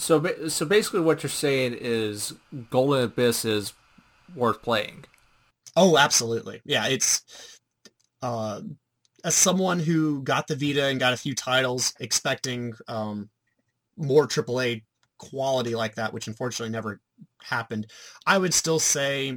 So, 0.00 0.48
so 0.48 0.64
basically, 0.64 1.00
what 1.00 1.22
you're 1.22 1.30
saying 1.30 1.76
is 1.78 2.32
Golden 2.70 3.04
Abyss 3.04 3.44
is 3.44 3.74
worth 4.34 4.62
playing. 4.62 5.04
Oh, 5.76 5.98
absolutely. 5.98 6.62
Yeah, 6.64 6.86
it's 6.88 7.60
uh, 8.22 8.62
as 9.24 9.34
someone 9.34 9.78
who 9.78 10.22
got 10.22 10.46
the 10.46 10.56
Vita 10.56 10.86
and 10.86 10.98
got 10.98 11.12
a 11.12 11.18
few 11.18 11.34
titles 11.34 11.92
expecting 12.00 12.72
um, 12.88 13.28
more 13.98 14.26
AAA 14.26 14.84
quality 15.18 15.74
like 15.74 15.96
that, 15.96 16.14
which 16.14 16.28
unfortunately 16.28 16.72
never 16.72 17.00
happened, 17.42 17.86
I 18.26 18.38
would 18.38 18.54
still 18.54 18.78
say 18.78 19.36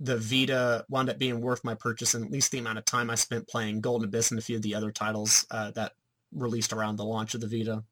the 0.00 0.16
Vita 0.16 0.84
wound 0.88 1.08
up 1.08 1.20
being 1.20 1.40
worth 1.40 1.62
my 1.62 1.74
purchase 1.74 2.14
and 2.14 2.24
at 2.24 2.32
least 2.32 2.50
the 2.50 2.58
amount 2.58 2.78
of 2.78 2.84
time 2.84 3.10
I 3.10 3.14
spent 3.14 3.46
playing 3.46 3.80
Golden 3.80 4.08
Abyss 4.08 4.32
and 4.32 4.40
a 4.40 4.42
few 4.42 4.56
of 4.56 4.62
the 4.62 4.74
other 4.74 4.90
titles 4.90 5.46
uh, 5.52 5.70
that 5.72 5.92
released 6.32 6.72
around 6.72 6.96
the 6.96 7.04
launch 7.04 7.34
of 7.34 7.40
the 7.40 7.46
Vita. 7.46 7.84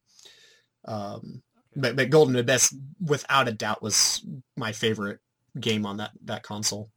Um, 0.85 1.45
but, 1.77 1.97
but 1.97 2.11
Golden 2.11 2.37
Abyss, 2.37 2.75
without 3.01 3.49
a 3.49 3.53
doubt, 3.53 3.83
was 3.83 4.25
my 4.57 4.73
favorite 4.73 5.21
game 5.59 5.85
on 5.87 5.99
that, 5.99 6.13
that 6.25 6.43
console 6.43 6.91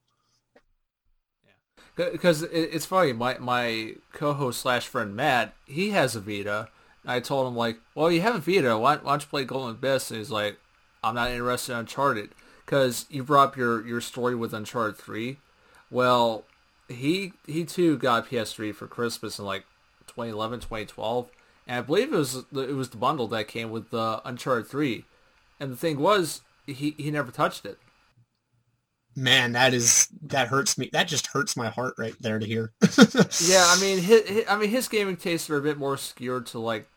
Yeah. 1.98 2.10
because 2.12 2.44
it's 2.44 2.86
funny. 2.86 3.14
My 3.14 3.38
my 3.38 3.94
co-host 4.14 4.62
slash 4.62 4.88
friend 4.88 5.16
Matt, 5.16 5.54
he 5.66 5.92
has 5.92 6.16
a 6.16 6.20
Vita. 6.20 6.70
I 7.06 7.20
told 7.20 7.48
him 7.48 7.56
like, 7.56 7.78
well, 7.94 8.12
you 8.12 8.22
have 8.22 8.36
a 8.36 8.40
Vita. 8.40 8.78
Why, 8.78 8.96
why 8.98 9.12
don't 9.12 9.22
you 9.22 9.28
play 9.28 9.44
Golden 9.46 9.72
Abyss? 9.76 10.10
And 10.12 10.18
he's 10.18 10.32
like, 10.32 10.58
I'm 11.04 11.16
not 11.16 11.32
interested 11.32 11.74
in 11.74 11.80
Uncharted 11.80 12.32
because 12.66 13.06
you 13.10 13.24
brought 13.24 13.50
up 13.50 13.58
your 13.58 13.86
your 13.86 14.02
story 14.02 14.36
with 14.36 14.54
Uncharted 14.54 14.98
Three. 14.98 15.38
Well, 15.92 16.46
he 16.90 17.34
he 17.46 17.64
too 17.64 17.98
got 17.98 18.28
PS3 18.30 18.74
for 18.74 18.88
Christmas 18.88 19.40
in 19.40 19.46
like 19.46 19.66
2011, 20.08 20.60
2012, 20.62 21.30
and 21.68 21.80
I 21.80 21.82
believe 21.82 22.14
it 22.14 22.18
was 22.18 22.36
it 22.36 22.76
was 22.76 22.90
the 22.90 22.98
bundle 22.98 23.28
that 23.30 23.48
came 23.48 23.72
with 23.72 23.90
the 23.90 24.22
Uncharted 24.26 24.68
Three. 24.68 25.06
And 25.60 25.72
the 25.72 25.78
thing 25.78 26.00
was, 26.00 26.42
he 26.66 26.96
he 26.98 27.12
never 27.12 27.32
touched 27.32 27.66
it 27.66 27.80
man, 29.16 29.54
that 29.54 29.74
is 29.74 30.08
that 30.24 30.48
hurts 30.48 30.78
me. 30.78 30.90
That 30.92 31.08
just 31.08 31.28
hurts 31.28 31.56
my 31.56 31.70
heart 31.70 31.96
right 31.98 32.16
there 32.20 32.40
to 32.40 32.46
hear. 32.46 32.74
yeah, 33.42 33.66
I 33.68 33.78
mean, 33.80 34.00
his, 34.00 34.28
his, 34.28 34.46
I 34.48 34.58
mean, 34.58 34.70
his 34.70 34.88
gaming 34.88 35.18
tastes 35.18 35.50
are 35.50 35.58
a 35.58 35.62
bit 35.62 35.78
more 35.78 35.98
skewed 35.98 36.46
to 36.48 36.60
like 36.60 36.88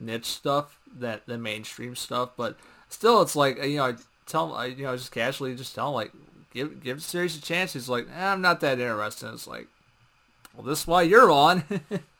niche 0.00 0.26
stuff 0.26 0.78
that 0.96 1.26
the 1.26 1.38
mainstream 1.38 1.96
stuff, 1.96 2.30
but 2.36 2.56
still, 2.88 3.20
it's 3.22 3.36
like 3.36 3.62
you 3.62 3.76
know, 3.76 3.86
I 3.86 3.94
tell 4.26 4.48
him, 4.48 4.56
I 4.56 4.66
you 4.66 4.84
know, 4.84 4.96
just 4.96 5.12
casually 5.12 5.54
just 5.54 5.74
tell 5.74 5.88
him 5.88 5.94
like, 5.94 6.12
give 6.52 6.82
give 6.82 6.98
the 6.98 7.02
series 7.02 7.36
a 7.36 7.42
chance. 7.42 7.72
He's 7.72 7.88
like, 7.88 8.06
eh, 8.14 8.32
I'm 8.32 8.40
not 8.40 8.60
that 8.60 8.78
interested. 8.78 9.32
It's 9.32 9.46
like, 9.46 9.66
well, 10.54 10.64
this 10.64 10.82
is 10.82 10.86
why 10.86 11.02
you're 11.02 11.30
on. 11.30 11.64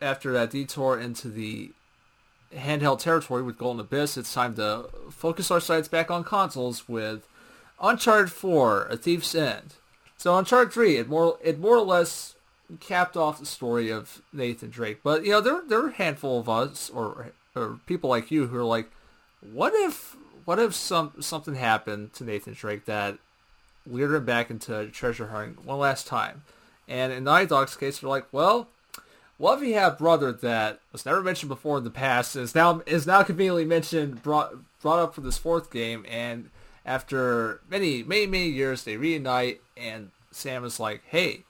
After 0.00 0.32
that 0.32 0.50
detour 0.50 0.98
into 0.98 1.28
the 1.28 1.72
handheld 2.54 3.00
territory 3.00 3.42
with 3.42 3.58
Golden 3.58 3.80
Abyss, 3.80 4.16
it's 4.16 4.32
time 4.32 4.54
to 4.56 4.88
focus 5.10 5.50
our 5.50 5.60
sights 5.60 5.88
back 5.88 6.10
on 6.10 6.24
consoles 6.24 6.88
with 6.88 7.26
Uncharted 7.80 8.32
4, 8.32 8.86
A 8.90 8.96
Thief's 8.96 9.34
End. 9.34 9.74
So 10.16 10.36
Uncharted 10.36 10.72
3, 10.72 10.96
it 10.96 11.08
more 11.08 11.38
it 11.42 11.58
more 11.58 11.76
or 11.76 11.84
less 11.84 12.34
capped 12.80 13.16
off 13.16 13.38
the 13.38 13.46
story 13.46 13.90
of 13.90 14.22
Nathan 14.32 14.70
Drake. 14.70 15.00
But 15.02 15.24
you 15.24 15.30
know, 15.30 15.40
there 15.40 15.62
there 15.66 15.80
are 15.80 15.88
a 15.88 15.92
handful 15.92 16.38
of 16.40 16.48
us 16.48 16.90
or 16.90 17.32
or 17.54 17.80
people 17.86 18.10
like 18.10 18.30
you 18.30 18.46
who 18.48 18.56
are 18.56 18.64
like, 18.64 18.90
what 19.40 19.72
if 19.74 20.16
what 20.44 20.58
if 20.58 20.74
some 20.74 21.12
something 21.20 21.54
happened 21.54 22.12
to 22.14 22.24
Nathan 22.24 22.54
Drake 22.54 22.84
that 22.86 23.18
lured 23.86 24.14
him 24.14 24.24
back 24.24 24.50
into 24.50 24.86
treasure 24.88 25.28
hunting 25.28 25.56
one 25.64 25.78
last 25.78 26.06
time? 26.06 26.42
And 26.88 27.12
in 27.12 27.24
Naughty 27.24 27.46
Dog's 27.46 27.76
case, 27.76 27.98
they're 27.98 28.10
like, 28.10 28.26
well, 28.32 28.68
what 29.38 29.62
he 29.62 29.72
had 29.72 29.96
brother 29.96 30.32
that 30.32 30.80
was 30.92 31.06
never 31.06 31.22
mentioned 31.22 31.48
before 31.48 31.78
in 31.78 31.84
the 31.84 31.90
past, 31.90 32.36
is 32.36 32.54
now 32.54 32.82
is 32.86 33.06
now 33.06 33.22
conveniently 33.22 33.64
mentioned, 33.64 34.22
brought 34.22 34.52
brought 34.82 34.98
up 34.98 35.14
for 35.14 35.22
this 35.22 35.38
fourth 35.38 35.70
game, 35.70 36.04
and 36.08 36.50
after 36.84 37.60
many 37.70 38.02
many 38.02 38.26
many 38.26 38.48
years 38.48 38.84
they 38.84 38.96
reunite, 38.96 39.60
and 39.76 40.10
Sam 40.32 40.64
is 40.64 40.78
like, 40.78 41.02
hey, 41.06 41.44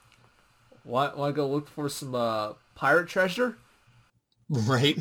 want 0.85 1.17
want 1.17 1.35
to 1.35 1.35
go 1.35 1.47
look 1.47 1.67
for 1.67 1.89
some 1.89 2.15
uh, 2.15 2.53
pirate 2.75 3.09
treasure? 3.09 3.57
Right. 4.51 4.97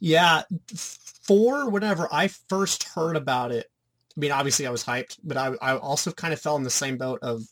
Yeah. 0.00 0.44
For 0.74 1.68
whenever 1.68 2.08
I 2.10 2.28
first 2.28 2.84
heard 2.84 3.16
about 3.16 3.52
it, 3.52 3.70
I 4.16 4.20
mean, 4.20 4.32
obviously 4.32 4.66
I 4.66 4.70
was 4.70 4.82
hyped, 4.82 5.18
but 5.22 5.36
I, 5.36 5.52
I 5.60 5.76
also 5.76 6.10
kind 6.10 6.32
of 6.32 6.40
fell 6.40 6.56
in 6.56 6.62
the 6.62 6.70
same 6.70 6.96
boat 6.96 7.18
of 7.20 7.42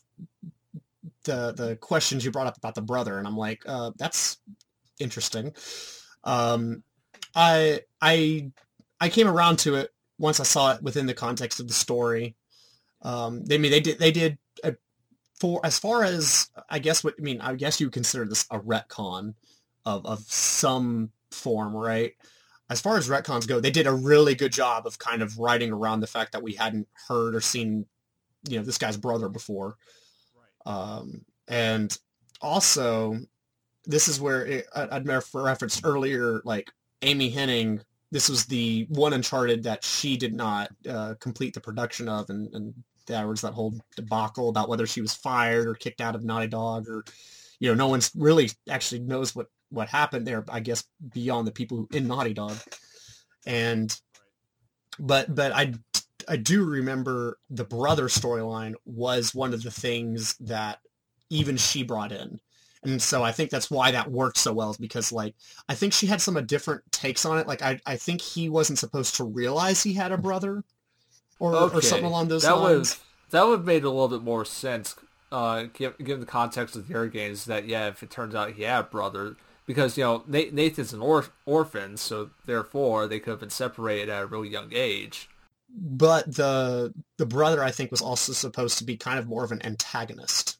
the 1.23 1.53
the 1.53 1.75
questions 1.77 2.25
you 2.25 2.31
brought 2.31 2.47
up 2.47 2.57
about 2.57 2.75
the 2.75 2.81
brother, 2.81 3.17
and 3.17 3.27
I'm 3.27 3.37
like, 3.37 3.63
uh, 3.65 3.91
that's 3.97 4.37
interesting. 4.99 5.53
Um, 6.23 6.83
I 7.35 7.81
I 8.01 8.51
I 8.99 9.09
came 9.09 9.27
around 9.27 9.59
to 9.59 9.75
it 9.75 9.91
once 10.17 10.39
I 10.39 10.43
saw 10.43 10.73
it 10.73 10.83
within 10.83 11.05
the 11.05 11.13
context 11.13 11.59
of 11.59 11.67
the 11.67 11.73
story. 11.73 12.35
Um, 13.01 13.43
they 13.45 13.55
I 13.55 13.57
mean 13.57 13.71
they 13.71 13.79
did 13.79 13.99
they 13.99 14.11
did 14.11 14.37
a, 14.63 14.75
for 15.39 15.59
as 15.63 15.79
far 15.79 16.03
as 16.03 16.49
I 16.69 16.79
guess 16.79 17.03
what 17.03 17.15
I 17.19 17.21
mean 17.21 17.41
I 17.41 17.55
guess 17.55 17.79
you 17.79 17.89
consider 17.89 18.25
this 18.25 18.45
a 18.51 18.59
retcon 18.59 19.35
of 19.85 20.05
of 20.05 20.19
some 20.21 21.11
form, 21.31 21.75
right? 21.75 22.13
As 22.69 22.79
far 22.79 22.97
as 22.97 23.09
retcons 23.09 23.47
go, 23.47 23.59
they 23.59 23.71
did 23.71 23.87
a 23.87 23.93
really 23.93 24.33
good 24.33 24.53
job 24.53 24.87
of 24.87 24.97
kind 24.97 25.21
of 25.21 25.37
writing 25.37 25.73
around 25.73 25.99
the 25.99 26.07
fact 26.07 26.31
that 26.31 26.43
we 26.43 26.53
hadn't 26.53 26.87
heard 27.09 27.35
or 27.35 27.41
seen, 27.41 27.85
you 28.47 28.57
know, 28.57 28.63
this 28.63 28.77
guy's 28.77 28.95
brother 28.95 29.27
before. 29.27 29.75
Um, 30.65 31.25
and 31.47 31.95
also, 32.41 33.17
this 33.85 34.07
is 34.07 34.19
where 34.19 34.45
it, 34.45 34.67
I, 34.75 34.87
I'd 34.91 35.07
referenced 35.07 35.81
earlier, 35.83 36.41
like 36.45 36.71
Amy 37.01 37.31
Hennig. 37.31 37.81
This 38.11 38.29
was 38.29 38.45
the 38.45 38.85
one 38.89 39.13
Uncharted 39.13 39.63
that 39.63 39.83
she 39.83 40.17
did 40.17 40.33
not 40.33 40.69
uh, 40.89 41.15
complete 41.19 41.53
the 41.53 41.61
production 41.61 42.09
of, 42.09 42.29
and, 42.29 42.53
and 42.53 42.73
there 43.07 43.27
was 43.27 43.41
that 43.41 43.53
whole 43.53 43.73
debacle 43.95 44.49
about 44.49 44.69
whether 44.69 44.85
she 44.85 45.01
was 45.01 45.15
fired 45.15 45.67
or 45.67 45.75
kicked 45.75 46.01
out 46.01 46.15
of 46.15 46.23
Naughty 46.23 46.47
Dog, 46.47 46.87
or 46.87 47.03
you 47.59 47.69
know, 47.69 47.75
no 47.75 47.87
one's 47.87 48.11
really 48.15 48.49
actually 48.69 49.01
knows 49.01 49.35
what 49.35 49.47
what 49.69 49.87
happened 49.87 50.27
there. 50.27 50.43
I 50.49 50.59
guess 50.59 50.83
beyond 51.13 51.47
the 51.47 51.51
people 51.51 51.87
in 51.91 52.07
Naughty 52.07 52.33
Dog, 52.33 52.57
and 53.45 53.95
but 54.99 55.33
but 55.33 55.51
I 55.53 55.73
I 56.27 56.37
do 56.37 56.63
remember 56.63 57.37
the 57.49 57.63
brother 57.63 58.07
storyline 58.07 58.73
was 58.85 59.35
one 59.35 59.53
of 59.53 59.63
the 59.63 59.71
things 59.71 60.35
that 60.39 60.79
even 61.29 61.57
she 61.57 61.83
brought 61.83 62.11
in. 62.11 62.39
And 62.83 63.01
so 63.01 63.23
I 63.23 63.31
think 63.31 63.51
that's 63.51 63.69
why 63.69 63.91
that 63.91 64.11
worked 64.11 64.37
so 64.37 64.53
well 64.53 64.71
is 64.71 64.77
because 64.77 65.11
like 65.11 65.35
I 65.69 65.75
think 65.75 65.93
she 65.93 66.07
had 66.07 66.21
some 66.21 66.43
different 66.45 66.83
takes 66.91 67.25
on 67.25 67.37
it. 67.37 67.47
Like 67.47 67.61
I, 67.61 67.79
I 67.85 67.95
think 67.95 68.21
he 68.21 68.49
wasn't 68.49 68.79
supposed 68.79 69.15
to 69.15 69.23
realize 69.23 69.83
he 69.83 69.93
had 69.93 70.11
a 70.11 70.17
brother 70.17 70.63
or, 71.39 71.55
Okay, 71.55 71.77
or 71.77 71.81
something 71.81 72.05
along 72.05 72.29
those 72.29 72.43
that 72.43 72.57
lines. 72.57 72.99
Would, 72.99 73.31
that 73.31 73.47
would 73.47 73.59
have 73.59 73.65
made 73.65 73.83
a 73.83 73.89
little 73.89 74.07
bit 74.07 74.23
more 74.23 74.45
sense, 74.45 74.95
uh, 75.31 75.63
given, 75.73 76.05
given 76.05 76.19
the 76.19 76.25
context 76.25 76.75
of 76.75 76.87
the 76.87 76.95
other 76.95 77.07
games. 77.07 77.45
That 77.45 77.67
yeah, 77.67 77.87
if 77.87 78.01
it 78.03 78.09
turns 78.09 78.35
out 78.35 78.53
he 78.53 78.63
had 78.63 78.79
a 78.79 78.83
brother, 78.83 79.35
because 79.65 79.97
you 79.97 80.03
know 80.03 80.23
Nathan's 80.27 80.93
an 80.93 81.01
or- 81.01 81.25
orphan, 81.45 81.97
so 81.97 82.31
therefore 82.45 83.07
they 83.07 83.19
could 83.19 83.31
have 83.31 83.39
been 83.39 83.49
separated 83.49 84.09
at 84.09 84.23
a 84.23 84.27
really 84.27 84.49
young 84.49 84.69
age. 84.71 85.29
But 85.73 86.35
the 86.35 86.93
the 87.17 87.25
brother 87.25 87.63
I 87.63 87.71
think 87.71 87.91
was 87.91 88.01
also 88.01 88.33
supposed 88.33 88.77
to 88.79 88.83
be 88.83 88.97
kind 88.97 89.19
of 89.19 89.27
more 89.27 89.43
of 89.43 89.51
an 89.51 89.65
antagonist. 89.65 90.57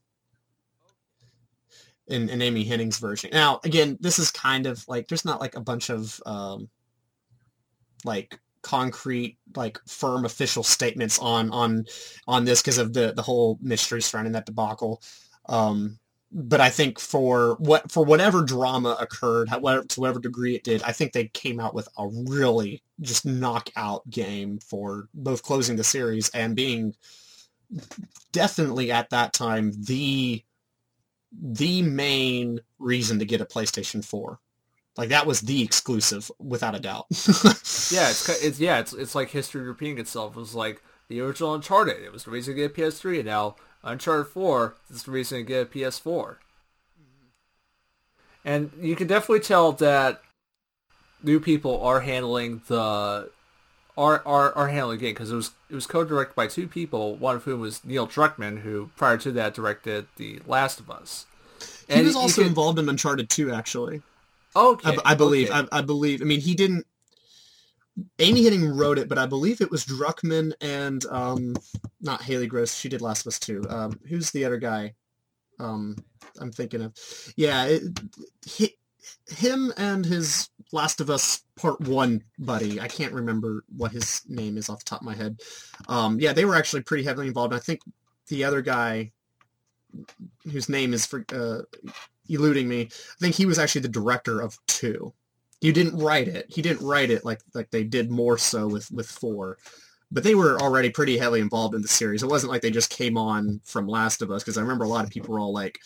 In, 2.08 2.30
in 2.30 2.42
Amy 2.42 2.66
Hennig's 2.66 2.98
version. 2.98 3.30
Now, 3.32 3.62
again, 3.64 3.98
this 4.02 4.20
is 4.20 4.32
kind 4.32 4.66
of 4.66 4.86
like 4.90 5.08
there's 5.08 5.24
not 5.24 5.40
like 5.40 5.56
a 5.56 5.62
bunch 5.62 5.90
of 5.90 6.22
um, 6.26 6.68
like 8.04 8.38
concrete, 8.64 9.38
like 9.56 9.80
firm 9.88 10.26
official 10.26 10.64
statements 10.64 11.20
on 11.20 11.52
on 11.52 11.86
on 12.28 12.44
this 12.44 12.62
because 12.62 12.80
of 12.80 12.92
the 12.94 13.14
the 13.14 13.22
whole 13.22 13.58
mystery 13.62 14.02
surrounding 14.02 14.34
that 14.34 14.46
debacle. 14.46 15.02
Um, 15.48 16.00
but 16.32 16.62
I 16.62 16.70
think 16.70 17.00
for 17.00 17.56
what 17.56 17.92
for 17.92 18.06
whatever 18.06 18.44
drama 18.44 18.98
occurred, 19.00 19.50
to 19.50 19.60
whatever 19.60 20.20
degree 20.20 20.56
it 20.56 20.64
did, 20.64 20.82
I 20.84 20.94
think 20.94 21.12
they 21.12 21.28
came 21.28 21.60
out 21.60 21.74
with 21.74 21.90
a 21.98 22.08
really 22.08 22.84
just 23.02 23.26
knockout 23.26 24.10
game 24.10 24.60
for 24.60 25.10
both 25.14 25.44
closing 25.44 25.76
the 25.76 25.84
series 25.84 26.30
and 26.30 26.56
being 26.56 26.96
definitely 28.32 28.92
at 28.92 29.10
that 29.10 29.34
time 29.34 29.72
the 29.78 30.44
the 31.42 31.82
main 31.82 32.60
reason 32.80 33.20
to 33.20 33.26
get 33.26 33.42
a 33.42 33.46
PlayStation 33.46 34.04
4. 34.04 34.40
Like 34.98 35.10
that 35.10 35.26
was 35.26 35.42
the 35.42 35.64
exclusive 35.64 36.30
without 36.40 36.76
a 36.76 36.80
doubt. 36.80 37.08
Yeah, 37.92 38.10
it's 38.10 38.30
it's 38.42 38.60
yeah, 38.60 38.80
it's 38.80 38.94
it's 38.94 39.16
like 39.16 39.30
history 39.32 39.62
repeating 39.62 39.98
itself. 39.98 40.38
It 40.38 40.40
was 40.40 40.56
like 40.56 40.82
the 41.10 41.20
original 41.20 41.54
Uncharted. 41.54 42.02
It 42.02 42.14
was 42.14 42.24
the 42.24 42.32
reason 42.32 42.56
to 42.56 42.62
get 42.62 42.72
a 42.72 42.74
PS3, 42.74 43.18
and 43.18 43.26
now 43.26 43.56
Uncharted 43.84 44.28
4 44.28 44.76
is 44.94 45.04
the 45.04 45.12
reason 45.12 45.40
to 45.40 45.44
get 45.44 45.62
a 45.64 45.66
PS4. 45.66 46.36
And 48.44 48.72
you 48.80 48.96
can 48.96 49.08
definitely 49.08 49.42
tell 49.42 49.72
that 49.74 50.22
new 51.24 51.40
people 51.40 51.82
are 51.84 52.02
handling 52.02 52.62
the 52.68 53.30
are 53.98 54.24
are, 54.26 54.54
are 54.54 54.68
handling 54.70 54.98
the 54.98 55.06
game 55.06 55.14
because 55.14 55.32
it 55.32 55.36
was 55.36 55.52
it 55.70 55.76
was 55.76 55.86
co-directed 55.86 56.36
by 56.36 56.48
two 56.48 56.68
people, 56.68 57.16
one 57.16 57.36
of 57.36 57.44
whom 57.44 57.60
was 57.60 57.84
Neil 57.86 58.08
Druckmann, 58.08 58.62
who 58.62 58.90
prior 58.96 59.18
to 59.18 59.32
that 59.34 59.54
directed 59.54 60.08
The 60.18 60.40
Last 60.48 60.80
of 60.80 60.90
Us. 60.90 61.26
he 61.88 62.02
was 62.02 62.16
also 62.16 62.42
could- 62.42 62.48
involved 62.48 62.80
in 62.80 62.90
Uncharted 62.90 63.30
2 63.30 63.52
actually. 63.52 64.02
Okay, 64.56 64.98
I, 65.06 65.12
I 65.12 65.16
believe. 65.16 65.50
okay. 65.50 65.68
I, 65.72 65.80
I 65.80 65.82
believe. 65.82 66.22
I 66.22 66.26
mean, 66.26 66.42
he 66.42 66.56
didn't. 66.56 66.86
Amy 68.20 68.44
Hennig 68.44 68.78
wrote 68.78 68.98
it, 68.98 69.10
but 69.10 69.18
I 69.18 69.26
believe 69.26 69.62
it 69.62 69.72
was 69.72 69.86
Druckmann 69.86 70.54
and 70.62 71.06
um, 71.08 71.56
not 72.02 72.22
Halley 72.22 72.48
Gross. 72.48 72.74
She 72.74 72.90
did 72.90 73.02
Last 73.02 73.22
of 73.22 73.28
Us 73.28 73.40
too. 73.40 73.64
Um, 73.70 74.00
who's 74.08 74.32
the 74.32 74.46
other 74.46 74.58
guy? 74.58 74.94
Um, 75.60 75.98
I'm 76.40 76.52
thinking 76.52 76.82
of. 76.82 76.94
Yeah, 77.36 77.66
it, 77.66 77.84
he, 78.46 78.78
him 79.30 79.74
and 79.78 80.06
his 80.06 80.50
Last 80.72 81.02
of 81.02 81.10
Us 81.10 81.44
Part 81.56 81.82
One 81.82 82.24
buddy. 82.40 82.80
I 82.80 82.88
can't 82.88 83.14
remember 83.14 83.64
what 83.76 83.92
his 83.92 84.22
name 84.28 84.58
is 84.58 84.70
off 84.70 84.80
the 84.80 84.90
top 84.90 85.02
of 85.02 85.06
my 85.06 85.16
head. 85.16 85.42
Um, 85.88 86.20
yeah, 86.20 86.34
they 86.34 86.46
were 86.46 86.56
actually 86.56 86.84
pretty 86.84 87.04
heavily 87.04 87.28
involved. 87.28 87.54
I 87.54 87.60
think 87.60 87.82
the 88.28 88.46
other 88.46 88.62
guy, 88.62 89.12
whose 90.50 90.70
name 90.70 90.94
is 90.94 91.06
for, 91.06 91.26
uh, 91.34 91.64
eluding 92.30 92.70
me, 92.70 92.84
I 92.84 93.20
think 93.20 93.36
he 93.36 93.46
was 93.46 93.60
actually 93.60 93.82
the 93.82 93.90
director 93.90 94.40
of 94.40 94.58
two. 94.68 95.14
You 95.62 95.72
didn't 95.72 95.98
write 95.98 96.28
it. 96.28 96.46
He 96.50 96.62
didn't 96.62 96.86
write 96.86 97.12
it 97.12 97.24
like 97.24 97.40
like 97.54 97.70
they 97.72 97.84
did 97.84 98.10
more 98.12 98.38
so 98.38 98.68
with 98.68 98.92
with 98.92 99.08
four. 99.08 99.58
But 100.12 100.24
they 100.24 100.36
were 100.36 100.60
already 100.60 100.90
pretty 100.90 101.18
heavily 101.18 101.40
involved 101.40 101.74
in 101.74 101.82
the 101.82 101.88
series. 101.88 102.22
It 102.22 102.30
wasn't 102.30 102.52
like 102.52 102.62
they 102.62 102.72
just 102.72 102.90
came 102.90 103.18
on 103.18 103.62
from 103.64 103.88
Last 103.88 104.22
of 104.22 104.30
Us 104.32 104.44
because 104.44 104.58
I 104.58 104.62
remember 104.62 104.84
a 104.84 104.90
lot 104.90 105.06
of 105.06 105.10
people 105.10 105.32
were 105.34 105.40
all 105.40 105.54
like, 105.54 105.80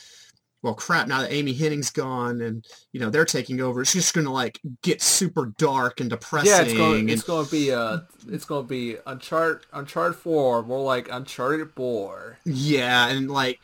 "Well, 0.63 0.73
crap! 0.73 1.07
Now 1.07 1.21
that 1.21 1.31
Amy 1.31 1.53
Hennig's 1.53 1.91
gone 1.91 2.41
and 2.41 2.65
you 2.91 2.99
know 2.99 3.11
they're 3.11 3.23
taking 3.25 3.61
over, 3.61 3.81
it's 3.81 3.93
just 3.93 4.15
gonna 4.15 4.31
like 4.33 4.59
get 4.81 5.01
super 5.01 5.53
dark 5.59 5.99
and 5.99 6.09
depressing." 6.09 6.49
Yeah, 6.49 6.61
it's 6.61 6.73
going. 6.73 7.01
and- 7.01 7.09
It's 7.11 7.23
to 7.25 7.45
be 7.51 7.71
uh, 7.71 7.99
it's 8.29 8.45
going 8.45 8.63
to 8.65 8.67
be 8.67 8.97
Uncharted, 9.05 9.67
Uncharted 9.73 10.17
Four, 10.17 10.63
more 10.63 10.83
like 10.83 11.07
Uncharted 11.11 11.71
Four. 11.75 12.39
Yeah, 12.45 13.09
and 13.09 13.29
like, 13.29 13.59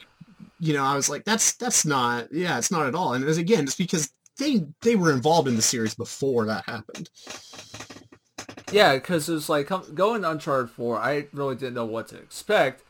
you 0.59 0.73
know, 0.73 0.83
I 0.83 0.95
was 0.95 1.09
like, 1.09 1.23
that's 1.25 1.53
that's 1.53 1.85
not, 1.87 2.31
yeah, 2.31 2.59
it's 2.59 2.69
not 2.69 2.85
at 2.85 2.93
all. 2.93 3.13
And 3.15 3.23
it 3.23 3.27
was 3.27 3.39
again, 3.39 3.63
it's 3.63 3.75
because 3.75 4.11
they 4.37 4.65
they 4.81 4.95
were 4.95 5.11
involved 5.11 5.47
in 5.47 5.55
the 5.55 5.61
series 5.61 5.95
before 5.95 6.45
that 6.45 6.65
happened. 6.65 7.09
Yeah, 8.71 8.95
because 8.95 9.27
it 9.27 9.33
was 9.33 9.49
like 9.49 9.69
going 9.93 10.23
Uncharted 10.23 10.71
Four. 10.71 10.97
I 10.97 11.27
really 11.33 11.55
didn't 11.55 11.73
know 11.73 11.85
what 11.85 12.07
to 12.09 12.17
expect, 12.17 12.83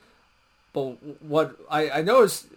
but 0.73 1.21
what 1.21 1.57
I 1.69 1.89
I 1.89 2.01
noticed 2.01 2.47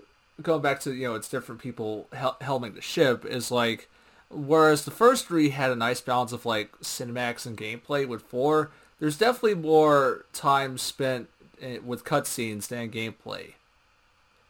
going 0.42 0.62
back 0.62 0.80
to 0.80 0.92
you 0.92 1.08
know 1.08 1.14
it's 1.14 1.28
different 1.28 1.60
people 1.60 2.08
hel- 2.12 2.36
helming 2.40 2.74
the 2.74 2.80
ship 2.80 3.24
is 3.24 3.50
like 3.50 3.88
whereas 4.30 4.84
the 4.84 4.90
first 4.90 5.26
three 5.26 5.50
had 5.50 5.70
a 5.70 5.76
nice 5.76 6.00
balance 6.00 6.32
of 6.32 6.44
like 6.44 6.72
cinematics 6.80 7.46
and 7.46 7.56
gameplay 7.56 8.06
with 8.06 8.22
four 8.22 8.70
there's 8.98 9.16
definitely 9.16 9.54
more 9.54 10.24
time 10.32 10.76
spent 10.76 11.28
eh, 11.60 11.78
with 11.84 12.04
cutscenes 12.04 12.66
than 12.66 12.90
gameplay 12.90 13.52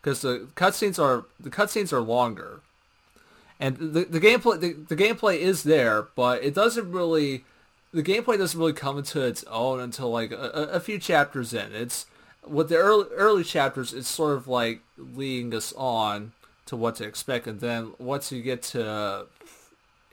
because 0.00 0.22
the 0.22 0.48
cutscenes 0.56 1.02
are 1.02 1.26
the 1.38 1.50
cutscenes 1.50 1.92
are 1.92 2.00
longer 2.00 2.60
and 3.64 3.76
the, 3.78 4.04
the 4.04 4.20
gameplay 4.20 4.60
the, 4.60 4.72
the 4.72 4.96
gameplay 4.96 5.38
is 5.38 5.62
there 5.62 6.08
but 6.14 6.42
it 6.42 6.54
doesn't 6.54 6.90
really 6.90 7.44
the 7.94 8.02
gameplay 8.02 8.36
doesn't 8.36 8.58
really 8.58 8.72
come 8.72 8.98
into 8.98 9.22
its 9.22 9.44
own 9.44 9.80
until 9.80 10.10
like 10.10 10.32
a, 10.32 10.68
a 10.72 10.80
few 10.80 10.98
chapters 10.98 11.54
in. 11.54 11.72
It's 11.72 12.06
with 12.44 12.68
the 12.68 12.76
early 12.76 13.06
early 13.12 13.44
chapters, 13.44 13.94
it's 13.94 14.08
sort 14.08 14.36
of 14.36 14.48
like 14.48 14.80
leading 14.98 15.54
us 15.54 15.72
on 15.76 16.32
to 16.66 16.76
what 16.76 16.96
to 16.96 17.04
expect, 17.04 17.46
and 17.46 17.60
then 17.60 17.92
once 17.98 18.32
you 18.32 18.42
get 18.42 18.62
to 18.62 19.26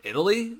Italy, 0.04 0.58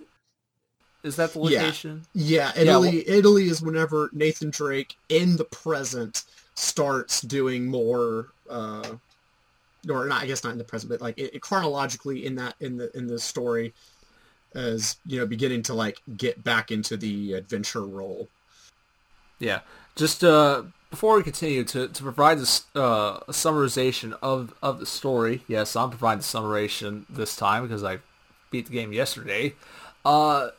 is 1.04 1.16
that 1.18 1.34
the 1.34 1.40
location? 1.40 2.04
Yeah, 2.14 2.52
Italy. 2.56 3.04
Yeah, 3.08 3.16
Italy 3.18 3.48
is 3.48 3.62
whenever 3.62 4.10
Nathan 4.14 4.50
Drake 4.50 4.96
in 5.10 5.38
the 5.38 5.46
present 5.46 6.24
starts 6.56 7.22
doing 7.22 7.68
more. 7.68 8.30
Uh, 8.50 8.96
or 9.90 10.06
not, 10.06 10.24
I 10.24 10.26
guess 10.28 10.44
not 10.44 10.52
in 10.52 10.58
the 10.58 10.64
present, 10.64 10.90
but 10.90 11.02
like 11.02 11.18
it, 11.18 11.36
it, 11.36 11.42
chronologically 11.42 12.26
in 12.26 12.36
that 12.36 12.56
in 12.60 12.78
the 12.78 12.96
in 12.98 13.08
the 13.08 13.20
story, 13.20 13.74
as 14.54 14.98
you 15.06 15.20
know, 15.20 15.26
beginning 15.26 15.64
to 15.64 15.74
like 15.74 16.02
get 16.18 16.44
back 16.44 16.72
into 16.72 16.98
the 16.98 17.34
adventure 17.34 17.86
role. 17.86 18.30
Yeah, 19.40 19.62
just 19.96 20.24
uh, 20.24 20.64
before 20.90 21.16
we 21.16 21.24
continue 21.24 21.64
to, 21.64 21.88
to 21.88 22.04
provide 22.04 22.38
this 22.38 22.66
uh, 22.76 23.20
a 23.28 23.32
summarization 23.32 24.18
of 24.22 24.54
of 24.62 24.80
the 24.80 24.86
story. 24.86 25.44
Yes, 25.48 25.76
I'm 25.76 25.90
providing 25.90 26.20
the 26.20 26.26
summarization 26.26 27.06
this 27.10 27.36
time 27.36 27.64
because 27.64 27.84
I 27.84 28.00
beat 28.52 28.68
the 28.68 28.74
game 28.74 28.94
yesterday. 28.94 29.56
Uh, 30.06 30.50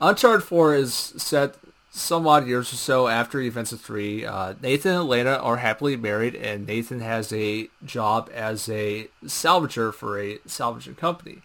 Uncharted 0.00 0.42
4 0.42 0.74
is 0.74 0.94
set 0.94 1.56
some 1.96 2.26
odd 2.26 2.46
years 2.46 2.72
or 2.72 2.76
so 2.76 3.08
after 3.08 3.40
events 3.40 3.72
of 3.72 3.80
3. 3.80 4.26
Uh, 4.26 4.54
Nathan 4.60 4.92
and 4.92 5.00
Elena 5.00 5.36
are 5.36 5.56
happily 5.56 5.96
married, 5.96 6.34
and 6.34 6.66
Nathan 6.66 7.00
has 7.00 7.32
a 7.32 7.68
job 7.84 8.30
as 8.34 8.68
a 8.68 9.08
salvager 9.24 9.92
for 9.92 10.20
a 10.20 10.38
salvaging 10.46 10.96
company. 10.96 11.40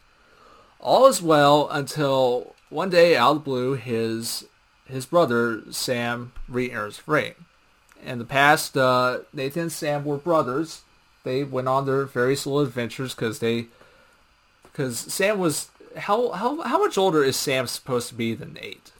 All 0.79 1.07
is 1.07 1.21
well 1.21 1.69
until 1.69 2.55
one 2.69 2.89
day, 2.89 3.15
out 3.15 3.31
of 3.31 3.37
the 3.37 3.43
blue, 3.43 3.73
his 3.75 4.45
his 4.85 5.05
brother 5.05 5.61
Sam 5.71 6.33
re-enters 6.49 6.97
frame. 6.97 7.45
In 8.03 8.19
the 8.19 8.25
past, 8.25 8.75
uh, 8.75 9.19
Nathan 9.31 9.63
and 9.63 9.71
Sam 9.71 10.03
were 10.03 10.17
brothers. 10.17 10.81
They 11.23 11.43
went 11.43 11.69
on 11.69 11.85
their 11.85 12.05
various 12.05 12.45
little 12.45 12.61
adventures 12.61 13.13
because 13.13 13.39
they 13.39 13.67
because 14.63 14.97
Sam 14.99 15.39
was 15.39 15.69
how 15.95 16.31
how 16.31 16.61
how 16.61 16.79
much 16.79 16.97
older 16.97 17.23
is 17.23 17.35
Sam 17.35 17.67
supposed 17.67 18.09
to 18.09 18.15
be 18.15 18.33
than 18.33 18.53
Nate? 18.53 18.90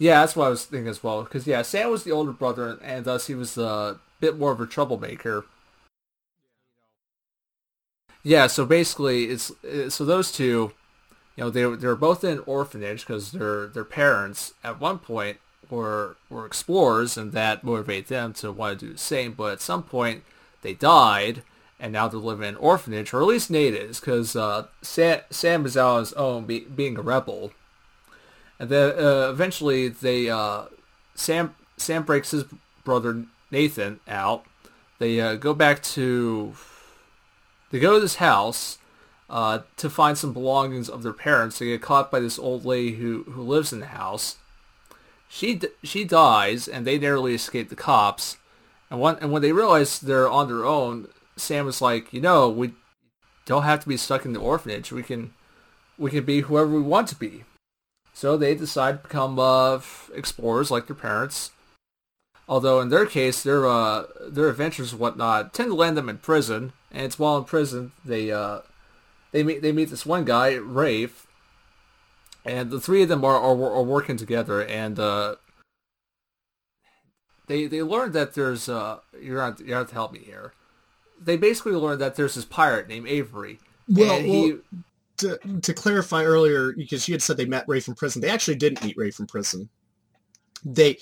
Yeah, 0.00 0.20
that's 0.20 0.34
what 0.34 0.46
I 0.46 0.48
was 0.48 0.64
thinking 0.64 0.88
as 0.88 1.04
well. 1.04 1.22
Because 1.24 1.46
yeah, 1.46 1.60
Sam 1.60 1.90
was 1.90 2.04
the 2.04 2.10
older 2.10 2.32
brother, 2.32 2.78
and 2.82 3.04
thus 3.04 3.26
he 3.26 3.34
was 3.34 3.58
a 3.58 4.00
bit 4.18 4.38
more 4.38 4.50
of 4.50 4.60
a 4.60 4.66
troublemaker. 4.66 5.44
Yeah, 8.22 8.46
so 8.46 8.64
basically, 8.64 9.24
it's 9.24 9.52
so 9.90 10.06
those 10.06 10.32
two, 10.32 10.72
you 11.36 11.44
know, 11.44 11.50
they 11.50 11.60
they 11.60 11.86
were 11.86 11.96
both 11.96 12.24
in 12.24 12.38
an 12.38 12.44
orphanage 12.46 13.06
because 13.06 13.32
their 13.32 13.66
their 13.66 13.84
parents 13.84 14.54
at 14.64 14.80
one 14.80 14.98
point 14.98 15.36
were 15.68 16.16
were 16.30 16.46
explorers, 16.46 17.18
and 17.18 17.32
that 17.32 17.62
motivated 17.62 18.06
them 18.06 18.32
to 18.34 18.50
want 18.50 18.80
to 18.80 18.86
do 18.86 18.92
the 18.94 18.98
same. 18.98 19.32
But 19.32 19.52
at 19.52 19.60
some 19.60 19.82
point, 19.82 20.24
they 20.62 20.72
died, 20.72 21.42
and 21.78 21.92
now 21.92 22.08
they're 22.08 22.18
living 22.18 22.48
in 22.48 22.54
an 22.54 22.60
orphanage, 22.60 23.12
or 23.12 23.20
at 23.20 23.26
least 23.26 23.50
Nate 23.50 23.74
is, 23.74 24.00
because 24.00 24.34
uh, 24.34 24.68
Sam, 24.80 25.20
Sam 25.28 25.66
is 25.66 25.76
out 25.76 25.96
on 25.96 26.00
his 26.00 26.12
own, 26.14 26.44
be, 26.46 26.60
being 26.60 26.96
a 26.96 27.02
rebel. 27.02 27.52
And 28.60 28.68
then 28.68 28.90
uh, 28.90 29.30
eventually, 29.30 29.88
they 29.88 30.28
uh, 30.28 30.64
Sam 31.14 31.56
Sam 31.78 32.04
breaks 32.04 32.30
his 32.30 32.44
brother 32.84 33.24
Nathan 33.50 34.00
out. 34.06 34.44
They 34.98 35.18
uh, 35.18 35.36
go 35.36 35.54
back 35.54 35.82
to 35.94 36.54
they 37.70 37.80
go 37.80 37.94
to 37.94 38.00
this 38.00 38.16
house 38.16 38.76
uh, 39.30 39.60
to 39.78 39.88
find 39.88 40.18
some 40.18 40.34
belongings 40.34 40.90
of 40.90 41.02
their 41.02 41.14
parents. 41.14 41.58
They 41.58 41.66
get 41.66 41.80
caught 41.80 42.10
by 42.10 42.20
this 42.20 42.38
old 42.38 42.66
lady 42.66 42.96
who 42.96 43.22
who 43.30 43.42
lives 43.42 43.72
in 43.72 43.80
the 43.80 43.86
house. 43.86 44.36
She 45.26 45.58
she 45.82 46.04
dies, 46.04 46.68
and 46.68 46.86
they 46.86 46.98
narrowly 46.98 47.34
escape 47.34 47.70
the 47.70 47.76
cops. 47.76 48.36
And 48.90 49.00
when 49.00 49.16
and 49.22 49.32
when 49.32 49.40
they 49.40 49.52
realize 49.52 49.98
they're 49.98 50.28
on 50.28 50.48
their 50.48 50.66
own, 50.66 51.08
Sam 51.34 51.66
is 51.66 51.80
like, 51.80 52.12
you 52.12 52.20
know, 52.20 52.50
we 52.50 52.74
don't 53.46 53.62
have 53.62 53.80
to 53.80 53.88
be 53.88 53.96
stuck 53.96 54.26
in 54.26 54.34
the 54.34 54.40
orphanage. 54.40 54.92
We 54.92 55.02
can 55.02 55.32
we 55.96 56.10
can 56.10 56.26
be 56.26 56.42
whoever 56.42 56.68
we 56.68 56.82
want 56.82 57.08
to 57.08 57.16
be. 57.16 57.44
So 58.12 58.36
they 58.36 58.54
decide 58.54 59.02
to 59.02 59.08
become 59.08 59.38
uh, 59.38 59.80
explorers 60.14 60.70
like 60.70 60.86
their 60.86 60.96
parents. 60.96 61.52
Although 62.48 62.80
in 62.80 62.88
their 62.88 63.06
case, 63.06 63.42
their 63.42 63.66
uh, 63.66 64.04
their 64.28 64.48
adventures 64.48 64.92
and 64.92 65.00
whatnot 65.00 65.54
tend 65.54 65.70
to 65.70 65.74
land 65.74 65.96
them 65.96 66.08
in 66.08 66.18
prison. 66.18 66.72
And 66.90 67.04
it's 67.04 67.18
while 67.18 67.38
in 67.38 67.44
prison 67.44 67.92
they 68.04 68.30
uh, 68.30 68.60
they 69.32 69.42
meet 69.42 69.62
they 69.62 69.72
meet 69.72 69.90
this 69.90 70.04
one 70.04 70.24
guy, 70.24 70.54
Rafe, 70.54 71.26
and 72.44 72.70
the 72.70 72.80
three 72.80 73.02
of 73.02 73.08
them 73.08 73.24
are 73.24 73.36
are, 73.36 73.74
are 73.74 73.82
working 73.82 74.16
together. 74.16 74.60
And 74.64 74.98
uh, 74.98 75.36
they 77.46 77.66
they 77.66 77.82
learn 77.82 78.12
that 78.12 78.34
there's 78.34 78.68
uh, 78.68 78.98
you're 79.20 79.38
not 79.38 79.60
you 79.60 79.74
have 79.74 79.88
to 79.88 79.94
help 79.94 80.12
me 80.12 80.20
here 80.20 80.52
they 81.20 81.36
basically 81.36 81.72
learned 81.72 82.00
that 82.00 82.14
there's 82.14 82.34
this 82.34 82.44
pirate 82.44 82.88
named 82.88 83.06
Avery. 83.06 83.60
Well, 83.88 84.18
he, 84.20 84.52
well 84.52 84.58
to, 85.20 85.38
to 85.62 85.74
clarify 85.74 86.24
earlier, 86.24 86.72
because 86.72 87.08
you 87.08 87.14
had 87.14 87.22
said 87.22 87.36
they 87.36 87.46
met 87.46 87.64
Ray 87.68 87.80
from 87.80 87.94
prison, 87.94 88.20
they 88.20 88.28
actually 88.28 88.56
didn't 88.56 88.84
meet 88.84 88.96
Ray 88.96 89.10
from 89.10 89.26
prison. 89.26 89.68
They, 90.64 90.98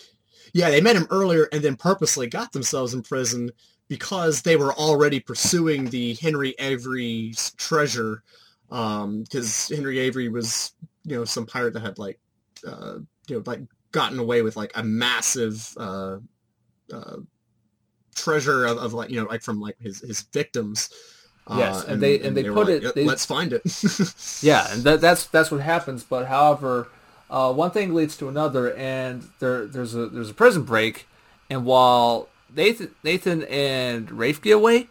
yeah, 0.53 0.71
they 0.71 0.81
met 0.81 0.97
him 0.97 1.07
earlier 1.11 1.49
and 1.53 1.63
then 1.63 1.77
purposely 1.77 2.27
got 2.27 2.53
themselves 2.53 2.95
in 2.95 3.03
prison 3.03 3.51
because 3.89 4.43
they 4.43 4.57
were 4.57 4.75
already 4.75 5.21
pursuing 5.21 5.87
the 5.87 6.15
Henry 6.15 6.55
Avery's 6.59 7.53
treasure. 7.57 8.23
Because 8.69 9.71
um, 9.71 9.77
Henry 9.77 9.99
Avery 9.99 10.29
was, 10.29 10.73
you 11.05 11.17
know, 11.17 11.25
some 11.25 11.47
pirate 11.47 11.75
that 11.75 11.81
had 11.81 11.99
like, 11.99 12.21
uh, 12.67 12.99
you 13.29 13.37
know, 13.37 13.43
like 13.47 13.61
gotten 13.93 14.19
away 14.19 14.43
with 14.43 14.57
like 14.57 14.73
a 14.75 14.83
massive 14.83 15.75
uh, 15.79 16.19
uh, 16.93 17.17
treasure 18.15 18.67
of, 18.67 18.79
of 18.79 18.93
like 18.93 19.11
you 19.11 19.21
know 19.21 19.27
like 19.27 19.43
from 19.43 19.61
like 19.61 19.77
his 19.81 20.01
his 20.01 20.23
victims. 20.23 20.91
Yes, 21.51 21.77
uh, 21.77 21.81
and, 21.85 21.93
and, 21.93 22.03
they 22.03 22.17
and, 22.17 22.27
and 22.27 22.37
they, 22.37 22.43
they 22.43 22.49
put 22.49 22.69
like, 22.69 22.83
it. 22.83 22.95
They, 22.95 23.05
Let's 23.05 23.25
find 23.25 23.53
it. 23.53 23.63
yeah, 24.43 24.73
and 24.73 24.83
that, 24.85 25.01
that's 25.01 25.27
that's 25.27 25.51
what 25.51 25.61
happens. 25.61 26.05
But 26.05 26.27
however, 26.27 26.89
uh, 27.31 27.53
one 27.53 27.71
thing 27.71 27.95
leads 27.95 28.17
to 28.19 28.29
another, 28.29 28.75
and 28.75 29.29
there 29.39 29.67
there's 29.67 29.95
a 29.95 30.07
there's 30.07 30.31
a 30.31 30.35
prison 30.35 30.65
break, 30.65 31.07
and 31.49 31.65
while 31.65 32.29
Nathan 32.55 32.95
Nathan 33.03 33.45
and 33.45 34.11
Rafe 34.11 34.43
get 34.43 34.57
away, 34.57 34.89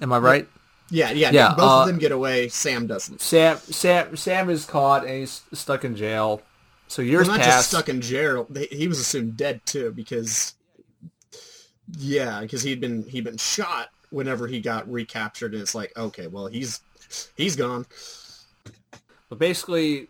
am 0.00 0.12
I 0.12 0.18
right? 0.18 0.48
Yeah, 0.90 1.10
yeah, 1.12 1.30
yeah. 1.30 1.54
Both 1.54 1.70
uh, 1.70 1.80
of 1.82 1.86
them 1.86 1.98
get 1.98 2.12
away. 2.12 2.48
Sam 2.48 2.86
doesn't. 2.86 3.20
Sam 3.20 3.58
Sam 3.58 4.16
Sam 4.16 4.50
is 4.50 4.64
caught 4.64 5.04
and 5.04 5.20
he's 5.20 5.42
stuck 5.52 5.84
in 5.84 5.94
jail. 5.94 6.42
So 6.88 7.02
years 7.02 7.28
well, 7.28 7.38
not 7.38 7.46
just 7.46 7.68
stuck 7.68 7.88
in 7.88 8.00
jail. 8.00 8.48
He 8.70 8.88
was 8.88 8.98
assumed 8.98 9.36
dead 9.36 9.64
too 9.64 9.92
because 9.92 10.54
yeah, 11.96 12.40
because 12.40 12.62
he'd 12.62 12.80
been 12.80 13.04
he'd 13.04 13.24
been 13.24 13.36
shot 13.36 13.90
whenever 14.10 14.46
he 14.46 14.60
got 14.60 14.90
recaptured, 14.90 15.54
and 15.54 15.62
it's 15.62 15.74
like, 15.74 15.96
okay, 15.96 16.26
well, 16.26 16.46
he's 16.46 16.80
he's 17.36 17.56
gone. 17.56 17.86
But 19.28 19.38
basically, 19.38 20.08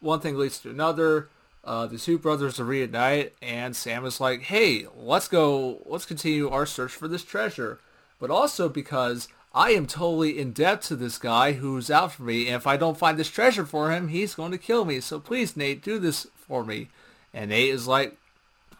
one 0.00 0.20
thing 0.20 0.36
leads 0.36 0.58
to 0.60 0.70
another. 0.70 1.28
Uh, 1.64 1.86
the 1.86 1.98
two 1.98 2.18
brothers 2.18 2.58
are 2.60 2.64
reunite, 2.64 3.34
and 3.42 3.74
Sam 3.74 4.04
is 4.04 4.20
like, 4.20 4.42
"Hey, 4.42 4.86
let's 4.96 5.28
go. 5.28 5.82
Let's 5.86 6.06
continue 6.06 6.48
our 6.48 6.66
search 6.66 6.92
for 6.92 7.08
this 7.08 7.24
treasure." 7.24 7.80
But 8.20 8.30
also 8.30 8.68
because 8.68 9.28
I 9.54 9.70
am 9.70 9.86
totally 9.86 10.38
in 10.38 10.52
debt 10.52 10.82
to 10.82 10.96
this 10.96 11.18
guy 11.18 11.52
who's 11.52 11.90
out 11.90 12.12
for 12.12 12.22
me, 12.22 12.46
and 12.46 12.56
if 12.56 12.66
I 12.66 12.76
don't 12.76 12.98
find 12.98 13.18
this 13.18 13.30
treasure 13.30 13.64
for 13.66 13.90
him, 13.90 14.08
he's 14.08 14.34
going 14.34 14.52
to 14.52 14.58
kill 14.58 14.84
me. 14.84 15.00
So 15.00 15.18
please, 15.20 15.56
Nate, 15.56 15.82
do 15.82 15.98
this 15.98 16.26
for 16.36 16.64
me. 16.64 16.88
And 17.34 17.50
Nate 17.50 17.70
is 17.70 17.86
like, 17.86 18.16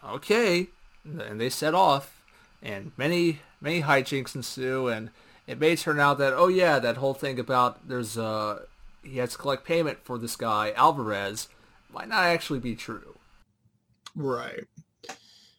"Okay," 0.03 0.67
and 1.03 1.39
they 1.39 1.49
set 1.49 1.73
off 1.73 2.19
and 2.61 2.91
many 2.97 3.39
many 3.61 3.81
hijinks 3.81 4.35
ensue, 4.35 4.87
and 4.87 5.09
it 5.47 5.59
may 5.59 5.75
turn 5.75 5.99
out 5.99 6.17
that 6.19 6.33
oh 6.33 6.47
yeah, 6.47 6.79
that 6.79 6.97
whole 6.97 7.13
thing 7.13 7.39
about 7.39 7.87
there's 7.87 8.17
uh 8.17 8.63
he 9.03 9.17
has 9.17 9.31
to 9.31 9.37
collect 9.37 9.65
payment 9.65 9.99
for 10.03 10.17
this 10.17 10.35
guy 10.35 10.71
Alvarez 10.75 11.47
might 11.91 12.09
not 12.09 12.23
actually 12.25 12.59
be 12.59 12.75
true. 12.75 13.17
Right. 14.15 14.65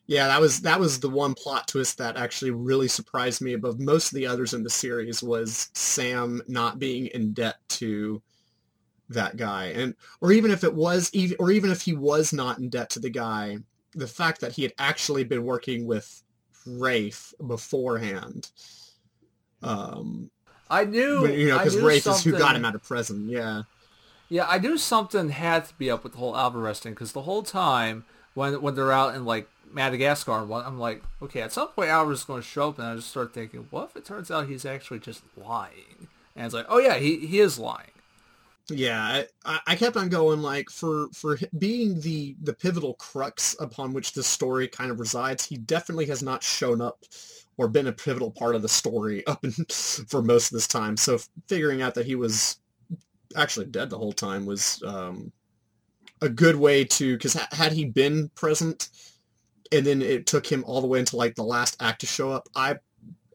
Yeah, 0.07 0.27
that 0.27 0.41
was 0.41 0.63
that 0.63 0.81
was 0.81 0.99
the 0.99 1.09
one 1.09 1.35
plot 1.35 1.69
twist 1.69 1.99
that 1.99 2.17
actually 2.17 2.51
really 2.51 2.89
surprised 2.89 3.41
me 3.41 3.53
above 3.53 3.79
most 3.79 4.11
of 4.11 4.17
the 4.17 4.27
others 4.27 4.55
in 4.55 4.65
the 4.65 4.71
series 4.71 5.23
was 5.23 5.71
Sam 5.73 6.43
not 6.49 6.81
being 6.81 7.07
in 7.07 7.33
debt 7.33 7.57
to 7.69 8.21
that 9.09 9.37
guy. 9.37 9.67
And 9.67 9.95
or 10.21 10.33
even 10.33 10.51
if 10.51 10.65
it 10.65 10.75
was 10.75 11.11
even 11.13 11.37
or 11.39 11.53
even 11.53 11.71
if 11.71 11.83
he 11.83 11.93
was 11.93 12.33
not 12.33 12.59
in 12.59 12.71
debt 12.71 12.91
to 12.91 12.99
the 12.99 13.11
guy, 13.11 13.59
the 13.95 14.07
fact 14.07 14.41
that 14.41 14.53
he 14.53 14.63
had 14.63 14.73
actually 14.79 15.23
been 15.23 15.45
working 15.45 15.87
with 15.87 16.23
Rafe 16.67 17.35
beforehand. 17.47 18.51
Um, 19.63 20.31
I 20.69 20.85
knew, 20.85 21.27
you 21.27 21.49
know, 21.49 21.59
because 21.59 21.77
Rafe 21.77 22.07
is 22.07 22.25
who 22.25 22.39
got 22.39 22.57
him 22.57 22.65
out 22.65 22.75
of 22.75 22.83
prison. 22.83 23.29
Yeah, 23.29 23.63
yeah, 24.29 24.47
I 24.49 24.59
knew 24.59 24.79
something 24.79 25.31
had 25.31 25.65
to 25.67 25.75
be 25.75 25.91
up 25.91 26.05
with 26.05 26.13
the 26.13 26.19
whole 26.19 26.37
Alvarez 26.37 26.81
thing 26.81 26.93
because 26.93 27.13
the 27.13 27.23
whole 27.23 27.43
time 27.43 28.05
when 28.35 28.63
when 28.63 28.75
they're 28.75 28.93
out 28.93 29.15
in 29.15 29.25
like 29.25 29.49
Madagascar, 29.73 30.33
I'm 30.33 30.79
like, 30.79 31.03
okay, 31.21 31.43
at 31.43 31.53
some 31.53 31.69
point 31.69 31.91
Alvarez 31.91 32.21
is 32.21 32.25
going 32.25 32.43
to 32.43 32.47
show 32.47 32.69
up, 32.69 32.79
and 32.79 32.87
I 32.87 32.97
just 32.97 33.11
start 33.11 33.35
thinking, 33.35 33.67
what 33.71 33.91
if 33.91 33.97
it 33.97 34.05
turns 34.05 34.31
out 34.31 34.49
he's 34.49 34.65
actually 34.65 35.01
just 35.01 35.23
lying? 35.37 36.09
And 36.37 36.47
it's 36.47 36.55
like, 36.55 36.67
oh 36.69 36.79
yeah, 36.79 36.97
he 36.97 37.27
he 37.27 37.41
is 37.41 37.59
lying. 37.59 37.91
Yeah, 38.71 39.25
I, 39.45 39.61
I 39.67 39.77
kept 39.77 39.97
on 39.97 40.09
going 40.09 40.43
like 40.43 40.71
for 40.71 41.09
for 41.13 41.39
being 41.59 42.01
the 42.01 42.37
the 42.43 42.53
pivotal 42.53 42.95
crux 42.95 43.57
upon 43.61 43.93
which 43.93 44.13
this 44.13 44.27
story 44.27 44.69
kind 44.69 44.91
of 44.91 45.01
resides. 45.01 45.45
He 45.45 45.57
definitely 45.57 46.07
has 46.07 46.23
not 46.23 46.43
shown 46.43 46.81
up 46.81 47.05
or 47.57 47.69
been 47.69 47.89
a 47.89 47.93
pivotal 47.93 48.31
part 48.31 48.55
of 48.55 48.63
the 48.63 48.69
story 48.69 49.27
up 49.27 49.45
in, 49.45 49.53
for 50.09 50.23
most 50.23 50.47
of 50.47 50.53
this 50.53 50.69
time. 50.69 50.97
So 50.97 51.19
figuring 51.49 51.83
out 51.83 51.95
that 51.95 52.07
he 52.07 52.15
was 52.15 52.59
actually 53.37 53.67
dead 53.67 53.91
the 53.91 53.99
whole 53.99 54.13
time 54.13 54.47
was 54.47 54.83
um, 54.87 55.33
a 56.21 56.29
good 56.29 56.57
way 56.57 56.85
to 56.85 57.17
because 57.17 57.35
ha- 57.35 57.49
had 57.53 57.73
he 57.73 57.85
been 57.85 58.29
present 58.35 58.89
and 59.73 59.87
then 59.87 60.03
it 60.03 60.27
took 60.27 60.47
him 60.51 60.65
all 60.67 60.81
the 60.81 60.87
way 60.87 60.99
into 60.99 61.17
like 61.17 61.35
the 61.35 61.45
last 61.45 61.77
act 61.81 62.01
to 62.01 62.07
show 62.07 62.31
up, 62.31 62.49
I 62.55 62.77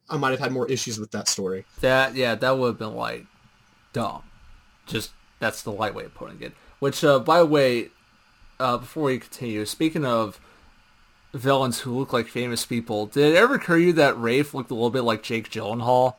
I 0.09 0.17
might 0.17 0.31
have 0.31 0.39
had 0.39 0.51
more 0.51 0.69
issues 0.69 0.99
with 0.99 1.11
that 1.11 1.27
story. 1.27 1.65
That 1.81 2.15
yeah, 2.15 2.35
that 2.35 2.57
would 2.57 2.67
have 2.67 2.79
been 2.79 2.95
like 2.95 3.25
dumb. 3.93 4.23
Just 4.85 5.11
that's 5.45 5.61
the 5.61 5.71
lightweight 5.71 6.15
putting 6.15 6.41
it. 6.41 6.53
Which, 6.79 7.03
uh, 7.03 7.19
by 7.19 7.39
the 7.39 7.45
way, 7.45 7.89
uh, 8.59 8.77
before 8.77 9.03
we 9.03 9.19
continue, 9.19 9.65
speaking 9.65 10.03
of 10.03 10.39
villains 11.33 11.81
who 11.81 11.97
look 11.97 12.11
like 12.11 12.27
famous 12.27 12.65
people, 12.65 13.05
did 13.05 13.33
it 13.33 13.37
ever 13.37 13.55
occur 13.55 13.77
to 13.77 13.83
you 13.83 13.93
that 13.93 14.19
Rafe 14.19 14.53
looked 14.53 14.71
a 14.71 14.73
little 14.73 14.89
bit 14.89 15.03
like 15.03 15.21
Jake 15.21 15.49
Gyllenhaal? 15.49 16.15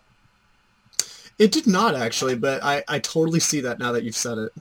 It 1.39 1.51
did 1.51 1.67
not 1.67 1.95
actually, 1.95 2.37
but 2.37 2.63
I, 2.63 2.85
I 2.89 2.99
totally 3.01 3.41
see 3.41 3.61
that 3.61 3.79
now 3.79 3.93
that 3.93 4.05
you've 4.05 4.15
said 4.15 4.39
it. 4.39 4.53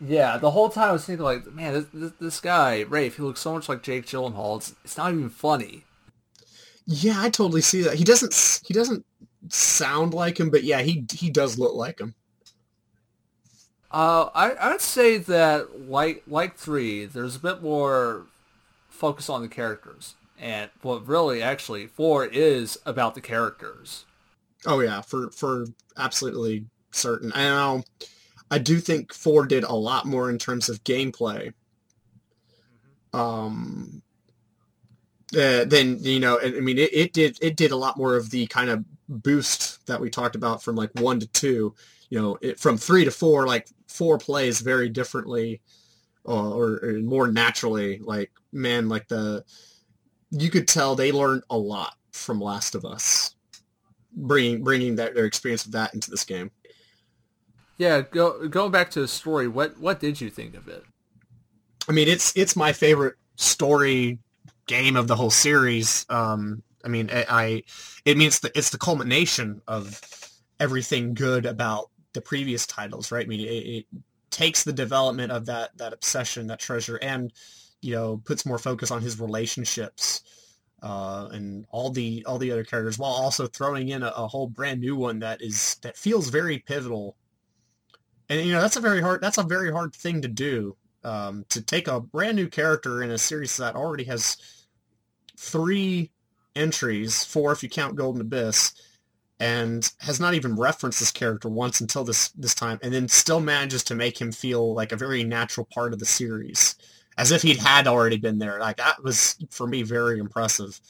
Yeah, 0.00 0.38
the 0.38 0.50
whole 0.50 0.68
time 0.68 0.90
I 0.90 0.92
was 0.92 1.04
thinking 1.04 1.24
like, 1.24 1.46
man, 1.52 1.72
this, 1.72 1.86
this, 1.92 2.12
this 2.20 2.40
guy 2.40 2.82
Rafe, 2.82 3.16
he 3.16 3.22
looks 3.22 3.40
so 3.40 3.54
much 3.54 3.68
like 3.68 3.82
Jake 3.82 4.06
Gyllenhaal. 4.06 4.58
It's 4.58 4.74
it's 4.84 4.96
not 4.96 5.12
even 5.12 5.30
funny. 5.30 5.84
Yeah, 6.86 7.14
I 7.16 7.28
totally 7.30 7.60
see 7.60 7.82
that. 7.82 7.94
He 7.94 8.04
doesn't 8.04 8.60
he 8.66 8.74
doesn't 8.74 9.04
sound 9.48 10.14
like 10.14 10.38
him, 10.38 10.50
but 10.50 10.64
yeah, 10.64 10.82
he 10.82 11.04
he 11.12 11.30
does 11.30 11.58
look 11.58 11.74
like 11.74 12.00
him. 12.00 12.14
Uh, 13.94 14.28
I 14.34 14.56
I'd 14.60 14.80
say 14.80 15.18
that 15.18 15.88
like 15.88 16.24
like 16.26 16.56
three, 16.56 17.04
there's 17.06 17.36
a 17.36 17.38
bit 17.38 17.62
more 17.62 18.26
focus 18.88 19.28
on 19.28 19.40
the 19.40 19.46
characters, 19.46 20.16
and 20.36 20.68
what 20.82 21.06
really 21.06 21.40
actually 21.40 21.86
four 21.86 22.26
is 22.26 22.76
about 22.84 23.14
the 23.14 23.20
characters. 23.20 24.04
Oh 24.66 24.80
yeah, 24.80 25.00
for 25.00 25.30
for 25.30 25.66
absolutely 25.96 26.64
certain. 26.90 27.30
I 27.36 27.44
know. 27.44 27.84
I 28.50 28.58
do 28.58 28.80
think 28.80 29.14
four 29.14 29.46
did 29.46 29.62
a 29.62 29.74
lot 29.74 30.06
more 30.06 30.28
in 30.28 30.38
terms 30.38 30.68
of 30.68 30.82
gameplay. 30.82 31.52
Um. 33.12 34.02
Uh, 35.32 35.64
then 35.66 35.98
you 36.00 36.18
know, 36.18 36.40
I 36.42 36.50
mean, 36.58 36.78
it, 36.78 36.92
it 36.92 37.12
did 37.12 37.38
it 37.40 37.54
did 37.54 37.70
a 37.70 37.76
lot 37.76 37.96
more 37.96 38.16
of 38.16 38.30
the 38.30 38.48
kind 38.48 38.70
of 38.70 38.84
boost 39.08 39.86
that 39.86 40.00
we 40.00 40.10
talked 40.10 40.34
about 40.34 40.64
from 40.64 40.74
like 40.74 40.90
one 40.94 41.20
to 41.20 41.28
two. 41.28 41.76
You 42.14 42.22
know, 42.22 42.38
it, 42.40 42.60
from 42.60 42.76
three 42.76 43.04
to 43.04 43.10
four, 43.10 43.44
like 43.44 43.66
four 43.88 44.18
plays 44.18 44.60
very 44.60 44.88
differently, 44.88 45.60
uh, 46.24 46.52
or, 46.52 46.78
or 46.80 46.92
more 47.00 47.26
naturally. 47.26 47.98
Like 47.98 48.30
man, 48.52 48.88
like 48.88 49.08
the 49.08 49.44
you 50.30 50.48
could 50.48 50.68
tell 50.68 50.94
they 50.94 51.10
learned 51.10 51.42
a 51.50 51.58
lot 51.58 51.94
from 52.12 52.40
Last 52.40 52.76
of 52.76 52.84
Us, 52.84 53.34
bringing 54.12 54.62
bringing 54.62 54.94
that 54.94 55.16
their 55.16 55.24
experience 55.24 55.66
of 55.66 55.72
that 55.72 55.92
into 55.92 56.08
this 56.08 56.22
game. 56.22 56.52
Yeah, 57.78 58.02
go 58.02 58.46
going 58.46 58.70
back 58.70 58.92
to 58.92 59.00
the 59.00 59.08
story. 59.08 59.48
What 59.48 59.80
what 59.80 59.98
did 59.98 60.20
you 60.20 60.30
think 60.30 60.54
of 60.54 60.68
it? 60.68 60.84
I 61.88 61.92
mean, 61.92 62.06
it's 62.06 62.32
it's 62.36 62.54
my 62.54 62.72
favorite 62.72 63.16
story 63.34 64.20
game 64.68 64.94
of 64.94 65.08
the 65.08 65.16
whole 65.16 65.30
series. 65.30 66.06
Um, 66.08 66.62
I 66.84 66.88
mean, 66.88 67.10
I, 67.12 67.26
I 67.28 67.62
it 68.04 68.16
means 68.16 68.38
that 68.38 68.52
it's 68.54 68.70
the 68.70 68.78
culmination 68.78 69.62
of 69.66 70.00
everything 70.60 71.14
good 71.14 71.44
about 71.44 71.90
the 72.14 72.20
previous 72.20 72.66
titles, 72.66 73.12
right? 73.12 73.26
I 73.26 73.28
mean, 73.28 73.40
it, 73.40 73.44
it 73.44 73.86
takes 74.30 74.64
the 74.64 74.72
development 74.72 75.30
of 75.30 75.46
that 75.46 75.76
that 75.78 75.92
obsession, 75.92 76.46
that 76.48 76.60
treasure, 76.60 76.96
and 76.96 77.32
you 77.82 77.94
know, 77.94 78.22
puts 78.24 78.46
more 78.46 78.58
focus 78.58 78.90
on 78.90 79.02
his 79.02 79.20
relationships 79.20 80.22
uh, 80.82 81.28
and 81.32 81.66
all 81.70 81.90
the 81.90 82.24
all 82.26 82.38
the 82.38 82.50
other 82.50 82.64
characters, 82.64 82.98
while 82.98 83.12
also 83.12 83.46
throwing 83.46 83.88
in 83.88 84.02
a, 84.02 84.08
a 84.08 84.26
whole 84.26 84.46
brand 84.46 84.80
new 84.80 84.96
one 84.96 85.18
that 85.18 85.42
is 85.42 85.76
that 85.82 85.96
feels 85.96 86.28
very 86.28 86.58
pivotal. 86.58 87.16
And 88.28 88.40
you 88.46 88.52
know, 88.52 88.60
that's 88.60 88.76
a 88.76 88.80
very 88.80 89.00
hard 89.00 89.20
that's 89.20 89.38
a 89.38 89.42
very 89.42 89.70
hard 89.70 89.94
thing 89.94 90.22
to 90.22 90.28
do. 90.28 90.76
Um, 91.02 91.44
to 91.50 91.60
take 91.60 91.86
a 91.86 92.00
brand 92.00 92.36
new 92.36 92.48
character 92.48 93.02
in 93.02 93.10
a 93.10 93.18
series 93.18 93.58
that 93.58 93.76
already 93.76 94.04
has 94.04 94.38
three 95.38 96.10
entries, 96.56 97.24
four 97.24 97.52
if 97.52 97.62
you 97.62 97.68
count 97.68 97.96
Golden 97.96 98.22
Abyss, 98.22 98.72
and 99.40 99.92
has 99.98 100.20
not 100.20 100.34
even 100.34 100.56
referenced 100.56 101.00
this 101.00 101.10
character 101.10 101.48
once 101.48 101.80
until 101.80 102.04
this 102.04 102.28
this 102.30 102.54
time, 102.54 102.78
and 102.82 102.92
then 102.92 103.08
still 103.08 103.40
manages 103.40 103.82
to 103.84 103.94
make 103.94 104.20
him 104.20 104.32
feel 104.32 104.74
like 104.74 104.92
a 104.92 104.96
very 104.96 105.24
natural 105.24 105.66
part 105.72 105.92
of 105.92 105.98
the 105.98 106.06
series, 106.06 106.76
as 107.18 107.32
if 107.32 107.42
he 107.42 107.54
had 107.54 107.86
already 107.86 108.16
been 108.16 108.38
there. 108.38 108.60
Like 108.60 108.76
that 108.76 109.02
was 109.02 109.36
for 109.50 109.66
me 109.66 109.82
very 109.82 110.18
impressive. 110.18 110.80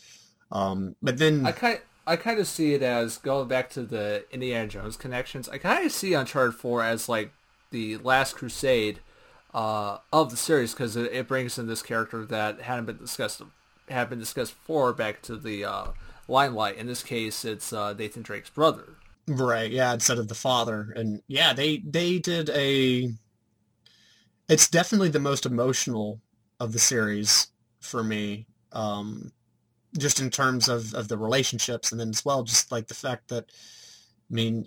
Um, 0.52 0.94
but 1.02 1.18
then 1.18 1.46
I 1.46 1.52
kind 1.52 1.80
I 2.06 2.16
kind 2.16 2.38
of 2.38 2.46
see 2.46 2.74
it 2.74 2.82
as 2.82 3.16
going 3.18 3.48
back 3.48 3.70
to 3.70 3.82
the 3.82 4.24
Indiana 4.30 4.68
Jones 4.68 4.96
connections. 4.96 5.48
I 5.48 5.58
kind 5.58 5.84
of 5.84 5.92
see 5.92 6.12
Uncharted 6.12 6.54
Four 6.54 6.82
as 6.82 7.08
like 7.08 7.32
the 7.70 7.96
last 7.98 8.36
crusade 8.36 9.00
uh, 9.54 9.98
of 10.12 10.30
the 10.30 10.36
series 10.36 10.72
because 10.72 10.96
it, 10.96 11.12
it 11.12 11.28
brings 11.28 11.58
in 11.58 11.66
this 11.66 11.82
character 11.82 12.24
that 12.26 12.62
hadn't 12.62 12.86
been 12.86 12.98
discussed 12.98 13.40
had 13.88 14.08
been 14.08 14.18
discussed 14.18 14.54
before 14.54 14.92
back 14.92 15.22
to 15.22 15.36
the 15.36 15.64
uh, 15.64 15.86
limelight. 16.28 16.76
In 16.76 16.86
this 16.86 17.02
case, 17.02 17.44
it's 17.44 17.72
uh, 17.72 17.92
Nathan 17.94 18.22
Drake's 18.22 18.50
brother. 18.50 18.94
Right, 19.26 19.70
yeah, 19.70 19.94
instead 19.94 20.18
of 20.18 20.28
the 20.28 20.34
father. 20.34 20.92
And 20.94 21.22
yeah, 21.28 21.52
they 21.52 21.78
they 21.78 22.18
did 22.18 22.50
a 22.50 23.10
it's 24.48 24.68
definitely 24.68 25.08
the 25.08 25.18
most 25.18 25.46
emotional 25.46 26.20
of 26.60 26.72
the 26.72 26.78
series 26.78 27.48
for 27.80 28.02
me. 28.02 28.46
Um 28.72 29.32
just 29.96 30.20
in 30.20 30.28
terms 30.28 30.68
of, 30.68 30.92
of 30.94 31.06
the 31.06 31.16
relationships 31.16 31.92
and 31.92 32.00
then 32.00 32.08
as 32.08 32.24
well 32.24 32.42
just 32.42 32.72
like 32.72 32.88
the 32.88 32.94
fact 32.94 33.28
that 33.28 33.44
I 34.30 34.34
mean 34.34 34.64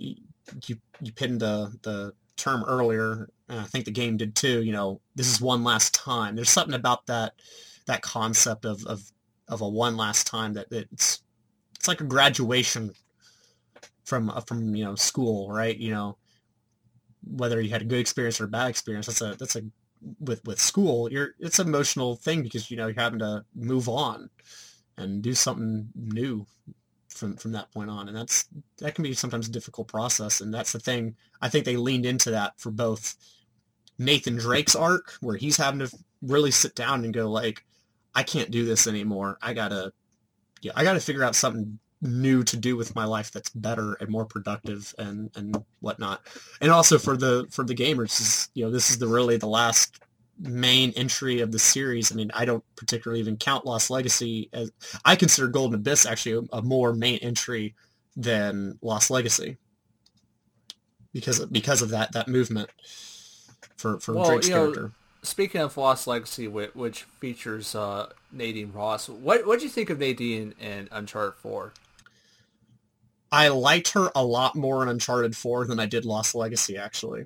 you 0.66 0.78
you 1.02 1.12
pinned 1.12 1.42
the 1.42 1.78
the 1.84 2.14
term 2.38 2.64
earlier 2.66 3.30
and 3.50 3.60
I 3.60 3.64
think 3.64 3.86
the 3.86 3.92
game 3.92 4.18
did 4.18 4.36
too, 4.36 4.64
you 4.64 4.72
know, 4.72 5.02
this 5.16 5.32
is 5.32 5.42
one 5.42 5.64
last 5.64 5.94
time. 5.94 6.36
There's 6.36 6.50
something 6.50 6.76
about 6.76 7.06
that 7.08 7.34
that 7.86 8.02
concept 8.02 8.66
of 8.66 8.84
of, 8.86 9.12
of 9.48 9.62
a 9.62 9.70
one 9.70 9.98
last 9.98 10.26
time 10.26 10.54
that 10.54 10.68
it's 10.72 11.22
it's 11.88 12.02
like 12.02 12.02
a 12.02 12.10
graduation 12.10 12.94
from 14.04 14.30
uh, 14.30 14.42
from 14.42 14.76
you 14.76 14.84
know 14.84 14.96
school, 14.96 15.50
right? 15.50 15.78
You 15.78 15.92
know, 15.92 16.18
whether 17.24 17.62
you 17.62 17.70
had 17.70 17.82
a 17.82 17.86
good 17.86 18.00
experience 18.00 18.42
or 18.42 18.46
a 18.46 18.50
bad 18.50 18.70
experience, 18.70 19.08
that's 19.08 19.22
a 19.22 19.36
that's 19.40 19.56
a 19.56 19.62
with 20.20 20.44
with 20.46 20.60
school, 20.60 21.10
you're 21.12 21.30
it's 21.40 21.60
an 21.60 21.68
emotional 21.68 22.18
thing 22.18 22.44
because 22.44 22.70
you 22.70 22.76
know 22.76 22.88
you're 22.88 23.02
having 23.02 23.20
to 23.20 23.46
move 23.56 23.88
on 23.88 24.30
and 24.98 25.22
do 25.22 25.34
something 25.34 25.88
new 25.96 26.46
from 27.08 27.38
from 27.38 27.54
that 27.54 27.72
point 27.72 27.90
on, 27.90 28.10
and 28.10 28.18
that's 28.18 28.46
that 28.80 28.94
can 28.94 29.04
be 29.04 29.14
sometimes 29.14 29.48
a 29.48 29.52
difficult 29.52 29.88
process, 29.88 30.42
and 30.42 30.54
that's 30.54 30.74
the 30.74 30.80
thing. 30.80 31.16
I 31.42 31.48
think 31.48 31.64
they 31.64 31.78
leaned 31.78 32.06
into 32.06 32.32
that 32.32 32.60
for 32.60 32.70
both 32.70 33.16
Nathan 33.98 34.36
Drake's 34.36 34.76
arc, 34.76 35.14
where 35.22 35.38
he's 35.38 35.56
having 35.56 35.80
to 35.80 35.98
really 36.22 36.52
sit 36.52 36.76
down 36.76 37.06
and 37.06 37.14
go 37.14 37.32
like, 37.32 37.64
I 38.14 38.24
can't 38.24 38.52
do 38.52 38.66
this 38.66 38.88
anymore. 38.88 39.38
I 39.42 39.54
gotta 39.54 39.94
yeah, 40.62 40.72
I 40.76 40.84
got 40.84 40.94
to 40.94 41.00
figure 41.00 41.24
out 41.24 41.36
something 41.36 41.80
new 42.02 42.44
to 42.44 42.58
do 42.58 42.78
with 42.78 42.96
my 42.96 43.06
life 43.06 43.32
that's 43.32 43.50
better 43.50 43.94
and 43.94 44.10
more 44.10 44.26
productive 44.26 44.94
and 44.98 45.32
and 45.36 45.64
whatnot. 45.80 46.22
And 46.62 46.72
also 46.72 46.98
for 46.98 47.18
the 47.18 47.48
for 47.50 47.64
the 47.64 47.76
gamers, 47.76 48.20
is, 48.20 48.50
you 48.54 48.66
know, 48.66 48.72
this 48.72 48.90
is 48.90 48.98
the 48.98 49.08
really 49.08 49.38
the 49.38 49.48
last 49.48 50.00
main 50.40 50.92
entry 50.96 51.42
of 51.42 51.52
the 51.52 51.60
series. 51.60 52.12
I 52.12 52.16
mean, 52.16 52.32
I 52.34 52.46
don't 52.46 52.64
particularly 52.76 53.20
even 53.20 53.38
count 53.38 53.66
Lost 53.66 53.90
Legacy 53.90 54.50
as 54.54 54.72
I 55.04 55.16
consider 55.16 55.48
Golden 55.48 55.76
Abyss 55.76 56.06
actually 56.06 56.48
a, 56.52 56.58
a 56.58 56.62
more 56.62 56.94
main 56.94 57.18
entry 57.20 57.76
than 58.16 58.78
Lost 58.82 59.10
Legacy 59.10 59.58
because 61.14 61.44
because 61.48 61.82
of 61.82 61.90
that 61.90 62.12
that 62.14 62.28
movement 62.28 62.70
for 63.76 64.00
for 64.00 64.14
Well, 64.14 64.30
Drake's 64.30 64.48
you 64.48 64.54
know, 64.54 64.72
character. 64.72 64.92
Speaking 65.28 65.62
of 65.62 65.76
Lost 65.78 66.08
Legacy, 66.08 66.48
which, 66.48 67.04
features 67.04 67.76
uh, 67.76 68.10
Nadine 68.32 68.72
Ross, 68.72 69.10
what 69.10 69.46
what 69.46 69.60
do 69.60 69.66
you 69.66 69.72
think 69.72 69.90
of 69.90 70.00
Nadine 70.00 70.54
in 70.60 70.88
Uncharted 70.92 71.36
Four? 71.36 71.74
I 73.32 73.50
liked 73.50 73.92
her 73.92 74.10
a 74.16 74.24
lot 74.24 74.56
more 74.56 74.82
in 74.84 74.90
Uncharted 74.90 75.36
4 75.36 75.68
than 75.68 75.80
I 75.80 75.86
did 75.86 76.06
Lost 76.06 76.34
Legacy, 76.34 76.78
actually. 76.78 77.26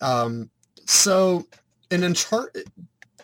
Um, 0.00 0.50
so 0.86 1.46
in 1.90 2.04
Uncharted, 2.04 2.70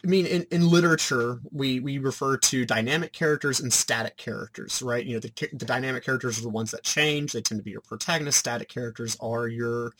I 0.04 0.06
mean, 0.06 0.26
in, 0.26 0.46
in 0.50 0.68
literature, 0.68 1.40
we, 1.52 1.80
we 1.80 1.98
refer 1.98 2.36
to 2.36 2.66
dynamic 2.66 3.12
characters 3.12 3.60
and 3.60 3.72
static 3.72 4.16
characters, 4.16 4.82
right? 4.82 5.04
You 5.04 5.14
know, 5.14 5.20
the, 5.20 5.48
the 5.52 5.64
dynamic 5.64 6.04
characters 6.04 6.38
are 6.38 6.42
the 6.42 6.48
ones 6.48 6.72
that 6.72 6.82
change. 6.82 7.32
They 7.32 7.40
tend 7.40 7.60
to 7.60 7.64
be 7.64 7.70
your 7.70 7.80
protagonist. 7.80 8.38
Static 8.38 8.68
characters 8.68 9.16
are 9.20 9.46
your 9.46 9.92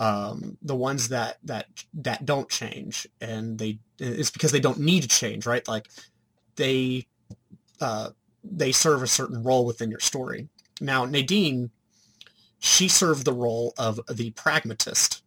um, 0.00 0.58
the 0.62 0.76
ones 0.76 1.10
that 1.10 1.38
that 1.44 1.68
that 1.94 2.26
don't 2.26 2.50
change, 2.50 3.08
and 3.22 3.58
they 3.58 3.80
it's 4.00 4.32
because 4.32 4.52
they 4.52 4.60
don't 4.60 4.80
need 4.80 5.02
to 5.02 5.08
change, 5.08 5.46
right? 5.46 5.68
Like 5.68 5.88
they 6.56 7.08
uh, 7.80 8.10
they 8.44 8.72
serve 8.72 9.02
a 9.04 9.08
certain 9.08 9.44
role 9.44 9.66
within 9.66 9.90
your 9.90 10.00
story. 10.00 10.48
Now, 10.80 11.06
Nadine, 11.06 11.70
she 12.60 12.88
served 12.88 13.24
the 13.26 13.34
role 13.34 13.74
of 13.78 14.00
the 14.10 14.32
pragmatist, 14.32 15.18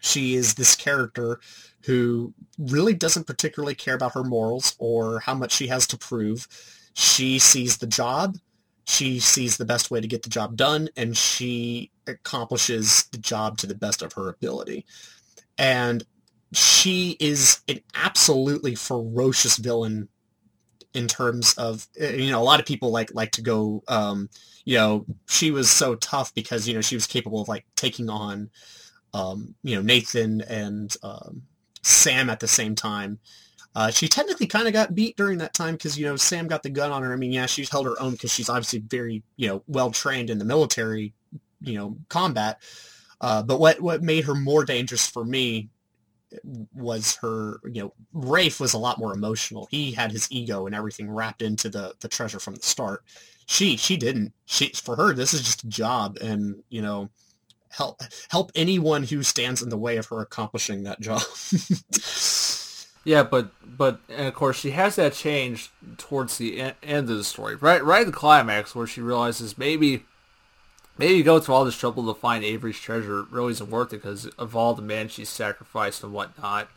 She 0.00 0.36
is 0.36 0.54
this 0.54 0.76
character 0.76 1.40
who 1.86 2.34
really 2.58 2.94
doesn't 2.94 3.26
particularly 3.26 3.74
care 3.74 3.94
about 3.94 4.14
her 4.14 4.24
morals 4.24 4.76
or 4.78 5.20
how 5.20 5.34
much 5.34 5.52
she 5.52 5.68
has 5.68 5.86
to 5.88 5.98
prove. 5.98 6.48
She 6.94 7.38
sees 7.40 7.78
the 7.78 7.88
job, 7.88 8.38
she 8.86 9.20
sees 9.20 9.56
the 9.56 9.64
best 9.64 9.90
way 9.90 10.00
to 10.00 10.08
get 10.08 10.22
the 10.22 10.30
job 10.30 10.56
done, 10.56 10.88
and 10.96 11.16
she 11.16 11.90
accomplishes 12.06 13.04
the 13.12 13.18
job 13.18 13.58
to 13.58 13.66
the 13.66 13.74
best 13.74 14.02
of 14.02 14.12
her 14.14 14.28
ability. 14.28 14.84
And 15.58 16.04
she 16.52 17.16
is 17.20 17.60
an 17.68 17.80
absolutely 17.94 18.74
ferocious 18.74 19.56
villain 19.56 20.08
in 20.94 21.08
terms 21.08 21.54
of 21.54 21.88
you 21.98 22.30
know 22.30 22.40
a 22.40 22.44
lot 22.44 22.60
of 22.60 22.66
people 22.66 22.90
like 22.90 23.14
like 23.14 23.30
to 23.32 23.40
go 23.40 23.82
um 23.88 24.28
you 24.66 24.76
know 24.76 25.06
she 25.26 25.50
was 25.50 25.70
so 25.70 25.94
tough 25.94 26.34
because 26.34 26.68
you 26.68 26.74
know 26.74 26.82
she 26.82 26.94
was 26.94 27.06
capable 27.06 27.40
of 27.40 27.48
like 27.48 27.64
taking 27.76 28.10
on 28.10 28.50
um 29.14 29.54
you 29.62 29.74
know 29.74 29.80
Nathan 29.80 30.42
and 30.42 30.94
um 31.02 31.42
Sam 31.82 32.28
at 32.28 32.40
the 32.40 32.48
same 32.48 32.74
time 32.74 33.18
uh, 33.74 33.90
she 33.90 34.06
technically 34.08 34.46
kind 34.46 34.66
of 34.66 34.72
got 34.72 34.94
beat 34.94 35.16
during 35.16 35.38
that 35.38 35.54
time 35.54 35.74
because 35.74 35.98
you 35.98 36.04
know 36.04 36.16
Sam 36.16 36.46
got 36.46 36.62
the 36.62 36.70
gun 36.70 36.90
on 36.90 37.02
her. 37.02 37.12
I 37.12 37.16
mean, 37.16 37.32
yeah, 37.32 37.46
she's 37.46 37.70
held 37.70 37.86
her 37.86 38.00
own 38.00 38.12
because 38.12 38.32
she's 38.32 38.48
obviously 38.48 38.80
very 38.80 39.22
you 39.36 39.48
know 39.48 39.62
well 39.66 39.90
trained 39.90 40.30
in 40.30 40.38
the 40.38 40.44
military, 40.44 41.14
you 41.60 41.74
know, 41.74 41.96
combat. 42.08 42.60
Uh, 43.20 43.42
but 43.42 43.58
what 43.60 43.80
what 43.80 44.02
made 44.02 44.24
her 44.24 44.34
more 44.34 44.64
dangerous 44.64 45.06
for 45.06 45.24
me 45.24 45.70
was 46.74 47.16
her 47.16 47.60
you 47.64 47.82
know 47.82 47.92
Rafe 48.12 48.60
was 48.60 48.74
a 48.74 48.78
lot 48.78 48.98
more 48.98 49.14
emotional. 49.14 49.68
He 49.70 49.92
had 49.92 50.12
his 50.12 50.28
ego 50.30 50.66
and 50.66 50.74
everything 50.74 51.10
wrapped 51.10 51.40
into 51.40 51.70
the 51.70 51.94
the 52.00 52.08
treasure 52.08 52.40
from 52.40 52.56
the 52.56 52.62
start. 52.62 53.04
She 53.46 53.76
she 53.76 53.96
didn't. 53.96 54.34
She 54.44 54.68
for 54.68 54.96
her 54.96 55.14
this 55.14 55.32
is 55.32 55.42
just 55.42 55.64
a 55.64 55.68
job, 55.68 56.18
and 56.20 56.62
you 56.68 56.82
know 56.82 57.08
help 57.70 58.02
help 58.28 58.52
anyone 58.54 59.02
who 59.04 59.22
stands 59.22 59.62
in 59.62 59.70
the 59.70 59.78
way 59.78 59.96
of 59.96 60.06
her 60.06 60.20
accomplishing 60.20 60.82
that 60.82 61.00
job. 61.00 61.22
Yeah, 63.04 63.22
but 63.24 63.50
but 63.64 64.00
and 64.08 64.28
of 64.28 64.34
course 64.34 64.58
she 64.58 64.70
has 64.70 64.96
that 64.96 65.12
change 65.12 65.70
towards 65.98 66.38
the 66.38 66.60
end 66.60 67.10
of 67.10 67.16
the 67.16 67.24
story, 67.24 67.56
right? 67.56 67.82
Right 67.82 68.02
at 68.02 68.06
the 68.06 68.12
climax 68.12 68.74
where 68.74 68.86
she 68.86 69.00
realizes 69.00 69.58
maybe 69.58 70.04
maybe 70.98 71.22
go 71.22 71.40
through 71.40 71.54
all 71.54 71.64
this 71.64 71.78
trouble 71.78 72.12
to 72.12 72.18
find 72.18 72.44
Avery's 72.44 72.78
treasure 72.78 73.24
really 73.30 73.52
isn't 73.52 73.70
worth 73.70 73.92
it 73.92 74.02
because 74.02 74.26
of 74.38 74.54
all 74.54 74.74
the 74.74 74.82
men 74.82 75.08
she 75.08 75.24
sacrificed 75.24 76.04
and 76.04 76.12
whatnot 76.12 76.68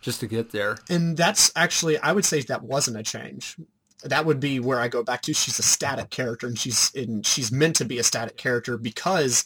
just 0.00 0.18
to 0.20 0.26
get 0.26 0.50
there. 0.50 0.78
And 0.88 1.16
that's 1.16 1.52
actually 1.54 1.98
I 1.98 2.12
would 2.12 2.24
say 2.24 2.42
that 2.42 2.62
wasn't 2.62 2.96
a 2.96 3.02
change. 3.02 3.56
That 4.02 4.24
would 4.24 4.40
be 4.40 4.60
where 4.60 4.80
I 4.80 4.88
go 4.88 5.04
back 5.04 5.22
to. 5.22 5.34
She's 5.34 5.58
a 5.58 5.62
static 5.62 6.08
character, 6.08 6.46
and 6.46 6.58
she's 6.58 6.90
in, 6.94 7.22
she's 7.22 7.52
meant 7.52 7.76
to 7.76 7.84
be 7.84 7.98
a 7.98 8.02
static 8.02 8.38
character 8.38 8.78
because 8.78 9.44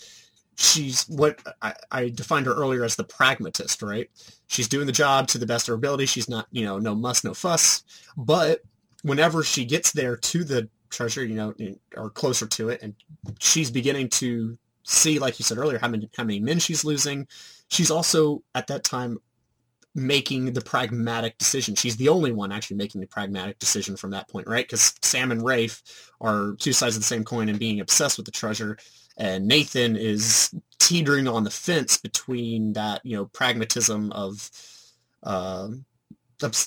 she's 0.56 1.04
what 1.08 1.40
I, 1.60 1.74
I, 1.90 2.08
defined 2.08 2.46
her 2.46 2.54
earlier 2.54 2.84
as 2.84 2.96
the 2.96 3.04
pragmatist, 3.04 3.82
right? 3.82 4.08
She's 4.54 4.68
doing 4.68 4.86
the 4.86 4.92
job 4.92 5.26
to 5.28 5.38
the 5.38 5.46
best 5.46 5.68
of 5.68 5.72
her 5.72 5.76
ability. 5.76 6.06
She's 6.06 6.28
not, 6.28 6.46
you 6.52 6.64
know, 6.64 6.78
no 6.78 6.94
muss, 6.94 7.24
no 7.24 7.34
fuss. 7.34 7.82
But 8.16 8.60
whenever 9.02 9.42
she 9.42 9.64
gets 9.64 9.92
there 9.92 10.16
to 10.16 10.44
the 10.44 10.68
treasure, 10.90 11.24
you 11.24 11.34
know, 11.34 11.54
or 11.96 12.10
closer 12.10 12.46
to 12.46 12.68
it, 12.68 12.80
and 12.82 12.94
she's 13.40 13.70
beginning 13.70 14.10
to 14.10 14.56
see, 14.84 15.18
like 15.18 15.38
you 15.40 15.44
said 15.44 15.58
earlier, 15.58 15.78
how 15.78 15.88
many 15.88 16.08
how 16.16 16.24
many 16.24 16.38
men 16.38 16.60
she's 16.60 16.84
losing. 16.84 17.26
She's 17.68 17.90
also 17.90 18.44
at 18.54 18.68
that 18.68 18.84
time 18.84 19.18
making 19.96 20.52
the 20.52 20.60
pragmatic 20.60 21.36
decision. 21.38 21.74
She's 21.74 21.96
the 21.96 22.08
only 22.08 22.30
one 22.30 22.52
actually 22.52 22.76
making 22.76 23.00
the 23.00 23.06
pragmatic 23.08 23.58
decision 23.58 23.96
from 23.96 24.10
that 24.10 24.28
point, 24.28 24.46
right? 24.46 24.66
Because 24.66 24.94
Sam 25.02 25.32
and 25.32 25.44
Rafe 25.44 25.82
are 26.20 26.54
two 26.58 26.72
sides 26.72 26.96
of 26.96 27.02
the 27.02 27.06
same 27.06 27.24
coin 27.24 27.48
and 27.48 27.58
being 27.58 27.80
obsessed 27.80 28.18
with 28.18 28.26
the 28.26 28.32
treasure 28.32 28.78
and 29.16 29.46
Nathan 29.46 29.96
is 29.96 30.54
teetering 30.84 31.26
on 31.26 31.44
the 31.44 31.50
fence 31.50 31.96
between 31.96 32.74
that 32.74 33.00
you 33.04 33.16
know 33.16 33.26
pragmatism 33.26 34.12
of 34.12 34.50
uh, 35.22 35.68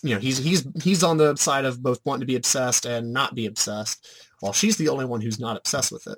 you 0.03 0.15
know 0.15 0.19
he's 0.19 0.39
he's 0.39 0.67
he's 0.83 1.03
on 1.03 1.17
the 1.17 1.35
side 1.35 1.65
of 1.65 1.83
both 1.83 1.99
wanting 2.03 2.21
to 2.21 2.25
be 2.25 2.35
obsessed 2.35 2.85
and 2.85 3.13
not 3.13 3.35
be 3.35 3.45
obsessed 3.45 4.07
while 4.39 4.53
she's 4.53 4.77
the 4.77 4.89
only 4.89 5.05
one 5.05 5.21
who's 5.21 5.39
not 5.39 5.57
obsessed 5.57 5.91
with 5.91 6.07
it. 6.07 6.17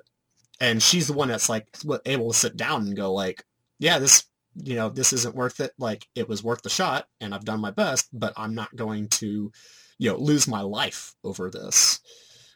And 0.62 0.82
she's 0.82 1.06
the 1.06 1.14
one 1.14 1.28
that's 1.28 1.48
like 1.48 1.66
able 2.06 2.30
to 2.32 2.36
sit 2.36 2.56
down 2.56 2.82
and 2.82 2.96
go 2.96 3.12
like 3.12 3.44
yeah 3.78 3.98
this 3.98 4.24
you 4.54 4.74
know 4.74 4.88
this 4.88 5.12
isn't 5.12 5.34
worth 5.34 5.60
it. 5.60 5.72
Like 5.78 6.06
it 6.14 6.28
was 6.28 6.42
worth 6.42 6.62
the 6.62 6.70
shot 6.70 7.06
and 7.20 7.34
i've 7.34 7.44
done 7.44 7.60
my 7.60 7.70
best 7.70 8.08
but 8.12 8.32
i'm 8.36 8.54
not 8.54 8.74
going 8.74 9.08
to 9.08 9.52
you 9.98 10.10
know 10.10 10.16
lose 10.16 10.48
my 10.48 10.62
life 10.62 11.14
over 11.22 11.50
this. 11.50 12.00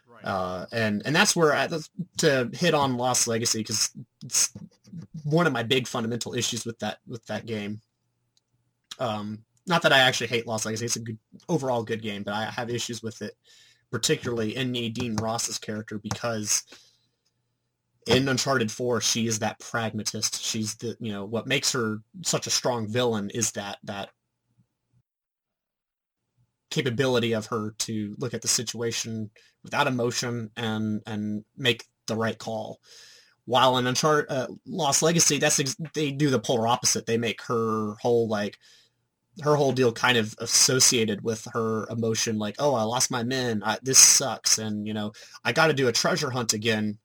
Right. 0.08 0.24
uh, 0.24 0.66
and 0.72 1.02
and 1.04 1.14
that's 1.14 1.36
where 1.36 1.54
I, 1.54 1.68
to 2.18 2.50
hit 2.52 2.72
on 2.72 2.96
Lost 2.96 3.26
Legacy 3.26 3.58
because 3.60 3.90
one 5.24 5.46
of 5.46 5.52
my 5.52 5.62
big 5.62 5.86
fundamental 5.86 6.34
issues 6.34 6.64
with 6.64 6.78
that 6.80 6.98
with 7.06 7.24
that 7.26 7.46
game. 7.46 7.80
Um, 8.98 9.44
not 9.66 9.82
that 9.82 9.92
I 9.92 10.00
actually 10.00 10.28
hate 10.28 10.46
Lost 10.46 10.66
Legacy; 10.66 10.84
it's 10.86 10.96
a 10.96 11.00
good 11.00 11.18
overall 11.48 11.82
good 11.82 12.02
game, 12.02 12.22
but 12.22 12.34
I 12.34 12.44
have 12.46 12.70
issues 12.70 13.02
with 13.02 13.22
it, 13.22 13.34
particularly 13.90 14.56
in 14.56 14.72
Nadine 14.72 15.16
Ross's 15.16 15.58
character 15.58 15.98
because 15.98 16.64
in 18.06 18.28
Uncharted 18.28 18.70
4, 18.70 19.00
she 19.00 19.26
is 19.26 19.38
that 19.38 19.58
pragmatist. 19.58 20.42
She's 20.42 20.74
the 20.76 20.96
you 21.00 21.12
know 21.12 21.24
what 21.24 21.46
makes 21.46 21.72
her 21.72 21.98
such 22.22 22.46
a 22.46 22.50
strong 22.50 22.88
villain 22.88 23.30
is 23.30 23.52
that 23.52 23.78
that 23.84 24.10
capability 26.70 27.32
of 27.32 27.46
her 27.46 27.74
to 27.78 28.16
look 28.18 28.34
at 28.34 28.42
the 28.42 28.48
situation 28.48 29.30
without 29.62 29.86
emotion 29.86 30.50
and 30.56 31.02
and 31.06 31.44
make 31.56 31.86
the 32.06 32.16
right 32.16 32.38
call. 32.38 32.80
While 33.46 33.76
in 33.78 33.86
Uncharted 33.86 34.30
uh, 34.30 34.48
Lost 34.66 35.02
Legacy, 35.02 35.38
that's 35.38 35.60
ex- 35.60 35.76
they 35.92 36.10
do 36.10 36.30
the 36.30 36.38
polar 36.38 36.66
opposite. 36.66 37.06
They 37.06 37.18
make 37.18 37.42
her 37.42 37.94
whole 38.00 38.28
like 38.28 38.58
her 39.42 39.56
whole 39.56 39.72
deal 39.72 39.92
kind 39.92 40.16
of 40.16 40.34
associated 40.38 41.22
with 41.22 41.46
her 41.52 41.86
emotion, 41.90 42.38
like 42.38 42.56
oh 42.58 42.74
I 42.74 42.82
lost 42.84 43.10
my 43.10 43.22
men, 43.22 43.62
I, 43.64 43.78
this 43.82 43.98
sucks, 43.98 44.58
and 44.58 44.86
you 44.86 44.94
know 44.94 45.12
I 45.44 45.52
got 45.52 45.66
to 45.66 45.74
do 45.74 45.88
a 45.88 45.92
treasure 45.92 46.30
hunt 46.30 46.52
again, 46.54 46.98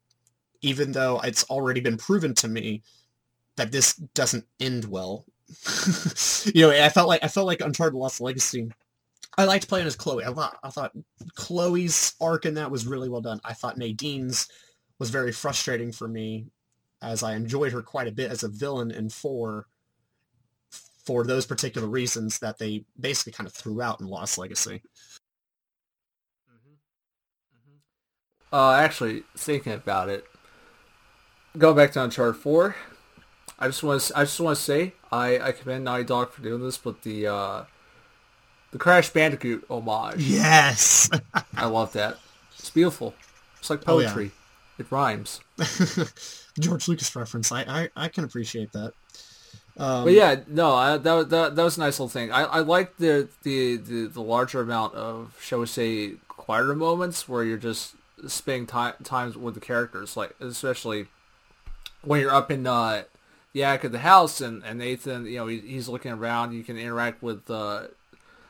even 0.62 0.92
though 0.92 1.20
it's 1.22 1.44
already 1.46 1.82
been 1.82 1.98
proven 1.98 2.34
to 2.36 2.48
me 2.48 2.84
that 3.58 3.72
this 3.72 3.96
doesn't 3.96 4.46
end 4.60 4.86
well. 4.86 5.26
you 6.46 6.62
know, 6.62 6.72
I 6.72 6.90
felt 6.90 7.08
like 7.10 7.24
I 7.24 7.28
felt 7.28 7.48
like 7.48 7.62
Uncharted 7.62 7.98
Lost 7.98 8.22
Legacy 8.22 8.70
I 9.40 9.46
liked 9.46 9.70
playing 9.70 9.88
as 9.88 9.96
Chloe. 9.96 10.26
I 10.26 10.34
thought 10.34 10.58
I 10.64 10.70
thought 10.70 10.92
Chloe's 11.36 12.14
arc 12.20 12.46
in 12.46 12.56
that 12.56 12.72
was 12.72 12.86
really 12.86 13.08
well 13.08 13.22
done. 13.22 13.40
I 13.46 13.54
thought 13.54 13.78
Nadine's 13.78 14.50
was 15.00 15.10
very 15.10 15.32
frustrating 15.32 15.92
for 15.92 16.08
me, 16.08 16.48
as 17.02 17.24
I 17.24 17.36
enjoyed 17.36 17.72
her 17.72 17.82
quite 17.82 18.08
a 18.08 18.12
bit 18.12 18.32
as 18.32 18.44
a 18.44 18.50
villain 18.50 18.92
in 18.92 19.10
four. 19.10 19.68
For 21.06 21.24
those 21.24 21.48
particular 21.48 21.88
reasons 21.88 22.38
that 22.38 22.60
they 22.60 22.86
basically 23.00 23.32
kind 23.32 23.48
of 23.48 23.54
threw 23.54 23.82
out 23.82 24.00
in 24.00 24.06
Lost 24.06 24.38
Legacy. 24.38 24.84
Uh, 28.54 28.74
actually, 28.74 29.24
thinking 29.36 29.74
about 29.74 30.10
it, 30.10 30.26
going 31.58 31.76
back 31.76 31.92
to 31.94 32.04
Uncharted 32.04 32.40
Four, 32.40 32.76
I 33.58 33.68
just 33.68 33.84
want 33.84 34.02
to 34.02 34.18
I 34.18 34.24
just 34.24 34.40
want 34.40 34.58
to 34.58 34.64
say 34.64 34.94
I 35.12 35.40
I 35.40 35.52
commend 35.52 35.84
Naughty 35.84 36.04
Dog 36.04 36.32
for 36.32 36.42
doing 36.42 36.62
this, 36.62 36.78
but 36.78 37.02
the 37.04 37.28
uh, 37.28 37.64
the 38.72 38.78
Crash 38.78 39.10
Bandicoot 39.10 39.66
homage. 39.70 40.24
Yes. 40.24 41.10
I 41.56 41.66
love 41.66 41.94
that. 41.94 42.18
It's 42.58 42.70
beautiful. 42.70 43.14
It's 43.60 43.70
like 43.70 43.82
poetry. 43.82 44.32
It 44.80 44.90
rhymes. 44.92 45.42
George 46.60 46.88
Lucas 46.88 47.16
reference. 47.16 47.52
I, 47.52 47.62
I, 47.62 47.90
I 47.96 48.08
can 48.08 48.24
appreciate 48.24 48.72
that. 48.72 48.94
Um, 49.78 50.06
but 50.06 50.14
yeah, 50.14 50.42
no, 50.48 50.74
I, 50.74 50.98
that, 50.98 51.30
that 51.30 51.56
that 51.56 51.64
was 51.64 51.78
a 51.78 51.82
nice 51.82 52.00
little 52.00 52.10
thing. 52.10 52.32
I, 52.32 52.44
I 52.44 52.60
like 52.60 52.98
the, 52.98 53.30
the, 53.44 53.78
the 53.78 54.08
the 54.08 54.22
larger 54.22 54.62
amount 54.62 54.96
of 54.96 55.38
shall 55.42 55.60
we 55.60 55.68
say 55.68 56.14
quieter 56.28 56.76
moments 56.76 57.30
where 57.30 57.44
you're 57.44 57.58
just 57.58 57.96
spending 58.28 58.68
time 58.68 58.94
times 59.04 59.38
with 59.38 59.54
the 59.54 59.62
characters, 59.62 60.18
like 60.18 60.36
especially 60.40 61.08
when 62.02 62.20
you're 62.20 62.34
up 62.34 62.52
in 62.52 62.68
uh, 62.68 63.04
the 63.54 63.64
attic 63.64 63.86
of 63.86 63.92
the 63.92 64.00
house 64.00 64.42
and, 64.42 64.64
and 64.64 64.80
Nathan, 64.80 65.26
you 65.26 65.38
know, 65.38 65.48
he, 65.48 65.60
he's 65.60 65.88
looking 65.88 66.12
around. 66.12 66.54
You 66.54 66.64
can 66.64 66.78
interact 66.78 67.22
with 67.22 67.50
uh, 67.50 67.88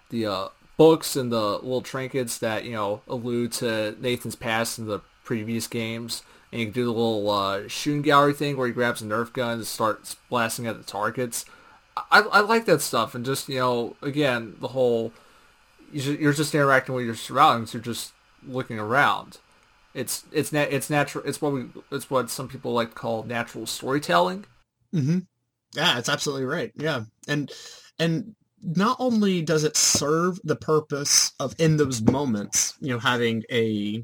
the 0.10 0.26
uh, 0.26 0.48
books 0.78 1.16
and 1.16 1.32
the 1.32 1.56
little 1.58 1.82
trinkets 1.82 2.38
that 2.40 2.64
you 2.64 2.72
know 2.72 3.02
allude 3.08 3.52
to 3.52 3.96
Nathan's 4.00 4.36
past 4.36 4.80
and 4.80 4.88
the 4.88 5.02
previous 5.30 5.68
games. 5.68 6.24
And 6.52 6.60
you 6.60 6.66
can 6.66 6.74
do 6.74 6.86
the 6.86 6.92
little 6.92 7.30
uh, 7.30 7.68
shooting 7.68 8.02
gallery 8.02 8.34
thing 8.34 8.58
where 8.58 8.66
he 8.66 8.74
grabs 8.74 9.04
a 9.04 9.06
Nerf 9.06 9.32
gun 9.32 9.60
and 9.60 9.68
starts 9.68 10.16
blasting 10.28 10.66
at 10.66 10.76
the 10.76 10.84
targets. 10.84 11.46
I, 11.96 12.22
I 12.22 12.40
like 12.40 12.66
that 12.66 12.82
stuff, 12.82 13.14
and 13.14 13.24
just 13.24 13.48
you 13.48 13.60
know, 13.60 13.96
again, 14.02 14.56
the 14.60 14.70
whole 14.70 15.14
you're 15.92 16.34
just 16.34 16.56
interacting 16.56 16.96
with 16.96 17.06
your 17.06 17.14
surroundings. 17.14 17.76
You're 17.76 17.84
just 17.84 18.14
looking 18.48 18.80
around. 18.80 19.38
It's 19.94 20.24
it's 20.32 20.52
na- 20.52 20.62
it's 20.62 20.90
natural. 20.90 21.24
It's 21.28 21.40
what 21.42 21.54
we 21.54 21.66
it's 21.92 22.10
what 22.10 22.32
some 22.32 22.48
people 22.48 22.74
like 22.74 22.90
to 22.90 22.96
call 22.96 23.22
natural 23.22 23.68
storytelling. 23.68 24.46
Mm-hmm. 24.96 25.20
Yeah, 25.76 26.00
it's 26.00 26.10
absolutely 26.10 26.46
right. 26.46 26.72
Yeah, 26.76 27.04
and 27.28 27.52
and 28.00 28.36
not 28.64 28.98
only 29.00 29.44
does 29.44 29.64
it 29.64 29.78
serve 29.78 30.40
the 30.44 30.56
purpose 30.56 31.34
of 31.40 31.54
in 31.60 31.78
those 31.78 32.02
moments, 32.02 32.74
you 32.80 32.90
know, 32.90 33.00
having 33.00 33.44
a 33.52 34.04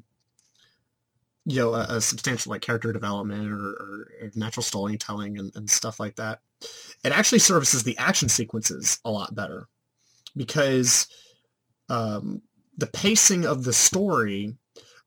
you 1.45 1.57
know 1.57 1.74
a, 1.74 1.85
a 1.90 2.01
substantial 2.01 2.51
like 2.51 2.61
character 2.61 2.91
development 2.91 3.51
or, 3.51 3.56
or, 3.56 4.07
or 4.22 4.32
natural 4.35 4.64
storytelling 4.64 5.38
and, 5.38 5.51
and 5.56 5.69
stuff 5.69 5.99
like 5.99 6.15
that, 6.15 6.40
it 7.03 7.11
actually 7.11 7.40
services 7.40 7.83
the 7.83 7.98
action 7.98 8.30
sequences 8.30 8.99
a 9.06 9.11
lot 9.11 9.35
better 9.35 9.67
because 10.35 11.07
um, 11.90 12.41
the 12.77 12.88
pacing 12.88 13.45
of 13.45 13.64
the 13.64 13.74
story 13.74 14.56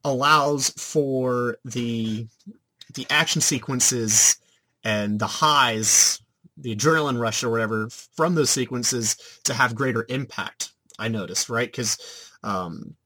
allows 0.05 0.71
for 0.71 1.57
the 1.65 2.27
the 2.95 3.07
action 3.11 3.41
sequences 3.41 4.39
and 4.85 5.19
the 5.19 5.27
highs, 5.27 6.23
the 6.57 6.75
adrenaline 6.75 7.21
rush 7.21 7.45
or 7.45 7.51
whatever 7.51 7.89
from 7.91 8.35
those 8.35 8.51
sequences 8.51 9.17
to 9.45 9.53
have 9.53 9.75
greater 9.75 10.07
impact. 10.09 10.73
I 10.99 11.09
noticed, 11.09 11.51
right? 11.51 11.71
Because 11.71 11.99
um, 12.43 12.97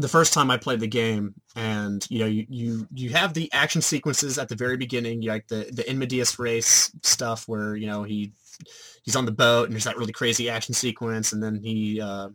the 0.00 0.08
first 0.08 0.32
time 0.32 0.50
I 0.50 0.56
played 0.56 0.80
the 0.80 0.86
game, 0.86 1.34
and 1.56 2.06
you 2.10 2.20
know, 2.20 2.26
you, 2.26 2.46
you 2.48 2.88
you 2.92 3.10
have 3.10 3.34
the 3.34 3.50
action 3.52 3.82
sequences 3.82 4.38
at 4.38 4.48
the 4.48 4.56
very 4.56 4.76
beginning, 4.76 5.22
like 5.22 5.48
the 5.48 5.68
the 5.72 5.88
in 5.88 5.98
medias 5.98 6.38
res 6.38 6.90
stuff, 7.02 7.46
where 7.46 7.76
you 7.76 7.86
know 7.86 8.02
he 8.02 8.32
he's 9.02 9.16
on 9.16 9.26
the 9.26 9.32
boat 9.32 9.64
and 9.64 9.72
there's 9.72 9.84
that 9.84 9.96
really 9.96 10.12
crazy 10.12 10.48
action 10.48 10.74
sequence, 10.74 11.32
and 11.32 11.42
then 11.42 11.60
he 11.62 12.00
uh, 12.00 12.28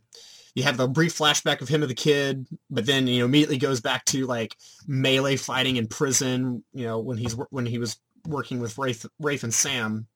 you 0.55 0.63
have 0.63 0.77
the 0.77 0.87
brief 0.87 1.17
flashback 1.17 1.61
of 1.61 1.67
him 1.67 1.83
as 1.83 1.91
a 1.91 1.95
kid, 1.95 2.47
but 2.69 2.85
then 2.85 3.07
you 3.07 3.19
know 3.19 3.25
immediately 3.25 3.57
goes 3.57 3.81
back 3.81 4.05
to 4.05 4.25
like 4.25 4.55
melee 4.87 5.35
fighting 5.35 5.75
in 5.75 5.87
prison. 5.87 6.63
You 6.73 6.85
know 6.85 6.99
when 6.99 7.17
he's 7.17 7.33
when 7.49 7.65
he 7.65 7.77
was 7.77 7.97
working 8.27 8.59
with 8.59 8.77
Rafe, 8.77 9.05
Rafe 9.19 9.43
and 9.43 9.53
Sam 9.53 10.07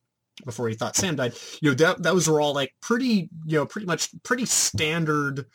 before 0.45 0.69
he 0.69 0.75
thought 0.75 0.95
Sam 0.95 1.15
died. 1.15 1.33
You 1.61 1.69
know 1.69 1.75
that 1.75 2.01
those 2.01 2.27
were 2.27 2.41
all 2.41 2.53
like 2.53 2.73
pretty 2.81 3.29
you 3.45 3.57
know 3.57 3.65
pretty 3.65 3.87
much 3.87 4.09
pretty 4.23 4.45
standard 4.45 5.45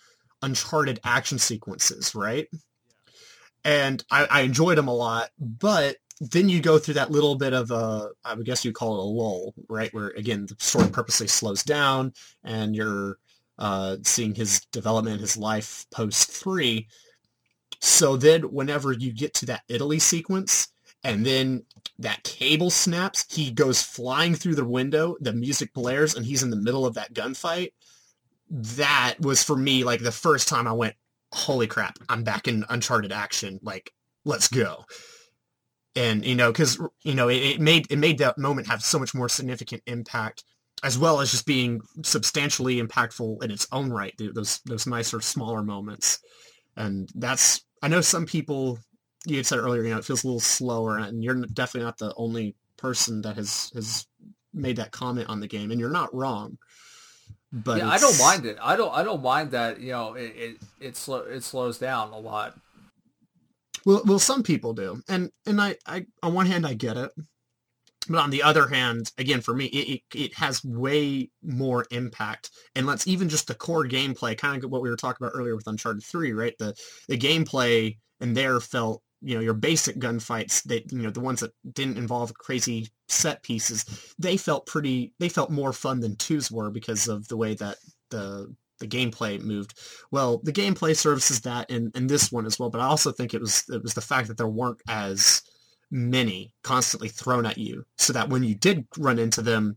Uncharted 0.44 1.00
action 1.04 1.38
sequences, 1.38 2.14
right? 2.14 2.48
And 3.64 4.04
I, 4.10 4.26
I 4.30 4.40
enjoyed 4.42 4.76
them 4.76 4.88
a 4.88 4.94
lot, 4.94 5.30
but 5.38 5.96
then 6.20 6.48
you 6.48 6.60
go 6.60 6.78
through 6.78 6.94
that 6.94 7.10
little 7.10 7.34
bit 7.34 7.54
of 7.54 7.70
a, 7.70 8.10
I 8.24 8.34
would 8.34 8.46
guess 8.46 8.64
you'd 8.64 8.74
call 8.74 8.94
it 8.94 9.00
a 9.00 9.02
lull, 9.02 9.54
right? 9.68 9.92
Where 9.94 10.08
again, 10.08 10.46
the 10.46 10.56
story 10.58 10.88
purposely 10.88 11.28
slows 11.28 11.62
down 11.62 12.12
and 12.44 12.76
you're 12.76 13.18
uh, 13.58 13.96
seeing 14.02 14.34
his 14.34 14.60
development, 14.72 15.20
his 15.20 15.36
life 15.36 15.86
post 15.90 16.30
three. 16.30 16.88
So 17.80 18.16
then 18.16 18.42
whenever 18.42 18.92
you 18.92 19.12
get 19.12 19.34
to 19.34 19.46
that 19.46 19.62
Italy 19.68 19.98
sequence 19.98 20.68
and 21.02 21.24
then 21.24 21.64
that 21.98 22.22
cable 22.22 22.70
snaps, 22.70 23.26
he 23.34 23.50
goes 23.50 23.82
flying 23.82 24.34
through 24.34 24.56
the 24.56 24.64
window, 24.64 25.16
the 25.20 25.32
music 25.32 25.72
blares, 25.72 26.16
and 26.16 26.24
he's 26.26 26.42
in 26.42 26.50
the 26.50 26.56
middle 26.56 26.86
of 26.86 26.94
that 26.94 27.14
gunfight 27.14 27.72
that 28.50 29.14
was 29.20 29.42
for 29.42 29.56
me 29.56 29.84
like 29.84 30.00
the 30.00 30.12
first 30.12 30.48
time 30.48 30.66
I 30.66 30.72
went, 30.72 30.94
holy 31.32 31.66
crap, 31.66 31.98
I'm 32.08 32.24
back 32.24 32.48
in 32.48 32.64
Uncharted 32.68 33.12
action. 33.12 33.58
Like, 33.62 33.92
let's 34.24 34.48
go. 34.48 34.84
And 35.96 36.24
you 36.24 36.34
know, 36.34 36.50
because 36.50 36.80
you 37.02 37.14
know, 37.14 37.28
it, 37.28 37.36
it, 37.36 37.60
made 37.60 37.86
it 37.90 37.98
made 37.98 38.18
that 38.18 38.38
moment 38.38 38.68
have 38.68 38.82
so 38.82 38.98
much 38.98 39.14
more 39.14 39.28
significant 39.28 39.82
impact, 39.86 40.42
as 40.82 40.98
well 40.98 41.20
as 41.20 41.30
just 41.30 41.46
being 41.46 41.80
substantially 42.02 42.82
impactful 42.82 43.42
in 43.44 43.50
its 43.50 43.66
own 43.70 43.90
right. 43.90 44.12
Those 44.18 44.60
those 44.64 44.86
nicer, 44.86 45.20
smaller 45.20 45.62
moments, 45.62 46.18
and 46.76 47.08
that's 47.14 47.64
I 47.80 47.88
know 47.88 48.00
some 48.00 48.26
people. 48.26 48.78
You 49.26 49.36
had 49.36 49.46
said 49.46 49.60
earlier, 49.60 49.84
you 49.84 49.90
know, 49.90 49.98
it 49.98 50.04
feels 50.04 50.24
a 50.24 50.26
little 50.26 50.40
slower, 50.40 50.98
and 50.98 51.22
you're 51.22 51.46
definitely 51.46 51.86
not 51.86 51.98
the 51.98 52.12
only 52.16 52.56
person 52.76 53.22
that 53.22 53.36
has 53.36 53.70
has 53.74 54.06
made 54.52 54.76
that 54.76 54.90
comment 54.90 55.28
on 55.28 55.40
the 55.40 55.46
game, 55.46 55.70
and 55.70 55.78
you're 55.78 55.90
not 55.90 56.14
wrong. 56.14 56.58
But 57.56 57.78
yeah, 57.78 57.88
I 57.88 57.98
don't 57.98 58.18
mind 58.18 58.46
it. 58.46 58.58
I 58.60 58.74
don't. 58.74 58.92
I 58.92 59.04
don't 59.04 59.22
mind 59.22 59.52
that. 59.52 59.80
You 59.80 59.92
know, 59.92 60.14
it 60.14 60.32
it 60.36 60.56
it, 60.80 60.96
slow, 60.96 61.18
it 61.18 61.44
slows 61.44 61.78
down 61.78 62.12
a 62.12 62.18
lot. 62.18 62.58
Well, 63.86 64.02
well, 64.04 64.18
some 64.18 64.42
people 64.42 64.72
do, 64.72 65.00
and 65.08 65.30
and 65.46 65.60
I, 65.60 65.76
I 65.86 66.04
on 66.20 66.34
one 66.34 66.46
hand 66.46 66.66
I 66.66 66.74
get 66.74 66.96
it, 66.96 67.12
but 68.08 68.18
on 68.18 68.30
the 68.30 68.42
other 68.42 68.66
hand, 68.66 69.12
again, 69.18 69.40
for 69.40 69.54
me, 69.54 69.66
it, 69.66 70.02
it, 70.14 70.20
it 70.20 70.34
has 70.34 70.64
way 70.64 71.30
more 71.44 71.86
impact 71.92 72.50
and 72.74 72.86
let's 72.86 73.06
even 73.06 73.28
just 73.28 73.46
the 73.46 73.54
core 73.54 73.86
gameplay, 73.86 74.36
kind 74.36 74.64
of 74.64 74.70
what 74.70 74.82
we 74.82 74.90
were 74.90 74.96
talking 74.96 75.24
about 75.24 75.38
earlier 75.38 75.54
with 75.54 75.68
Uncharted 75.68 76.02
3, 76.02 76.32
right? 76.32 76.54
The 76.58 76.74
the 77.08 77.16
gameplay 77.16 77.96
in 78.20 78.34
there 78.34 78.58
felt 78.58 79.00
you 79.24 79.34
know 79.34 79.40
your 79.40 79.54
basic 79.54 79.96
gunfights 79.98 80.62
that 80.64 80.92
you 80.92 80.98
know 80.98 81.10
the 81.10 81.20
ones 81.20 81.40
that 81.40 81.52
didn't 81.72 81.96
involve 81.98 82.34
crazy 82.34 82.88
set 83.08 83.42
pieces 83.42 84.14
they 84.18 84.36
felt 84.36 84.66
pretty 84.66 85.12
they 85.18 85.28
felt 85.28 85.50
more 85.50 85.72
fun 85.72 86.00
than 86.00 86.14
twos 86.16 86.50
were 86.50 86.70
because 86.70 87.08
of 87.08 87.26
the 87.28 87.36
way 87.36 87.54
that 87.54 87.76
the 88.10 88.54
the 88.80 88.88
gameplay 88.88 89.40
moved. 89.40 89.78
Well 90.10 90.40
the 90.42 90.52
gameplay 90.52 90.96
services 90.96 91.40
that 91.42 91.70
in 91.70 91.90
in 91.94 92.06
this 92.06 92.30
one 92.30 92.44
as 92.44 92.58
well 92.58 92.70
but 92.70 92.80
i 92.80 92.84
also 92.84 93.12
think 93.12 93.32
it 93.32 93.40
was 93.40 93.64
it 93.70 93.82
was 93.82 93.94
the 93.94 94.00
fact 94.00 94.28
that 94.28 94.36
there 94.36 94.48
weren't 94.48 94.82
as 94.88 95.42
many 95.90 96.52
constantly 96.62 97.08
thrown 97.08 97.46
at 97.46 97.56
you 97.56 97.84
so 97.96 98.12
that 98.12 98.28
when 98.28 98.42
you 98.42 98.54
did 98.54 98.86
run 98.98 99.18
into 99.18 99.42
them 99.42 99.76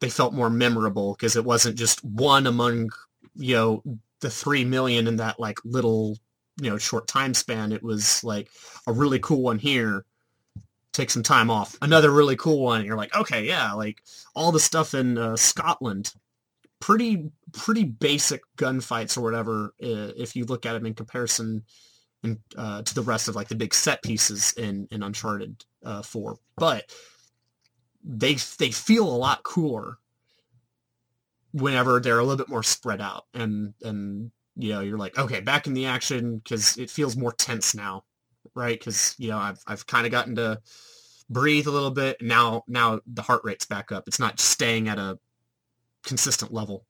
they 0.00 0.10
felt 0.10 0.34
more 0.34 0.50
memorable 0.50 1.14
because 1.14 1.36
it 1.36 1.44
wasn't 1.44 1.78
just 1.78 2.04
one 2.04 2.46
among 2.46 2.90
you 3.36 3.54
know 3.54 3.82
the 4.20 4.30
three 4.30 4.64
million 4.64 5.06
in 5.06 5.16
that 5.16 5.38
like 5.38 5.58
little 5.64 6.18
you 6.62 6.70
know 6.70 6.78
short 6.78 7.08
time 7.08 7.34
span 7.34 7.72
it 7.72 7.82
was 7.82 8.22
like 8.22 8.48
a 8.86 8.92
really 8.92 9.18
cool 9.18 9.42
one 9.42 9.58
here. 9.58 10.04
Take 10.92 11.10
some 11.10 11.22
time 11.22 11.50
off. 11.50 11.76
Another 11.80 12.10
really 12.10 12.36
cool 12.36 12.62
one 12.62 12.84
you're 12.84 12.96
like 12.96 13.14
okay 13.14 13.44
yeah 13.46 13.72
like 13.72 14.02
all 14.34 14.52
the 14.52 14.60
stuff 14.60 14.94
in 14.94 15.18
uh, 15.18 15.36
scotland. 15.36 16.12
Pretty 16.80 17.30
pretty 17.52 17.84
basic 17.84 18.42
gunfights 18.56 19.16
or 19.16 19.22
whatever 19.22 19.74
if 19.78 20.36
you 20.36 20.44
look 20.44 20.66
at 20.66 20.72
them 20.72 20.86
in 20.86 20.94
comparison 20.94 21.64
in, 22.22 22.38
uh, 22.56 22.82
to 22.82 22.94
the 22.94 23.02
rest 23.02 23.28
of 23.28 23.34
like 23.34 23.48
the 23.48 23.54
big 23.54 23.74
set 23.74 24.02
pieces 24.02 24.54
in 24.56 24.86
in 24.90 25.02
uncharted 25.02 25.64
uh, 25.84 26.02
4 26.02 26.36
but 26.56 26.90
they 28.04 28.34
they 28.58 28.70
feel 28.70 29.04
a 29.08 29.16
lot 29.16 29.42
cooler 29.42 29.98
whenever 31.52 32.00
they're 32.00 32.18
a 32.18 32.22
little 32.22 32.36
bit 32.36 32.48
more 32.48 32.62
spread 32.62 33.00
out 33.00 33.26
and 33.34 33.74
and 33.82 34.30
you 34.56 34.72
know, 34.72 34.80
you're 34.80 34.98
like, 34.98 35.18
okay, 35.18 35.40
back 35.40 35.66
in 35.66 35.74
the 35.74 35.86
action 35.86 36.38
because 36.38 36.76
it 36.76 36.90
feels 36.90 37.16
more 37.16 37.32
tense 37.32 37.74
now, 37.74 38.04
right? 38.54 38.78
Because 38.78 39.14
you 39.18 39.28
know, 39.28 39.38
I've 39.38 39.60
I've 39.66 39.86
kind 39.86 40.06
of 40.06 40.12
gotten 40.12 40.36
to 40.36 40.60
breathe 41.30 41.66
a 41.66 41.70
little 41.70 41.90
bit. 41.90 42.20
Now 42.20 42.64
now 42.68 43.00
the 43.06 43.22
heart 43.22 43.42
rate's 43.44 43.64
back 43.64 43.92
up. 43.92 44.04
It's 44.06 44.18
not 44.18 44.40
staying 44.40 44.88
at 44.88 44.98
a 44.98 45.18
consistent 46.04 46.52
level. 46.52 46.84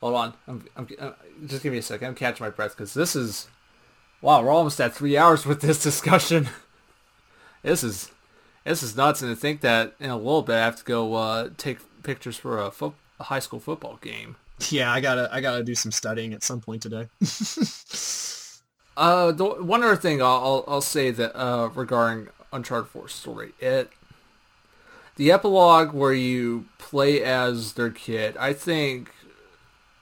Hold 0.00 0.14
on, 0.14 0.34
I'm, 0.48 0.64
I'm, 0.76 0.88
uh, 0.98 1.12
just 1.46 1.62
give 1.62 1.72
me 1.72 1.78
a 1.78 1.82
second. 1.82 2.08
I'm 2.08 2.14
catching 2.14 2.44
my 2.44 2.48
breath 2.48 2.74
because 2.74 2.94
this 2.94 3.14
is 3.14 3.48
wow. 4.22 4.42
We're 4.42 4.50
almost 4.50 4.80
at 4.80 4.94
three 4.94 5.16
hours 5.18 5.44
with 5.44 5.60
this 5.60 5.82
discussion. 5.82 6.48
this 7.62 7.84
is 7.84 8.10
this 8.64 8.82
is 8.82 8.96
nuts, 8.96 9.22
and 9.22 9.30
to 9.30 9.36
think 9.36 9.60
that 9.60 9.94
in 10.00 10.10
a 10.10 10.16
little 10.16 10.42
bit 10.42 10.56
I 10.56 10.64
have 10.64 10.76
to 10.76 10.84
go 10.84 11.14
uh, 11.14 11.50
take 11.56 11.78
pictures 12.02 12.36
for 12.36 12.58
a, 12.58 12.70
fo- 12.70 12.94
a 13.18 13.24
high 13.24 13.38
school 13.38 13.60
football 13.60 13.98
game. 14.00 14.36
Yeah, 14.68 14.92
I 14.92 15.00
gotta 15.00 15.28
I 15.32 15.40
gotta 15.40 15.64
do 15.64 15.74
some 15.74 15.92
studying 15.92 16.32
at 16.32 16.42
some 16.42 16.60
point 16.60 16.82
today. 16.82 17.08
uh, 18.96 19.32
the, 19.32 19.44
one 19.64 19.82
other 19.82 19.96
thing 19.96 20.20
I'll 20.20 20.28
I'll, 20.28 20.64
I'll 20.68 20.80
say 20.80 21.10
that 21.10 21.34
uh, 21.34 21.70
regarding 21.74 22.28
Uncharted 22.52 22.90
4 22.90 23.08
story, 23.08 23.52
it 23.58 23.90
the 25.16 25.30
epilogue 25.30 25.92
where 25.92 26.12
you 26.12 26.66
play 26.78 27.22
as 27.22 27.74
their 27.74 27.90
kid, 27.90 28.36
I 28.36 28.52
think 28.52 29.12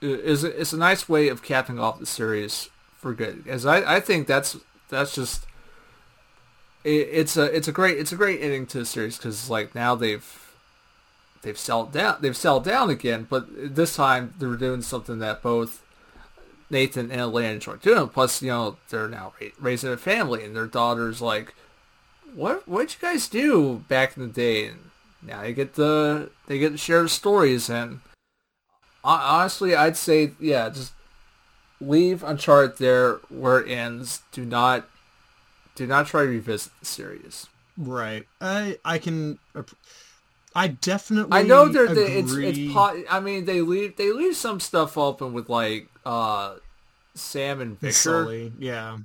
is 0.00 0.44
is 0.44 0.72
a 0.72 0.76
nice 0.76 1.08
way 1.08 1.28
of 1.28 1.42
capping 1.42 1.78
off 1.78 1.98
the 1.98 2.06
series 2.06 2.68
for 2.96 3.12
good. 3.14 3.44
As 3.46 3.66
I, 3.66 3.96
I 3.96 4.00
think 4.00 4.26
that's 4.26 4.56
that's 4.88 5.14
just 5.14 5.44
it, 6.84 7.08
it's 7.12 7.36
a 7.36 7.44
it's 7.44 7.68
a 7.68 7.72
great 7.72 7.98
it's 7.98 8.12
a 8.12 8.16
great 8.16 8.40
ending 8.40 8.66
to 8.66 8.78
the 8.78 8.86
series 8.86 9.16
because 9.16 9.50
like 9.50 9.74
now 9.74 9.94
they've 9.94 10.54
they've 11.42 11.58
settled 11.58 11.92
down 11.92 12.18
they've 12.20 12.36
settled 12.36 12.64
down 12.64 12.90
again, 12.90 13.26
but 13.28 13.46
this 13.74 13.96
time 13.96 14.34
they're 14.38 14.56
doing 14.56 14.82
something 14.82 15.18
that 15.18 15.42
both 15.42 15.82
Nathan 16.70 17.10
and 17.10 17.20
Elena 17.20 17.54
enjoy 17.54 17.76
doing. 17.76 18.08
Plus, 18.08 18.42
you 18.42 18.48
know, 18.48 18.76
they're 18.90 19.08
now 19.08 19.32
raising 19.58 19.90
a 19.90 19.96
family, 19.96 20.44
and 20.44 20.54
their 20.54 20.66
daughter's 20.66 21.20
like, 21.20 21.54
"What 22.34 22.68
what'd 22.68 22.94
you 22.94 23.08
guys 23.08 23.28
do 23.28 23.84
back 23.88 24.16
in 24.16 24.22
the 24.22 24.28
day?" 24.28 24.66
And 24.66 24.90
now 25.22 25.42
they 25.42 25.52
get 25.52 25.74
the 25.74 26.30
they 26.46 26.58
get 26.58 26.70
to 26.70 26.78
share 26.78 27.08
stories, 27.08 27.70
and 27.70 28.00
honestly, 29.02 29.74
I'd 29.74 29.96
say 29.96 30.32
yeah, 30.38 30.68
just 30.68 30.92
leave 31.80 32.22
Uncharted 32.22 32.78
there 32.78 33.14
where 33.28 33.60
it 33.60 33.70
ends. 33.70 34.22
Do 34.32 34.44
not 34.44 34.88
do 35.78 35.86
not 35.86 36.08
try 36.08 36.22
to 36.22 36.28
revisit 36.28 36.72
the 36.80 36.86
series. 36.86 37.46
Right. 37.76 38.26
I 38.40 38.78
I 38.84 38.98
can. 38.98 39.38
I 40.54 40.68
definitely. 40.68 41.38
I 41.38 41.42
know 41.42 41.68
they're 41.68 41.86
the, 41.86 42.18
it's 42.18 42.32
it's. 42.34 42.72
Po- 42.72 43.04
I 43.08 43.20
mean, 43.20 43.44
they 43.44 43.60
leave 43.60 43.96
they 43.96 44.12
leave 44.12 44.36
some 44.36 44.58
stuff 44.58 44.98
open 44.98 45.32
with 45.32 45.48
like 45.48 45.88
uh 46.04 46.56
Sam 47.14 47.60
and 47.60 47.78
Victor. 47.78 48.24
Sully, 48.24 48.52
yeah. 48.58 48.98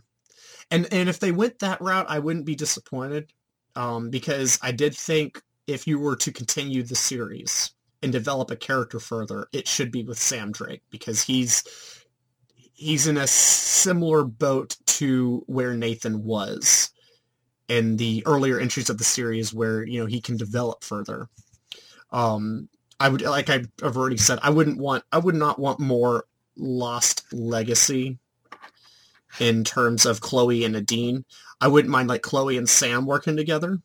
And 0.72 0.92
and 0.92 1.08
if 1.08 1.20
they 1.20 1.32
went 1.32 1.60
that 1.60 1.80
route, 1.80 2.08
I 2.10 2.18
wouldn't 2.18 2.46
be 2.46 2.56
disappointed, 2.56 3.32
um, 3.76 4.10
because 4.10 4.58
I 4.64 4.72
did 4.72 4.96
think 4.96 5.40
if 5.68 5.86
you 5.86 6.00
were 6.00 6.16
to 6.16 6.32
continue 6.32 6.82
the 6.82 6.96
series 6.96 7.72
and 8.02 8.12
develop 8.12 8.50
a 8.50 8.56
character 8.56 9.00
further, 9.00 9.48
it 9.54 9.68
should 9.68 9.92
be 9.92 10.04
with 10.04 10.18
Sam 10.18 10.52
Drake 10.52 10.82
because 10.90 11.22
he's 11.22 11.64
he's 12.74 13.06
in 13.06 13.18
a 13.18 13.28
similar 13.28 14.24
boat 14.24 14.76
to 15.00 15.44
where 15.48 15.74
Nathan 15.74 16.24
was 16.24 16.90
in 17.68 17.98
the 17.98 18.24
earlier 18.26 18.60
entries 18.60 18.90
of 18.90 18.98
the 18.98 19.04
series 19.04 19.54
where, 19.54 19.84
you 19.84 20.00
know, 20.00 20.06
he 20.06 20.22
can 20.22 20.38
develop 20.38 20.84
further. 20.84 21.28
Um, 22.12 22.70
I 23.00 23.10
would, 23.10 23.22
like 23.22 23.50
I've 23.50 23.70
already 23.82 24.18
said, 24.18 24.40
I 24.44 24.50
wouldn't 24.50 24.78
want, 24.78 25.04
I 25.12 25.18
would 25.18 25.36
not 25.36 25.60
want 25.60 25.80
more 25.80 26.26
Lost 26.56 27.26
Legacy 27.34 28.20
in 29.40 29.64
terms 29.64 30.06
of 30.06 30.22
Chloe 30.22 30.64
and 30.64 30.74
Nadine. 30.74 31.26
I 31.60 31.68
wouldn't 31.68 31.92
mind 31.92 32.10
like 32.10 32.22
Chloe 32.22 32.58
and 32.58 32.70
Sam 32.70 33.06
working 33.06 33.36
together. 33.36 33.80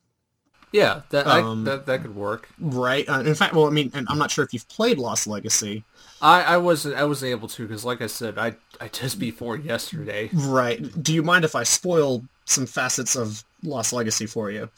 Yeah, 0.71 1.01
that 1.09 1.25
I, 1.25 1.41
Um, 1.41 1.63
that 1.63 1.87
that 1.87 2.03
could 2.03 2.15
work. 2.15 2.47
Right. 2.59 3.09
Uh, 3.09 3.21
in 3.21 3.33
fact, 3.33 3.55
well, 3.55 3.65
I 3.65 3.71
mean, 3.71 3.89
and 3.95 4.05
I'm 4.09 4.19
not 4.19 4.29
sure 4.29 4.45
if 4.45 4.53
you've 4.53 4.69
played 4.69 4.99
Lost 4.99 5.25
Legacy. 5.25 5.83
I, 6.21 6.41
I 6.43 6.57
wasn't 6.57 6.95
I 6.95 7.05
wasn't 7.05 7.31
able 7.31 7.47
to 7.49 7.67
because 7.67 7.85
like 7.85 8.01
I 8.01 8.07
said 8.07 8.37
I 8.37 8.55
I 8.79 8.87
just 8.87 9.19
before 9.19 9.57
yesterday. 9.57 10.29
Right. 10.33 10.81
Do 11.01 11.13
you 11.13 11.23
mind 11.23 11.45
if 11.45 11.55
I 11.55 11.63
spoil 11.63 12.23
some 12.45 12.65
facets 12.65 13.15
of 13.15 13.43
Lost 13.63 13.93
Legacy 13.93 14.25
for 14.25 14.51
you? 14.51 14.69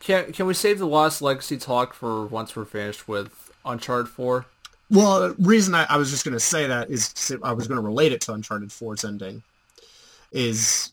Can 0.00 0.32
can 0.32 0.46
we 0.46 0.54
save 0.54 0.78
the 0.78 0.86
Lost 0.86 1.20
Legacy 1.20 1.58
talk 1.58 1.92
for 1.92 2.24
once 2.26 2.56
we're 2.56 2.64
finished 2.64 3.06
with 3.08 3.52
Uncharted 3.64 4.08
Four? 4.08 4.46
Well, 4.90 5.28
the 5.28 5.34
reason 5.38 5.74
I, 5.74 5.86
I 5.88 5.96
was 5.96 6.10
just 6.10 6.24
going 6.24 6.34
to 6.34 6.40
say 6.40 6.66
that 6.66 6.90
is 6.90 7.32
I 7.44 7.52
was 7.52 7.68
going 7.68 7.76
to 7.76 7.86
relate 7.86 8.12
it 8.12 8.20
to 8.22 8.32
Uncharted 8.32 8.70
4's 8.70 9.04
ending. 9.04 9.42
Is 10.32 10.92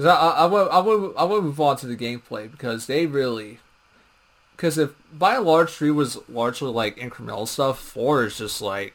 Because 0.00 0.16
I, 0.16 0.30
I, 0.30 0.44
I 0.44 0.46
will 0.46 0.70
I 0.70 0.78
will 0.78 1.38
I 1.38 1.42
move 1.42 1.60
on 1.60 1.76
to 1.76 1.86
the 1.86 1.94
gameplay 1.94 2.50
because 2.50 2.86
they 2.86 3.04
really 3.04 3.58
because 4.56 4.78
if 4.78 4.94
by 5.12 5.36
and 5.36 5.44
large 5.44 5.68
three 5.68 5.90
was 5.90 6.16
largely 6.26 6.70
like 6.70 6.96
incremental 6.96 7.46
stuff, 7.46 7.78
four 7.78 8.24
is 8.24 8.38
just 8.38 8.62
like 8.62 8.94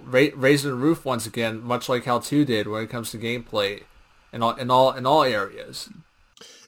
ra- 0.00 0.28
raising 0.36 0.70
the 0.70 0.76
roof 0.76 1.04
once 1.04 1.26
again, 1.26 1.60
much 1.64 1.88
like 1.88 2.04
how 2.04 2.20
two 2.20 2.44
did 2.44 2.68
when 2.68 2.84
it 2.84 2.90
comes 2.90 3.10
to 3.10 3.18
gameplay 3.18 3.82
in 4.32 4.40
all 4.40 4.54
in 4.54 4.70
all 4.70 4.92
in 4.92 5.04
all 5.04 5.24
areas. 5.24 5.88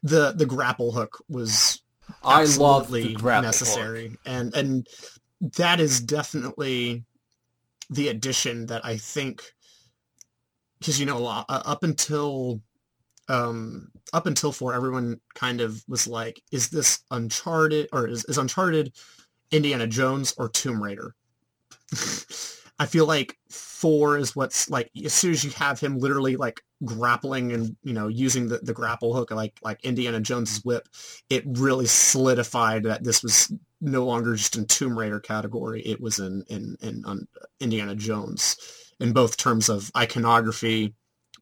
the 0.02 0.32
the 0.32 0.46
grapple 0.46 0.90
hook 0.90 1.22
was 1.28 1.82
I 2.20 2.38
love 2.40 2.82
absolutely 2.82 3.02
the 3.02 3.14
grapple 3.14 3.42
necessary, 3.42 4.16
and 4.26 4.52
and 4.56 4.88
that 5.56 5.78
is 5.78 6.00
definitely 6.00 7.04
the 7.90 8.08
addition 8.08 8.66
that 8.66 8.84
I 8.84 8.96
think 8.96 9.40
because 10.80 10.98
you 10.98 11.06
know 11.06 11.24
uh, 11.24 11.44
up 11.48 11.84
until 11.84 12.60
um 13.28 13.88
up 14.12 14.26
until 14.26 14.52
four 14.52 14.74
everyone 14.74 15.20
kind 15.34 15.60
of 15.60 15.82
was 15.88 16.06
like 16.06 16.42
is 16.52 16.68
this 16.68 17.00
uncharted 17.10 17.88
or 17.92 18.06
is, 18.06 18.24
is 18.26 18.38
uncharted 18.38 18.92
indiana 19.50 19.86
jones 19.86 20.34
or 20.36 20.48
tomb 20.48 20.82
raider? 20.82 21.14
I 22.76 22.86
feel 22.86 23.06
like 23.06 23.38
four 23.50 24.18
is 24.18 24.34
what's 24.34 24.68
like 24.68 24.90
as 25.04 25.14
soon 25.14 25.30
as 25.30 25.44
you 25.44 25.50
have 25.52 25.78
him 25.78 25.98
literally 25.98 26.36
like 26.36 26.60
grappling 26.84 27.52
and 27.52 27.76
you 27.84 27.92
know 27.92 28.08
using 28.08 28.48
the, 28.48 28.58
the 28.58 28.72
grapple 28.72 29.14
hook 29.14 29.30
like 29.30 29.58
like 29.62 29.82
indiana 29.84 30.20
jones's 30.20 30.64
whip 30.64 30.88
it 31.30 31.44
really 31.46 31.86
solidified 31.86 32.82
that 32.82 33.04
this 33.04 33.22
was 33.22 33.52
no 33.80 34.04
longer 34.04 34.34
just 34.34 34.56
in 34.56 34.66
tomb 34.66 34.98
raider 34.98 35.20
category 35.20 35.82
it 35.82 36.00
was 36.00 36.18
in 36.18 36.44
in 36.48 36.76
in 36.82 37.04
indiana 37.60 37.94
jones 37.94 38.56
in 38.98 39.12
both 39.12 39.36
terms 39.36 39.68
of 39.68 39.90
iconography 39.96 40.94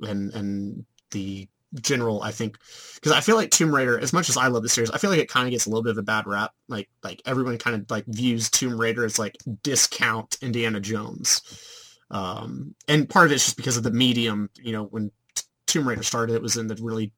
and 0.03 0.33
and 0.35 0.85
the 1.13 1.49
general 1.81 2.23
I 2.23 2.33
think 2.33 2.59
because 2.95 3.13
I 3.13 3.21
feel 3.21 3.37
like 3.37 3.51
Tomb 3.51 3.75
Raider 3.75 3.99
as 3.99 4.13
much 4.13 4.29
as 4.29 4.37
I 4.37 4.49
love 4.49 4.63
the 4.63 4.69
series 4.69 4.91
I 4.91 4.99
feel 4.99 5.11
like 5.11 5.21
it 5.21 5.29
kind 5.29 5.47
of 5.47 5.53
gets 5.53 5.67
a 5.67 5.71
little 5.71 5.83
bit 5.83 5.93
of 5.93 5.99
a 5.99 6.03
bad 6.03 6.27
rap 6.27 6.53
like 6.69 6.89
like 7.03 7.23
everyone 7.25 7.59
kind 7.59 7.77
of 7.77 7.91
like 7.91 8.05
views 8.07 8.51
Tomb 8.51 8.79
Raider 8.79 9.05
as 9.05 9.19
like 9.19 9.37
discount 9.63 10.37
Indiana 10.43 10.81
Jones 10.81 11.99
um 12.11 12.75
and 12.89 13.09
part 13.09 13.27
of 13.27 13.33
it's 13.33 13.45
just 13.45 13.57
because 13.57 13.77
of 13.77 13.83
the 13.83 13.91
medium 13.91 14.51
you 14.61 14.73
know 14.73 14.85
when 14.85 15.11
T- 15.35 15.45
Tomb 15.67 15.89
Raider 15.89 16.03
started 16.03 16.35
it 16.35 16.43
was 16.43 16.57
in 16.57 16.67
the 16.67 16.77
really 16.81 17.13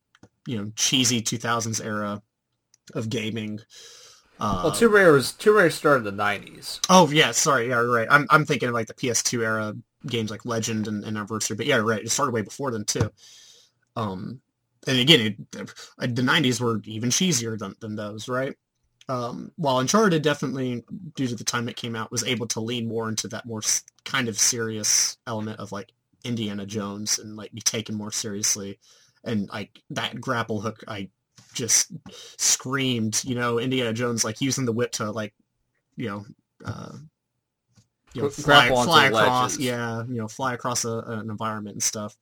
you 0.46 0.56
know 0.56 0.70
cheesy 0.76 1.20
2000s 1.20 1.84
era 1.84 2.22
of 2.94 3.08
gaming 3.08 3.60
uh, 4.40 4.62
Well, 4.64 4.72
Tomb 4.72 4.92
Raider 4.92 5.12
was 5.12 5.32
Tomb 5.32 5.56
Raider 5.56 5.70
started 5.70 5.98
in 5.98 6.04
the 6.04 6.12
nineties. 6.12 6.80
Oh 6.90 7.08
yeah, 7.08 7.30
sorry, 7.30 7.68
yeah, 7.68 7.76
right. 7.76 8.08
I'm 8.10 8.26
I'm 8.30 8.44
thinking 8.44 8.68
of 8.68 8.74
like 8.74 8.88
the 8.88 8.94
PS2 8.94 9.44
era 9.44 9.74
games 10.06 10.30
like 10.30 10.44
Legend 10.44 10.88
and, 10.88 11.04
and 11.04 11.16
Anniversary, 11.16 11.56
but 11.56 11.66
yeah, 11.66 11.76
right. 11.76 12.02
It 12.02 12.10
started 12.10 12.32
way 12.32 12.42
before 12.42 12.70
then 12.70 12.84
too. 12.84 13.10
Um, 13.96 14.40
and 14.86 14.98
again, 14.98 15.20
it, 15.20 15.60
uh, 15.60 16.06
the 16.06 16.22
'90s 16.22 16.60
were 16.60 16.80
even 16.84 17.10
cheesier 17.10 17.58
than, 17.58 17.74
than 17.80 17.96
those, 17.96 18.28
right? 18.28 18.54
Um, 19.08 19.52
while 19.56 19.78
Uncharted 19.80 20.22
definitely, 20.22 20.82
due 21.14 21.26
to 21.26 21.34
the 21.34 21.44
time 21.44 21.68
it 21.68 21.76
came 21.76 21.94
out, 21.94 22.10
was 22.10 22.24
able 22.24 22.46
to 22.48 22.60
lean 22.60 22.88
more 22.88 23.08
into 23.08 23.28
that 23.28 23.46
more 23.46 23.60
kind 24.04 24.28
of 24.28 24.38
serious 24.38 25.18
element 25.26 25.60
of 25.60 25.72
like 25.72 25.92
Indiana 26.24 26.64
Jones 26.64 27.18
and 27.18 27.36
like 27.36 27.52
be 27.52 27.60
taken 27.60 27.94
more 27.94 28.12
seriously, 28.12 28.78
and 29.24 29.48
like 29.50 29.80
that 29.90 30.20
grapple 30.20 30.60
hook, 30.60 30.82
I 30.88 31.10
just 31.54 31.92
screamed, 32.38 33.22
you 33.24 33.34
know, 33.34 33.58
Indiana 33.58 33.92
Jones 33.92 34.24
like 34.24 34.40
using 34.40 34.64
the 34.64 34.72
whip 34.72 34.92
to 34.92 35.10
like, 35.10 35.34
you 35.96 36.08
know, 36.08 36.24
uh, 36.64 36.92
you 38.14 38.22
know, 38.22 38.30
fly, 38.30 38.68
fly 38.68 39.06
across, 39.06 39.52
ledges. 39.52 39.66
yeah, 39.66 40.02
you 40.08 40.16
know, 40.16 40.28
fly 40.28 40.54
across 40.54 40.84
a, 40.84 40.98
an 40.98 41.30
environment 41.30 41.74
and 41.74 41.82
stuff. 41.82 42.16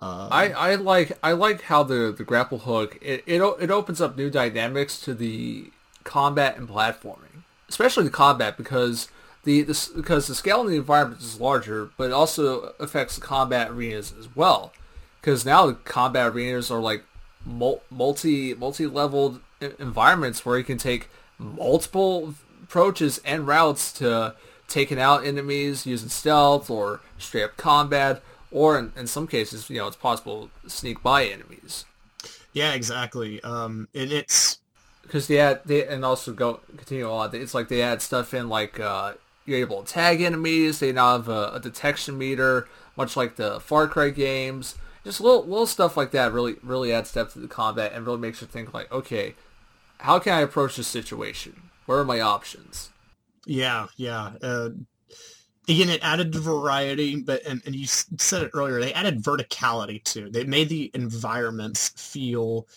Uh, 0.00 0.28
I, 0.30 0.50
I 0.50 0.74
like 0.74 1.16
I 1.22 1.32
like 1.32 1.62
how 1.62 1.84
the, 1.84 2.12
the 2.16 2.24
grapple 2.24 2.58
hook 2.58 2.98
it, 3.00 3.22
it 3.26 3.40
it 3.40 3.70
opens 3.70 4.00
up 4.00 4.16
new 4.16 4.28
dynamics 4.28 5.00
to 5.02 5.14
the 5.14 5.70
combat 6.02 6.56
and 6.56 6.68
platforming, 6.68 7.44
especially 7.68 8.04
the 8.04 8.10
combat 8.10 8.56
because 8.56 9.08
the 9.44 9.62
this 9.62 9.88
because 9.88 10.26
the 10.26 10.34
scale 10.34 10.62
of 10.62 10.68
the 10.68 10.76
environment 10.76 11.22
is 11.22 11.40
larger, 11.40 11.90
but 11.96 12.04
it 12.04 12.12
also 12.12 12.74
affects 12.80 13.14
the 13.14 13.20
combat 13.20 13.70
arenas 13.70 14.12
as 14.18 14.34
well. 14.34 14.72
Because 15.20 15.46
now 15.46 15.66
the 15.66 15.74
combat 15.74 16.32
arenas 16.32 16.70
are 16.70 16.80
like 16.80 17.04
multi 17.46 18.54
multi 18.54 18.86
leveled 18.86 19.40
environments 19.78 20.44
where 20.44 20.58
you 20.58 20.64
can 20.64 20.78
take 20.78 21.08
multiple 21.38 22.34
approaches 22.62 23.20
and 23.24 23.46
routes 23.46 23.92
to 23.92 24.34
taking 24.66 24.98
out 24.98 25.24
enemies 25.24 25.86
using 25.86 26.08
stealth 26.08 26.70
or 26.70 27.00
straight 27.18 27.44
up 27.44 27.56
combat, 27.56 28.22
or 28.54 28.78
in, 28.78 28.94
in 28.96 29.08
some 29.08 29.28
cases, 29.28 29.70
you 29.70 29.78
know, 29.78 29.88
it's 29.88 29.96
possible 29.96 30.50
to 30.64 30.70
sneak 30.70 31.02
by 31.02 31.26
enemies. 31.26 31.86
yeah, 32.52 32.72
exactly. 32.74 33.42
Um, 33.42 33.88
and 33.94 34.12
it's 34.12 34.58
Because 35.02 35.26
they 35.26 35.38
add, 35.38 35.60
they, 35.66 35.86
and 35.86 36.04
also 36.04 36.32
go 36.32 36.60
continue 36.76 37.08
on. 37.10 37.34
It's 37.34 37.54
like 37.54 37.68
they 37.68 37.82
add 37.82 38.00
stuff 38.02 38.32
in 38.34 38.48
like 38.48 38.80
uh, 38.80 39.14
you're 39.44 39.58
able 39.58 39.82
to 39.82 39.92
tag 39.92 40.20
enemies. 40.22 40.78
They 40.80 40.92
now 40.92 41.12
have 41.12 41.28
a, 41.28 41.52
a 41.54 41.60
detection 41.60 42.16
meter, 42.16 42.68
much 42.96 43.16
like 43.16 43.36
the 43.36 43.60
Far 43.60 43.86
Cry 43.88 44.10
games. 44.10 44.76
Just 45.04 45.20
little 45.20 45.42
little 45.42 45.66
stuff 45.66 45.96
like 45.96 46.10
that 46.12 46.32
really 46.32 46.56
really 46.62 46.92
adds 46.92 47.12
depth 47.12 47.34
to 47.34 47.38
the 47.40 47.48
combat 47.48 47.92
and 47.94 48.06
really 48.06 48.18
makes 48.18 48.40
you 48.40 48.46
think 48.46 48.72
like, 48.72 48.90
okay, 48.90 49.34
how 50.00 50.18
can 50.18 50.34
I 50.34 50.40
approach 50.42 50.76
this 50.76 50.88
situation? 50.88 51.70
Where 51.86 51.98
are 52.00 52.04
my 52.04 52.20
options? 52.20 52.90
Yeah, 53.46 53.86
yeah. 53.96 54.32
Uh, 54.42 54.70
again, 55.68 55.88
it 55.88 56.00
added 56.02 56.34
variety, 56.34 57.16
but 57.16 57.44
and, 57.46 57.62
and 57.66 57.74
you 57.74 57.86
said 57.86 58.42
it 58.42 58.50
earlier, 58.54 58.80
they 58.80 58.92
added 58.92 59.22
verticality 59.22 60.02
too. 60.02 60.30
They 60.30 60.44
made 60.44 60.68
the 60.68 60.90
environments 60.94 61.88
feel 61.90 62.68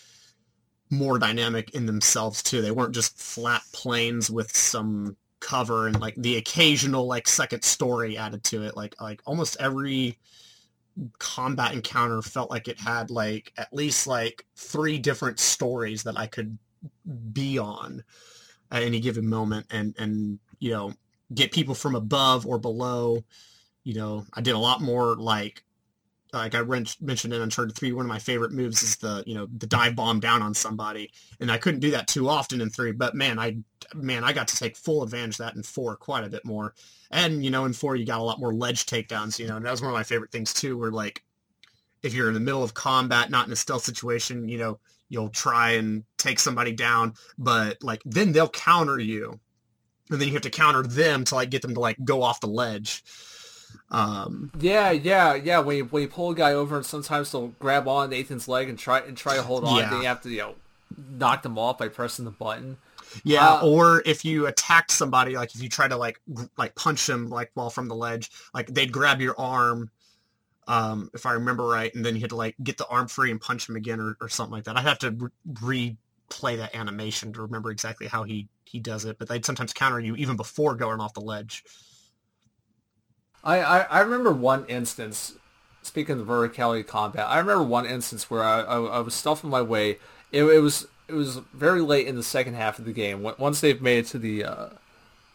more 0.90 1.18
dynamic 1.18 1.74
in 1.74 1.86
themselves 1.86 2.42
too. 2.42 2.62
They 2.62 2.70
weren't 2.70 2.94
just 2.94 3.18
flat 3.18 3.62
planes 3.72 4.30
with 4.30 4.56
some 4.56 5.16
cover 5.40 5.86
and 5.86 6.00
like 6.00 6.14
the 6.16 6.36
occasional 6.36 7.06
like 7.06 7.28
second 7.28 7.62
story 7.62 8.16
added 8.16 8.42
to 8.44 8.62
it. 8.62 8.76
Like 8.76 9.00
like 9.00 9.20
almost 9.26 9.56
every 9.60 10.18
combat 11.18 11.74
encounter 11.74 12.22
felt 12.22 12.50
like 12.50 12.68
it 12.68 12.78
had 12.78 13.10
like 13.10 13.52
at 13.56 13.72
least 13.72 14.06
like 14.06 14.44
three 14.56 14.98
different 14.98 15.38
stories 15.38 16.02
that 16.04 16.18
I 16.18 16.26
could 16.26 16.58
be 17.32 17.58
on 17.58 18.02
at 18.70 18.82
any 18.82 19.00
given 19.00 19.28
moment 19.28 19.66
and 19.70 19.94
and 19.98 20.38
you 20.58 20.70
know 20.70 20.92
get 21.32 21.52
people 21.52 21.74
from 21.74 21.94
above 21.94 22.46
or 22.46 22.58
below. 22.58 23.24
You 23.84 23.94
know 23.94 24.26
i 24.34 24.40
did 24.42 24.54
a 24.54 24.58
lot 24.58 24.82
more 24.82 25.16
like 25.16 25.62
like 26.34 26.54
i 26.54 26.62
mentioned 27.00 27.32
in 27.32 27.40
uncharted 27.40 27.74
3 27.74 27.92
one 27.92 28.04
of 28.04 28.08
my 28.08 28.18
favorite 28.18 28.52
moves 28.52 28.82
is 28.82 28.96
the 28.96 29.24
you 29.26 29.34
know 29.34 29.46
the 29.56 29.66
dive 29.66 29.96
bomb 29.96 30.20
down 30.20 30.42
on 30.42 30.52
somebody. 30.52 31.10
And 31.40 31.50
i 31.50 31.56
couldn't 31.56 31.80
do 31.80 31.92
that 31.92 32.06
too 32.06 32.28
often 32.28 32.60
in 32.60 32.68
3 32.68 32.92
but 32.92 33.14
man 33.14 33.38
i 33.38 33.56
man 33.94 34.24
i 34.24 34.32
got 34.32 34.48
to 34.48 34.56
take 34.56 34.76
full 34.76 35.02
advantage 35.02 35.34
of 35.34 35.46
that 35.46 35.56
in 35.56 35.62
4 35.62 35.96
quite 35.96 36.24
a 36.24 36.28
bit 36.28 36.44
more. 36.44 36.74
And 37.10 37.42
you 37.44 37.50
know 37.50 37.64
in 37.64 37.72
4 37.72 37.96
you 37.96 38.04
got 38.04 38.20
a 38.20 38.22
lot 38.22 38.40
more 38.40 38.52
ledge 38.52 38.84
takedowns 38.84 39.38
you 39.38 39.46
know 39.46 39.56
and 39.56 39.64
that 39.64 39.70
was 39.70 39.80
one 39.80 39.90
of 39.90 39.96
my 39.96 40.04
favorite 40.04 40.32
things 40.32 40.52
too 40.52 40.76
where 40.76 40.90
like 40.90 41.24
if 42.02 42.12
you're 42.12 42.28
in 42.28 42.34
the 42.34 42.40
middle 42.40 42.62
of 42.62 42.74
combat 42.74 43.30
not 43.30 43.46
in 43.46 43.52
a 43.52 43.56
stealth 43.56 43.84
situation 43.84 44.48
you 44.48 44.58
know 44.58 44.78
you'll 45.08 45.30
try 45.30 45.70
and 45.70 46.04
take 46.18 46.38
somebody 46.38 46.72
down 46.72 47.14
but 47.38 47.82
like 47.82 48.02
then 48.04 48.32
they'll 48.32 48.48
counter 48.50 48.98
you 48.98 49.40
and 50.10 50.20
then 50.20 50.28
you 50.28 50.34
have 50.34 50.42
to 50.42 50.50
counter 50.50 50.82
them 50.82 51.24
to 51.24 51.34
like 51.34 51.50
get 51.50 51.62
them 51.62 51.74
to 51.74 51.80
like 51.80 51.96
go 52.04 52.22
off 52.22 52.40
the 52.40 52.46
ledge 52.46 53.04
um 53.90 54.50
Yeah, 54.58 54.90
yeah, 54.90 55.34
yeah. 55.34 55.58
When 55.60 55.76
you 55.76 55.84
when 55.86 56.02
you 56.02 56.08
pull 56.08 56.30
a 56.30 56.34
guy 56.34 56.52
over, 56.52 56.76
and 56.76 56.86
sometimes 56.86 57.32
they'll 57.32 57.48
grab 57.58 57.88
on 57.88 58.10
Nathan's 58.10 58.48
leg 58.48 58.68
and 58.68 58.78
try 58.78 59.00
and 59.00 59.16
try 59.16 59.36
to 59.36 59.42
hold 59.42 59.64
on. 59.64 59.76
Yeah. 59.76 59.90
Then 59.90 60.00
you 60.02 60.06
have 60.06 60.22
to 60.22 60.30
you 60.30 60.38
know 60.38 60.54
knock 60.96 61.42
them 61.42 61.58
off 61.58 61.78
by 61.78 61.88
pressing 61.88 62.24
the 62.24 62.30
button. 62.30 62.78
Yeah, 63.24 63.54
Uh, 63.54 63.66
or 63.66 64.02
if 64.04 64.24
you 64.24 64.46
attacked 64.46 64.90
somebody, 64.90 65.36
like 65.36 65.54
if 65.54 65.62
you 65.62 65.68
try 65.68 65.88
to 65.88 65.96
like 65.96 66.20
like 66.58 66.74
punch 66.74 67.06
them 67.06 67.30
like 67.30 67.50
while 67.54 67.70
from 67.70 67.88
the 67.88 67.94
ledge, 67.94 68.30
like 68.52 68.66
they'd 68.68 68.92
grab 68.92 69.20
your 69.20 69.38
arm, 69.38 69.90
um, 70.66 71.10
if 71.14 71.24
I 71.24 71.32
remember 71.32 71.66
right, 71.66 71.94
and 71.94 72.04
then 72.04 72.14
you 72.14 72.20
had 72.20 72.30
to 72.30 72.36
like 72.36 72.56
get 72.62 72.76
the 72.76 72.86
arm 72.86 73.08
free 73.08 73.30
and 73.30 73.40
punch 73.40 73.68
him 73.68 73.76
again 73.76 74.00
or, 74.00 74.16
or 74.20 74.28
something 74.28 74.52
like 74.52 74.64
that. 74.64 74.76
I'd 74.76 74.82
have 74.84 74.98
to 75.00 75.30
re- 75.62 75.96
replay 76.28 76.56
that 76.56 76.74
animation 76.74 77.32
to 77.32 77.42
remember 77.42 77.70
exactly 77.70 78.06
how 78.06 78.24
he 78.24 78.48
he 78.64 78.78
does 78.80 79.04
it, 79.04 79.18
but 79.18 79.28
they'd 79.28 79.44
sometimes 79.44 79.72
counter 79.72 80.00
you 80.00 80.14
even 80.16 80.36
before 80.36 80.74
going 80.74 81.00
off 81.00 81.14
the 81.14 81.20
ledge. 81.20 81.64
I, 83.42 83.60
I, 83.60 83.78
I 83.80 84.00
remember 84.00 84.32
one 84.32 84.66
instance, 84.66 85.34
speaking 85.82 86.20
of 86.20 86.26
verticality 86.26 86.86
combat, 86.86 87.26
I 87.26 87.38
remember 87.38 87.64
one 87.64 87.86
instance 87.86 88.28
where 88.28 88.42
I, 88.42 88.60
I, 88.60 88.80
I 88.80 88.98
was 89.00 89.14
stuffing 89.14 89.48
my 89.48 89.62
way. 89.62 89.98
It, 90.32 90.44
it 90.44 90.60
was 90.60 90.86
it 91.06 91.14
was 91.14 91.36
very 91.54 91.80
late 91.80 92.06
in 92.06 92.16
the 92.16 92.22
second 92.22 92.54
half 92.54 92.78
of 92.78 92.84
the 92.84 92.92
game. 92.92 93.22
Once 93.22 93.60
they've 93.60 93.80
made 93.80 94.00
it 94.00 94.06
to 94.08 94.18
the 94.18 94.44
uh, 94.44 94.68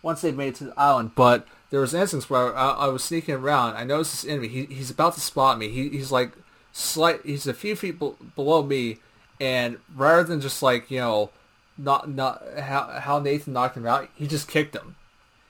once 0.04 0.22
they've 0.22 0.36
made 0.36 0.50
it 0.50 0.56
to 0.56 0.66
the 0.66 0.80
island, 0.80 1.12
but 1.16 1.48
there 1.72 1.82
was 1.82 1.94
an 1.96 2.02
instance 2.02 2.30
where 2.30 2.56
I, 2.56 2.72
I 2.72 2.88
was 2.88 3.04
sneaking 3.04 3.36
around. 3.36 3.76
I 3.76 3.84
noticed 3.84 4.12
this 4.12 4.30
enemy. 4.30 4.48
He, 4.48 4.66
he's 4.66 4.92
about 4.92 5.16
to 5.16 5.22
spot 5.22 5.58
me. 5.58 5.70
He, 5.70 5.90
he's 5.90 6.12
like 6.12 6.34
slight. 6.72 7.22
He's 7.26 7.48
a 7.48 7.54
few 7.54 7.76
feet 7.76 8.00
be- 8.00 8.14
below 8.36 8.62
me, 8.62 9.00
and 9.40 9.78
rather 9.96 10.24
than 10.24 10.42
just 10.42 10.62
like 10.64 10.90
you 10.92 11.00
know, 11.00 11.30
not 11.78 12.10
not 12.10 12.44
how 12.60 13.00
how 13.00 13.20
Nathan 13.20 13.54
knocked 13.54 13.78
him 13.78 13.86
out, 13.86 14.10
he 14.16 14.28
just 14.28 14.48
kicked 14.48 14.76
him. 14.76 14.96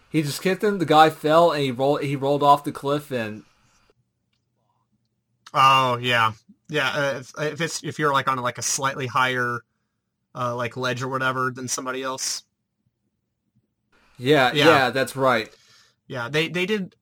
He 0.09 0.21
just 0.21 0.41
kicked 0.41 0.63
him. 0.63 0.77
The 0.79 0.85
guy 0.85 1.09
fell, 1.09 1.51
and 1.51 1.63
he 1.63 1.71
rolled. 1.71 2.03
He 2.03 2.15
rolled 2.15 2.43
off 2.43 2.63
the 2.63 2.71
cliff, 2.71 3.11
and 3.11 3.43
Oh 5.53 5.97
yeah, 5.97 6.33
yeah. 6.69 6.89
Uh, 6.89 7.19
if, 7.19 7.33
if 7.53 7.61
it's 7.61 7.83
if 7.83 7.99
you're 7.99 8.13
like 8.13 8.27
on 8.27 8.37
like 8.39 8.57
a 8.57 8.61
slightly 8.63 9.07
higher, 9.07 9.61
uh, 10.35 10.55
like 10.55 10.77
ledge 10.77 11.01
or 11.03 11.07
whatever 11.09 11.51
than 11.51 11.67
somebody 11.67 12.03
else. 12.03 12.43
yeah, 14.17 14.51
Yeah. 14.51 14.65
yeah, 14.65 14.89
that's 14.89 15.15
right. 15.15 15.53
Yeah, 16.07 16.29
they 16.29 16.47
they 16.47 16.65
did 16.65 16.95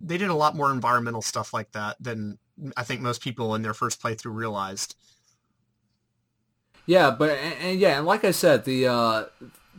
they 0.00 0.18
did 0.18 0.30
a 0.30 0.34
lot 0.34 0.56
more 0.56 0.72
environmental 0.72 1.22
stuff 1.22 1.52
like 1.54 1.72
that 1.72 1.96
than 2.00 2.38
I 2.76 2.84
think 2.84 3.00
most 3.00 3.22
people 3.22 3.54
in 3.54 3.62
their 3.62 3.74
first 3.74 4.02
playthrough 4.02 4.34
realized. 4.34 4.96
Yeah, 6.86 7.10
but 7.10 7.30
and, 7.30 7.54
and 7.60 7.80
yeah, 7.80 7.98
and 7.98 8.06
like 8.06 8.24
I 8.24 8.30
said, 8.30 8.64
the 8.64 8.86
uh, 8.86 9.24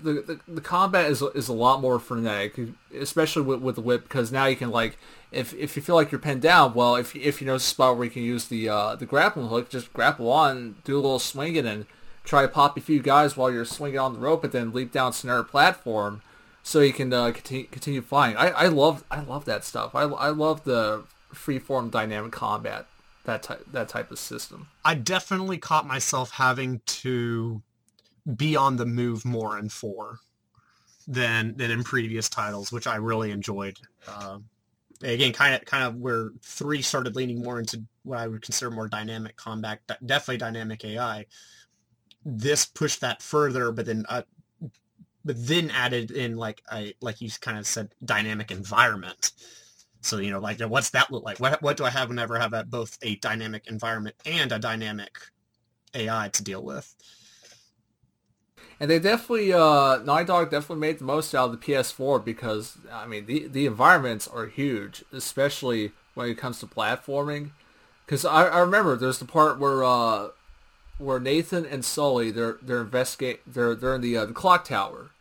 the, 0.02 0.14
the 0.14 0.40
the 0.48 0.62
combat 0.62 1.10
is 1.10 1.22
is 1.22 1.48
a 1.48 1.54
lot 1.54 1.82
more 1.82 2.00
frenetic, 2.00 2.60
especially 2.98 3.44
with, 3.44 3.62
with 3.62 3.76
the 3.76 3.82
whip, 3.82 4.04
because 4.04 4.32
now 4.32 4.46
you 4.46 4.56
can 4.56 4.72
like 4.72 4.98
if 5.32 5.54
if 5.54 5.76
you 5.76 5.82
feel 5.82 5.96
like 5.96 6.12
you're 6.12 6.20
pinned 6.20 6.42
down, 6.42 6.74
well, 6.74 6.96
if 6.96 7.16
if 7.16 7.42
you 7.42 7.48
know 7.48 7.56
a 7.56 7.60
spot 7.60 7.96
where 7.96 8.06
you 8.06 8.12
can 8.12 8.24
use 8.24 8.46
the 8.46 8.70
uh, 8.70 8.96
the 8.96 9.06
grappling 9.06 9.50
hook, 9.50 9.70
just 9.70 9.94
grapple 9.94 10.32
on, 10.32 10.76
do 10.84 10.96
a 10.96 10.98
little 10.98 11.20
swinging, 11.20 11.66
and 11.68 11.86
try 12.24 12.42
to 12.42 12.48
pop 12.48 12.76
a 12.78 12.82
few 12.82 13.02
guys 13.02 13.38
while 13.38 13.52
you're 13.52 13.66
swinging 13.66 14.00
on 14.00 14.14
the 14.14 14.20
rope, 14.20 14.44
and 14.44 14.54
then 14.54 14.74
leap 14.74 14.92
down 14.92 15.12
to 15.12 15.28
another 15.28 15.44
platform, 15.44 16.22
so 16.64 16.80
you 16.80 16.94
can 16.94 17.14
uh, 17.14 17.32
continue 17.32 17.68
continue 17.68 18.02
flying. 18.02 18.36
I, 18.36 18.50
I 18.50 18.68
love 18.68 19.04
I 19.12 19.22
love 19.22 19.46
that 19.46 19.64
stuff. 19.64 19.94
I 19.94 20.04
I 20.04 20.30
love 20.30 20.64
the 20.64 21.04
freeform 21.34 21.92
dynamic 21.92 22.32
combat 22.32 22.88
that 23.26 23.44
type 23.44 23.66
that 23.72 23.90
type 23.90 24.12
of 24.12 24.20
system. 24.20 24.68
I 24.84 24.96
definitely 24.96 25.58
caught 25.58 25.88
myself 25.88 26.32
having 26.32 26.82
to 26.86 27.62
be 28.36 28.56
on 28.56 28.78
the 28.78 28.86
move 28.86 29.26
more 29.26 29.58
in 29.58 29.70
four 29.70 30.20
than 31.08 31.56
than 31.58 31.72
in 31.72 31.84
previous 31.84 32.30
titles, 32.30 32.72
which 32.72 32.88
I 32.88 32.96
really 32.96 33.32
enjoyed. 33.32 33.78
Um 34.08 34.46
again, 35.04 35.34
kind 35.34 35.56
of 35.56 35.66
kind 35.66 35.84
of 35.84 35.96
where 35.96 36.30
three 36.42 36.82
started 36.82 37.16
leaning 37.16 37.42
more 37.42 37.60
into 37.60 37.84
what 38.04 38.20
I 38.20 38.28
would 38.28 38.42
consider 38.42 38.72
more 38.72 38.88
dynamic 38.88 39.36
combat, 39.36 39.82
definitely 40.06 40.38
dynamic 40.38 40.84
AI. 40.86 41.26
This 42.24 42.66
pushed 42.66 43.02
that 43.02 43.22
further, 43.22 43.72
but 43.72 43.86
then 43.86 44.06
uh, 44.10 44.24
but 45.24 45.36
then 45.48 45.72
added 45.72 46.12
in 46.12 46.38
like 46.38 46.62
a 46.72 46.94
like 47.02 47.22
you 47.22 47.30
kind 47.42 47.58
of 47.58 47.68
said 47.68 47.94
dynamic 48.04 48.52
environment. 48.52 49.32
So 50.06 50.20
you 50.20 50.30
know, 50.30 50.40
like 50.40 50.62
what's 50.62 50.92
that 50.92 51.12
look 51.12 51.24
like? 51.24 51.40
What 51.40 51.62
what 51.62 51.78
do 51.78 51.84
I 51.86 51.90
have 51.90 52.10
whenever 52.10 52.38
I 52.38 52.48
have 52.48 52.70
both 52.70 52.98
a 53.02 53.16
dynamic 53.16 53.68
environment 53.68 54.16
and 54.26 54.52
a 54.52 54.60
dynamic 54.60 55.18
AI 55.96 56.30
to 56.30 56.44
deal 56.44 56.64
with? 56.64 56.96
And 58.80 58.92
they 58.92 59.00
definitely, 59.00 59.54
uh, 59.54 59.98
Naughty 60.04 60.26
Dog 60.26 60.52
definitely 60.52 60.82
made 60.82 61.00
the 61.00 61.06
most 61.06 61.34
out 61.34 61.46
of 61.46 61.52
the 61.52 61.58
PS4 61.58 62.20
because, 62.20 62.78
I 62.92 63.08
mean, 63.08 63.26
the, 63.26 63.48
the 63.48 63.66
environments 63.66 64.28
are 64.28 64.48
huge, 64.48 65.04
especially 65.14 65.94
when 66.14 66.30
it 66.30 66.38
comes 66.38 66.60
to 66.60 66.66
platforming. 66.66 67.52
Because 68.06 68.26
I, 68.26 68.48
I 68.48 68.60
remember 68.60 68.96
there's 68.96 69.20
the 69.20 69.26
part 69.26 69.60
where, 69.60 69.84
uh, 69.84 70.30
where 70.98 71.20
Nathan 71.20 71.66
and 71.66 71.86
Sully, 71.86 72.32
they're, 72.32 72.58
they're 72.62 72.82
investigate, 72.82 73.42
they're, 73.48 73.76
they're 73.76 73.96
in 73.96 74.02
the, 74.02 74.18
uh, 74.18 74.26
the 74.26 74.34
clock 74.34 74.66
tower. 74.66 75.12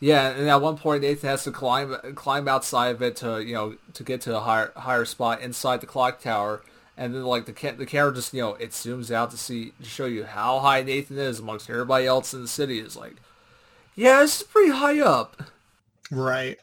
Yeah, 0.00 0.30
and 0.30 0.48
at 0.48 0.62
one 0.62 0.78
point 0.78 1.02
Nathan 1.02 1.28
has 1.28 1.44
to 1.44 1.50
climb, 1.50 1.94
climb 2.14 2.48
outside 2.48 2.94
of 2.94 3.02
it 3.02 3.16
to, 3.16 3.40
you 3.40 3.52
know, 3.52 3.76
to 3.92 4.02
get 4.02 4.22
to 4.22 4.36
a 4.36 4.40
higher, 4.40 4.72
higher 4.74 5.04
spot 5.04 5.42
inside 5.42 5.82
the 5.82 5.86
clock 5.86 6.20
tower 6.20 6.62
and 7.00 7.14
then 7.14 7.24
like 7.24 7.46
the 7.46 7.52
ca- 7.52 7.72
the 7.72 7.86
camera 7.86 8.14
just 8.14 8.34
you 8.34 8.42
know 8.42 8.54
it 8.56 8.70
zooms 8.70 9.10
out 9.10 9.30
to 9.30 9.38
see 9.38 9.72
to 9.82 9.88
show 9.88 10.04
you 10.04 10.22
how 10.22 10.58
high 10.58 10.82
Nathan 10.82 11.16
is 11.16 11.38
amongst 11.38 11.70
everybody 11.70 12.06
else 12.06 12.34
in 12.34 12.42
the 12.42 12.48
city 12.48 12.78
is 12.78 12.94
like, 12.94 13.16
yeah, 13.96 14.20
this 14.20 14.42
is 14.42 14.46
pretty 14.46 14.70
high 14.70 15.00
up. 15.00 15.42
Right. 16.10 16.58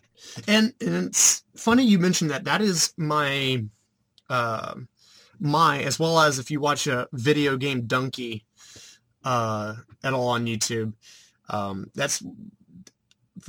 And 0.47 0.73
and 0.79 1.07
it's 1.07 1.43
funny 1.55 1.83
you 1.83 1.97
mentioned 1.97 2.29
that. 2.29 2.43
That 2.43 2.61
is 2.61 2.93
my 2.97 3.65
uh, 4.29 4.75
my 5.39 5.81
as 5.81 5.97
well 5.97 6.19
as 6.19 6.37
if 6.37 6.51
you 6.51 6.59
watch 6.59 6.85
a 6.85 7.07
video 7.13 7.57
game 7.57 7.87
Dunkey 7.87 8.43
uh, 9.23 9.73
at 10.03 10.13
all 10.13 10.27
on 10.29 10.45
YouTube, 10.45 10.93
um, 11.49 11.89
that's 11.95 12.23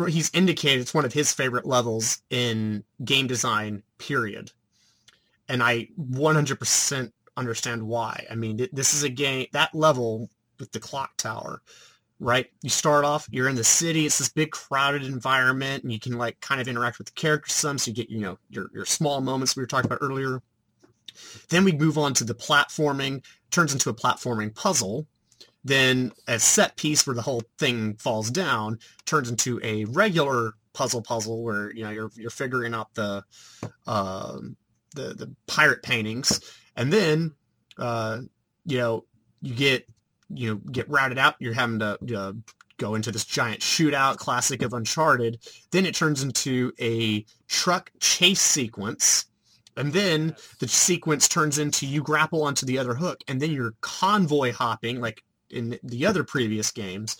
he's 0.06 0.30
indicated 0.34 0.80
it's 0.80 0.94
one 0.94 1.04
of 1.04 1.12
his 1.12 1.32
favorite 1.32 1.66
levels 1.66 2.22
in 2.30 2.84
game 3.04 3.26
design. 3.26 3.82
Period. 3.98 4.52
And 5.48 5.62
I 5.62 5.88
100% 6.00 7.12
understand 7.36 7.82
why. 7.82 8.26
I 8.30 8.34
mean, 8.34 8.68
this 8.72 8.94
is 8.94 9.02
a 9.02 9.08
game 9.08 9.46
that 9.52 9.74
level 9.74 10.28
with 10.58 10.72
the 10.72 10.80
clock 10.80 11.16
tower 11.16 11.62
right? 12.20 12.46
You 12.62 12.70
start 12.70 13.04
off, 13.04 13.28
you're 13.30 13.48
in 13.48 13.56
the 13.56 13.64
city. 13.64 14.06
It's 14.06 14.18
this 14.18 14.28
big 14.28 14.50
crowded 14.50 15.04
environment, 15.04 15.84
and 15.84 15.92
you 15.92 16.00
can 16.00 16.18
like 16.18 16.40
kind 16.40 16.60
of 16.60 16.68
interact 16.68 16.98
with 16.98 17.06
the 17.06 17.12
characters 17.12 17.54
some, 17.54 17.78
so 17.78 17.90
you 17.90 17.94
get 17.94 18.10
you 18.10 18.20
know 18.20 18.38
your 18.50 18.70
your 18.72 18.84
small 18.84 19.20
moments 19.20 19.56
we 19.56 19.62
were 19.62 19.66
talking 19.66 19.90
about 19.90 20.02
earlier. 20.02 20.42
Then 21.48 21.64
we 21.64 21.72
move 21.72 21.98
on 21.98 22.14
to 22.14 22.24
the 22.24 22.34
platforming. 22.34 23.24
Turns 23.50 23.72
into 23.72 23.90
a 23.90 23.94
platforming 23.94 24.54
puzzle. 24.54 25.06
Then 25.68 26.12
a 26.26 26.38
set 26.38 26.76
piece 26.76 27.06
where 27.06 27.14
the 27.14 27.22
whole 27.22 27.42
thing 27.58 27.94
falls 27.96 28.30
down 28.30 28.78
turns 29.04 29.28
into 29.28 29.60
a 29.62 29.84
regular 29.84 30.54
puzzle 30.72 31.02
puzzle 31.02 31.42
where 31.42 31.70
you 31.74 31.84
know 31.84 31.90
you're 31.90 32.10
you're 32.14 32.30
figuring 32.30 32.72
out 32.72 32.94
the 32.94 33.22
um, 33.86 34.56
the 34.94 35.14
the 35.14 35.34
pirate 35.46 35.82
paintings, 35.82 36.40
and 36.74 36.90
then 36.90 37.34
uh, 37.76 38.20
you 38.64 38.78
know 38.78 39.04
you 39.42 39.54
get 39.54 39.86
you 40.30 40.48
know 40.48 40.56
get 40.72 40.88
routed 40.88 41.18
out. 41.18 41.34
You're 41.38 41.52
having 41.52 41.80
to 41.80 41.98
uh, 42.16 42.32
go 42.78 42.94
into 42.94 43.12
this 43.12 43.26
giant 43.26 43.60
shootout, 43.60 44.16
classic 44.16 44.62
of 44.62 44.72
Uncharted. 44.72 45.38
Then 45.70 45.84
it 45.84 45.94
turns 45.94 46.22
into 46.22 46.72
a 46.80 47.26
truck 47.46 47.92
chase 48.00 48.40
sequence. 48.40 49.26
And 49.76 49.92
then 49.92 50.34
the 50.58 50.66
sequence 50.66 51.28
turns 51.28 51.58
into 51.58 51.86
you 51.86 52.02
grapple 52.02 52.42
onto 52.42 52.66
the 52.66 52.78
other 52.78 52.94
hook, 52.94 53.20
and 53.28 53.40
then 53.40 53.52
you're 53.52 53.74
convoy 53.80 54.52
hopping 54.52 55.00
like 55.00 55.22
in 55.50 55.78
the 55.82 56.06
other 56.06 56.24
previous 56.24 56.70
games. 56.70 57.16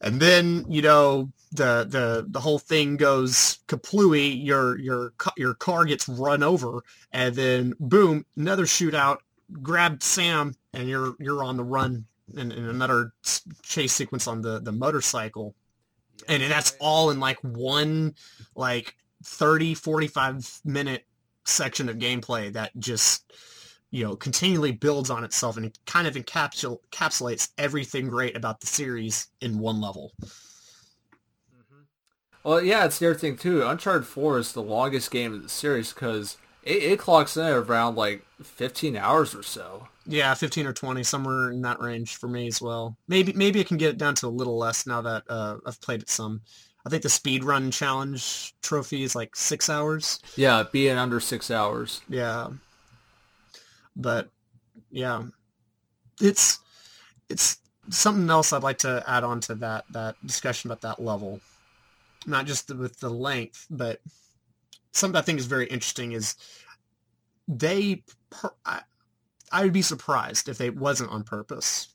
And 0.00 0.20
then 0.20 0.64
you 0.68 0.82
know 0.82 1.30
the 1.52 1.86
the 1.88 2.26
the 2.28 2.40
whole 2.40 2.58
thing 2.58 2.96
goes 2.96 3.58
kaplooey. 3.68 4.44
Your 4.44 4.76
your 4.78 5.12
your 5.36 5.54
car 5.54 5.84
gets 5.84 6.08
run 6.08 6.42
over, 6.42 6.82
and 7.12 7.34
then 7.36 7.74
boom, 7.78 8.26
another 8.36 8.64
shootout. 8.64 9.18
Grab 9.62 10.02
Sam, 10.02 10.56
and 10.72 10.88
you're 10.88 11.14
you're 11.20 11.44
on 11.44 11.56
the 11.56 11.62
run 11.64 12.06
in, 12.36 12.50
in 12.50 12.68
another 12.68 13.12
chase 13.62 13.92
sequence 13.92 14.26
on 14.26 14.42
the 14.42 14.58
the 14.58 14.72
motorcycle 14.72 15.54
and 16.28 16.42
that's 16.42 16.76
all 16.80 17.10
in 17.10 17.20
like 17.20 17.38
one 17.40 18.14
like 18.54 18.96
30 19.24 19.74
45 19.74 20.60
minute 20.64 21.04
section 21.44 21.88
of 21.88 21.96
gameplay 21.96 22.52
that 22.52 22.70
just 22.78 23.32
you 23.92 24.02
know 24.04 24.16
continually 24.16 24.72
builds 24.72 25.10
on 25.10 25.22
itself 25.22 25.56
and 25.56 25.78
kind 25.86 26.08
of 26.08 26.14
encapsul- 26.14 26.80
encapsulates 26.90 27.50
everything 27.58 28.08
great 28.08 28.36
about 28.36 28.60
the 28.60 28.66
series 28.66 29.28
in 29.40 29.58
one 29.60 29.80
level 29.80 30.12
Well, 32.44 32.60
yeah, 32.60 32.84
it's 32.84 32.98
the 32.98 33.06
other 33.10 33.18
thing 33.18 33.36
too. 33.36 33.62
Uncharted 33.64 34.04
Four 34.06 34.38
is 34.38 34.52
the 34.52 34.62
longest 34.62 35.12
game 35.12 35.32
of 35.32 35.44
the 35.44 35.48
series 35.48 35.92
because 35.92 36.36
it, 36.64 36.82
it 36.82 36.98
clocks 36.98 37.36
in 37.36 37.46
around 37.46 37.94
like 37.94 38.24
15 38.42 38.96
hours 38.96 39.32
or 39.34 39.44
so. 39.44 39.86
yeah 40.06 40.34
15 40.34 40.66
or 40.66 40.72
20 40.72 41.04
somewhere 41.04 41.52
in 41.52 41.62
that 41.62 41.78
range 41.80 42.16
for 42.16 42.26
me 42.28 42.48
as 42.48 42.60
well 42.60 42.96
maybe 43.06 43.32
maybe 43.34 43.60
i 43.60 43.62
can 43.62 43.76
get 43.76 43.90
it 43.90 43.98
down 43.98 44.16
to 44.16 44.26
a 44.26 44.28
little 44.28 44.58
less 44.58 44.84
now 44.88 45.00
that 45.00 45.22
uh, 45.28 45.56
i've 45.64 45.80
played 45.80 46.02
it 46.02 46.10
some 46.10 46.40
i 46.84 46.90
think 46.90 47.04
the 47.04 47.08
speed 47.08 47.44
run 47.44 47.70
challenge 47.70 48.52
trophy 48.62 49.04
is 49.04 49.14
like 49.14 49.36
six 49.36 49.70
hours 49.70 50.18
Yeah, 50.34 50.64
being 50.72 50.96
under 50.98 51.20
six 51.20 51.48
hours. 51.52 52.00
Yeah. 52.08 52.48
But 53.96 54.30
yeah. 54.90 55.24
It's 56.20 56.60
it's 57.28 57.58
something 57.90 58.28
else 58.30 58.52
I'd 58.52 58.62
like 58.62 58.78
to 58.78 59.02
add 59.06 59.24
on 59.24 59.40
to 59.40 59.54
that 59.56 59.84
that 59.90 60.14
discussion 60.24 60.70
about 60.70 60.82
that 60.82 61.02
level, 61.02 61.40
not 62.26 62.46
just 62.46 62.72
with 62.74 63.00
the 63.00 63.08
length, 63.10 63.66
but 63.70 64.00
something 64.92 65.18
I 65.18 65.22
think 65.22 65.40
is 65.40 65.46
very 65.46 65.66
interesting 65.66 66.12
is 66.12 66.36
they. 67.48 68.04
Per- 68.30 68.54
I, 68.64 68.82
I 69.50 69.64
would 69.64 69.72
be 69.72 69.82
surprised 69.82 70.48
if 70.48 70.58
they 70.58 70.70
wasn't 70.70 71.10
on 71.10 71.24
purpose. 71.24 71.88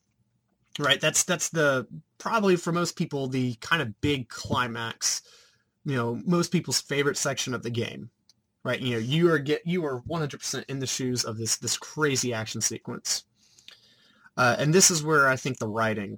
Right, 0.79 0.99
that's 0.99 1.23
that's 1.23 1.49
the 1.49 1.87
probably 2.17 2.55
for 2.55 2.71
most 2.71 2.95
people 2.95 3.27
the 3.27 3.55
kind 3.55 3.81
of 3.81 3.99
big 4.01 4.29
climax. 4.29 5.21
You 5.85 5.95
know, 5.95 6.21
most 6.25 6.51
people's 6.51 6.81
favorite 6.81 7.17
section 7.17 7.53
of 7.53 7.63
the 7.63 7.69
game. 7.69 8.09
Right, 8.67 8.81
you 8.81 8.95
know, 8.95 8.97
you 8.97 9.31
are 9.31 9.39
get 9.39 9.61
you 9.65 9.85
are 9.85 10.01
100% 10.01 10.65
in 10.67 10.79
the 10.79 10.85
shoes 10.85 11.23
of 11.23 11.37
this 11.37 11.55
this 11.55 11.77
crazy 11.77 12.33
action 12.33 12.59
sequence. 12.59 13.23
Uh, 14.35 14.57
and 14.59 14.73
this 14.73 14.91
is 14.91 15.01
where 15.01 15.29
I 15.29 15.37
think 15.37 15.57
the 15.57 15.69
writing 15.69 16.17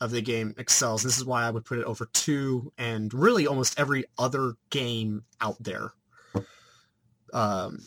of 0.00 0.12
the 0.12 0.22
game 0.22 0.54
excels. 0.58 1.02
This 1.02 1.18
is 1.18 1.24
why 1.24 1.42
I 1.42 1.50
would 1.50 1.64
put 1.64 1.80
it 1.80 1.84
over 1.84 2.08
two 2.12 2.72
and 2.78 3.12
really 3.12 3.48
almost 3.48 3.80
every 3.80 4.04
other 4.16 4.52
game 4.70 5.24
out 5.40 5.60
there. 5.60 5.90
Um, 7.32 7.80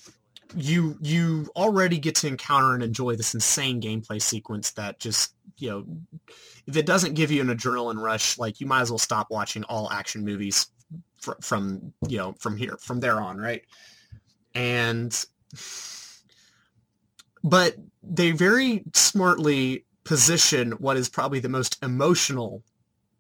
you 0.58 0.98
you 1.00 1.50
already 1.56 1.98
get 1.98 2.16
to 2.16 2.28
encounter 2.28 2.74
and 2.74 2.84
enjoy 2.84 3.16
this 3.16 3.34
insane 3.34 3.80
gameplay 3.80 4.22
sequence 4.22 4.72
that 4.72 5.00
just 5.00 5.36
you 5.56 5.70
know 5.70 5.86
if 6.68 6.76
it 6.76 6.86
doesn't 6.86 7.14
give 7.14 7.32
you 7.32 7.40
an 7.40 7.48
adrenaline 7.48 8.04
rush, 8.04 8.38
like 8.38 8.60
you 8.60 8.68
might 8.68 8.82
as 8.82 8.92
well 8.92 8.98
stop 8.98 9.28
watching 9.32 9.64
all 9.64 9.90
action 9.90 10.26
movies 10.26 10.68
fr- 11.26 11.42
from 11.42 11.94
you 12.08 12.18
know 12.18 12.36
from 12.40 12.56
here 12.56 12.78
from 12.80 13.00
there 13.00 13.20
on, 13.20 13.38
right? 13.38 13.64
And 14.54 15.26
but 17.44 17.76
they 18.02 18.32
very 18.32 18.84
smartly 18.94 19.86
position 20.04 20.74
what 20.74 20.98
is 20.98 21.10
probably 21.10 21.40
the 21.40 21.50
most 21.50 21.78
emotional 21.84 22.64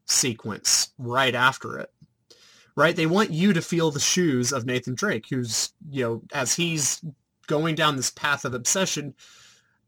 sequence 0.05 0.89
right 0.97 1.35
after 1.35 1.77
it. 1.79 1.91
Right? 2.77 2.95
They 2.95 3.05
want 3.05 3.31
you 3.31 3.53
to 3.53 3.61
feel 3.61 3.91
the 3.91 3.99
shoes 3.99 4.51
of 4.51 4.65
Nathan 4.65 4.95
Drake, 4.95 5.27
who's, 5.29 5.71
you 5.89 6.03
know, 6.03 6.21
as 6.33 6.55
he's 6.55 7.01
going 7.47 7.75
down 7.75 7.95
this 7.95 8.11
path 8.11 8.43
of 8.43 8.53
obsession, 8.53 9.15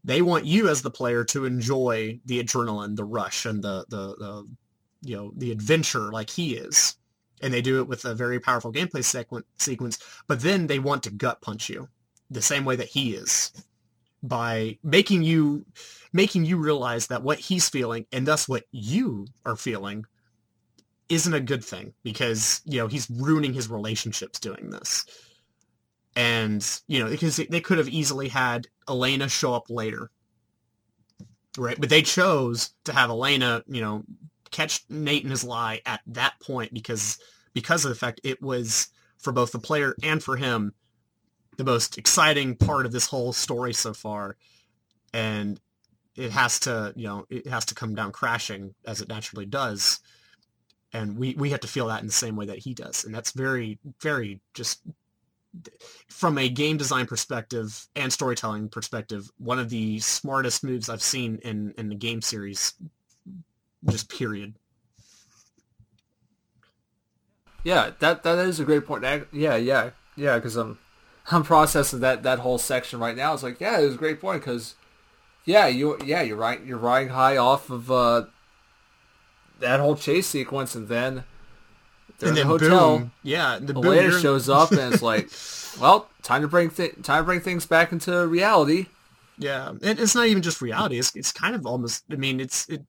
they 0.06 0.22
want 0.22 0.46
you 0.46 0.70
as 0.70 0.82
the 0.82 0.90
player 0.90 1.26
to 1.26 1.44
enjoy 1.44 2.20
the 2.26 2.42
adrenaline, 2.42 2.96
the 2.96 3.04
rush, 3.04 3.46
and 3.46 3.62
the, 3.62 3.86
the, 3.90 4.16
the 4.16 4.48
you 5.02 5.18
know, 5.18 5.32
the 5.36 5.52
adventure 5.52 6.12
like 6.12 6.30
he 6.30 6.56
is. 6.56 6.96
And 7.42 7.54
they 7.54 7.62
do 7.62 7.80
it 7.80 7.88
with 7.88 8.06
a 8.06 8.16
very 8.16 8.40
powerful 8.40 8.74
gameplay 8.74 9.02
sequ- 9.02 9.44
sequence, 9.58 10.00
but 10.28 10.42
then 10.42 10.68
they 10.68 10.80
want 10.80 11.04
to 11.04 11.12
gut 11.12 11.42
punch 11.42 11.70
you 11.70 11.88
the 12.30 12.42
same 12.42 12.66
way 12.66 12.76
that 12.76 12.90
he 12.90 13.14
is 13.14 13.52
by 14.24 14.78
making 14.84 15.24
you 15.24 15.66
making 16.14 16.46
you 16.46 16.58
realize 16.58 17.08
that 17.08 17.22
what 17.22 17.38
he's 17.40 17.70
feeling 17.70 18.06
and 18.12 18.26
thus 18.26 18.48
what 18.50 18.64
you 18.72 19.28
are 19.46 19.56
feeling 19.56 20.06
isn't 21.10 21.34
a 21.34 21.40
good 21.40 21.64
thing 21.64 21.94
because 22.04 22.62
you 22.66 22.80
know 22.80 22.88
he's 22.88 23.10
ruining 23.10 23.54
his 23.54 23.70
relationships 23.70 24.40
doing 24.40 24.70
this. 24.70 25.06
And 26.16 26.66
you 26.88 27.04
know 27.04 27.10
because 27.10 27.38
they 27.38 27.62
could 27.62 27.78
have 27.78 27.90
easily 27.90 28.28
had 28.28 28.68
elena 28.90 29.30
show 29.30 29.54
up 29.54 29.70
later 29.70 30.10
right? 31.58 31.80
But 31.80 31.90
they 31.90 32.02
chose 32.02 32.72
to 32.86 32.94
have 32.94 33.10
elena 33.10 33.64
you 33.68 33.82
know 33.82 34.04
catch 34.52 34.84
nate 34.90 35.24
in 35.24 35.30
his 35.30 35.44
lie 35.44 35.82
at 35.86 36.02
that 36.08 36.40
point 36.40 36.74
because 36.74 37.18
because 37.54 37.86
of 37.86 37.90
the 37.90 37.96
fact 37.96 38.22
it 38.24 38.42
was 38.42 38.90
for 39.18 39.32
both 39.32 39.52
the 39.52 39.60
player 39.60 39.96
and 40.04 40.24
for 40.24 40.38
him 40.38 40.74
the 41.58 41.64
most 41.64 41.98
exciting 41.98 42.56
part 42.56 42.86
of 42.86 42.92
this 42.92 43.08
whole 43.08 43.34
story 43.34 43.74
so 43.74 43.94
far. 43.94 44.38
And 45.14 45.60
it 46.16 46.32
has 46.32 46.60
to 46.62 46.94
you 46.96 47.08
know 47.08 47.26
it 47.30 47.48
has 47.48 47.66
to 47.66 47.76
come 47.76 47.96
down 47.96 48.12
crashing 48.12 48.74
as 48.86 49.02
it 49.02 49.10
naturally 49.10 49.46
does. 49.46 50.00
And 50.94 51.18
we 51.18 51.36
we 51.36 51.50
have 51.52 51.60
to 51.62 51.68
feel 51.68 51.88
that 51.88 52.02
in 52.02 52.08
the 52.08 52.14
same 52.14 52.36
way 52.36 52.46
that 52.46 52.60
he 52.60 52.74
does. 52.74 53.04
And 53.04 53.14
that's 53.14 53.32
very 53.32 53.80
very 54.02 54.42
just 54.54 54.82
from 56.10 56.38
a 56.38 56.50
game 56.50 56.78
design 56.78 57.06
perspective 57.06 57.88
and 57.96 58.12
storytelling 58.12 58.70
perspective 58.70 59.30
one 59.38 59.60
of 59.60 59.70
the 59.70 59.98
smartest 60.00 60.64
moves 60.64 60.90
i've 60.90 61.02
seen 61.02 61.40
in 61.44 61.74
in 61.78 61.90
the 61.90 61.96
game 61.96 62.22
series 62.22 62.74
just 63.86 64.10
period 64.10 64.56
Yeah, 67.64 67.92
that 68.00 68.24
that 68.24 68.38
is 68.40 68.62
a 68.62 68.66
great 68.66 68.86
point. 68.86 69.04
Yeah, 69.34 69.58
yeah, 69.58 69.90
yeah. 70.16 70.36
Because 70.36 70.56
I'm 70.56 70.80
I'm 71.32 71.44
processing 71.44 72.00
that 72.00 72.24
that 72.24 72.40
whole 72.40 72.58
section 72.58 73.00
right 73.00 73.16
now. 73.16 73.34
It's 73.34 73.44
like, 73.44 73.60
yeah, 73.60 73.80
it 73.80 73.86
was 73.86 73.96
a 73.96 73.98
great 73.98 74.22
point 74.22 74.42
because, 74.42 74.76
yeah, 75.44 75.68
you 75.68 75.98
yeah 76.06 76.22
you're 76.22 76.38
right. 76.38 76.64
You're 76.64 76.78
riding 76.78 77.10
high 77.10 77.36
off 77.36 77.70
of 77.70 77.92
uh, 77.92 78.26
that 79.60 79.82
whole 79.82 79.96
chase 79.98 80.28
sequence, 80.28 80.76
and 80.76 80.88
then 80.88 81.26
they're 82.20 82.30
and 82.30 82.38
in 82.38 82.48
the 82.48 82.54
hotel. 82.54 82.98
boom 83.00 83.12
yeah 83.22 83.60
the 83.60 83.74
boom, 83.74 84.22
shows 84.22 84.48
up, 84.48 84.72
and 84.72 84.94
it's 84.94 85.04
like, 85.04 85.30
well, 85.82 86.08
time 86.24 86.44
to 86.44 86.48
bring 86.48 86.70
th- 86.70 86.96
time 87.04 87.24
to 87.24 87.26
bring 87.26 87.42
things 87.42 87.66
back 87.66 87.92
into 87.92 88.26
reality. 88.28 88.86
Yeah, 89.40 89.70
and 89.70 90.00
it's 90.00 90.16
not 90.16 90.28
even 90.28 90.42
just 90.42 90.62
reality. 90.62 90.98
It's 90.98 91.16
it's 91.16 91.32
kind 91.32 91.56
of 91.56 91.66
almost. 91.68 92.04
I 92.12 92.16
mean, 92.16 92.40
it's 92.40 92.68
it. 92.70 92.84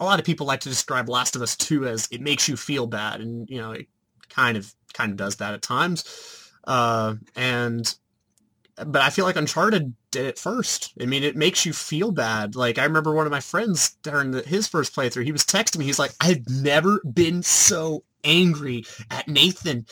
A 0.00 0.04
lot 0.04 0.18
of 0.18 0.24
people 0.26 0.46
like 0.46 0.60
to 0.60 0.68
describe 0.68 1.08
Last 1.08 1.36
of 1.36 1.42
Us 1.42 1.56
Two 1.56 1.86
as 1.86 2.08
it 2.10 2.20
makes 2.20 2.48
you 2.48 2.56
feel 2.56 2.88
bad, 2.88 3.20
and 3.20 3.48
you 3.48 3.60
know, 3.60 3.70
it 3.72 3.86
kind 4.28 4.56
of 4.56 4.74
kind 4.94 5.12
of 5.12 5.16
does 5.16 5.36
that 5.36 5.54
at 5.54 5.62
times. 5.62 6.50
Uh, 6.64 7.14
and 7.36 7.94
but 8.86 9.02
I 9.02 9.10
feel 9.10 9.24
like 9.26 9.36
Uncharted 9.36 9.94
did 10.10 10.26
it 10.26 10.38
first. 10.38 10.92
I 11.00 11.06
mean, 11.06 11.22
it 11.24 11.36
makes 11.36 11.66
you 11.66 11.72
feel 11.72 12.12
bad. 12.12 12.56
Like 12.56 12.78
I 12.78 12.84
remember 12.84 13.14
one 13.14 13.26
of 13.26 13.32
my 13.32 13.40
friends 13.40 13.96
during 14.02 14.32
the, 14.32 14.42
his 14.42 14.68
first 14.68 14.94
playthrough, 14.96 15.24
he 15.24 15.32
was 15.32 15.44
texting 15.44 15.78
me. 15.78 15.84
He's 15.86 15.98
like, 16.00 16.14
"I've 16.20 16.48
never 16.48 17.00
been 17.14 17.42
so 17.42 18.04
angry 18.24 18.84
at 19.10 19.28
Nathan 19.28 19.86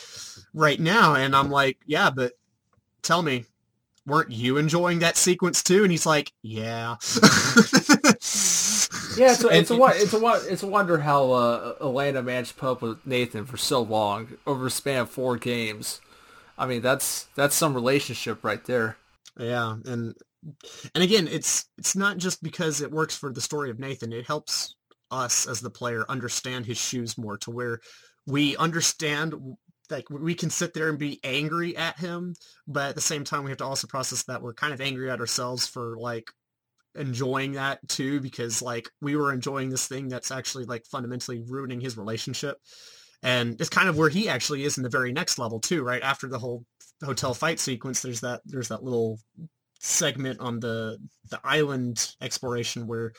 right 0.54 0.80
now," 0.80 1.14
and 1.14 1.36
I'm 1.36 1.50
like, 1.50 1.78
"Yeah, 1.86 2.10
but 2.10 2.32
tell 3.02 3.22
me." 3.22 3.46
Weren't 4.10 4.32
you 4.32 4.56
enjoying 4.56 4.98
that 4.98 5.16
sequence 5.16 5.62
too? 5.62 5.84
And 5.84 5.92
he's 5.92 6.04
like, 6.04 6.32
"Yeah." 6.42 6.96
Yeah, 9.16 9.32
it's 9.32 9.44
a, 9.44 9.48
it's 9.48 9.70
a 9.70 9.74
it's 9.74 10.14
a 10.14 10.52
it's 10.52 10.62
a 10.62 10.66
wonder 10.66 10.98
how 10.98 11.30
uh, 11.32 11.74
Elena 11.80 12.22
managed 12.22 12.50
to 12.50 12.54
put 12.56 12.70
up 12.70 12.82
with 12.82 13.06
Nathan 13.06 13.44
for 13.44 13.56
so 13.56 13.80
long 13.80 14.36
over 14.46 14.66
a 14.66 14.70
span 14.70 15.02
of 15.02 15.10
four 15.10 15.36
games. 15.36 16.00
I 16.58 16.66
mean, 16.66 16.80
that's 16.80 17.28
that's 17.36 17.54
some 17.54 17.74
relationship 17.74 18.44
right 18.44 18.64
there. 18.64 18.96
Yeah, 19.38 19.76
and 19.84 20.14
and 20.94 21.04
again, 21.04 21.28
it's 21.28 21.66
it's 21.78 21.94
not 21.94 22.18
just 22.18 22.42
because 22.42 22.80
it 22.80 22.90
works 22.90 23.16
for 23.16 23.32
the 23.32 23.40
story 23.40 23.70
of 23.70 23.78
Nathan. 23.78 24.12
It 24.12 24.26
helps 24.26 24.74
us 25.10 25.46
as 25.46 25.60
the 25.60 25.70
player 25.70 26.04
understand 26.08 26.66
his 26.66 26.78
shoes 26.78 27.18
more 27.18 27.36
to 27.38 27.50
where 27.50 27.80
we 28.26 28.56
understand 28.56 29.34
like 29.90 30.08
we 30.10 30.34
can 30.34 30.50
sit 30.50 30.74
there 30.74 30.88
and 30.88 30.98
be 30.98 31.20
angry 31.24 31.76
at 31.76 31.98
him, 31.98 32.34
but 32.66 32.90
at 32.90 32.94
the 32.94 33.00
same 33.00 33.24
time 33.24 33.44
we 33.44 33.50
have 33.50 33.58
to 33.58 33.64
also 33.64 33.86
process 33.86 34.24
that 34.24 34.42
we're 34.42 34.54
kind 34.54 34.72
of 34.72 34.80
angry 34.80 35.10
at 35.10 35.20
ourselves 35.20 35.66
for 35.66 35.96
like 35.98 36.30
enjoying 36.94 37.52
that 37.52 37.86
too 37.88 38.20
because 38.20 38.62
like 38.62 38.90
we 39.00 39.14
were 39.16 39.32
enjoying 39.32 39.70
this 39.70 39.86
thing 39.86 40.08
that's 40.08 40.30
actually 40.30 40.64
like 40.64 40.84
fundamentally 40.86 41.42
ruining 41.46 41.80
his 41.80 41.96
relationship. 41.96 42.58
And 43.22 43.60
it's 43.60 43.70
kind 43.70 43.88
of 43.88 43.98
where 43.98 44.08
he 44.08 44.28
actually 44.28 44.64
is 44.64 44.76
in 44.76 44.82
the 44.82 44.88
very 44.88 45.12
next 45.12 45.38
level 45.38 45.60
too, 45.60 45.82
right? 45.82 46.02
After 46.02 46.26
the 46.26 46.38
whole 46.38 46.64
hotel 47.04 47.34
fight 47.34 47.60
sequence, 47.60 48.00
there's 48.02 48.20
that 48.20 48.40
there's 48.46 48.68
that 48.68 48.82
little 48.82 49.18
segment 49.80 50.38
on 50.40 50.60
the 50.60 50.98
the 51.30 51.40
island 51.42 52.14
exploration 52.20 52.86
where 52.86 53.12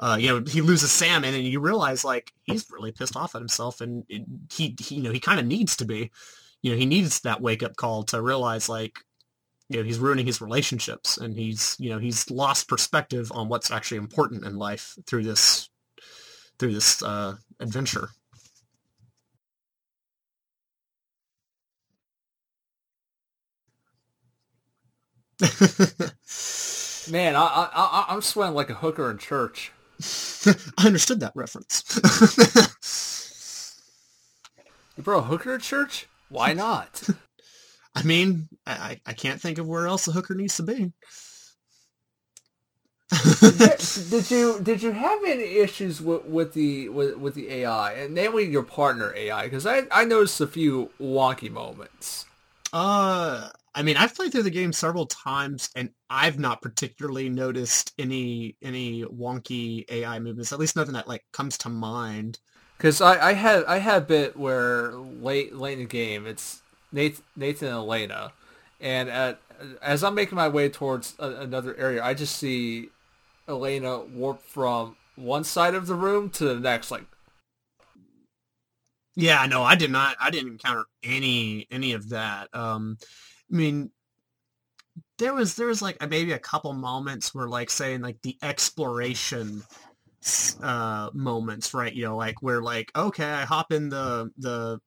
uh, 0.00 0.16
you 0.18 0.28
know 0.28 0.42
he 0.50 0.62
loses 0.62 0.90
salmon 0.90 1.34
and 1.34 1.44
you 1.44 1.60
realize 1.60 2.02
like 2.02 2.32
he's 2.44 2.66
really 2.70 2.90
pissed 2.90 3.16
off 3.16 3.34
at 3.34 3.40
himself 3.40 3.80
and 3.80 4.04
it, 4.08 4.22
he, 4.50 4.74
he 4.80 4.96
you 4.96 5.02
know 5.02 5.12
he 5.12 5.20
kind 5.20 5.38
of 5.38 5.46
needs 5.46 5.76
to 5.76 5.84
be. 5.84 6.10
You 6.62 6.72
know 6.72 6.76
he 6.76 6.86
needs 6.86 7.20
that 7.20 7.40
wake 7.40 7.62
up 7.62 7.76
call 7.76 8.02
to 8.04 8.20
realize 8.20 8.68
like 8.68 8.98
you 9.68 9.78
know 9.78 9.84
he's 9.84 9.98
ruining 9.98 10.26
his 10.26 10.40
relationships 10.40 11.18
and 11.18 11.36
he's 11.36 11.76
you 11.78 11.90
know 11.90 11.98
he's 11.98 12.30
lost 12.30 12.68
perspective 12.68 13.30
on 13.32 13.48
what's 13.48 13.70
actually 13.70 13.98
important 13.98 14.44
in 14.44 14.56
life 14.56 14.96
through 15.06 15.24
this 15.24 15.68
through 16.58 16.72
this 16.72 17.02
uh, 17.02 17.36
adventure 17.60 18.10
Man, 27.10 27.36
I 27.36 27.40
I, 27.42 27.68
I 27.74 28.04
I'm 28.08 28.22
sweating 28.22 28.54
like 28.54 28.70
a 28.70 28.74
hooker 28.74 29.10
in 29.10 29.18
church. 29.18 29.72
I 30.78 30.86
understood 30.86 31.20
that 31.20 31.32
reference. 31.34 31.84
You 34.98 35.04
brought 35.04 35.20
a 35.20 35.26
hooker 35.26 35.54
at 35.54 35.60
church? 35.60 36.08
Why 36.28 36.52
not? 36.52 37.08
I 37.94 38.02
mean, 38.02 38.48
I, 38.66 38.72
I 38.72 39.00
I 39.06 39.12
can't 39.12 39.40
think 39.40 39.58
of 39.58 39.66
where 39.66 39.86
else 39.86 40.08
a 40.08 40.12
hooker 40.12 40.34
needs 40.34 40.56
to 40.56 40.64
be. 40.64 40.92
did 44.10 44.30
you 44.30 44.60
did 44.60 44.82
you 44.82 44.90
have 44.90 45.20
any 45.24 45.58
issues 45.58 46.02
with, 46.02 46.24
with 46.24 46.52
the 46.52 46.88
with, 46.88 47.16
with 47.16 47.34
the 47.34 47.48
AI 47.48 47.92
and 47.92 48.12
namely 48.12 48.44
your 48.44 48.64
partner 48.64 49.14
AI? 49.14 49.44
Because 49.44 49.66
I 49.66 49.82
I 49.92 50.04
noticed 50.04 50.40
a 50.40 50.48
few 50.48 50.90
wonky 51.00 51.50
moments. 51.50 52.26
Uh, 52.72 53.48
I 53.74 53.82
mean, 53.82 53.96
I've 53.96 54.14
played 54.14 54.32
through 54.32 54.44
the 54.44 54.50
game 54.50 54.72
several 54.72 55.06
times, 55.06 55.70
and 55.76 55.90
I've 56.10 56.38
not 56.38 56.62
particularly 56.62 57.28
noticed 57.28 57.92
any 57.98 58.56
any 58.62 59.04
wonky 59.04 59.84
AI 59.90 60.18
movements. 60.18 60.52
At 60.52 60.58
least 60.58 60.76
nothing 60.76 60.94
that 60.94 61.08
like 61.08 61.24
comes 61.32 61.58
to 61.58 61.68
mind. 61.68 62.40
Because 62.76 63.00
I, 63.00 63.30
I 63.30 63.32
had 63.34 63.64
I 63.64 63.78
had 63.78 64.02
a 64.02 64.06
bit 64.06 64.36
where 64.36 64.92
late 64.92 65.54
late 65.54 65.74
in 65.74 65.80
the 65.80 65.84
game 65.86 66.26
it's 66.26 66.62
Nathan, 66.92 67.24
Nathan 67.36 67.68
and 67.68 67.76
Elena, 67.76 68.32
and 68.80 69.08
at, 69.08 69.40
as 69.82 70.04
I'm 70.04 70.14
making 70.14 70.36
my 70.36 70.48
way 70.48 70.68
towards 70.68 71.14
a, 71.18 71.28
another 71.28 71.76
area, 71.76 72.02
I 72.02 72.14
just 72.14 72.36
see 72.36 72.90
Elena 73.48 74.00
warp 74.00 74.42
from 74.42 74.96
one 75.16 75.44
side 75.44 75.74
of 75.74 75.86
the 75.86 75.94
room 75.94 76.30
to 76.30 76.44
the 76.44 76.60
next, 76.60 76.90
like 76.90 77.04
Yeah, 79.16 79.44
no, 79.46 79.62
I 79.64 79.74
did 79.74 79.90
not. 79.90 80.16
I 80.20 80.30
didn't 80.30 80.52
encounter 80.52 80.84
any 81.02 81.66
any 81.70 81.92
of 81.92 82.10
that. 82.10 82.48
Um, 82.54 82.98
I 83.52 83.56
mean, 83.56 83.90
there 85.18 85.34
was 85.34 85.54
there 85.56 85.66
was 85.66 85.82
like 85.82 85.96
maybe 86.08 86.32
a 86.32 86.38
couple 86.38 86.72
moments 86.72 87.34
where 87.34 87.48
like 87.48 87.70
saying 87.70 88.02
like 88.02 88.20
the 88.22 88.36
exploration 88.42 89.62
uh 90.62 91.10
moments, 91.12 91.74
right? 91.74 91.92
You 91.92 92.04
know, 92.04 92.16
like 92.16 92.42
where 92.42 92.62
like 92.62 92.90
okay, 92.96 93.24
I 93.24 93.44
hop 93.44 93.72
in 93.72 93.88
the 93.88 94.30
the 94.38 94.80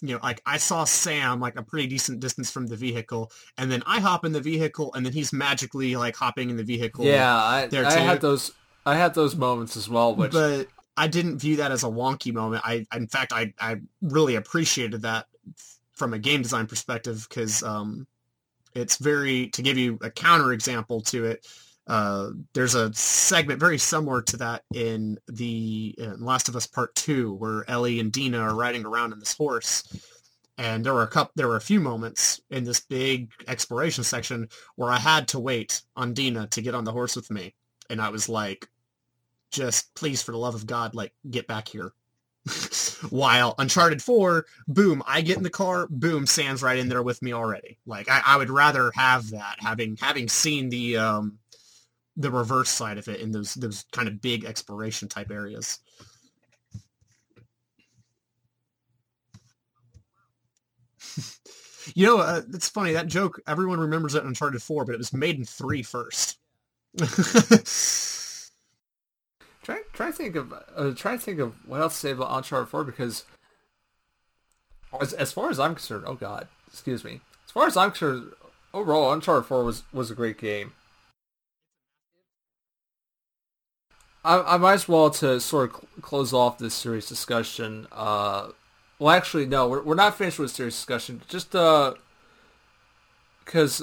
you 0.00 0.14
know, 0.14 0.20
like 0.22 0.40
I 0.46 0.58
saw 0.58 0.84
Sam 0.84 1.40
like 1.40 1.58
a 1.58 1.62
pretty 1.62 1.88
decent 1.88 2.20
distance 2.20 2.50
from 2.50 2.66
the 2.66 2.76
vehicle, 2.76 3.32
and 3.56 3.70
then 3.70 3.82
I 3.86 4.00
hop 4.00 4.24
in 4.24 4.32
the 4.32 4.40
vehicle, 4.40 4.92
and 4.94 5.04
then 5.04 5.12
he's 5.12 5.32
magically 5.32 5.96
like 5.96 6.16
hopping 6.16 6.50
in 6.50 6.56
the 6.56 6.64
vehicle. 6.64 7.04
yeah, 7.04 7.36
I, 7.36 7.66
there 7.66 7.86
I 7.86 7.98
had 7.98 8.20
those 8.20 8.52
I 8.86 8.94
had 8.94 9.14
those 9.14 9.36
moments 9.36 9.76
as 9.76 9.88
well, 9.88 10.14
which 10.14 10.32
but 10.32 10.68
I 10.98 11.06
didn't 11.06 11.38
view 11.38 11.56
that 11.56 11.70
as 11.70 11.84
a 11.84 11.88
wonky 11.88 12.34
moment. 12.34 12.62
I, 12.66 12.84
in 12.94 13.06
fact, 13.06 13.32
I, 13.32 13.54
I 13.60 13.76
really 14.02 14.34
appreciated 14.34 15.02
that 15.02 15.26
from 15.98 16.14
a 16.14 16.18
game 16.18 16.42
design 16.42 16.66
perspective 16.66 17.26
because 17.28 17.62
um, 17.62 18.06
it's 18.74 18.96
very 18.96 19.48
to 19.48 19.62
give 19.62 19.76
you 19.76 19.98
a 20.02 20.10
counter 20.10 20.52
example 20.52 21.00
to 21.02 21.26
it. 21.26 21.46
Uh, 21.86 22.30
there's 22.52 22.74
a 22.74 22.92
segment 22.92 23.58
very 23.58 23.78
similar 23.78 24.20
to 24.20 24.36
that 24.36 24.62
in 24.74 25.18
the 25.26 25.94
in 25.98 26.22
Last 26.24 26.48
of 26.48 26.56
Us 26.56 26.66
Part 26.66 26.94
Two, 26.94 27.34
where 27.34 27.68
Ellie 27.68 27.98
and 27.98 28.12
Dina 28.12 28.38
are 28.38 28.54
riding 28.54 28.84
around 28.84 29.12
in 29.12 29.18
this 29.18 29.34
horse, 29.34 29.84
and 30.58 30.84
there 30.84 30.92
were 30.92 31.02
a 31.02 31.08
couple, 31.08 31.32
there 31.34 31.48
were 31.48 31.56
a 31.56 31.62
few 31.62 31.80
moments 31.80 32.40
in 32.50 32.64
this 32.64 32.80
big 32.80 33.30
exploration 33.46 34.04
section 34.04 34.48
where 34.76 34.90
I 34.90 34.98
had 34.98 35.28
to 35.28 35.40
wait 35.40 35.80
on 35.96 36.12
Dina 36.12 36.46
to 36.48 36.62
get 36.62 36.74
on 36.74 36.84
the 36.84 36.92
horse 36.92 37.16
with 37.16 37.30
me, 37.30 37.54
and 37.88 38.02
I 38.02 38.10
was 38.10 38.28
like, 38.28 38.68
just 39.50 39.94
please, 39.94 40.20
for 40.20 40.32
the 40.32 40.38
love 40.38 40.54
of 40.54 40.66
God, 40.66 40.94
like 40.94 41.14
get 41.30 41.46
back 41.46 41.68
here. 41.68 41.92
While 43.10 43.54
Uncharted 43.58 44.02
4, 44.02 44.46
boom, 44.66 45.02
I 45.06 45.20
get 45.20 45.36
in 45.36 45.42
the 45.42 45.50
car, 45.50 45.86
boom, 45.90 46.26
Sam's 46.26 46.62
right 46.62 46.78
in 46.78 46.88
there 46.88 47.02
with 47.02 47.22
me 47.22 47.32
already. 47.32 47.78
Like 47.86 48.08
I, 48.08 48.22
I 48.24 48.36
would 48.36 48.50
rather 48.50 48.90
have 48.94 49.30
that, 49.30 49.56
having 49.60 49.96
having 50.00 50.28
seen 50.28 50.68
the 50.68 50.96
um 50.96 51.38
the 52.16 52.30
reverse 52.30 52.70
side 52.70 52.98
of 52.98 53.08
it 53.08 53.20
in 53.20 53.32
those 53.32 53.54
those 53.54 53.84
kind 53.92 54.08
of 54.08 54.20
big 54.20 54.44
exploration 54.44 55.08
type 55.08 55.30
areas. 55.30 55.80
you 61.94 62.06
know, 62.06 62.18
uh, 62.18 62.42
it's 62.52 62.68
funny 62.68 62.92
that 62.92 63.06
joke. 63.06 63.40
Everyone 63.46 63.80
remembers 63.80 64.14
it 64.14 64.22
in 64.22 64.28
Uncharted 64.28 64.62
4, 64.62 64.84
but 64.84 64.94
it 64.94 64.98
was 64.98 65.12
made 65.12 65.36
in 65.38 65.44
three 65.44 65.82
first. 65.82 66.38
try 69.68 69.82
try 69.92 70.06
to 70.06 70.12
think 70.12 70.36
of 70.36 70.54
uh, 70.76 70.92
try 70.94 71.16
think 71.16 71.38
of 71.38 71.54
what 71.66 71.80
else 71.80 71.94
to 71.94 72.00
say 72.00 72.10
about 72.12 72.36
Uncharted 72.36 72.68
4 72.68 72.84
because 72.84 73.24
as, 74.98 75.12
as 75.12 75.32
far 75.32 75.50
as 75.50 75.60
I'm 75.60 75.74
concerned, 75.74 76.04
oh 76.06 76.14
god, 76.14 76.48
excuse 76.66 77.04
me. 77.04 77.20
As 77.44 77.52
far 77.52 77.66
as 77.66 77.76
I'm 77.76 77.90
concerned, 77.90 78.32
overall 78.72 79.12
Uncharted 79.12 79.46
4 79.46 79.64
was 79.64 79.82
was 79.92 80.10
a 80.10 80.14
great 80.14 80.38
game. 80.38 80.72
I, 84.24 84.54
I 84.54 84.56
might 84.56 84.74
as 84.74 84.88
well 84.88 85.10
to 85.10 85.40
sort 85.40 85.70
of 85.70 85.76
cl- 85.76 85.88
close 86.00 86.32
off 86.32 86.58
this 86.58 86.74
series 86.74 87.06
discussion. 87.06 87.86
Uh, 87.92 88.48
well, 88.98 89.14
actually, 89.14 89.46
no, 89.46 89.68
we're 89.68 89.82
we're 89.82 89.94
not 89.94 90.16
finished 90.16 90.38
with 90.38 90.50
series 90.50 90.74
discussion. 90.74 91.22
Just 91.28 91.54
uh, 91.54 91.94
because 93.44 93.82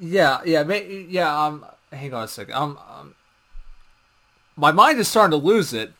yeah, 0.00 0.40
yeah, 0.44 0.62
may, 0.62 1.06
yeah. 1.08 1.46
Um, 1.46 1.64
hang 1.90 2.12
on 2.12 2.24
a 2.24 2.28
second. 2.28 2.54
Um, 2.54 2.78
um, 2.88 3.14
my 4.56 4.72
mind 4.72 4.98
is 4.98 5.08
starting 5.08 5.38
to 5.38 5.44
lose 5.44 5.72
it. 5.72 5.92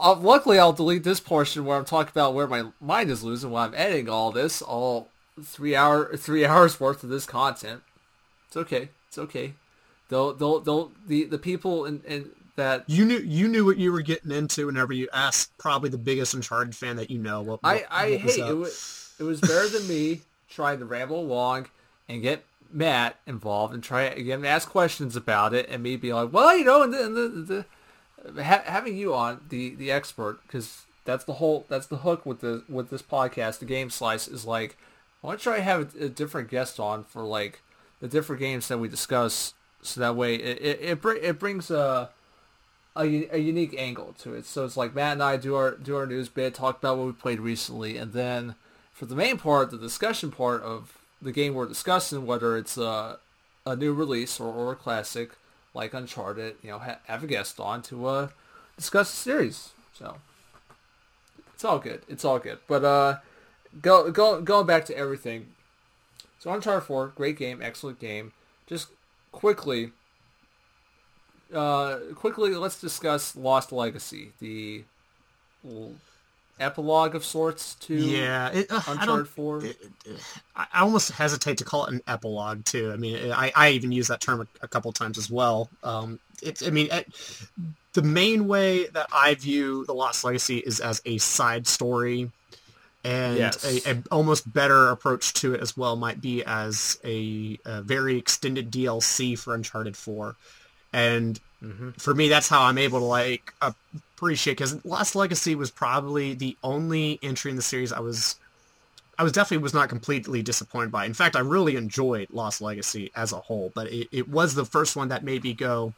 Uh, 0.00 0.14
luckily, 0.14 0.58
I'll 0.58 0.72
delete 0.72 1.02
this 1.02 1.20
portion 1.20 1.64
where 1.64 1.76
I'm 1.76 1.84
talking 1.84 2.10
about 2.12 2.34
where 2.34 2.46
my 2.46 2.66
mind 2.80 3.10
is 3.10 3.24
losing 3.24 3.50
while 3.50 3.66
I'm 3.66 3.74
editing 3.74 4.08
all 4.08 4.30
this, 4.30 4.62
all 4.62 5.08
three 5.42 5.74
hour, 5.74 6.16
three 6.16 6.44
hours 6.46 6.78
worth 6.78 7.02
of 7.02 7.10
this 7.10 7.26
content. 7.26 7.82
It's 8.46 8.56
okay. 8.56 8.90
It's 9.08 9.18
okay. 9.18 9.54
They'll, 10.08 10.32
they'll, 10.34 10.60
they'll, 10.60 10.92
the, 11.06 11.24
the 11.24 11.38
people 11.38 11.84
in, 11.84 12.00
in 12.06 12.30
that 12.56 12.84
You 12.88 13.04
knew 13.04 13.18
you 13.18 13.46
knew 13.46 13.64
what 13.64 13.76
you 13.76 13.92
were 13.92 14.00
getting 14.02 14.30
into 14.32 14.66
whenever 14.66 14.92
you 14.92 15.08
asked 15.12 15.56
probably 15.58 15.90
the 15.90 15.98
biggest 15.98 16.34
Uncharted 16.34 16.74
fan 16.74 16.96
that 16.96 17.10
you 17.10 17.18
know. 17.18 17.40
What, 17.42 17.60
I, 17.62 17.74
what- 17.74 17.86
I 17.90 18.10
what 18.12 18.24
was 18.24 18.36
hate 18.36 18.46
it. 18.46 18.54
Was, 18.54 19.12
it 19.18 19.22
was 19.24 19.40
better 19.40 19.68
than 19.68 19.86
me 19.88 20.22
trying 20.48 20.78
to 20.78 20.84
ramble 20.84 21.20
along 21.20 21.66
and 22.08 22.22
get 22.22 22.44
Matt 22.70 23.16
involved 23.26 23.74
and 23.74 23.82
try 23.82 24.02
again 24.02 24.44
ask 24.44 24.68
questions 24.68 25.16
about 25.16 25.54
it, 25.54 25.68
and 25.68 25.82
me 25.82 25.96
be 25.96 26.12
like, 26.12 26.32
well, 26.32 26.56
you 26.56 26.64
know, 26.64 26.82
and 26.82 26.92
the, 26.92 27.04
and 27.04 27.16
the, 27.46 27.66
the 28.32 28.44
ha- 28.44 28.62
having 28.64 28.96
you 28.96 29.14
on 29.14 29.40
the 29.48 29.74
the 29.74 29.90
expert 29.90 30.40
because 30.42 30.84
that's 31.04 31.24
the 31.24 31.34
whole 31.34 31.64
that's 31.68 31.86
the 31.86 31.98
hook 31.98 32.26
with 32.26 32.40
the 32.40 32.64
with 32.68 32.90
this 32.90 33.02
podcast. 33.02 33.58
The 33.58 33.64
game 33.64 33.90
slice 33.90 34.28
is 34.28 34.44
like, 34.44 34.76
why 35.20 35.32
don't 35.32 35.44
you 35.44 35.52
have 35.52 35.94
a, 35.96 36.04
a 36.04 36.08
different 36.08 36.50
guest 36.50 36.78
on 36.78 37.04
for 37.04 37.22
like 37.22 37.62
the 38.00 38.08
different 38.08 38.40
games 38.40 38.68
that 38.68 38.78
we 38.78 38.88
discuss, 38.88 39.54
so 39.82 40.00
that 40.00 40.16
way 40.16 40.34
it 40.34 40.60
it 40.60 40.80
it, 40.82 41.00
br- 41.00 41.12
it 41.12 41.38
brings 41.38 41.70
a 41.70 42.10
a, 42.96 43.34
a 43.34 43.38
unique 43.38 43.74
angle 43.78 44.14
to 44.18 44.34
it. 44.34 44.44
So 44.44 44.64
it's 44.64 44.76
like 44.76 44.94
Matt 44.94 45.12
and 45.12 45.22
I 45.22 45.36
do 45.36 45.54
our 45.54 45.72
do 45.72 45.96
our 45.96 46.06
news 46.06 46.28
bit, 46.28 46.54
talk 46.54 46.78
about 46.78 46.98
what 46.98 47.06
we 47.06 47.12
played 47.12 47.40
recently, 47.40 47.96
and 47.96 48.12
then 48.12 48.54
for 48.92 49.06
the 49.06 49.16
main 49.16 49.38
part, 49.38 49.70
the 49.70 49.78
discussion 49.78 50.30
part 50.30 50.62
of 50.62 50.97
the 51.20 51.32
game 51.32 51.54
we're 51.54 51.66
discussing, 51.66 52.26
whether 52.26 52.56
it's 52.56 52.76
a 52.76 53.18
a 53.66 53.76
new 53.76 53.92
release 53.92 54.40
or, 54.40 54.52
or 54.52 54.72
a 54.72 54.76
classic 54.76 55.32
like 55.74 55.92
Uncharted, 55.92 56.56
you 56.62 56.70
know, 56.70 56.78
ha- 56.78 57.00
have 57.06 57.22
a 57.22 57.26
guest 57.26 57.60
on 57.60 57.82
to 57.82 58.06
uh, 58.06 58.28
discuss 58.76 59.10
the 59.10 59.16
series. 59.16 59.70
So 59.92 60.16
it's 61.54 61.64
all 61.64 61.78
good. 61.78 62.02
It's 62.08 62.24
all 62.24 62.38
good. 62.38 62.58
But 62.66 62.84
uh, 62.84 63.18
go 63.80 64.10
go 64.10 64.40
going 64.40 64.66
back 64.66 64.84
to 64.86 64.96
everything. 64.96 65.48
So 66.38 66.52
Uncharted 66.52 66.86
4, 66.86 67.08
great 67.08 67.36
game, 67.36 67.60
excellent 67.60 67.98
game. 67.98 68.32
Just 68.68 68.88
quickly, 69.32 69.90
uh, 71.52 71.98
quickly, 72.14 72.54
let's 72.54 72.80
discuss 72.80 73.34
Lost 73.34 73.72
Legacy, 73.72 74.32
the 74.38 74.84
epilogue 76.60 77.14
of 77.14 77.24
sorts 77.24 77.74
to 77.76 77.94
Yeah, 77.94 78.48
it, 78.50 78.70
uh, 78.70 78.80
Uncharted. 78.88 79.28
4. 79.28 79.64
it- 79.64 79.76
it- 80.04 80.20
I 80.56 80.80
almost 80.80 81.12
hesitate 81.12 81.58
to 81.58 81.64
call 81.64 81.86
it 81.86 81.92
an 81.94 82.02
epilogue 82.06 82.64
too. 82.64 82.90
I 82.92 82.96
mean, 82.96 83.30
I, 83.32 83.52
I 83.54 83.70
even 83.70 83.92
use 83.92 84.08
that 84.08 84.20
term 84.20 84.40
a, 84.40 84.46
a 84.64 84.68
couple 84.68 84.92
times 84.92 85.16
as 85.18 85.30
well. 85.30 85.68
Um, 85.84 86.18
it's, 86.42 86.66
I 86.66 86.70
mean, 86.70 86.88
the 87.92 88.02
main 88.02 88.48
way 88.48 88.86
that 88.88 89.06
I 89.12 89.34
view 89.34 89.84
the 89.86 89.94
Lost 89.94 90.24
Legacy 90.24 90.58
is 90.58 90.80
as 90.80 91.00
a 91.04 91.18
side 91.18 91.66
story, 91.66 92.30
and 93.04 93.36
Yes. 93.38 93.64
a, 93.86 93.90
a 93.92 94.02
almost 94.10 94.52
better 94.52 94.88
approach 94.90 95.32
to 95.34 95.54
it 95.54 95.60
as 95.60 95.76
well 95.76 95.94
might 95.96 96.20
be 96.20 96.44
as 96.44 96.98
a, 97.04 97.58
a 97.64 97.82
very 97.82 98.18
extended 98.18 98.70
DLC 98.72 99.38
for 99.38 99.54
Uncharted 99.54 99.96
Four, 99.96 100.34
and 100.92 101.38
for 101.96 102.14
me, 102.14 102.28
that's 102.28 102.48
how 102.48 102.62
I'm 102.62 102.78
able 102.78 103.00
to 103.00 103.04
like 103.04 103.52
appreciate 103.60 104.54
because 104.54 104.84
Lost 104.84 105.16
Legacy 105.16 105.54
was 105.54 105.70
probably 105.70 106.34
the 106.34 106.56
only 106.62 107.18
entry 107.22 107.50
in 107.50 107.56
the 107.56 107.62
series 107.62 107.92
I 107.92 108.00
was 108.00 108.36
I 109.18 109.24
was 109.24 109.32
definitely 109.32 109.62
was 109.62 109.74
not 109.74 109.88
completely 109.88 110.42
disappointed 110.42 110.92
by. 110.92 111.04
In 111.04 111.14
fact, 111.14 111.34
I 111.34 111.40
really 111.40 111.74
enjoyed 111.74 112.28
Lost 112.30 112.60
Legacy 112.60 113.10
as 113.16 113.32
a 113.32 113.36
whole, 113.40 113.72
but 113.74 113.90
it, 113.92 114.08
it 114.12 114.28
was 114.28 114.54
the 114.54 114.64
first 114.64 114.94
one 114.94 115.08
that 115.08 115.24
made 115.24 115.42
me 115.42 115.54
go, 115.54 115.92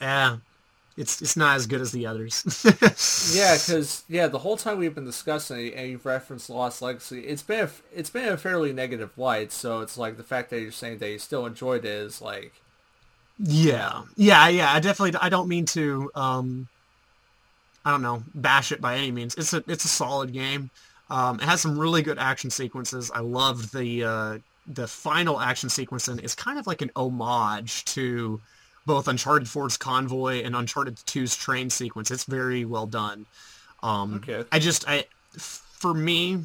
"Ah, 0.00 0.38
it's 0.96 1.20
it's 1.20 1.36
not 1.36 1.56
as 1.56 1.66
good 1.66 1.80
as 1.80 1.90
the 1.92 2.06
others." 2.06 2.44
Yeah, 3.34 3.54
because 3.54 4.04
yeah, 4.08 4.28
the 4.28 4.38
whole 4.38 4.56
time 4.56 4.78
we've 4.78 4.94
been 4.94 5.04
discussing 5.04 5.66
it, 5.68 5.74
and 5.74 5.90
you've 5.90 6.06
referenced 6.06 6.48
Lost 6.48 6.82
Legacy, 6.82 7.20
it's 7.20 7.42
been 7.42 7.64
a, 7.64 7.70
it's 7.92 8.10
been 8.10 8.28
a 8.28 8.36
fairly 8.36 8.72
negative 8.72 9.16
light. 9.18 9.50
So 9.50 9.80
it's 9.80 9.98
like 9.98 10.16
the 10.16 10.22
fact 10.22 10.50
that 10.50 10.60
you're 10.60 10.70
saying 10.70 10.98
that 10.98 11.10
you 11.10 11.18
still 11.18 11.46
enjoyed 11.46 11.84
it 11.84 11.90
is 11.90 12.22
like 12.22 12.52
Yeah, 13.38 14.02
yeah, 14.16 14.48
yeah. 14.48 14.72
I 14.72 14.80
definitely. 14.80 15.18
I 15.20 15.28
don't 15.28 15.48
mean 15.48 15.66
to. 15.66 16.10
Um, 16.14 16.68
I 17.84 17.90
don't 17.90 18.02
know, 18.02 18.22
bash 18.34 18.72
it 18.72 18.80
by 18.80 18.96
any 18.96 19.10
means. 19.10 19.34
It's 19.34 19.52
a 19.52 19.62
it's 19.68 19.84
a 19.84 19.88
solid 19.88 20.32
game. 20.32 20.70
Um, 21.10 21.38
it 21.38 21.44
has 21.44 21.60
some 21.60 21.78
really 21.78 22.02
good 22.02 22.18
action 22.18 22.50
sequences. 22.50 23.10
I 23.14 23.20
loved 23.20 23.74
the 23.74 24.04
uh, 24.04 24.38
the 24.66 24.86
final 24.86 25.38
action 25.40 25.68
sequence, 25.68 26.08
and 26.08 26.20
it's 26.20 26.34
kind 26.34 26.58
of 26.58 26.66
like 26.66 26.80
an 26.80 26.90
homage 26.96 27.84
to 27.86 28.40
both 28.86 29.08
Uncharted 29.08 29.48
4's 29.48 29.76
convoy 29.76 30.42
and 30.42 30.54
Uncharted 30.54 30.96
2's 30.96 31.36
train 31.36 31.70
sequence. 31.70 32.10
It's 32.10 32.24
very 32.24 32.64
well 32.64 32.86
done. 32.86 33.26
Um, 33.82 34.14
Okay. 34.14 34.44
I 34.52 34.58
just 34.58 34.88
I 34.88 35.04
for 35.36 35.92
me, 35.92 36.40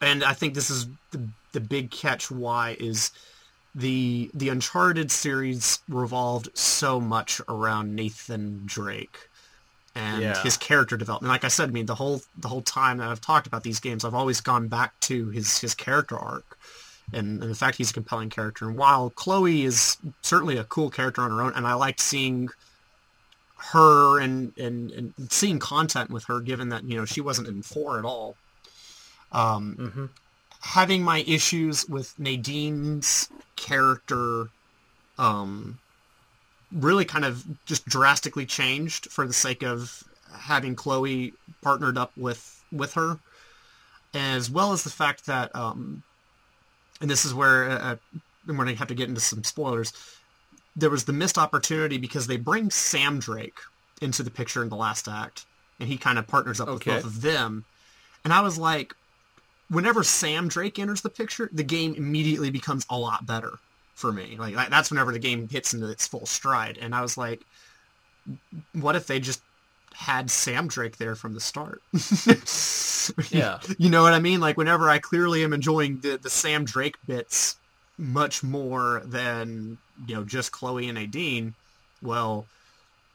and 0.00 0.22
I 0.22 0.32
think 0.34 0.54
this 0.54 0.70
is 0.70 0.86
the 1.10 1.26
the 1.52 1.60
big 1.60 1.90
catch 1.90 2.30
why 2.30 2.76
is 2.78 3.10
the 3.78 4.30
the 4.34 4.48
Uncharted 4.48 5.10
series 5.10 5.78
revolved 5.88 6.48
so 6.54 7.00
much 7.00 7.40
around 7.48 7.94
Nathan 7.94 8.62
Drake 8.66 9.28
and 9.94 10.22
Yeah. 10.22 10.42
his 10.42 10.56
character 10.56 10.96
development. 10.96 11.30
Like 11.30 11.44
I 11.44 11.48
said, 11.48 11.68
I 11.68 11.72
mean 11.72 11.86
the 11.86 11.94
whole 11.94 12.22
the 12.36 12.48
whole 12.48 12.62
time 12.62 12.98
that 12.98 13.08
I've 13.08 13.20
talked 13.20 13.46
about 13.46 13.62
these 13.62 13.78
games, 13.80 14.04
I've 14.04 14.14
always 14.14 14.40
gone 14.40 14.68
back 14.68 14.98
to 15.00 15.28
his 15.30 15.58
his 15.58 15.74
character 15.74 16.18
arc 16.18 16.58
and, 17.12 17.40
and 17.42 17.50
the 17.50 17.54
fact 17.54 17.78
he's 17.78 17.90
a 17.90 17.94
compelling 17.94 18.30
character. 18.30 18.68
And 18.68 18.76
while 18.76 19.10
Chloe 19.10 19.64
is 19.64 19.96
certainly 20.22 20.56
a 20.58 20.64
cool 20.64 20.90
character 20.90 21.22
on 21.22 21.30
her 21.30 21.40
own, 21.40 21.52
and 21.54 21.66
I 21.66 21.74
liked 21.74 22.00
seeing 22.00 22.48
her 23.72 24.20
and, 24.20 24.56
and, 24.58 24.90
and 24.92 25.14
seeing 25.30 25.58
content 25.58 26.10
with 26.10 26.24
her, 26.24 26.40
given 26.40 26.68
that, 26.68 26.84
you 26.84 26.96
know, 26.96 27.04
she 27.04 27.20
wasn't 27.20 27.48
in 27.48 27.62
four 27.62 27.98
at 27.98 28.04
all. 28.04 28.36
Um, 29.32 30.10
Having 30.60 31.02
my 31.02 31.24
issues 31.26 31.88
with 31.88 32.18
Nadine's 32.18 33.28
character 33.56 34.48
um, 35.18 35.78
really 36.72 37.04
kind 37.04 37.24
of 37.24 37.44
just 37.64 37.86
drastically 37.86 38.44
changed 38.46 39.10
for 39.10 39.26
the 39.26 39.32
sake 39.32 39.62
of 39.62 40.02
having 40.32 40.74
Chloe 40.74 41.32
partnered 41.62 41.96
up 41.96 42.12
with, 42.16 42.62
with 42.70 42.94
her, 42.94 43.18
as 44.14 44.50
well 44.50 44.72
as 44.72 44.84
the 44.84 44.90
fact 44.90 45.26
that 45.26 45.54
um, 45.54 46.02
and 47.00 47.10
this 47.10 47.24
is 47.24 47.32
where 47.34 47.70
uh, 47.70 47.96
I'm 48.48 48.56
going 48.56 48.68
to 48.68 48.74
have 48.74 48.88
to 48.88 48.94
get 48.94 49.08
into 49.08 49.20
some 49.20 49.44
spoilers. 49.44 49.92
There 50.76 50.90
was 50.90 51.04
the 51.04 51.12
missed 51.12 51.38
opportunity 51.38 51.98
because 51.98 52.26
they 52.26 52.36
bring 52.36 52.70
Sam 52.70 53.18
Drake 53.18 53.58
into 54.00 54.22
the 54.22 54.30
picture 54.30 54.62
in 54.62 54.68
the 54.68 54.76
last 54.76 55.08
act, 55.08 55.46
and 55.78 55.88
he 55.88 55.96
kind 55.96 56.18
of 56.18 56.26
partners 56.26 56.60
up 56.60 56.68
Okay. 56.68 56.94
with 56.94 57.04
both 57.04 57.12
of 57.12 57.20
them. 57.22 57.64
And 58.24 58.32
I 58.32 58.40
was 58.40 58.58
like, 58.58 58.94
whenever 59.70 60.02
Sam 60.02 60.48
Drake 60.48 60.78
enters 60.78 61.00
the 61.00 61.10
picture, 61.10 61.48
the 61.52 61.62
game 61.62 61.94
immediately 61.94 62.50
becomes 62.50 62.86
a 62.90 62.98
lot 62.98 63.26
better 63.26 63.52
for 63.94 64.12
me. 64.12 64.36
Like 64.38 64.70
that's 64.70 64.90
whenever 64.90 65.12
the 65.12 65.18
game 65.18 65.48
hits 65.48 65.74
into 65.74 65.88
its 65.90 66.06
full 66.06 66.26
stride. 66.26 66.78
And 66.80 66.94
I 66.94 67.02
was 67.02 67.16
like, 67.16 67.42
what 68.72 68.96
if 68.96 69.06
they 69.06 69.20
just 69.20 69.42
had 69.92 70.30
Sam 70.30 70.68
Drake 70.68 70.96
there 70.96 71.14
from 71.14 71.34
the 71.34 71.40
start? 71.40 71.82
Yeah. 73.30 73.58
You 73.78 73.88
know 73.88 74.02
what 74.02 74.12
I 74.12 74.18
mean? 74.18 74.40
Like 74.40 74.56
whenever 74.56 74.90
I 74.90 74.98
clearly 74.98 75.42
am 75.42 75.54
enjoying 75.54 76.00
the, 76.00 76.18
the 76.18 76.28
Sam 76.28 76.66
Drake 76.66 76.96
bits 77.06 77.56
much 77.96 78.42
more 78.42 79.02
than, 79.04 79.78
you 80.06 80.14
know, 80.14 80.24
just 80.24 80.52
Chloe 80.52 80.88
and 80.88 80.98
Nadine, 80.98 81.54
well, 82.02 82.46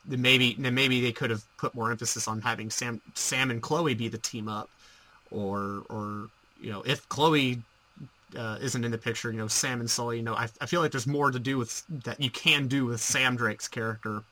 then 0.05 0.21
maybe 0.21 0.55
then 0.59 0.73
maybe 0.73 0.99
they 1.01 1.11
could 1.11 1.29
have 1.29 1.43
put 1.57 1.73
more 1.75 1.91
emphasis 1.91 2.27
on 2.27 2.41
having 2.41 2.69
Sam 2.69 3.01
Sam 3.13 3.51
and 3.51 3.61
Chloe 3.61 3.93
be 3.93 4.09
the 4.09 4.17
team 4.17 4.49
up 4.49 4.69
or 5.31 5.83
or 5.89 6.29
you 6.63 6.71
know, 6.71 6.81
if 6.83 7.07
Chloe 7.09 7.61
uh, 8.37 8.57
isn't 8.61 8.83
in 8.83 8.91
the 8.91 8.97
picture, 8.97 9.31
you 9.31 9.37
know, 9.37 9.47
Sam 9.47 9.79
and 9.79 9.89
Sully, 9.89 10.17
you 10.17 10.23
know, 10.23 10.33
I, 10.33 10.47
I 10.61 10.65
feel 10.65 10.81
like 10.81 10.91
there's 10.91 11.05
more 11.05 11.29
to 11.29 11.39
do 11.39 11.57
with 11.57 11.83
that 12.05 12.19
you 12.21 12.31
can 12.31 12.67
do 12.67 12.85
with 12.85 13.01
Sam 13.01 13.35
Drake's 13.35 13.67
character. 13.67 14.23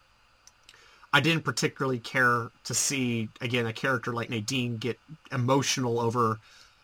I 1.13 1.19
didn't 1.19 1.43
particularly 1.43 1.99
care 1.99 2.49
to 2.63 2.73
see 2.73 3.27
again 3.41 3.65
a 3.65 3.73
character 3.73 4.13
like 4.13 4.29
Nadine 4.29 4.77
get 4.77 4.97
emotional 5.31 5.99
over 5.99 6.39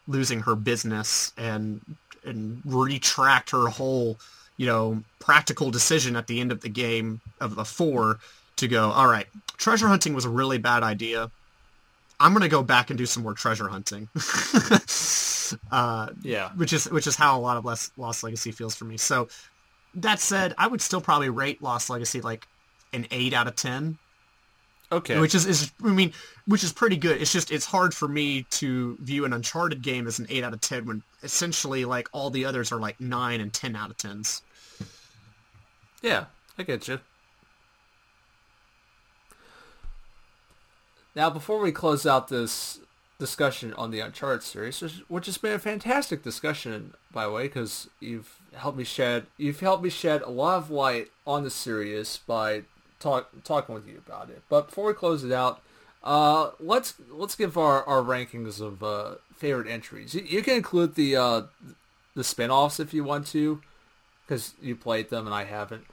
losing 0.08 0.42
her 0.42 0.56
business 0.56 1.32
and 1.38 1.82
and 2.26 2.62
retract 2.66 3.52
her 3.52 3.68
whole 3.68 4.18
you 4.58 4.66
know 4.66 5.02
practical 5.20 5.72
decision 5.72 6.16
at 6.16 6.28
the 6.28 6.42
end 6.42 6.52
of 6.52 6.62
the 6.62 6.70
game 6.70 7.22
of 7.40 7.56
the 7.56 7.64
four 7.64 8.20
to 8.58 8.68
go 8.68 8.90
all 8.92 9.08
right 9.08 9.28
treasure 9.58 9.88
hunting 9.88 10.14
was 10.14 10.26
a 10.26 10.30
really 10.30 10.58
bad 10.58 10.84
idea 10.84 11.30
i'm 12.20 12.34
going 12.34 12.42
to 12.42 12.50
go 12.50 12.64
back 12.64 12.90
and 12.90 12.98
do 12.98 13.06
some 13.06 13.24
more 13.24 13.34
treasure 13.34 13.68
hunting 13.68 14.10
uh, 15.72 16.10
Yeah. 16.22 16.52
which 16.56 16.74
is 16.74 16.90
which 16.90 17.08
is 17.08 17.16
how 17.16 17.38
a 17.38 17.42
lot 17.42 17.58
of 17.58 17.66
Lost, 17.66 17.98
Lost 17.98 18.24
Legacy 18.24 18.52
feels 18.52 18.76
for 18.76 18.86
me. 18.86 18.98
So 18.98 19.28
that 19.96 20.20
said, 20.20 20.54
I 20.58 20.68
would 20.68 20.82
still 20.82 21.02
probably 21.02 21.30
rate 21.30 21.62
Lost 21.62 21.90
Legacy 21.90 22.22
like 22.22 22.48
an 22.94 23.08
eight 23.12 23.34
out 23.34 23.48
of 23.48 23.56
ten, 23.56 23.98
Okay. 24.92 25.20
which 25.20 25.36
is, 25.36 25.46
is 25.46 25.72
I 25.84 25.88
mean, 25.90 26.14
which 26.46 26.64
is 26.64 26.72
pretty 26.72 26.98
good. 26.98 27.22
It's 27.22 27.34
just 27.34 27.52
it's 27.52 27.66
hard 27.66 27.94
for 27.94 28.08
me 28.08 28.44
to 28.52 28.98
view 29.02 29.26
an 29.26 29.34
Uncharted 29.34 29.82
game 29.82 30.08
as 30.08 30.20
an 30.20 30.28
eight 30.30 30.44
out 30.44 30.54
of 30.54 30.62
ten 30.62 30.86
when 30.86 31.04
essentially 31.24 31.84
like 31.86 32.08
all 32.14 32.30
the 32.30 32.46
others 32.46 32.72
are 32.72 32.80
like 32.80 33.00
nine 33.02 33.42
and 33.42 33.52
ten 33.54 33.76
out 33.76 33.90
of 33.90 33.98
tens. 33.98 34.42
Yeah, 36.02 36.26
I 36.58 36.64
get 36.64 36.88
you. 36.88 37.00
Now, 41.16 41.32
before 41.32 41.60
we 41.60 41.72
close 41.72 42.06
out 42.06 42.28
this 42.28 42.80
discussion 43.20 43.74
on 43.74 43.92
the 43.92 44.00
Uncharted 44.00 44.44
series, 44.44 44.80
which- 45.08 45.26
has 45.26 45.38
been 45.38 45.54
a 45.54 45.60
fantastic 45.60 46.24
discussion, 46.24 46.94
by 47.12 47.26
the 47.26 47.32
way, 47.32 47.44
because 47.44 47.90
you've 48.00 48.40
helped 48.54 48.78
me 48.78 48.84
shed 48.84 49.28
you've 49.38 49.60
helped 49.60 49.84
me 49.84 49.90
shed 49.90 50.22
a 50.22 50.30
lot 50.30 50.58
of 50.58 50.70
light 50.70 51.10
on 51.26 51.44
the 51.44 51.50
series 51.50 52.20
by 52.28 52.64
talk, 53.00 53.30
talking 53.44 53.76
with 53.76 53.88
you 53.88 54.02
about 54.06 54.30
it. 54.30 54.42
But 54.50 54.68
before 54.68 54.88
we 54.88 54.94
close 54.94 55.24
it 55.24 55.32
out, 55.32 55.62
uh, 56.04 56.52
let's 56.60 56.96
let's 57.10 57.36
give 57.36 57.58
our, 57.58 57.84
our 57.86 58.02
rankings 58.02 58.62
of 58.62 58.84
uh, 58.84 59.16
favorite 59.36 59.68
entries. 59.68 60.14
You, 60.14 60.22
you 60.22 60.42
can 60.42 60.56
include 60.56 60.96
the 60.96 61.16
uh, 61.16 61.42
the 62.16 62.24
spin-offs 62.24 62.80
if 62.80 62.94
you 62.94 63.04
want 63.04 63.28
to, 63.28 63.62
because 64.26 64.54
you 64.62 64.76
played 64.76 65.10
them 65.10 65.26
and 65.26 65.36
I 65.36 65.46
haven't. 65.46 65.86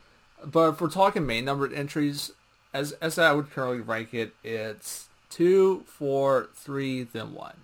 But 0.45 0.75
if 0.75 0.81
we're 0.81 0.91
talking 0.91 1.27
main 1.27 1.47
numbered 1.47 1.73
entries, 1.73 2.33
as 2.73 2.93
as 2.93 3.19
I 3.19 3.33
would 3.33 3.51
currently 3.51 3.81
rank 3.81 4.13
it, 4.13 4.35
it's 4.43 5.09
two, 5.35 5.83
four, 5.87 6.49
three, 6.55 7.03
then 7.03 7.35
one. 7.35 7.57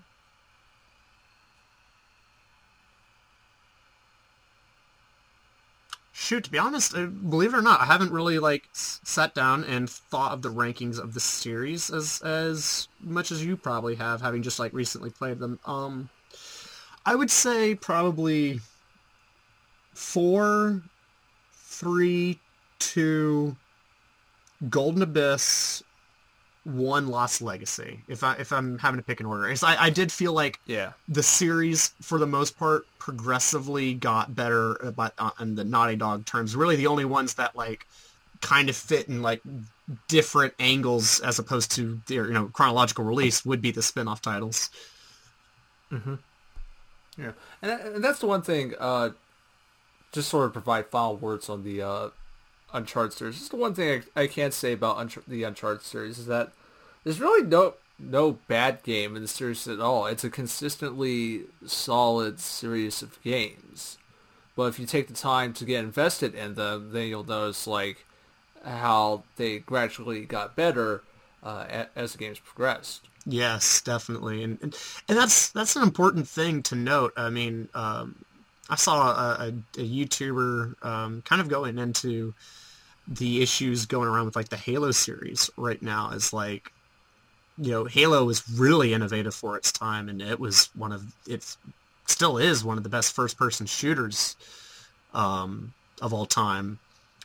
Shoot, 6.10 6.44
to 6.44 6.50
be 6.50 6.58
honest, 6.58 6.96
uh, 6.96 7.06
believe 7.06 7.54
it 7.54 7.56
or 7.56 7.62
not, 7.62 7.80
I 7.80 7.84
haven't 7.84 8.10
really 8.10 8.40
like 8.40 8.68
sat 8.72 9.34
down 9.34 9.62
and 9.62 9.88
thought 9.88 10.32
of 10.32 10.42
the 10.42 10.50
rankings 10.50 10.98
of 10.98 11.14
the 11.14 11.20
series 11.20 11.90
as 11.90 12.20
as 12.22 12.88
much 13.00 13.30
as 13.30 13.44
you 13.44 13.56
probably 13.56 13.94
have, 13.94 14.20
having 14.20 14.42
just 14.42 14.58
like 14.58 14.72
recently 14.72 15.10
played 15.10 15.38
them. 15.38 15.60
Um, 15.64 16.08
I 17.06 17.14
would 17.14 17.30
say 17.30 17.76
probably 17.76 18.60
four, 19.94 20.82
three, 21.52 22.40
two, 22.80 23.56
Golden 24.68 25.02
Abyss, 25.02 25.84
one 26.72 27.08
Lost 27.08 27.42
Legacy. 27.42 28.00
If 28.08 28.22
I 28.24 28.34
if 28.34 28.52
I'm 28.52 28.78
having 28.78 28.98
to 29.00 29.04
pick 29.04 29.20
an 29.20 29.26
order, 29.26 29.44
It's- 29.44 29.62
I, 29.62 29.76
I 29.84 29.90
did 29.90 30.10
feel 30.12 30.32
like 30.32 30.58
Yeah. 30.66 30.92
the 31.08 31.22
series, 31.22 31.88
for 32.00 32.18
the 32.18 32.26
most 32.26 32.58
part, 32.58 32.86
progressively 32.98 33.94
got 33.94 34.34
better 34.34 34.74
about 34.76 35.12
uh, 35.18 35.30
in 35.40 35.54
the 35.54 35.64
Naughty 35.64 35.96
Dog 35.96 36.24
terms. 36.26 36.54
Really, 36.56 36.76
the 36.76 36.86
only 36.86 37.04
ones 37.04 37.34
that 37.34 37.54
like 37.56 37.86
kind 38.40 38.68
of 38.70 38.76
fit 38.76 39.08
in 39.08 39.20
like 39.22 39.42
different 40.08 40.54
angles 40.58 41.20
as 41.20 41.38
opposed 41.38 41.72
to 41.72 42.00
their 42.06 42.26
you 42.26 42.32
know 42.32 42.46
chronological 42.48 43.04
release 43.04 43.44
would 43.44 43.60
be 43.60 43.70
the 43.70 43.82
spin-off 43.82 44.22
titles. 44.22 44.70
Yeah, 45.90 45.98
and, 47.62 47.70
that, 47.70 47.80
and 47.86 48.04
that's 48.04 48.20
the 48.20 48.26
one 48.26 48.42
thing. 48.42 48.74
Uh, 48.78 49.10
just 50.12 50.28
sort 50.28 50.46
of 50.46 50.52
provide 50.52 50.86
final 50.86 51.16
words 51.16 51.48
on 51.48 51.62
the 51.64 51.82
uh, 51.82 52.08
Uncharted 52.72 53.12
series. 53.12 53.38
Just 53.38 53.50
the 53.50 53.56
one 53.56 53.74
thing 53.74 54.02
I, 54.16 54.22
I 54.22 54.26
can't 54.26 54.54
say 54.54 54.72
about 54.72 54.96
Unch- 54.98 55.24
the 55.26 55.42
Uncharted 55.42 55.82
series 55.82 56.18
is 56.18 56.26
that 56.26 56.52
there's 57.04 57.20
really 57.20 57.46
no 57.46 57.74
no 57.98 58.32
bad 58.48 58.82
game 58.82 59.14
in 59.14 59.22
the 59.22 59.28
series 59.28 59.68
at 59.68 59.80
all. 59.80 60.06
It's 60.06 60.24
a 60.24 60.30
consistently 60.30 61.42
solid 61.66 62.40
series 62.40 63.02
of 63.02 63.22
games. 63.22 63.98
But 64.56 64.64
if 64.64 64.78
you 64.78 64.86
take 64.86 65.08
the 65.08 65.14
time 65.14 65.52
to 65.54 65.64
get 65.64 65.84
invested 65.84 66.34
in 66.34 66.54
them, 66.54 66.92
then 66.92 67.08
you'll 67.08 67.24
notice 67.24 67.66
like 67.66 68.04
how 68.64 69.24
they 69.36 69.58
gradually 69.58 70.24
got 70.24 70.56
better 70.56 71.02
uh, 71.42 71.84
as 71.96 72.12
the 72.12 72.18
games 72.18 72.38
progressed. 72.38 73.06
Yes, 73.26 73.82
definitely, 73.82 74.42
and 74.42 74.58
and, 74.62 74.76
and 75.08 75.18
that's 75.18 75.50
that's 75.50 75.76
an 75.76 75.82
important 75.82 76.26
thing 76.26 76.62
to 76.64 76.74
note. 76.74 77.12
I 77.16 77.28
mean, 77.28 77.68
um, 77.74 78.16
I 78.68 78.76
saw 78.76 79.10
a, 79.10 79.44
a, 79.44 79.48
a 79.48 79.86
YouTuber 79.86 80.84
um, 80.84 81.22
kind 81.22 81.40
of 81.40 81.48
going 81.48 81.78
into 81.78 82.34
the 83.06 83.42
issues 83.42 83.86
going 83.86 84.08
around 84.08 84.26
with 84.26 84.36
like 84.36 84.48
the 84.48 84.56
Halo 84.56 84.90
series 84.90 85.50
right 85.56 85.80
now. 85.82 86.10
Is 86.12 86.32
like, 86.32 86.72
you 87.58 87.70
know, 87.70 87.84
Halo 87.84 88.24
was 88.24 88.48
really 88.50 88.94
innovative 88.94 89.34
for 89.34 89.56
its 89.56 89.72
time, 89.72 90.08
and 90.08 90.22
it 90.22 90.40
was 90.40 90.70
one 90.74 90.92
of 90.92 91.04
it 91.26 91.56
still 92.06 92.38
is 92.38 92.64
one 92.64 92.76
of 92.76 92.82
the 92.82 92.88
best 92.88 93.14
first-person 93.14 93.66
shooters 93.66 94.36
um, 95.14 95.72
of 96.00 96.12
all 96.12 96.26
time. 96.26 96.78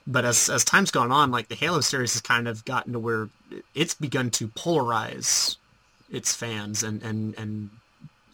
But 0.08 0.26
as 0.26 0.50
as 0.50 0.64
time's 0.64 0.92
gone 0.92 1.12
on, 1.12 1.32
like 1.32 1.48
the 1.48 1.56
Halo 1.56 1.82
series 1.82 2.14
has 2.14 2.22
kind 2.22 2.48
of 2.48 2.64
gotten 2.66 2.94
to 2.94 3.00
where 3.00 3.30
it's 3.74 3.94
begun 3.94 4.30
to 4.32 4.48
polarize 4.50 5.58
its 6.10 6.34
fans 6.36 6.84
and 6.84 7.02
and 7.02 7.36
and 7.38 7.70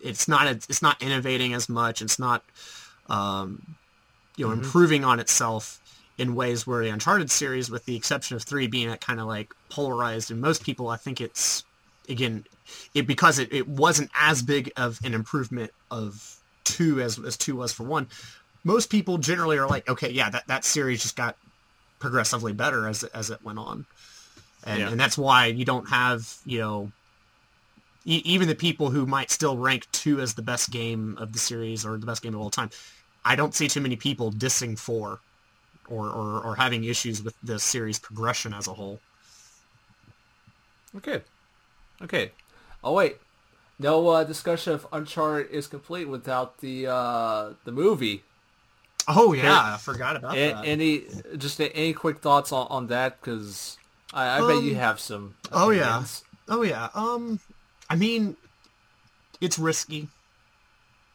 it's 0.02 0.28
not 0.28 0.48
it's 0.48 0.82
not 0.82 1.02
innovating 1.02 1.53
as 1.53 1.70
much 1.70 2.02
it's 2.02 2.20
not 2.20 2.44
um 3.08 3.76
you 4.36 4.45
know 4.45 4.52
improving 4.52 5.03
on 5.03 5.20
itself 5.20 5.80
in 6.18 6.36
ways 6.36 6.68
where 6.68 6.84
the 6.84 6.90
uncharted 6.90 7.32
series 7.32 7.70
with 7.70 7.86
the 7.86 7.95
exception 7.95 8.36
of 8.36 8.44
3 8.44 8.68
being 8.68 8.94
kind 8.98 9.20
of 9.20 9.28
like 9.28 9.53
polarized 9.70 10.32
and 10.32 10.42
most 10.42 10.64
people 10.64 10.90
i 10.90 10.98
think 10.98 11.22
it's 11.22 11.64
again 12.12 12.46
it 12.94 13.08
because 13.08 13.40
it, 13.40 13.52
it 13.52 13.68
wasn't 13.68 14.10
as 14.16 14.42
big 14.42 14.72
of 14.78 15.00
an 15.04 15.14
improvement 15.14 15.72
of 15.90 16.38
two 16.64 17.02
as 17.02 17.18
as 17.20 17.38
two 17.38 17.56
was 17.56 17.74
for 17.74 17.84
one. 17.84 18.08
Most 18.64 18.90
people 18.92 19.18
generally 19.18 19.58
are 19.58 19.68
like, 19.68 19.90
okay, 19.90 20.12
yeah, 20.12 20.30
that 20.30 20.48
that 20.48 20.64
series 20.66 21.02
just 21.02 21.16
got 21.16 21.36
progressively 22.00 22.54
better 22.54 22.88
as 22.88 23.04
it, 23.04 23.12
as 23.14 23.30
it 23.30 23.44
went 23.44 23.60
on, 23.60 23.86
and 24.66 24.80
Yeah. 24.80 24.90
and 24.90 25.00
that's 25.00 25.18
why 25.18 25.48
you 25.48 25.66
don't 25.66 25.90
have 25.90 26.36
you 26.46 26.60
know. 26.60 26.92
E- 28.06 28.22
even 28.26 28.48
the 28.48 28.56
people 28.56 28.90
who 28.90 29.06
might 29.06 29.30
still 29.30 29.58
rank 29.58 29.86
two 29.92 30.20
as 30.22 30.34
the 30.34 30.42
best 30.42 30.72
game 30.72 31.18
of 31.20 31.34
the 31.34 31.40
series 31.40 31.86
or 31.86 31.98
the 31.98 32.06
best 32.06 32.24
game 32.24 32.34
of 32.34 32.42
all 32.42 32.50
time, 32.50 32.72
I 33.24 33.36
don't 33.36 33.54
see 33.54 33.68
too 33.68 33.82
many 33.82 33.96
people 33.96 34.32
dissing 34.32 34.78
four 34.78 35.20
or, 35.88 36.10
or, 36.10 36.42
or 36.42 36.56
having 36.56 36.84
issues 36.84 37.22
with 37.22 37.36
the 37.44 37.60
series 37.60 38.00
progression 38.00 38.56
as 38.56 38.68
a 38.68 38.74
whole. 38.74 39.00
Okay. 40.98 41.22
Okay. 42.04 42.32
Oh 42.84 42.94
wait. 42.94 43.18
No 43.80 44.10
uh, 44.10 44.24
discussion 44.24 44.74
of 44.74 44.86
Uncharted 44.92 45.52
is 45.52 45.66
complete 45.68 46.06
without 46.08 46.60
the 46.60 46.88
uh, 46.88 47.54
the 47.66 47.72
movie. 47.72 48.24
Oh 49.08 49.34
yeah, 49.34 49.74
I 49.74 49.78
forgot 49.78 50.16
about 50.16 50.38
A- 50.38 50.54
that. 50.54 50.66
any 50.66 51.06
just 51.38 51.60
any 51.60 51.94
quick 51.94 52.20
thoughts 52.20 52.52
on, 52.52 52.68
on 52.70 52.88
that? 52.88 53.20
Because 53.20 53.78
I, 54.14 54.38
I 54.38 54.48
bet 54.48 54.62
you 54.64 54.72
Um, 54.72 54.78
have 54.78 55.00
some. 55.00 55.36
oh 55.52 55.72
yeah, 55.72 56.04
oh 56.50 56.62
yeah. 56.62 56.90
Um, 56.94 57.40
I 57.90 57.96
mean, 57.96 58.38
it's 59.42 59.58
risky, 59.58 60.08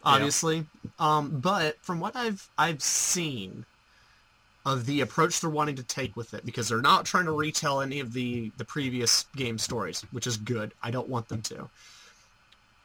obviously. 0.03 0.67
Um, 0.99 1.39
but 1.41 1.77
from 1.83 2.01
what 2.01 2.17
I've 2.17 2.49
I've 2.59 2.83
seen 2.83 3.65
of 4.67 4.85
the 4.85 5.01
approach 5.01 5.41
they're 5.41 5.49
wanting 5.49 5.77
to 5.77 5.85
take 5.85 6.17
with 6.17 6.35
it, 6.35 6.45
because 6.45 6.69
they're 6.69 6.83
not 6.83 7.07
trying 7.07 7.25
to 7.25 7.33
retell 7.33 7.81
any 7.81 8.01
of 8.01 8.13
the 8.13 8.51
the 8.59 8.65
previous 8.65 9.25
game 9.37 9.57
stories, 9.59 10.05
which 10.11 10.27
is 10.27 10.37
good. 10.37 10.75
I 10.83 10.91
don't 10.91 11.09
want 11.09 11.29
them 11.29 11.41
to, 11.43 11.71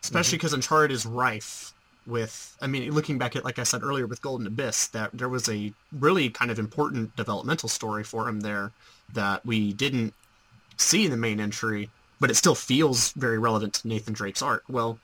especially 0.03 0.37
mm-hmm. 0.37 0.41
because 0.43 0.53
Uncharted 0.53 0.91
is 0.91 1.05
rife 1.05 1.73
with. 2.05 2.55
I 2.61 2.67
mean, 2.67 2.91
looking 2.93 3.17
back 3.17 3.35
at 3.35 3.43
like 3.43 3.57
I 3.57 3.63
said 3.63 3.81
earlier 3.83 4.05
with 4.05 4.21
Golden 4.21 4.45
Abyss, 4.45 4.87
that 4.89 5.09
there 5.11 5.27
was 5.27 5.49
a 5.49 5.73
really 5.91 6.29
kind 6.29 6.51
of 6.51 6.59
important 6.59 7.15
developmental 7.15 7.67
story 7.67 8.03
for 8.03 8.29
him 8.29 8.41
there 8.41 8.71
that 9.13 9.43
we 9.43 9.73
didn't 9.73 10.13
see 10.77 11.05
in 11.05 11.11
the 11.11 11.17
main 11.17 11.39
entry, 11.39 11.89
but 12.19 12.29
it 12.29 12.35
still 12.35 12.55
feels 12.55 13.11
very 13.13 13.39
relevant 13.39 13.73
to 13.73 13.87
Nathan 13.87 14.13
Drake's 14.13 14.43
art. 14.43 14.63
Well, 14.69 14.99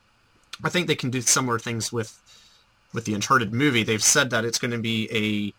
I 0.64 0.70
think 0.70 0.86
they 0.86 0.96
can 0.96 1.10
do 1.10 1.22
similar 1.22 1.58
things 1.58 1.92
with 1.92 2.22
with 2.94 3.06
the 3.06 3.16
Uncharted 3.16 3.52
movie. 3.52 3.82
They've 3.82 4.04
said 4.04 4.30
that 4.30 4.46
it's 4.46 4.60
going 4.60 4.72
to 4.72 4.78
be 4.78 5.10
a 5.12 5.54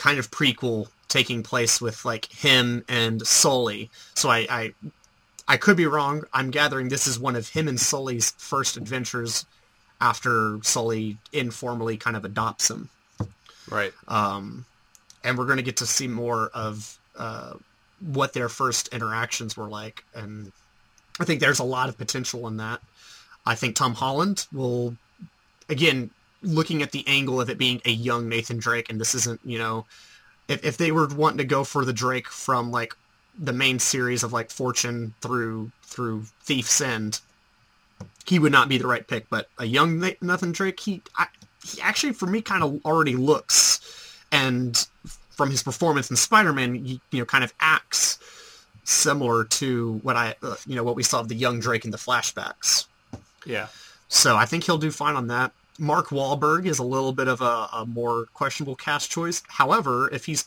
kind 0.00 0.18
of 0.18 0.30
prequel 0.30 0.88
taking 1.08 1.42
place 1.42 1.78
with 1.80 2.06
like 2.06 2.24
him 2.32 2.82
and 2.88 3.20
Sully. 3.26 3.90
So 4.14 4.30
I, 4.30 4.46
I 4.48 4.74
I 5.46 5.56
could 5.58 5.76
be 5.76 5.86
wrong. 5.86 6.22
I'm 6.32 6.50
gathering 6.50 6.88
this 6.88 7.06
is 7.06 7.18
one 7.18 7.36
of 7.36 7.48
him 7.50 7.68
and 7.68 7.78
Sully's 7.78 8.30
first 8.38 8.76
adventures 8.78 9.44
after 10.00 10.58
Sully 10.62 11.18
informally 11.32 11.98
kind 11.98 12.16
of 12.16 12.24
adopts 12.24 12.70
him 12.70 12.88
Right. 13.68 13.92
um, 14.08 14.64
and 15.22 15.36
we're 15.36 15.44
going 15.44 15.58
to 15.58 15.62
get 15.62 15.76
to 15.76 15.86
see 15.86 16.08
more 16.08 16.48
of 16.54 16.98
uh, 17.18 17.52
what 18.00 18.32
their 18.32 18.48
first 18.48 18.88
interactions 18.88 19.56
were 19.58 19.68
like, 19.68 20.02
and 20.14 20.50
I 21.20 21.24
think 21.26 21.40
there's 21.40 21.58
a 21.58 21.64
lot 21.64 21.90
of 21.90 21.98
potential 21.98 22.48
in 22.48 22.56
that. 22.56 22.80
I 23.44 23.54
think 23.54 23.76
Tom 23.76 23.92
Holland 23.94 24.46
will, 24.52 24.96
again, 25.68 26.10
looking 26.42 26.82
at 26.82 26.92
the 26.92 27.04
angle 27.06 27.40
of 27.40 27.50
it 27.50 27.58
being 27.58 27.80
a 27.84 27.90
young 27.90 28.28
Nathan 28.28 28.58
Drake, 28.58 28.90
and 28.90 29.00
this 29.00 29.14
isn't, 29.14 29.40
you 29.44 29.58
know, 29.58 29.86
if 30.48 30.64
if 30.64 30.76
they 30.76 30.92
were 30.92 31.06
wanting 31.08 31.38
to 31.38 31.44
go 31.44 31.64
for 31.64 31.84
the 31.84 31.92
Drake 31.92 32.28
from 32.28 32.70
like 32.70 32.94
the 33.38 33.52
main 33.52 33.78
series 33.78 34.22
of 34.22 34.32
like 34.32 34.50
Fortune 34.50 35.14
through 35.20 35.70
through 35.82 36.24
Thief's 36.42 36.80
End, 36.80 37.20
he 38.26 38.38
would 38.38 38.52
not 38.52 38.68
be 38.68 38.78
the 38.78 38.86
right 38.86 39.06
pick. 39.06 39.28
But 39.28 39.48
a 39.58 39.64
young 39.64 39.98
Na- 39.98 40.10
Nathan 40.20 40.52
Drake, 40.52 40.80
he, 40.80 41.02
I, 41.16 41.26
he 41.64 41.80
actually 41.80 42.12
for 42.12 42.26
me 42.26 42.42
kind 42.42 42.62
of 42.62 42.84
already 42.84 43.16
looks, 43.16 44.16
and 44.32 44.86
from 45.30 45.50
his 45.50 45.62
performance 45.62 46.10
in 46.10 46.16
Spider-Man, 46.16 46.74
he, 46.74 47.00
you 47.10 47.18
know, 47.20 47.24
kind 47.24 47.44
of 47.44 47.54
acts 47.60 48.18
similar 48.84 49.44
to 49.44 50.00
what 50.02 50.16
I, 50.16 50.34
uh, 50.42 50.56
you 50.66 50.74
know, 50.74 50.82
what 50.84 50.96
we 50.96 51.02
saw 51.02 51.20
of 51.20 51.28
the 51.28 51.34
young 51.34 51.60
Drake 51.60 51.84
in 51.84 51.90
the 51.90 51.96
flashbacks. 51.96 52.86
Yeah. 53.46 53.68
So 54.08 54.36
I 54.36 54.44
think 54.44 54.64
he'll 54.64 54.78
do 54.78 54.90
fine 54.90 55.16
on 55.16 55.28
that. 55.28 55.52
Mark 55.80 56.08
Wahlberg 56.08 56.66
is 56.66 56.78
a 56.78 56.84
little 56.84 57.12
bit 57.12 57.26
of 57.26 57.40
a, 57.40 57.68
a 57.72 57.86
more 57.88 58.26
questionable 58.34 58.76
cast 58.76 59.10
choice. 59.10 59.42
However, 59.48 60.10
if 60.12 60.26
he's 60.26 60.46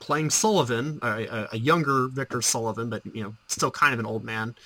playing 0.00 0.30
Sullivan, 0.30 0.98
a, 1.02 1.48
a, 1.52 1.56
younger 1.56 2.08
Victor 2.08 2.42
Sullivan, 2.42 2.90
but 2.90 3.06
you 3.14 3.22
know, 3.22 3.34
still 3.46 3.70
kind 3.70 3.94
of 3.94 4.00
an 4.00 4.06
old 4.06 4.24
man, 4.24 4.56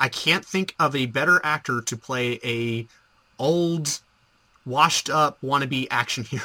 I 0.00 0.08
can't 0.08 0.44
think 0.44 0.74
of 0.80 0.96
a 0.96 1.04
better 1.04 1.38
actor 1.44 1.82
to 1.82 1.96
play 1.98 2.40
a 2.42 2.86
old, 3.38 4.00
washed 4.64 5.10
up 5.10 5.38
wannabe 5.42 5.86
action 5.90 6.24
hero. 6.24 6.42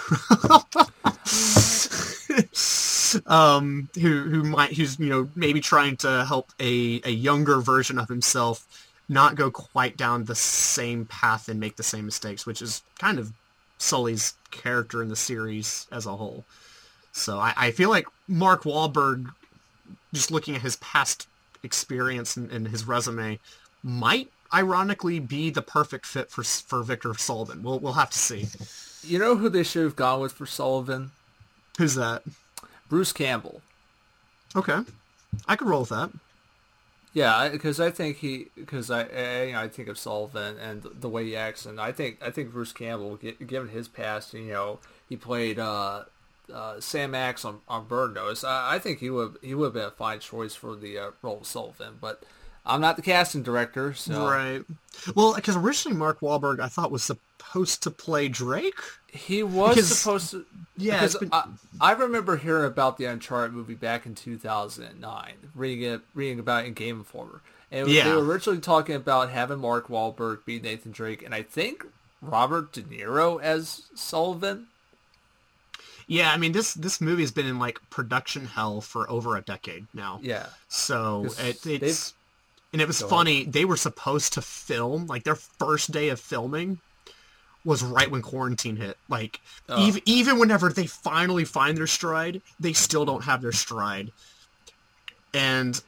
um, 3.26 3.90
who 3.96 4.24
who 4.24 4.44
might 4.44 4.74
who's 4.74 5.00
you 5.00 5.08
know 5.08 5.30
maybe 5.34 5.62
trying 5.62 5.96
to 5.98 6.26
help 6.26 6.52
a, 6.60 7.00
a 7.06 7.12
younger 7.12 7.62
version 7.62 7.98
of 7.98 8.10
himself 8.10 8.68
not 9.10 9.36
go 9.36 9.52
quite 9.52 9.98
down 9.98 10.26
the 10.26 10.36
same 10.36 11.06
path 11.06 11.50
and 11.50 11.60
make 11.60 11.76
the 11.76 11.84
same 11.84 12.06
mistakes, 12.06 12.46
which 12.46 12.62
is 12.62 12.84
kind 13.00 13.20
of 13.20 13.34
Sully's 13.78 14.36
character 14.52 15.02
in 15.02 15.10
the 15.10 15.16
series 15.16 15.88
as 15.92 16.06
a 16.06 16.16
whole. 16.16 16.46
So 17.12 17.38
I, 17.40 17.54
I 17.56 17.72
feel 17.72 17.90
like 17.90 18.08
Mark 18.28 18.64
Wahlberg, 18.64 19.32
just 20.14 20.32
looking 20.32 20.56
at 20.56 20.62
his 20.62 20.78
past 20.78 21.28
experience 21.64 22.38
and, 22.38 22.52
and 22.52 22.68
his 22.68 22.88
resume, 22.88 23.40
might 23.84 24.32
ironically 24.54 25.20
be 25.20 25.50
the 25.50 25.62
perfect 25.62 26.06
fit 26.06 26.32
for 26.32 26.44
for 26.44 26.84
Victor 26.84 27.14
Sullivan. 27.16 27.64
We'll 27.64 27.80
we'll 27.80 27.94
have 27.94 28.12
to 28.12 28.20
see. 28.20 28.48
You 29.04 29.20
know 29.20 29.36
who 29.36 29.50
they 29.50 29.64
should 29.64 29.84
have 29.84 29.96
gone 29.96 30.22
with 30.22 30.32
for 30.32 30.46
Sullivan? 30.46 31.12
Who's 31.78 31.96
that? 31.96 32.24
Bruce 32.88 33.12
Campbell. 33.12 33.62
Okay, 34.56 34.80
I 35.48 35.56
could 35.56 35.68
roll 35.68 35.82
with 35.82 35.90
that. 35.90 36.12
Yeah, 37.14 37.50
because 37.50 37.80
I 37.80 37.92
think 37.92 38.18
he, 38.18 38.48
because 38.56 38.90
I, 38.90 39.04
I, 39.04 39.44
you 39.44 39.52
know, 39.54 39.60
I 39.62 39.68
think 39.68 39.88
of 39.88 40.00
Sullivan 40.00 40.58
and 40.58 40.82
the 40.82 41.08
way 41.08 41.26
he 41.26 41.36
acts, 41.36 41.66
and 41.66 41.80
I 41.80 41.92
think 41.92 42.18
I 42.24 42.32
think 42.32 42.52
Bruce 42.52 42.74
Campbell, 42.74 43.18
given 43.18 43.70
his 43.70 43.88
past, 43.88 44.34
you 44.34 44.46
know, 44.46 44.80
he 45.08 45.16
played 45.16 45.60
uh, 45.60 46.06
uh, 46.52 46.80
Sam 46.80 47.14
Axe 47.14 47.46
on 47.46 47.86
Burn 47.88 48.14
Notice. 48.14 48.44
I, 48.44 48.76
I 48.76 48.80
think 48.80 49.00
he 49.00 49.12
would 49.12 49.38
he 49.44 49.54
would 49.54 49.66
have 49.66 49.74
been 49.74 49.84
a 49.84 49.92
fine 49.92 50.20
choice 50.20 50.56
for 50.56 50.76
the 50.76 50.98
uh, 50.98 51.12
role 51.22 51.42
of 51.42 51.46
Sullivan, 51.46 51.98
but 52.02 52.24
I'm 52.66 52.80
not 52.82 52.96
the 52.96 53.02
casting 53.02 53.44
director, 53.44 53.94
so 53.94 54.26
Right. 54.26 54.64
Well, 55.16 55.34
because 55.36 55.56
originally 55.58 55.98
Mark 55.98 56.22
Wahlberg 56.22 56.60
I 56.60 56.68
thought 56.68 56.92
was 56.92 57.04
supposed 57.04 57.84
to 57.84 57.92
play 57.92 58.28
Drake. 58.30 58.80
he 59.12 59.44
was 59.44 59.76
Because- 59.76 60.00
supposed 60.00 60.32
to. 60.32 60.46
Yeah, 60.78 61.02
because 61.02 61.16
been- 61.18 61.30
I, 61.34 61.46
I 61.82 61.92
remember 61.92 62.38
hearing 62.38 62.66
about 62.66 62.98
the 62.98 63.06
Uncharted 63.06 63.54
movie 63.54 63.76
back 63.76 64.06
in 64.08 64.16
2009, 64.16 65.34
reading 65.54 65.84
it, 65.92 66.02
reading 66.16 66.40
about 66.40 66.64
it 66.64 66.68
in 66.68 66.74
Game 66.74 66.98
Informer, 67.00 67.42
and 67.72 67.88
they 67.88 68.04
were 68.12 68.24
originally 68.24 68.60
talking 68.60 68.96
about 68.96 69.30
having 69.30 69.60
Mark 69.60 69.88
Wahlberg 69.88 70.46
be 70.46 70.60
Nathan 70.60 70.92
Drake, 70.92 71.22
and 71.22 71.36
I 71.36 71.44
think 71.44 71.86
Robert 72.22 72.72
De 72.72 72.82
Niro 72.82 73.40
as 73.42 73.84
Sullivan. 73.94 74.68
Yeah, 76.08 76.32
I 76.32 76.38
mean 76.38 76.52
this 76.54 76.74
this 76.74 77.00
movie 77.00 77.22
has 77.24 77.32
been 77.32 77.46
in 77.46 77.60
like 77.60 77.80
production 77.90 78.46
hell 78.46 78.82
for 78.82 79.10
over 79.10 79.36
a 79.38 79.42
decade 79.42 79.86
now. 79.94 80.20
Yeah, 80.24 80.48
so 80.68 81.28
it, 81.40 81.66
it's 81.66 82.14
and 82.74 82.82
it 82.82 82.88
was 82.88 83.02
Go 83.02 83.08
funny. 83.08 83.46
They 83.46 83.66
were 83.66 83.78
supposed 83.78 84.34
to 84.34 84.42
film 84.42 85.08
like 85.08 85.24
their 85.24 85.36
first 85.36 85.92
day 85.92 86.10
of 86.10 86.20
filming 86.20 86.80
was 87.64 87.82
right 87.82 88.12
when 88.12 88.22
quarantine 88.22 88.76
hit. 88.76 88.98
Like 89.08 89.40
Oh. 89.70 89.88
even 89.88 90.02
even 90.06 90.40
whenever 90.40 90.70
they 90.70 90.88
finally 90.88 91.46
find 91.46 91.78
their 91.78 91.88
stride, 91.88 92.42
they 92.60 92.74
still 92.74 93.06
don't 93.06 93.24
have 93.24 93.42
their 93.42 93.52
stride. 93.54 94.12
And 95.34 95.82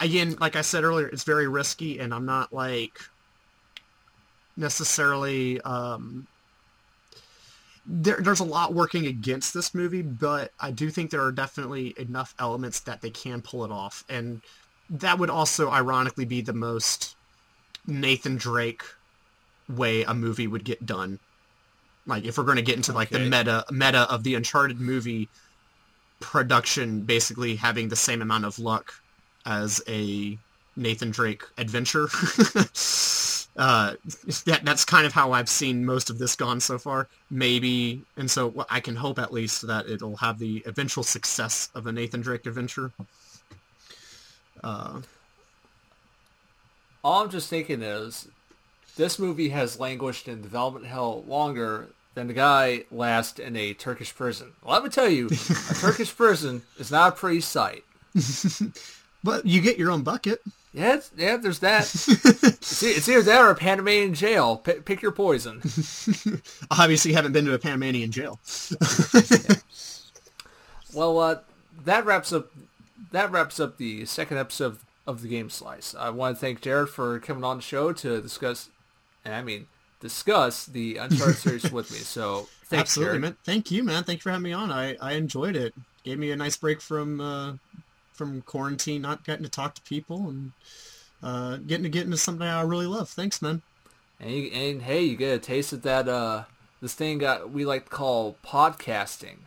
again, 0.00 0.36
like 0.40 0.56
I 0.56 0.60
said 0.62 0.84
earlier, 0.84 1.08
it's 1.08 1.24
very 1.24 1.48
risky, 1.48 1.98
and 2.00 2.12
I'm 2.12 2.26
not 2.26 2.52
like 2.52 3.00
necessarily 4.56 5.60
um, 5.62 6.26
there, 7.86 8.18
there's 8.20 8.40
a 8.40 8.44
lot 8.44 8.74
working 8.74 9.06
against 9.06 9.54
this 9.54 9.74
movie, 9.74 10.02
but 10.02 10.52
I 10.60 10.70
do 10.70 10.90
think 10.90 11.10
there 11.10 11.22
are 11.22 11.32
definitely 11.32 11.94
enough 11.98 12.34
elements 12.38 12.80
that 12.80 13.00
they 13.00 13.10
can 13.10 13.42
pull 13.42 13.64
it 13.64 13.72
off. 13.72 14.04
And 14.08 14.42
that 14.90 15.18
would 15.18 15.30
also 15.30 15.70
ironically 15.70 16.24
be 16.24 16.40
the 16.40 16.52
most 16.52 17.16
Nathan 17.86 18.36
Drake 18.36 18.82
way 19.68 20.02
a 20.02 20.14
movie 20.14 20.46
would 20.46 20.64
get 20.64 20.84
done. 20.84 21.18
Like 22.06 22.24
if 22.24 22.36
we're 22.36 22.44
going 22.44 22.56
to 22.56 22.62
get 22.62 22.76
into 22.76 22.92
like 22.92 23.10
the 23.10 23.20
meta 23.20 23.64
meta 23.70 24.10
of 24.10 24.24
the 24.24 24.34
Uncharted 24.34 24.80
movie 24.80 25.28
production 26.18 27.02
basically 27.02 27.56
having 27.56 27.88
the 27.88 27.96
same 27.96 28.20
amount 28.20 28.44
of 28.44 28.58
luck 28.58 28.94
as 29.46 29.80
a 29.88 30.38
Nathan 30.76 31.10
Drake 31.10 31.42
adventure. 31.56 32.04
uh, 33.56 33.94
that 34.46 34.60
that's 34.64 34.84
kind 34.84 35.06
of 35.06 35.12
how 35.12 35.32
I've 35.32 35.48
seen 35.48 35.84
most 35.84 36.10
of 36.10 36.18
this 36.18 36.36
gone 36.36 36.60
so 36.60 36.78
far. 36.78 37.08
Maybe, 37.30 38.02
and 38.16 38.30
so 38.30 38.48
well, 38.48 38.66
I 38.70 38.80
can 38.80 38.96
hope 38.96 39.18
at 39.18 39.32
least 39.32 39.66
that 39.66 39.88
it'll 39.88 40.16
have 40.16 40.38
the 40.38 40.62
eventual 40.66 41.04
success 41.04 41.70
of 41.74 41.86
a 41.86 41.92
Nathan 41.92 42.20
Drake 42.22 42.46
adventure. 42.46 42.92
Uh, 44.62 45.00
all 47.02 47.22
I'm 47.22 47.30
just 47.30 47.48
thinking 47.48 47.82
is 47.82 48.28
this 48.96 49.18
movie 49.18 49.48
has 49.50 49.80
languished 49.80 50.28
in 50.28 50.42
development 50.42 50.86
hell 50.86 51.24
longer 51.26 51.88
than 52.14 52.26
the 52.26 52.34
guy 52.34 52.84
last 52.90 53.38
in 53.38 53.56
a 53.56 53.72
Turkish 53.74 54.14
prison. 54.14 54.52
Well, 54.62 54.74
let 54.74 54.84
me 54.84 54.90
tell 54.90 55.08
you, 55.08 55.26
a 55.26 55.74
Turkish 55.74 56.14
prison 56.14 56.62
is 56.78 56.90
not 56.90 57.12
a 57.14 57.16
pretty 57.16 57.40
sight. 57.40 57.84
But 59.22 59.44
you 59.44 59.60
get 59.60 59.78
your 59.78 59.90
own 59.90 60.02
bucket. 60.02 60.40
Yeah, 60.72 60.94
it's, 60.94 61.10
yeah, 61.16 61.36
there's 61.36 61.58
that. 61.58 61.82
it's, 61.84 62.82
it's 62.82 63.08
either 63.08 63.22
that 63.22 63.40
or 63.42 63.50
a 63.50 63.54
Panamanian 63.54 64.14
jail. 64.14 64.56
P- 64.56 64.74
pick 64.74 65.02
your 65.02 65.12
poison. 65.12 65.56
Obviously, 66.70 67.10
you 67.10 67.16
haven't 67.16 67.32
been 67.32 67.44
to 67.44 67.52
a 67.52 67.58
Panamanian 67.58 68.12
jail. 68.12 68.40
Well, 70.94 71.18
uh, 71.18 71.36
that 71.84 72.04
wraps 72.04 72.32
up 72.32 72.50
that 73.12 73.30
wraps 73.30 73.60
up 73.60 73.76
the 73.76 74.04
second 74.06 74.38
episode 74.38 74.66
of, 74.66 74.84
of 75.06 75.22
the 75.22 75.28
Game 75.28 75.50
Slice. 75.50 75.94
I 75.94 76.10
want 76.10 76.36
to 76.36 76.40
thank 76.40 76.60
Jared 76.60 76.88
for 76.88 77.18
coming 77.20 77.44
on 77.44 77.56
the 77.56 77.62
show 77.62 77.92
to 77.92 78.20
discuss, 78.20 78.68
and 79.24 79.34
I 79.34 79.42
mean 79.42 79.66
discuss 80.00 80.66
the 80.66 80.96
Uncharted 80.96 81.36
series 81.36 81.70
with 81.70 81.90
me. 81.90 81.98
So 81.98 82.48
thanks, 82.64 82.90
Absolutely, 82.90 83.10
Jared. 83.10 83.22
man. 83.22 83.36
Thank 83.44 83.70
you, 83.70 83.82
man. 83.84 84.04
Thank 84.04 84.18
you 84.18 84.22
for 84.22 84.30
having 84.30 84.44
me 84.44 84.52
on. 84.52 84.70
I, 84.70 84.96
I 85.00 85.12
enjoyed 85.12 85.56
it. 85.56 85.74
Gave 86.04 86.18
me 86.18 86.30
a 86.30 86.36
nice 86.36 86.56
break 86.56 86.80
from 86.80 87.20
uh, 87.20 87.54
from 88.12 88.42
quarantine, 88.42 89.02
not 89.02 89.24
getting 89.24 89.44
to 89.44 89.50
talk 89.50 89.74
to 89.74 89.82
people 89.82 90.28
and 90.28 90.52
uh, 91.22 91.56
getting 91.58 91.84
to 91.84 91.88
get 91.88 92.04
into 92.04 92.16
something 92.16 92.46
I 92.46 92.62
really 92.62 92.86
love. 92.86 93.10
Thanks, 93.10 93.42
man. 93.42 93.62
And, 94.18 94.30
you, 94.30 94.50
and 94.50 94.82
hey, 94.82 95.02
you 95.02 95.16
get 95.16 95.34
a 95.36 95.38
taste 95.38 95.72
of 95.72 95.82
that 95.82 96.08
uh, 96.08 96.44
this 96.80 96.94
thing 96.94 97.18
got 97.18 97.50
we 97.50 97.64
like 97.64 97.84
to 97.84 97.90
call 97.90 98.36
podcasting. 98.44 99.38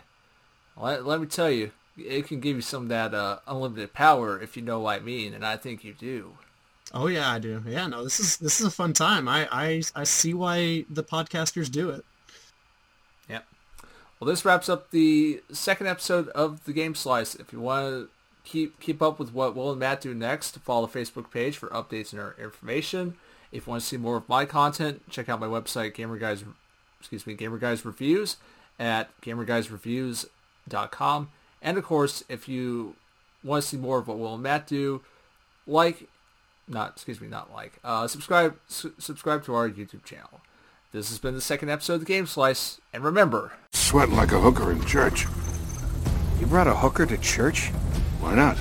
Let, 0.80 1.06
let 1.06 1.22
me 1.22 1.27
tell 1.27 1.51
you, 1.51 1.72
it 1.97 2.27
can 2.27 2.39
give 2.39 2.55
you 2.55 2.61
some 2.61 2.83
of 2.83 2.89
that 2.89 3.13
uh, 3.13 3.39
unlimited 3.47 3.93
power 3.93 4.41
if 4.41 4.55
you 4.55 4.63
know 4.63 4.80
what 4.80 5.01
I 5.01 5.03
mean, 5.03 5.33
and 5.33 5.45
I 5.45 5.57
think 5.57 5.83
you 5.83 5.93
do. 5.93 6.38
Oh 6.93 7.07
yeah, 7.07 7.31
I 7.31 7.39
do. 7.39 7.63
Yeah, 7.67 7.88
no, 7.88 8.03
this 8.03 8.19
is 8.19 8.38
this 8.38 8.59
is 8.59 8.67
a 8.67 8.72
fun 8.72 8.93
time. 8.93 9.27
I 9.27 9.47
I, 9.51 9.81
I 9.95 10.03
see 10.03 10.33
why 10.33 10.85
the 10.89 11.03
podcasters 11.03 11.72
do 11.72 11.89
it. 11.89 12.05
Yep. 13.30 13.45
Well, 14.19 14.30
this 14.30 14.45
wraps 14.45 14.69
up 14.69 14.91
the 14.91 15.41
second 15.51 15.88
episode 15.88 16.30
of 16.30 16.63
the 16.65 16.73
Game 16.73 16.95
Slice. 16.95 17.35
If 17.35 17.51
you 17.51 17.59
want 17.59 17.88
to 17.88 18.09
keep 18.43 18.80
keep 18.80 19.01
up 19.01 19.19
with 19.19 19.33
what 19.33 19.55
Will 19.55 19.72
and 19.72 19.80
Matt 19.80 20.01
do 20.01 20.13
next, 20.13 20.59
follow 20.59 20.85
the 20.85 20.99
Facebook 20.99 21.31
page 21.31 21.57
for 21.57 21.69
updates 21.69 22.11
and 22.11 22.22
our 22.22 22.35
information. 22.39 23.15
If 23.51 23.65
you 23.67 23.72
want 23.72 23.81
to 23.83 23.88
see 23.88 23.97
more 23.97 24.17
of 24.17 24.27
my 24.27 24.45
content, 24.45 25.09
check 25.09 25.30
out 25.30 25.39
my 25.39 25.47
website, 25.47 25.93
Gamer 25.93 26.17
Guys, 26.17 26.43
excuse 26.99 27.27
me, 27.27 27.35
Gamer 27.35 27.59
Guys 27.59 27.85
Reviews 27.85 28.38
at 28.80 29.09
gamerguysreviews.com. 29.22 31.30
And 31.64 31.77
of 31.77 31.85
course, 31.85 32.24
if 32.30 32.48
you 32.48 32.95
want 33.43 33.64
to 33.64 33.69
see 33.69 33.77
more 33.77 33.98
of 33.98 34.08
what 34.08 34.19
Will 34.19 34.35
and 34.35 34.43
Matt 34.43 34.67
do, 34.67 35.01
like, 35.66 36.08
not 36.67 36.92
excuse 36.92 37.19
me, 37.22 37.27
not 37.27 37.51
like, 37.53 37.74
uh, 37.83 38.08
subscribe 38.08 38.56
su- 38.67 38.93
subscribe 39.00 39.43
to 39.45 39.56
our 39.56 39.69
YouTube 39.69 40.03
channel. 40.03 40.42
This 40.92 41.09
has 41.09 41.17
been 41.17 41.33
the 41.33 41.42
second 41.42 41.69
episode 41.69 41.95
of 41.95 42.00
the 42.01 42.06
Game 42.06 42.27
Slice, 42.27 42.80
and 42.93 43.03
remember, 43.03 43.53
Sweating 43.72 44.16
like 44.16 44.32
a 44.32 44.40
hooker 44.40 44.72
in 44.72 44.83
church. 44.85 45.25
You 46.40 46.45
brought 46.45 46.67
a 46.67 46.75
hooker 46.75 47.06
to 47.06 47.17
church? 47.17 47.69
Why 48.19 48.35
not? 48.35 48.58